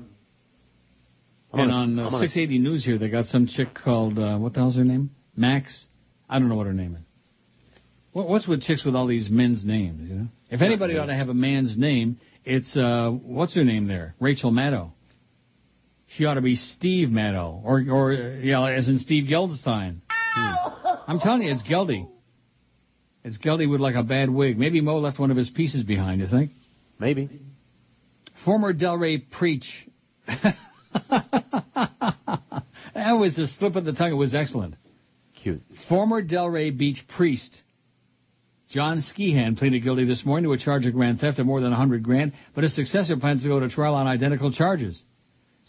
I'm 1.51 1.59
and 1.61 1.71
gonna- 1.71 2.01
on 2.03 2.13
uh, 2.13 2.17
I'm 2.17 2.21
680 2.21 2.59
News 2.59 2.85
here, 2.85 2.97
they 2.97 3.09
got 3.09 3.25
some 3.25 3.47
chick 3.47 3.73
called, 3.73 4.19
uh, 4.19 4.37
what 4.37 4.53
the 4.53 4.59
hell's 4.59 4.75
her 4.75 4.83
name? 4.83 5.09
Max? 5.35 5.85
I 6.31 6.39
don't 6.39 6.47
know 6.47 6.55
what 6.55 6.65
her 6.65 6.73
name 6.73 6.95
is. 6.95 7.01
What, 8.13 8.29
what's 8.29 8.47
with 8.47 8.61
chicks 8.61 8.85
with 8.85 8.95
all 8.95 9.05
these 9.05 9.29
men's 9.29 9.63
names, 9.65 10.09
you 10.09 10.15
know? 10.15 10.27
If 10.49 10.61
anybody 10.61 10.97
ought 10.97 11.07
to 11.07 11.15
have 11.15 11.29
a 11.29 11.33
man's 11.33 11.77
name, 11.77 12.19
it's, 12.45 12.75
uh, 12.75 13.09
what's 13.09 13.53
her 13.55 13.63
name 13.65 13.87
there? 13.87 14.15
Rachel 14.19 14.51
Maddow. 14.51 14.91
She 16.07 16.25
ought 16.25 16.33
to 16.35 16.41
be 16.41 16.55
Steve 16.55 17.09
Maddow. 17.09 17.61
Or, 17.63 17.83
or, 17.89 18.13
uh, 18.13 18.39
yeah, 18.41 18.65
as 18.65 18.87
in 18.87 18.99
Steve 18.99 19.29
Geldstein. 19.29 20.01
I'm 20.35 21.19
telling 21.19 21.43
you, 21.43 21.51
it's 21.51 21.63
Geldy. 21.63 22.07
It's 23.23 23.37
Geldy 23.37 23.69
with 23.69 23.81
like 23.81 23.95
a 23.95 24.03
bad 24.03 24.29
wig. 24.29 24.57
Maybe 24.57 24.81
Mo 24.81 24.97
left 24.97 25.19
one 25.19 25.31
of 25.31 25.37
his 25.37 25.49
pieces 25.49 25.83
behind, 25.83 26.21
you 26.21 26.27
think? 26.27 26.51
Maybe. 26.99 27.29
Former 28.45 28.73
Delray 28.73 29.29
Preach. 29.29 29.87
that 30.27 30.55
was 32.95 33.37
a 33.37 33.47
slip 33.47 33.75
of 33.75 33.85
the 33.85 33.93
tongue. 33.93 34.11
It 34.11 34.15
was 34.15 34.33
excellent. 34.33 34.75
Cute. 35.41 35.61
Former 35.89 36.21
Delray 36.21 36.77
Beach 36.77 37.03
priest 37.15 37.61
John 38.71 38.99
Skehan 38.99 39.57
pleaded 39.57 39.83
guilty 39.83 40.05
this 40.05 40.25
morning 40.25 40.45
to 40.45 40.53
a 40.53 40.57
charge 40.57 40.85
of 40.85 40.93
grand 40.93 41.19
theft 41.19 41.39
of 41.39 41.45
more 41.45 41.59
than 41.59 41.71
100 41.71 42.03
grand, 42.03 42.31
but 42.55 42.63
his 42.63 42.73
successor 42.73 43.17
plans 43.17 43.43
to 43.43 43.49
go 43.49 43.59
to 43.59 43.67
trial 43.67 43.95
on 43.95 44.07
identical 44.07 44.51
charges. 44.51 45.01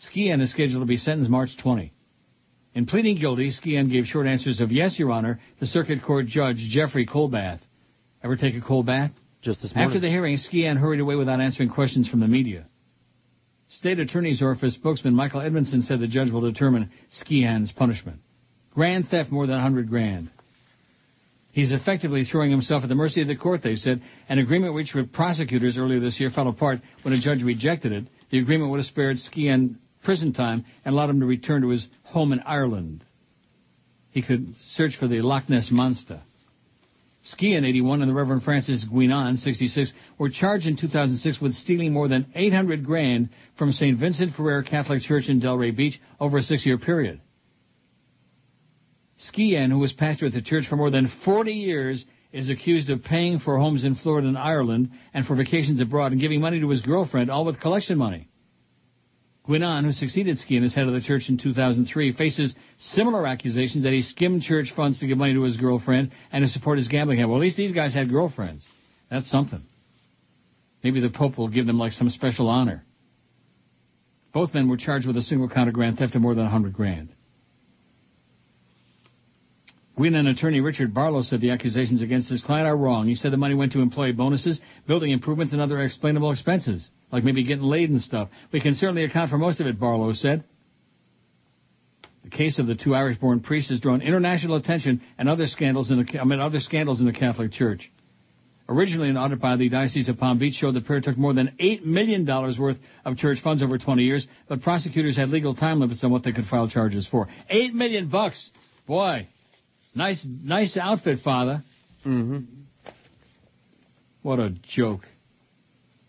Skehan 0.07 0.41
is 0.41 0.53
scheduled 0.53 0.83
to 0.83 0.87
be 0.87 0.97
sentenced 0.97 1.31
March 1.31 1.51
20. 1.61 1.93
In 2.75 2.87
pleading 2.87 3.19
guilty, 3.19 3.51
Skehan 3.51 3.91
gave 3.91 4.05
short 4.05 4.29
answers 4.29 4.61
of 4.61 4.71
yes, 4.71 4.99
Your 5.01 5.11
Honor, 5.11 5.41
to 5.59 5.67
Circuit 5.67 6.03
Court 6.03 6.27
Judge 6.27 6.59
Jeffrey 6.71 7.05
Colbath. 7.05 7.59
Ever 8.23 8.37
take 8.37 8.55
a 8.55 8.61
cold 8.61 8.87
bath? 8.87 9.11
Just 9.43 9.63
this 9.63 9.75
morning. 9.75 9.91
After 9.91 10.01
the 10.01 10.09
hearing, 10.09 10.37
Skehan 10.37 10.79
hurried 10.79 11.01
away 11.01 11.17
without 11.17 11.41
answering 11.41 11.71
questions 11.71 12.09
from 12.09 12.21
the 12.21 12.29
media. 12.29 12.67
State 13.69 13.99
Attorney's 13.99 14.41
Office 14.41 14.75
spokesman 14.75 15.15
Michael 15.15 15.41
Edmondson 15.41 15.83
said 15.83 15.99
the 15.99 16.07
judge 16.07 16.31
will 16.31 16.43
determine 16.43 16.91
Skehan's 17.21 17.73
punishment. 17.73 18.21
Grand 18.75 19.09
theft 19.09 19.31
more 19.31 19.47
than 19.47 19.57
100 19.57 19.89
grand. 19.89 20.31
He's 21.53 21.73
effectively 21.73 22.25
throwing 22.25 22.51
himself 22.51 22.83
at 22.83 22.89
the 22.89 22.95
mercy 22.95 23.21
of 23.21 23.29
the 23.29 23.37
court, 23.37 23.63
they 23.63 23.77
said. 23.77 24.01
An 24.29 24.39
agreement 24.39 24.75
reached 24.75 24.95
with 24.95 25.13
prosecutors 25.13 25.77
earlier 25.77 26.01
this 26.01 26.19
year 26.19 26.31
fell 26.31 26.49
apart 26.49 26.81
when 27.03 27.13
a 27.13 27.21
judge 27.21 27.43
rejected 27.43 27.93
it. 27.93 28.05
The 28.31 28.39
agreement 28.39 28.71
would 28.71 28.79
have 28.79 28.87
spared 28.87 29.19
Skehan 29.19 29.77
prison 30.03 30.33
time 30.33 30.65
and 30.85 30.95
allowed 30.95 31.11
him 31.11 31.21
to 31.21 31.27
return 31.27 31.61
to 31.63 31.69
his 31.69 31.87
home 32.05 32.33
in 32.33 32.41
Ireland. 32.41 33.05
He 34.11 34.23
could 34.23 34.55
search 34.59 34.97
for 34.99 35.09
the 35.09 35.21
Loch 35.21 35.49
Ness 35.51 35.69
Monster. 35.71 36.23
Skehan, 37.35 37.67
81, 37.67 38.03
and 38.03 38.11
the 38.11 38.15
Reverend 38.15 38.43
Francis 38.43 38.85
Guinan, 38.91 39.39
66, 39.39 39.93
were 40.19 40.31
charged 40.31 40.67
in 40.67 40.77
2006 40.77 41.41
with 41.41 41.53
stealing 41.53 41.93
more 41.93 42.09
than 42.09 42.27
800 42.35 42.85
grand 42.85 43.29
from 43.57 43.73
St. 43.73 43.99
Vincent 43.99 44.35
Ferrer 44.35 44.63
Catholic 44.63 45.03
Church 45.03 45.29
in 45.29 45.41
Delray 45.41 45.77
Beach 45.77 46.01
over 46.19 46.39
a 46.39 46.43
six-year 46.43 46.79
period. 46.79 47.21
Skehan, 49.31 49.71
who 49.71 49.79
was 49.79 49.93
pastor 49.93 50.27
at 50.27 50.33
the 50.33 50.43
church 50.43 50.67
for 50.69 50.77
more 50.77 50.91
than 50.91 51.13
40 51.25 51.53
years, 51.53 52.05
is 52.33 52.49
accused 52.49 52.91
of 52.91 53.05
paying 53.05 53.39
for 53.39 53.59
homes 53.59 53.85
in 53.85 53.95
Florida 53.95 54.27
and 54.27 54.39
Ireland 54.39 54.91
and 55.13 55.27
for 55.27 55.37
vacations 55.37 55.81
abroad 55.81 56.13
and 56.13 56.21
giving 56.21 56.41
money 56.41 56.61
to 56.61 56.69
his 56.69 56.81
girlfriend, 56.81 57.31
all 57.31 57.45
with 57.45 57.61
collection 57.61 57.99
money. 57.99 58.29
Guinan, 59.47 59.85
who 59.85 59.93
succeeded 59.93 60.39
Skehan 60.39 60.65
as 60.65 60.75
head 60.75 60.87
of 60.87 60.95
the 60.95 61.01
church 61.01 61.29
in 61.29 61.37
2003, 61.37 62.13
faces 62.13 62.55
similar 62.79 63.27
accusations 63.27 63.85
that 63.85 63.93
he 63.93 64.03
skimmed 64.03 64.43
church 64.43 64.73
funds 64.75 65.01
to 65.01 65.07
give 65.07 65.19
money 65.19 65.35
to 65.35 65.43
his 65.43 65.57
girlfriend 65.57 66.13
and 66.31 66.45
to 66.45 66.49
support 66.49 66.79
his 66.79 66.89
gambling 66.89 67.19
habit. 67.19 67.31
Well, 67.31 67.41
at 67.41 67.43
least 67.43 67.57
these 67.57 67.73
guys 67.73 67.93
had 67.93 68.09
girlfriends. 68.09 68.65
That's 69.11 69.29
something. 69.31 69.63
Maybe 70.83 71.01
the 71.01 71.11
Pope 71.11 71.37
will 71.37 71.49
give 71.49 71.67
them 71.67 71.79
like 71.79 71.93
some 71.93 72.09
special 72.09 72.49
honor. 72.49 72.85
Both 74.33 74.55
men 74.55 74.69
were 74.69 74.77
charged 74.77 75.07
with 75.07 75.17
a 75.17 75.23
single 75.23 75.49
count 75.49 75.69
of 75.69 75.75
grand 75.75 75.99
theft 75.99 76.15
of 76.15 76.23
more 76.23 76.35
than 76.35 76.45
100 76.45 76.73
grand. 76.73 77.13
Guinan 79.97 80.31
attorney 80.31 80.61
Richard 80.61 80.95
Barlow 80.95 81.23
said 81.23 81.41
the 81.41 81.51
accusations 81.51 82.01
against 82.01 82.31
his 82.31 82.43
client 82.43 82.67
are 82.67 82.77
wrong. 82.77 83.07
He 83.07 83.15
said 83.15 83.33
the 83.33 83.37
money 83.37 83.55
went 83.55 83.73
to 83.73 83.81
employee 83.81 84.13
bonuses, 84.13 84.61
building 84.87 85.11
improvements, 85.11 85.53
and 85.53 85.61
other 85.61 85.81
explainable 85.81 86.31
expenses, 86.33 86.89
like 87.11 87.25
maybe 87.25 87.45
getting 87.45 87.65
laid 87.65 87.91
and 87.91 88.01
stuff. 88.01 88.31
We 88.53 88.61
can 88.61 88.75
certainly 88.75 89.05
account 89.05 89.31
for 89.31 89.39
most 89.39 89.61
of 89.61 89.67
it, 89.67 89.79
Barlow 89.79 90.15
said. 90.15 90.45
The 92.25 92.31
case 92.31 92.59
of 92.59 92.67
the 92.67 92.75
two 92.75 92.95
Irish-born 92.95 93.41
priests 93.41 93.71
has 93.71 93.81
drawn 93.81 94.01
international 94.01 94.57
attention 94.57 95.03
and 95.19 95.29
other 95.29 95.47
scandals 95.47 95.91
in 95.91 95.99
the 95.99 96.25
mean 96.25 96.41
other 96.41 96.61
scandals 96.61 97.01
in 97.01 97.07
the 97.07 97.13
Catholic 97.13 97.53
Church. 97.53 97.91
Originally, 98.69 99.11
an 99.11 99.19
audit 99.19 99.41
by 99.41 99.57
the 99.57 99.69
Diocese 99.69 100.09
of 100.09 100.19
Palm 100.19 100.39
Beach 100.39 100.55
showed 100.55 100.75
the 100.75 100.81
pair 100.81 101.01
took 101.01 101.19
more 101.19 101.35
than 101.35 101.57
$8 101.61 101.85
million 101.85 102.25
worth 102.25 102.79
of 103.05 103.17
church 103.19 103.43
funds 103.43 103.63
over 103.63 103.77
20 103.77 104.03
years, 104.03 104.27
but 104.49 104.63
prosecutors 104.63 105.17
had 105.17 105.29
legal 105.29 105.55
time 105.55 105.81
limits 105.81 106.03
on 106.05 106.11
what 106.11 106.23
they 106.23 106.33
could 106.33 106.47
file 106.47 106.69
charges 106.69 107.07
for. 107.07 107.29
8 107.51 107.75
million 107.75 108.09
bucks! 108.09 108.51
Boy, 108.87 109.29
nice, 109.95 110.25
nice 110.27 110.77
outfit, 110.81 111.21
Father. 111.25 111.63
Mm-hmm. 112.07 112.39
What 114.23 114.39
a 114.39 114.51
joke. 114.51 115.03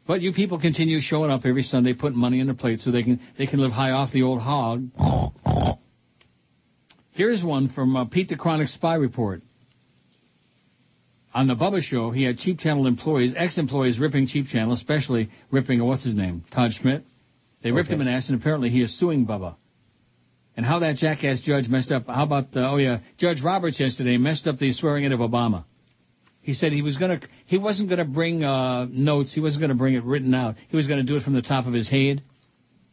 But 0.06 0.22
you 0.22 0.34
people 0.34 0.60
continue 0.60 1.00
showing 1.02 1.32
up 1.32 1.46
every 1.46 1.64
Sunday, 1.64 1.94
putting 1.94 2.18
money 2.20 2.40
in 2.40 2.48
the 2.48 2.54
plate 2.54 2.82
so 2.82 2.92
they 2.92 3.04
can, 3.04 3.22
they 3.38 3.48
can 3.48 3.60
live 3.60 3.72
high 3.72 3.92
off 3.92 4.12
the 4.12 4.24
old 4.24 4.42
hog. 4.42 4.90
Here's 7.12 7.44
one 7.44 7.70
from 7.70 7.96
uh, 7.96 8.06
Pete 8.06 8.28
the 8.30 8.36
Chronic 8.36 8.68
Spy 8.68 8.96
Report. 8.96 9.42
On 11.34 11.48
the 11.48 11.56
Bubba 11.56 11.82
Show, 11.82 12.12
he 12.12 12.24
had 12.24 12.38
Cheap 12.38 12.60
Channel 12.60 12.86
employees, 12.86 13.34
ex-employees 13.36 13.98
ripping 13.98 14.28
Cheap 14.28 14.48
Channel, 14.48 14.74
especially 14.74 15.30
ripping, 15.52 15.82
uh, 15.82 15.86
what's 15.86 16.04
his 16.04 16.16
name, 16.16 16.44
Todd 16.52 16.72
Schnitt. 16.72 17.04
They 17.64 17.72
ripped 17.72 17.88
Okay. 17.88 17.96
him 17.96 18.02
an 18.02 18.08
ass, 18.08 18.30
and 18.30 18.40
apparently 18.40 18.70
he 18.70 18.82
is 18.82 18.98
suing 19.00 19.26
Bubba. 19.26 19.56
And 20.56 20.66
how 20.66 20.80
that 20.80 20.98
jackass 20.98 21.42
judge 21.42 21.68
messed 21.68 21.92
up, 21.92 22.08
how 22.08 22.24
about, 22.24 22.56
uh, 22.56 22.72
oh 22.72 22.78
yeah, 22.78 23.00
Judge 23.18 23.42
Roberts 23.42 23.80
yesterday 23.80 24.18
messed 24.18 24.48
up 24.48 24.60
the 24.60 24.72
swearing 24.72 25.04
in 25.04 25.12
of 25.12 25.20
Obama. 25.20 25.66
He 26.42 26.54
said 26.54 26.74
he 26.74 26.82
was 26.82 26.98
gonna, 26.98 27.20
he 27.48 27.58
wasn't 27.58 27.90
gonna 27.90 28.06
bring, 28.06 28.44
uh, 28.44 28.86
notes, 28.90 29.34
he 29.34 29.40
wasn't 29.40 29.62
gonna 29.62 29.76
bring 29.76 29.96
it 29.96 30.04
written 30.04 30.34
out. 30.36 30.56
He 30.70 30.76
was 30.76 30.88
gonna 30.88 31.04
do 31.04 31.16
it 31.16 31.24
from 31.24 31.34
the 31.34 31.42
top 31.42 31.66
of 31.66 31.74
his 31.74 31.90
head. 31.90 32.22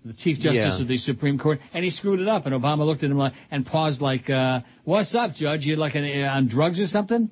The 0.05 0.15
Chief 0.15 0.39
Justice 0.39 0.77
Yeah. 0.77 0.81
of 0.81 0.89
the 0.89 0.97
Supreme 0.97 1.39
Court, 1.39 1.61
and 1.74 1.85
he 1.85 1.91
screwed 1.91 2.20
it 2.20 2.28
up, 2.28 2.47
and 2.47 2.55
Obama 2.55 2.87
looked 2.87 3.03
at 3.03 3.11
him 3.11 3.19
like, 3.19 3.35
and 3.51 3.66
paused 3.66 4.01
like, 4.01 4.31
uh, 4.31 4.61
what's 4.85 5.15
up, 5.15 5.35
Judge? 5.35 5.66
You 5.66 5.77
like 5.77 5.95
an, 5.95 6.05
on 6.24 6.49
drugs 6.49 6.81
or 6.81 6.87
something? 6.87 7.28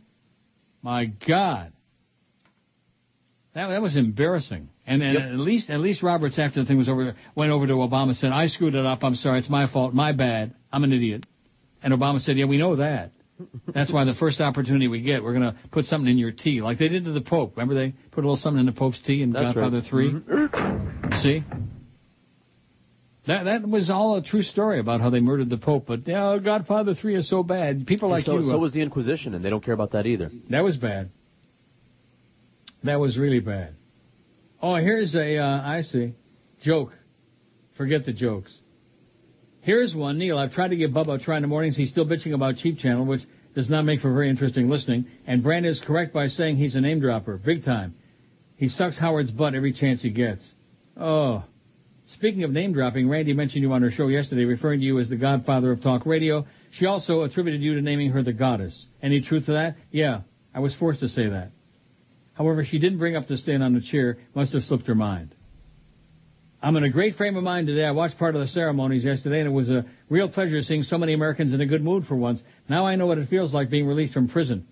My 0.83 1.07
God. 1.07 1.73
That, 3.59 3.71
that 3.71 3.83
was 3.83 3.97
embarrassing. 3.97 4.69
And, 4.87 5.03
and 5.03 5.17
at 5.19 5.41
least 5.41 5.69
at 5.69 5.81
least 5.81 6.01
Roberts, 6.01 6.39
after 6.39 6.61
the 6.61 6.67
thing 6.67 6.79
was 6.79 6.89
over, 6.89 7.17
went 7.35 7.51
over 7.51 7.67
to 7.67 7.73
Obama 7.73 8.11
and 8.11 8.17
said, 8.17 8.31
I 8.31 8.47
screwed 8.47 8.77
it 8.77 8.87
up. 8.87 9.03
I'm 9.03 9.17
sorry. 9.17 9.41
It's 9.41 9.51
my 9.51 9.69
fault. 9.69 9.93
My 9.93 10.13
bad. 10.13 10.55
I'm 10.73 10.85
an 10.85 10.93
idiot. 10.93 11.27
And 11.83 11.93
Obama 11.93 12.21
said, 12.21 12.37
yeah, 12.37 12.45
we 12.45 12.57
know 12.57 12.77
that. 12.77 13.11
That's 13.75 13.93
why 13.93 14.05
the 14.05 14.15
first 14.15 14.41
opportunity 14.41 14.87
we 14.87 15.01
get, 15.01 15.25
we're 15.25 15.33
going 15.33 15.53
to 15.53 15.57
put 15.73 15.87
something 15.87 16.09
in 16.09 16.19
your 16.19 16.31
tea, 16.31 16.61
like 16.61 16.79
they 16.79 16.87
did 16.87 17.05
to 17.07 17.13
the 17.13 17.21
Pope. 17.21 17.57
Remember 17.57 17.75
they 17.75 17.95
put 18.13 18.23
a 18.23 18.29
little 18.29 18.37
something 18.37 18.61
in 18.61 18.67
the 18.67 18.71
Pope's 18.73 19.01
tea 19.05 19.23
in 19.23 19.33
That's 19.33 19.55
Godfather 19.55 19.79
right. 19.79 19.91
3? 19.91 20.11
Mhm. 20.13 21.23
See? 21.23 21.45
That 23.27 23.43
that 23.43 23.69
was 23.69 23.91
all 23.91 24.17
a 24.17 24.23
true 24.23 24.43
story 24.43 24.79
about 24.79 25.01
how 25.01 25.11
they 25.11 25.21
murdered 25.21 25.51
the 25.51 25.59
Pope. 25.59 25.87
But 25.89 26.05
Godfather 26.05 26.95
3 26.95 27.17
is 27.17 27.29
so 27.29 27.43
bad. 27.43 27.89
People 27.89 28.09
like 28.09 28.25
so, 28.25 28.39
you. 28.39 28.49
so 28.49 28.55
uh, 28.55 28.59
was 28.59 28.73
the 28.73 28.83
Inquisition, 28.83 29.35
and 29.35 29.45
they 29.45 29.51
don't 29.51 29.65
care 29.65 29.75
about 29.75 29.93
that 29.93 30.07
either. 30.07 30.31
that 30.51 30.63
was 30.63 30.77
bad. 30.77 31.11
That 32.85 33.01
was 33.01 33.19
really 33.19 33.41
bad. 33.41 33.75
Oh, 34.63 34.77
here's 34.77 35.15
a, 35.15 35.39
uh, 35.39 35.63
I 35.63 35.83
see. 35.83 36.15
Joke. 36.63 36.93
Forget 37.77 38.05
the 38.05 38.13
jokes. 38.13 38.53
Here's 39.61 39.95
one, 39.95 40.19
Neil. 40.19 40.39
I've 40.39 40.53
tried 40.53 40.69
to 40.69 40.77
give 40.77 40.91
Bubba 40.91 41.21
a 41.21 41.23
try 41.23 41.37
in 41.37 41.43
the 41.43 41.49
mornings. 41.49 41.77
He's 41.77 41.91
still 41.91 42.07
bitching 42.07 42.35
about 42.35 42.57
Cheap 42.57 42.79
Channel, 42.79 43.05
which 43.05 43.21
does 43.55 43.69
not 43.69 43.83
make 43.83 44.01
for 44.01 44.13
very 44.13 44.31
interesting 44.31 44.69
listening. 44.69 45.07
And 45.27 45.43
Brand 45.43 45.67
is 45.67 45.83
correct 45.85 46.13
by 46.13 46.29
saying 46.29 46.57
he's 46.57 46.75
a 46.75 46.81
name 46.81 47.01
dropper. 47.01 47.39
Big 47.39 47.65
time. 47.65 47.95
He 48.57 48.69
sucks 48.69 48.99
Howard's 48.99 49.31
butt 49.31 49.55
every 49.55 49.73
chance 49.73 50.03
he 50.03 50.11
gets. 50.11 50.49
Oh. 50.97 51.45
Speaking 52.07 52.43
of 52.45 52.51
name 52.51 52.73
dropping, 52.73 53.09
Randy 53.09 53.35
mentioned 53.35 53.63
you 53.63 53.73
on 53.73 53.83
her 53.83 53.91
show 53.91 54.09
yesterday, 54.09 54.45
referring 54.45 54.81
to 54.81 54.87
you 54.87 54.99
as 54.99 55.11
the 55.11 55.17
godfather 55.17 55.71
of 55.71 55.83
talk 55.83 56.07
radio. 56.07 56.47
She 56.71 56.87
also 56.87 57.23
attributed 57.23 57.61
you 57.61 57.75
to 57.75 57.83
naming 57.83 58.11
her 58.11 58.23
the 58.23 58.33
goddess. 58.33 58.87
Any 59.03 59.21
truth 59.21 59.47
to 59.47 59.53
that? 59.53 59.77
Yeah, 59.91 60.23
I 60.55 60.61
was 60.61 60.75
forced 60.75 61.01
to 61.01 61.09
say 61.09 61.29
that. 61.29 61.53
However, 62.39 62.65
she 62.65 62.78
didn't 62.78 62.98
bring 62.98 63.16
up 63.16 63.27
the 63.27 63.36
stand 63.36 63.65
on 63.65 63.74
the 63.74 63.81
chair, 63.81 64.16
must 64.32 64.52
have 64.52 64.62
slipped 64.62 64.86
her 64.86 64.94
mind. 64.94 65.35
I'm 66.62 66.77
in 66.77 66.85
a 66.85 66.89
great 66.89 67.16
frame 67.16 67.36
of 67.36 67.43
mind 67.43 67.66
today. 67.66 67.85
I 67.85 67.90
watched 67.90 68.16
part 68.16 68.36
of 68.36 68.40
the 68.40 68.47
ceremonies 68.47 69.05
yesterday, 69.05 69.40
and 69.40 69.48
it 69.48 69.52
was 69.52 69.69
a 69.69 69.85
real 70.09 70.28
pleasure 70.28 70.62
seeing 70.62 70.85
so 70.85 70.98
many 70.98 71.15
Americans 71.15 71.52
in 71.52 71.60
a 71.60 71.66
good 71.66 71.82
mood 71.82 72.06
for 72.06 72.15
once. 72.15 72.40
Now 72.69 72.86
I 72.86 72.94
know 72.94 73.06
what 73.06 73.19
it 73.19 73.28
feels 73.28 73.52
like 73.52 73.70
being 73.70 73.89
released 73.89 74.15
from 74.15 74.28
prison. 74.28 74.66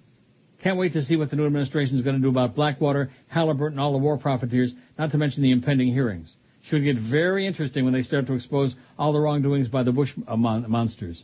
Can't 0.63 0.79
wait 0.79 0.93
to 0.93 1.03
see 1.03 1.17
what 1.17 1.31
the 1.31 1.37
new 1.37 1.45
administration 1.45 1.97
is 1.97 2.03
going 2.03 2.17
to 2.17 2.23
do 2.23 2.29
about 2.29 2.55
Blackwater, 2.55 3.11
Halliburton, 3.29 3.81
all 3.81 3.93
the 3.93 3.99
war 3.99 4.17
profiteers, 4.17 4.73
not 4.97 5.11
to 5.11 5.19
mention 5.19 5.43
the 5.43 5.51
impending 5.51 5.89
hearings. 5.89 6.33
Should 6.63 6.85
get 6.85 6.97
very 6.97 7.47
interesting 7.47 7.85
when 7.85 7.95
they 7.95 8.03
start 8.03 8.29
to 8.29 8.35
expose 8.35 8.75
all 8.97 9.13
the 9.13 9.21
wrongdoings 9.21 9.69
by 9.69 9.83
the 9.83 9.93
Bush 9.93 10.13
mon- 10.17 10.71
monsters. 10.71 11.23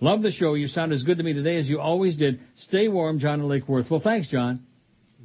Love 0.00 0.22
the 0.22 0.30
show. 0.32 0.54
You 0.54 0.68
sound 0.68 0.92
as 0.92 1.02
good 1.02 1.18
to 1.18 1.24
me 1.24 1.32
today 1.32 1.56
as 1.56 1.68
you 1.68 1.80
always 1.80 2.16
did. 2.16 2.40
Stay 2.56 2.88
warm, 2.88 3.18
John 3.18 3.40
in 3.40 3.48
Lake 3.48 3.68
Worth. 3.68 3.90
Well, 3.90 4.00
thanks, 4.00 4.28
John. 4.28 4.64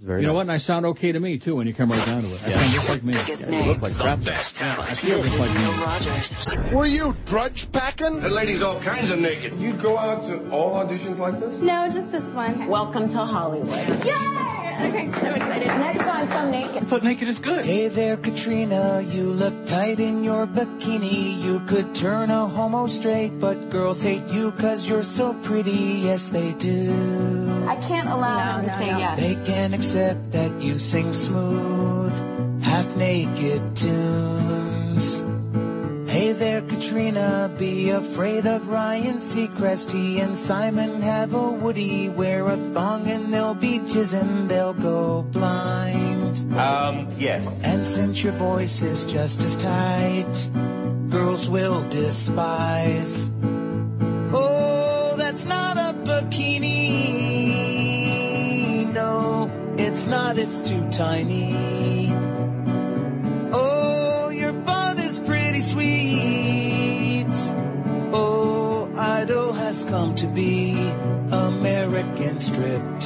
Very 0.02 0.22
you 0.22 0.28
know 0.28 0.34
nice. 0.34 0.38
what? 0.38 0.42
And 0.42 0.52
I 0.52 0.58
sound 0.58 0.86
okay 0.88 1.12
to 1.12 1.20
me, 1.20 1.38
too, 1.40 1.56
when 1.56 1.68
you 1.68 1.74
come 1.74 1.92
right 1.92 2.06
down 2.06 2.24
to 2.24 2.34
it. 2.34 2.42
I 2.42 2.50
sound 2.50 2.74
just 2.76 2.90
like 2.90 3.04
me. 3.04 3.14
you 3.14 3.72
look 3.72 3.82
like 3.82 3.94
crap. 3.96 4.20
I 4.26 4.98
feel 5.00 5.22
just 5.22 5.38
like 5.38 5.54
me. 5.54 6.76
Were 6.76 6.88
you 6.88 7.14
drudge 7.26 7.68
packing? 7.72 8.20
The 8.20 8.28
lady's 8.30 8.62
all 8.62 8.82
kinds 8.84 9.12
of 9.12 9.20
naked. 9.20 9.60
You 9.60 9.80
go 9.82 9.98
out 9.98 10.22
to 10.28 10.50
all 10.50 10.74
auditions 10.84 11.20
like 11.20 11.40
this? 11.40 11.56
No, 11.62 11.88
just 11.94 12.12
this 12.12 12.24
one. 12.34 12.68
Welcome 12.68 13.10
to 13.10 13.18
Hollywood. 13.18 13.70
Yay! 14.04 14.54
Okay, 14.74 15.06
I'm 15.06 15.36
excited. 15.36 15.68
Next 15.68 16.00
time, 16.00 16.28
come 16.28 16.52
naked. 16.52 16.90
But 16.90 17.04
naked 17.04 17.28
is 17.30 17.38
good. 17.40 17.64
Hey 17.64 17.90
there, 17.90 18.18
Katrina, 18.18 19.08
you 19.08 19.26
look 19.26 19.54
tight 19.68 20.00
in 20.00 20.24
your 20.24 20.48
bikini. 20.48 21.42
You 21.44 21.62
could 21.70 21.94
turn 22.02 22.32
a 22.32 22.50
homo 22.50 22.88
straight, 22.88 23.40
but 23.40 23.70
girls 23.70 24.02
hate 24.02 24.26
you 24.30 24.52
cause 24.60 24.84
you're 24.84 25.04
so 25.04 25.40
pretty. 25.46 26.02
Yes, 26.04 26.28
they 26.34 26.54
do. 26.60 27.43
I 27.68 27.76
can't 27.88 28.10
allow 28.10 28.60
him 28.60 28.66
to 28.66 28.78
say 28.78 28.88
yes. 28.88 29.20
They 29.20 29.36
can 29.46 29.74
accept 29.74 30.32
that 30.34 30.62
you 30.62 30.78
sing 30.80 31.14
smooth, 31.14 32.12
half 32.62 32.96
naked 32.98 33.62
tunes. 33.76 35.24
Hey 36.12 36.34
there, 36.34 36.62
Katrina, 36.62 37.56
be 37.58 37.90
afraid 37.90 38.46
of 38.46 38.68
Ryan 38.68 39.20
Seacrest. 39.34 39.90
He 39.90 40.20
and 40.20 40.38
Simon 40.46 41.02
have 41.02 41.34
a 41.34 41.52
Woody. 41.52 42.08
Wear 42.10 42.48
a 42.48 42.58
thong 42.74 43.08
and 43.08 43.34
they'll 43.34 43.56
be 43.56 43.80
jizzing, 43.80 44.48
they'll 44.48 44.74
go 44.76 45.24
blind. 45.32 46.54
Um, 46.54 47.16
yes. 47.18 47.44
And 47.64 47.88
since 47.96 48.24
your 48.24 48.38
voice 48.38 48.82
is 48.82 49.04
just 49.12 49.40
as 49.40 49.56
tight, 49.64 50.32
girls 51.10 51.50
will 51.50 51.90
despise. 51.90 53.30
Oh, 54.36 55.16
that's 55.18 55.44
not 55.46 55.78
a 55.78 55.94
bikini. 55.98 56.83
Not, 60.14 60.38
it's 60.38 60.70
too 60.70 60.82
tiny. 60.96 62.12
Oh, 63.52 64.30
your 64.30 64.54
butt 64.54 65.00
is 65.00 65.18
pretty 65.26 65.62
sweet. 65.74 67.26
Oh, 68.14 68.94
idol 68.96 69.54
has 69.54 69.76
come 69.90 70.16
to 70.18 70.28
be 70.32 70.74
American 71.32 72.38
striptease. 72.38 73.02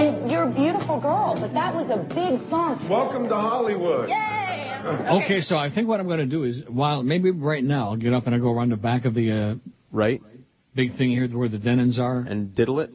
And 0.00 0.30
you're 0.30 0.44
a 0.44 0.54
beautiful 0.54 0.98
girl, 0.98 1.36
but 1.38 1.52
that 1.52 1.74
was 1.74 1.90
a 1.90 1.98
big 2.04 2.48
song. 2.48 2.86
Welcome 2.88 3.28
to 3.28 3.34
Hollywood. 3.34 4.08
Yay! 4.08 4.80
Okay, 5.22 5.42
so 5.42 5.58
I 5.58 5.68
think 5.68 5.88
what 5.88 6.00
I'm 6.00 6.06
going 6.06 6.20
to 6.20 6.26
do 6.26 6.44
is, 6.44 6.62
while 6.66 7.02
maybe 7.02 7.32
right 7.32 7.62
now 7.62 7.90
I'll 7.90 7.96
get 7.96 8.14
up 8.14 8.24
and 8.24 8.34
I'll 8.34 8.40
go 8.40 8.50
around 8.50 8.70
the 8.70 8.78
back 8.78 9.04
of 9.04 9.12
the 9.12 9.30
uh, 9.30 9.56
right 9.92 10.22
big 10.74 10.96
thing 10.96 11.10
here 11.10 11.28
where 11.28 11.50
the 11.50 11.58
Denons 11.58 11.98
are, 11.98 12.20
and 12.20 12.54
diddle 12.54 12.80
it, 12.80 12.90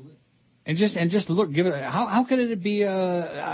and 0.66 0.78
just 0.78 0.96
and 0.96 1.12
just 1.12 1.30
look, 1.30 1.52
give 1.52 1.66
it. 1.66 1.74
A, 1.74 1.90
how 1.90 2.08
how 2.08 2.24
could 2.24 2.40
it 2.40 2.64
be? 2.64 2.84
Uh, 2.86 2.92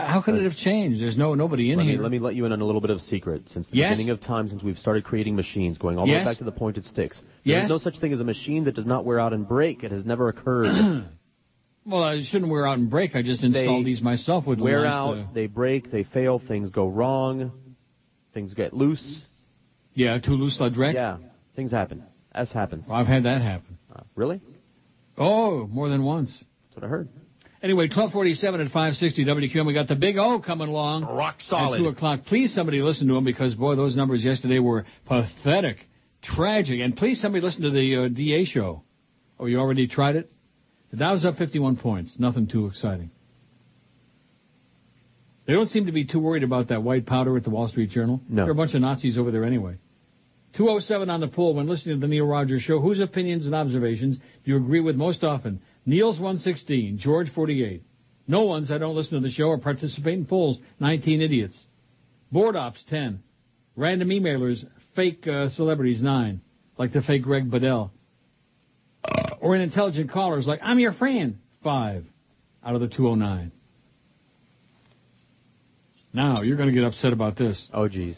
how 0.07 0.21
could 0.23 0.35
it 0.35 0.43
have 0.43 0.55
changed? 0.55 1.01
There's 1.01 1.17
no 1.17 1.33
nobody 1.33 1.71
in 1.71 1.77
let 1.77 1.87
here. 1.87 1.97
Me, 1.97 2.01
let 2.03 2.11
me 2.11 2.19
let 2.19 2.35
you 2.35 2.45
in 2.45 2.51
on 2.51 2.61
a 2.61 2.65
little 2.65 2.81
bit 2.81 2.91
of 2.91 3.01
secret. 3.01 3.49
Since 3.49 3.67
the 3.69 3.77
Yes? 3.77 3.93
beginning 3.97 4.11
of 4.11 4.21
time, 4.21 4.47
since 4.47 4.61
we've 4.61 4.77
started 4.77 5.03
creating 5.03 5.35
machines, 5.35 5.77
going 5.77 5.97
all 5.97 6.05
the 6.05 6.11
Yes? 6.11 6.25
way 6.25 6.31
back 6.31 6.37
to 6.37 6.43
the 6.43 6.51
pointed 6.51 6.85
sticks, 6.85 7.17
there 7.45 7.57
is 7.57 7.61
Yes? 7.63 7.69
no 7.69 7.77
such 7.79 7.97
thing 7.99 8.13
as 8.13 8.19
a 8.19 8.23
machine 8.23 8.65
that 8.65 8.75
does 8.75 8.85
not 8.85 9.05
wear 9.05 9.19
out 9.19 9.33
and 9.33 9.47
break. 9.47 9.83
It 9.83 9.91
has 9.91 10.05
never 10.05 10.27
occurred. 10.29 11.05
well, 11.85 12.03
I 12.03 12.21
shouldn't 12.21 12.51
wear 12.51 12.67
out 12.67 12.77
and 12.77 12.89
break. 12.89 13.15
I 13.15 13.23
just 13.23 13.43
installed 13.43 13.85
these 13.85 14.01
myself 14.01 14.45
with 14.45 14.59
wear 14.59 14.83
nice, 14.83 14.91
out, 14.91 15.17
uh, 15.17 15.25
they 15.33 15.47
break, 15.47 15.91
they 15.91 16.03
fail, 16.03 16.37
things 16.39 16.69
go 16.69 16.87
wrong, 16.87 17.51
things 18.35 18.53
get 18.53 18.73
loose. 18.73 19.23
Yeah, 19.95 20.19
Toulouse 20.19 20.57
Lautrec. 20.59 20.93
Yeah, 20.93 21.17
things 21.55 21.71
happen. 21.71 22.03
S 22.35 22.51
happens. 22.51 22.85
I've 22.89 23.07
had 23.07 23.23
that 23.23 23.41
happen. 23.41 23.79
Uh, 23.93 24.03
really? 24.15 24.39
Oh, 25.17 25.65
more 25.67 25.89
than 25.89 26.03
once. 26.05 26.43
That's 26.79 26.89
what 26.89 26.95
I 26.95 26.97
heard. 26.97 27.09
Anyway, 27.61 27.83
1247 27.85 28.61
at 28.61 28.67
560 28.67 29.25
WQM. 29.25 29.67
We 29.67 29.73
got 29.73 29.89
the 29.89 29.95
big 29.95 30.17
O 30.17 30.39
coming 30.39 30.69
along. 30.69 31.03
Rock 31.03 31.35
solid. 31.41 31.77
At 31.77 31.83
2 31.83 31.87
o'clock. 31.89 32.21
Please, 32.25 32.53
somebody 32.53 32.81
listen 32.81 33.07
to 33.09 33.17
him 33.17 33.25
because, 33.25 33.53
boy, 33.53 33.75
those 33.75 33.97
numbers 33.97 34.23
yesterday 34.23 34.59
were 34.59 34.85
pathetic, 35.05 35.77
tragic. 36.21 36.79
And 36.79 36.95
please, 36.95 37.19
somebody 37.19 37.43
listen 37.43 37.63
to 37.63 37.71
the 37.71 38.05
uh, 38.05 38.07
DA 38.07 38.45
show. 38.45 38.83
Oh, 39.37 39.45
you 39.45 39.59
already 39.59 39.87
tried 39.87 40.15
it? 40.15 40.31
The 40.91 40.97
Dow's 40.97 41.25
up 41.25 41.35
51 41.35 41.77
points. 41.77 42.15
Nothing 42.17 42.47
too 42.47 42.67
exciting. 42.67 43.11
They 45.45 45.53
don't 45.53 45.69
seem 45.69 45.87
to 45.87 45.91
be 45.91 46.05
too 46.05 46.19
worried 46.19 46.43
about 46.43 46.69
that 46.69 46.83
white 46.83 47.05
powder 47.05 47.35
at 47.35 47.43
the 47.43 47.49
Wall 47.49 47.67
Street 47.67 47.89
Journal. 47.89 48.21
No. 48.29 48.43
There 48.43 48.51
are 48.51 48.53
a 48.53 48.55
bunch 48.55 48.73
of 48.73 48.81
Nazis 48.81 49.17
over 49.17 49.31
there 49.31 49.43
anyway. 49.43 49.77
207 50.53 51.09
on 51.09 51.19
the 51.19 51.27
poll 51.27 51.55
when 51.55 51.67
listening 51.67 51.99
to 51.99 52.01
the 52.01 52.07
Neil 52.07 52.25
Rogers 52.25 52.61
Show. 52.61 52.79
Whose 52.79 52.99
opinions 52.99 53.45
and 53.45 53.53
observations 53.53 54.17
do 54.17 54.23
you 54.51 54.57
agree 54.57 54.79
with 54.79 54.95
most 54.95 55.23
often? 55.23 55.61
Neil's 55.85 56.17
116, 56.19 56.97
George 56.99 57.31
48. 57.33 57.83
No 58.27 58.43
one's, 58.43 58.69
I 58.69 58.77
don't 58.77 58.95
listen 58.95 59.19
to 59.21 59.27
the 59.27 59.31
show 59.33 59.45
or 59.45 59.57
participate 59.57 60.13
in 60.13 60.25
polls, 60.25 60.59
19 60.79 61.21
idiots. 61.21 61.59
Board 62.31 62.55
ops, 62.55 62.83
10. 62.89 63.23
Random 63.75 64.09
emailers, 64.09 64.63
fake 64.95 65.25
uh, 65.27 65.49
celebrities, 65.49 66.01
9. 66.01 66.41
Like 66.77 66.93
the 66.93 67.01
fake 67.01 67.23
Greg 67.23 67.49
Bedell. 67.49 67.91
Or 69.41 69.55
in 69.55 69.61
intelligent 69.61 70.11
callers 70.11 70.45
like, 70.45 70.59
I'm 70.61 70.79
your 70.79 70.93
friend, 70.93 71.39
5 71.63 72.03
out 72.63 72.75
of 72.75 72.81
the 72.81 72.87
209. 72.87 73.51
Now, 76.13 76.41
you're 76.41 76.57
going 76.57 76.69
to 76.69 76.75
get 76.75 76.83
upset 76.83 77.13
about 77.13 77.37
this. 77.37 77.67
Oh, 77.73 77.87
geez. 77.87 78.15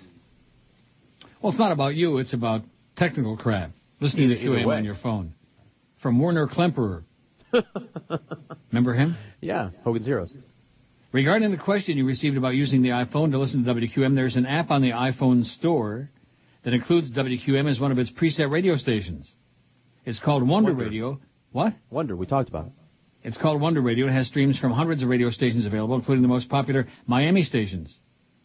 Well, 1.42 1.52
it's 1.52 1.60
not 1.60 1.72
about 1.72 1.96
you. 1.96 2.18
It's 2.18 2.34
about 2.34 2.64
technical 2.96 3.38
crap. 3.38 3.72
Listening 4.00 4.30
to 4.30 4.36
Either- 4.36 4.58
either 4.60 4.66
QAM 4.68 4.78
on 4.78 4.86
your 4.86 4.96
phone. 4.96 5.34
From 6.02 6.20
Werner 6.20 6.48
Klemperer. 6.48 7.04
Remember 8.72 8.94
him? 8.94 9.18
Yeah, 9.42 9.72
Hogan 9.84 10.04
Zeros. 10.04 10.34
Regarding 11.12 11.52
the 11.52 11.58
question 11.58 11.98
you 11.98 12.06
received 12.06 12.38
about 12.38 12.56
using 12.56 12.82
the 12.82 12.90
iPhone 12.90 13.32
to 13.32 13.38
listen 13.38 13.66
to 13.66 13.74
WQAM, 13.74 14.16
there's 14.16 14.38
an 14.38 14.46
app 14.46 14.72
on 14.72 14.82
the 14.82 14.92
iPhone 14.92 15.44
store 15.46 16.10
that 16.64 16.74
includes 16.74 17.12
WQAM 17.12 17.70
as 17.70 17.80
one 17.80 17.92
of 17.92 18.00
its 18.00 18.12
preset 18.12 18.50
radio 18.50 18.76
stations. 18.76 19.30
It's 20.06 20.20
called 20.20 20.48
Wunder, 20.48 20.72
Wunder. 20.72 20.86
Radio. 20.86 21.20
What? 21.52 21.74
Wunder, 21.90 22.16
we 22.16 22.26
talked 22.26 22.50
about 22.50 22.68
it. 22.68 22.72
It's 23.24 23.38
called 23.38 23.62
Wunder 23.62 23.82
Radio. 23.82 24.08
It 24.08 24.14
has 24.14 24.28
streams 24.28 24.58
from 24.58 24.72
hundreds 24.72 25.04
of 25.04 25.10
radio 25.10 25.30
stations 25.30 25.66
available, 25.66 25.96
including 25.96 26.22
the 26.22 26.28
most 26.28 26.50
popular 26.50 26.88
Miami 27.06 27.44
stations. 27.44 27.96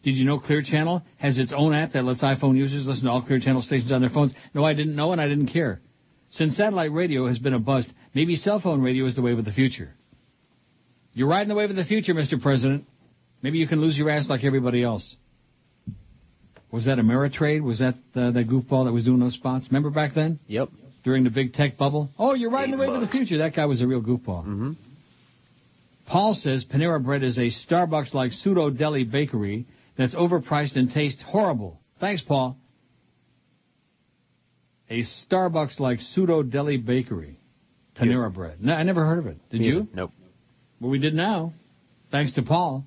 Did 0.03 0.11
you 0.11 0.25
know 0.25 0.39
Clear 0.39 0.61
Channel 0.61 1.03
has 1.17 1.37
its 1.37 1.51
own 1.55 1.73
app 1.73 1.93
that 1.93 2.03
lets 2.03 2.21
iPhone 2.21 2.55
users 2.55 2.85
listen 2.85 3.05
to 3.05 3.11
all 3.11 3.23
Clear 3.23 3.39
Channel 3.39 3.61
stations 3.61 3.91
on 3.91 4.01
their 4.01 4.09
phones? 4.09 4.33
No, 4.53 4.63
I 4.63 4.73
didn't 4.73 4.95
know 4.95 5.11
and 5.11 5.21
I 5.21 5.27
didn't 5.27 5.47
care. 5.47 5.81
Since 6.31 6.57
satellite 6.57 6.91
radio 6.91 7.27
has 7.27 7.39
been 7.39 7.53
a 7.53 7.59
bust, 7.59 7.89
maybe 8.13 8.35
cell 8.35 8.59
phone 8.59 8.81
radio 8.81 9.05
is 9.05 9.15
the 9.15 9.21
wave 9.21 9.39
of 9.39 9.45
the 9.45 9.53
future. 9.53 9.93
You're 11.13 11.27
riding 11.27 11.49
the 11.49 11.55
wave 11.55 11.69
of 11.69 11.75
the 11.75 11.85
future, 11.85 12.13
Mr. 12.13 12.39
President. 12.39 12.85
Maybe 13.41 13.57
you 13.57 13.67
can 13.67 13.81
lose 13.81 13.97
your 13.97 14.09
ass 14.09 14.29
like 14.29 14.43
everybody 14.43 14.83
else. 14.83 15.15
Was 16.71 16.85
that 16.85 16.97
Ameritrade? 16.97 17.63
Was 17.63 17.79
that 17.79 17.95
uh, 18.13 18.31
that 18.31 18.47
goofball 18.47 18.85
that 18.85 18.91
was 18.91 19.03
doing 19.05 19.19
those 19.19 19.33
spots? 19.33 19.67
Remember 19.69 19.89
back 19.89 20.13
then? 20.13 20.39
Yep. 20.47 20.69
During 21.03 21.23
the 21.23 21.29
big 21.29 21.53
tech 21.53 21.77
bubble? 21.77 22.09
Oh, 22.19 22.33
you're 22.33 22.51
riding 22.51 22.71
the 22.71 22.77
wave 22.77 22.89
of 22.89 23.01
the 23.01 23.07
future. 23.07 23.37
That 23.37 23.55
guy 23.55 23.65
was 23.65 23.81
a 23.81 23.87
real 23.87 24.01
goofball. 24.01 24.43
Mm-hmm. 24.45 24.71
Paul 26.07 26.33
says 26.33 26.65
Panera 26.65 27.03
Bread 27.03 27.23
is 27.23 27.37
a 27.37 27.49
Starbucks-like 27.49 28.31
pseudo 28.31 28.69
deli 28.69 29.03
bakery 29.03 29.65
that's 29.97 30.15
overpriced 30.15 30.75
and 30.75 30.91
tastes 30.91 31.21
horrible. 31.25 31.79
Thanks, 31.99 32.21
Paul. 32.21 32.57
A 34.89 35.03
Starbucks-like 35.03 35.99
pseudo 35.99 36.43
deli 36.43 36.77
bakery. 36.77 37.39
Panera 37.95 38.33
Bread. 38.33 38.63
No, 38.63 38.73
I 38.73 38.83
never 38.83 39.05
heard 39.05 39.19
of 39.19 39.27
it. 39.27 39.37
Did 39.49 39.61
Me 39.61 39.67
you? 39.67 39.87
Nope. 39.93 40.11
Well, 40.79 40.91
we 40.91 40.99
did 40.99 41.13
now. 41.15 41.53
Thanks 42.11 42.33
to 42.33 42.43
Paul. 42.43 42.85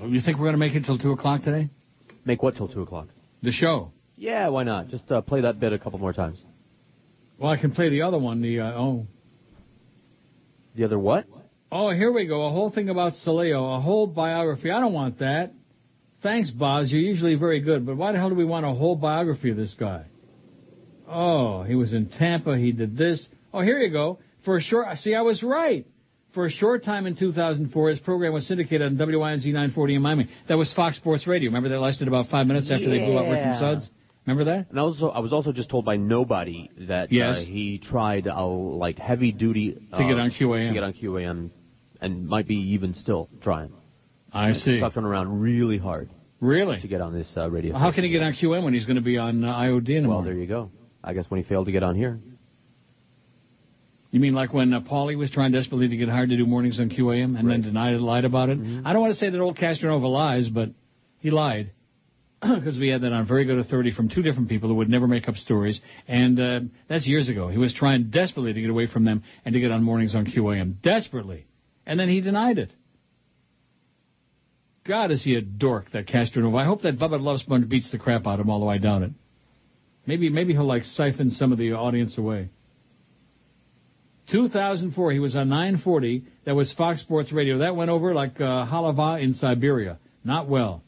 Oh, 0.00 0.06
you 0.08 0.20
think 0.20 0.38
we're 0.38 0.44
going 0.44 0.54
to 0.54 0.58
make 0.58 0.74
it 0.74 0.84
till 0.84 0.98
2 0.98 1.12
o'clock 1.12 1.42
today? 1.44 1.68
Make 2.24 2.42
what 2.42 2.56
till 2.56 2.68
2 2.68 2.82
o'clock? 2.82 3.08
The 3.42 3.52
show. 3.52 3.92
Yeah, 4.16 4.48
why 4.48 4.64
not? 4.64 4.88
Just 4.88 5.10
uh, 5.12 5.20
play 5.20 5.42
that 5.42 5.60
bit 5.60 5.72
a 5.72 5.78
couple 5.78 5.98
more 5.98 6.12
times. 6.12 6.42
Well, 7.38 7.50
I 7.50 7.56
can 7.58 7.72
play 7.72 7.90
the 7.90 8.02
other 8.02 8.18
one. 8.18 8.40
The 8.42 8.60
uh, 8.60 8.72
oh, 8.72 9.06
The 10.76 10.84
other 10.84 10.98
what? 10.98 11.26
oh, 11.70 11.90
here 11.90 12.12
we 12.12 12.26
go. 12.26 12.46
A 12.46 12.50
whole 12.50 12.70
thing 12.70 12.88
about 12.88 13.14
Sileo, 13.26 13.76
a 13.76 13.80
whole 13.80 14.06
biography. 14.06 14.70
I 14.70 14.80
don't 14.80 14.92
want 14.92 15.18
that. 15.18 15.52
Thanks, 16.24 16.50
Boz. 16.50 16.90
You're 16.90 17.02
usually 17.02 17.34
very 17.34 17.60
good, 17.60 17.84
but 17.84 17.98
why 17.98 18.12
the 18.12 18.18
hell 18.18 18.30
do 18.30 18.34
we 18.34 18.46
want 18.46 18.64
a 18.64 18.70
whole 18.70 18.96
biography 18.96 19.50
of 19.50 19.58
this 19.58 19.74
guy? 19.78 20.06
Oh, 21.06 21.62
he 21.64 21.74
was 21.74 21.92
in 21.92 22.06
Tampa. 22.08 22.56
He 22.56 22.72
did 22.72 22.96
this. 22.96 23.28
Oh, 23.52 23.60
here 23.60 23.78
you 23.78 23.90
go. 23.92 24.18
For 24.46 24.56
a 24.56 24.60
short, 24.60 24.86
see, 24.96 25.14
I 25.14 25.20
was 25.20 25.42
right. 25.42 25.86
For 26.32 26.46
a 26.46 26.50
short 26.50 26.82
time 26.82 27.04
in 27.06 27.14
2004, 27.14 27.90
his 27.90 27.98
program 28.00 28.32
was 28.32 28.46
syndicated 28.48 28.82
on 28.86 28.96
WINZ 28.96 29.44
940 29.44 29.94
in 29.96 30.02
Miami. 30.02 30.28
That 30.48 30.56
was 30.56 30.72
Fox 30.72 30.96
Sports 30.96 31.26
Radio. 31.26 31.48
Remember 31.48 31.68
that 31.68 31.78
lasted 31.78 32.08
about 32.08 32.28
five 32.30 32.46
minutes 32.46 32.70
after 32.70 32.88
they 32.88 33.00
blew 33.00 33.18
up 33.18 33.30
Rick 33.30 33.44
and 33.44 33.58
Suds? 33.58 33.90
Remember 34.26 34.44
that? 34.44 34.70
And 34.70 34.78
also, 34.78 35.10
I 35.10 35.18
was 35.20 35.34
also 35.34 35.52
just 35.52 35.68
told 35.68 35.84
by 35.84 35.96
nobody 35.98 36.70
that 36.88 37.12
Yes. 37.12 37.36
uh, 37.36 37.40
he 37.44 37.76
tried 37.78 38.26
a 38.26 38.42
like 38.44 38.98
heavy 38.98 39.30
duty 39.30 39.76
uh, 39.92 39.98
To 39.98 40.04
get 40.08 40.18
on 40.18 40.30
QAM. 40.30 40.68
to 40.68 40.72
get 40.74 40.82
on 40.82 40.94
QAM, 40.94 41.50
and 42.00 42.26
might 42.26 42.48
be 42.48 42.56
even 42.72 42.94
still 42.94 43.28
trying. 43.42 43.72
I 44.34 44.48
And 44.48 44.56
see. 44.56 44.80
Sucking 44.80 45.04
around 45.04 45.40
really 45.40 45.78
hard 45.78 46.10
Really? 46.40 46.80
to 46.80 46.88
get 46.88 47.00
on 47.00 47.14
this 47.14 47.32
uh, 47.36 47.48
radio. 47.48 47.72
Well, 47.72 47.80
how 47.80 47.92
can 47.92 48.04
he 48.04 48.10
get 48.10 48.22
on 48.22 48.32
QAM 48.34 48.64
when 48.64 48.74
he's 48.74 48.84
going 48.84 48.96
to 48.96 49.02
be 49.02 49.16
on 49.16 49.44
uh, 49.44 49.54
IOD 49.54 49.88
in 49.90 50.02
the 50.02 50.08
Well, 50.08 50.18
morning? 50.18 50.34
there 50.34 50.40
you 50.42 50.48
go. 50.48 50.70
I 51.02 51.14
guess 51.14 51.24
when 51.30 51.40
he 51.42 51.48
failed 51.48 51.66
to 51.66 51.72
get 51.72 51.82
on 51.82 51.94
here. 51.94 52.18
You 54.10 54.20
mean 54.20 54.34
like 54.34 54.52
when 54.52 54.72
uh, 54.72 54.80
Paulie 54.80 55.16
was 55.18 55.30
trying 55.30 55.52
desperately 55.52 55.88
to 55.88 55.96
get 55.96 56.08
hired 56.08 56.28
to 56.30 56.36
do 56.36 56.46
mornings 56.46 56.78
on 56.78 56.88
QAM 56.90 57.38
and 57.38 57.50
then 57.50 57.62
denied 57.62 57.94
it, 57.94 58.00
lied 58.00 58.24
about 58.24 58.48
it? 58.48 58.60
Mm-hmm. 58.60 58.86
I 58.86 58.92
don't 58.92 59.02
want 59.02 59.12
to 59.14 59.18
say 59.18 59.30
that 59.30 59.40
old 59.40 59.56
Castronovo 59.56 60.08
lies, 60.08 60.48
but 60.48 60.70
he 61.18 61.30
lied. 61.30 61.70
Because 62.42 62.78
we 62.78 62.88
had 62.88 63.00
that 63.02 63.12
on 63.12 63.26
Very 63.26 63.44
Good 63.46 63.58
Authority 63.58 63.90
from 63.90 64.08
two 64.08 64.22
different 64.22 64.48
people 64.50 64.68
who 64.68 64.74
would 64.76 64.88
never 64.90 65.08
make 65.08 65.28
up 65.28 65.34
stories. 65.36 65.80
And 66.06 66.38
uh, 66.38 66.60
that's 66.88 67.06
years 67.06 67.28
ago. 67.28 67.48
He 67.48 67.58
was 67.58 67.72
trying 67.74 68.10
desperately 68.10 68.52
to 68.52 68.60
get 68.60 68.68
away 68.70 68.86
from 68.86 69.04
them 69.04 69.22
and 69.44 69.54
to 69.54 69.60
get 69.60 69.70
on 69.72 69.82
mornings 69.82 70.14
on 70.14 70.26
QAM. 70.26 70.80
Desperately. 70.82 71.46
And 71.86 71.98
then 71.98 72.08
he 72.08 72.20
denied 72.20 72.58
it. 72.58 72.70
God, 74.86 75.10
is 75.10 75.24
he 75.24 75.34
a 75.36 75.40
dork, 75.40 75.90
that 75.92 76.06
Castronovo. 76.06 76.60
I 76.60 76.66
hope 76.66 76.82
that 76.82 76.98
Bubba 76.98 77.20
Love 77.20 77.40
Sponge 77.40 77.68
beats 77.68 77.90
the 77.90 77.98
crap 77.98 78.26
out 78.26 78.34
of 78.38 78.46
him, 78.46 78.50
although 78.50 78.68
I 78.68 78.78
doubt 78.78 79.02
it. 79.02 79.12
Maybe, 80.06 80.28
maybe 80.28 80.52
he'll 80.52 80.66
like 80.66 80.84
siphon 80.84 81.30
some 81.30 81.52
of 81.52 81.58
the 81.58 81.72
audience 81.72 82.18
away. 82.18 82.50
2004, 84.30 85.12
he 85.12 85.18
was 85.18 85.34
on 85.36 85.48
940. 85.48 86.24
That 86.44 86.54
was 86.54 86.72
Fox 86.74 87.00
Sports 87.00 87.32
Radio. 87.32 87.58
That 87.58 87.76
went 87.76 87.90
over 87.90 88.14
like 88.14 88.40
uh, 88.40 88.66
halava 88.66 89.22
in 89.22 89.34
Siberia. 89.34 89.98
Not 90.22 90.48
well. 90.48 90.82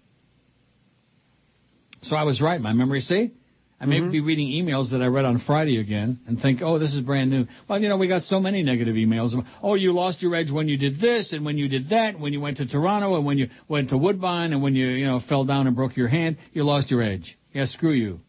So 2.02 2.16
I 2.16 2.24
was 2.24 2.40
right. 2.40 2.60
My 2.60 2.72
memory, 2.72 3.00
see? 3.00 3.32
I 3.78 3.84
may 3.84 4.00
be 4.00 4.20
reading 4.20 4.48
emails 4.48 4.92
that 4.92 5.02
I 5.02 5.06
read 5.06 5.26
on 5.26 5.38
Friday 5.46 5.78
again 5.78 6.20
and 6.26 6.40
think, 6.40 6.62
oh, 6.62 6.78
this 6.78 6.94
is 6.94 7.02
brand 7.02 7.30
new. 7.30 7.46
Well, 7.68 7.78
you 7.78 7.90
know, 7.90 7.98
we 7.98 8.08
got 8.08 8.22
so 8.22 8.40
many 8.40 8.62
negative 8.62 8.94
emails. 8.94 9.32
Oh, 9.62 9.74
you 9.74 9.92
lost 9.92 10.22
your 10.22 10.34
edge 10.34 10.50
when 10.50 10.66
you 10.66 10.78
did 10.78 10.98
this 10.98 11.32
and 11.32 11.44
when 11.44 11.58
you 11.58 11.68
did 11.68 11.90
that, 11.90 12.18
when 12.18 12.32
you 12.32 12.40
went 12.40 12.56
to 12.56 12.66
Toronto 12.66 13.16
and 13.16 13.26
when 13.26 13.36
you 13.36 13.48
went 13.68 13.90
to 13.90 13.98
Woodbine 13.98 14.54
and 14.54 14.62
when 14.62 14.74
you, 14.74 14.86
you 14.86 15.04
know, 15.04 15.20
fell 15.28 15.44
down 15.44 15.66
and 15.66 15.76
broke 15.76 15.94
your 15.94 16.08
hand, 16.08 16.38
you 16.54 16.64
lost 16.64 16.90
your 16.90 17.02
edge. 17.02 17.36
Yeah, 17.52 17.66
screw 17.66 17.92
you. 17.92 18.20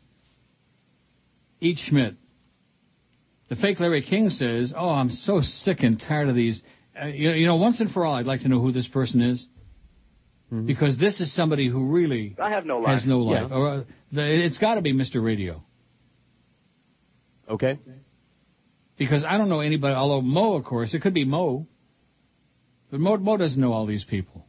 Eat 1.62 1.78
Schmidt. 1.80 2.16
The 3.50 3.56
fake 3.56 3.80
Larry 3.80 4.02
King 4.02 4.30
says, 4.30 4.74
"Oh, 4.76 4.90
I'm 4.90 5.10
so 5.10 5.40
sick 5.40 5.80
and 5.80 6.00
tired 6.00 6.28
of 6.28 6.36
these. 6.36 6.62
Uh, 7.02 7.08
you, 7.08 7.30
know, 7.30 7.36
you 7.36 7.48
know, 7.48 7.56
once 7.56 7.80
and 7.80 7.90
for 7.90 8.06
all, 8.06 8.16
I'd 8.16 8.26
like 8.26 8.42
to 8.42 8.50
know 8.50 8.60
who 8.60 8.74
this 8.74 8.88
person 8.88 9.22
is, 9.22 9.46
because 10.50 10.98
this 10.98 11.20
is 11.20 11.34
somebody 11.36 11.68
who 11.70 11.86
really 11.88 12.36
I 12.42 12.52
have 12.52 12.66
no 12.66 12.80
life. 12.80 12.94
has 12.94 13.06
no 13.06 13.20
life. 13.20 13.48
Yeah. 13.50 13.56
Or, 13.56 13.68
uh, 13.68 13.84
the, 14.12 14.46
it's 14.46 14.58
got 14.58 14.76
to 14.76 14.82
be 14.82 14.94
Mr. 14.94 15.24
Radio, 15.24 15.64
Okay. 17.50 17.80
because 18.98 19.24
I 19.24 19.38
don't 19.38 19.50
know 19.50 19.60
anybody. 19.62 19.94
Although 19.96 20.22
Mo, 20.22 20.56
of 20.56 20.64
course, 20.66 20.94
it 20.94 21.02
could 21.02 21.14
be 21.14 21.26
Mo, 21.26 21.68
but 22.92 23.00
Mo, 23.00 23.18
Mo 23.18 23.38
doesn't 23.38 23.60
know 23.60 23.74
all 23.74 23.86
these 23.86 24.04
people. 24.06 24.46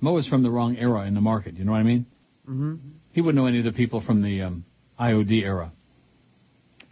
Mo 0.00 0.16
is 0.18 0.28
from 0.28 0.42
the 0.42 0.50
wrong 0.50 0.76
era 0.76 1.06
in 1.06 1.14
the 1.14 1.20
market. 1.22 1.56
You 1.56 1.64
know 1.64 1.72
what 1.72 1.78
I 1.78 1.84
mean? 1.84 2.06
Mm-hmm. 2.48 2.74
He 3.12 3.20
wouldn't 3.22 3.42
know 3.42 3.46
any 3.48 3.58
of 3.58 3.64
the 3.64 3.72
people 3.72 4.02
from 4.02 4.22
the 4.22 4.42
um, 4.42 4.64
IOD 5.00 5.42
era. 5.42 5.72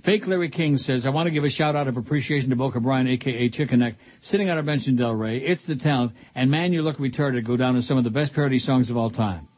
Fake 0.04 0.26
Larry 0.26 0.50
King 0.50 0.76
says, 0.76 1.06
I 1.06 1.10
want 1.10 1.28
to 1.28 1.30
give 1.30 1.44
a 1.44 1.50
shout 1.50 1.74
out 1.74 1.88
of 1.88 1.96
appreciation 1.96 2.50
to 2.50 2.56
Boca 2.56 2.78
Brian, 2.78 3.08
aka 3.08 3.48
Chicken 3.48 3.78
Neck, 3.80 3.94
sitting 4.22 4.50
on 4.50 4.58
a 4.58 4.62
bench 4.62 4.82
in 4.86 4.98
Delray. 4.98 5.40
It's 5.42 5.66
the 5.66 5.76
talent, 5.76 6.12
and 6.34 6.50
Man 6.50 6.72
You 6.74 6.82
Look 6.82 6.98
Retarded 6.98 7.46
go 7.46 7.56
down 7.56 7.76
as 7.76 7.88
some 7.88 7.96
of 7.96 8.04
the 8.04 8.10
best 8.10 8.34
parody 8.34 8.58
songs 8.58 8.90
of 8.90 8.98
all 8.98 9.10
time. 9.10 9.48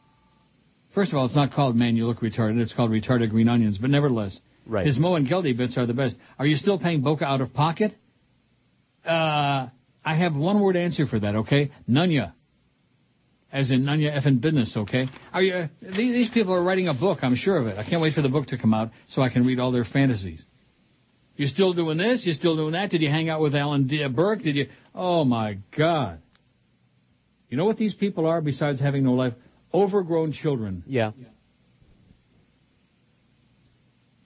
First 0.95 1.11
of 1.11 1.17
all, 1.17 1.25
it's 1.25 1.35
not 1.35 1.51
called 1.51 1.75
Man 1.75 1.97
You 1.97 2.05
Look 2.07 2.19
Retarded, 2.21 2.61
it's 2.61 2.73
called 2.73 2.91
Retarded 2.91 3.29
Green 3.29 3.49
Onions, 3.49 3.77
but 3.77 3.89
nevertheless, 3.89 4.39
Right. 4.65 4.85
his 4.85 4.97
Mo 4.97 5.15
and 5.15 5.27
Geldy 5.27 5.55
bits 5.55 5.77
are 5.77 5.85
the 5.85 5.93
best. 5.93 6.15
Are 6.39 6.45
you 6.45 6.55
still 6.55 6.79
paying 6.79 7.01
Boca 7.01 7.25
out 7.25 7.41
of 7.41 7.53
pocket? 7.53 7.93
Uh, 9.05 9.67
I 10.03 10.15
have 10.15 10.35
one 10.35 10.61
word 10.61 10.77
answer 10.77 11.05
for 11.05 11.19
that, 11.19 11.35
okay? 11.35 11.71
None 11.87 12.11
ya. 12.11 12.27
As 13.51 13.71
in 13.71 13.85
none 13.85 13.95
of 13.95 13.99
your 14.01 14.11
effing 14.11 14.41
business, 14.41 14.75
okay? 14.75 15.07
Are 15.31 15.41
you, 15.41 15.53
uh, 15.53 15.67
these, 15.81 16.13
these 16.13 16.29
people 16.29 16.53
are 16.53 16.61
writing 16.61 16.89
a 16.89 16.93
book, 16.93 17.19
I'm 17.21 17.35
sure 17.35 17.57
of 17.57 17.67
it. 17.67 17.77
I 17.77 17.89
can't 17.89 18.01
wait 18.01 18.13
for 18.13 18.21
the 18.21 18.29
book 18.29 18.47
to 18.47 18.57
come 18.57 18.73
out 18.73 18.91
so 19.07 19.21
I 19.21 19.29
can 19.29 19.45
read 19.45 19.59
all 19.59 19.71
their 19.71 19.85
fantasies. 19.85 20.43
You're 21.37 21.47
still 21.47 21.73
doing 21.73 21.97
this? 21.97 22.23
You're 22.25 22.33
still 22.33 22.57
doing 22.57 22.73
that? 22.73 22.89
Did 22.89 23.01
you 23.01 23.09
hang 23.09 23.29
out 23.29 23.39
with 23.39 23.55
Alan 23.55 23.87
D- 23.87 24.05
Burke? 24.07 24.41
Did 24.41 24.55
you? 24.55 24.67
Oh 24.93 25.23
my 25.23 25.59
God. 25.77 26.19
You 27.49 27.57
know 27.57 27.65
what 27.65 27.77
these 27.77 27.93
people 27.93 28.25
are 28.25 28.41
besides 28.41 28.79
having 28.79 29.03
no 29.03 29.13
life? 29.13 29.33
Overgrown 29.73 30.33
children. 30.33 30.83
Yeah. 30.87 31.11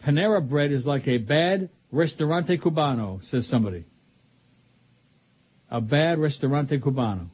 Panera 0.03 0.47
bread 0.47 0.71
is 0.71 0.85
like 0.85 1.07
a 1.07 1.17
bad 1.17 1.69
restaurante 1.91 2.59
cubano, 2.59 3.23
says 3.29 3.47
somebody. 3.47 3.85
A 5.69 5.81
bad 5.81 6.17
restaurante 6.17 6.81
cubano. 6.81 7.27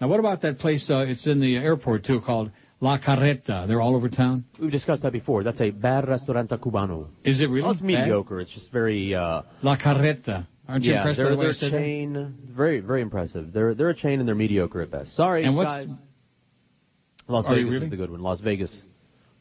Now, 0.00 0.08
what 0.08 0.20
about 0.20 0.42
that 0.42 0.58
place? 0.58 0.88
Uh, 0.88 1.04
it's 1.08 1.26
in 1.26 1.40
the 1.40 1.56
airport 1.56 2.04
too, 2.04 2.20
called 2.20 2.50
La 2.80 2.98
Carreta. 2.98 3.66
They're 3.66 3.80
all 3.80 3.96
over 3.96 4.08
town. 4.08 4.44
We've 4.60 4.70
discussed 4.70 5.02
that 5.02 5.12
before. 5.12 5.42
That's 5.42 5.60
a 5.60 5.70
bad 5.70 6.08
restaurante 6.08 6.50
cubano. 6.60 7.08
Is 7.24 7.40
it 7.40 7.46
really? 7.46 7.62
Well, 7.62 7.72
it's 7.72 7.80
bad? 7.80 7.86
mediocre. 7.86 8.40
It's 8.40 8.50
just 8.52 8.70
very. 8.70 9.14
Uh, 9.14 9.42
La 9.62 9.76
Carreta. 9.76 10.46
Aren't 10.68 10.84
you 10.84 10.92
yeah, 10.92 10.98
impressed 10.98 11.18
by 11.18 11.24
they're, 11.24 11.30
the 11.36 11.42
they're 11.42 11.70
that? 11.70 11.70
chain. 11.70 12.34
Very, 12.54 12.80
very 12.80 13.00
impressive. 13.02 13.52
They're 13.52 13.74
they're 13.74 13.88
a 13.88 13.94
chain 13.96 14.20
and 14.20 14.28
they're 14.28 14.34
mediocre 14.36 14.82
at 14.82 14.90
best. 14.90 15.14
Sorry, 15.16 15.44
And 15.44 15.56
what's- 15.56 15.86
guys. 15.86 15.96
Las 17.30 17.46
Vegas 17.46 17.64
really? 17.72 17.84
is 17.84 17.90
the 17.90 17.96
good 17.96 18.10
one. 18.10 18.20
Las 18.22 18.40
Vegas, 18.40 18.74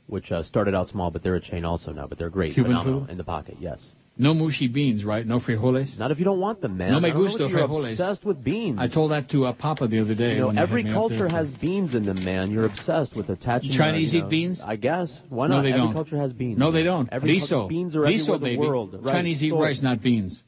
which 0.07 0.29
uh, 0.31 0.43
started 0.43 0.75
out 0.75 0.89
small, 0.89 1.09
but 1.09 1.23
they're 1.23 1.35
a 1.35 1.41
chain 1.41 1.63
also 1.63 1.91
now. 1.93 2.05
But 2.05 2.17
they're 2.17 2.29
great. 2.29 2.53
Cuban 2.53 2.71
phenomenal 2.71 3.01
food? 3.01 3.11
in 3.11 3.17
the 3.17 3.23
pocket. 3.23 3.55
Yes. 3.61 3.93
No 4.19 4.34
mushy 4.34 4.68
beans, 4.68 5.06
right? 5.06 5.26
No 5.26 5.39
frijoles. 5.39 5.98
Not 5.99 6.10
if 6.10 6.18
you 6.18 6.26
don't 6.26 6.39
want 6.39 6.60
them, 6.61 6.76
man. 6.77 6.91
No 6.91 6.99
me 6.99 7.11
gusta 7.11 7.38
you're 7.48 7.49
frijoles. 7.68 7.91
obsessed 7.91 8.26
with 8.26 8.44
beans. 8.44 8.77
I 8.81 8.88
told 8.88 9.11
that 9.11 9.30
to 9.30 9.45
uh, 9.45 9.53
Papa 9.53 9.88
the 9.88 9.99
other 9.99 10.15
day. 10.15 10.34
You 10.34 10.39
know, 10.39 10.48
when 10.48 10.56
he 10.56 10.60
had 10.60 10.69
every 10.69 10.84
culture 10.85 11.30
has 11.30 11.52
beans 11.52 11.94
in 11.94 12.06
them, 12.06 12.23
man. 12.26 12.49
You're 12.49 12.65
obsessed 12.65 13.15
with 13.15 13.30
attaching. 13.30 13.73
Chinese 13.77 14.14
uh, 14.14 14.18
you 14.18 14.22
know, 14.23 14.27
eat 14.27 14.31
beans? 14.31 14.61
I 14.64 14.76
guess. 14.76 15.19
Why 15.30 15.45
No, 15.48 15.61
they 15.61 15.69
every 15.69 15.81
don't. 15.81 15.94
culture 15.94 16.18
has 16.18 16.34
beans. 16.34 16.57
No, 16.57 16.72
they 16.72 16.81
don't. 16.84 17.07
Every 17.11 17.34
Riso. 17.34 17.48
culture- 17.48 17.69
beans 17.69 17.95
are 17.95 18.02
Riso, 18.02 18.34
everywhere 18.34 18.35
in 18.35 18.41
baby. 18.41 18.56
the 18.56 18.60
world. 18.68 18.94
Right. 19.06 19.14
Chinese 19.14 19.44
eat 19.44 19.49
Soy. 19.52 19.61
rice, 19.61 19.81
not 19.84 20.02
beans. 20.02 20.41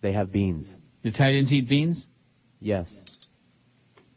They 0.00 0.12
have 0.14 0.32
beans. 0.32 0.74
The 1.02 1.10
Italians 1.10 1.52
eat 1.52 1.68
beans. 1.68 2.04
Yes. 2.58 2.88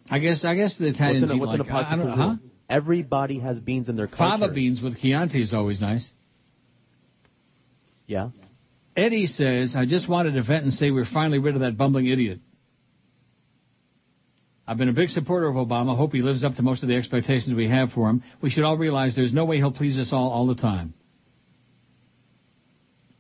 I 0.10 0.20
guess. 0.20 0.46
I 0.46 0.56
guess 0.56 0.78
the 0.78 0.88
Italians 0.88 1.24
what's 1.24 1.32
in 1.32 1.32
a, 1.32 1.36
eat 1.36 1.40
what's 1.42 1.50
like 1.50 1.60
in 1.60 1.68
a 1.68 1.72
pasta 1.72 1.94
I 1.94 1.98
don't, 1.98 2.10
huh? 2.18 2.36
Everybody 2.70 3.40
has 3.40 3.60
beans 3.60 3.90
in 3.90 3.98
their 3.98 4.08
culture. 4.08 4.18
Fava 4.40 4.54
beans 4.54 4.82
with 4.82 4.98
Chianti 5.00 5.42
is 5.42 5.54
always 5.54 5.82
nice. 5.82 6.08
Yeah. 8.08 8.30
Eddie 8.96 9.28
says, 9.28 9.76
I 9.76 9.86
just 9.86 10.10
wanted 10.10 10.34
to 10.34 10.44
vent 10.44 10.64
and 10.64 10.74
say 10.74 10.90
we're 10.90 11.06
finally 11.06 11.40
rid 11.40 11.56
of 11.56 11.62
that 11.62 11.78
bumbling 11.78 12.08
idiot. 12.08 12.40
I've 14.68 14.78
been 14.78 14.90
a 14.90 14.94
big 14.94 15.10
supporter 15.10 15.48
of 15.48 15.56
Obama. 15.56 15.96
Hope 15.96 16.14
he 16.14 16.22
lives 16.22 16.44
up 16.44 16.56
to 16.56 16.64
most 16.64 16.82
of 16.82 16.90
the 16.90 16.96
expectations 16.96 17.54
we 17.54 17.70
have 17.70 17.92
for 17.92 18.10
him. 18.10 18.24
We 18.42 18.50
should 18.50 18.64
all 18.64 18.78
realize 18.78 19.16
there's 19.16 19.34
no 19.34 19.46
way 19.46 19.58
he'll 19.58 19.72
please 19.72 19.98
us 20.00 20.12
all 20.12 20.30
all 20.30 20.48
the 20.48 20.56
time. 20.56 20.94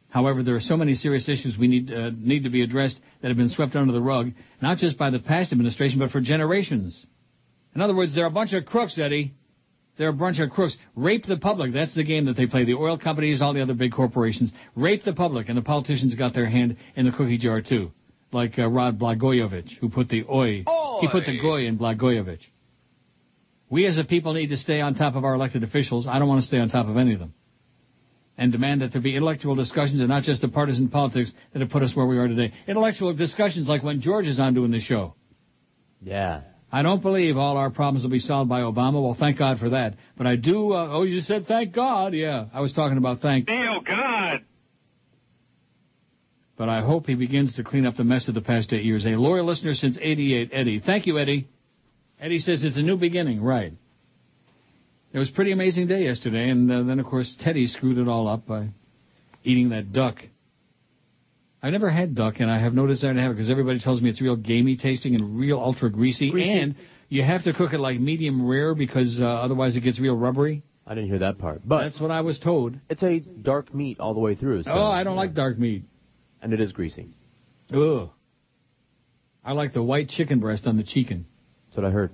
However, 0.09 0.43
there 0.43 0.55
are 0.55 0.61
so 0.61 0.77
many 0.77 0.95
serious 0.95 1.27
issues 1.27 1.57
we 1.59 1.67
need 1.67 1.91
uh, 1.91 2.09
need 2.17 2.45
to 2.45 2.49
be 2.49 2.63
addressed 2.63 2.97
that 3.21 3.27
have 3.27 3.37
been 3.37 3.49
swept 3.49 3.75
under 3.75 3.91
the 3.91 4.01
rug, 4.01 4.31
not 4.61 4.77
just 4.77 4.97
by 4.97 5.09
the 5.09 5.19
past 5.19 5.51
administration, 5.51 5.99
but 5.99 6.09
for 6.09 6.21
generations. 6.21 7.05
In 7.75 7.81
other 7.81 7.93
words, 7.93 8.15
they're 8.15 8.25
a 8.25 8.31
bunch 8.31 8.53
of 8.53 8.65
crooks, 8.65 8.97
Eddie. 8.97 9.33
They're 9.97 10.09
a 10.09 10.13
bunch 10.13 10.39
of 10.39 10.49
crooks. 10.49 10.75
Rape 10.95 11.25
the 11.25 11.37
public. 11.37 11.73
That's 11.73 11.95
the 11.95 12.03
game 12.03 12.25
that 12.25 12.35
they 12.35 12.47
play. 12.47 12.65
The 12.65 12.73
oil 12.73 12.97
companies, 12.97 13.41
all 13.41 13.53
the 13.53 13.61
other 13.61 13.73
big 13.73 13.93
corporations. 13.93 14.51
Rape 14.75 15.03
the 15.03 15.13
public, 15.13 15.47
and 15.47 15.57
the 15.57 15.61
politicians 15.61 16.15
got 16.15 16.33
their 16.33 16.47
hand 16.47 16.77
in 16.95 17.05
the 17.05 17.11
cookie 17.11 17.37
jar 17.37 17.61
too. 17.61 17.91
Like 18.31 18.59
uh, 18.59 18.67
Rod 18.67 18.99
Blagojevich, 18.99 19.77
who 19.79 19.89
put 19.89 20.09
the 20.09 20.23
oi. 20.29 20.65
He 21.01 21.07
put 21.07 21.25
the 21.25 21.39
goy 21.41 21.65
in 21.65 21.77
Blagojevich. 21.77 22.41
We 23.69 23.87
as 23.87 23.97
a 23.97 24.03
people 24.03 24.33
need 24.33 24.47
to 24.47 24.57
stay 24.57 24.81
on 24.81 24.95
top 24.95 25.15
of 25.15 25.23
our 25.23 25.33
elected 25.33 25.63
officials. 25.63 26.07
I 26.07 26.19
don't 26.19 26.27
want 26.27 26.41
to 26.41 26.47
stay 26.47 26.57
on 26.57 26.69
top 26.69 26.87
of 26.87 26.97
any 26.97 27.13
of 27.13 27.19
them. 27.19 27.33
And 28.37 28.51
demand 28.51 28.81
that 28.81 28.91
there 28.91 29.01
be 29.01 29.15
intellectual 29.15 29.55
discussions 29.55 30.01
and 30.01 30.09
not 30.09 30.23
just 30.23 30.41
the 30.41 30.49
partisan 30.49 30.89
politics 30.89 31.31
that 31.53 31.61
have 31.61 31.69
put 31.69 31.83
us 31.83 31.95
where 31.95 32.05
we 32.05 32.17
are 32.17 32.27
today. 32.27 32.53
Intellectual 32.67 33.13
discussions 33.13 33.67
like 33.67 33.81
when 33.81 34.01
George 34.01 34.27
is 34.27 34.39
on 34.41 34.53
doing 34.53 34.71
the 34.71 34.81
show. 34.81 35.15
Yeah. 36.01 36.41
I 36.75 36.81
don't 36.81 37.01
believe 37.01 37.37
all 37.37 37.55
our 37.55 37.69
problems 37.69 38.03
will 38.03 38.11
be 38.11 38.19
solved 38.19 38.49
by 38.49 38.59
Obama. 38.59 39.01
Well, 39.01 39.15
thank 39.17 39.37
God 39.37 39.59
for 39.59 39.69
that. 39.69 39.93
But 40.17 40.27
I 40.27 40.35
do. 40.35 40.73
Uh, 40.73 40.89
oh, 40.91 41.03
you 41.03 41.21
said 41.21 41.47
thank 41.47 41.73
God. 41.73 42.13
Yeah, 42.13 42.47
I 42.53 42.59
was 42.59 42.73
talking 42.73 42.97
about 42.97 43.19
thank. 43.19 43.49
Oh, 43.49 43.79
God. 43.79 44.43
But 46.57 46.67
I 46.67 46.81
hope 46.81 47.07
he 47.07 47.15
begins 47.15 47.55
to 47.55 47.63
clean 47.63 47.85
up 47.85 47.95
the 47.95 48.03
mess 48.03 48.27
of 48.27 48.33
the 48.33 48.41
past 48.41 48.73
eight 48.73 48.83
years. 48.83 49.05
A 49.05 49.11
loyal 49.11 49.45
listener 49.45 49.73
since 49.73 49.97
'88, 50.01 50.49
Eddie. 50.51 50.79
Thank 50.85 51.05
you, 51.05 51.17
Eddie. 51.17 51.47
Eddie 52.19 52.39
says 52.39 52.61
it's 52.61 52.75
a 52.75 52.81
new 52.81 52.97
beginning. 52.97 53.41
Right. 53.41 53.71
It 55.13 55.17
was 55.17 55.29
a 55.29 55.33
pretty 55.33 55.53
amazing 55.53 55.87
day 55.87 56.03
yesterday, 56.03 56.49
and 56.49 56.69
uh, 56.69 56.83
then 56.83 56.99
of 56.99 57.05
course 57.05 57.37
Teddy 57.39 57.67
screwed 57.67 57.97
it 57.97 58.09
all 58.09 58.27
up 58.27 58.47
by 58.47 58.67
eating 59.45 59.69
that 59.69 59.93
duck. 59.93 60.17
I've 61.65 61.71
never 61.71 61.89
had 61.89 62.13
duck, 62.13 62.35
and 62.41 62.51
I 62.51 62.59
have 62.59 62.75
no 62.75 62.85
desire 62.85 63.15
to 63.15 63.19
have 63.19 63.31
it 63.31 63.33
because 63.33 63.49
everybody 63.49 63.79
tells 63.79 63.99
me 63.99 64.11
it's 64.11 64.21
real 64.21 64.35
gamey 64.35 64.77
tasting 64.77 65.15
and 65.15 65.39
real 65.39 65.57
ultra 65.57 65.89
greasy, 65.89 66.29
Greasy. 66.29 66.51
and 66.51 66.75
you 67.09 67.23
have 67.23 67.43
to 67.45 67.53
cook 67.53 67.73
it 67.73 67.79
like 67.79 67.99
medium 67.99 68.47
rare 68.47 68.75
because 68.75 69.19
uh, 69.19 69.25
otherwise 69.25 69.75
it 69.75 69.79
gets 69.81 69.99
real 69.99 70.15
rubbery. 70.15 70.61
I 70.85 70.93
didn't 70.93 71.09
hear 71.09 71.17
that 71.17 71.39
part. 71.39 71.63
But 71.65 71.85
That's 71.85 71.99
what 71.99 72.11
I 72.11 72.21
was 72.21 72.37
told. 72.37 72.75
it's 72.87 73.01
a 73.01 73.17
dark 73.17 73.73
meat 73.73 73.99
all 73.99 74.13
the 74.13 74.19
way 74.19 74.35
through. 74.35 74.61
So, 74.61 74.73
oh, 74.73 74.85
I 74.85 75.03
don't 75.03 75.15
like 75.15 75.33
dark 75.33 75.57
meat. 75.57 75.85
And 76.39 76.53
it 76.53 76.61
is 76.61 76.71
greasy. 76.71 77.09
Ugh. 77.73 78.11
I 79.43 79.53
like 79.53 79.73
the 79.73 79.81
white 79.81 80.09
chicken 80.09 80.39
breast 80.39 80.67
on 80.67 80.77
the 80.77 80.83
chicken. 80.83 81.25
That's 81.69 81.77
what 81.77 81.85
I 81.87 81.89
heard. 81.89 82.11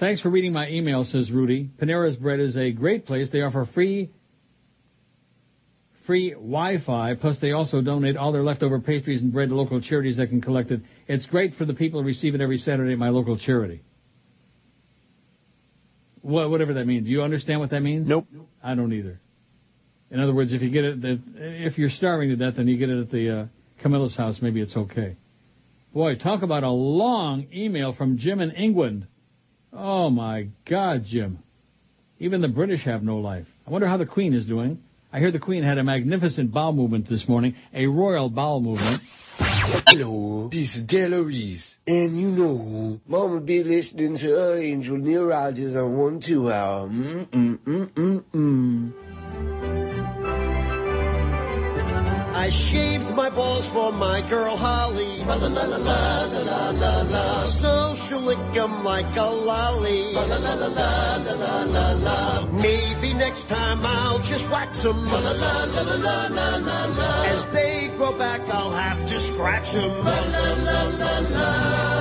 Thanks 0.00 0.20
for 0.20 0.30
reading 0.30 0.52
my 0.52 0.68
email, 0.68 1.04
says 1.04 1.30
Rudy. 1.30 1.70
Panera's 1.80 2.16
Bread 2.16 2.40
is 2.40 2.56
a 2.56 2.72
great 2.72 3.06
place. 3.06 3.30
They 3.30 3.42
offer 3.42 3.68
free 3.72 4.10
free 6.06 6.30
Wi-Fi, 6.32 7.14
plus 7.14 7.38
they 7.40 7.52
also 7.52 7.80
donate 7.80 8.16
all 8.16 8.32
their 8.32 8.42
leftover 8.42 8.80
pastries 8.80 9.20
and 9.22 9.32
bread 9.32 9.48
to 9.50 9.54
local 9.54 9.80
charities 9.80 10.16
that 10.16 10.28
can 10.28 10.40
collect 10.40 10.70
it. 10.70 10.80
It's 11.06 11.26
great 11.26 11.54
for 11.54 11.64
the 11.64 11.74
people 11.74 12.00
who 12.00 12.06
receive 12.06 12.34
it 12.34 12.40
every 12.40 12.58
Saturday 12.58 12.92
at 12.92 12.98
my 12.98 13.10
local 13.10 13.38
charity. 13.38 13.82
What, 16.22 16.50
whatever 16.50 16.74
that 16.74 16.86
means. 16.86 17.06
Do 17.06 17.12
you 17.12 17.22
understand 17.22 17.60
what 17.60 17.70
that 17.70 17.80
means? 17.80 18.08
Nope. 18.08 18.26
I 18.62 18.74
don't 18.74 18.92
either. 18.92 19.20
In 20.10 20.20
other 20.20 20.34
words, 20.34 20.52
if 20.52 20.62
you 20.62 20.70
get 20.70 20.84
it, 20.84 20.98
if 21.02 21.78
you're 21.78 21.90
starving 21.90 22.28
to 22.28 22.36
death 22.36 22.58
and 22.58 22.68
you 22.68 22.76
get 22.76 22.90
it 22.90 23.00
at 23.00 23.10
the 23.10 23.40
uh, 23.40 23.46
Camilla's 23.82 24.16
house, 24.16 24.38
maybe 24.40 24.60
it's 24.60 24.76
okay. 24.76 25.16
Boy, 25.92 26.16
talk 26.16 26.42
about 26.42 26.62
a 26.62 26.70
long 26.70 27.48
email 27.52 27.94
from 27.94 28.18
Jim 28.18 28.40
in 28.40 28.50
England. 28.52 29.06
Oh 29.72 30.10
my 30.10 30.48
God, 30.68 31.04
Jim. 31.06 31.38
Even 32.18 32.40
the 32.40 32.48
British 32.48 32.84
have 32.84 33.02
no 33.02 33.18
life. 33.18 33.46
I 33.66 33.70
wonder 33.70 33.88
how 33.88 33.96
the 33.96 34.06
Queen 34.06 34.32
is 34.32 34.46
doing. 34.46 34.82
I 35.14 35.18
hear 35.18 35.30
the 35.30 35.38
Queen 35.38 35.62
had 35.62 35.76
a 35.76 35.84
magnificent 35.84 36.52
bowel 36.52 36.72
movement 36.72 37.06
this 37.06 37.28
morning, 37.28 37.54
a 37.74 37.86
royal 37.86 38.30
bowel 38.30 38.62
movement. 38.62 39.02
Hello, 39.36 40.48
this 40.50 40.74
is 40.74 40.82
Della 40.86 41.22
Reese, 41.22 41.66
and 41.86 42.18
you 42.18 42.28
know. 42.28 42.98
Mama 43.06 43.40
be 43.40 43.62
listening 43.62 44.16
to 44.16 44.24
her 44.30 44.58
angel 44.58 44.96
Neil 44.96 45.24
Rogers 45.24 45.76
on 45.76 45.98
one 45.98 46.22
two 46.26 46.50
hour. 46.50 46.88
Mm, 46.88 47.28
mm, 47.28 47.58
mm, 47.90 48.24
mm 48.32 49.11
I 52.34 52.48
shaved 52.48 53.14
my 53.14 53.28
balls 53.28 53.68
for 53.72 53.92
my 53.92 54.26
girl 54.28 54.56
Holly. 54.56 55.18
La 55.26 55.34
la 55.36 55.48
la 55.48 55.64
la 55.64 55.76
la 55.76 56.40
la 56.40 56.70
la 56.70 57.02
la. 57.02 57.46
So 57.60 57.94
she'll 58.08 58.24
lick 58.24 58.56
'em 58.56 58.82
like 58.84 59.14
a 59.16 59.28
lolly. 59.28 60.12
La 60.14 60.24
la 60.24 60.38
la 60.38 60.54
la 60.54 60.66
la 60.66 61.34
la 61.34 61.62
la 61.64 61.92
la. 61.92 62.46
Maybe 62.50 63.12
next 63.12 63.48
time 63.48 63.84
I'll 63.84 64.18
just 64.20 64.48
wax 64.50 64.84
'em. 64.84 65.04
La 65.04 65.18
la 65.18 65.32
la 65.32 65.82
la 65.82 65.96
la 66.06 66.26
la 66.28 66.48
la 66.56 66.80
la. 66.86 67.10
As 67.34 67.46
they 67.52 67.92
grow 67.96 68.16
back, 68.16 68.40
I'll 68.48 68.72
have 68.72 69.06
to 69.08 69.20
scratch 69.20 69.74
'em. 69.74 70.02
La 70.02 70.20
la 70.34 70.46
la 70.66 70.82
la 71.00 71.18
la 71.18 71.18
la 71.36 71.91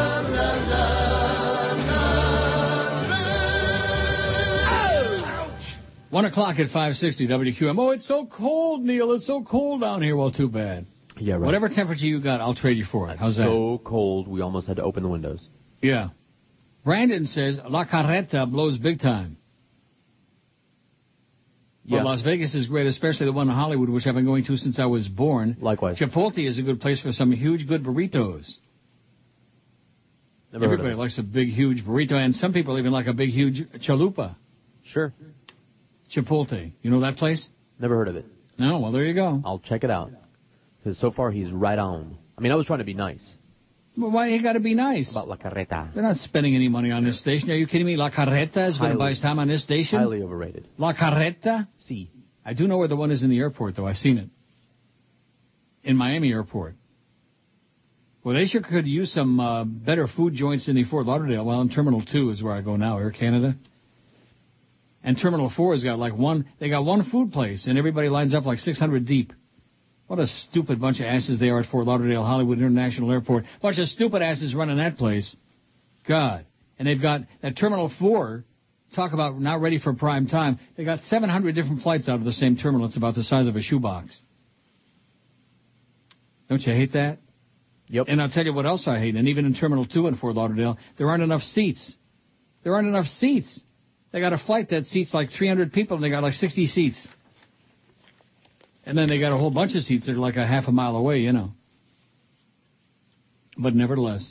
One 6.12 6.26
o'clock 6.26 6.60
at 6.60 6.68
560 6.68 7.28
WQAM. 7.28 7.80
Oh, 7.80 7.92
it's 7.92 8.06
so 8.06 8.26
cold, 8.26 8.84
Neil. 8.84 9.14
It's 9.14 9.26
so 9.26 9.44
cold 9.44 9.80
down 9.80 10.02
here. 10.02 10.18
Well, 10.18 10.30
too 10.30 10.50
bad. 10.50 10.86
Yeah, 11.18 11.36
right. 11.36 11.42
Whatever 11.42 11.70
temperature 11.70 12.06
you 12.06 12.22
got, 12.22 12.42
I'll 12.42 12.54
trade 12.54 12.78
you 12.78 12.84
for 12.84 13.10
it. 13.10 13.18
How's 13.18 13.38
that? 13.38 13.44
so 13.44 13.82
cold, 13.84 14.28
we 14.28 14.42
almost 14.42 14.68
had 14.68 14.76
to 14.76 14.84
open 14.84 15.04
the 15.04 15.10
windows. 15.10 15.48
Yeah. 15.82 16.10
Brandon 16.84 17.26
says 17.26 17.60
La 17.70 17.86
Carreta 17.86 18.50
blows 18.50 18.78
big 18.78 19.00
time. 19.00 19.38
Yeah. 21.86 22.04
Las 22.04 22.22
Vegas 22.24 22.56
is 22.56 22.68
great, 22.68 22.88
especially 22.88 23.26
the 23.26 23.34
one 23.34 23.50
in 23.50 23.56
Hollywood, 23.56 23.90
which 23.90 24.06
I've 24.06 24.16
been 24.16 24.26
going 24.26 24.44
to 24.46 24.58
since 24.58 24.80
I 24.80 24.86
was 24.86 25.08
born. 25.08 25.58
Likewise. 25.62 25.98
Chipotle 25.98 26.46
is 26.46 26.60
a 26.60 26.62
good 26.62 26.82
place 26.82 27.02
for 27.02 27.12
some 27.14 27.32
huge, 27.32 27.68
good 27.68 27.84
burritos. 27.84 28.54
Never 30.52 30.66
Everybody 30.66 30.96
likes 30.96 31.18
a 31.18 31.24
big, 31.24 31.50
huge 31.50 31.86
burrito, 31.86 32.16
and 32.16 32.36
some 32.36 32.52
people 32.52 32.78
even 32.78 32.92
like 32.92 33.08
a 33.08 33.14
big, 33.14 33.30
huge 33.30 33.64
chalupa. 33.80 34.36
Sure. 34.84 35.14
Chipotle. 36.16 36.72
You 36.82 36.92
know 36.92 37.02
that 37.02 37.18
place? 37.18 37.48
Never 37.80 37.96
heard 37.96 38.08
of 38.08 38.16
it. 38.16 38.26
No, 38.58 38.80
well, 38.80 38.92
there 38.92 39.06
you 39.06 39.14
go. 39.14 39.42
I'll 39.46 39.60
check 39.60 39.84
it 39.84 39.90
out. 39.90 40.12
Because 40.78 41.00
so 41.00 41.12
far 41.12 41.32
he's 41.32 41.52
right 41.52 41.80
on. 41.80 42.18
I 42.38 42.42
mean, 42.42 42.52
I 42.52 42.56
was 42.56 42.66
trying 42.66 42.80
to 42.80 42.86
be 42.86 42.94
nice. 42.94 43.34
Well, 43.98 44.12
why 44.12 44.28
you 44.30 44.42
got 44.42 44.54
to 44.54 44.60
be 44.60 44.74
nice? 44.74 45.12
About 45.12 45.28
La 45.28 45.36
Carreta. 45.36 45.94
They're 45.94 46.04
not 46.04 46.18
spending 46.18 46.56
any 46.56 46.70
money 46.70 46.92
on 46.92 47.04
this 47.04 47.20
station. 47.20 47.50
Are 47.52 47.56
you 47.56 47.68
kidding 47.68 47.86
me? 47.86 47.98
La 47.98 48.10
Carreta 48.10 48.70
is 48.70 48.78
going 48.78 48.94
to 48.94 48.98
buy 48.98 49.10
his 49.10 49.20
time 49.20 49.38
on 49.38 49.48
this 49.48 49.64
station? 49.64 50.00
Highly 50.00 50.24
overrated. 50.24 50.68
La 50.78 50.94
Carreta? 50.94 51.68
See. 51.80 52.10
I 52.46 52.54
do 52.54 52.68
know 52.68 52.78
where 52.78 52.88
the 52.88 52.96
one 52.96 53.12
is 53.12 53.22
in 53.22 53.30
the 53.30 53.38
airport, 53.38 53.76
though. 53.76 53.86
I've 53.86 53.98
seen 53.98 54.18
it. 54.18 54.30
In 55.84 55.98
Miami 55.98 56.32
Airport. 56.32 56.76
Well, 58.24 58.36
they 58.36 58.46
sure 58.46 58.62
could 58.62 58.88
use 58.88 59.12
some 59.12 59.40
uh, 59.40 59.64
better 59.66 60.08
food 60.08 60.36
joints 60.36 60.68
in 60.68 60.76
the 60.76 60.84
Fort 60.86 61.06
Lauderdale. 61.06 61.44
Well, 61.44 61.62
in 61.62 61.70
Terminal 61.70 62.04
2 62.04 62.30
is 62.30 62.42
where 62.42 62.54
I 62.54 62.62
go 62.62 62.76
now, 62.76 62.98
Air 63.00 63.12
Canada. 63.12 63.56
And 65.03 65.18
Terminal 65.19 65.52
4 65.56 65.73
has 65.73 65.84
got 65.84 65.98
like 65.98 66.14
one, 66.14 66.45
they 66.60 66.69
got 66.69 66.86
one 66.86 67.10
food 67.10 67.32
place, 67.32 67.65
and 67.65 67.78
everybody 67.78 68.10
lines 68.10 68.34
up 68.34 68.45
like 68.45 68.60
600 68.60 69.06
deep. 69.06 69.34
What 70.07 70.19
a 70.19 70.28
stupid 70.28 70.80
bunch 70.80 70.99
of 70.99 71.06
asses 71.06 71.40
they 71.40 71.49
are 71.49 71.61
at 71.61 71.69
Fort 71.69 71.88
Lauderdale 71.88 72.23
Hollywood 72.23 72.57
International 72.57 73.11
Airport. 73.11 73.45
Bunch 73.61 73.80
of 73.80 73.88
stupid 73.88 74.22
asses 74.22 74.53
running 74.53 74.78
that 74.78 74.98
place. 74.98 75.36
God. 76.07 76.45
And 76.78 76.88
they've 76.88 77.02
got 77.02 77.22
at 77.41 77.57
Terminal 77.57 77.91
4, 77.99 78.44
talk 78.95 79.14
about 79.14 79.40
not 79.40 79.61
ready 79.61 79.80
for 79.80 79.94
prime 79.94 80.28
time, 80.28 80.60
they 80.76 80.84
got 80.84 81.02
700 81.03 81.56
different 81.56 81.82
flights 81.82 82.10
out 82.10 82.15
of 82.19 82.26
the 82.26 82.34
same 82.34 82.57
terminal. 82.57 82.88
It's 82.88 82.98
about 82.98 83.15
the 83.15 83.23
size 83.23 83.48
of 83.48 83.56
a 83.56 83.61
shoebox. 83.61 84.19
Don't 86.49 86.61
you 86.61 86.73
hate 86.73 86.94
that? 86.94 87.19
Yep. 87.88 88.07
And 88.10 88.22
I'll 88.22 88.30
tell 88.30 88.45
you 88.45 88.53
what 88.53 88.65
else 88.65 88.88
I 88.88 88.99
hate. 88.99 89.15
And 89.15 89.28
even 89.30 89.45
in 89.45 89.53
Terminal 89.53 89.86
2 89.86 90.07
in 90.07 90.15
Fort 90.15 90.36
Lauderdale, 90.36 90.78
there 90.98 91.10
aren't 91.10 91.23
enough 91.23 91.41
seats. 91.41 91.95
There 92.64 92.73
aren't 92.73 92.88
enough 92.88 93.07
seats. 93.07 93.61
They 94.12 94.20
got 94.20 94.34
a 94.34 94.38
flight 94.38 94.70
that 94.70 94.88
seats 94.88 95.14
like 95.14 95.30
300 95.30 95.72
people 95.72 95.96
and 95.96 96.04
they 96.04 96.10
got 96.10 96.24
like 96.24 96.34
60 96.34 96.68
seats. 96.68 97.08
And 98.86 98.98
then 98.98 99.08
they 99.08 99.20
got 99.20 99.34
a 99.34 99.38
whole 99.38 99.52
bunch 99.52 99.76
of 99.76 99.84
seats 99.84 100.08
that 100.08 100.14
are 100.14 100.20
like 100.20 100.36
a 100.36 100.46
half 100.46 100.68
a 100.68 100.72
mile 100.72 100.96
away, 100.96 101.20
you 101.20 101.32
know. 101.32 101.52
But 103.58 103.76
nevertheless, 103.76 104.26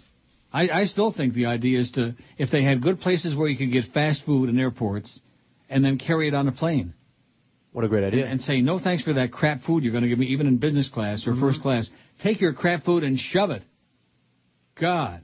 I, 0.53 0.69
I 0.69 0.85
still 0.87 1.13
think 1.13 1.35
the 1.35 1.47
idea 1.47 1.81
is 1.81 1.93
to, 1.93 2.15
if 2.37 2.51
they 2.51 2.63
had 2.63 2.83
good 2.83 3.01
places 3.01 3.37
where 3.37 3.49
you 3.49 3.57
could 3.57 3.73
get 3.73 3.93
fast 3.93 4.25
food 4.27 4.49
in 4.49 4.59
airports 4.59 5.21
and 5.69 5.85
then 5.85 5.99
carry 5.99 6.29
it 6.29 6.35
on 6.35 6.49
a 6.49 6.53
plane. 6.53 6.95
What 7.73 7.85
a 7.85 7.89
great 7.89 8.05
idea. 8.05 8.25
And, 8.25 8.33
and 8.33 8.41
say, 8.41 8.61
no 8.61 8.81
thanks 8.81 9.05
for 9.05 9.13
that 9.15 9.31
crap 9.33 9.63
food 9.63 9.85
you're 9.85 9.93
going 9.93 10.03
to 10.03 10.09
give 10.09 10.19
me, 10.19 10.27
even 10.27 10.49
in 10.49 10.57
business 10.57 10.91
class 10.91 11.27
or 11.27 11.31
mm-hmm. 11.31 11.41
first 11.41 11.63
class. 11.63 11.89
Take 12.23 12.41
your 12.41 12.53
crap 12.53 12.85
food 12.85 13.05
and 13.05 13.19
shove 13.19 13.51
it. 13.51 13.63
God. 14.81 15.23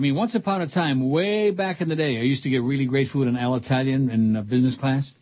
I 0.00 0.02
mean, 0.02 0.14
once 0.14 0.34
upon 0.34 0.62
a 0.62 0.66
time, 0.66 1.10
way 1.10 1.50
back 1.50 1.82
in 1.82 1.90
the 1.90 1.94
day, 1.94 2.16
I 2.16 2.22
used 2.22 2.44
to 2.44 2.48
get 2.48 2.62
really 2.62 2.86
great 2.86 3.08
food 3.08 3.28
in 3.28 3.34
Alitalia 3.34 3.92
in 4.10 4.34
uh, 4.34 4.40
business 4.40 4.74
class. 4.78 5.12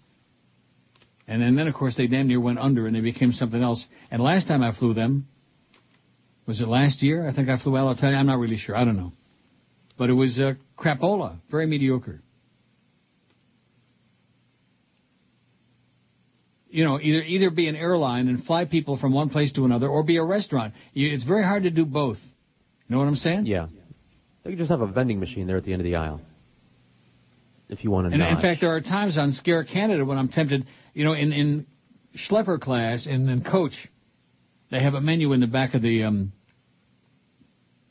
And 1.26 1.42
then, 1.42 1.56
then, 1.56 1.66
of 1.66 1.74
course, 1.74 1.96
they 1.96 2.06
damn 2.06 2.28
near 2.28 2.40
went 2.40 2.60
under 2.60 2.86
and 2.86 2.94
they 2.94 3.00
became 3.00 3.32
something 3.32 3.60
else. 3.60 3.84
And 4.12 4.22
last 4.22 4.46
time 4.46 4.62
I 4.62 4.70
flew 4.70 4.94
them, 4.94 5.26
was 6.46 6.60
it 6.60 6.68
last 6.68 7.02
year? 7.02 7.28
I 7.28 7.34
think 7.34 7.48
I 7.48 7.58
flew 7.58 7.72
Alitalia. 7.72 8.18
I'm 8.18 8.28
not 8.28 8.38
really 8.38 8.56
sure. 8.56 8.76
I 8.76 8.84
don't 8.84 8.96
know. 8.96 9.10
But 9.98 10.10
it 10.10 10.12
was 10.12 10.38
uh, 10.38 10.52
crapola. 10.78 11.40
Very 11.50 11.66
mediocre. 11.66 12.22
you 16.70 16.84
know, 16.84 17.00
either 17.00 17.22
either 17.22 17.50
be 17.50 17.66
an 17.66 17.74
airline 17.74 18.28
and 18.28 18.44
fly 18.44 18.64
people 18.64 18.96
from 18.96 19.12
one 19.12 19.30
place 19.30 19.50
to 19.54 19.64
another, 19.64 19.88
or 19.88 20.04
be 20.04 20.18
a 20.18 20.22
restaurant. 20.22 20.74
You, 20.92 21.12
it's 21.12 21.24
very 21.24 21.42
hard 21.42 21.64
to 21.64 21.70
do 21.70 21.84
both. 21.84 22.18
You 22.86 22.94
know 22.94 22.98
what 22.98 23.08
I'm 23.08 23.16
saying? 23.16 23.46
Yeah. 23.46 23.66
They 24.48 24.52
could 24.52 24.60
just 24.60 24.70
have 24.70 24.80
a 24.80 24.86
vending 24.86 25.20
machine 25.20 25.46
there 25.46 25.58
at 25.58 25.64
the 25.64 25.74
end 25.74 25.82
of 25.82 25.84
the 25.84 25.96
aisle. 25.96 26.22
If 27.68 27.84
you 27.84 27.90
want 27.90 28.06
to 28.06 28.12
And 28.14 28.20
notch. 28.20 28.36
in 28.36 28.40
fact, 28.40 28.62
there 28.62 28.74
are 28.74 28.80
times 28.80 29.18
on 29.18 29.32
Scare 29.32 29.62
Canada 29.62 30.06
when 30.06 30.16
I'm 30.16 30.28
tempted, 30.28 30.66
you 30.94 31.04
know, 31.04 31.12
in 31.12 31.34
in 31.34 31.66
schlepper 32.16 32.58
class 32.58 33.06
and 33.06 33.28
in 33.28 33.44
coach, 33.44 33.74
they 34.70 34.80
have 34.80 34.94
a 34.94 35.02
menu 35.02 35.34
in 35.34 35.40
the 35.40 35.46
back 35.46 35.74
of 35.74 35.82
the 35.82 36.04
um, 36.04 36.32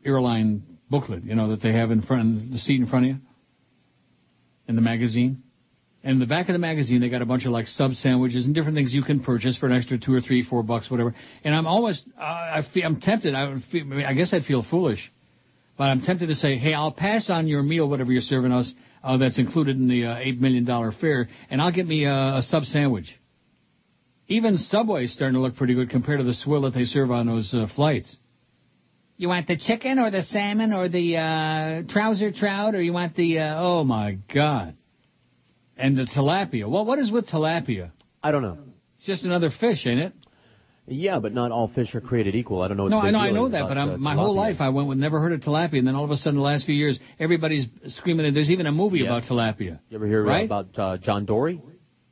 airline 0.03 0.63
booklet, 0.89 1.25
you 1.25 1.35
know, 1.35 1.49
that 1.49 1.61
they 1.61 1.73
have 1.73 1.91
in 1.91 2.01
front 2.01 2.51
the 2.51 2.57
seat 2.57 2.81
in 2.81 2.87
front 2.87 3.05
of 3.05 3.11
you 3.11 3.17
in 4.67 4.75
the 4.75 4.81
magazine. 4.81 5.43
And 6.03 6.13
in 6.13 6.19
the 6.19 6.25
back 6.25 6.49
of 6.49 6.53
the 6.53 6.59
magazine, 6.59 7.01
they 7.01 7.09
got 7.09 7.21
a 7.21 7.27
bunch 7.27 7.45
of 7.45 7.51
like 7.51 7.67
sub 7.67 7.93
sandwiches 7.93 8.47
and 8.47 8.55
different 8.55 8.75
things 8.75 8.95
you 8.95 9.03
can 9.03 9.19
purchase 9.19 9.55
for 9.57 9.67
an 9.67 9.73
extra 9.73 9.99
two 9.99 10.11
or 10.11 10.21
three, 10.21 10.41
four 10.41 10.63
bucks, 10.63 10.89
whatever. 10.89 11.13
And 11.43 11.53
I'm 11.53 11.67
almost, 11.67 12.03
uh, 12.19 12.23
I 12.23 12.63
feel, 12.73 12.83
I'm 12.83 12.99
tempted. 12.99 13.35
I, 13.35 13.47
would 13.47 13.63
feel, 13.71 13.83
I, 13.83 13.85
mean, 13.85 14.05
I 14.07 14.13
guess 14.13 14.33
I'd 14.33 14.45
feel 14.45 14.65
foolish, 14.67 15.11
but 15.77 15.85
I'm 15.85 16.01
tempted 16.01 16.27
to 16.27 16.35
say, 16.35 16.57
hey, 16.57 16.73
I'll 16.73 16.91
pass 16.91 17.29
on 17.29 17.47
your 17.47 17.61
meal, 17.61 17.87
whatever 17.87 18.11
you're 18.11 18.21
serving 18.21 18.51
us, 18.51 18.73
uh, 19.03 19.17
that's 19.17 19.37
included 19.37 19.77
in 19.77 19.87
the 19.87 20.05
uh, 20.05 20.17
eight 20.17 20.41
million 20.41 20.65
dollar 20.65 20.91
fare, 20.91 21.29
and 21.49 21.61
I'll 21.61 21.71
get 21.71 21.87
me 21.87 22.05
a, 22.05 22.37
a 22.37 22.41
sub 22.43 22.63
sandwich. 22.65 23.07
Even 24.27 24.57
Subway's 24.57 25.13
starting 25.13 25.35
to 25.35 25.39
look 25.39 25.55
pretty 25.55 25.73
good 25.73 25.89
compared 25.89 26.19
to 26.19 26.25
the 26.25 26.33
swill 26.33 26.61
that 26.61 26.73
they 26.73 26.83
serve 26.83 27.11
on 27.11 27.27
those 27.27 27.53
uh, 27.53 27.67
flights. 27.75 28.17
You 29.15 29.29
want 29.29 29.47
the 29.47 29.57
chicken 29.57 29.99
or 29.99 30.11
the 30.11 30.21
salmon 30.21 30.73
or 30.73 30.89
the 30.89 31.17
uh, 31.17 31.91
trouser 31.91 32.31
trout 32.31 32.75
or 32.75 32.81
you 32.81 32.93
want 32.93 33.15
the 33.15 33.39
uh, 33.39 33.55
oh 33.57 33.83
my 33.83 34.17
god, 34.33 34.75
and 35.77 35.97
the 35.97 36.03
tilapia. 36.05 36.69
Well, 36.69 36.85
what 36.85 36.99
is 36.99 37.11
with 37.11 37.27
tilapia? 37.27 37.91
I 38.21 38.31
don't 38.31 38.41
know. 38.41 38.57
It's 38.97 39.05
just 39.05 39.23
another 39.23 39.49
fish, 39.49 39.85
ain't 39.85 39.99
it? 39.99 40.13
Yeah, 40.89 41.19
but 41.19 41.33
not 41.33 41.51
all 41.51 41.67
fish 41.67 41.93
are 41.95 42.01
created 42.01 42.33
equal. 42.35 42.61
I 42.61 42.69
don't 42.69 42.77
know 42.77 42.83
what 42.83 42.89
No, 42.91 42.99
I 42.99 43.11
know, 43.11 43.19
I 43.19 43.31
know 43.31 43.49
that, 43.49 43.67
but 43.67 43.77
I'm, 43.77 43.89
uh, 43.91 43.97
my 43.97 44.15
whole 44.15 44.33
life 44.35 44.57
I 44.61 44.69
went 44.69 44.87
with 44.87 44.97
never 44.97 45.19
heard 45.19 45.33
of 45.33 45.41
tilapia, 45.41 45.79
and 45.79 45.87
then 45.87 45.95
all 45.95 46.05
of 46.05 46.11
a 46.11 46.15
sudden, 46.17 46.35
the 46.35 46.41
last 46.45 46.65
few 46.65 46.75
years, 46.75 46.97
everybody's 47.19 47.65
screaming. 47.87 48.25
and 48.25 48.33
There's 48.35 48.49
even 48.49 48.67
a 48.67 48.71
movie 48.71 48.99
Yeah. 48.99 49.05
about 49.07 49.23
tilapia. 49.23 49.79
You 49.89 49.97
ever 49.97 50.07
hear 50.07 50.21
uh, 50.25 50.29
Right? 50.29 50.45
about 50.45 50.79
uh, 50.79 50.97
John 50.97 51.25
Dory? 51.25 51.61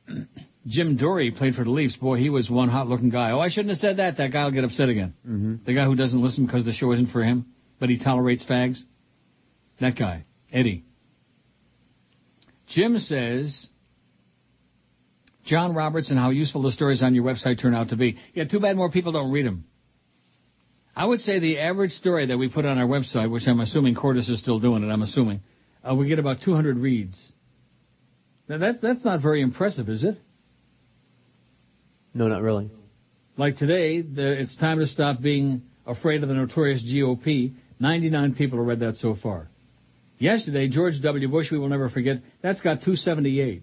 Jim 0.66 0.96
Dory 0.96 1.30
played 1.30 1.54
for 1.54 1.64
the 1.64 1.70
Leafs. 1.70 1.96
Boy, 1.96 2.18
he 2.18 2.28
was 2.28 2.50
one 2.50 2.68
hot-looking 2.68 3.08
guy. 3.08 3.30
Oh, 3.30 3.38
I 3.40 3.48
shouldn't 3.48 3.70
have 3.70 3.78
said 3.78 3.96
that. 3.98 4.18
That 4.18 4.32
guy 4.32 4.44
will 4.44 4.50
get 4.50 4.64
upset 4.64 4.88
again. 4.88 5.14
Mm-hmm. 5.26 5.54
The 5.64 5.72
guy 5.74 5.84
who 5.84 5.94
doesn't 5.94 6.20
listen 6.20 6.44
because 6.44 6.64
the 6.64 6.72
show 6.72 6.92
isn't 6.92 7.12
for 7.12 7.22
him, 7.22 7.46
but 7.78 7.88
he 7.88 7.98
tolerates 8.02 8.44
fags. 8.44 8.78
That 9.80 9.96
guy, 9.96 10.24
Eddie. 10.52 10.84
Jim 12.66 12.98
says, 12.98 13.68
John 15.46 15.74
Roberts 15.74 16.10
and 16.10 16.18
how 16.18 16.30
useful 16.30 16.62
the 16.62 16.72
stories 16.72 17.02
on 17.02 17.14
your 17.14 17.24
website 17.24 17.60
turn 17.60 17.74
out 17.74 17.90
to 17.90 17.96
be. 17.96 18.18
Yeah, 18.34 18.44
too 18.44 18.60
bad 18.60 18.76
more 18.76 18.90
people 18.90 19.12
don't 19.12 19.30
read 19.30 19.46
them. 19.46 19.64
I 20.94 21.04
would 21.04 21.20
say 21.20 21.38
the 21.38 21.60
average 21.60 21.92
story 21.92 22.26
that 22.26 22.38
we 22.38 22.48
put 22.48 22.64
on 22.64 22.78
our 22.78 22.86
website, 22.86 23.30
which 23.30 23.46
I'm 23.46 23.60
assuming 23.60 23.94
Cordis 23.94 24.28
is 24.28 24.40
still 24.40 24.58
doing 24.58 24.82
it, 24.82 24.90
I'm 24.90 25.02
assuming, 25.02 25.40
uh, 25.88 25.94
we 25.94 26.08
get 26.08 26.18
about 26.18 26.38
200 26.42 26.76
reads. 26.78 27.18
Now 28.48 28.58
that's 28.58 28.80
that's 28.80 29.04
not 29.04 29.20
very 29.22 29.42
impressive, 29.42 29.88
is 29.88 30.04
it? 30.04 30.18
No, 32.14 32.28
not 32.28 32.42
really. 32.42 32.70
Like 33.36 33.56
today, 33.56 34.00
the, 34.00 34.40
it's 34.40 34.56
time 34.56 34.78
to 34.78 34.86
stop 34.86 35.20
being 35.20 35.62
afraid 35.86 36.22
of 36.22 36.28
the 36.28 36.34
notorious 36.34 36.82
GOP. 36.82 37.54
99 37.78 38.34
people 38.34 38.58
have 38.58 38.66
read 38.66 38.80
that 38.80 38.96
so 38.96 39.14
far. 39.14 39.48
Yesterday, 40.18 40.68
George 40.68 41.02
W. 41.02 41.28
Bush, 41.28 41.50
we 41.52 41.58
will 41.58 41.68
never 41.68 41.90
forget, 41.90 42.22
that's 42.40 42.62
got 42.62 42.80
278. 42.80 43.62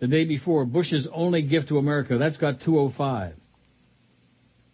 The 0.00 0.08
day 0.08 0.24
before, 0.24 0.64
Bush's 0.64 1.08
only 1.12 1.42
gift 1.42 1.68
to 1.68 1.78
America, 1.78 2.18
that's 2.18 2.36
got 2.36 2.60
205. 2.60 3.34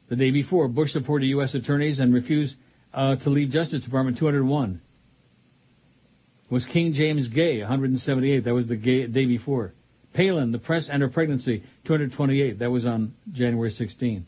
The 0.09 0.17
day 0.17 0.33
before, 0.33 0.67
Bush 0.69 0.93
supported 0.93 1.27
U.S. 1.27 1.55
attorneys 1.55 2.01
and 2.01 2.13
refused 2.13 2.57
uh, 2.93 3.17
to 3.17 3.31
leave 3.31 3.51
Justice 3.51 3.85
Department, 3.85 4.19
201. 4.19 4.81
Was 6.51 6.67
King 6.67 6.95
James 6.95 7.29
gay, 7.29 7.61
178. 7.61 8.45
That 8.45 8.55
was 8.55 8.67
the 8.67 8.75
gay, 8.75 9.07
day 9.07 9.27
before. 9.27 9.73
Palin, 10.13 10.51
the 10.51 10.59
press 10.59 10.89
and 10.91 11.01
her 11.01 11.09
pregnancy, 11.09 11.63
228. 11.85 12.59
That 12.59 12.71
was 12.73 12.85
on 12.85 13.15
January 13.31 13.71
16. 13.71 14.27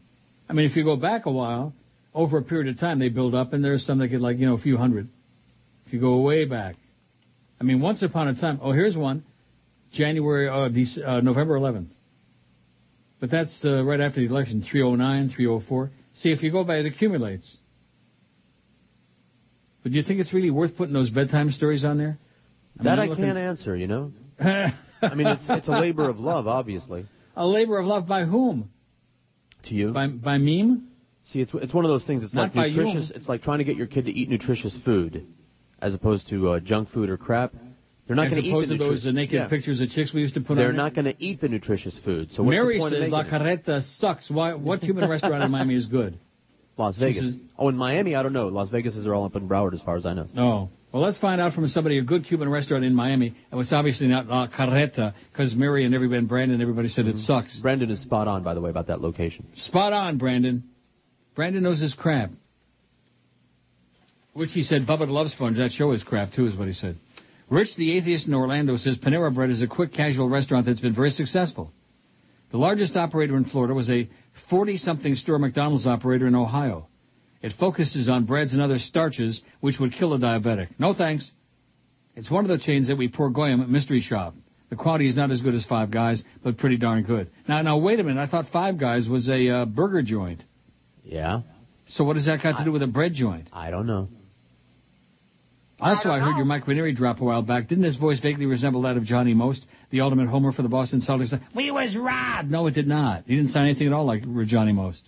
I 0.48 0.52
mean, 0.52 0.70
if 0.70 0.76
you 0.76 0.84
go 0.84 0.94
back 0.94 1.26
a 1.26 1.32
while, 1.32 1.72
over 2.14 2.38
a 2.38 2.42
period 2.42 2.72
of 2.72 2.78
time, 2.78 3.00
they 3.00 3.08
build 3.08 3.34
up, 3.34 3.52
and 3.52 3.64
there's 3.64 3.84
some 3.84 3.98
that 3.98 4.08
get 4.08 4.20
like, 4.20 4.38
you 4.38 4.46
know, 4.46 4.54
a 4.54 4.58
few 4.58 4.76
hundred. 4.76 5.08
If 5.86 5.92
you 5.92 6.00
go 6.00 6.18
way 6.18 6.44
back. 6.44 6.76
I 7.60 7.64
mean, 7.64 7.80
once 7.80 8.02
upon 8.02 8.28
a 8.28 8.34
time, 8.40 8.60
oh, 8.62 8.72
here's 8.72 8.96
one. 8.96 9.24
January, 9.92 10.48
uh, 10.48 10.68
Dec- 10.68 11.06
uh, 11.06 11.20
November 11.20 11.58
11th. 11.58 11.88
But 13.20 13.30
that's 13.30 13.64
uh, 13.64 13.84
right 13.84 14.00
after 14.00 14.20
the 14.20 14.26
election, 14.26 14.62
309, 14.68 15.28
304. 15.34 15.90
See, 16.14 16.30
if 16.32 16.42
you 16.42 16.50
go 16.50 16.64
by, 16.64 16.78
it 16.78 16.86
accumulates. 16.86 17.56
But 19.82 19.92
do 19.92 19.98
you 19.98 20.04
think 20.04 20.20
it's 20.20 20.32
really 20.32 20.50
worth 20.50 20.76
putting 20.76 20.92
those 20.94 21.10
bedtime 21.10 21.50
stories 21.50 21.84
on 21.84 21.98
there? 21.98 22.18
I 22.78 22.84
that 22.84 22.98
I'm 22.98 23.00
I 23.00 23.06
looking- 23.06 23.24
can't 23.24 23.38
answer, 23.38 23.76
you 23.76 23.86
know. 23.86 24.12
I 24.40 25.14
mean, 25.14 25.26
it's 25.26 25.44
it's 25.48 25.68
a 25.68 25.72
labor 25.72 26.08
of 26.08 26.18
love, 26.20 26.46
obviously. 26.46 27.06
A 27.36 27.46
labor 27.46 27.78
of 27.78 27.86
love 27.86 28.06
by 28.06 28.24
whom? 28.24 28.70
To 29.64 29.74
you. 29.74 29.92
By 29.92 30.06
by 30.08 30.38
meme? 30.38 30.88
See, 31.26 31.40
it's 31.40 31.52
it's 31.54 31.72
one 31.74 31.84
of 31.84 31.88
those 31.90 32.04
things. 32.04 32.22
It's 32.24 32.34
Not 32.34 32.54
like 32.54 32.70
nutritious. 32.72 33.12
It's 33.14 33.28
like 33.28 33.42
trying 33.42 33.58
to 33.58 33.64
get 33.64 33.76
your 33.76 33.86
kid 33.86 34.06
to 34.06 34.10
eat 34.12 34.28
nutritious 34.28 34.76
food, 34.84 35.26
as 35.80 35.94
opposed 35.94 36.28
to 36.30 36.50
uh, 36.50 36.60
junk 36.60 36.90
food 36.90 37.08
or 37.10 37.16
crap. 37.16 37.52
They're 38.06 38.16
not 38.16 38.30
going 38.30 38.42
to 38.42 38.48
eat 38.48 38.68
the 38.68 38.76
those 38.76 39.04
nutri- 39.04 39.14
naked 39.14 39.34
Yeah. 39.34 39.48
pictures 39.48 39.80
of 39.80 39.88
chicks 39.90 40.12
we 40.12 40.20
used 40.22 40.34
to 40.34 40.40
put 40.40 40.56
They're 40.56 40.70
on. 40.70 40.76
not 40.76 40.94
going 40.94 41.04
to 41.04 41.14
eat 41.18 41.40
the 41.40 41.48
nutritious 41.48 41.96
food. 42.04 42.32
So 42.32 42.42
what's 42.42 42.54
Mary 42.56 42.74
the 42.74 42.80
point 42.80 42.94
says 42.94 43.04
of 43.04 43.10
La 43.10 43.20
it? 43.20 43.28
Carreta 43.28 43.82
sucks. 43.98 44.28
Why? 44.30 44.54
What 44.54 44.80
Cuban 44.80 45.08
restaurant 45.08 45.42
in 45.42 45.50
Miami 45.56 45.76
is 45.76 45.86
good? 45.86 46.18
Las 46.76 46.96
Vegas. 46.96 47.34
oh, 47.58 47.68
in 47.68 47.76
Miami, 47.76 48.14
I 48.14 48.22
don't 48.22 48.32
know. 48.32 48.48
Las 48.48 48.68
Vegas 48.70 48.96
is 48.96 49.06
all 49.06 49.24
up 49.24 49.36
in 49.36 49.48
Broward, 49.48 49.74
as 49.74 49.82
far 49.82 49.96
as 49.96 50.06
I 50.06 50.14
know. 50.14 50.26
Oh. 50.36 50.68
Well, 50.92 51.02
let's 51.02 51.18
find 51.18 51.40
out 51.40 51.54
from 51.54 51.68
somebody 51.68 51.98
a 51.98 52.02
good 52.02 52.26
Cuban 52.26 52.50
restaurant 52.50 52.84
in 52.84 52.94
Miami, 52.94 53.34
and 53.50 53.60
it's 53.60 53.72
obviously 53.72 54.08
not 54.08 54.26
La 54.26 54.48
Carreta 54.48 55.14
because 55.30 55.54
Mary 55.54 55.86
and 55.86 55.94
everybody, 55.94 56.18
and 56.18 56.28
Brandon, 56.28 56.60
everybody 56.60 56.88
said 56.88 57.06
it 57.06 57.14
mm-hmm. 57.14 57.24
sucks. 57.24 57.56
Brandon 57.60 57.90
is 57.90 58.02
spot 58.02 58.28
on, 58.28 58.42
by 58.42 58.52
the 58.52 58.60
way, 58.60 58.68
about 58.68 58.88
that 58.88 59.00
location. 59.00 59.46
Spot 59.56 59.92
on, 59.92 60.18
Brandon. 60.18 60.64
Brandon 61.34 61.62
knows 61.62 61.80
his 61.80 61.94
crap. 61.94 62.30
Which 64.34 64.50
he 64.52 64.62
said, 64.62 64.82
Bubba 64.82 65.00
loves 65.00 65.10
Love 65.10 65.28
Sponge, 65.28 65.56
that 65.58 65.72
show 65.72 65.92
is 65.92 66.02
crap 66.02 66.32
too, 66.32 66.46
is 66.46 66.56
what 66.56 66.68
he 66.68 66.74
said. 66.74 66.98
Rich 67.52 67.76
the 67.76 67.98
Atheist 67.98 68.26
in 68.26 68.32
Orlando 68.32 68.78
says 68.78 68.96
Panera 68.96 69.32
Bread 69.32 69.50
is 69.50 69.60
a 69.60 69.66
quick 69.66 69.92
casual 69.92 70.26
restaurant 70.26 70.64
that's 70.64 70.80
been 70.80 70.94
very 70.94 71.10
successful. 71.10 71.70
The 72.50 72.56
largest 72.56 72.96
operator 72.96 73.36
in 73.36 73.44
Florida 73.44 73.74
was 73.74 73.90
a 73.90 74.08
40-something 74.50 75.16
store 75.16 75.38
McDonald's 75.38 75.86
operator 75.86 76.26
in 76.26 76.34
Ohio. 76.34 76.88
It 77.42 77.52
focuses 77.60 78.08
on 78.08 78.24
breads 78.24 78.54
and 78.54 78.62
other 78.62 78.78
starches 78.78 79.42
which 79.60 79.78
would 79.78 79.92
kill 79.92 80.14
a 80.14 80.18
diabetic. 80.18 80.68
No 80.78 80.94
thanks. 80.94 81.30
It's 82.16 82.30
one 82.30 82.46
of 82.46 82.48
the 82.48 82.56
chains 82.56 82.88
that 82.88 82.96
we 82.96 83.08
pour 83.08 83.28
goyim 83.28 83.60
at 83.60 83.68
Mystery 83.68 84.00
Shop. 84.00 84.34
The 84.70 84.76
quality 84.76 85.06
is 85.10 85.16
not 85.16 85.30
as 85.30 85.42
good 85.42 85.54
as 85.54 85.66
Five 85.66 85.90
Guys, 85.90 86.24
but 86.42 86.56
pretty 86.56 86.78
darn 86.78 87.02
good. 87.02 87.30
Now, 87.46 87.60
now 87.60 87.76
wait 87.76 88.00
a 88.00 88.02
minute. 88.02 88.18
I 88.18 88.28
thought 88.28 88.46
Five 88.50 88.78
Guys 88.78 89.10
was 89.10 89.28
a 89.28 89.48
uh, 89.50 89.64
burger 89.66 90.00
joint. 90.00 90.42
Yeah. 91.04 91.42
So 91.84 92.04
what 92.04 92.14
does 92.14 92.24
that 92.24 92.42
got 92.42 92.60
to 92.60 92.64
do 92.64 92.72
with 92.72 92.82
a 92.82 92.86
bread 92.86 93.12
joint? 93.12 93.50
I 93.52 93.70
don't 93.70 93.86
know. 93.86 94.08
Also, 95.82 96.10
I, 96.10 96.20
heard 96.20 96.36
your 96.36 96.44
Mike 96.44 96.68
Ranieri 96.68 96.92
drop 96.92 97.20
a 97.20 97.24
while 97.24 97.42
back. 97.42 97.66
Didn't 97.66 97.82
his 97.82 97.96
voice 97.96 98.20
vaguely 98.20 98.46
resemble 98.46 98.82
that 98.82 98.96
of 98.96 99.02
Johnny 99.02 99.34
Most, 99.34 99.66
the 99.90 100.02
ultimate 100.02 100.28
homer 100.28 100.52
for 100.52 100.62
the 100.62 100.68
Boston 100.68 101.00
Celtics? 101.00 101.32
We 101.56 101.72
was 101.72 101.96
robbed. 101.96 102.50
No, 102.50 102.68
it 102.68 102.74
did 102.74 102.86
not. 102.86 103.24
He 103.26 103.34
didn't 103.34 103.50
sound 103.50 103.68
anything 103.68 103.88
at 103.88 103.92
all 103.92 104.04
like 104.04 104.22
Johnny 104.46 104.72
Most. 104.72 105.02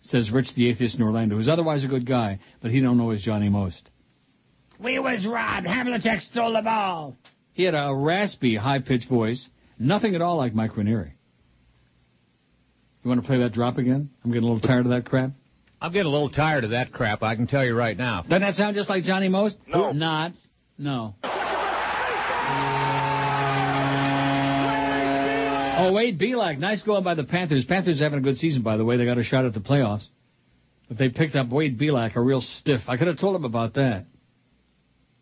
Says 0.00 0.30
Rich 0.30 0.54
the 0.54 0.70
Atheist 0.70 0.96
in 0.96 1.02
Orlando, 1.02 1.36
who's 1.36 1.48
otherwise 1.48 1.84
a 1.84 1.88
good 1.88 2.06
guy, 2.06 2.38
but 2.62 2.70
he 2.70 2.80
don't 2.80 2.96
know 2.96 3.10
his 3.10 3.22
Johnny 3.22 3.50
Most. 3.50 3.88
We 4.78 4.98
was 4.98 5.26
robbed. 5.26 5.66
Havlicek 5.66 6.20
stole 6.22 6.54
the 6.54 6.62
ball. 6.62 7.16
He 7.52 7.64
had 7.64 7.74
a 7.74 7.94
raspy, 7.94 8.56
high-pitched 8.56 9.08
voice, 9.08 9.48
nothing 9.78 10.14
at 10.14 10.22
all 10.22 10.38
like 10.38 10.54
Mike 10.54 10.76
Ranieri. 10.78 11.14
You 13.02 13.08
want 13.08 13.20
to 13.20 13.26
play 13.26 13.38
that 13.40 13.52
drop 13.52 13.76
again? 13.76 14.08
I'm 14.24 14.30
getting 14.30 14.48
a 14.48 14.50
little 14.50 14.66
tired 14.66 14.86
of 14.86 14.92
that 14.92 15.04
crap. 15.04 15.32
I'm 15.84 15.92
getting 15.92 16.06
a 16.06 16.10
little 16.10 16.30
tired 16.30 16.64
of 16.64 16.70
that 16.70 16.94
crap, 16.94 17.22
I 17.22 17.36
can 17.36 17.46
tell 17.46 17.62
you 17.62 17.76
right 17.76 17.94
now. 17.94 18.22
Doesn't 18.22 18.40
that 18.40 18.54
sound 18.54 18.74
just 18.74 18.88
like 18.88 19.04
Johnny 19.04 19.28
Most? 19.28 19.58
No. 19.66 19.92
Not. 19.92 20.32
No. 20.78 21.14
Oh, 25.76 25.92
Wade 25.92 26.18
Belak, 26.18 26.58
nice 26.58 26.82
going 26.82 27.04
by 27.04 27.14
the 27.14 27.24
Panthers. 27.24 27.66
Panthers 27.66 28.00
having 28.00 28.18
a 28.18 28.22
good 28.22 28.38
season, 28.38 28.62
by 28.62 28.78
the 28.78 28.84
way. 28.86 28.96
They 28.96 29.04
got 29.04 29.18
a 29.18 29.24
shot 29.24 29.44
at 29.44 29.52
the 29.52 29.60
playoffs. 29.60 30.06
But 30.88 30.96
they 30.96 31.10
picked 31.10 31.36
up 31.36 31.50
Wade 31.50 31.78
Belak, 31.78 32.16
a 32.16 32.20
real 32.22 32.40
stiff. 32.40 32.80
I 32.88 32.96
could 32.96 33.08
have 33.08 33.18
told 33.18 33.36
him 33.36 33.44
about 33.44 33.74
that. 33.74 34.06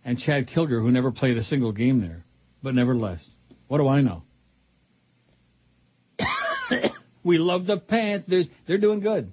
And 0.05 0.17
Chad 0.17 0.49
Kilger, 0.49 0.81
who 0.81 0.93
never 0.93 1.11
played 1.11 1.39
a 1.39 1.43
single 1.43 1.73
game 1.73 2.01
there. 2.01 2.25
But 2.63 2.77
nevertheless, 2.77 3.19
what 3.67 3.79
do 3.79 3.89
I 3.89 4.01
know? 4.01 4.23
we 7.25 7.39
love 7.39 7.67
the 7.67 7.79
Panthers. 7.79 8.47
They're 8.69 8.79
doing 8.79 9.01
good. 9.01 9.33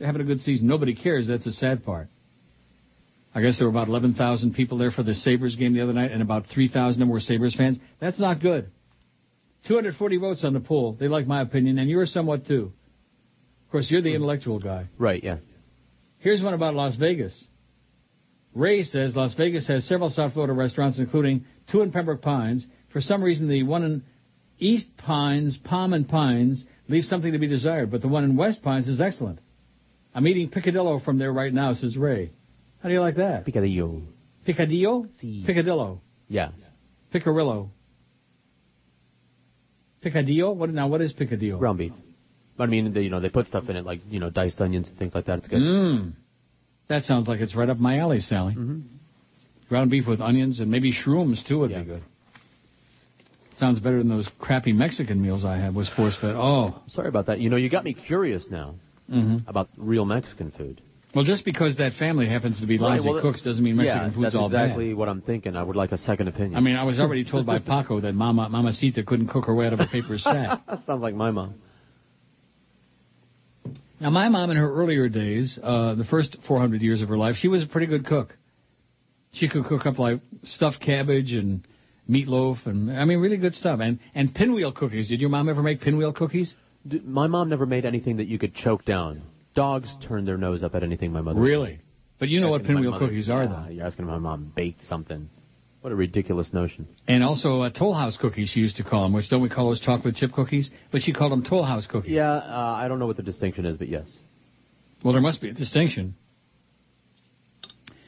They're 0.00 0.06
having 0.06 0.22
a 0.22 0.24
good 0.24 0.40
season. 0.40 0.66
Nobody 0.66 0.94
cares. 0.94 1.28
That's 1.28 1.44
the 1.44 1.52
sad 1.52 1.84
part. 1.84 2.08
I 3.34 3.42
guess 3.42 3.58
there 3.58 3.66
were 3.66 3.70
about 3.70 3.88
11,000 3.88 4.54
people 4.54 4.78
there 4.78 4.90
for 4.90 5.02
the 5.02 5.14
Sabres 5.14 5.56
game 5.56 5.74
the 5.74 5.82
other 5.82 5.92
night, 5.92 6.10
and 6.10 6.22
about 6.22 6.46
3,000 6.46 6.90
of 6.90 6.98
them 6.98 7.10
were 7.10 7.20
Sabres 7.20 7.54
fans. 7.54 7.78
That's 8.00 8.18
not 8.18 8.40
good. 8.40 8.70
240 9.68 10.16
votes 10.16 10.42
on 10.42 10.54
the 10.54 10.60
poll. 10.60 10.96
They 10.98 11.06
like 11.06 11.26
my 11.26 11.42
opinion, 11.42 11.78
and 11.78 11.88
you're 11.88 12.06
somewhat 12.06 12.46
too. 12.46 12.72
Of 13.66 13.70
course, 13.70 13.90
you're 13.90 14.00
the 14.00 14.14
intellectual 14.14 14.58
guy. 14.58 14.86
Right, 14.98 15.22
yeah. 15.22 15.36
Here's 16.18 16.42
one 16.42 16.54
about 16.54 16.74
Las 16.74 16.96
Vegas. 16.96 17.44
Ray 18.54 18.82
says 18.84 19.14
Las 19.14 19.34
Vegas 19.34 19.68
has 19.68 19.86
several 19.86 20.08
South 20.08 20.32
Florida 20.32 20.54
restaurants, 20.54 20.98
including 20.98 21.44
two 21.70 21.82
in 21.82 21.92
Pembroke 21.92 22.22
Pines. 22.22 22.66
For 22.88 23.02
some 23.02 23.22
reason, 23.22 23.48
the 23.48 23.64
one 23.64 23.84
in 23.84 24.02
East 24.58 24.88
Pines, 24.96 25.58
Palm 25.58 25.92
and 25.92 26.08
Pines, 26.08 26.64
leaves 26.88 27.06
something 27.06 27.32
to 27.32 27.38
be 27.38 27.46
desired, 27.46 27.90
but 27.90 28.00
the 28.00 28.08
one 28.08 28.24
in 28.24 28.34
West 28.34 28.62
Pines 28.62 28.88
is 28.88 29.02
excellent. 29.02 29.40
I'm 30.14 30.26
eating 30.26 30.50
picadillo 30.50 31.04
from 31.04 31.18
there 31.18 31.32
right 31.32 31.52
now, 31.52 31.74
says 31.74 31.96
Ray. 31.96 32.32
How 32.82 32.88
do 32.88 32.94
you 32.94 33.00
like 33.00 33.16
that? 33.16 33.46
Picadillo. 33.46 34.02
Picadillo? 34.46 35.08
Picadillo. 35.46 36.00
Yeah. 36.28 36.50
Picarillo. 37.14 37.70
Picadillo? 40.04 40.54
What 40.56 40.70
now? 40.70 40.88
What 40.88 41.00
is 41.02 41.12
picadillo? 41.12 41.58
Ground 41.58 41.78
beef. 41.78 41.92
But 42.56 42.64
I 42.64 42.66
mean, 42.66 42.92
they, 42.92 43.02
you 43.02 43.10
know, 43.10 43.20
they 43.20 43.28
put 43.28 43.46
stuff 43.46 43.68
in 43.68 43.76
it 43.76 43.84
like, 43.84 44.00
you 44.08 44.20
know, 44.20 44.30
diced 44.30 44.60
onions 44.60 44.88
and 44.88 44.98
things 44.98 45.14
like 45.14 45.26
that. 45.26 45.38
It's 45.38 45.48
good. 45.48 45.60
Mmm. 45.60 46.12
That 46.88 47.04
sounds 47.04 47.28
like 47.28 47.40
it's 47.40 47.54
right 47.54 47.68
up 47.68 47.78
my 47.78 47.98
alley, 47.98 48.20
Sally. 48.20 48.54
Mm-hmm. 48.54 48.80
Ground 49.68 49.90
beef 49.90 50.06
with 50.08 50.20
onions 50.20 50.58
and 50.58 50.70
maybe 50.70 50.92
shrooms 50.92 51.46
too 51.46 51.60
would 51.60 51.68
be 51.68 51.84
good. 51.84 52.02
Sounds 53.56 53.78
better 53.78 53.98
than 53.98 54.08
those 54.08 54.28
crappy 54.40 54.72
Mexican 54.72 55.22
meals 55.22 55.44
I 55.44 55.58
had. 55.58 55.74
Was 55.74 55.88
force 55.94 56.16
fed. 56.20 56.34
Oh, 56.34 56.80
Sorry 56.88 57.08
about 57.08 57.26
that. 57.26 57.40
You 57.40 57.50
know, 57.50 57.56
you 57.56 57.68
got 57.68 57.84
me 57.84 57.94
curious 57.94 58.46
now 58.50 58.74
Mhm. 59.10 59.48
about 59.48 59.68
real 59.76 60.04
Mexican 60.04 60.50
food. 60.52 60.80
well, 61.14 61.24
just 61.24 61.44
because 61.44 61.76
that 61.78 61.94
family 61.94 62.28
happens 62.28 62.60
to 62.60 62.66
be 62.66 62.78
lousy 62.78 63.06
Right, 63.08 63.14
well, 63.14 63.22
cooks 63.22 63.42
doesn't 63.42 63.62
mean 63.64 63.76
Mexican 63.76 64.02
yeah, 64.08 64.14
food's 64.14 64.22
that's 64.22 64.34
all 64.36 64.46
exactly 64.46 64.94
what 64.94 65.08
I'm 65.08 65.22
thinking. 65.22 65.56
I 65.56 65.62
would 65.64 65.74
like 65.74 65.90
a 65.90 65.98
second 65.98 66.28
opinion. 66.28 66.56
I 66.56 66.60
mean, 66.60 66.76
I 66.76 66.84
was 66.84 67.00
already 67.04 67.24
told 67.24 67.46
by 67.46 67.58
Paco 67.58 68.00
that 68.00 68.12
Mama 68.14 68.48
Mamacita 68.48 69.02
couldn't 69.02 69.28
cook 69.28 69.46
her 69.46 69.54
way 69.54 69.66
out 69.66 69.72
of 69.72 69.80
a 69.80 69.86
paper 69.88 70.18
sack. 70.28 70.60
Sounds 70.86 71.02
like 71.02 71.14
my 71.14 71.30
mom. 71.32 71.54
Now, 74.00 74.10
my 74.10 74.28
mom 74.28 74.50
in 74.50 74.56
her 74.56 74.72
earlier 74.72 75.08
days, 75.08 75.58
uh, 75.62 75.94
the 75.94 76.04
first 76.04 76.36
400 76.48 76.80
years 76.80 77.02
of 77.02 77.08
her 77.10 77.18
life, 77.18 77.36
she 77.36 77.48
was 77.48 77.62
a 77.62 77.66
pretty 77.66 77.86
good 77.86 78.06
cook. 78.06 78.34
She 79.32 79.48
could 79.48 79.64
cook 79.66 79.84
up 79.86 79.98
like 79.98 80.20
stuffed 80.44 80.80
cabbage 80.80 81.32
and 81.32 81.66
meatloaf 82.08 82.64
and, 82.66 82.90
I 82.90 83.04
mean, 83.04 83.18
really 83.20 83.36
good 83.36 83.54
stuff. 83.54 83.78
And, 83.80 83.98
and 84.14 84.34
pinwheel 84.34 84.72
cookies. 84.72 85.08
Did 85.08 85.20
your 85.20 85.28
mom 85.30 85.48
ever 85.48 85.62
make 85.62 85.80
pinwheel 85.82 86.12
cookies? 86.14 86.54
D- 86.86 87.00
my 87.04 87.26
mom 87.26 87.48
never 87.48 87.66
made 87.66 87.84
anything 87.84 88.18
that 88.18 88.26
you 88.26 88.38
could 88.38 88.54
choke 88.54 88.84
down. 88.84 89.22
Dogs 89.54 89.94
turn 90.06 90.24
their 90.24 90.38
nose 90.38 90.62
up 90.62 90.74
at 90.74 90.82
anything 90.82 91.12
my 91.12 91.20
mother. 91.20 91.40
Really? 91.40 91.80
But 92.18 92.28
you 92.28 92.40
know 92.40 92.50
what 92.50 92.64
pinwheel 92.64 92.98
cookies 92.98 93.28
are, 93.28 93.44
Yeah, 93.44 93.64
though. 93.66 93.72
You're 93.72 93.86
asking 93.86 94.06
my 94.06 94.18
mom 94.18 94.52
baked 94.54 94.82
something. 94.82 95.28
What 95.80 95.92
a 95.92 95.96
ridiculous 95.96 96.52
notion. 96.52 96.86
And 97.08 97.24
also 97.24 97.62
uh, 97.62 97.70
Toll 97.70 97.94
House 97.94 98.18
cookies, 98.18 98.50
she 98.50 98.60
used 98.60 98.76
to 98.76 98.84
call 98.84 99.04
them, 99.04 99.14
which 99.14 99.30
don't 99.30 99.40
we 99.40 99.48
call 99.48 99.68
those 99.68 99.80
chocolate 99.80 100.14
chip 100.14 100.32
cookies? 100.32 100.70
But 100.92 101.00
she 101.00 101.14
called 101.14 101.32
them 101.32 101.42
Toll 101.42 101.64
House 101.64 101.86
cookies. 101.86 102.12
Yeah, 102.12 102.30
uh, 102.30 102.74
I 102.78 102.88
don't 102.88 102.98
know 102.98 103.06
what 103.06 103.16
the 103.16 103.22
distinction 103.22 103.64
is, 103.64 103.78
but 103.78 103.88
yes. 103.88 104.06
Well, 105.02 105.14
there 105.14 105.22
must 105.22 105.40
be 105.40 105.48
a 105.48 105.54
distinction. 105.54 106.14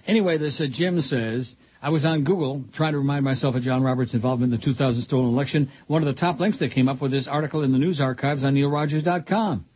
Anyway, 0.07 0.37
this 0.37 0.61
uh, 0.61 0.67
Jim 0.71 1.01
says, 1.01 1.55
I 1.83 1.91
was 1.91 2.05
on 2.05 2.23
Google 2.23 2.65
trying 2.75 2.93
to 2.93 2.99
remind 2.99 3.25
myself 3.25 3.57
of 3.57 3.63
John 3.63 3.83
Roberts' 3.83 4.15
involvement 4.15 4.53
in 4.53 4.61
the 4.61 4.65
2000 4.65 5.03
stolen 5.03 5.27
election. 5.27 5.69
One 5.89 6.01
of 6.01 6.07
the 6.15 6.19
top 6.19 6.39
links 6.39 6.61
that 6.61 6.71
came 6.71 6.89
up 6.89 7.03
with 7.03 7.11
this 7.11 7.27
article 7.27 7.65
in 7.65 7.73
the 7.73 7.79
news 7.79 8.01
archives 8.01 8.45
on 8.45 8.55
neilrogers.com 8.55 9.67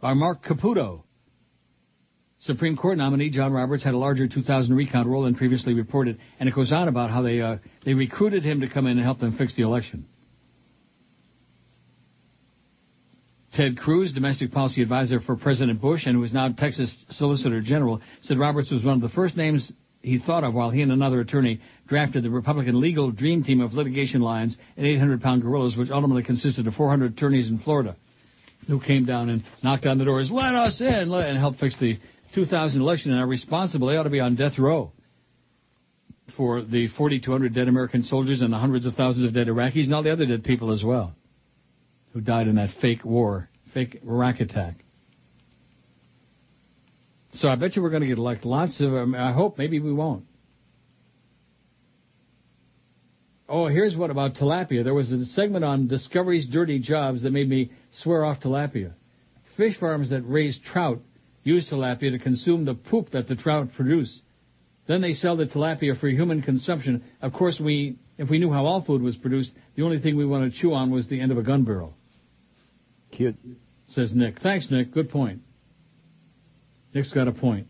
by 0.00 0.14
Marc 0.14 0.44
Caputo. 0.44 1.02
Supreme 2.38 2.76
Court 2.76 2.96
nominee 2.96 3.30
John 3.30 3.52
Roberts 3.52 3.82
had 3.82 3.94
a 3.94 3.98
larger 3.98 4.28
2000 4.28 4.76
recount 4.76 5.08
role 5.08 5.24
than 5.24 5.34
previously 5.34 5.74
reported, 5.74 6.20
and 6.38 6.48
it 6.48 6.54
goes 6.54 6.70
on 6.70 6.86
about 6.86 7.10
how 7.10 7.22
they 7.22 7.40
uh, 7.40 7.56
they 7.84 7.94
recruited 7.94 8.44
him 8.44 8.60
to 8.60 8.68
come 8.68 8.86
in 8.86 8.98
and 8.98 9.04
help 9.04 9.18
them 9.18 9.36
fix 9.36 9.56
the 9.56 9.62
election. 9.62 10.06
Ted 13.54 13.78
Cruz, 13.78 14.12
domestic 14.12 14.52
policy 14.52 14.82
advisor 14.82 15.18
for 15.18 15.34
President 15.34 15.80
Bush 15.80 16.06
and 16.06 16.14
who 16.14 16.22
is 16.22 16.32
now 16.32 16.52
Texas 16.52 16.96
Solicitor 17.08 17.60
General, 17.60 18.02
said 18.22 18.38
Roberts 18.38 18.70
was 18.70 18.84
one 18.84 18.94
of 18.94 19.00
the 19.00 19.08
first 19.08 19.36
names 19.36 19.72
he 20.06 20.20
thought 20.20 20.44
of 20.44 20.54
while 20.54 20.70
he 20.70 20.82
and 20.82 20.92
another 20.92 21.20
attorney 21.20 21.60
drafted 21.88 22.22
the 22.22 22.30
Republican 22.30 22.80
legal 22.80 23.10
dream 23.10 23.42
team 23.42 23.60
of 23.60 23.74
litigation 23.74 24.20
lions 24.20 24.56
and 24.76 24.86
800-pound 24.86 25.42
gorillas, 25.42 25.76
which 25.76 25.90
ultimately 25.90 26.22
consisted 26.22 26.68
of 26.68 26.74
400 26.74 27.14
attorneys 27.14 27.50
in 27.50 27.58
Florida 27.58 27.96
who 28.68 28.80
came 28.80 29.04
down 29.04 29.28
and 29.28 29.42
knocked 29.64 29.84
on 29.84 29.98
the 29.98 30.04
doors, 30.04 30.30
let 30.30 30.54
us 30.54 30.80
in, 30.80 31.10
let, 31.10 31.28
and 31.28 31.36
helped 31.36 31.58
fix 31.58 31.76
the 31.80 31.98
2000 32.36 32.80
election 32.80 33.10
and 33.10 33.20
are 33.20 33.26
responsible. 33.26 33.88
They 33.88 33.96
ought 33.96 34.04
to 34.04 34.10
be 34.10 34.20
on 34.20 34.36
death 34.36 34.60
row 34.60 34.92
for 36.36 36.62
the 36.62 36.86
4,200 36.96 37.52
dead 37.52 37.66
American 37.66 38.04
soldiers 38.04 38.42
and 38.42 38.52
the 38.52 38.58
hundreds 38.58 38.86
of 38.86 38.94
thousands 38.94 39.26
of 39.26 39.34
dead 39.34 39.48
Iraqis 39.48 39.84
and 39.84 39.94
all 39.94 40.04
the 40.04 40.12
other 40.12 40.26
dead 40.26 40.44
people 40.44 40.72
as 40.72 40.84
well 40.84 41.16
who 42.12 42.20
died 42.20 42.46
in 42.46 42.54
that 42.54 42.70
fake 42.80 43.04
war, 43.04 43.48
fake 43.74 44.02
Iraq 44.04 44.38
attack. 44.38 44.76
So 47.36 47.48
I 47.48 47.56
bet 47.56 47.76
you 47.76 47.82
we're 47.82 47.90
going 47.90 48.02
to 48.02 48.08
get 48.08 48.18
like 48.18 48.44
lots 48.44 48.80
of. 48.80 48.90
them. 48.90 49.14
I 49.14 49.32
hope 49.32 49.58
maybe 49.58 49.78
we 49.78 49.92
won't. 49.92 50.24
Oh, 53.48 53.68
here's 53.68 53.96
what 53.96 54.10
about 54.10 54.34
tilapia. 54.34 54.82
There 54.82 54.94
was 54.94 55.12
a 55.12 55.24
segment 55.26 55.64
on 55.64 55.86
Discovery's 55.86 56.48
Dirty 56.48 56.80
Jobs 56.80 57.22
that 57.22 57.30
made 57.30 57.48
me 57.48 57.70
swear 57.92 58.24
off 58.24 58.40
tilapia. 58.40 58.92
Fish 59.56 59.78
farms 59.78 60.10
that 60.10 60.22
raise 60.22 60.58
trout 60.58 60.98
use 61.44 61.68
tilapia 61.70 62.10
to 62.10 62.18
consume 62.18 62.64
the 62.64 62.74
poop 62.74 63.10
that 63.10 63.28
the 63.28 63.36
trout 63.36 63.68
produce. 63.76 64.20
Then 64.88 65.00
they 65.00 65.12
sell 65.12 65.36
the 65.36 65.46
tilapia 65.46 65.98
for 65.98 66.08
human 66.08 66.42
consumption. 66.42 67.04
Of 67.22 67.32
course, 67.32 67.60
we, 67.62 67.98
if 68.18 68.28
we 68.28 68.38
knew 68.38 68.52
how 68.52 68.64
all 68.64 68.82
food 68.82 69.02
was 69.02 69.16
produced, 69.16 69.52
the 69.76 69.82
only 69.82 70.00
thing 70.00 70.16
we 70.16 70.26
want 70.26 70.52
to 70.52 70.58
chew 70.58 70.72
on 70.72 70.90
was 70.90 71.06
the 71.06 71.20
end 71.20 71.30
of 71.30 71.38
a 71.38 71.42
gun 71.42 71.64
barrel. 71.64 71.94
Cute. 73.12 73.36
Says 73.88 74.12
Nick. 74.12 74.40
Thanks, 74.40 74.68
Nick. 74.70 74.92
Good 74.92 75.10
point. 75.10 75.42
Nick's 76.96 77.12
got 77.12 77.28
a 77.28 77.32
point. 77.32 77.66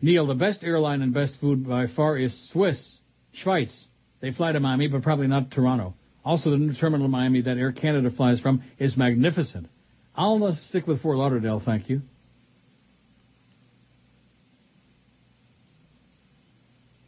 Neil, 0.00 0.24
the 0.28 0.36
best 0.36 0.62
airline 0.62 1.02
and 1.02 1.12
best 1.12 1.34
food 1.40 1.66
by 1.66 1.88
far 1.88 2.16
is 2.16 2.32
Swiss, 2.52 3.00
Schweiz. 3.42 3.86
They 4.20 4.30
fly 4.30 4.52
to 4.52 4.60
Miami, 4.60 4.86
but 4.86 5.02
probably 5.02 5.26
not 5.26 5.50
Toronto. 5.50 5.94
Also, 6.24 6.50
the 6.50 6.56
new 6.56 6.72
terminal 6.72 7.06
in 7.06 7.10
Miami 7.10 7.40
that 7.40 7.56
Air 7.56 7.72
Canada 7.72 8.08
flies 8.16 8.38
from 8.38 8.62
is 8.78 8.96
magnificent. 8.96 9.66
I'll 10.14 10.44
uh, 10.44 10.54
stick 10.68 10.86
with 10.86 11.02
Fort 11.02 11.18
Lauderdale, 11.18 11.60
thank 11.64 11.90
you. 11.90 12.02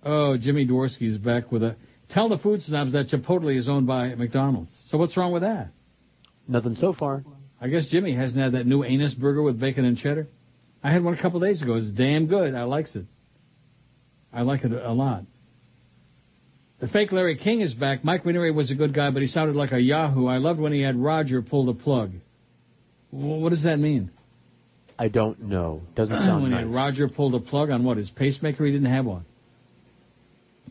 Oh, 0.04 0.36
Jimmy 0.36 0.66
Dworsky 0.66 1.08
is 1.08 1.18
back 1.18 1.52
with 1.52 1.62
a. 1.62 1.76
Tell 2.10 2.28
the 2.28 2.38
food 2.38 2.62
snobs 2.62 2.90
that 2.94 3.10
Chipotle 3.10 3.56
is 3.56 3.68
owned 3.68 3.86
by 3.86 4.12
McDonald's. 4.16 4.72
So 4.88 4.98
what's 4.98 5.16
wrong 5.16 5.30
with 5.30 5.42
that? 5.42 5.68
Nothing 6.48 6.74
so 6.74 6.92
far. 6.92 7.22
I 7.66 7.68
guess 7.68 7.88
Jimmy 7.88 8.14
hasn't 8.14 8.40
had 8.40 8.52
that 8.52 8.64
new 8.64 8.84
anus 8.84 9.12
burger 9.12 9.42
with 9.42 9.58
bacon 9.58 9.84
and 9.84 9.98
cheddar. 9.98 10.28
I 10.84 10.92
had 10.92 11.02
one 11.02 11.14
a 11.14 11.20
couple 11.20 11.40
days 11.40 11.62
ago. 11.62 11.74
It's 11.74 11.90
damn 11.90 12.28
good. 12.28 12.54
I 12.54 12.62
likes 12.62 12.94
it. 12.94 13.06
I 14.32 14.42
like 14.42 14.62
it 14.62 14.70
a 14.70 14.92
lot. 14.92 15.24
The 16.78 16.86
fake 16.86 17.10
Larry 17.10 17.36
King 17.36 17.62
is 17.62 17.74
back. 17.74 18.04
Mike 18.04 18.24
Ranieri 18.24 18.52
was 18.52 18.70
a 18.70 18.76
good 18.76 18.94
guy, 18.94 19.10
but 19.10 19.20
he 19.20 19.26
sounded 19.26 19.56
like 19.56 19.72
a 19.72 19.80
Yahoo. 19.80 20.28
I 20.28 20.36
loved 20.36 20.60
when 20.60 20.72
he 20.72 20.80
had 20.80 20.94
Roger 20.94 21.42
pull 21.42 21.66
the 21.66 21.74
plug. 21.74 22.12
Well, 23.10 23.40
what 23.40 23.48
does 23.50 23.64
that 23.64 23.80
mean? 23.80 24.12
I 24.96 25.08
don't 25.08 25.42
know. 25.42 25.82
Doesn't 25.96 26.16
sound 26.20 26.44
when 26.44 26.52
he 26.52 26.58
nice. 26.58 26.66
had 26.66 26.72
Roger 26.72 27.08
pulled 27.08 27.34
a 27.34 27.40
plug 27.40 27.70
on 27.70 27.82
what? 27.82 27.96
His 27.96 28.10
pacemaker? 28.10 28.64
He 28.64 28.70
didn't 28.70 28.92
have 28.92 29.06
one. 29.06 29.24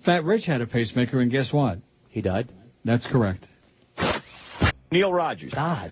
Fat 0.05 0.23
Rich 0.23 0.45
had 0.45 0.61
a 0.61 0.65
pacemaker, 0.67 1.19
and 1.19 1.29
guess 1.29 1.51
what? 1.51 1.79
He 2.07 2.21
died? 2.21 2.47
That's 2.85 3.05
correct. 3.05 3.45
Neil 4.91 5.11
Rogers. 5.11 5.53
God. 5.53 5.91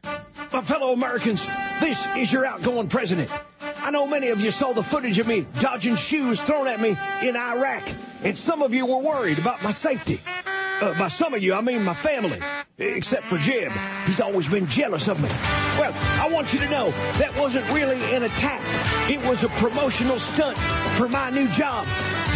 My 0.64 0.69
fellow 0.69 0.93
Americans, 0.93 1.43
this 1.82 1.98
is 2.16 2.32
your 2.32 2.45
outgoing 2.45 2.88
president. 2.88 3.30
I 3.59 3.92
know 3.92 4.08
many 4.08 4.30
of 4.30 4.40
you 4.40 4.50
saw 4.51 4.72
the 4.72 4.83
footage 4.83 5.19
of 5.19 5.27
me 5.27 5.45
dodging 5.61 5.98
shoes 6.08 6.40
thrown 6.48 6.67
at 6.67 6.80
me 6.80 6.95
in 7.22 7.35
Iraq, 7.35 7.83
and 8.24 8.38
some 8.38 8.61
of 8.61 8.72
you 8.72 8.85
were 8.85 9.03
worried 9.03 9.40
about 9.40 9.61
my 9.61 9.74
safety. 9.74 10.22
Uh, 10.24 10.98
by 10.98 11.09
some 11.19 11.33
of 11.33 11.43
you, 11.43 11.53
I 11.53 11.59
mean 11.59 11.83
my 11.83 12.01
family, 12.01 12.40
except 12.77 13.27
for 13.27 13.35
Jeb. 13.43 13.75
He's 14.08 14.22
always 14.22 14.48
been 14.48 14.69
jealous 14.72 15.03
of 15.09 15.17
me. 15.17 15.27
Well, 15.27 15.92
I 15.92 16.30
want 16.32 16.48
you 16.53 16.59
to 16.59 16.69
know 16.69 16.92
that 17.19 17.35
wasn't 17.35 17.67
really 17.75 18.00
an 18.16 18.24
attack. 18.24 18.64
It 19.11 19.19
was 19.19 19.43
a 19.43 19.51
promotional 19.59 20.17
stunt 20.32 20.56
for 20.95 21.09
my 21.09 21.30
new 21.30 21.51
job. 21.59 21.83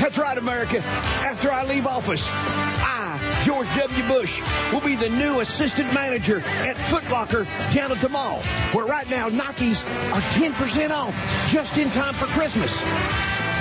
That's 0.03 0.17
right, 0.17 0.37
America. 0.37 0.83
After 0.83 1.49
I 1.49 1.63
leave 1.63 1.85
office, 1.85 2.21
I, 2.27 3.06
George 3.47 3.71
W. 3.79 4.03
Bush, 4.11 4.33
will 4.75 4.83
be 4.83 4.99
the 4.99 5.07
new 5.07 5.39
assistant 5.39 5.95
manager 5.95 6.43
at 6.43 6.75
Foot 6.91 7.07
Locker 7.07 7.47
down 7.71 7.95
at 7.95 8.03
the 8.03 8.09
mall, 8.09 8.43
where 8.75 8.85
right 8.85 9.07
now 9.07 9.29
Nikes 9.29 9.79
are 10.11 10.19
10% 10.35 10.91
off 10.91 11.15
just 11.55 11.71
in 11.79 11.87
time 11.95 12.13
for 12.19 12.27
Christmas. 12.35 12.67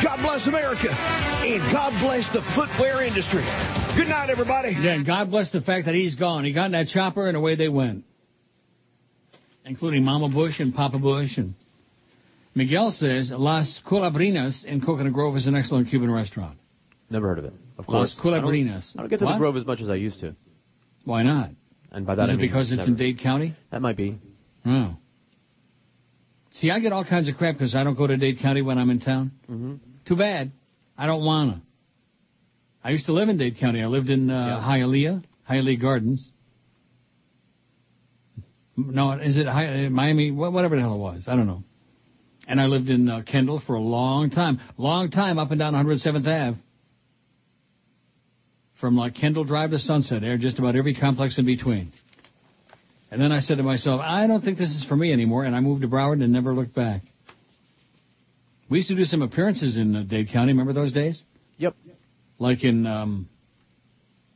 God 0.02 0.18
bless 0.26 0.44
America, 0.48 0.90
and 0.90 1.62
God 1.72 1.94
bless 2.02 2.26
the 2.34 2.42
footwear 2.58 3.06
industry. 3.06 3.46
Good 3.96 4.08
night, 4.08 4.28
everybody. 4.28 4.74
Yeah, 4.76 4.94
and 4.94 5.06
God 5.06 5.30
bless 5.30 5.52
the 5.52 5.60
fact 5.60 5.86
that 5.86 5.94
he's 5.94 6.16
gone. 6.16 6.44
He 6.44 6.52
got 6.52 6.66
in 6.66 6.72
that 6.72 6.88
chopper 6.88 7.28
and 7.28 7.36
away 7.36 7.54
they 7.54 7.68
went. 7.68 8.02
Including 9.64 10.04
Mama 10.04 10.28
Bush 10.28 10.58
and 10.58 10.74
Papa 10.74 10.98
Bush. 10.98 11.38
And 11.38 11.54
Miguel 12.56 12.90
says 12.90 13.30
Las 13.30 13.80
Culebrinas 13.86 14.64
in 14.64 14.80
Coconut 14.80 15.12
Grove 15.12 15.36
is 15.36 15.46
an 15.46 15.54
excellent 15.54 15.90
Cuban 15.90 16.10
restaurant. 16.10 16.58
Never 17.08 17.28
heard 17.28 17.38
of 17.38 17.44
it. 17.44 17.54
Of 17.78 17.88
Las 17.88 18.14
course. 18.20 18.34
I 18.34 18.40
don't-. 18.40 18.44
I 18.98 19.02
don't 19.02 19.08
get 19.10 19.18
to 19.18 19.24
What? 19.26 19.32
the 19.34 19.38
Grove 19.38 19.56
as 19.56 19.66
much 19.66 19.80
as 19.80 19.88
I 19.90 19.94
used 19.96 20.20
to. 20.20 20.34
Why 21.04 21.22
not? 21.22 21.50
And 21.92 22.06
by 22.06 22.14
that 22.16 22.24
Is 22.24 22.30
I 22.30 22.32
it 22.34 22.36
mean 22.38 22.46
because 22.48 22.70
it's 22.70 22.78
never. 22.78 22.90
in 22.90 22.96
Dade 22.96 23.18
County? 23.20 23.54
That 23.70 23.80
might 23.82 23.96
be. 23.96 24.18
Oh. 24.64 24.96
See, 26.60 26.70
I 26.70 26.80
get 26.80 26.92
all 26.92 27.04
kinds 27.04 27.28
of 27.28 27.36
crap 27.36 27.54
because 27.56 27.74
I 27.74 27.84
don't 27.84 27.96
go 27.96 28.06
to 28.06 28.16
Dade 28.16 28.38
County 28.40 28.62
when 28.62 28.78
I'm 28.78 28.90
in 28.90 29.00
town. 29.00 29.32
Mm-hmm. 29.50 29.74
Too 30.06 30.16
bad. 30.16 30.52
I 30.96 31.06
don't 31.06 31.24
wanna. 31.24 31.62
I 32.82 32.90
used 32.90 33.06
to 33.06 33.12
live 33.12 33.28
in 33.28 33.36
Dade 33.36 33.58
County. 33.58 33.82
I 33.82 33.86
lived 33.86 34.10
in 34.10 34.30
uh, 34.30 34.34
Hialeah, 34.64 35.22
Hialeah 35.50 35.80
Gardens. 35.80 36.30
No, 38.76 39.12
is 39.12 39.36
it 39.36 39.46
Hi- 39.46 39.86
uh, 39.86 39.90
Miami? 39.90 40.30
Whatever 40.30 40.76
the 40.76 40.82
hell 40.82 40.94
it 40.94 40.98
was. 40.98 41.24
I 41.26 41.34
don't 41.36 41.46
know. 41.46 41.62
And 42.48 42.60
I 42.60 42.66
lived 42.66 42.90
in 42.90 43.08
uh, 43.08 43.22
Kendall 43.26 43.60
for 43.66 43.74
a 43.74 43.80
long 43.80 44.30
time. 44.30 44.60
Long 44.76 45.10
time 45.10 45.38
up 45.38 45.50
and 45.50 45.58
down 45.58 45.74
107th 45.74 46.26
Ave. 46.26 46.58
From 48.80 48.96
like 48.96 49.14
Kendall 49.14 49.44
Drive 49.44 49.70
to 49.70 49.78
Sunset 49.78 50.22
Air, 50.22 50.36
just 50.36 50.58
about 50.58 50.76
every 50.76 50.94
complex 50.94 51.38
in 51.38 51.46
between. 51.46 51.92
And 53.10 53.20
then 53.20 53.32
I 53.32 53.40
said 53.40 53.56
to 53.56 53.62
myself, 53.62 54.00
I 54.02 54.26
don't 54.26 54.42
think 54.42 54.58
this 54.58 54.68
is 54.68 54.84
for 54.86 54.96
me 54.96 55.12
anymore, 55.12 55.44
and 55.44 55.56
I 55.56 55.60
moved 55.60 55.82
to 55.82 55.88
Broward 55.88 56.22
and 56.22 56.32
never 56.32 56.52
looked 56.52 56.74
back. 56.74 57.02
We 58.68 58.78
used 58.78 58.88
to 58.88 58.96
do 58.96 59.04
some 59.04 59.22
appearances 59.22 59.76
in 59.76 59.94
uh, 59.94 60.02
Dade 60.02 60.28
County. 60.30 60.52
Remember 60.52 60.72
those 60.72 60.92
days? 60.92 61.22
Yep. 61.58 61.74
Like 62.38 62.64
in 62.64 62.86
um, 62.86 63.28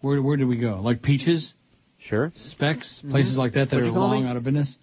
where 0.00 0.22
where 0.22 0.36
did 0.36 0.46
we 0.46 0.56
go? 0.56 0.80
Like 0.82 1.02
Peaches, 1.02 1.52
Sure. 1.98 2.32
Specs, 2.34 3.00
places 3.10 3.36
like 3.36 3.52
that 3.52 3.70
that 3.70 3.76
What'd 3.76 3.90
are 3.90 3.92
long 3.92 4.24
me? 4.24 4.30
out 4.30 4.36
of 4.36 4.44
business. 4.44 4.74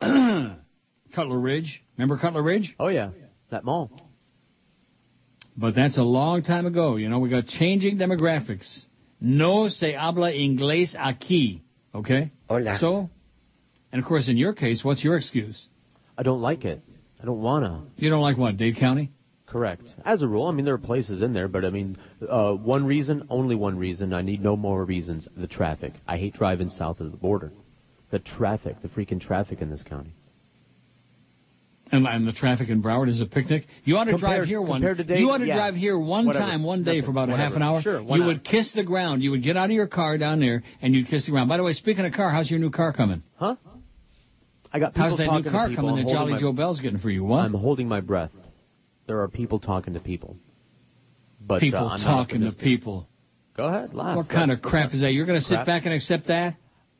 Cutler 0.00 1.38
Ridge. 1.38 1.82
Remember 1.96 2.16
Cutler 2.18 2.42
Ridge? 2.42 2.76
Oh 2.78 2.88
yeah. 2.88 3.10
That 3.50 3.64
mall. 3.64 3.90
But 5.56 5.74
that's 5.74 5.96
a 5.98 6.02
long 6.02 6.42
time 6.42 6.66
ago. 6.66 6.96
You 6.96 7.08
know, 7.08 7.20
we 7.20 7.28
got 7.28 7.46
changing 7.46 7.98
demographics. 7.98 8.68
No 9.20 9.68
se 9.68 9.94
habla 9.94 10.32
inglés 10.32 10.94
aquí. 10.96 11.60
Okay? 11.94 12.32
Hola. 12.48 12.78
So, 12.78 13.08
and 13.92 14.02
of 14.02 14.08
course, 14.08 14.28
in 14.28 14.36
your 14.36 14.52
case, 14.52 14.84
what's 14.84 15.04
your 15.04 15.16
excuse? 15.16 15.68
I 16.18 16.24
don't 16.24 16.40
like 16.40 16.64
it. 16.64 16.82
I 17.22 17.24
don't 17.24 17.40
wanna. 17.40 17.84
You 17.96 18.10
don't 18.10 18.20
like 18.20 18.36
what, 18.36 18.56
Dade 18.56 18.76
County? 18.76 19.12
Correct. 19.46 19.84
As 20.04 20.22
a 20.22 20.26
rule, 20.26 20.48
I 20.48 20.52
mean 20.52 20.64
there 20.64 20.74
are 20.74 20.78
places 20.78 21.22
in 21.22 21.32
there, 21.32 21.46
but 21.46 21.64
I 21.64 21.70
mean 21.70 21.96
uh, 22.28 22.52
one 22.52 22.84
reason, 22.84 23.26
only 23.30 23.54
one 23.54 23.78
reason. 23.78 24.12
I 24.12 24.22
need 24.22 24.42
no 24.42 24.56
more 24.56 24.84
reasons. 24.84 25.28
The 25.36 25.46
traffic. 25.46 25.92
I 26.08 26.16
hate 26.16 26.34
driving 26.34 26.70
south 26.70 27.00
of 27.00 27.12
the 27.12 27.16
border. 27.16 27.52
The 28.10 28.18
traffic, 28.18 28.82
the 28.82 28.88
freaking 28.88 29.20
traffic 29.20 29.60
in 29.62 29.70
this 29.70 29.82
county. 29.82 30.14
And, 31.94 32.06
and 32.08 32.26
the 32.26 32.32
traffic 32.32 32.68
in 32.70 32.82
Broward 32.82 33.08
is 33.08 33.20
a 33.20 33.26
picnic. 33.26 33.66
You 33.84 33.96
ought 33.96 34.04
to 34.04 34.10
Compared- 34.12 34.38
drive 34.40 34.48
here 34.48 34.60
one. 34.60 34.80
compared 34.80 34.96
to 34.98 35.04
Dade, 35.04 35.20
you 35.20 35.30
ought 35.30 35.38
to 35.38 35.46
yeah. 35.46 35.54
drive 35.54 35.74
here 35.76 35.96
one 35.98 36.26
Whatever. 36.26 36.44
time, 36.44 36.62
one 36.64 36.82
day 36.82 36.96
Nothing. 36.96 37.04
for 37.04 37.10
about 37.10 37.30
a 37.30 37.36
half 37.36 37.52
an 37.54 37.62
hour. 37.62 37.80
Sure, 37.82 38.00
you 38.00 38.18
not? 38.18 38.26
would 38.26 38.44
kiss 38.44 38.72
the 38.72 38.82
ground. 38.82 39.22
You 39.22 39.30
would 39.30 39.42
get 39.42 39.56
out 39.56 39.66
of 39.66 39.70
your 39.70 39.86
car 39.86 40.18
down 40.18 40.40
there 40.40 40.62
and 40.82 40.94
you'd 40.94 41.06
kiss 41.08 41.24
the 41.26 41.30
ground. 41.30 41.48
By 41.48 41.56
the 41.56 41.62
way, 41.62 41.72
speaking 41.72 42.04
of 42.04 42.12
car, 42.12 42.30
how's 42.30 42.50
your 42.50 42.58
new 42.58 42.70
car 42.70 42.92
coming? 42.92 43.22
Huh? 43.36 43.56
I 44.72 44.80
got 44.80 44.94
people 44.94 45.08
How's 45.10 45.18
that 45.18 45.24
talking 45.26 45.44
new 45.44 45.50
car 45.52 45.68
coming 45.74 45.96
that 45.96 46.02
Jolly 46.02 46.16
holding 46.32 46.38
Joe 46.38 46.52
Bell's 46.52 46.80
getting 46.80 46.98
for 46.98 47.10
you? 47.10 47.22
What? 47.22 47.44
I'm 47.44 47.54
holding 47.54 47.86
my 47.86 48.00
breath. 48.00 48.32
There 49.06 49.20
are 49.20 49.28
people 49.28 49.60
talking 49.60 49.94
to 49.94 50.00
people. 50.00 50.36
But 51.40 51.60
people 51.60 51.86
uh, 51.88 51.98
talking 51.98 52.40
to 52.40 52.52
people. 52.58 53.06
Go 53.56 53.64
ahead, 53.64 53.94
laugh. 53.94 54.16
What 54.16 54.28
kind 54.28 54.50
of 54.50 54.62
crap 54.62 54.92
is 54.94 55.02
that? 55.02 55.12
You're 55.12 55.26
going 55.26 55.38
to 55.38 55.44
sit 55.44 55.64
back 55.64 55.84
and 55.84 55.94
accept 55.94 56.26
that? 56.26 56.56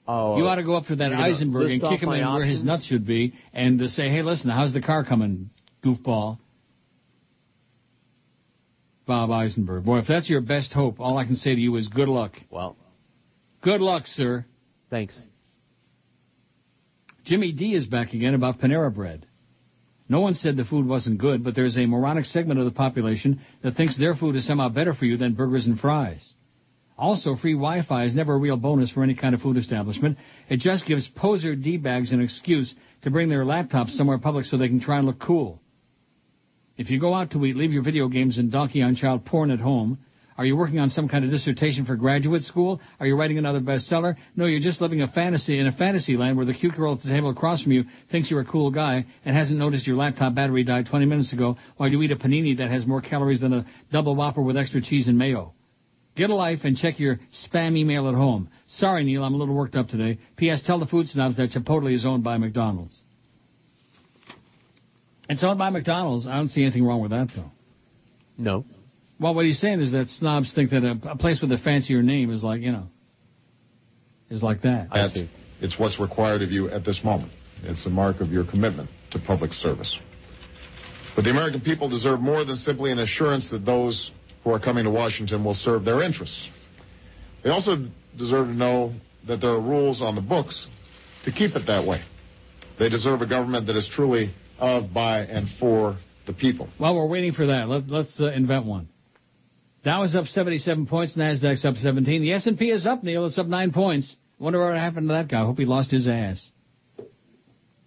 Oh, 0.06 0.36
you 0.36 0.44
ought 0.46 0.56
to 0.56 0.62
go 0.64 0.74
up 0.76 0.86
to 0.86 0.96
that 0.96 1.12
Eisenberg 1.14 1.70
and 1.70 1.80
kick 1.80 2.00
him 2.02 2.10
in 2.10 2.26
where 2.34 2.44
his 2.44 2.62
nuts 2.62 2.84
should 2.84 3.06
be 3.06 3.34
and 3.54 3.78
to 3.78 3.88
say, 3.88 4.10
hey, 4.10 4.22
listen, 4.22 4.50
how's 4.50 4.72
the 4.74 4.82
car 4.82 5.02
coming, 5.04 5.48
goofball? 5.82 6.38
Bob 9.06 9.30
Eisenberg. 9.30 9.84
Boy, 9.84 9.98
if 9.98 10.06
that's 10.06 10.28
your 10.28 10.40
best 10.40 10.72
hope, 10.72 10.98
all 11.00 11.18
I 11.18 11.24
can 11.24 11.36
say 11.36 11.54
to 11.54 11.60
you 11.60 11.74
is 11.76 11.88
good 11.88 12.08
luck. 12.08 12.32
Well, 12.50 12.76
Good 13.62 13.80
luck, 13.80 14.06
sir. 14.06 14.44
thanks. 14.90 15.18
Jimmy 17.24 17.52
D 17.52 17.74
is 17.74 17.86
back 17.86 18.12
again 18.12 18.34
about 18.34 18.58
Panera 18.60 18.94
Bread. 18.94 19.26
No 20.06 20.20
one 20.20 20.34
said 20.34 20.58
the 20.58 20.66
food 20.66 20.86
wasn't 20.86 21.16
good, 21.18 21.42
but 21.42 21.54
there's 21.54 21.78
a 21.78 21.86
moronic 21.86 22.26
segment 22.26 22.58
of 22.60 22.66
the 22.66 22.70
population 22.70 23.40
that 23.62 23.74
thinks 23.74 23.96
their 23.96 24.14
food 24.14 24.36
is 24.36 24.46
somehow 24.46 24.68
better 24.68 24.92
for 24.92 25.06
you 25.06 25.16
than 25.16 25.32
burgers 25.32 25.64
and 25.64 25.80
fries. 25.80 26.34
Also, 26.96 27.34
free 27.34 27.54
Wi-Fi 27.54 28.04
is 28.04 28.14
never 28.14 28.34
a 28.34 28.38
real 28.38 28.56
bonus 28.56 28.90
for 28.90 29.02
any 29.02 29.14
kind 29.14 29.34
of 29.34 29.40
food 29.40 29.56
establishment. 29.56 30.16
It 30.48 30.60
just 30.60 30.86
gives 30.86 31.08
poser 31.08 31.56
D-bags 31.56 32.12
an 32.12 32.20
excuse 32.20 32.72
to 33.02 33.10
bring 33.10 33.28
their 33.28 33.44
laptops 33.44 33.96
somewhere 33.96 34.18
public 34.18 34.44
so 34.46 34.56
they 34.56 34.68
can 34.68 34.80
try 34.80 34.98
and 34.98 35.06
look 35.06 35.18
cool. 35.18 35.60
If 36.76 36.90
you 36.90 37.00
go 37.00 37.14
out 37.14 37.32
to 37.32 37.44
eat, 37.44 37.56
leave 37.56 37.72
your 37.72 37.82
video 37.82 38.08
games 38.08 38.38
and 38.38 38.50
donkey 38.50 38.82
on 38.82 38.94
child 38.94 39.24
porn 39.24 39.50
at 39.50 39.60
home. 39.60 39.98
Are 40.36 40.44
you 40.44 40.56
working 40.56 40.80
on 40.80 40.90
some 40.90 41.08
kind 41.08 41.24
of 41.24 41.30
dissertation 41.30 41.84
for 41.84 41.94
graduate 41.94 42.42
school? 42.42 42.80
Are 42.98 43.06
you 43.06 43.16
writing 43.16 43.38
another 43.38 43.60
bestseller? 43.60 44.16
No, 44.34 44.46
you're 44.46 44.60
just 44.60 44.80
living 44.80 45.00
a 45.00 45.08
fantasy 45.08 45.58
in 45.58 45.68
a 45.68 45.72
fantasy 45.72 46.16
land 46.16 46.36
where 46.36 46.46
the 46.46 46.54
cute 46.54 46.74
girl 46.74 46.94
at 46.94 47.02
the 47.02 47.08
table 47.08 47.30
across 47.30 47.62
from 47.62 47.70
you 47.70 47.84
thinks 48.10 48.30
you're 48.30 48.40
a 48.40 48.44
cool 48.44 48.72
guy 48.72 49.04
and 49.24 49.36
hasn't 49.36 49.58
noticed 49.58 49.86
your 49.86 49.96
laptop 49.96 50.34
battery 50.34 50.64
died 50.64 50.86
20 50.86 51.06
minutes 51.06 51.32
ago 51.32 51.56
while 51.76 51.88
you 51.88 52.02
eat 52.02 52.10
a 52.10 52.16
panini 52.16 52.58
that 52.58 52.70
has 52.70 52.84
more 52.86 53.00
calories 53.00 53.40
than 53.40 53.52
a 53.52 53.66
double 53.92 54.16
whopper 54.16 54.42
with 54.42 54.56
extra 54.56 54.80
cheese 54.80 55.06
and 55.06 55.16
mayo. 55.16 55.54
Get 56.16 56.30
a 56.30 56.34
life 56.34 56.60
and 56.62 56.76
check 56.76 57.00
your 57.00 57.18
spam 57.46 57.76
email 57.76 58.08
at 58.08 58.14
home. 58.14 58.48
Sorry, 58.68 59.04
Neil, 59.04 59.24
I'm 59.24 59.34
a 59.34 59.36
little 59.36 59.54
worked 59.54 59.74
up 59.74 59.88
today. 59.88 60.18
P.S. 60.36 60.62
Tell 60.64 60.78
the 60.78 60.86
food 60.86 61.08
snobs 61.08 61.36
that 61.38 61.50
Chipotle 61.50 61.92
is 61.92 62.06
owned 62.06 62.22
by 62.22 62.38
McDonald's. 62.38 62.96
It's 65.28 65.42
owned 65.42 65.58
by 65.58 65.70
McDonald's. 65.70 66.26
I 66.26 66.36
don't 66.36 66.50
see 66.50 66.62
anything 66.62 66.84
wrong 66.84 67.00
with 67.00 67.10
that, 67.10 67.28
though. 67.34 67.50
No. 68.38 68.64
Well, 69.18 69.34
what 69.34 69.44
he's 69.44 69.60
saying 69.60 69.80
is 69.80 69.92
that 69.92 70.08
snobs 70.08 70.52
think 70.52 70.70
that 70.70 70.84
a, 70.84 71.10
a 71.10 71.16
place 71.16 71.40
with 71.40 71.50
a 71.50 71.58
fancier 71.58 72.02
name 72.02 72.30
is 72.30 72.44
like, 72.44 72.60
you 72.60 72.72
know, 72.72 72.88
is 74.30 74.42
like 74.42 74.62
that. 74.62 74.88
That's, 74.92 75.18
it's 75.60 75.78
what's 75.78 75.98
required 75.98 76.42
of 76.42 76.50
you 76.50 76.68
at 76.68 76.84
this 76.84 77.02
moment. 77.02 77.32
It's 77.62 77.86
a 77.86 77.90
mark 77.90 78.20
of 78.20 78.28
your 78.28 78.44
commitment 78.44 78.90
to 79.12 79.18
public 79.18 79.52
service. 79.52 79.98
But 81.16 81.22
the 81.22 81.30
American 81.30 81.60
people 81.60 81.88
deserve 81.88 82.20
more 82.20 82.44
than 82.44 82.56
simply 82.56 82.90
an 82.90 82.98
assurance 82.98 83.50
that 83.50 83.64
those 83.64 84.10
who 84.44 84.50
are 84.50 84.60
coming 84.60 84.84
to 84.84 84.90
Washington 84.90 85.42
will 85.42 85.54
serve 85.54 85.84
their 85.84 86.02
interests. 86.02 86.50
They 87.42 87.50
also 87.50 87.88
deserve 88.16 88.46
to 88.48 88.54
know 88.54 88.92
that 89.26 89.40
there 89.40 89.50
are 89.50 89.60
rules 89.60 90.02
on 90.02 90.14
the 90.14 90.20
books 90.20 90.68
to 91.24 91.32
keep 91.32 91.56
it 91.56 91.66
that 91.66 91.86
way. 91.86 92.02
They 92.78 92.88
deserve 92.88 93.22
a 93.22 93.26
government 93.26 93.66
that 93.66 93.76
is 93.76 93.88
truly 93.92 94.34
of, 94.58 94.92
by, 94.92 95.20
and 95.20 95.48
for 95.58 95.96
the 96.26 96.32
people. 96.32 96.68
While 96.78 96.94
we're 96.94 97.08
waiting 97.08 97.32
for 97.32 97.46
that, 97.46 97.68
let, 97.68 97.88
let's 97.88 98.20
uh, 98.20 98.30
invent 98.30 98.66
one. 98.66 98.88
Dow 99.84 100.02
is 100.04 100.14
up 100.14 100.26
77 100.26 100.86
points. 100.86 101.14
Nasdaq's 101.14 101.64
up 101.64 101.76
17. 101.76 102.22
The 102.22 102.32
S&P 102.32 102.70
is 102.70 102.86
up, 102.86 103.02
Neil. 103.02 103.26
It's 103.26 103.38
up 103.38 103.46
nine 103.46 103.72
points. 103.72 104.16
Wonder 104.38 104.64
what 104.64 104.76
happened 104.76 105.08
to 105.08 105.14
that 105.14 105.28
guy. 105.28 105.40
Hope 105.40 105.58
he 105.58 105.66
lost 105.66 105.90
his 105.90 106.08
ass. 106.08 106.48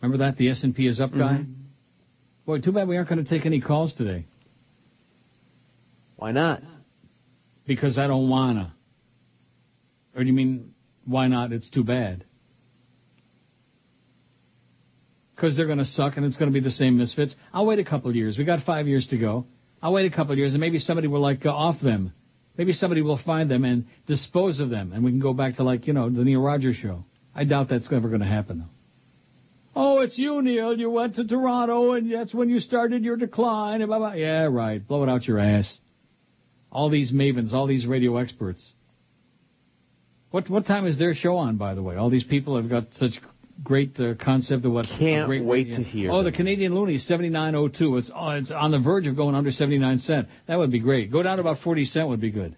Remember 0.01 0.25
that? 0.25 0.37
The 0.37 0.49
S&P 0.49 0.87
is 0.87 0.99
up 0.99 1.11
guy? 1.11 1.43
Boy, 2.45 2.59
too 2.59 2.71
bad 2.71 2.87
we 2.87 2.95
aren't 2.95 3.09
going 3.09 3.23
to 3.23 3.29
take 3.29 3.45
any 3.45 3.59
calls 3.59 3.93
today. 3.95 4.25
Why 6.17 6.31
not? 6.31 6.61
Because 7.65 7.97
I 7.97 8.07
don't 8.07 8.29
wanna. 8.29 8.73
Or 10.17 10.21
do 10.21 10.27
you 10.27 10.33
mean, 10.33 10.73
why 11.05 11.27
not? 11.27 11.53
It's 11.53 11.69
too 11.69 11.83
bad. 11.83 12.25
Because 15.35 15.55
they're 15.55 15.67
going 15.67 15.77
to 15.77 15.85
suck 15.85 16.17
and 16.17 16.25
it's 16.25 16.35
going 16.35 16.51
to 16.51 16.53
be 16.53 16.59
the 16.59 16.71
same 16.71 16.97
misfits. 16.97 17.35
I'll 17.53 17.67
wait 17.67 17.77
a 17.77 17.85
couple 17.85 18.13
years. 18.15 18.39
We 18.39 18.43
got 18.43 18.65
five 18.65 18.87
years 18.87 19.05
to 19.11 19.17
go. 19.17 19.45
I'll 19.79 19.93
wait 19.93 20.11
a 20.11 20.15
couple 20.15 20.35
years 20.35 20.53
and 20.53 20.59
maybe 20.59 20.79
somebody 20.79 21.07
will 21.07 21.19
like 21.19 21.41
go 21.43 21.51
off 21.51 21.79
them. 21.79 22.13
Maybe 22.57 22.73
somebody 22.73 23.03
will 23.03 23.19
find 23.23 23.51
them 23.51 23.63
and 23.63 23.85
dispose 24.07 24.59
of 24.59 24.71
them 24.71 24.91
and 24.91 25.03
we 25.03 25.11
can 25.11 25.19
go 25.19 25.33
back 25.33 25.57
to 25.57 25.63
like, 25.63 25.85
you 25.85 25.93
know, 25.93 26.09
the 26.09 26.23
Neil 26.23 26.41
Rogers 26.41 26.75
show. 26.77 27.05
I 27.35 27.43
doubt 27.43 27.69
that's 27.69 27.85
ever 27.91 28.07
going 28.07 28.21
to 28.21 28.27
happen 28.27 28.57
though. 28.57 28.69
Oh, 29.75 29.99
it's 29.99 30.17
you, 30.17 30.41
Neil. 30.41 30.75
You 30.75 30.89
went 30.89 31.17
to 31.17 31.27
Toronto 31.27 31.93
and 31.93 32.11
that's 32.11 32.33
when 32.33 32.49
you 32.49 32.59
started 32.59 33.03
your 33.03 33.17
decline. 33.17 33.81
And 33.81 33.89
blah, 33.89 33.99
blah. 33.99 34.13
Yeah, 34.13 34.47
right. 34.49 34.85
Blow 34.85 35.03
it 35.03 35.09
out 35.09 35.27
your 35.27 35.37
ass. 35.37 35.77
All 36.71 36.89
these 36.89 37.11
mavens, 37.11 37.53
all 37.53 37.67
these 37.67 37.85
radio 37.85 38.17
experts. 38.17 38.73
What 40.31 40.49
what 40.49 40.65
time 40.65 40.85
is 40.85 40.97
their 40.97 41.13
show 41.13 41.37
on, 41.37 41.57
by 41.57 41.73
the 41.73 41.81
way? 41.81 41.95
All 41.95 42.09
these 42.09 42.25
people 42.25 42.57
have 42.57 42.69
got 42.69 42.87
such 42.95 43.13
great 43.63 43.97
uh, 43.99 44.13
concept 44.23 44.65
of 44.65 44.71
what. 44.73 44.85
Can't 44.99 45.27
great 45.27 45.43
wait 45.43 45.67
radio- 45.67 45.77
to 45.77 45.83
hear 45.83 46.11
Oh, 46.11 46.23
the. 46.23 46.31
Canadian 46.31 46.75
Looney, 46.75 46.97
seventy 46.97 47.29
nine 47.29 47.55
oh 47.55 47.69
two. 47.69 47.97
It's 47.97 48.11
oh, 48.13 48.29
it's 48.31 48.51
on 48.51 48.71
the 48.71 48.79
verge 48.79 49.07
of 49.07 49.15
going 49.15 49.35
under 49.35 49.51
seventy 49.51 49.77
nine 49.79 49.99
cent. 49.99 50.27
That 50.47 50.57
would 50.57 50.71
be 50.71 50.79
great. 50.79 51.11
Go 51.11 51.23
down 51.23 51.37
to 51.37 51.41
about 51.41 51.59
forty 51.63 51.85
cent 51.85 52.09
would 52.09 52.19
be 52.21 52.31
good. 52.31 52.55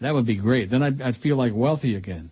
That 0.00 0.14
would 0.14 0.26
be 0.26 0.36
great. 0.36 0.70
Then 0.70 0.82
I'd, 0.82 1.02
I'd 1.02 1.16
feel 1.16 1.36
like 1.36 1.52
wealthy 1.54 1.96
again. 1.96 2.30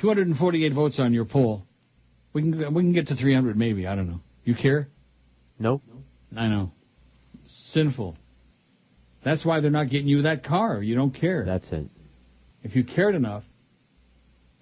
Two 0.00 0.06
hundred 0.08 0.28
and 0.28 0.36
forty 0.36 0.64
eight 0.64 0.72
votes 0.74 0.98
on 1.00 1.12
your 1.12 1.24
poll. 1.24 1.66
We 2.32 2.42
can 2.42 2.74
we 2.74 2.82
can 2.82 2.92
get 2.92 3.08
to 3.08 3.16
three 3.16 3.34
hundred 3.34 3.56
maybe. 3.58 3.86
I 3.86 3.96
don't 3.96 4.08
know. 4.08 4.20
You 4.44 4.54
care? 4.54 4.88
Nope. 5.58 5.82
I 6.36 6.46
know. 6.46 6.72
Sinful. 7.72 8.16
That's 9.24 9.44
why 9.44 9.60
they're 9.60 9.70
not 9.70 9.88
getting 9.90 10.08
you 10.08 10.22
that 10.22 10.44
car. 10.44 10.82
You 10.82 10.94
don't 10.94 11.14
care. 11.14 11.44
That's 11.44 11.70
it. 11.70 11.86
If 12.62 12.74
you 12.76 12.84
cared 12.84 13.14
enough. 13.14 13.44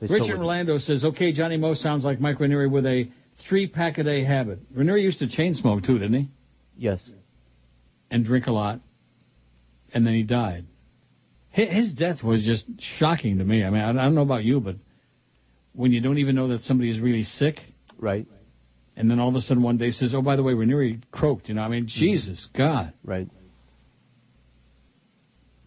They 0.00 0.06
Richard. 0.06 0.38
Orlando 0.38 0.78
says, 0.78 1.04
okay, 1.04 1.32
Johnny 1.32 1.56
Moe 1.56 1.74
sounds 1.74 2.04
like 2.04 2.20
Mike 2.20 2.40
Ranieri 2.40 2.68
with 2.68 2.86
a 2.86 3.10
three 3.48 3.68
pack 3.68 3.98
a 3.98 4.02
day 4.02 4.24
habit. 4.24 4.60
Ranieri 4.74 5.02
used 5.02 5.18
to 5.18 5.28
chain 5.28 5.54
smoke 5.54 5.82
too, 5.82 5.98
didn't 5.98 6.14
he? 6.14 6.28
Yes. 6.76 7.10
And 8.10 8.24
drink 8.24 8.46
a 8.46 8.52
lot. 8.52 8.80
And 9.92 10.06
then 10.06 10.14
he 10.14 10.22
died. 10.22 10.66
His 11.50 11.92
death 11.92 12.22
was 12.22 12.44
just 12.44 12.64
shocking 12.98 13.38
to 13.38 13.44
me. 13.44 13.64
I 13.64 13.70
mean, 13.70 13.82
I 13.82 13.90
I 13.90 13.92
don't 13.92 14.14
know 14.14 14.22
about 14.22 14.44
you, 14.44 14.60
but 14.60 14.76
when 15.72 15.90
you 15.92 16.00
don't 16.00 16.18
even 16.18 16.36
know 16.36 16.48
that 16.48 16.62
somebody 16.62 16.90
is 16.90 17.00
really 17.00 17.24
sick. 17.24 17.56
Right. 17.98 18.26
And 18.96 19.10
then 19.10 19.18
all 19.18 19.28
of 19.28 19.34
a 19.34 19.40
sudden 19.40 19.62
one 19.62 19.76
day 19.76 19.90
says, 19.90 20.14
oh, 20.14 20.22
by 20.22 20.36
the 20.36 20.42
way, 20.42 20.54
Ranieri 20.54 21.00
croaked. 21.10 21.48
You 21.48 21.56
know, 21.56 21.62
I 21.62 21.68
mean, 21.68 21.84
mm-hmm. 21.84 22.00
Jesus, 22.00 22.48
God. 22.56 22.92
Right. 23.04 23.28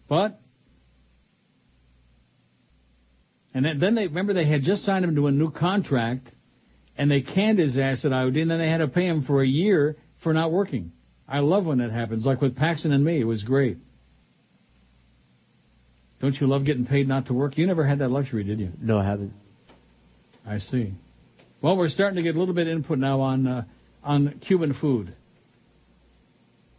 But, 0.08 0.40
and 3.54 3.64
then, 3.64 3.78
then 3.78 3.94
they, 3.94 4.06
remember 4.06 4.34
they 4.34 4.46
had 4.46 4.62
just 4.62 4.84
signed 4.84 5.04
him 5.04 5.14
to 5.16 5.26
a 5.26 5.32
new 5.32 5.50
contract, 5.50 6.28
and 6.96 7.10
they 7.10 7.22
canned 7.22 7.58
his 7.58 7.78
ass 7.78 8.04
at 8.04 8.10
IOD, 8.10 8.42
and 8.42 8.50
then 8.50 8.58
they 8.58 8.68
had 8.68 8.78
to 8.78 8.88
pay 8.88 9.06
him 9.06 9.24
for 9.24 9.42
a 9.42 9.46
year 9.46 9.96
for 10.22 10.32
not 10.32 10.52
working. 10.52 10.92
I 11.26 11.40
love 11.40 11.64
when 11.64 11.78
that 11.78 11.90
happens, 11.90 12.26
like 12.26 12.40
with 12.40 12.56
Paxson 12.56 12.92
and 12.92 13.04
me. 13.04 13.20
It 13.20 13.24
was 13.24 13.42
great. 13.42 13.78
Don't 16.20 16.34
you 16.40 16.46
love 16.46 16.64
getting 16.64 16.86
paid 16.86 17.08
not 17.08 17.26
to 17.26 17.34
work? 17.34 17.56
You 17.58 17.66
never 17.66 17.86
had 17.86 17.98
that 18.00 18.10
luxury, 18.10 18.44
did 18.44 18.58
you? 18.58 18.72
No, 18.80 18.98
I 18.98 19.04
haven't. 19.04 19.32
I 20.46 20.58
see. 20.58 20.94
Well, 21.62 21.76
we're 21.76 21.88
starting 21.88 22.16
to 22.16 22.22
get 22.22 22.36
a 22.36 22.38
little 22.38 22.54
bit 22.54 22.66
of 22.66 22.72
input 22.74 22.98
now 22.98 23.20
on 23.20 23.46
uh, 23.46 23.64
on 24.02 24.40
Cuban 24.46 24.74
food, 24.74 25.14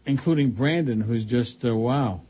including 0.05 0.51
Brandon, 0.51 1.01
who's 1.01 1.25
just 1.25 1.57
uh, 1.65 1.75
wow. 1.75 2.21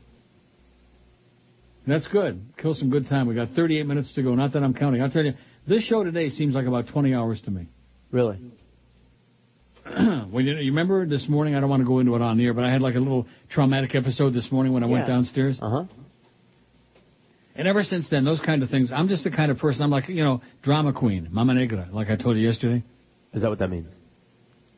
That's 1.86 2.08
good. 2.08 2.40
Kill 2.58 2.74
some 2.74 2.90
good 2.90 3.06
time. 3.06 3.28
We 3.28 3.34
got 3.34 3.50
38 3.50 3.86
minutes 3.86 4.12
to 4.14 4.22
go. 4.22 4.34
Not 4.34 4.52
that 4.54 4.62
I'm 4.62 4.74
counting. 4.74 5.02
I'll 5.02 5.10
tell 5.10 5.24
you, 5.24 5.34
this 5.68 5.84
show 5.84 6.02
today 6.02 6.30
seems 6.30 6.54
like 6.54 6.66
about 6.66 6.88
20 6.88 7.14
hours 7.14 7.40
to 7.42 7.50
me. 7.50 7.68
Really? 8.10 8.38
well, 9.84 10.42
you, 10.42 10.54
you 10.54 10.72
remember 10.72 11.06
this 11.06 11.28
morning? 11.28 11.54
I 11.54 11.60
don't 11.60 11.70
want 11.70 11.82
to 11.82 11.86
go 11.86 12.00
into 12.00 12.14
it 12.16 12.22
on 12.22 12.38
the 12.38 12.44
air, 12.44 12.54
but 12.54 12.64
I 12.64 12.72
had 12.72 12.82
like 12.82 12.96
a 12.96 13.00
little 13.00 13.26
traumatic 13.48 13.94
episode 13.94 14.34
this 14.34 14.50
morning 14.50 14.72
when 14.72 14.82
I 14.82 14.86
went 14.86 15.06
downstairs. 15.06 15.58
Uh 15.62 15.70
huh. 15.70 15.84
And 17.54 17.66
ever 17.66 17.82
since 17.84 18.10
then, 18.10 18.24
those 18.24 18.40
kind 18.40 18.62
of 18.62 18.68
things, 18.68 18.92
I'm 18.92 19.08
just 19.08 19.24
the 19.24 19.30
kind 19.30 19.50
of 19.50 19.58
person, 19.58 19.82
I'm 19.82 19.90
like, 19.90 20.08
you 20.08 20.22
know, 20.22 20.42
drama 20.62 20.92
queen, 20.92 21.28
mama 21.30 21.54
negra, 21.54 21.88
like 21.90 22.10
I 22.10 22.16
told 22.16 22.36
you 22.36 22.46
yesterday. 22.46 22.84
Is 23.32 23.42
that 23.42 23.48
what 23.48 23.60
that 23.60 23.70
means? 23.70 23.92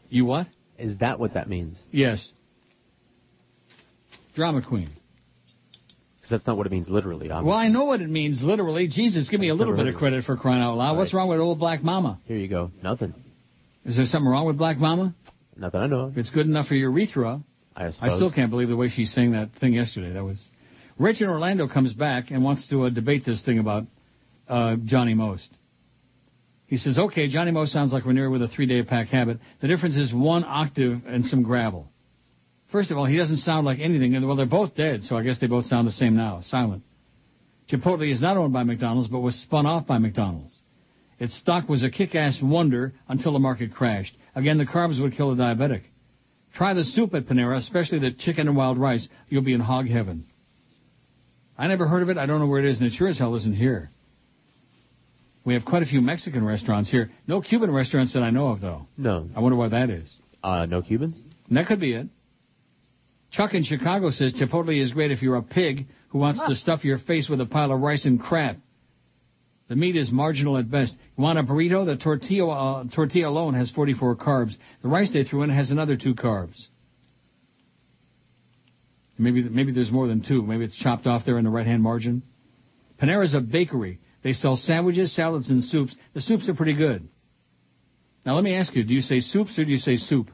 You 0.08 0.24
what? 0.24 0.46
Is 0.78 0.98
that 0.98 1.18
what 1.18 1.34
that 1.34 1.48
means? 1.48 1.76
Yes. 1.90 2.30
Drama 4.34 4.62
queen. 4.62 4.90
Because 6.28 6.40
that's 6.42 6.47
not 6.47 6.58
what 6.58 6.66
it 6.66 6.73
means 6.73 6.90
literally. 6.90 7.31
obviously. 7.31 7.48
Well, 7.48 7.57
I 7.57 7.68
know 7.68 7.84
what 7.84 8.02
it 8.02 8.10
means 8.10 8.42
literally. 8.42 8.86
Jesus, 8.86 9.31
give 9.31 9.40
me 9.40 9.48
a 9.48 9.55
little 9.55 9.74
bit 9.74 9.86
of 9.86 9.94
credit 9.94 10.24
for 10.24 10.36
crying 10.36 10.62
out 10.62 10.74
loud. 10.76 10.98
What's 10.98 11.15
wrong 11.15 11.28
with 11.28 11.40
old 11.40 11.58
black 11.58 11.82
mama? 11.82 12.20
Here 12.26 12.36
you 12.36 12.48
go. 12.48 12.70
Nothing. 12.82 13.15
Is 13.86 13.97
there 13.97 14.05
something 14.05 14.28
wrong 14.31 14.47
with 14.47 14.58
black 14.58 14.76
mama? 14.76 15.15
Nothing 15.57 15.81
I 15.81 15.86
know 15.86 16.00
of. 16.00 16.12
If 16.12 16.18
it's 16.18 16.31
good 16.31 16.44
enough 16.44 16.66
for 16.66 16.74
your 16.74 16.90
urethra, 16.90 17.40
I 17.74 17.90
suppose. 17.92 18.10
I 18.12 18.16
still 18.16 18.31
can't 18.31 18.50
believe 18.50 18.68
the 18.68 18.76
way 18.76 18.89
she 18.90 19.07
sang 19.07 19.32
that 19.32 19.52
thing 19.58 19.73
yesterday. 19.73 20.12
That 20.12 20.24
was. 20.24 20.39
Rich 20.98 21.23
in 21.23 21.31
Orlando 21.31 21.66
comes 21.66 21.94
back 21.94 22.31
and 22.31 22.44
wants 22.44 22.66
to 22.68 22.84
uh, 22.84 22.90
debate 22.90 23.23
this 23.24 23.42
thing 23.42 23.58
about 23.58 23.84
uh, 24.48 24.76
Johnny 24.84 25.15
Most. 25.15 25.48
He 26.66 26.76
says, 26.76 26.98
okay, 26.98 27.28
Johnny 27.28 27.52
Most 27.52 27.73
sounds 27.73 27.94
like 27.94 28.05
Ranieri 28.05 28.28
with 28.28 28.42
a 28.42 28.48
three-day 28.48 28.82
pack 28.82 29.08
habit. 29.08 29.39
The 29.62 29.68
difference 29.68 29.97
is 29.97 30.12
one 30.12 30.44
octave 30.44 31.05
and 31.07 31.24
some 31.24 31.42
gravel. 31.42 31.89
First 32.70 32.90
of 32.90 32.98
all, 32.98 33.06
he 33.06 33.16
doesn't 33.16 33.38
sound 33.38 33.64
like 33.64 33.78
anything. 33.80 34.12
Well, 34.26 34.36
they're 34.36 34.47
both 34.47 34.74
dead, 34.74 35.05
so 35.05 35.16
I 35.16 35.22
guess 35.22 35.38
they 35.40 35.47
both 35.47 35.66
sound 35.66 35.88
the 35.88 35.92
same 35.92 36.16
now, 36.16 36.40
silent. 36.42 36.82
Chipotle 37.70 38.10
is 38.10 38.20
not 38.20 38.36
owned 38.36 38.52
by 38.52 38.62
McDonald's, 38.62 39.08
but 39.08 39.20
was 39.20 39.34
spun 39.36 39.66
off 39.66 39.86
by 39.86 39.98
McDonald's. 39.98 40.55
Its 41.18 41.36
stock 41.38 41.68
was 41.68 41.82
a 41.82 41.90
kick-ass 41.90 42.40
wonder 42.42 42.92
until 43.08 43.32
the 43.32 43.38
market 43.38 43.72
crashed. 43.72 44.16
Again, 44.34 44.58
the 44.58 44.66
carbs 44.66 45.00
would 45.00 45.16
kill 45.16 45.32
a 45.32 45.36
diabetic. 45.36 45.82
Try 46.55 46.74
the 46.74 46.84
soup 46.84 47.14
at 47.14 47.26
Panera, 47.26 47.56
especially 47.56 47.98
the 47.98 48.12
chicken 48.12 48.48
and 48.48 48.56
wild 48.56 48.78
rice. 48.78 49.08
You'll 49.28 49.42
be 49.42 49.52
in 49.52 49.60
hog 49.60 49.86
heaven. 49.88 50.26
I 51.56 51.66
never 51.66 51.86
heard 51.86 52.02
of 52.02 52.08
it. 52.08 52.18
I 52.18 52.26
don't 52.26 52.38
know 52.38 52.47
where 52.47 52.60
it 52.60 52.70
is, 52.70 52.78
and 52.78 52.86
it 52.86 52.92
sure 52.92 53.08
as 53.08 53.18
hell 53.18 53.34
isn't 53.34 53.55
here. 53.55 53.90
We 55.44 55.55
have 55.55 55.64
quite 55.64 55.82
a 55.82 55.86
few 55.86 56.00
Mexican 56.00 56.44
restaurants 56.44 56.90
here. 56.90 57.10
No 57.26 57.40
Cuban 57.40 57.72
restaurants 57.72 58.12
that 58.12 58.22
I 58.22 58.30
know 58.30 58.48
of, 58.48 58.60
though. 58.60 58.86
No. 58.97 59.28
I 59.34 59.40
wonder 59.40 59.56
why 59.56 59.68
that 59.68 59.90
is. 59.90 60.12
Uh, 60.42 60.66
no 60.66 60.82
Cubans? 60.82 61.16
That 61.50 61.66
could 61.66 61.80
be 61.80 61.94
it. 61.94 62.06
Chuck 63.31 63.55
in 63.55 63.65
Chicago 63.65 64.10
says 64.10 64.34
Chipotle 64.34 64.81
is 64.81 64.92
great 64.92 65.10
if 65.10 65.23
you're 65.23 65.36
a 65.36 65.42
pig 65.42 65.86
who 66.08 66.18
wants 66.18 66.40
to 66.47 66.55
stuff 66.55 66.84
your 66.84 66.98
face 66.98 67.28
with 67.28 67.40
a 67.40 67.47
pile 67.47 67.73
of 67.73 67.81
rice 67.81 68.05
and 68.07 68.20
crap. 68.20 68.57
The 69.68 69.76
meat 69.76 69.97
is 69.97 70.10
marginal 70.10 70.57
at 70.57 70.70
best. 70.70 70.94
You 71.16 71.23
want 71.23 71.39
a 71.39 71.42
burrito? 71.42 71.84
The 71.84 71.97
tortilla, 71.97 72.48
uh, 72.48 72.84
tortilla 72.94 73.28
alone 73.28 73.52
has 73.55 73.70
44 73.70 74.16
carbs. 74.16 74.57
The 74.82 74.89
rice 74.89 75.12
they 75.12 75.24
threw 75.24 75.42
in 75.42 75.50
has 75.50 75.70
another 75.70 75.97
two 75.97 76.15
carbs. 76.15 76.58
Maybe 79.18 79.42
maybe 79.42 79.73
there's 79.73 79.90
more 79.90 80.07
than 80.07 80.23
two. 80.26 80.42
Maybe 80.42 80.65
it's 80.65 80.78
chopped 80.78 81.07
off 81.07 81.26
there 81.26 81.39
in 81.39 81.44
the 81.44 81.50
right-hand 81.50 81.82
margin. 81.82 82.23
Panera's 82.98 83.34
a 83.34 83.40
bakery. 83.40 83.98
They 84.23 84.32
sell 84.32 84.57
sandwiches, 84.57 85.15
salads, 85.15 85.50
and 85.50 85.62
soups. 85.65 85.94
The 86.15 86.20
soups 86.20 86.48
are 86.48 86.55
pretty 86.55 86.74
good. 86.74 87.08
Now 88.24 88.36
let 88.36 88.44
me 88.44 88.55
ask 88.55 88.74
you: 88.76 88.84
Do 88.84 88.94
you 88.94 89.00
say 89.00 89.18
soups 89.18 89.58
or 89.58 89.65
do 89.65 89.73
you 89.73 89.78
say 89.78 89.97
soup? 89.97 90.31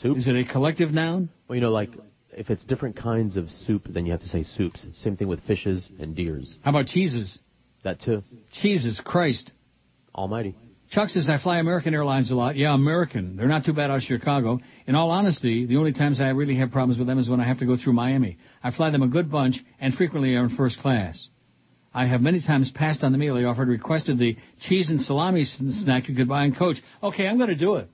Soup? 0.00 0.16
Is 0.16 0.28
it 0.28 0.36
a 0.36 0.44
collective 0.44 0.92
noun? 0.92 1.30
Well, 1.48 1.56
you 1.56 1.62
know, 1.62 1.70
like, 1.70 1.90
if 2.32 2.50
it's 2.50 2.64
different 2.64 2.96
kinds 2.96 3.36
of 3.36 3.50
soup, 3.50 3.84
then 3.88 4.04
you 4.04 4.12
have 4.12 4.20
to 4.20 4.28
say 4.28 4.42
soups. 4.42 4.84
Same 4.92 5.16
thing 5.16 5.28
with 5.28 5.40
fishes 5.44 5.90
and 5.98 6.14
deers. 6.14 6.58
How 6.62 6.70
about 6.70 6.86
cheeses? 6.86 7.38
That 7.82 8.00
too. 8.00 8.22
Jesus 8.60 9.00
Christ. 9.04 9.52
Almighty. 10.14 10.54
Chuck 10.90 11.08
says, 11.08 11.28
I 11.28 11.38
fly 11.38 11.58
American 11.58 11.94
Airlines 11.94 12.30
a 12.30 12.34
lot. 12.34 12.56
Yeah, 12.56 12.74
American. 12.74 13.36
They're 13.36 13.48
not 13.48 13.64
too 13.64 13.72
bad 13.72 13.90
out 13.90 13.96
of 13.96 14.02
Chicago. 14.02 14.60
In 14.86 14.94
all 14.94 15.10
honesty, 15.10 15.66
the 15.66 15.78
only 15.78 15.92
times 15.92 16.20
I 16.20 16.28
really 16.28 16.56
have 16.56 16.70
problems 16.70 16.98
with 16.98 17.08
them 17.08 17.18
is 17.18 17.28
when 17.28 17.40
I 17.40 17.44
have 17.44 17.58
to 17.58 17.66
go 17.66 17.76
through 17.76 17.94
Miami. 17.94 18.38
I 18.62 18.70
fly 18.70 18.90
them 18.90 19.02
a 19.02 19.08
good 19.08 19.30
bunch 19.30 19.56
and 19.80 19.94
frequently 19.94 20.36
are 20.36 20.44
in 20.44 20.56
first 20.56 20.78
class. 20.78 21.28
I 21.92 22.06
have 22.06 22.20
many 22.20 22.40
times 22.40 22.70
passed 22.70 23.02
on 23.02 23.12
the 23.12 23.18
meal 23.18 23.34
they 23.34 23.44
offered, 23.44 23.68
requested 23.68 24.18
the 24.18 24.36
cheese 24.60 24.90
and 24.90 25.00
salami 25.00 25.44
snack 25.44 26.08
you 26.08 26.14
could 26.14 26.28
buy 26.28 26.44
in 26.44 26.54
Coach. 26.54 26.76
Okay, 27.02 27.26
I'm 27.26 27.38
going 27.38 27.48
to 27.48 27.56
do 27.56 27.76
it. 27.76 27.88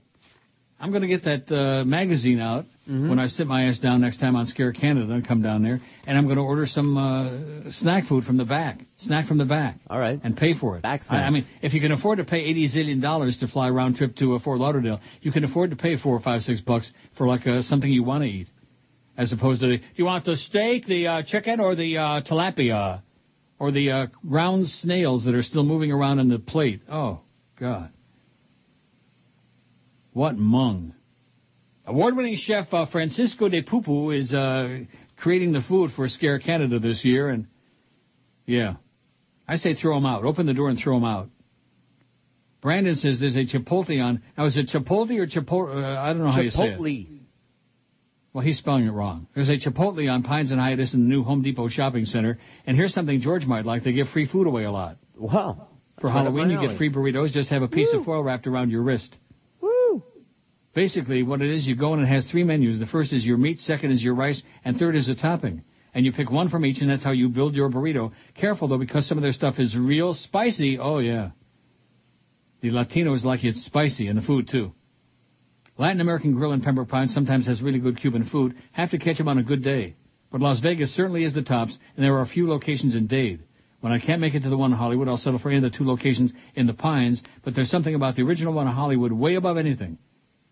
I'm 0.82 0.90
going 0.90 1.02
to 1.02 1.08
get 1.08 1.22
that 1.24 1.54
uh, 1.54 1.84
magazine 1.84 2.40
out 2.40 2.66
when 3.08 3.20
I 3.20 3.26
sit 3.26 3.46
my 3.46 3.66
ass 3.68 3.78
down 3.78 4.00
next 4.00 4.18
time 4.18 4.34
on 4.34 4.46
Scare 4.46 4.72
Canada 4.72 5.12
and 5.12 5.26
come 5.26 5.40
down 5.40 5.62
there, 5.62 5.80
and 6.06 6.18
I'm 6.18 6.24
going 6.24 6.36
to 6.36 6.42
order 6.42 6.66
some 6.66 6.98
uh, 6.98 7.70
snack 7.78 8.06
food 8.08 8.24
from 8.24 8.36
the 8.36 8.44
back, 8.44 8.80
snack 8.98 9.28
from 9.28 9.38
the 9.38 9.44
back. 9.44 9.76
All 9.88 10.00
right. 10.00 10.20
And 10.24 10.36
pay 10.36 10.58
for 10.58 10.76
it. 10.76 10.82
Back 10.82 11.02
I, 11.08 11.18
I 11.18 11.30
mean, 11.30 11.44
if 11.62 11.72
you 11.72 11.80
can 11.80 11.92
afford 11.92 12.18
to 12.18 12.24
pay 12.24 12.38
80 12.38 12.68
zillion 12.74 13.00
dollars 13.00 13.38
to 13.38 13.46
fly 13.46 13.70
round 13.70 13.94
trip 13.94 14.16
to 14.16 14.34
uh, 14.34 14.40
Fort 14.40 14.58
Lauderdale, 14.58 14.98
you 15.20 15.30
can 15.30 15.44
afford 15.44 15.70
to 15.70 15.76
pay 15.76 15.96
four, 15.96 16.18
five, 16.18 16.40
six 16.42 16.60
bucks 16.60 16.90
for 17.16 17.28
like 17.28 17.46
uh, 17.46 17.62
something 17.62 17.88
you 17.88 18.02
want 18.02 18.24
to 18.24 18.28
eat. 18.28 18.48
as 19.16 19.32
opposed 19.32 19.60
to 19.60 19.68
the, 19.68 19.78
do 19.78 19.84
you 19.94 20.04
want 20.04 20.24
the 20.24 20.36
steak, 20.36 20.86
the 20.86 21.06
uh, 21.06 21.22
chicken, 21.22 21.60
or 21.60 21.76
the 21.76 21.96
uh, 21.98 22.22
tilapia, 22.22 23.02
or 23.60 23.70
the 23.70 23.90
uh, 23.92 24.06
ground 24.28 24.66
snails 24.68 25.24
that 25.26 25.34
are 25.36 25.44
still 25.44 25.62
moving 25.62 25.92
around 25.92 26.18
on 26.18 26.28
the 26.28 26.40
plate? 26.40 26.82
Oh, 26.90 27.20
God. 27.58 27.90
What 30.12 30.36
mung. 30.36 30.94
Award-winning 31.86 32.36
chef 32.36 32.73
uh, 32.73 32.86
Francisco 32.86 33.49
de 33.49 33.62
Pupu 33.62 34.16
is 34.16 34.32
uh, 34.32 34.84
creating 35.16 35.52
the 35.52 35.62
food 35.62 35.91
for 35.97 36.08
Scare 36.08 36.39
Canada 36.39 36.78
this 36.78 37.05
year, 37.05 37.28
and 37.28 37.47
yeah, 38.47 38.74
I 39.49 39.57
say 39.57 39.74
throw 39.74 39.97
him 39.97 40.07
out. 40.07 40.24
Open 40.24 40.47
the 40.47 40.55
door 40.55 40.68
and 40.68 40.78
throw 40.78 40.97
him 40.97 41.05
out. 41.05 41.28
Brandon 42.60 42.94
says 42.94 43.18
there's 43.18 43.34
a 43.34 43.44
Chipotle 43.44 44.02
on. 44.02 44.23
Now 44.39 44.44
is 44.44 44.57
it 44.57 44.68
Chipotle 44.68 45.18
or 45.18 45.26
Chipotle? 45.26 45.82
Uh, 45.82 46.00
I 46.00 46.12
don't 46.12 46.23
know 46.23 46.31
how 46.31 46.41
you 46.41 46.50
say 46.50 46.68
it. 46.68 46.78
Chipotle. 46.78 47.18
Well, 48.32 48.44
he's 48.44 48.57
spelling 48.57 48.86
it 48.86 48.92
wrong. 48.92 49.26
There's 49.34 49.50
a 49.50 49.58
Chipotle 49.58 50.10
on 50.10 50.23
Pines 50.23 50.52
and 50.52 50.60
Hiatus 50.60 50.94
in 50.94 51.00
the 51.02 51.08
new 51.08 51.23
Home 51.23 51.42
Depot 51.42 51.68
shopping 51.68 52.07
center. 52.07 52.39
And 52.66 52.76
here's 52.76 52.94
something 52.94 53.20
George 53.20 53.44
might 53.44 53.66
like. 53.66 53.84
They 53.84 53.92
give 53.92 54.08
free 54.08 54.26
food 54.26 54.47
away 54.47 54.65
a 54.65 54.70
lot. 54.70 54.97
Wow. 55.16 55.68
For 56.00 56.05
That's 56.08 56.15
right 56.15 56.26
up 56.26 56.32
Halloween, 56.32 56.50
you 56.50 56.68
get 56.68 56.78
free 56.78 56.91
burritos. 56.91 57.32
Just 57.32 57.50
have 57.50 57.62
a 57.62 57.68
piece 57.68 57.92
of 57.92 58.05
foil 58.05 58.23
wrapped 58.23 58.47
around 58.47 58.70
your 58.70 58.82
wrist. 58.82 59.18
Basically, 60.75 61.23
what 61.23 61.42
it 61.42 61.51
is, 61.55 61.67
you 61.67 61.76
go 61.76 61.92
in 61.92 62.01
and 62.01 62.09
it 62.09 62.12
has 62.12 62.31
three 62.31 62.44
menus. 62.44 62.78
The 62.78 62.86
first 62.86 63.12
is 63.12 63.26
your 63.26 63.36
meat, 63.36 63.59
second 63.59 63.91
is 63.91 64.02
your 64.02 64.15
rice, 64.15 64.42
and 64.65 64.76
third 64.76 64.97
is 64.97 65.09
a 65.09 65.15
topping. 65.15 65.65
And 65.94 66.07
you 66.07 66.12
pick 66.12 66.31
one 66.31 66.49
from 66.49 66.65
each, 66.65 66.81
and 66.81 66.89
that's 66.89 67.05
how 67.05 67.12
you 67.12 67.28
build 67.28 67.55
your 67.55 67.68
burrito. 67.68 68.12
Careful, 68.34 68.68
though, 68.68 68.78
because 68.78 69.07
some 69.07 69.18
of 69.18 69.23
their 69.23 69.33
stuff 69.33 69.59
is 69.59 69.76
real 69.76 70.15
spicy. 70.15 70.78
Oh, 70.78 70.99
yeah. 70.99 71.31
The 72.62 72.70
Latinos 72.70 73.25
like 73.25 73.44
it 73.44 73.55
spicy, 73.57 74.07
and 74.09 74.17
the 74.17 74.23
food, 74.23 74.49
too. 74.49 74.73
Latin 75.76 76.01
American 76.01 76.33
Grill 76.33 76.52
in 76.52 76.62
Pembroke 76.62 76.89
Pines 76.89 77.12
sometimes 77.12 77.47
has 77.47 77.60
really 77.60 77.78
good 77.78 78.01
Cuban 78.01 78.25
food. 78.25 78.55
Have 78.73 78.91
to 78.91 78.99
catch 78.99 79.18
them 79.18 79.28
on 79.28 79.39
a 79.39 79.42
good 79.42 79.62
day. 79.62 79.97
But 80.31 80.41
Las 80.41 80.60
Vegas 80.60 80.94
certainly 80.94 81.25
is 81.25 81.34
the 81.34 81.42
tops, 81.42 81.76
and 81.97 82.05
there 82.05 82.15
are 82.15 82.23
a 82.23 82.26
few 82.26 82.49
locations 82.49 82.94
in 82.94 83.07
Dade. 83.07 83.42
When 83.81 83.92
I 83.92 83.99
can't 83.99 84.20
make 84.20 84.34
it 84.34 84.44
to 84.44 84.49
the 84.49 84.57
one 84.57 84.73
in 84.73 84.78
Hollywood, 84.78 85.09
I'll 85.09 85.18
settle 85.18 85.39
for 85.39 85.51
any 85.51 85.59
of 85.59 85.70
the 85.70 85.76
two 85.76 85.84
locations 85.84 86.33
in 86.55 86.67
the 86.67 86.73
Pines, 86.73 87.23
but 87.44 87.55
there's 87.55 87.70
something 87.70 87.94
about 87.94 88.17
the 88.17 88.23
original 88.23 88.55
one 88.55 88.67
in 88.67 88.73
Hollywood 88.73 89.12
way 89.12 89.34
above 89.34 89.59
anything. 89.59 89.99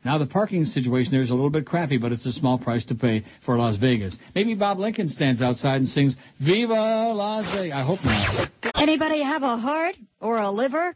Now 0.03 0.17
the 0.17 0.27
parking 0.27 0.65
situation 0.65 1.13
there 1.13 1.21
is 1.21 1.29
a 1.29 1.35
little 1.35 1.51
bit 1.51 1.67
crappy, 1.67 1.99
but 1.99 2.11
it's 2.11 2.25
a 2.25 2.33
small 2.33 2.59
price 2.59 2.87
to 2.87 2.95
pay 2.95 3.23
for 3.45 3.59
Las 3.59 3.77
Vegas. 3.77 4.17
Maybe 4.35 4.55
Bob 4.55 4.79
Lincoln 4.79 5.11
stands 5.11 5.43
outside 5.43 5.83
and 5.83 5.89
sings 5.89 6.17
"Viva 6.41 7.13
Las 7.13 7.45
Vegas." 7.55 7.75
I 7.75 7.83
hope 7.83 8.03
not. 8.03 8.49
Anybody 8.77 9.23
have 9.23 9.43
a 9.43 9.59
heart 9.59 9.97
or 10.21 10.39
a 10.39 10.51
liver? 10.51 10.95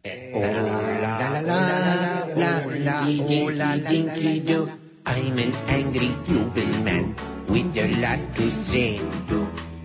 I'm 5.06 5.38
an 5.38 5.52
angry 5.68 6.16
Cuban 6.24 6.84
man 6.84 7.14
with 7.46 7.76
a 7.76 7.86
lot 8.00 8.20
to 8.36 8.64
say. 8.72 8.96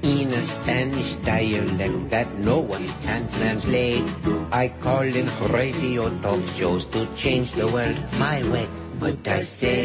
In 0.02 0.32
a 0.32 0.44
Spanish 0.64 1.18
dialect 1.26 2.10
that 2.10 2.36
no 2.36 2.60
one 2.62 2.88
can 3.04 3.28
translate. 3.36 4.08
I 4.54 4.74
call 4.82 5.04
in 5.04 5.28
radio 5.52 6.08
talk 6.22 6.40
shows 6.58 6.86
to 6.94 7.06
change 7.22 7.52
the 7.54 7.68
world 7.68 7.98
my 8.14 8.42
way. 8.50 8.89
But 9.00 9.26
I 9.26 9.44
say 9.60 9.80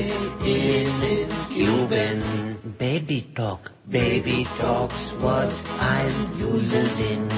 it 0.00 0.10
in 0.40 1.28
Cuban. 1.52 2.76
Baby 2.78 3.30
talk, 3.36 3.70
baby 3.90 4.46
talk's 4.58 5.12
what 5.20 5.52
I'm 5.76 6.40
using. 6.40 7.28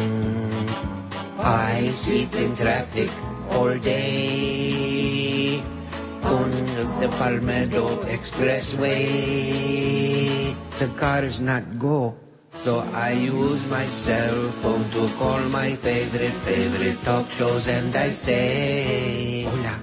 I 1.39 1.91
sit 2.05 2.33
in 2.39 2.55
traffic 2.55 3.11
all 3.51 3.77
day 3.79 5.59
on 6.23 6.51
the 7.01 7.09
Palmetto 7.09 8.05
Expressway. 8.05 9.05
The 10.79 10.87
cars 11.01 11.41
not 11.41 11.81
go, 11.81 12.15
so 12.65 12.79
I 12.79 13.13
use 13.13 13.65
my 13.69 13.89
cell 14.07 14.53
phone 14.63 14.89
to 14.93 15.13
call 15.19 15.41
my 15.49 15.75
favorite, 15.83 16.39
favorite 16.45 17.03
talk 17.05 17.29
shows 17.39 17.67
and 17.67 17.95
I 17.97 18.15
say, 18.25 19.45
Hola. 19.51 19.83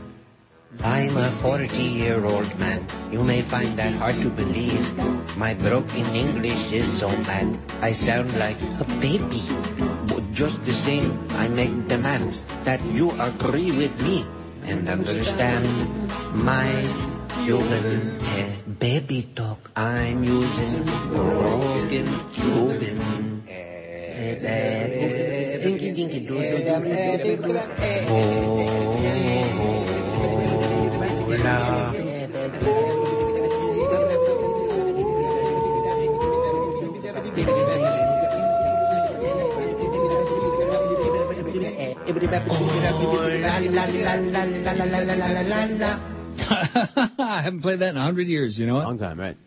I'm 0.80 1.18
a 1.18 1.40
40-year-old 1.44 2.60
man. 2.60 2.88
You 3.12 3.24
may 3.24 3.48
find 3.50 3.78
that 3.80 3.94
hard 3.96 4.16
to 4.24 4.30
believe. 4.30 4.82
My 5.38 5.54
broken 5.54 6.16
English 6.16 6.74
is 6.74 7.00
so 7.00 7.10
bad. 7.24 7.48
I 7.82 7.94
sound 7.94 8.36
like 8.36 8.58
a 8.60 8.86
baby. 9.00 9.46
But 10.08 10.24
just 10.34 10.60
the 10.66 10.74
same, 10.86 11.28
I 11.32 11.48
make 11.48 11.88
demands 11.88 12.42
that 12.66 12.82
you 12.84 13.12
agree 13.12 13.72
with 13.72 13.96
me 14.00 14.24
and 14.64 14.90
understand 14.90 15.66
my 16.34 16.84
Cuban 17.46 18.20
eh, 18.24 18.62
baby 18.80 19.30
talk. 19.36 19.60
I'm 19.76 20.24
using 20.24 20.86
broken 21.12 22.08
Cuban. 22.34 23.44
Eh, 23.48 23.66
doo. 29.58 29.85
Hola. 31.46 31.94
I 47.20 47.42
haven't 47.44 47.62
played 47.62 47.80
that 47.80 47.90
in 47.90 47.98
a 47.98 48.04
hundred 48.04 48.28
years. 48.28 48.58
You 48.58 48.66
know 48.66 48.76
what? 48.76 48.86
Long 48.86 48.98
time, 48.98 49.20
right? 49.20 49.38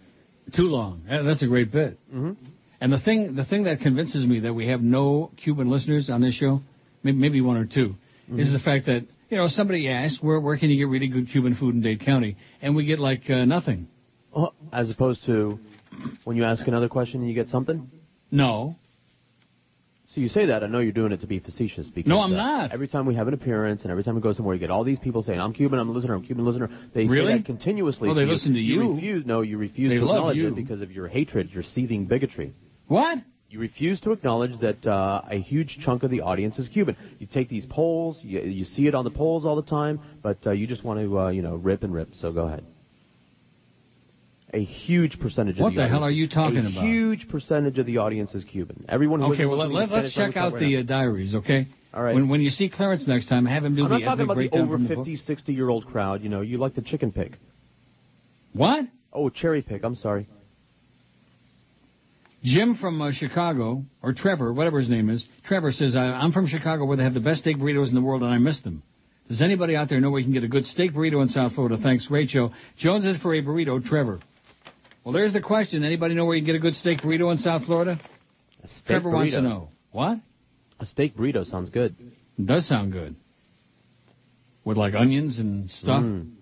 Too 0.55 0.63
long. 0.63 1.03
That's 1.09 1.43
a 1.43 1.47
great 1.47 1.73
bit. 1.73 1.99
Mm-hmm. 2.09 2.33
And 2.81 2.93
the 2.93 3.01
thing, 3.01 3.35
the 3.35 3.45
thing 3.45 3.65
that 3.65 3.81
convinces 3.81 4.25
me 4.25 4.41
that 4.41 4.55
we 4.55 4.69
have 4.69 4.81
no 4.81 5.33
Cuban 5.37 5.69
listeners 5.69 6.09
on 6.09 6.21
this 6.21 6.35
show, 6.35 6.61
maybe, 7.03 7.19
maybe 7.19 7.41
one 7.41 7.57
or 7.57 7.67
2 7.67 7.95
is 8.37 8.53
the 8.53 8.59
fact 8.61 8.87
that 8.87 9.07
you 9.29 9.37
know 9.37 9.49
somebody 9.49 9.89
asked 9.89 10.23
where 10.23 10.41
where 10.41 10.57
can 10.59 10.71
you 10.71 10.77
get 10.79 10.91
really 10.91 11.09
good 11.09 11.29
Cuban 11.31 11.55
food 11.57 11.75
in 11.75 11.83
Dade 11.83 12.01
County, 12.05 12.37
and 12.63 12.75
we 12.77 12.85
get 12.85 12.99
like 12.99 13.29
uh, 13.31 13.45
nothing. 13.45 13.89
As 14.73 14.91
opposed 14.91 15.25
to 15.27 15.59
when 16.25 16.37
you 16.37 16.45
ask 16.45 16.67
another 16.67 16.89
question 16.89 17.21
and 17.21 17.29
you 17.29 17.35
get 17.35 17.49
something? 17.49 17.91
No. 18.31 18.77
So 20.15 20.23
you 20.23 20.29
say 20.29 20.47
that, 20.47 20.65
I 20.65 20.69
know 20.69 20.79
you're 20.79 20.93
doing 20.93 21.13
it 21.13 21.21
to 21.21 21.27
be 21.27 21.39
facetious. 21.39 21.91
Because, 21.91 22.09
No, 22.09 22.21
I'm 22.21 22.33
uh, 22.33 22.37
not. 22.37 22.73
Every 22.73 22.89
time 22.89 23.05
we 23.05 23.15
have 23.17 23.29
an 23.29 23.35
appearance 23.35 23.83
and 23.83 23.91
every 23.91 24.03
time 24.05 24.15
we 24.15 24.23
go 24.23 24.33
somewhere, 24.33 24.55
you 24.55 24.61
get 24.61 24.71
all 24.71 24.83
these 24.85 24.99
people 24.99 25.23
saying, 25.23 25.39
I'm 25.39 25.53
Cuban, 25.53 25.79
I'm 25.79 25.89
a 25.89 25.93
listener, 25.93 26.15
I'm 26.15 26.23
a 26.25 26.27
Cuban 26.27 26.47
listener. 26.47 26.71
They 26.95 27.05
Really? 27.07 27.33
say 27.33 27.37
that 27.39 27.45
continuously 27.45 28.09
Oh, 28.09 28.15
they 28.15 28.21
to 28.23 28.27
you. 28.27 28.33
listen 28.33 28.53
to 28.55 28.59
you. 28.59 28.95
refuse, 28.95 29.27
no, 29.27 29.43
you 29.43 29.59
refuse 29.59 29.91
They 29.91 29.97
to 29.97 30.03
acknowledge 30.03 30.39
you. 30.39 30.49
it 30.49 30.55
because 30.55 30.81
of 30.81 30.91
your 30.93 31.09
hatred, 31.09 31.51
your 31.51 31.63
seething 31.63 32.07
bigotry. 32.07 32.55
What? 32.87 33.19
You 33.51 33.61
refuse 33.61 33.99
to 34.03 34.13
acknowledge 34.13 34.59
that 34.61 34.87
uh, 34.87 35.23
a 35.31 35.39
huge 35.41 35.79
chunk 35.81 36.03
of 36.03 36.11
the 36.11 36.21
audience 36.21 36.59
is 36.59 36.69
Cuban. 36.69 36.97
You 37.19 37.27
take 37.27 37.49
these 37.49 37.65
polls, 37.65 38.19
you, 38.23 38.41
you 38.41 38.65
see 38.67 38.87
it 38.87 38.95
on 38.95 39.05
the 39.05 39.11
polls 39.11 39.47
all 39.47 39.57
the 39.57 39.63
time, 39.63 40.01
but 40.23 40.37
uh, 40.47 40.51
you 40.51 40.67
just 40.67 40.85
want 40.85 41.01
to, 41.01 41.19
uh, 41.19 41.29
you 41.31 41.41
know, 41.41 41.55
rip 41.57 41.83
and 41.83 41.95
rip. 41.95 42.09
So 42.15 42.31
go 42.31 42.47
ahead. 42.47 42.65
A 44.53 44.63
huge 44.63 45.19
percentage 45.19 45.57
of 45.57 45.63
What 45.63 45.71
the 45.71 45.77
the 45.77 45.89
hell 45.89 46.05
audience- 46.05 46.09
are 46.09 46.11
you 46.11 46.29
talking 46.29 46.59
a 46.59 46.69
about? 46.69 46.85
A 46.85 46.87
huge 46.87 47.29
percentage 47.29 47.79
of 47.79 47.87
the 47.87 47.99
audience 47.99 48.35
is 48.35 48.45
Cuban. 48.45 48.85
Everyone 48.89 49.21
who 49.21 49.33
Okay, 49.33 49.47
well 49.47 49.57
let, 49.59 49.69
listening 49.71 49.77
let, 49.77 49.85
is 49.85 49.91
let's 50.05 50.13
Spanish 50.15 50.35
check 50.35 50.37
out 50.43 50.53
language 50.53 50.63
the 50.63 50.77
uh, 50.79 50.83
diaries, 50.83 51.35
okay? 51.35 51.67
All 51.95 52.03
right. 52.03 52.15
When 52.15 52.29
when 52.29 52.43
you 52.43 52.51
see 52.51 52.69
Clarence 52.69 53.07
next 53.07 53.29
time, 53.29 53.47
have 53.47 53.65
him 53.65 53.75
do 53.77 53.85
I'm 53.85 53.91
the 53.91 53.99
not 53.99 54.05
talking 54.05 54.25
about 54.25 54.37
the 54.37 54.51
over 54.51 54.75
from 54.75 54.89
the 54.89 54.95
50, 54.95 55.17
60 55.17 55.53
year 55.55 55.69
old 55.71 55.87
crowd. 55.87 56.23
You 56.23 56.29
know, 56.29 56.43
you 56.43 56.59
like 56.59 56.75
the 56.75 56.83
chicken 56.83 57.13
pick. 57.13 57.33
What? 58.53 58.85
Oh, 59.13 59.31
cherry 59.31 59.63
pick. 59.63 59.85
I'm 59.85 59.95
sorry. 59.95 60.29
Jim 62.43 62.77
from 62.77 63.01
uh, 63.03 63.13
Chicago, 63.13 63.85
or 64.03 64.13
Trevor, 64.13 64.53
whatever 64.53 64.79
his 64.79 64.89
name 64.89 65.11
is, 65.11 65.25
Trevor 65.47 65.73
says, 65.73 65.97
I, 65.97 66.05
I'm 66.05 66.33
from 66.33 66.47
Chicago 66.47 66.85
where 66.85 66.97
they 66.97 67.03
have 67.03 67.15
the 67.15 67.21
best 67.21 67.41
steak 67.41 67.57
burritos 67.57 67.89
in 67.89 67.95
the 67.95 68.03
world 68.03 68.23
and 68.23 68.33
I 68.33 68.39
miss 68.39 68.61
them. 68.63 68.83
Does 69.29 69.43
anybody 69.43 69.77
out 69.77 69.89
there 69.89 70.01
know 70.01 70.11
where 70.11 70.21
you 70.21 70.25
can 70.25 70.33
get 70.33 70.45
a 70.45 70.49
good 70.49 70.65
steak 70.65 70.93
burrito 70.93 71.21
in 71.21 71.29
South 71.29 71.53
Florida? 71.55 71.77
Thanks, 71.83 72.07
great 72.07 72.31
show. 72.31 72.51
Jones 72.79 73.05
is 73.05 73.19
for 73.19 73.35
a 73.35 73.43
burrito, 73.43 73.85
Trevor. 73.85 74.21
Well, 75.05 75.13
there's 75.13 75.33
the 75.33 75.41
question. 75.41 75.85
Anybody 75.85 76.15
know 76.15 76.25
where 76.25 76.37
you 76.37 76.43
can 76.43 76.47
get 76.47 76.57
a 76.57 76.61
good 76.61 76.75
steak 76.75 77.01
burrito 77.01 77.31
in 77.33 77.39
South 77.39 77.65
Florida? 77.65 78.01
steak 78.65 78.87
Trevor 78.87 79.11
wants 79.11 79.33
to 79.33 79.43
know. 79.43 79.69
What? 79.91 80.19
A 80.81 80.87
steak 80.87 81.17
burrito 81.17 81.45
sounds 81.45 81.71
good. 81.71 81.95
It 82.39 82.47
does 82.47 82.67
sound 82.67 82.93
good. 82.93 83.17
With 84.65 84.77
like 84.77 84.95
onions 84.95 85.39
and 85.39 85.71
stuff. 85.71 86.03
Mm. 86.03 86.33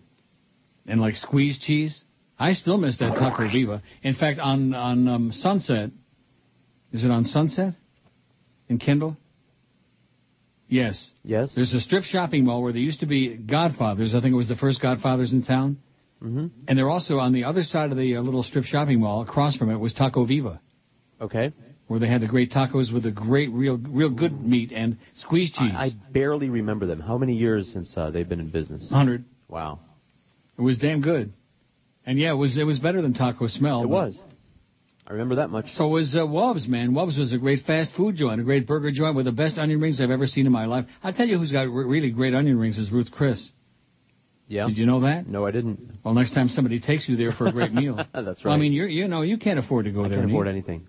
And 0.86 1.00
like 1.00 1.14
squeezed 1.14 1.62
cheese. 1.62 2.00
I 2.38 2.52
still 2.52 2.76
miss 2.76 2.98
that 2.98 3.14
Taco 3.14 3.48
Viva. 3.50 3.82
In 4.02 4.14
fact, 4.14 4.38
on, 4.38 4.74
on 4.74 5.08
um, 5.08 5.32
Sunset, 5.32 5.90
is 6.92 7.04
it 7.04 7.10
on 7.10 7.24
Sunset? 7.24 7.74
In 8.68 8.78
Kendall? 8.78 9.16
Yes. 10.68 11.10
Yes. 11.22 11.52
There's 11.54 11.72
a 11.72 11.80
strip 11.80 12.04
shopping 12.04 12.44
mall 12.44 12.62
where 12.62 12.72
there 12.72 12.82
used 12.82 13.00
to 13.00 13.06
be 13.06 13.36
Godfathers. 13.36 14.14
I 14.14 14.20
think 14.20 14.32
it 14.32 14.36
was 14.36 14.48
the 14.48 14.56
first 14.56 14.82
Godfathers 14.82 15.32
in 15.32 15.44
town. 15.44 15.78
Mm-hmm. 16.22 16.46
And 16.66 16.78
they're 16.78 16.90
also 16.90 17.18
on 17.18 17.32
the 17.32 17.44
other 17.44 17.62
side 17.62 17.90
of 17.92 17.96
the 17.96 18.16
uh, 18.16 18.22
little 18.22 18.42
strip 18.42 18.64
shopping 18.64 19.00
mall, 19.00 19.22
across 19.22 19.56
from 19.56 19.70
it, 19.70 19.76
was 19.76 19.92
Taco 19.92 20.24
Viva, 20.24 20.60
Okay. 21.20 21.52
where 21.86 22.00
they 22.00 22.08
had 22.08 22.22
the 22.22 22.26
great 22.26 22.50
tacos 22.50 22.92
with 22.92 23.04
the 23.04 23.10
great, 23.12 23.50
real, 23.52 23.76
real 23.76 24.10
good 24.10 24.40
meat 24.40 24.72
and 24.72 24.98
squeezed 25.14 25.54
cheese. 25.54 25.72
I, 25.74 25.86
I 25.86 25.90
barely 26.10 26.48
remember 26.48 26.86
them. 26.86 27.00
How 27.00 27.18
many 27.18 27.34
years 27.34 27.70
since 27.72 27.92
uh, 27.96 28.10
they've 28.10 28.28
been 28.28 28.40
in 28.40 28.48
business? 28.48 28.82
100. 28.90 29.24
Wow. 29.48 29.80
It 30.58 30.62
was 30.62 30.78
damn 30.78 31.02
good. 31.02 31.32
And 32.06 32.18
yeah, 32.18 32.30
it 32.30 32.36
was 32.36 32.56
it 32.56 32.64
was 32.64 32.78
better 32.78 33.02
than 33.02 33.12
Taco 33.14 33.48
Smell. 33.48 33.82
It 33.82 33.88
was. 33.88 34.18
I 35.08 35.12
remember 35.12 35.36
that 35.36 35.50
much. 35.50 35.66
So 35.74 35.86
was 35.88 36.16
uh, 36.16 36.20
Wuv's, 36.26 36.66
man. 36.66 36.92
Wuv's 36.92 37.16
was 37.16 37.32
a 37.32 37.38
great 37.38 37.64
fast 37.64 37.90
food 37.96 38.16
joint, 38.16 38.40
a 38.40 38.44
great 38.44 38.66
burger 38.66 38.90
joint 38.90 39.14
with 39.14 39.26
the 39.26 39.32
best 39.32 39.56
onion 39.56 39.80
rings 39.80 40.00
I've 40.00 40.10
ever 40.10 40.26
seen 40.26 40.46
in 40.46 40.52
my 40.52 40.66
life. 40.66 40.86
I'll 41.02 41.12
tell 41.12 41.26
you 41.26 41.38
who's 41.38 41.52
got 41.52 41.62
re- 41.62 41.84
really 41.84 42.10
great 42.10 42.34
onion 42.34 42.58
rings 42.58 42.76
is 42.76 42.90
Ruth 42.90 43.10
Chris. 43.12 43.50
Yeah. 44.48 44.66
Did 44.66 44.78
you 44.78 44.86
know 44.86 45.00
that? 45.00 45.28
No, 45.28 45.44
I 45.46 45.50
didn't. 45.52 45.98
Well, 46.04 46.14
next 46.14 46.32
time 46.34 46.48
somebody 46.48 46.80
takes 46.80 47.08
you 47.08 47.16
there 47.16 47.32
for 47.32 47.46
a 47.46 47.52
great 47.52 47.72
meal. 47.72 47.96
That's 48.14 48.44
Well, 48.44 48.54
I 48.54 48.56
mean, 48.56 48.72
you're, 48.72 48.88
you 48.88 49.08
know, 49.08 49.22
you 49.22 49.38
can't 49.38 49.58
afford 49.58 49.86
to 49.86 49.90
go 49.92 50.04
I 50.04 50.08
there. 50.08 50.18
can't 50.18 50.30
afford 50.30 50.46
eat. 50.46 50.50
anything. 50.50 50.86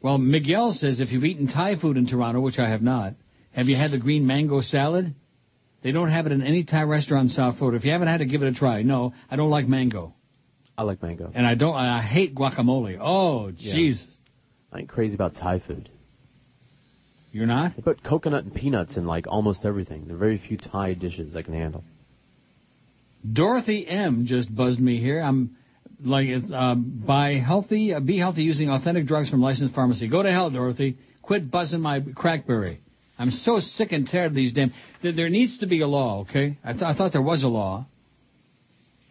Well, 0.00 0.18
Miguel 0.18 0.72
says 0.72 1.00
if 1.00 1.10
you've 1.12 1.24
eaten 1.24 1.46
Thai 1.48 1.76
food 1.80 1.96
in 1.96 2.06
Toronto, 2.06 2.40
which 2.40 2.58
I 2.58 2.68
have 2.68 2.82
not, 2.82 3.14
have 3.52 3.66
you 3.66 3.76
had 3.76 3.90
the 3.92 3.98
green 3.98 4.26
mango 4.26 4.60
salad? 4.60 5.14
They 5.82 5.90
don't 5.92 6.10
have 6.10 6.26
it 6.26 6.32
in 6.32 6.42
any 6.42 6.64
Thai 6.64 6.82
restaurant 6.82 7.24
in 7.24 7.28
South 7.30 7.58
Florida. 7.58 7.76
If 7.78 7.84
you 7.84 7.90
haven't 7.90 8.08
had 8.08 8.20
it, 8.20 8.26
give 8.26 8.42
it 8.42 8.48
a 8.48 8.52
try. 8.52 8.82
No, 8.82 9.12
I 9.30 9.36
don't 9.36 9.50
like 9.50 9.66
mango, 9.66 10.14
I 10.78 10.84
like 10.84 11.02
mango. 11.02 11.30
and 11.34 11.46
I 11.46 11.54
don't. 11.54 11.74
I 11.74 12.00
hate 12.02 12.34
guacamole. 12.34 12.98
Oh, 13.00 13.48
Yeah. 13.56 13.74
jeez, 13.74 14.04
I 14.72 14.80
ain't 14.80 14.88
crazy 14.88 15.14
about 15.14 15.34
Thai 15.34 15.58
food. 15.58 15.88
you're 17.32 17.46
not. 17.46 17.74
They 17.76 17.82
put 17.82 18.02
coconut 18.04 18.44
and 18.44 18.54
peanuts 18.54 18.96
in 18.96 19.06
like 19.06 19.26
almost 19.26 19.64
everything. 19.64 20.04
There 20.06 20.14
are 20.16 20.18
very 20.18 20.38
few 20.38 20.56
Thai 20.56 20.94
dishes 20.94 21.34
I 21.34 21.42
can 21.42 21.54
handle. 21.54 21.82
Dorothy 23.30 23.86
M 23.86 24.26
just 24.26 24.54
buzzed 24.54 24.80
me 24.80 25.00
here. 25.00 25.20
I'm 25.20 25.56
like, 26.04 26.28
um, 26.52 27.02
buy 27.06 27.34
healthy, 27.34 27.94
uh, 27.94 28.00
be 28.00 28.18
healthy 28.18 28.42
using 28.42 28.68
authentic 28.68 29.06
drugs 29.06 29.30
from 29.30 29.40
licensed 29.40 29.74
pharmacy. 29.74 30.08
Go 30.08 30.22
to 30.22 30.30
hell, 30.30 30.50
Dorothy. 30.50 30.98
Quit 31.22 31.50
buzzing 31.50 31.80
my 31.80 32.00
crackberry. 32.00 32.78
I'm 33.18 33.30
so 33.30 33.60
sick 33.60 33.92
and 33.92 34.08
tired 34.10 34.26
of 34.26 34.34
these 34.34 34.52
damn. 34.52 34.72
There, 35.02 35.12
there 35.12 35.28
needs 35.28 35.58
to 35.58 35.66
be 35.66 35.80
a 35.82 35.86
law, 35.86 36.22
okay? 36.22 36.58
I, 36.64 36.72
th- 36.72 36.82
I 36.82 36.94
thought 36.94 37.12
there 37.12 37.22
was 37.22 37.42
a 37.44 37.48
law, 37.48 37.86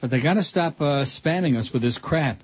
but 0.01 0.09
they 0.09 0.21
got 0.21 0.33
to 0.33 0.43
stop 0.43 0.81
uh, 0.81 1.05
spamming 1.23 1.57
us 1.57 1.69
with 1.71 1.81
this 1.81 1.97
crap. 2.01 2.39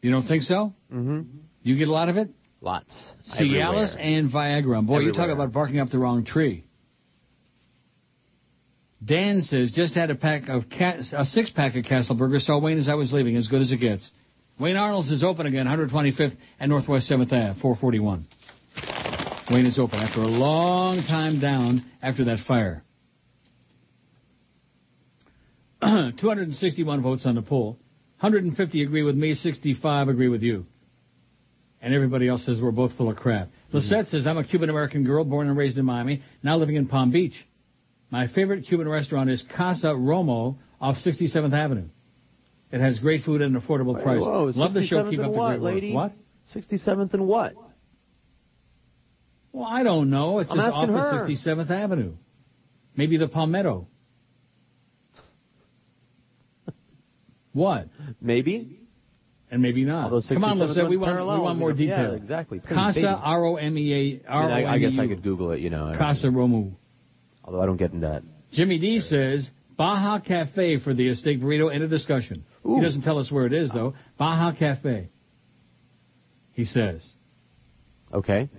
You 0.00 0.10
don't 0.10 0.26
think 0.26 0.42
so? 0.44 0.72
Mm-hmm. 0.92 1.22
You 1.62 1.76
get 1.76 1.88
a 1.88 1.92
lot 1.92 2.08
of 2.08 2.16
it? 2.16 2.28
Lots. 2.60 2.94
Cialis 3.38 3.94
Everywhere. 3.94 3.98
and 3.98 4.30
Viagra. 4.32 4.86
Boy, 4.86 5.00
you 5.00 5.12
talk 5.12 5.22
Everywhere. 5.22 5.44
about 5.46 5.52
barking 5.52 5.80
up 5.80 5.90
the 5.90 5.98
wrong 5.98 6.24
tree. 6.24 6.64
Dan 9.04 9.42
says, 9.42 9.70
just 9.72 9.94
had 9.94 10.10
a 10.10 10.14
pack 10.16 10.48
of 10.48 10.68
cat, 10.68 11.00
a 11.12 11.24
six 11.24 11.50
pack 11.50 11.76
of 11.76 11.84
Castle 11.84 12.16
Burger. 12.16 12.40
Saw 12.40 12.58
Wayne 12.60 12.78
as 12.78 12.88
I 12.88 12.94
was 12.94 13.12
leaving, 13.12 13.36
as 13.36 13.46
good 13.46 13.60
as 13.62 13.70
it 13.70 13.76
gets. 13.76 14.08
Wayne 14.58 14.76
Arnold's 14.76 15.10
is 15.10 15.22
open 15.22 15.46
again, 15.46 15.66
125th 15.66 16.36
and 16.58 16.68
Northwest 16.70 17.08
7th 17.08 17.26
Ave, 17.32 17.60
441. 17.60 18.26
Wayne 19.50 19.66
is 19.66 19.78
open 19.78 19.98
after 20.00 20.20
a 20.20 20.26
long 20.26 20.98
time 21.08 21.40
down 21.40 21.84
after 22.02 22.24
that 22.26 22.40
fire. 22.46 22.82
261 25.80 27.02
votes 27.02 27.24
on 27.24 27.34
the 27.34 27.42
poll. 27.42 27.78
150 28.20 28.82
agree 28.82 29.02
with 29.02 29.14
me, 29.14 29.34
65 29.34 30.08
agree 30.08 30.28
with 30.28 30.42
you. 30.42 30.66
And 31.80 31.94
everybody 31.94 32.28
else 32.28 32.44
says 32.44 32.60
we're 32.60 32.72
both 32.72 32.96
full 32.96 33.08
of 33.08 33.16
crap. 33.16 33.46
Mm-hmm. 33.46 33.76
Lisette 33.76 34.08
says, 34.08 34.26
I'm 34.26 34.36
a 34.36 34.44
Cuban 34.44 34.68
American 34.68 35.04
girl 35.04 35.24
born 35.24 35.48
and 35.48 35.56
raised 35.56 35.78
in 35.78 35.84
Miami, 35.84 36.22
now 36.42 36.56
living 36.56 36.74
in 36.74 36.86
Palm 36.86 37.10
Beach. 37.10 37.34
My 38.10 38.26
favorite 38.26 38.66
Cuban 38.66 38.88
restaurant 38.88 39.30
is 39.30 39.44
Casa 39.56 39.88
Romo 39.88 40.56
off 40.80 40.96
67th 41.04 41.52
Avenue. 41.54 41.88
It 42.70 42.80
has 42.80 42.98
great 42.98 43.24
food 43.24 43.40
at 43.40 43.48
an 43.48 43.58
affordable 43.58 44.02
price. 44.02 44.20
whoa, 44.20 44.52
Love 44.54 44.74
the 44.74 44.84
show. 44.84 45.08
Keep 45.08 45.20
up 45.20 45.32
the 45.32 45.38
what, 45.38 45.48
great 45.50 45.62
work. 45.62 45.74
lady? 45.74 45.92
What? 45.94 46.12
67th 46.54 47.14
and 47.14 47.26
what? 47.26 47.54
Well, 49.52 49.66
I 49.66 49.82
don't 49.82 50.10
know. 50.10 50.38
It's 50.40 50.50
I'm 50.50 50.56
just 50.56 50.72
off 50.72 50.88
her. 50.88 51.22
of 51.22 51.28
67th 51.28 51.70
Avenue. 51.70 52.14
Maybe 52.96 53.16
the 53.16 53.28
Palmetto. 53.28 53.86
what? 57.52 57.88
Maybe. 58.20 58.80
And 59.50 59.62
maybe 59.62 59.84
not. 59.84 60.10
Come 60.10 60.44
on, 60.44 60.58
67th 60.58 60.60
let's 60.60 60.74
say 60.74 60.82
we 60.84 60.96
want, 60.98 61.18
we 61.18 61.24
want 61.24 61.58
more 61.58 61.72
detail. 61.72 62.10
yeah, 62.10 62.16
exactly. 62.16 62.58
Please, 62.60 62.74
Casa. 62.74 63.08
R 63.08 63.44
O 63.46 63.56
M 63.56 63.78
E 63.78 64.20
A 64.26 64.30
I, 64.30 64.32
R 64.32 64.50
O 64.50 64.52
I, 64.52 64.60
I 64.60 64.74
M 64.74 64.82
E 64.82 64.90
guess 64.90 64.98
I 64.98 65.06
could 65.06 65.22
Google 65.22 65.52
it, 65.52 65.60
you 65.60 65.70
know. 65.70 65.86
I 65.86 65.96
Casa 65.96 66.26
Romu. 66.26 66.72
Although 67.44 67.62
I 67.62 67.66
don't 67.66 67.78
get 67.78 67.92
into 67.92 68.06
that. 68.06 68.22
Jimmy 68.52 68.78
D 68.78 69.00
says 69.00 69.48
Baja 69.76 70.20
Cafe 70.20 70.80
for 70.80 70.92
the 70.92 71.14
steak 71.14 71.40
burrito. 71.40 71.72
End 71.72 71.82
of 71.82 71.88
discussion. 71.88 72.44
He 72.64 72.80
doesn't 72.82 73.02
tell 73.02 73.18
us 73.18 73.32
where 73.32 73.46
it 73.46 73.54
is 73.54 73.70
though. 73.70 73.94
Baja 74.18 74.52
Cafe. 74.58 75.08
He 76.52 76.64
says. 76.66 77.06
Okay. 78.12 78.50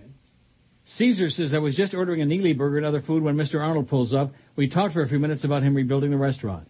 Caesar 0.96 1.30
says 1.30 1.54
I 1.54 1.60
was 1.60 1.76
just 1.76 1.94
ordering 1.94 2.22
a 2.22 2.26
Neely 2.26 2.54
burger 2.54 2.78
and 2.78 2.86
other 2.86 3.02
food 3.02 3.24
when 3.24 3.36
Mr. 3.36 3.62
Arnold 3.62 3.90
pulls 3.90 4.14
up. 4.14 4.32
We 4.56 4.70
talked 4.70 4.94
for 4.94 5.02
a 5.02 5.08
few 5.08 5.20
minutes 5.20 5.44
about 5.44 5.64
him 5.64 5.76
rebuilding 5.76 6.12
the 6.12 6.18
restaurant. 6.18 6.68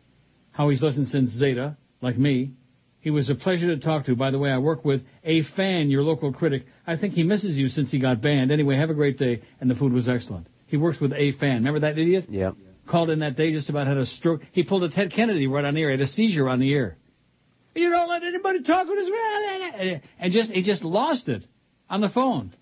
How 0.51 0.69
he's 0.69 0.83
listened 0.83 1.07
since 1.07 1.31
Zeta, 1.31 1.77
like 2.01 2.17
me. 2.17 2.51
He 3.01 3.11
was 3.11 3.29
a 3.29 3.35
pleasure 3.35 3.67
to 3.67 3.77
talk 3.77 4.05
to. 4.05 4.15
By 4.15 4.31
the 4.31 4.39
way, 4.39 4.51
I 4.51 4.57
work 4.57 4.83
with 4.83 5.03
a 5.23 5.43
fan, 5.43 5.89
your 5.89 6.03
local 6.03 6.33
critic. 6.33 6.65
I 6.85 6.97
think 6.97 7.13
he 7.13 7.23
misses 7.23 7.57
you 7.57 7.69
since 7.69 7.89
he 7.91 7.99
got 7.99 8.21
banned. 8.21 8.51
Anyway, 8.51 8.75
have 8.75 8.89
a 8.89 8.93
great 8.93 9.17
day. 9.17 9.41
And 9.61 9.69
the 9.69 9.75
food 9.75 9.93
was 9.93 10.09
excellent. 10.09 10.47
He 10.67 10.75
works 10.75 10.99
with 10.99 11.13
a 11.13 11.31
fan. 11.33 11.55
Remember 11.55 11.79
that 11.79 11.97
idiot? 11.97 12.25
Yeah. 12.29 12.51
Called 12.87 13.09
in 13.09 13.19
that 13.19 13.37
day 13.37 13.51
just 13.51 13.69
about 13.69 13.87
had 13.87 13.97
a 13.97 14.05
stroke. 14.05 14.41
He 14.51 14.63
pulled 14.63 14.83
a 14.83 14.89
Ted 14.89 15.13
Kennedy 15.13 15.47
right 15.47 15.63
on 15.63 15.75
the 15.75 15.81
air. 15.81 15.91
Had 15.91 16.01
a 16.01 16.07
seizure 16.07 16.49
on 16.49 16.59
the 16.59 16.73
air. 16.73 16.97
You 17.73 17.89
don't 17.89 18.09
let 18.09 18.23
anybody 18.23 18.63
talk 18.63 18.87
with 18.87 18.97
his 18.97 19.09
and 20.19 20.33
just 20.33 20.51
he 20.51 20.63
just 20.63 20.83
lost 20.83 21.29
it 21.29 21.45
on 21.89 22.01
the 22.01 22.09
phone. 22.09 22.53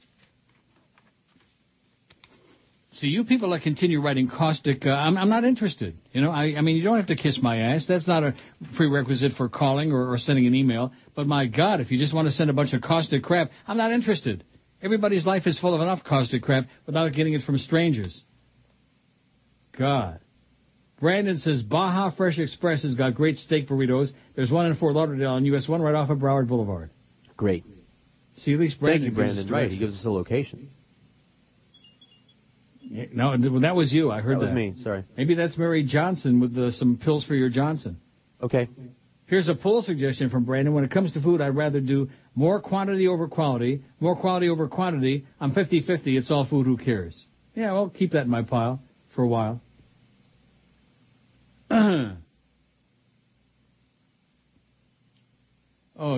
So 3.00 3.06
you 3.06 3.26
people 3.26 3.52
that 3.52 3.62
continue 3.62 4.02
writing 4.02 4.28
caustic, 4.28 4.84
uh, 4.84 4.90
I'm, 4.90 5.20
I'm 5.20 5.30
not 5.30 5.44
interested. 5.44 6.02
You 6.14 6.22
know, 6.22 6.32
I, 6.32 6.56
I 6.58 6.62
mean, 6.62 6.78
you 6.78 6.84
don't 6.84 6.98
have 6.98 7.08
to 7.08 7.16
kiss 7.16 7.40
my 7.40 7.58
ass. 7.58 7.86
That's 7.88 8.08
not 8.08 8.24
a 8.24 8.34
prerequisite 8.76 9.34
for 9.34 9.50
calling 9.50 9.92
or, 9.92 10.14
or 10.14 10.18
sending 10.18 10.48
an 10.48 10.56
email. 10.56 10.92
But 11.16 11.28
my 11.28 11.46
God, 11.46 11.80
if 11.80 11.92
you 11.92 12.00
just 12.00 12.12
want 12.12 12.28
to 12.28 12.32
send 12.32 12.50
a 12.50 12.54
bunch 12.54 12.74
of 12.74 12.82
caustic 12.82 13.22
crap, 13.22 13.52
I'm 13.68 13.78
not 13.78 13.92
interested. 13.92 14.44
Everybody's 14.82 15.28
life 15.28 15.46
is 15.46 15.60
full 15.60 15.76
of 15.76 15.82
enough 15.82 16.04
caustic 16.04 16.42
crap 16.42 16.66
without 16.88 17.14
getting 17.14 17.34
it 17.34 17.44
from 17.44 17.60
strangers. 17.60 18.24
God. 19.78 20.20
Brandon 21.00 21.38
says 21.38 21.62
Baja 21.62 22.10
Fresh 22.10 22.40
Express 22.40 22.82
has 22.82 22.96
got 22.96 23.14
great 23.14 23.38
steak 23.38 23.68
burritos. 23.68 24.10
There's 24.36 24.50
one 24.50 24.66
in 24.66 24.76
Fort 24.76 24.96
Lauderdale 24.96 25.34
on 25.34 25.46
US 25.46 25.68
1 25.68 25.84
right 25.84 25.94
off 25.94 26.10
of 26.10 26.18
Broward 26.18 26.48
Boulevard. 26.48 26.90
Great. 27.36 27.64
See, 28.38 28.54
at 28.54 28.60
least 28.60 28.80
Brandon 28.80 29.02
Thank 29.04 29.18
you, 29.18 29.24
gives 29.24 29.38
us 29.38 29.46
Brandon. 29.46 29.54
Right. 29.54 29.72
He 29.72 29.78
gives 29.78 30.00
us 30.00 30.06
a 30.06 30.10
location. 30.10 30.72
No, 32.90 33.36
well, 33.52 33.62
that 33.62 33.76
was 33.76 33.92
you. 33.92 34.12
I 34.12 34.22
heard 34.22 34.38
That 34.38 34.46
that. 34.48 34.54
was 34.54 34.56
me. 34.56 34.76
Sorry. 34.84 35.04
Maybe 35.18 35.36
that's 35.36 35.58
Mary 35.58 35.84
Johnson 35.84 36.40
with 36.40 36.58
uh, 36.58 36.72
some 36.72 36.98
pills 36.98 37.26
for 37.26 37.36
your 37.36 37.50
Johnson. 37.50 37.98
Okay. 38.42 38.70
Here's 39.26 39.50
a 39.50 39.56
poll 39.56 39.82
suggestion 39.82 40.30
from 40.30 40.46
Brandon. 40.46 40.74
When 40.74 40.86
it 40.86 40.92
comes 40.92 41.12
to 41.14 41.22
food, 41.22 41.42
I'd 41.42 41.56
rather 41.56 41.82
do 41.82 42.10
more 42.34 42.62
quantity 42.62 43.08
over 43.08 43.28
quality, 43.28 43.84
more 44.00 44.16
quality 44.16 44.48
over 44.48 44.70
quantity. 44.70 45.26
I'm 45.42 45.54
50-50. 45.54 46.18
It's 46.18 46.32
all 46.32 46.46
food. 46.48 46.66
Who 46.66 46.78
cares? 46.78 47.22
Yeah, 47.54 47.74
well, 47.74 47.90
keep 47.90 48.12
that 48.12 48.24
in 48.24 48.30
my 48.30 48.44
pile 48.44 48.80
for 49.16 49.24
a 49.24 49.28
while. 49.28 49.60
oh, 51.72 52.16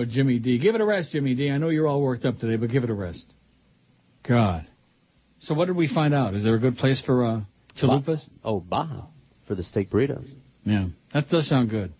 Jimmy 0.04 0.38
D. 0.38 0.58
Give 0.58 0.76
it 0.76 0.80
a 0.80 0.84
rest, 0.84 1.10
Jimmy 1.10 1.34
D. 1.34 1.50
I 1.50 1.58
know 1.58 1.70
you're 1.70 1.88
all 1.88 2.00
worked 2.00 2.24
up 2.24 2.38
today, 2.38 2.54
but 2.56 2.70
give 2.70 2.84
it 2.84 2.90
a 2.90 2.94
rest. 2.94 3.26
God. 4.28 4.68
So 5.40 5.54
what 5.54 5.66
did 5.66 5.76
we 5.76 5.88
find 5.88 6.14
out? 6.14 6.34
Is 6.34 6.44
there 6.44 6.54
a 6.54 6.58
good 6.58 6.76
place 6.76 7.02
for 7.04 7.24
uh, 7.24 7.40
chalupas? 7.80 8.20
Oh, 8.44 8.60
Baja 8.60 9.06
for 9.46 9.54
the 9.54 9.62
steak 9.62 9.90
burritos. 9.90 10.28
Yeah, 10.64 10.86
that 11.12 11.28
does 11.28 11.48
sound 11.48 11.70
good. 11.70 11.92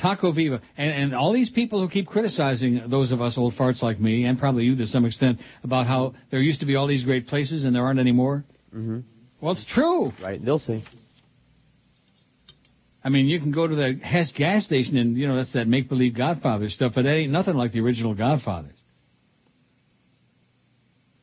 Taco 0.00 0.32
Viva. 0.32 0.62
And, 0.76 0.90
and 0.90 1.14
all 1.14 1.32
these 1.32 1.50
people 1.50 1.80
who 1.80 1.88
keep 1.88 2.06
criticizing 2.06 2.84
those 2.88 3.12
of 3.12 3.20
us 3.20 3.36
old 3.36 3.54
farts 3.54 3.82
like 3.82 4.00
me, 4.00 4.24
and 4.24 4.38
probably 4.38 4.64
you 4.64 4.76
to 4.76 4.86
some 4.86 5.04
extent, 5.04 5.38
about 5.62 5.86
how 5.86 6.14
there 6.30 6.40
used 6.40 6.60
to 6.60 6.66
be 6.66 6.76
all 6.76 6.86
these 6.86 7.04
great 7.04 7.26
places 7.26 7.64
and 7.64 7.74
there 7.74 7.84
aren't 7.84 8.00
anymore. 8.00 8.44
Mm-hmm. 8.74 9.00
Well, 9.40 9.52
it's 9.52 9.66
true. 9.66 10.12
Right. 10.22 10.42
They'll 10.42 10.58
see. 10.58 10.82
I 13.04 13.08
mean, 13.08 13.26
you 13.26 13.40
can 13.40 13.50
go 13.50 13.66
to 13.66 13.74
the 13.74 13.98
Hess 14.02 14.32
gas 14.32 14.64
station 14.64 14.96
and, 14.96 15.16
you 15.16 15.26
know, 15.26 15.36
that's 15.36 15.52
that 15.54 15.66
make-believe 15.66 16.16
Godfather 16.16 16.68
stuff, 16.68 16.92
but 16.94 17.02
that 17.02 17.14
ain't 17.14 17.32
nothing 17.32 17.54
like 17.54 17.72
the 17.72 17.80
original 17.80 18.14
Godfathers. 18.14 18.76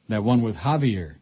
That 0.09 0.24
one 0.24 0.42
with 0.42 0.56
Javier. 0.56 1.16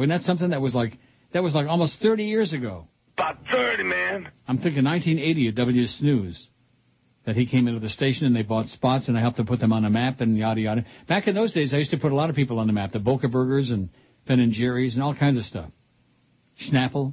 Wasn't 0.00 0.18
that 0.18 0.24
something 0.24 0.48
that 0.48 0.62
was 0.62 0.74
like, 0.74 0.96
that 1.34 1.42
was 1.42 1.54
like 1.54 1.66
almost 1.66 2.00
30 2.00 2.24
years 2.24 2.54
ago? 2.54 2.88
About 3.18 3.36
30, 3.52 3.82
man. 3.82 4.32
I'm 4.48 4.56
thinking 4.56 4.82
1980 4.82 5.48
at 5.48 5.54
W 5.56 5.86
Snooze. 5.86 6.48
That 7.26 7.36
he 7.36 7.44
came 7.44 7.68
into 7.68 7.80
the 7.80 7.90
station 7.90 8.24
and 8.24 8.34
they 8.34 8.40
bought 8.40 8.68
spots 8.68 9.08
and 9.08 9.18
I 9.18 9.20
helped 9.20 9.36
to 9.36 9.44
put 9.44 9.60
them 9.60 9.74
on 9.74 9.82
the 9.82 9.90
map 9.90 10.22
and 10.22 10.38
yada 10.38 10.58
yada. 10.58 10.86
Back 11.06 11.28
in 11.28 11.34
those 11.34 11.52
days, 11.52 11.74
I 11.74 11.76
used 11.76 11.90
to 11.90 11.98
put 11.98 12.12
a 12.12 12.14
lot 12.14 12.30
of 12.30 12.34
people 12.34 12.60
on 12.60 12.66
the 12.66 12.72
map. 12.72 12.92
The 12.92 12.98
Boca 12.98 13.28
Burgers 13.28 13.70
and 13.70 13.90
Ben 14.26 14.40
and 14.40 14.54
Jerry's 14.54 14.94
and 14.94 15.04
all 15.04 15.14
kinds 15.14 15.36
of 15.36 15.44
stuff. 15.44 15.70
Schnapple. 16.56 17.12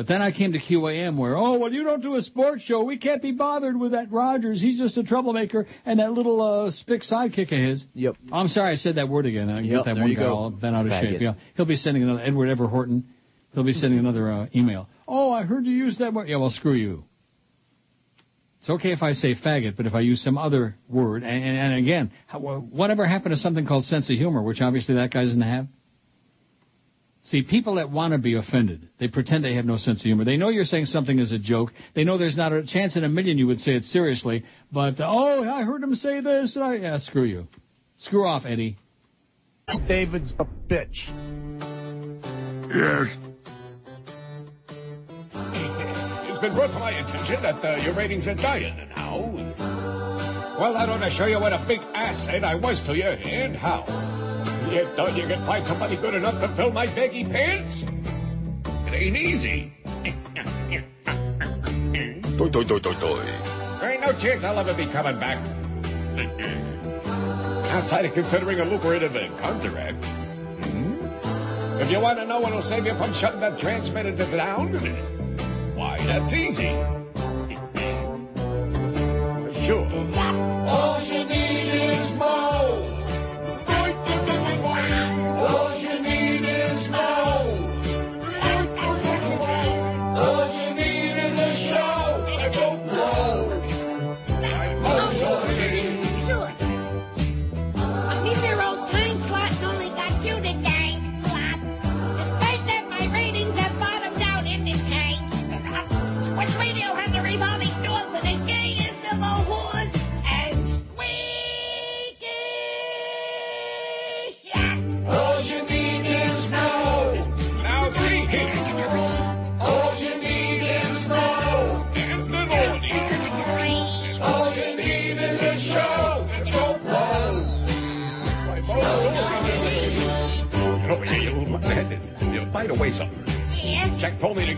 But 0.00 0.06
then 0.06 0.22
I 0.22 0.32
came 0.32 0.52
to 0.54 0.58
QAM 0.58 1.18
where, 1.18 1.36
oh, 1.36 1.58
well, 1.58 1.70
you 1.70 1.84
don't 1.84 2.00
do 2.02 2.14
a 2.14 2.22
sports 2.22 2.62
show. 2.62 2.82
We 2.84 2.96
can't 2.96 3.20
be 3.20 3.32
bothered 3.32 3.78
with 3.78 3.92
that 3.92 4.10
Rogers. 4.10 4.58
He's 4.58 4.78
just 4.78 4.96
a 4.96 5.02
troublemaker 5.02 5.66
and 5.84 6.00
that 6.00 6.12
little 6.14 6.40
uh, 6.40 6.70
spick 6.70 7.02
sidekick 7.02 7.52
of 7.52 7.58
his. 7.58 7.84
Yep. 7.92 8.16
Oh, 8.32 8.36
I'm 8.36 8.48
sorry 8.48 8.72
I 8.72 8.76
said 8.76 8.94
that 8.94 9.10
word 9.10 9.26
again. 9.26 9.50
I 9.50 9.60
Yep, 9.60 9.84
get 9.84 9.84
that 9.84 10.00
one 10.00 10.14
guy 10.14 10.20
go. 10.22 10.34
all 10.34 10.48
bent 10.48 10.74
out 10.74 10.86
of 10.86 10.92
Faggot. 10.92 11.02
shape. 11.02 11.20
Yeah, 11.20 11.34
he'll 11.54 11.66
be 11.66 11.76
sending 11.76 12.02
another 12.02 12.22
Edward 12.22 12.48
Everett 12.48 12.70
Horton. 12.70 13.10
He'll 13.52 13.62
be 13.62 13.74
sending 13.74 13.98
another 13.98 14.32
uh, 14.32 14.46
email. 14.54 14.88
Oh, 15.06 15.30
I 15.32 15.42
heard 15.42 15.66
you 15.66 15.72
use 15.74 15.98
that 15.98 16.14
word. 16.14 16.30
Yeah, 16.30 16.36
well, 16.36 16.48
screw 16.48 16.72
you. 16.72 17.04
It's 18.60 18.70
okay 18.70 18.92
if 18.92 19.02
I 19.02 19.12
say 19.12 19.34
faggot, 19.34 19.76
but 19.76 19.84
if 19.84 19.94
I 19.94 20.00
use 20.00 20.24
some 20.24 20.38
other 20.38 20.76
word, 20.88 21.24
and, 21.24 21.44
and, 21.44 21.58
and 21.58 21.74
again, 21.74 22.10
how, 22.26 22.38
whatever 22.38 23.06
happened 23.06 23.34
to 23.34 23.38
something 23.38 23.66
called 23.66 23.84
sense 23.84 24.08
of 24.08 24.16
humor, 24.16 24.40
which 24.40 24.62
obviously 24.62 24.94
that 24.94 25.10
guy 25.12 25.26
doesn't 25.26 25.42
have? 25.42 25.66
See, 27.30 27.42
people 27.42 27.76
that 27.76 27.92
want 27.92 28.10
to 28.10 28.18
be 28.18 28.34
offended, 28.34 28.88
they 28.98 29.06
pretend 29.06 29.44
they 29.44 29.54
have 29.54 29.64
no 29.64 29.76
sense 29.76 30.00
of 30.00 30.02
humor. 30.02 30.24
They 30.24 30.36
know 30.36 30.48
you're 30.48 30.64
saying 30.64 30.86
something 30.86 31.20
as 31.20 31.30
a 31.30 31.38
joke. 31.38 31.70
They 31.94 32.02
know 32.02 32.18
there's 32.18 32.36
not 32.36 32.52
a 32.52 32.66
chance 32.66 32.96
in 32.96 33.04
a 33.04 33.08
million 33.08 33.38
you 33.38 33.46
would 33.46 33.60
say 33.60 33.76
it 33.76 33.84
seriously. 33.84 34.44
But, 34.72 34.98
uh, 34.98 35.08
oh, 35.08 35.48
I 35.48 35.62
heard 35.62 35.80
him 35.80 35.94
say 35.94 36.20
this. 36.20 36.56
And 36.56 36.64
I, 36.64 36.74
yeah, 36.74 36.98
screw 36.98 37.22
you. 37.22 37.46
Screw 37.98 38.26
off, 38.26 38.46
Eddie. 38.46 38.78
David's 39.86 40.34
a 40.40 40.44
bitch. 40.44 41.06
Yes. 42.74 43.16
It's 46.26 46.40
been 46.40 46.54
brought 46.56 46.72
to 46.72 46.80
my 46.80 46.98
attention 46.98 47.42
that 47.44 47.64
uh, 47.64 47.76
your 47.76 47.94
ratings 47.94 48.26
are 48.26 48.34
dying 48.34 48.76
now. 48.96 49.20
Well, 50.58 50.76
I 50.76 50.84
ought 50.84 50.98
to 50.98 51.10
show 51.12 51.26
you 51.26 51.38
what 51.38 51.52
a 51.52 51.64
big 51.68 51.78
asset 51.94 52.42
I 52.42 52.56
was 52.56 52.82
to 52.86 52.96
you, 52.96 53.04
and 53.04 53.54
how. 53.54 54.09
You 54.70 54.86
thought 54.94 55.16
you 55.16 55.26
could 55.26 55.44
find 55.46 55.66
somebody 55.66 55.96
good 55.96 56.14
enough 56.14 56.40
to 56.40 56.54
fill 56.54 56.70
my 56.70 56.86
baggy 56.86 57.24
pants? 57.24 57.82
It 58.86 58.94
ain't 58.94 59.16
easy. 59.16 59.72
Doi, 62.38 62.48
doi, 62.48 62.62
doi, 62.62 62.78
doi, 62.78 62.94
doi. 63.00 63.24
There 63.80 63.90
ain't 63.90 64.00
no 64.00 64.12
chance 64.22 64.44
I'll 64.44 64.56
ever 64.60 64.76
be 64.76 64.86
coming 64.92 65.18
back. 65.18 65.42
Outside 67.66 68.04
of 68.04 68.14
considering 68.14 68.60
a 68.60 68.64
lucrative 68.64 69.10
uh, 69.10 69.26
contract. 69.40 70.04
Hmm? 70.62 71.02
If 71.82 71.90
you 71.90 71.98
want 71.98 72.20
to 72.20 72.26
know 72.26 72.38
what'll 72.38 72.62
save 72.62 72.84
you 72.84 72.94
from 72.94 73.12
shutting 73.14 73.40
that 73.40 73.58
transmitter 73.58 74.14
to 74.14 74.36
down, 74.36 74.70
why, 75.74 75.98
that's 75.98 76.32
easy. 76.32 76.70
Sure. 79.66 79.84
All 79.86 80.89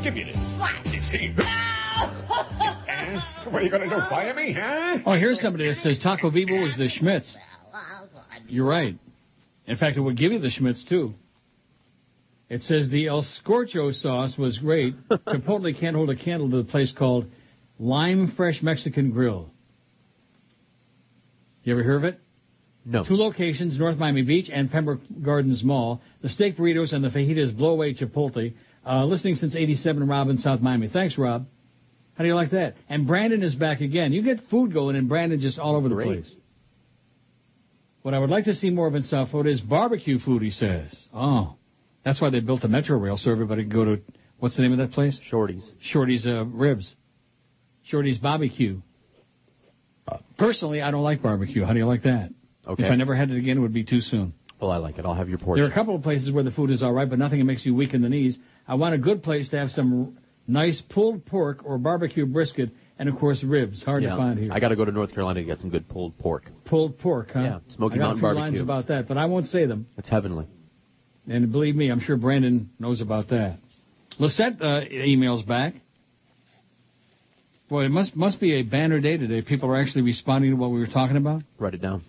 give 0.03 0.17
you 0.17 0.25
this. 0.25 0.37
You 0.87 1.01
see? 1.01 1.35
Eh? 1.39 3.21
What 3.45 3.61
are 3.61 3.65
you 3.65 3.71
going 3.71 3.83
to 3.83 3.89
do, 3.89 4.01
fire 4.09 4.35
me, 4.35 4.55
huh? 4.55 4.99
Oh, 5.05 5.15
here's 5.15 5.41
somebody 5.41 5.67
that 5.67 5.77
says 5.77 5.99
Taco 5.99 6.31
Viva 6.31 6.55
is 6.65 6.77
the 6.79 6.89
Schmitz. 6.89 7.37
You're 8.49 8.67
right. 8.67 8.97
In 9.67 9.77
fact, 9.77 9.99
it 9.99 10.01
would 10.01 10.17
give 10.17 10.33
you 10.33 10.39
the 10.39 10.49
Schmitz, 10.49 10.83
too. 10.85 11.13
It 12.49 12.63
says 12.63 12.89
the 12.89 13.09
El 13.09 13.23
Scorcho 13.23 13.93
sauce 13.93 14.39
was 14.39 14.59
great. 14.59 14.95
Chipotle 15.11 15.79
can't 15.79 15.95
hold 15.95 16.09
a 16.09 16.17
candle 16.17 16.51
to 16.51 16.59
the 16.59 16.65
place 16.65 16.95
called 16.97 17.27
Lime 17.79 18.33
Fresh 18.37 18.63
Mexican 18.63 19.11
Grill. 19.11 19.51
You 21.65 21.75
ever 21.75 21.83
hear 21.83 21.97
of 21.97 22.05
it? 22.05 22.19
No. 22.85 23.05
Two 23.05 23.15
locations, 23.15 23.79
North 23.79 23.99
Miami 23.99 24.23
Beach 24.23 24.51
and 24.53 24.71
Pembroke 24.71 25.01
Gardens 25.23 25.63
Mall. 25.63 26.01
The 26.23 26.29
steak 26.29 26.57
burritos 26.57 26.93
and 26.93 27.05
the 27.05 27.11
fajitas 27.11 27.57
blow 27.57 27.71
away 27.71 27.95
Chipotle. 27.95 28.55
Uh, 28.85 29.05
listening 29.05 29.37
since 29.37 29.55
87, 29.55 30.09
Rob 30.09 30.29
in 30.29 30.39
South 30.39 30.61
Miami. 30.61 30.89
Thanks, 30.89 31.17
Rob. 31.17 31.47
How 32.15 32.25
do 32.25 32.29
you 32.29 32.35
like 32.35 32.51
that? 32.51 32.75
And 32.89 33.07
Brandon 33.07 33.43
is 33.43 33.55
back 33.55 33.81
again. 33.81 34.13
You 34.13 34.23
get 34.23 34.41
food 34.51 34.73
going 34.73 34.97
and 34.97 35.09
Brandon 35.09 35.41
just 35.41 35.59
all 35.59 35.77
over 35.77 35.89
the 35.89 35.95
Great. 35.95 36.07
place. 36.07 36.35
What 38.03 38.15
I 38.15 38.19
would 38.19 38.31
like 38.31 38.45
to 38.45 38.55
see 38.55 38.71
more 38.71 38.89
of 38.89 38.95
in 38.95 39.05
South 39.05 39.31
Florida 39.31 39.51
is 39.51 39.61
barbecue 39.61 40.19
food, 40.19 40.43
he 40.43 40.51
says. 40.51 40.95
Oh. 41.15 41.55
That's 42.05 42.21
why 42.21 42.31
they 42.31 42.41
built 42.41 42.63
the 42.63 42.69
Metro 42.69 42.99
Rail 42.99 43.17
so 43.17 43.31
everybody 43.31 43.63
can 43.63 43.71
go 43.71 43.85
to, 43.85 44.03
what's 44.39 44.57
the 44.57 44.63
name 44.63 44.73
of 44.73 44.79
that 44.79 44.91
place? 44.91 45.21
Shorty's. 45.23 45.65
Shorty's 45.81 46.27
uh, 46.27 46.45
Ribs. 46.45 46.95
Shorty's 47.85 48.19
Barbecue. 48.19 48.81
Personally, 50.37 50.83
I 50.83 50.91
don't 50.91 51.03
like 51.03 51.23
barbecue. 51.23 51.65
How 51.65 51.73
do 51.73 51.79
you 51.79 51.87
like 51.87 52.03
that? 52.03 52.31
Okay. 52.67 52.85
If 52.85 52.91
I 52.91 52.97
never 52.97 53.15
had 53.15 53.31
it 53.31 53.39
again, 53.39 53.59
it 53.59 53.61
would 53.61 53.73
be 53.73 53.85
too 53.85 54.01
soon. 54.01 54.35
Well, 54.61 54.71
I 54.71 54.77
like 54.77 54.99
it. 54.99 55.05
I'll 55.05 55.15
have 55.15 55.29
your 55.29 55.39
portion. 55.39 55.63
There 55.63 55.69
are 55.69 55.73
a 55.73 55.75
couple 55.75 55.95
of 55.95 56.03
places 56.03 56.31
where 56.31 56.45
the 56.45 56.51
food 56.53 56.71
is 56.71 56.83
all 56.83 56.93
right, 56.93 57.09
but 57.09 57.19
nothing 57.19 57.39
that 57.39 57.45
makes 57.45 57.65
you 57.65 57.75
weak 57.75 57.95
in 57.95 58.03
the 58.03 58.09
knees. 58.09 58.39
I 58.67 58.75
want 58.77 58.95
a 58.95 58.99
good 58.99 59.23
place 59.23 59.49
to 59.51 59.59
have 59.59 59.71
some 59.71 60.19
nice 60.47 60.83
pulled 60.89 61.25
pork 61.27 61.63
or 61.65 61.79
barbecue 61.79 62.27
brisket, 62.27 62.71
and 62.99 63.09
of 63.09 63.19
course 63.19 63.43
ribs. 63.43 63.83
Hard 63.83 64.03
Yeah. 64.03 64.11
to 64.11 64.17
find 64.17 64.39
here. 64.39 64.53
I 64.53 64.61
got 64.61 64.69
to 64.69 64.77
go 64.77 64.85
to 64.85 64.93
North 64.93 65.13
Carolina 65.13 65.41
to 65.41 65.47
get 65.47 65.61
some 65.61 65.71
good 65.71 65.89
pulled 65.89 66.17
pork. 66.19 66.51
pulled 66.65 66.99
pork, 66.99 67.31
huh? 67.33 67.41
Yeah, 67.41 67.59
Smoky 67.69 67.95
I 67.95 67.99
got 67.99 68.05
Mountain 68.17 68.25
a 68.25 68.33
few 68.33 68.41
lines 68.41 68.61
about 68.61 68.89
that, 68.89 69.09
but 69.09 69.17
I 69.19 69.27
won't 69.27 69.49
say 69.49 69.67
them. 69.67 69.87
It's 69.99 70.09
heavenly. 70.09 70.47
And 71.29 71.53
believe 71.53 71.77
me, 71.77 71.89
I'm 71.91 72.01
sure 72.01 72.17
Brandon 72.17 72.71
knows 72.79 73.01
about 73.01 73.29
that. 73.29 73.59
Lisette 74.19 74.61
uh, 74.61 74.81
emails 74.91 75.47
back. 75.47 75.75
Boy, 77.69 77.85
it 77.85 77.91
must 77.91 78.15
must 78.15 78.39
be 78.41 78.55
a 78.55 78.63
banner 78.63 79.01
day 79.01 79.17
today. 79.17 79.41
People 79.41 79.71
are 79.71 79.77
actually 79.81 80.03
responding 80.03 80.51
to 80.51 80.57
what 80.57 80.71
we 80.71 80.79
were 80.79 80.87
talking 80.87 81.17
about. 81.17 81.43
Write 81.59 81.75
it 81.75 81.81
down. 81.81 82.03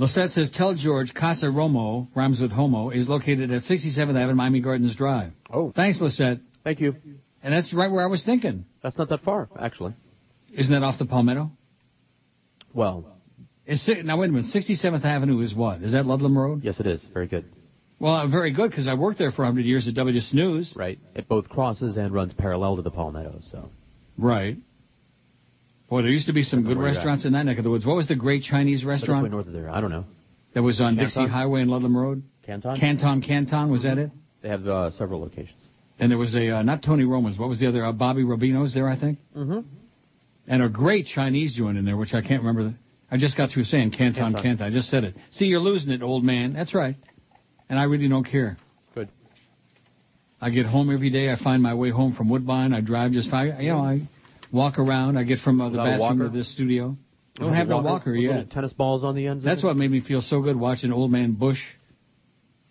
Lisette 0.00 0.30
says, 0.30 0.50
tell 0.50 0.74
George 0.74 1.12
Casa 1.12 1.44
Romo, 1.46 2.08
rhymes 2.14 2.40
with 2.40 2.50
homo, 2.50 2.88
is 2.88 3.06
located 3.06 3.50
at 3.50 3.64
67th 3.64 3.98
Avenue, 3.98 4.34
Miami 4.34 4.60
Gardens 4.62 4.96
Drive. 4.96 5.32
Oh. 5.52 5.72
Thanks, 5.76 6.00
Lissette. 6.00 6.40
Thank 6.64 6.80
you. 6.80 6.94
And 7.42 7.52
that's 7.52 7.74
right 7.74 7.90
where 7.90 8.02
I 8.02 8.06
was 8.06 8.24
thinking. 8.24 8.64
That's 8.82 8.96
not 8.96 9.10
that 9.10 9.20
far, 9.20 9.50
actually. 9.60 9.92
Isn't 10.54 10.72
that 10.72 10.82
off 10.82 10.98
the 10.98 11.04
Palmetto? 11.04 11.50
Well, 12.72 13.14
Is, 13.66 13.90
now, 14.02 14.18
wait 14.18 14.30
a 14.30 14.32
minute. 14.32 14.46
67th 14.54 15.04
Avenue 15.04 15.38
is 15.42 15.54
what? 15.54 15.82
Is 15.82 15.92
that 15.92 16.06
Ludlam 16.06 16.38
Road? 16.38 16.64
yes, 16.64 16.80
it 16.80 16.86
is. 16.86 17.06
Very 17.12 17.26
good. 17.26 17.44
Well, 17.98 18.14
uh, 18.14 18.26
very 18.26 18.52
good, 18.52 18.70
because 18.70 18.88
I 18.88 18.94
worked 18.94 19.18
there 19.18 19.32
for 19.32 19.42
100 19.42 19.66
years 19.66 19.86
at 19.86 19.92
W 19.96 20.18
Snooze. 20.20 20.72
Right. 20.74 20.98
It 21.14 21.28
both 21.28 21.50
crosses 21.50 21.98
and 21.98 22.14
runs 22.14 22.32
parallel 22.32 22.76
to 22.76 22.82
the 22.82 22.90
Palmetto, 22.90 23.40
so. 23.50 23.68
Right. 24.16 24.56
Boy, 25.90 26.02
there 26.02 26.10
used 26.10 26.28
to 26.28 26.32
be 26.32 26.44
some 26.44 26.62
good 26.62 26.78
where 26.78 26.86
you're 26.86 26.94
at. 26.94 26.96
restaurants 26.98 27.24
in 27.24 27.32
that 27.32 27.44
neck 27.44 27.58
of 27.58 27.64
the 27.64 27.70
woods. 27.70 27.84
What 27.84 27.96
was 27.96 28.06
the 28.06 28.14
great 28.14 28.44
Chinese 28.44 28.78
it's 28.78 28.86
way 28.86 28.92
restaurant 28.92 29.28
north 29.28 29.48
of 29.48 29.52
there. 29.52 29.68
I 29.68 29.80
don't 29.80 29.90
know. 29.90 30.04
that 30.54 30.62
was 30.62 30.80
on 30.80 30.94
Canton? 30.96 31.24
Dixie 31.24 31.26
Highway 31.26 31.62
and 31.62 31.70
Ludlam 31.70 31.96
Road? 31.96 32.22
Canton? 32.46 32.76
Canton, 32.78 33.20
Canton, 33.22 33.72
was 33.72 33.82
that 33.82 33.98
it? 33.98 34.12
They 34.40 34.48
have 34.48 34.66
uh, 34.68 34.92
several 34.92 35.20
locations. 35.20 35.58
And 35.98 36.10
there 36.10 36.16
was 36.16 36.34
a, 36.36 36.58
uh, 36.58 36.62
not 36.62 36.84
Tony 36.84 37.04
Roma's, 37.04 37.36
what 37.36 37.48
was 37.48 37.58
the 37.58 37.66
other, 37.66 37.84
uh, 37.84 37.92
Bobby 37.92 38.22
Rubino's 38.22 38.72
there, 38.72 38.88
I 38.88 38.98
think? 38.98 39.18
Mm-hmm. 39.36 39.60
And 40.46 40.62
a 40.62 40.68
great 40.68 41.06
Chinese 41.06 41.54
joint 41.54 41.76
in 41.76 41.84
there, 41.84 41.96
which 41.96 42.14
I 42.14 42.22
can't 42.22 42.42
remember. 42.42 42.70
The, 42.70 42.74
I 43.10 43.18
just 43.18 43.36
got 43.36 43.50
through 43.50 43.64
saying 43.64 43.90
Canton, 43.90 44.22
Canton. 44.22 44.42
Canton. 44.42 44.66
I 44.66 44.70
just 44.70 44.88
said 44.88 45.02
it. 45.02 45.16
See, 45.32 45.46
you're 45.46 45.60
losing 45.60 45.92
it, 45.92 46.02
old 46.02 46.22
man. 46.22 46.52
That's 46.52 46.72
right. 46.72 46.94
And 47.68 47.78
I 47.78 47.84
really 47.84 48.08
don't 48.08 48.24
care. 48.24 48.56
Good. 48.94 49.08
I 50.40 50.50
get 50.50 50.66
home 50.66 50.92
every 50.92 51.10
day. 51.10 51.30
I 51.30 51.36
find 51.36 51.62
my 51.62 51.74
way 51.74 51.90
home 51.90 52.14
from 52.14 52.28
Woodbine. 52.28 52.72
I 52.72 52.80
drive 52.80 53.10
just 53.10 53.28
fine. 53.28 53.56
You 53.60 53.72
know, 53.72 53.80
I 53.80 54.08
walk 54.52 54.78
around. 54.78 55.16
I 55.16 55.24
get 55.24 55.38
from 55.40 55.60
uh, 55.60 55.66
the 55.66 55.70
Without 55.72 55.86
a 55.86 55.90
bathroom 55.98 56.18
to 56.18 56.24
walker? 56.26 56.36
this 56.36 56.52
studio. 56.52 56.96
I 57.38 57.42
don't 57.44 57.54
have 57.54 57.68
no 57.68 57.80
walker 57.80 58.12
with 58.12 58.20
yet. 58.20 58.50
tennis 58.50 58.72
balls 58.72 59.02
on 59.04 59.14
the 59.14 59.26
ends. 59.26 59.44
of 59.44 59.48
That's 59.48 59.62
it? 59.62 59.66
what 59.66 59.76
made 59.76 59.90
me 59.90 60.00
feel 60.00 60.20
so 60.20 60.40
good 60.42 60.56
watching 60.56 60.92
old 60.92 61.10
man 61.10 61.32
Bush 61.32 61.60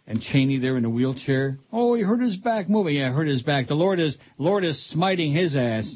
and 0.06 0.22
Cheney 0.22 0.59
there 0.59 0.75
in 0.77 0.83
the 0.83 0.90
wheelchair. 0.90 1.58
Oh, 1.72 1.95
he 1.95 2.03
hurt 2.03 2.22
his 2.22 2.35
back 2.38 2.69
moving. 2.69 2.95
Yeah, 2.95 3.11
hurt 3.14 3.27
his 3.27 3.41
back. 3.41 3.67
The 3.67 3.75
Lord 3.75 3.99
is 3.99 4.17
Lord 4.38 4.64
is 4.66 4.83
smiting 4.90 5.33
his 5.33 5.56
ass 5.56 5.95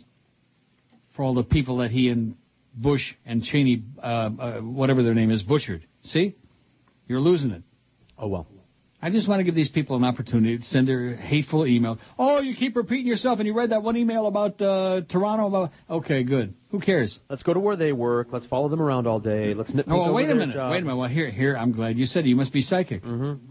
for 1.15 1.23
all 1.23 1.33
the 1.35 1.43
people 1.43 1.77
that 1.77 1.91
he 1.91 2.09
and 2.09 2.35
Bush 2.75 3.13
and 3.25 3.43
Cheney, 3.43 3.83
uh, 4.01 4.05
uh, 4.05 4.61
whatever 4.61 5.03
their 5.03 5.13
name 5.13 5.29
is, 5.29 5.43
butchered. 5.43 5.85
See, 6.05 6.35
you're 7.07 7.19
losing 7.19 7.51
it. 7.51 7.61
Oh 8.17 8.27
well. 8.27 8.47
I 9.03 9.09
just 9.09 9.27
want 9.27 9.41
to 9.41 9.43
give 9.43 9.53
these 9.53 9.67
people 9.67 9.97
an 9.97 10.05
opportunity 10.05 10.57
to 10.59 10.63
send 10.63 10.87
their 10.87 11.17
hateful 11.17 11.67
email. 11.67 11.99
Oh, 12.17 12.39
you 12.39 12.55
keep 12.55 12.77
repeating 12.77 13.05
yourself, 13.05 13.39
and 13.39 13.45
you 13.45 13.53
read 13.53 13.71
that 13.71 13.83
one 13.83 13.97
email 13.97 14.27
about 14.27 14.61
uh, 14.61 15.01
Toronto. 15.09 15.47
About 15.47 15.71
okay, 15.89 16.23
good. 16.23 16.53
Who 16.71 16.79
cares? 16.79 17.19
Let's 17.29 17.43
go 17.43 17.53
to 17.53 17.59
where 17.59 17.75
they 17.75 17.91
work. 17.91 18.29
Let's 18.31 18.45
follow 18.45 18.69
them 18.69 18.81
around 18.81 19.05
all 19.05 19.19
day. 19.19 19.53
Let's 19.55 19.73
nip. 19.73 19.87
Oh, 19.89 20.13
wait 20.13 20.29
a 20.29 20.35
minute. 20.35 20.55
Wait 20.55 20.77
a 20.77 20.81
minute. 20.85 20.95
Well, 20.95 21.09
here, 21.09 21.29
here. 21.29 21.57
I'm 21.57 21.73
glad 21.73 21.97
you 21.97 22.05
said 22.05 22.25
it. 22.25 22.29
You 22.29 22.37
must 22.37 22.53
be 22.53 22.61
psychic. 22.61 23.03
Mm-hmm. 23.03 23.45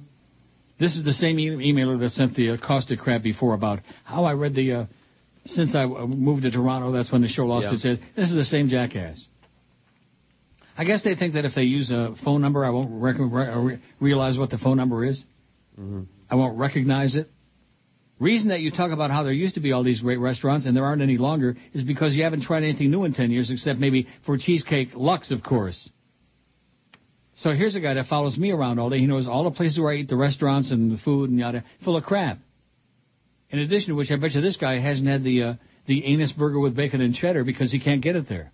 This 0.80 0.96
is 0.96 1.04
the 1.04 1.12
same 1.12 1.38
e- 1.38 1.50
emailer 1.70 2.00
that 2.00 2.12
sent 2.12 2.34
the 2.34 2.52
uh, 2.52 2.56
caustic 2.56 2.98
crap 3.00 3.22
before 3.22 3.52
about 3.52 3.80
how 4.04 4.24
I 4.24 4.32
read 4.32 4.54
the 4.54 4.72
uh, 4.72 4.86
since 5.44 5.74
I 5.76 5.82
uh, 5.84 6.06
moved 6.06 6.44
to 6.44 6.50
Toronto, 6.50 6.92
that's 6.92 7.12
when 7.12 7.20
the 7.20 7.28
show 7.28 7.44
lost 7.44 7.66
Yeah. 7.66 7.74
its 7.74 7.84
edge. 7.84 8.00
This 8.16 8.30
is 8.30 8.34
the 8.36 8.44
same 8.46 8.68
jackass. 8.68 9.22
I 10.78 10.84
guess 10.84 11.04
they 11.04 11.14
think 11.14 11.34
that 11.34 11.44
if 11.44 11.54
they 11.54 11.64
use 11.64 11.90
a 11.90 12.14
phone 12.24 12.40
number, 12.40 12.64
I 12.64 12.70
won't 12.70 13.02
rec- 13.02 13.16
re- 13.18 13.54
re- 13.54 13.82
realize 14.00 14.38
what 14.38 14.48
the 14.48 14.56
phone 14.56 14.78
number 14.78 15.04
is. 15.04 15.22
Mm-hmm. 15.78 16.02
I 16.30 16.34
won't 16.34 16.58
recognize 16.58 17.14
it. 17.16 17.30
Reason 18.18 18.50
that 18.50 18.60
you 18.60 18.70
talk 18.70 18.92
about 18.92 19.10
how 19.10 19.24
there 19.24 19.32
used 19.32 19.56
to 19.56 19.60
be 19.60 19.72
all 19.72 19.82
these 19.82 20.00
great 20.00 20.18
restaurants 20.18 20.64
and 20.64 20.76
there 20.76 20.84
aren't 20.84 21.02
any 21.02 21.18
longer 21.18 21.56
is 21.72 21.82
because 21.82 22.14
you 22.14 22.22
haven't 22.22 22.42
tried 22.42 22.62
anything 22.62 22.90
new 22.90 23.04
in 23.04 23.12
10 23.12 23.30
years 23.30 23.50
except 23.50 23.80
maybe 23.80 24.06
for 24.24 24.38
Cheesecake 24.38 24.90
Lux, 24.94 25.32
of 25.32 25.42
course. 25.42 25.90
So 27.36 27.50
here's 27.50 27.74
a 27.74 27.80
guy 27.80 27.94
that 27.94 28.06
follows 28.06 28.38
me 28.38 28.52
around 28.52 28.78
all 28.78 28.90
day. 28.90 28.98
He 28.98 29.06
knows 29.06 29.26
all 29.26 29.42
the 29.44 29.50
places 29.50 29.80
where 29.80 29.92
I 29.92 29.96
eat, 29.96 30.08
the 30.08 30.16
restaurants 30.16 30.70
and 30.70 30.92
the 30.92 30.98
food 30.98 31.30
and 31.30 31.38
yada, 31.38 31.64
full 31.84 31.96
of 31.96 32.04
crap. 32.04 32.38
In 33.50 33.58
addition 33.58 33.88
to 33.88 33.94
which, 33.94 34.10
I 34.12 34.16
bet 34.16 34.32
you 34.32 34.40
this 34.40 34.56
guy 34.56 34.78
hasn't 34.78 35.08
had 35.08 35.24
the 35.24 35.42
uh, 35.42 35.54
the 35.86 36.04
anus 36.06 36.32
burger 36.32 36.60
with 36.60 36.76
bacon 36.76 37.00
and 37.00 37.14
cheddar 37.14 37.44
because 37.44 37.72
he 37.72 37.80
can't 37.80 38.00
get 38.00 38.14
it 38.14 38.28
there. 38.28 38.52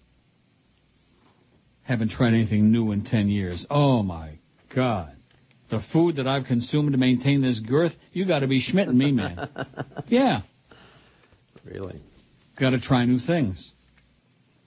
Haven't 1.83 2.11
tried 2.11 2.35
anything 2.35 2.73
new 2.73 2.93
in 2.93 3.05
10 3.05 3.29
years. 3.29 3.67
Oh 3.71 4.03
my 4.03 4.39
God. 4.75 5.18
The 5.71 5.81
food 5.93 6.17
that 6.17 6.27
I've 6.27 6.45
consumed 6.47 6.93
to 6.93 6.99
maintain 6.99 7.43
this 7.43 7.59
girth, 7.61 7.93
you 8.13 8.27
gotta 8.27 8.47
be 8.47 8.63
schmitting 8.63 8.95
me, 8.95 9.13
man. 9.13 9.49
yeah. 10.09 10.43
Really? 11.65 12.01
Gotta 12.59 12.81
try 12.81 13.05
new 13.05 13.19
things. 13.19 13.73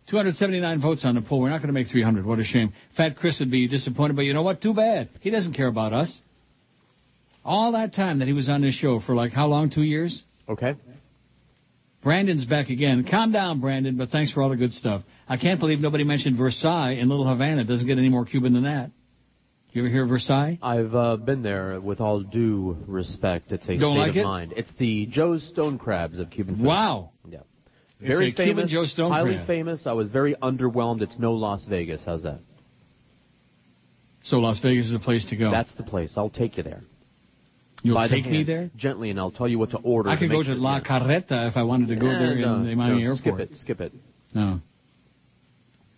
279 0.09 0.81
votes 0.81 1.05
on 1.05 1.15
the 1.15 1.21
poll. 1.21 1.41
We're 1.41 1.49
not 1.49 1.61
gonna 1.61 1.73
make 1.73 1.87
300. 1.87 2.25
What 2.25 2.39
a 2.39 2.43
shame. 2.43 2.73
Fat 2.95 3.17
Chris 3.17 3.39
would 3.39 3.49
be 3.49 3.67
disappointed, 3.67 4.15
but 4.15 4.23
you 4.23 4.33
know 4.33 4.43
what? 4.43 4.61
Too 4.61 4.73
bad. 4.73 5.09
He 5.21 5.29
doesn't 5.29 5.53
care 5.53 5.67
about 5.67 5.93
us. 5.93 6.21
All 7.43 7.71
that 7.71 7.95
time 7.95 8.19
that 8.19 8.27
he 8.27 8.33
was 8.33 8.49
on 8.49 8.61
this 8.61 8.75
show 8.75 8.99
for 8.99 9.15
like 9.15 9.31
how 9.31 9.47
long? 9.47 9.71
Two 9.71 9.83
years? 9.83 10.21
Okay. 10.47 10.75
Brandon's 12.03 12.45
back 12.45 12.69
again. 12.69 13.05
Calm 13.09 13.31
down, 13.31 13.61
Brandon, 13.61 13.95
but 13.95 14.09
thanks 14.09 14.31
for 14.31 14.41
all 14.41 14.49
the 14.49 14.55
good 14.55 14.73
stuff. 14.73 15.03
I 15.27 15.37
can't 15.37 15.59
believe 15.59 15.79
nobody 15.79 16.03
mentioned 16.03 16.37
Versailles 16.37 16.93
in 16.93 17.09
Little 17.09 17.27
Havana. 17.27 17.61
It 17.61 17.67
doesn't 17.67 17.85
get 17.87 17.97
any 17.97 18.09
more 18.09 18.25
Cuban 18.25 18.53
than 18.53 18.63
that. 18.63 18.91
You 19.71 19.83
ever 19.83 19.89
hear 19.89 20.03
of 20.03 20.09
Versailles? 20.09 20.59
I've 20.61 20.93
uh, 20.93 21.15
been 21.17 21.43
there 21.43 21.79
with 21.79 22.01
all 22.01 22.21
due 22.21 22.77
respect. 22.87 23.51
It's 23.53 23.63
a 23.69 23.77
Don't 23.77 23.93
state 23.93 23.99
like 23.99 24.09
of 24.11 24.15
it? 24.17 24.23
mind. 24.23 24.53
It's 24.57 24.71
the 24.77 25.05
Joe's 25.05 25.47
Stone 25.47 25.79
Crabs 25.79 26.19
of 26.19 26.29
Cuban 26.29 26.57
food. 26.57 26.65
Wow. 26.65 27.11
Yeah. 27.25 27.39
It's 28.01 28.07
Very 28.09 28.31
a 28.31 28.33
Cuban 28.33 28.55
famous, 28.55 28.71
Joe 28.71 28.85
Stone 28.85 29.11
highly 29.11 29.35
crab. 29.35 29.47
famous. 29.47 29.87
I 29.87 29.93
was 29.93 30.09
very 30.09 30.35
underwhelmed. 30.35 31.01
It's 31.01 31.17
no 31.17 31.33
Las 31.33 31.63
Vegas. 31.65 32.01
How's 32.05 32.23
that? 32.23 32.39
So 34.23 34.37
Las 34.39 34.59
Vegas 34.59 34.87
is 34.87 34.91
the 34.91 34.99
place 34.99 35.25
to 35.29 35.37
go. 35.37 35.51
That's 35.51 35.73
the 35.75 35.83
place. 35.83 36.13
I'll 36.17 36.29
take 36.29 36.57
you 36.57 36.63
there. 36.63 36.81
You'll 37.83 37.95
By 37.95 38.09
the 38.09 38.15
take 38.21 38.25
me 38.25 38.43
there? 38.43 38.69
Gently, 38.75 39.09
and 39.09 39.19
I'll 39.19 39.31
tell 39.31 39.47
you 39.47 39.57
what 39.57 39.71
to 39.71 39.77
order. 39.77 40.09
I 40.09 40.19
could 40.19 40.29
go 40.29 40.43
to 40.43 40.53
La 40.53 40.81
Carreta 40.81 41.47
if 41.49 41.55
I 41.57 41.63
wanted 41.63 41.87
to 41.87 41.95
go 41.95 42.07
Eh, 42.07 42.19
there 42.19 42.35
no, 42.35 42.55
in 42.57 42.65
the 42.67 42.75
Miami 42.75 43.03
no, 43.03 43.11
airport. 43.11 43.17
Skip 43.19 43.39
it. 43.39 43.57
Skip 43.57 43.81
it. 43.81 43.93
No. 44.33 44.59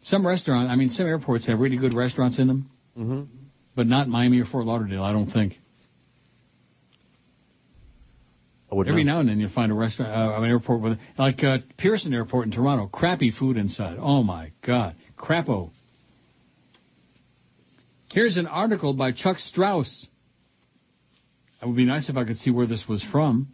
Some 0.04 0.26
restaurant, 0.28 0.70
I 0.70 0.76
mean, 0.76 0.90
some 0.92 1.06
airports 1.08 1.48
have 1.48 1.60
really 1.60 1.78
good 1.78 1.94
restaurants 1.96 2.38
in 2.38 2.48
them, 2.48 2.70
Mm-hmm. 2.98 3.24
But 3.76 3.88
not 3.88 4.08
Miami 4.08 4.40
or 4.40 4.46
Fort 4.46 4.66
Lauderdale, 4.66 5.04
I 5.04 5.12
don't 5.12 5.32
think. 5.32 5.54
Every 8.72 9.04
know. 9.04 9.14
now 9.14 9.20
and 9.20 9.30
then 9.30 9.40
you'll 9.40 9.52
find 9.52 9.72
a 9.72 9.76
restaurant, 9.76 10.12
uh, 10.12 10.42
an 10.42 10.50
airport 10.50 10.82
with, 10.82 11.00
like 11.18 11.44
uh, 11.44 11.60
Pearson 11.78 12.14
Airport 12.14 12.48
in 12.48 12.52
Toronto, 12.52 12.88
crappy 12.88 13.32
food 13.32 13.56
inside. 13.58 13.98
Oh 14.00 14.24
my 14.24 14.52
God, 14.66 14.96
crapo. 15.18 15.70
Here's 18.12 18.38
an 18.38 18.48
article 18.48 18.94
by 18.94 19.12
Chuck 19.12 19.38
Strauss. 19.38 20.08
It 21.62 21.68
would 21.68 21.76
be 21.76 21.86
nice 21.86 22.10
if 22.10 22.18
I 22.18 22.26
could 22.26 22.38
see 22.38 22.52
where 22.52 22.66
this 22.66 22.86
was 22.88 23.04
from. 23.12 23.50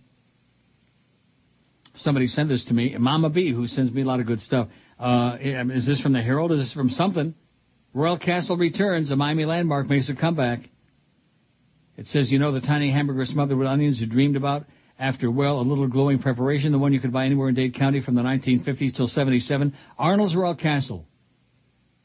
Somebody 1.95 2.27
sent 2.27 2.47
this 2.47 2.65
to 2.65 2.73
me, 2.73 2.95
Mama 2.97 3.29
B, 3.29 3.53
who 3.53 3.67
sends 3.67 3.91
me 3.91 4.03
a 4.03 4.05
lot 4.05 4.21
of 4.21 4.25
good 4.25 4.39
stuff. 4.39 4.69
Uh, 4.97 5.37
is 5.41 5.85
this 5.85 6.01
from 6.01 6.13
the 6.13 6.21
Herald? 6.21 6.51
Is 6.53 6.59
this 6.59 6.73
from 6.73 6.89
something? 6.89 7.35
Royal 7.93 8.17
Castle 8.17 8.57
returns. 8.57 9.11
A 9.11 9.15
Miami 9.15 9.45
landmark 9.45 9.87
makes 9.87 10.09
a 10.09 10.15
comeback. 10.15 10.59
It 11.97 12.07
says, 12.07 12.31
you 12.31 12.39
know, 12.39 12.51
the 12.51 12.61
tiny 12.61 12.91
hamburger 12.91 13.25
smothered 13.25 13.57
with 13.57 13.67
onions 13.67 13.99
you 13.99 14.07
dreamed 14.07 14.35
about 14.35 14.65
after, 14.97 15.31
well, 15.31 15.59
a 15.59 15.63
little 15.63 15.87
glowing 15.87 16.19
preparation, 16.19 16.71
the 16.71 16.79
one 16.79 16.93
you 16.93 16.99
could 16.99 17.13
buy 17.13 17.25
anywhere 17.25 17.49
in 17.49 17.55
Dade 17.55 17.75
County 17.75 18.01
from 18.01 18.15
the 18.15 18.21
1950s 18.21 18.95
till 18.95 19.07
77. 19.07 19.73
Arnold's 19.97 20.35
Royal 20.35 20.55
Castle. 20.55 21.05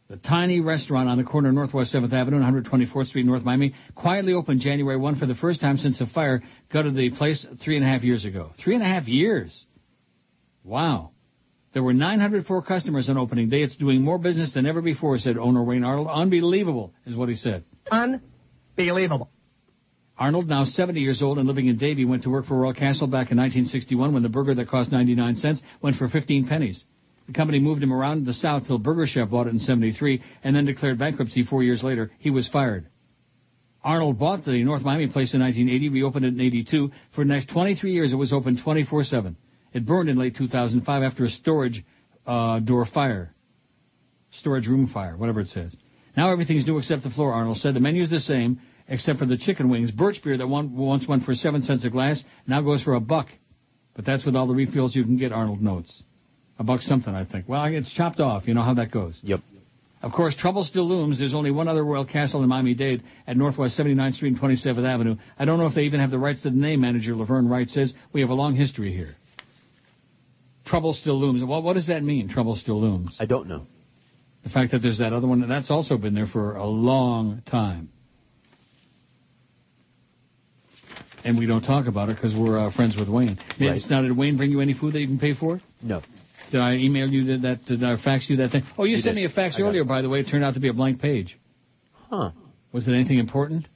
The 0.08 0.16
tiny 0.16 0.60
restaurant 0.60 1.08
on 1.08 1.16
the 1.16 1.24
corner 1.24 1.48
of 1.48 1.54
Northwest 1.54 1.94
7th 1.94 2.12
Avenue 2.12 2.40
and 2.40 2.64
124th 2.64 3.06
Street, 3.06 3.24
North 3.26 3.42
Miami, 3.42 3.74
quietly 3.94 4.34
opened 4.34 4.60
January 4.60 4.96
1 4.96 5.16
for 5.16 5.26
the 5.26 5.34
first 5.34 5.60
time 5.60 5.78
since 5.78 5.98
the 5.98 6.06
fire 6.06 6.42
gutted 6.72 6.94
the 6.94 7.10
place 7.10 7.44
three 7.62 7.76
and 7.76 7.84
a 7.84 7.88
half 7.88 8.02
years 8.02 8.24
ago. 8.24 8.50
Three 8.62 8.74
and 8.74 8.82
a 8.82 8.86
half 8.86 9.08
years. 9.08 9.64
Wow. 10.62 11.13
There 11.74 11.82
were 11.82 11.92
904 11.92 12.62
customers 12.62 13.08
on 13.08 13.18
opening 13.18 13.48
day. 13.48 13.62
It's 13.62 13.76
doing 13.76 14.00
more 14.00 14.16
business 14.16 14.54
than 14.54 14.64
ever 14.64 14.80
before, 14.80 15.18
said 15.18 15.36
owner 15.36 15.62
Wayne 15.62 15.82
Arnold. 15.82 16.06
Unbelievable, 16.08 16.94
is 17.04 17.16
what 17.16 17.28
he 17.28 17.34
said. 17.34 17.64
Unbelievable. 17.90 19.28
Arnold, 20.16 20.48
now 20.48 20.62
70 20.62 21.00
years 21.00 21.20
old 21.20 21.36
and 21.38 21.48
living 21.48 21.66
in 21.66 21.76
Davie, 21.76 22.04
went 22.04 22.22
to 22.22 22.30
work 22.30 22.46
for 22.46 22.56
Royal 22.56 22.74
Castle 22.74 23.08
back 23.08 23.32
in 23.32 23.38
1961 23.38 24.14
when 24.14 24.22
the 24.22 24.28
burger 24.28 24.54
that 24.54 24.68
cost 24.68 24.92
99 24.92 25.34
cents 25.34 25.60
went 25.82 25.96
for 25.96 26.08
15 26.08 26.46
pennies. 26.46 26.84
The 27.26 27.32
company 27.32 27.58
moved 27.58 27.82
him 27.82 27.92
around 27.92 28.24
the 28.24 28.34
South 28.34 28.68
till 28.68 28.78
Burger 28.78 29.08
Chef 29.08 29.28
bought 29.28 29.48
it 29.48 29.54
in 29.54 29.58
73 29.58 30.22
and 30.44 30.54
then 30.54 30.66
declared 30.66 31.00
bankruptcy 31.00 31.42
four 31.42 31.64
years 31.64 31.82
later. 31.82 32.12
He 32.20 32.30
was 32.30 32.46
fired. 32.46 32.86
Arnold 33.82 34.20
bought 34.20 34.44
the 34.44 34.62
North 34.62 34.82
Miami 34.82 35.08
place 35.08 35.34
in 35.34 35.40
1980, 35.40 35.88
reopened 35.88 36.24
it 36.24 36.34
in 36.34 36.40
82. 36.40 36.92
For 37.16 37.24
the 37.24 37.28
next 37.28 37.48
23 37.50 37.92
years, 37.92 38.12
it 38.12 38.16
was 38.16 38.32
open 38.32 38.58
24-7. 38.64 39.34
It 39.74 39.84
burned 39.84 40.08
in 40.08 40.16
late 40.16 40.36
2005 40.36 41.02
after 41.02 41.24
a 41.24 41.28
storage 41.28 41.84
uh, 42.26 42.60
door 42.60 42.86
fire. 42.86 43.34
Storage 44.30 44.68
room 44.68 44.88
fire, 44.88 45.16
whatever 45.16 45.40
it 45.40 45.48
says. 45.48 45.74
Now 46.16 46.32
everything's 46.32 46.66
new 46.66 46.78
except 46.78 47.02
the 47.02 47.10
floor, 47.10 47.32
Arnold 47.32 47.56
said. 47.58 47.74
The 47.74 47.80
menu's 47.80 48.08
the 48.08 48.20
same, 48.20 48.60
except 48.88 49.18
for 49.18 49.26
the 49.26 49.36
chicken 49.36 49.68
wings. 49.68 49.90
Birch 49.90 50.22
beer 50.22 50.36
that 50.36 50.46
one, 50.46 50.76
once 50.76 51.06
went 51.08 51.24
for 51.24 51.34
seven 51.34 51.62
cents 51.62 51.84
a 51.84 51.90
glass 51.90 52.22
now 52.46 52.62
goes 52.62 52.82
for 52.82 52.94
a 52.94 53.00
buck. 53.00 53.26
But 53.94 54.04
that's 54.04 54.24
with 54.24 54.36
all 54.36 54.46
the 54.46 54.54
refills 54.54 54.94
you 54.94 55.04
can 55.04 55.16
get, 55.16 55.32
Arnold 55.32 55.60
notes. 55.60 56.02
A 56.58 56.64
buck 56.64 56.80
something, 56.80 57.12
I 57.12 57.24
think. 57.24 57.48
Well, 57.48 57.64
it's 57.64 57.92
chopped 57.92 58.20
off. 58.20 58.46
You 58.46 58.54
know 58.54 58.62
how 58.62 58.74
that 58.74 58.92
goes. 58.92 59.18
Yep. 59.22 59.40
Of 60.02 60.12
course, 60.12 60.36
trouble 60.36 60.64
still 60.64 60.86
looms. 60.86 61.18
There's 61.18 61.34
only 61.34 61.50
one 61.50 61.66
other 61.66 61.84
Royal 61.84 62.04
Castle 62.04 62.42
in 62.42 62.48
Miami-Dade 62.48 63.02
at 63.26 63.36
Northwest 63.36 63.78
79th 63.78 64.14
Street 64.14 64.34
and 64.34 64.40
27th 64.40 64.86
Avenue. 64.86 65.16
I 65.38 65.46
don't 65.46 65.58
know 65.58 65.66
if 65.66 65.74
they 65.74 65.82
even 65.82 66.00
have 66.00 66.10
the 66.10 66.18
rights 66.18 66.42
to 66.42 66.50
the 66.50 66.56
name, 66.56 66.82
manager 66.82 67.16
Laverne 67.16 67.48
Wright 67.48 67.68
says. 67.68 67.94
We 68.12 68.20
have 68.20 68.30
a 68.30 68.34
long 68.34 68.54
history 68.54 68.92
here. 68.92 69.16
Trouble 70.64 70.94
still 70.94 71.18
looms. 71.20 71.42
Well, 71.44 71.62
what 71.62 71.74
does 71.74 71.88
that 71.88 72.02
mean, 72.02 72.28
trouble 72.28 72.56
still 72.56 72.80
looms? 72.80 73.14
I 73.20 73.26
don't 73.26 73.48
know. 73.48 73.66
The 74.44 74.50
fact 74.50 74.72
that 74.72 74.80
there's 74.80 74.98
that 74.98 75.12
other 75.12 75.26
one, 75.26 75.46
that's 75.48 75.70
also 75.70 75.96
been 75.98 76.14
there 76.14 76.26
for 76.26 76.56
a 76.56 76.66
long 76.66 77.42
time. 77.46 77.90
And 81.24 81.38
we 81.38 81.46
don't 81.46 81.62
talk 81.62 81.86
about 81.86 82.10
it 82.10 82.16
because 82.16 82.34
we're 82.34 82.58
uh, 82.58 82.70
friends 82.72 82.96
with 82.98 83.08
Wayne. 83.08 83.38
Right. 83.58 83.76
It's- 83.76 83.88
Now, 83.88 84.02
did 84.02 84.14
Wayne 84.16 84.36
bring 84.36 84.50
you 84.50 84.60
any 84.60 84.74
food 84.74 84.92
that 84.94 85.00
you 85.00 85.06
can 85.06 85.18
pay 85.18 85.34
for? 85.34 85.60
No. 85.82 86.02
Did 86.50 86.60
I 86.60 86.74
email 86.74 87.08
you 87.08 87.24
that, 87.32 87.42
that 87.42 87.64
did 87.64 87.82
I 87.82 87.96
fax 87.96 88.28
you 88.28 88.36
that 88.36 88.50
thing? 88.50 88.62
Oh, 88.76 88.84
you 88.84 88.96
You 88.96 89.02
sent 89.02 89.16
did. 89.16 89.22
me 89.22 89.26
a 89.26 89.30
fax 89.34 89.56
I 89.58 89.62
earlier, 89.62 89.84
by 89.84 90.02
the 90.02 90.08
way. 90.10 90.20
It 90.20 90.28
turned 90.28 90.44
out 90.44 90.54
to 90.54 90.60
be 90.60 90.68
a 90.68 90.74
blank 90.74 91.00
page. 91.00 91.38
Huh. 92.10 92.32
Was 92.72 92.86
it 92.86 92.92
anything 92.92 93.18
important? 93.18 93.66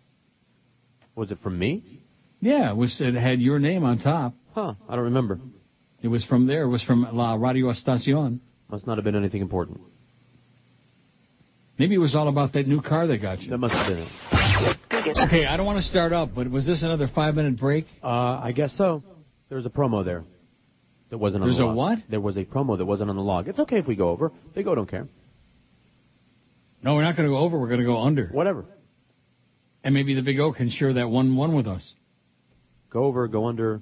Was 1.15 1.31
it 1.31 1.39
from 1.42 1.58
me? 1.58 2.02
Yeah, 2.41 2.70
it 2.70 2.76
was. 2.76 3.00
It 3.00 3.15
had 3.15 3.41
your 3.41 3.58
name 3.58 3.83
on 3.84 3.99
top. 3.99 4.34
Huh. 4.55 4.75
I 4.89 4.94
don't 4.94 5.07
remember. 5.07 5.41
It 6.02 6.09
was 6.09 6.25
from 6.25 6.47
there. 6.47 6.62
It 6.62 6.68
was 6.68 6.83
from 6.83 7.07
La 7.12 7.35
Radio 7.35 7.70
Estacion. 7.70 8.41
Must 8.70 8.86
not 8.86 8.99
have 8.99 9.05
been 9.05 9.17
anything 9.17 9.41
important. 9.41 9.81
Maybe 11.78 11.94
it 11.94 11.99
was 11.99 12.15
all 12.15 12.28
about 12.28 12.52
that 12.55 12.67
new 12.67 12.83
car 12.83 13.07
they 13.07 13.18
got 13.18 13.41
you. 13.41 13.51
That 13.51 13.59
must 13.59 13.75
have 13.75 13.86
been 13.86 13.99
it. 13.99 15.18
Okay, 15.27 15.47
I 15.47 15.57
don't 15.57 15.65
want 15.65 15.78
to 15.78 15.89
start 15.89 16.12
up, 16.12 16.35
but 16.35 16.51
was 16.51 16.67
this 16.67 16.83
another 16.83 17.09
five-minute 17.12 17.59
break? 17.59 17.86
Uh, 18.02 18.41
I 18.43 18.52
guess 18.52 18.77
so. 18.77 19.02
There 19.49 19.57
was 19.57 19.65
a 19.65 19.70
promo 19.70 20.05
there. 20.05 20.25
That 21.10 21.18
wasn't 21.18 21.43
on 21.44 21.49
There's 21.49 21.59
the 21.59 21.65
a 21.65 21.75
what? 21.75 21.99
There 22.10 22.20
was 22.20 22.36
a 22.36 22.44
promo 22.44 22.77
that 22.77 22.85
wasn't 22.85 23.10
on 23.10 23.17
the 23.17 23.23
log. 23.23 23.49
It's 23.49 23.59
okay 23.60 23.78
if 23.78 23.86
we 23.86 23.97
go 23.97 24.10
over. 24.10 24.33
They 24.55 24.62
go 24.62 24.75
don't 24.75 24.91
care. 24.91 25.09
No, 26.83 26.94
we're 26.94 27.02
not 27.02 27.17
going 27.17 27.28
to 27.28 27.35
go 27.35 27.39
over. 27.39 27.59
We're 27.59 27.68
going 27.68 27.81
to 27.81 27.86
go 27.86 28.02
under. 28.02 28.27
Whatever. 28.28 28.67
And 29.83 29.94
maybe 29.94 30.15
the 30.15 30.23
Big 30.23 30.39
O 30.39 30.52
can 30.52 30.68
share 30.68 30.93
that 30.94 31.09
one-one 31.09 31.55
with 31.55 31.67
us. 31.67 31.94
Go 32.91 33.05
over, 33.05 33.27
go 33.28 33.47
under. 33.47 33.81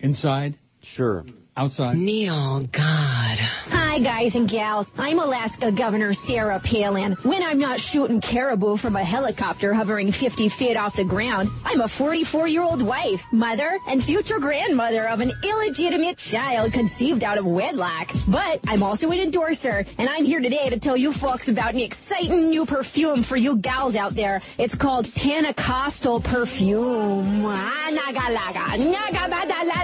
Inside, 0.00 0.56
Sure. 0.82 1.24
Outside. 1.58 1.96
Neil, 1.96 2.68
God. 2.72 3.36
Hi, 3.74 3.98
guys 3.98 4.36
and 4.36 4.48
gals. 4.48 4.86
I'm 4.96 5.18
Alaska 5.18 5.72
Governor 5.72 6.14
Sarah 6.14 6.60
Palin. 6.64 7.16
When 7.24 7.42
I'm 7.42 7.58
not 7.58 7.80
shooting 7.80 8.20
caribou 8.20 8.76
from 8.76 8.94
a 8.94 9.04
helicopter 9.04 9.74
hovering 9.74 10.12
50 10.12 10.50
feet 10.50 10.76
off 10.76 10.94
the 10.94 11.04
ground, 11.04 11.48
I'm 11.64 11.80
a 11.80 11.88
44 11.98 12.46
year 12.46 12.62
old 12.62 12.80
wife, 12.80 13.18
mother, 13.32 13.76
and 13.88 14.04
future 14.04 14.38
grandmother 14.38 15.08
of 15.08 15.18
an 15.18 15.32
illegitimate 15.42 16.16
child 16.16 16.72
conceived 16.72 17.24
out 17.24 17.38
of 17.38 17.44
wedlock. 17.44 18.06
But 18.30 18.60
I'm 18.64 18.84
also 18.84 19.10
an 19.10 19.18
endorser, 19.18 19.84
and 19.98 20.08
I'm 20.08 20.24
here 20.24 20.40
today 20.40 20.70
to 20.70 20.78
tell 20.78 20.96
you 20.96 21.12
folks 21.12 21.48
about 21.48 21.74
an 21.74 21.80
exciting 21.80 22.50
new 22.50 22.66
perfume 22.66 23.24
for 23.24 23.36
you 23.36 23.58
gals 23.58 23.96
out 23.96 24.14
there. 24.14 24.40
It's 24.58 24.76
called 24.76 25.08
Pentecostal 25.16 26.22
Perfume. 26.22 27.44
Ah, 27.44 27.90
naga 27.90 28.30
laga, 28.30 28.78
naga 28.78 29.26
bada 29.26 29.64
la 29.66 29.78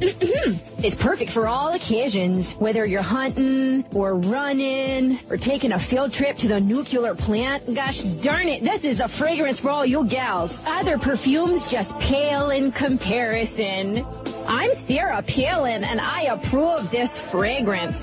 tongue. 0.00 0.60
It's 0.78 0.96
perfect 1.02 1.32
for 1.32 1.48
all 1.48 1.74
occasions, 1.74 2.54
whether 2.58 2.86
you're 2.86 3.02
hunting 3.02 3.84
or 3.94 4.14
running 4.14 5.18
or 5.28 5.36
taking 5.36 5.72
a 5.72 5.88
field 5.88 6.12
trip 6.12 6.36
to 6.38 6.48
the 6.48 6.60
nuclear 6.60 7.14
plant. 7.14 7.74
Gosh 7.74 8.00
darn 8.22 8.48
it, 8.48 8.62
this 8.62 8.84
is 8.84 9.00
a 9.00 9.08
fragrance 9.18 9.58
for 9.60 9.70
all 9.70 9.84
you 9.84 10.08
gals. 10.08 10.52
Other 10.64 10.98
perfumes 10.98 11.64
just 11.70 11.90
pale 11.98 12.50
in 12.50 12.72
comparison. 12.72 14.04
I'm 14.46 14.70
Sarah 14.86 15.22
Palin, 15.26 15.84
and 15.84 16.00
I 16.00 16.32
approve 16.32 16.90
this 16.90 17.10
fragrance. 17.30 17.98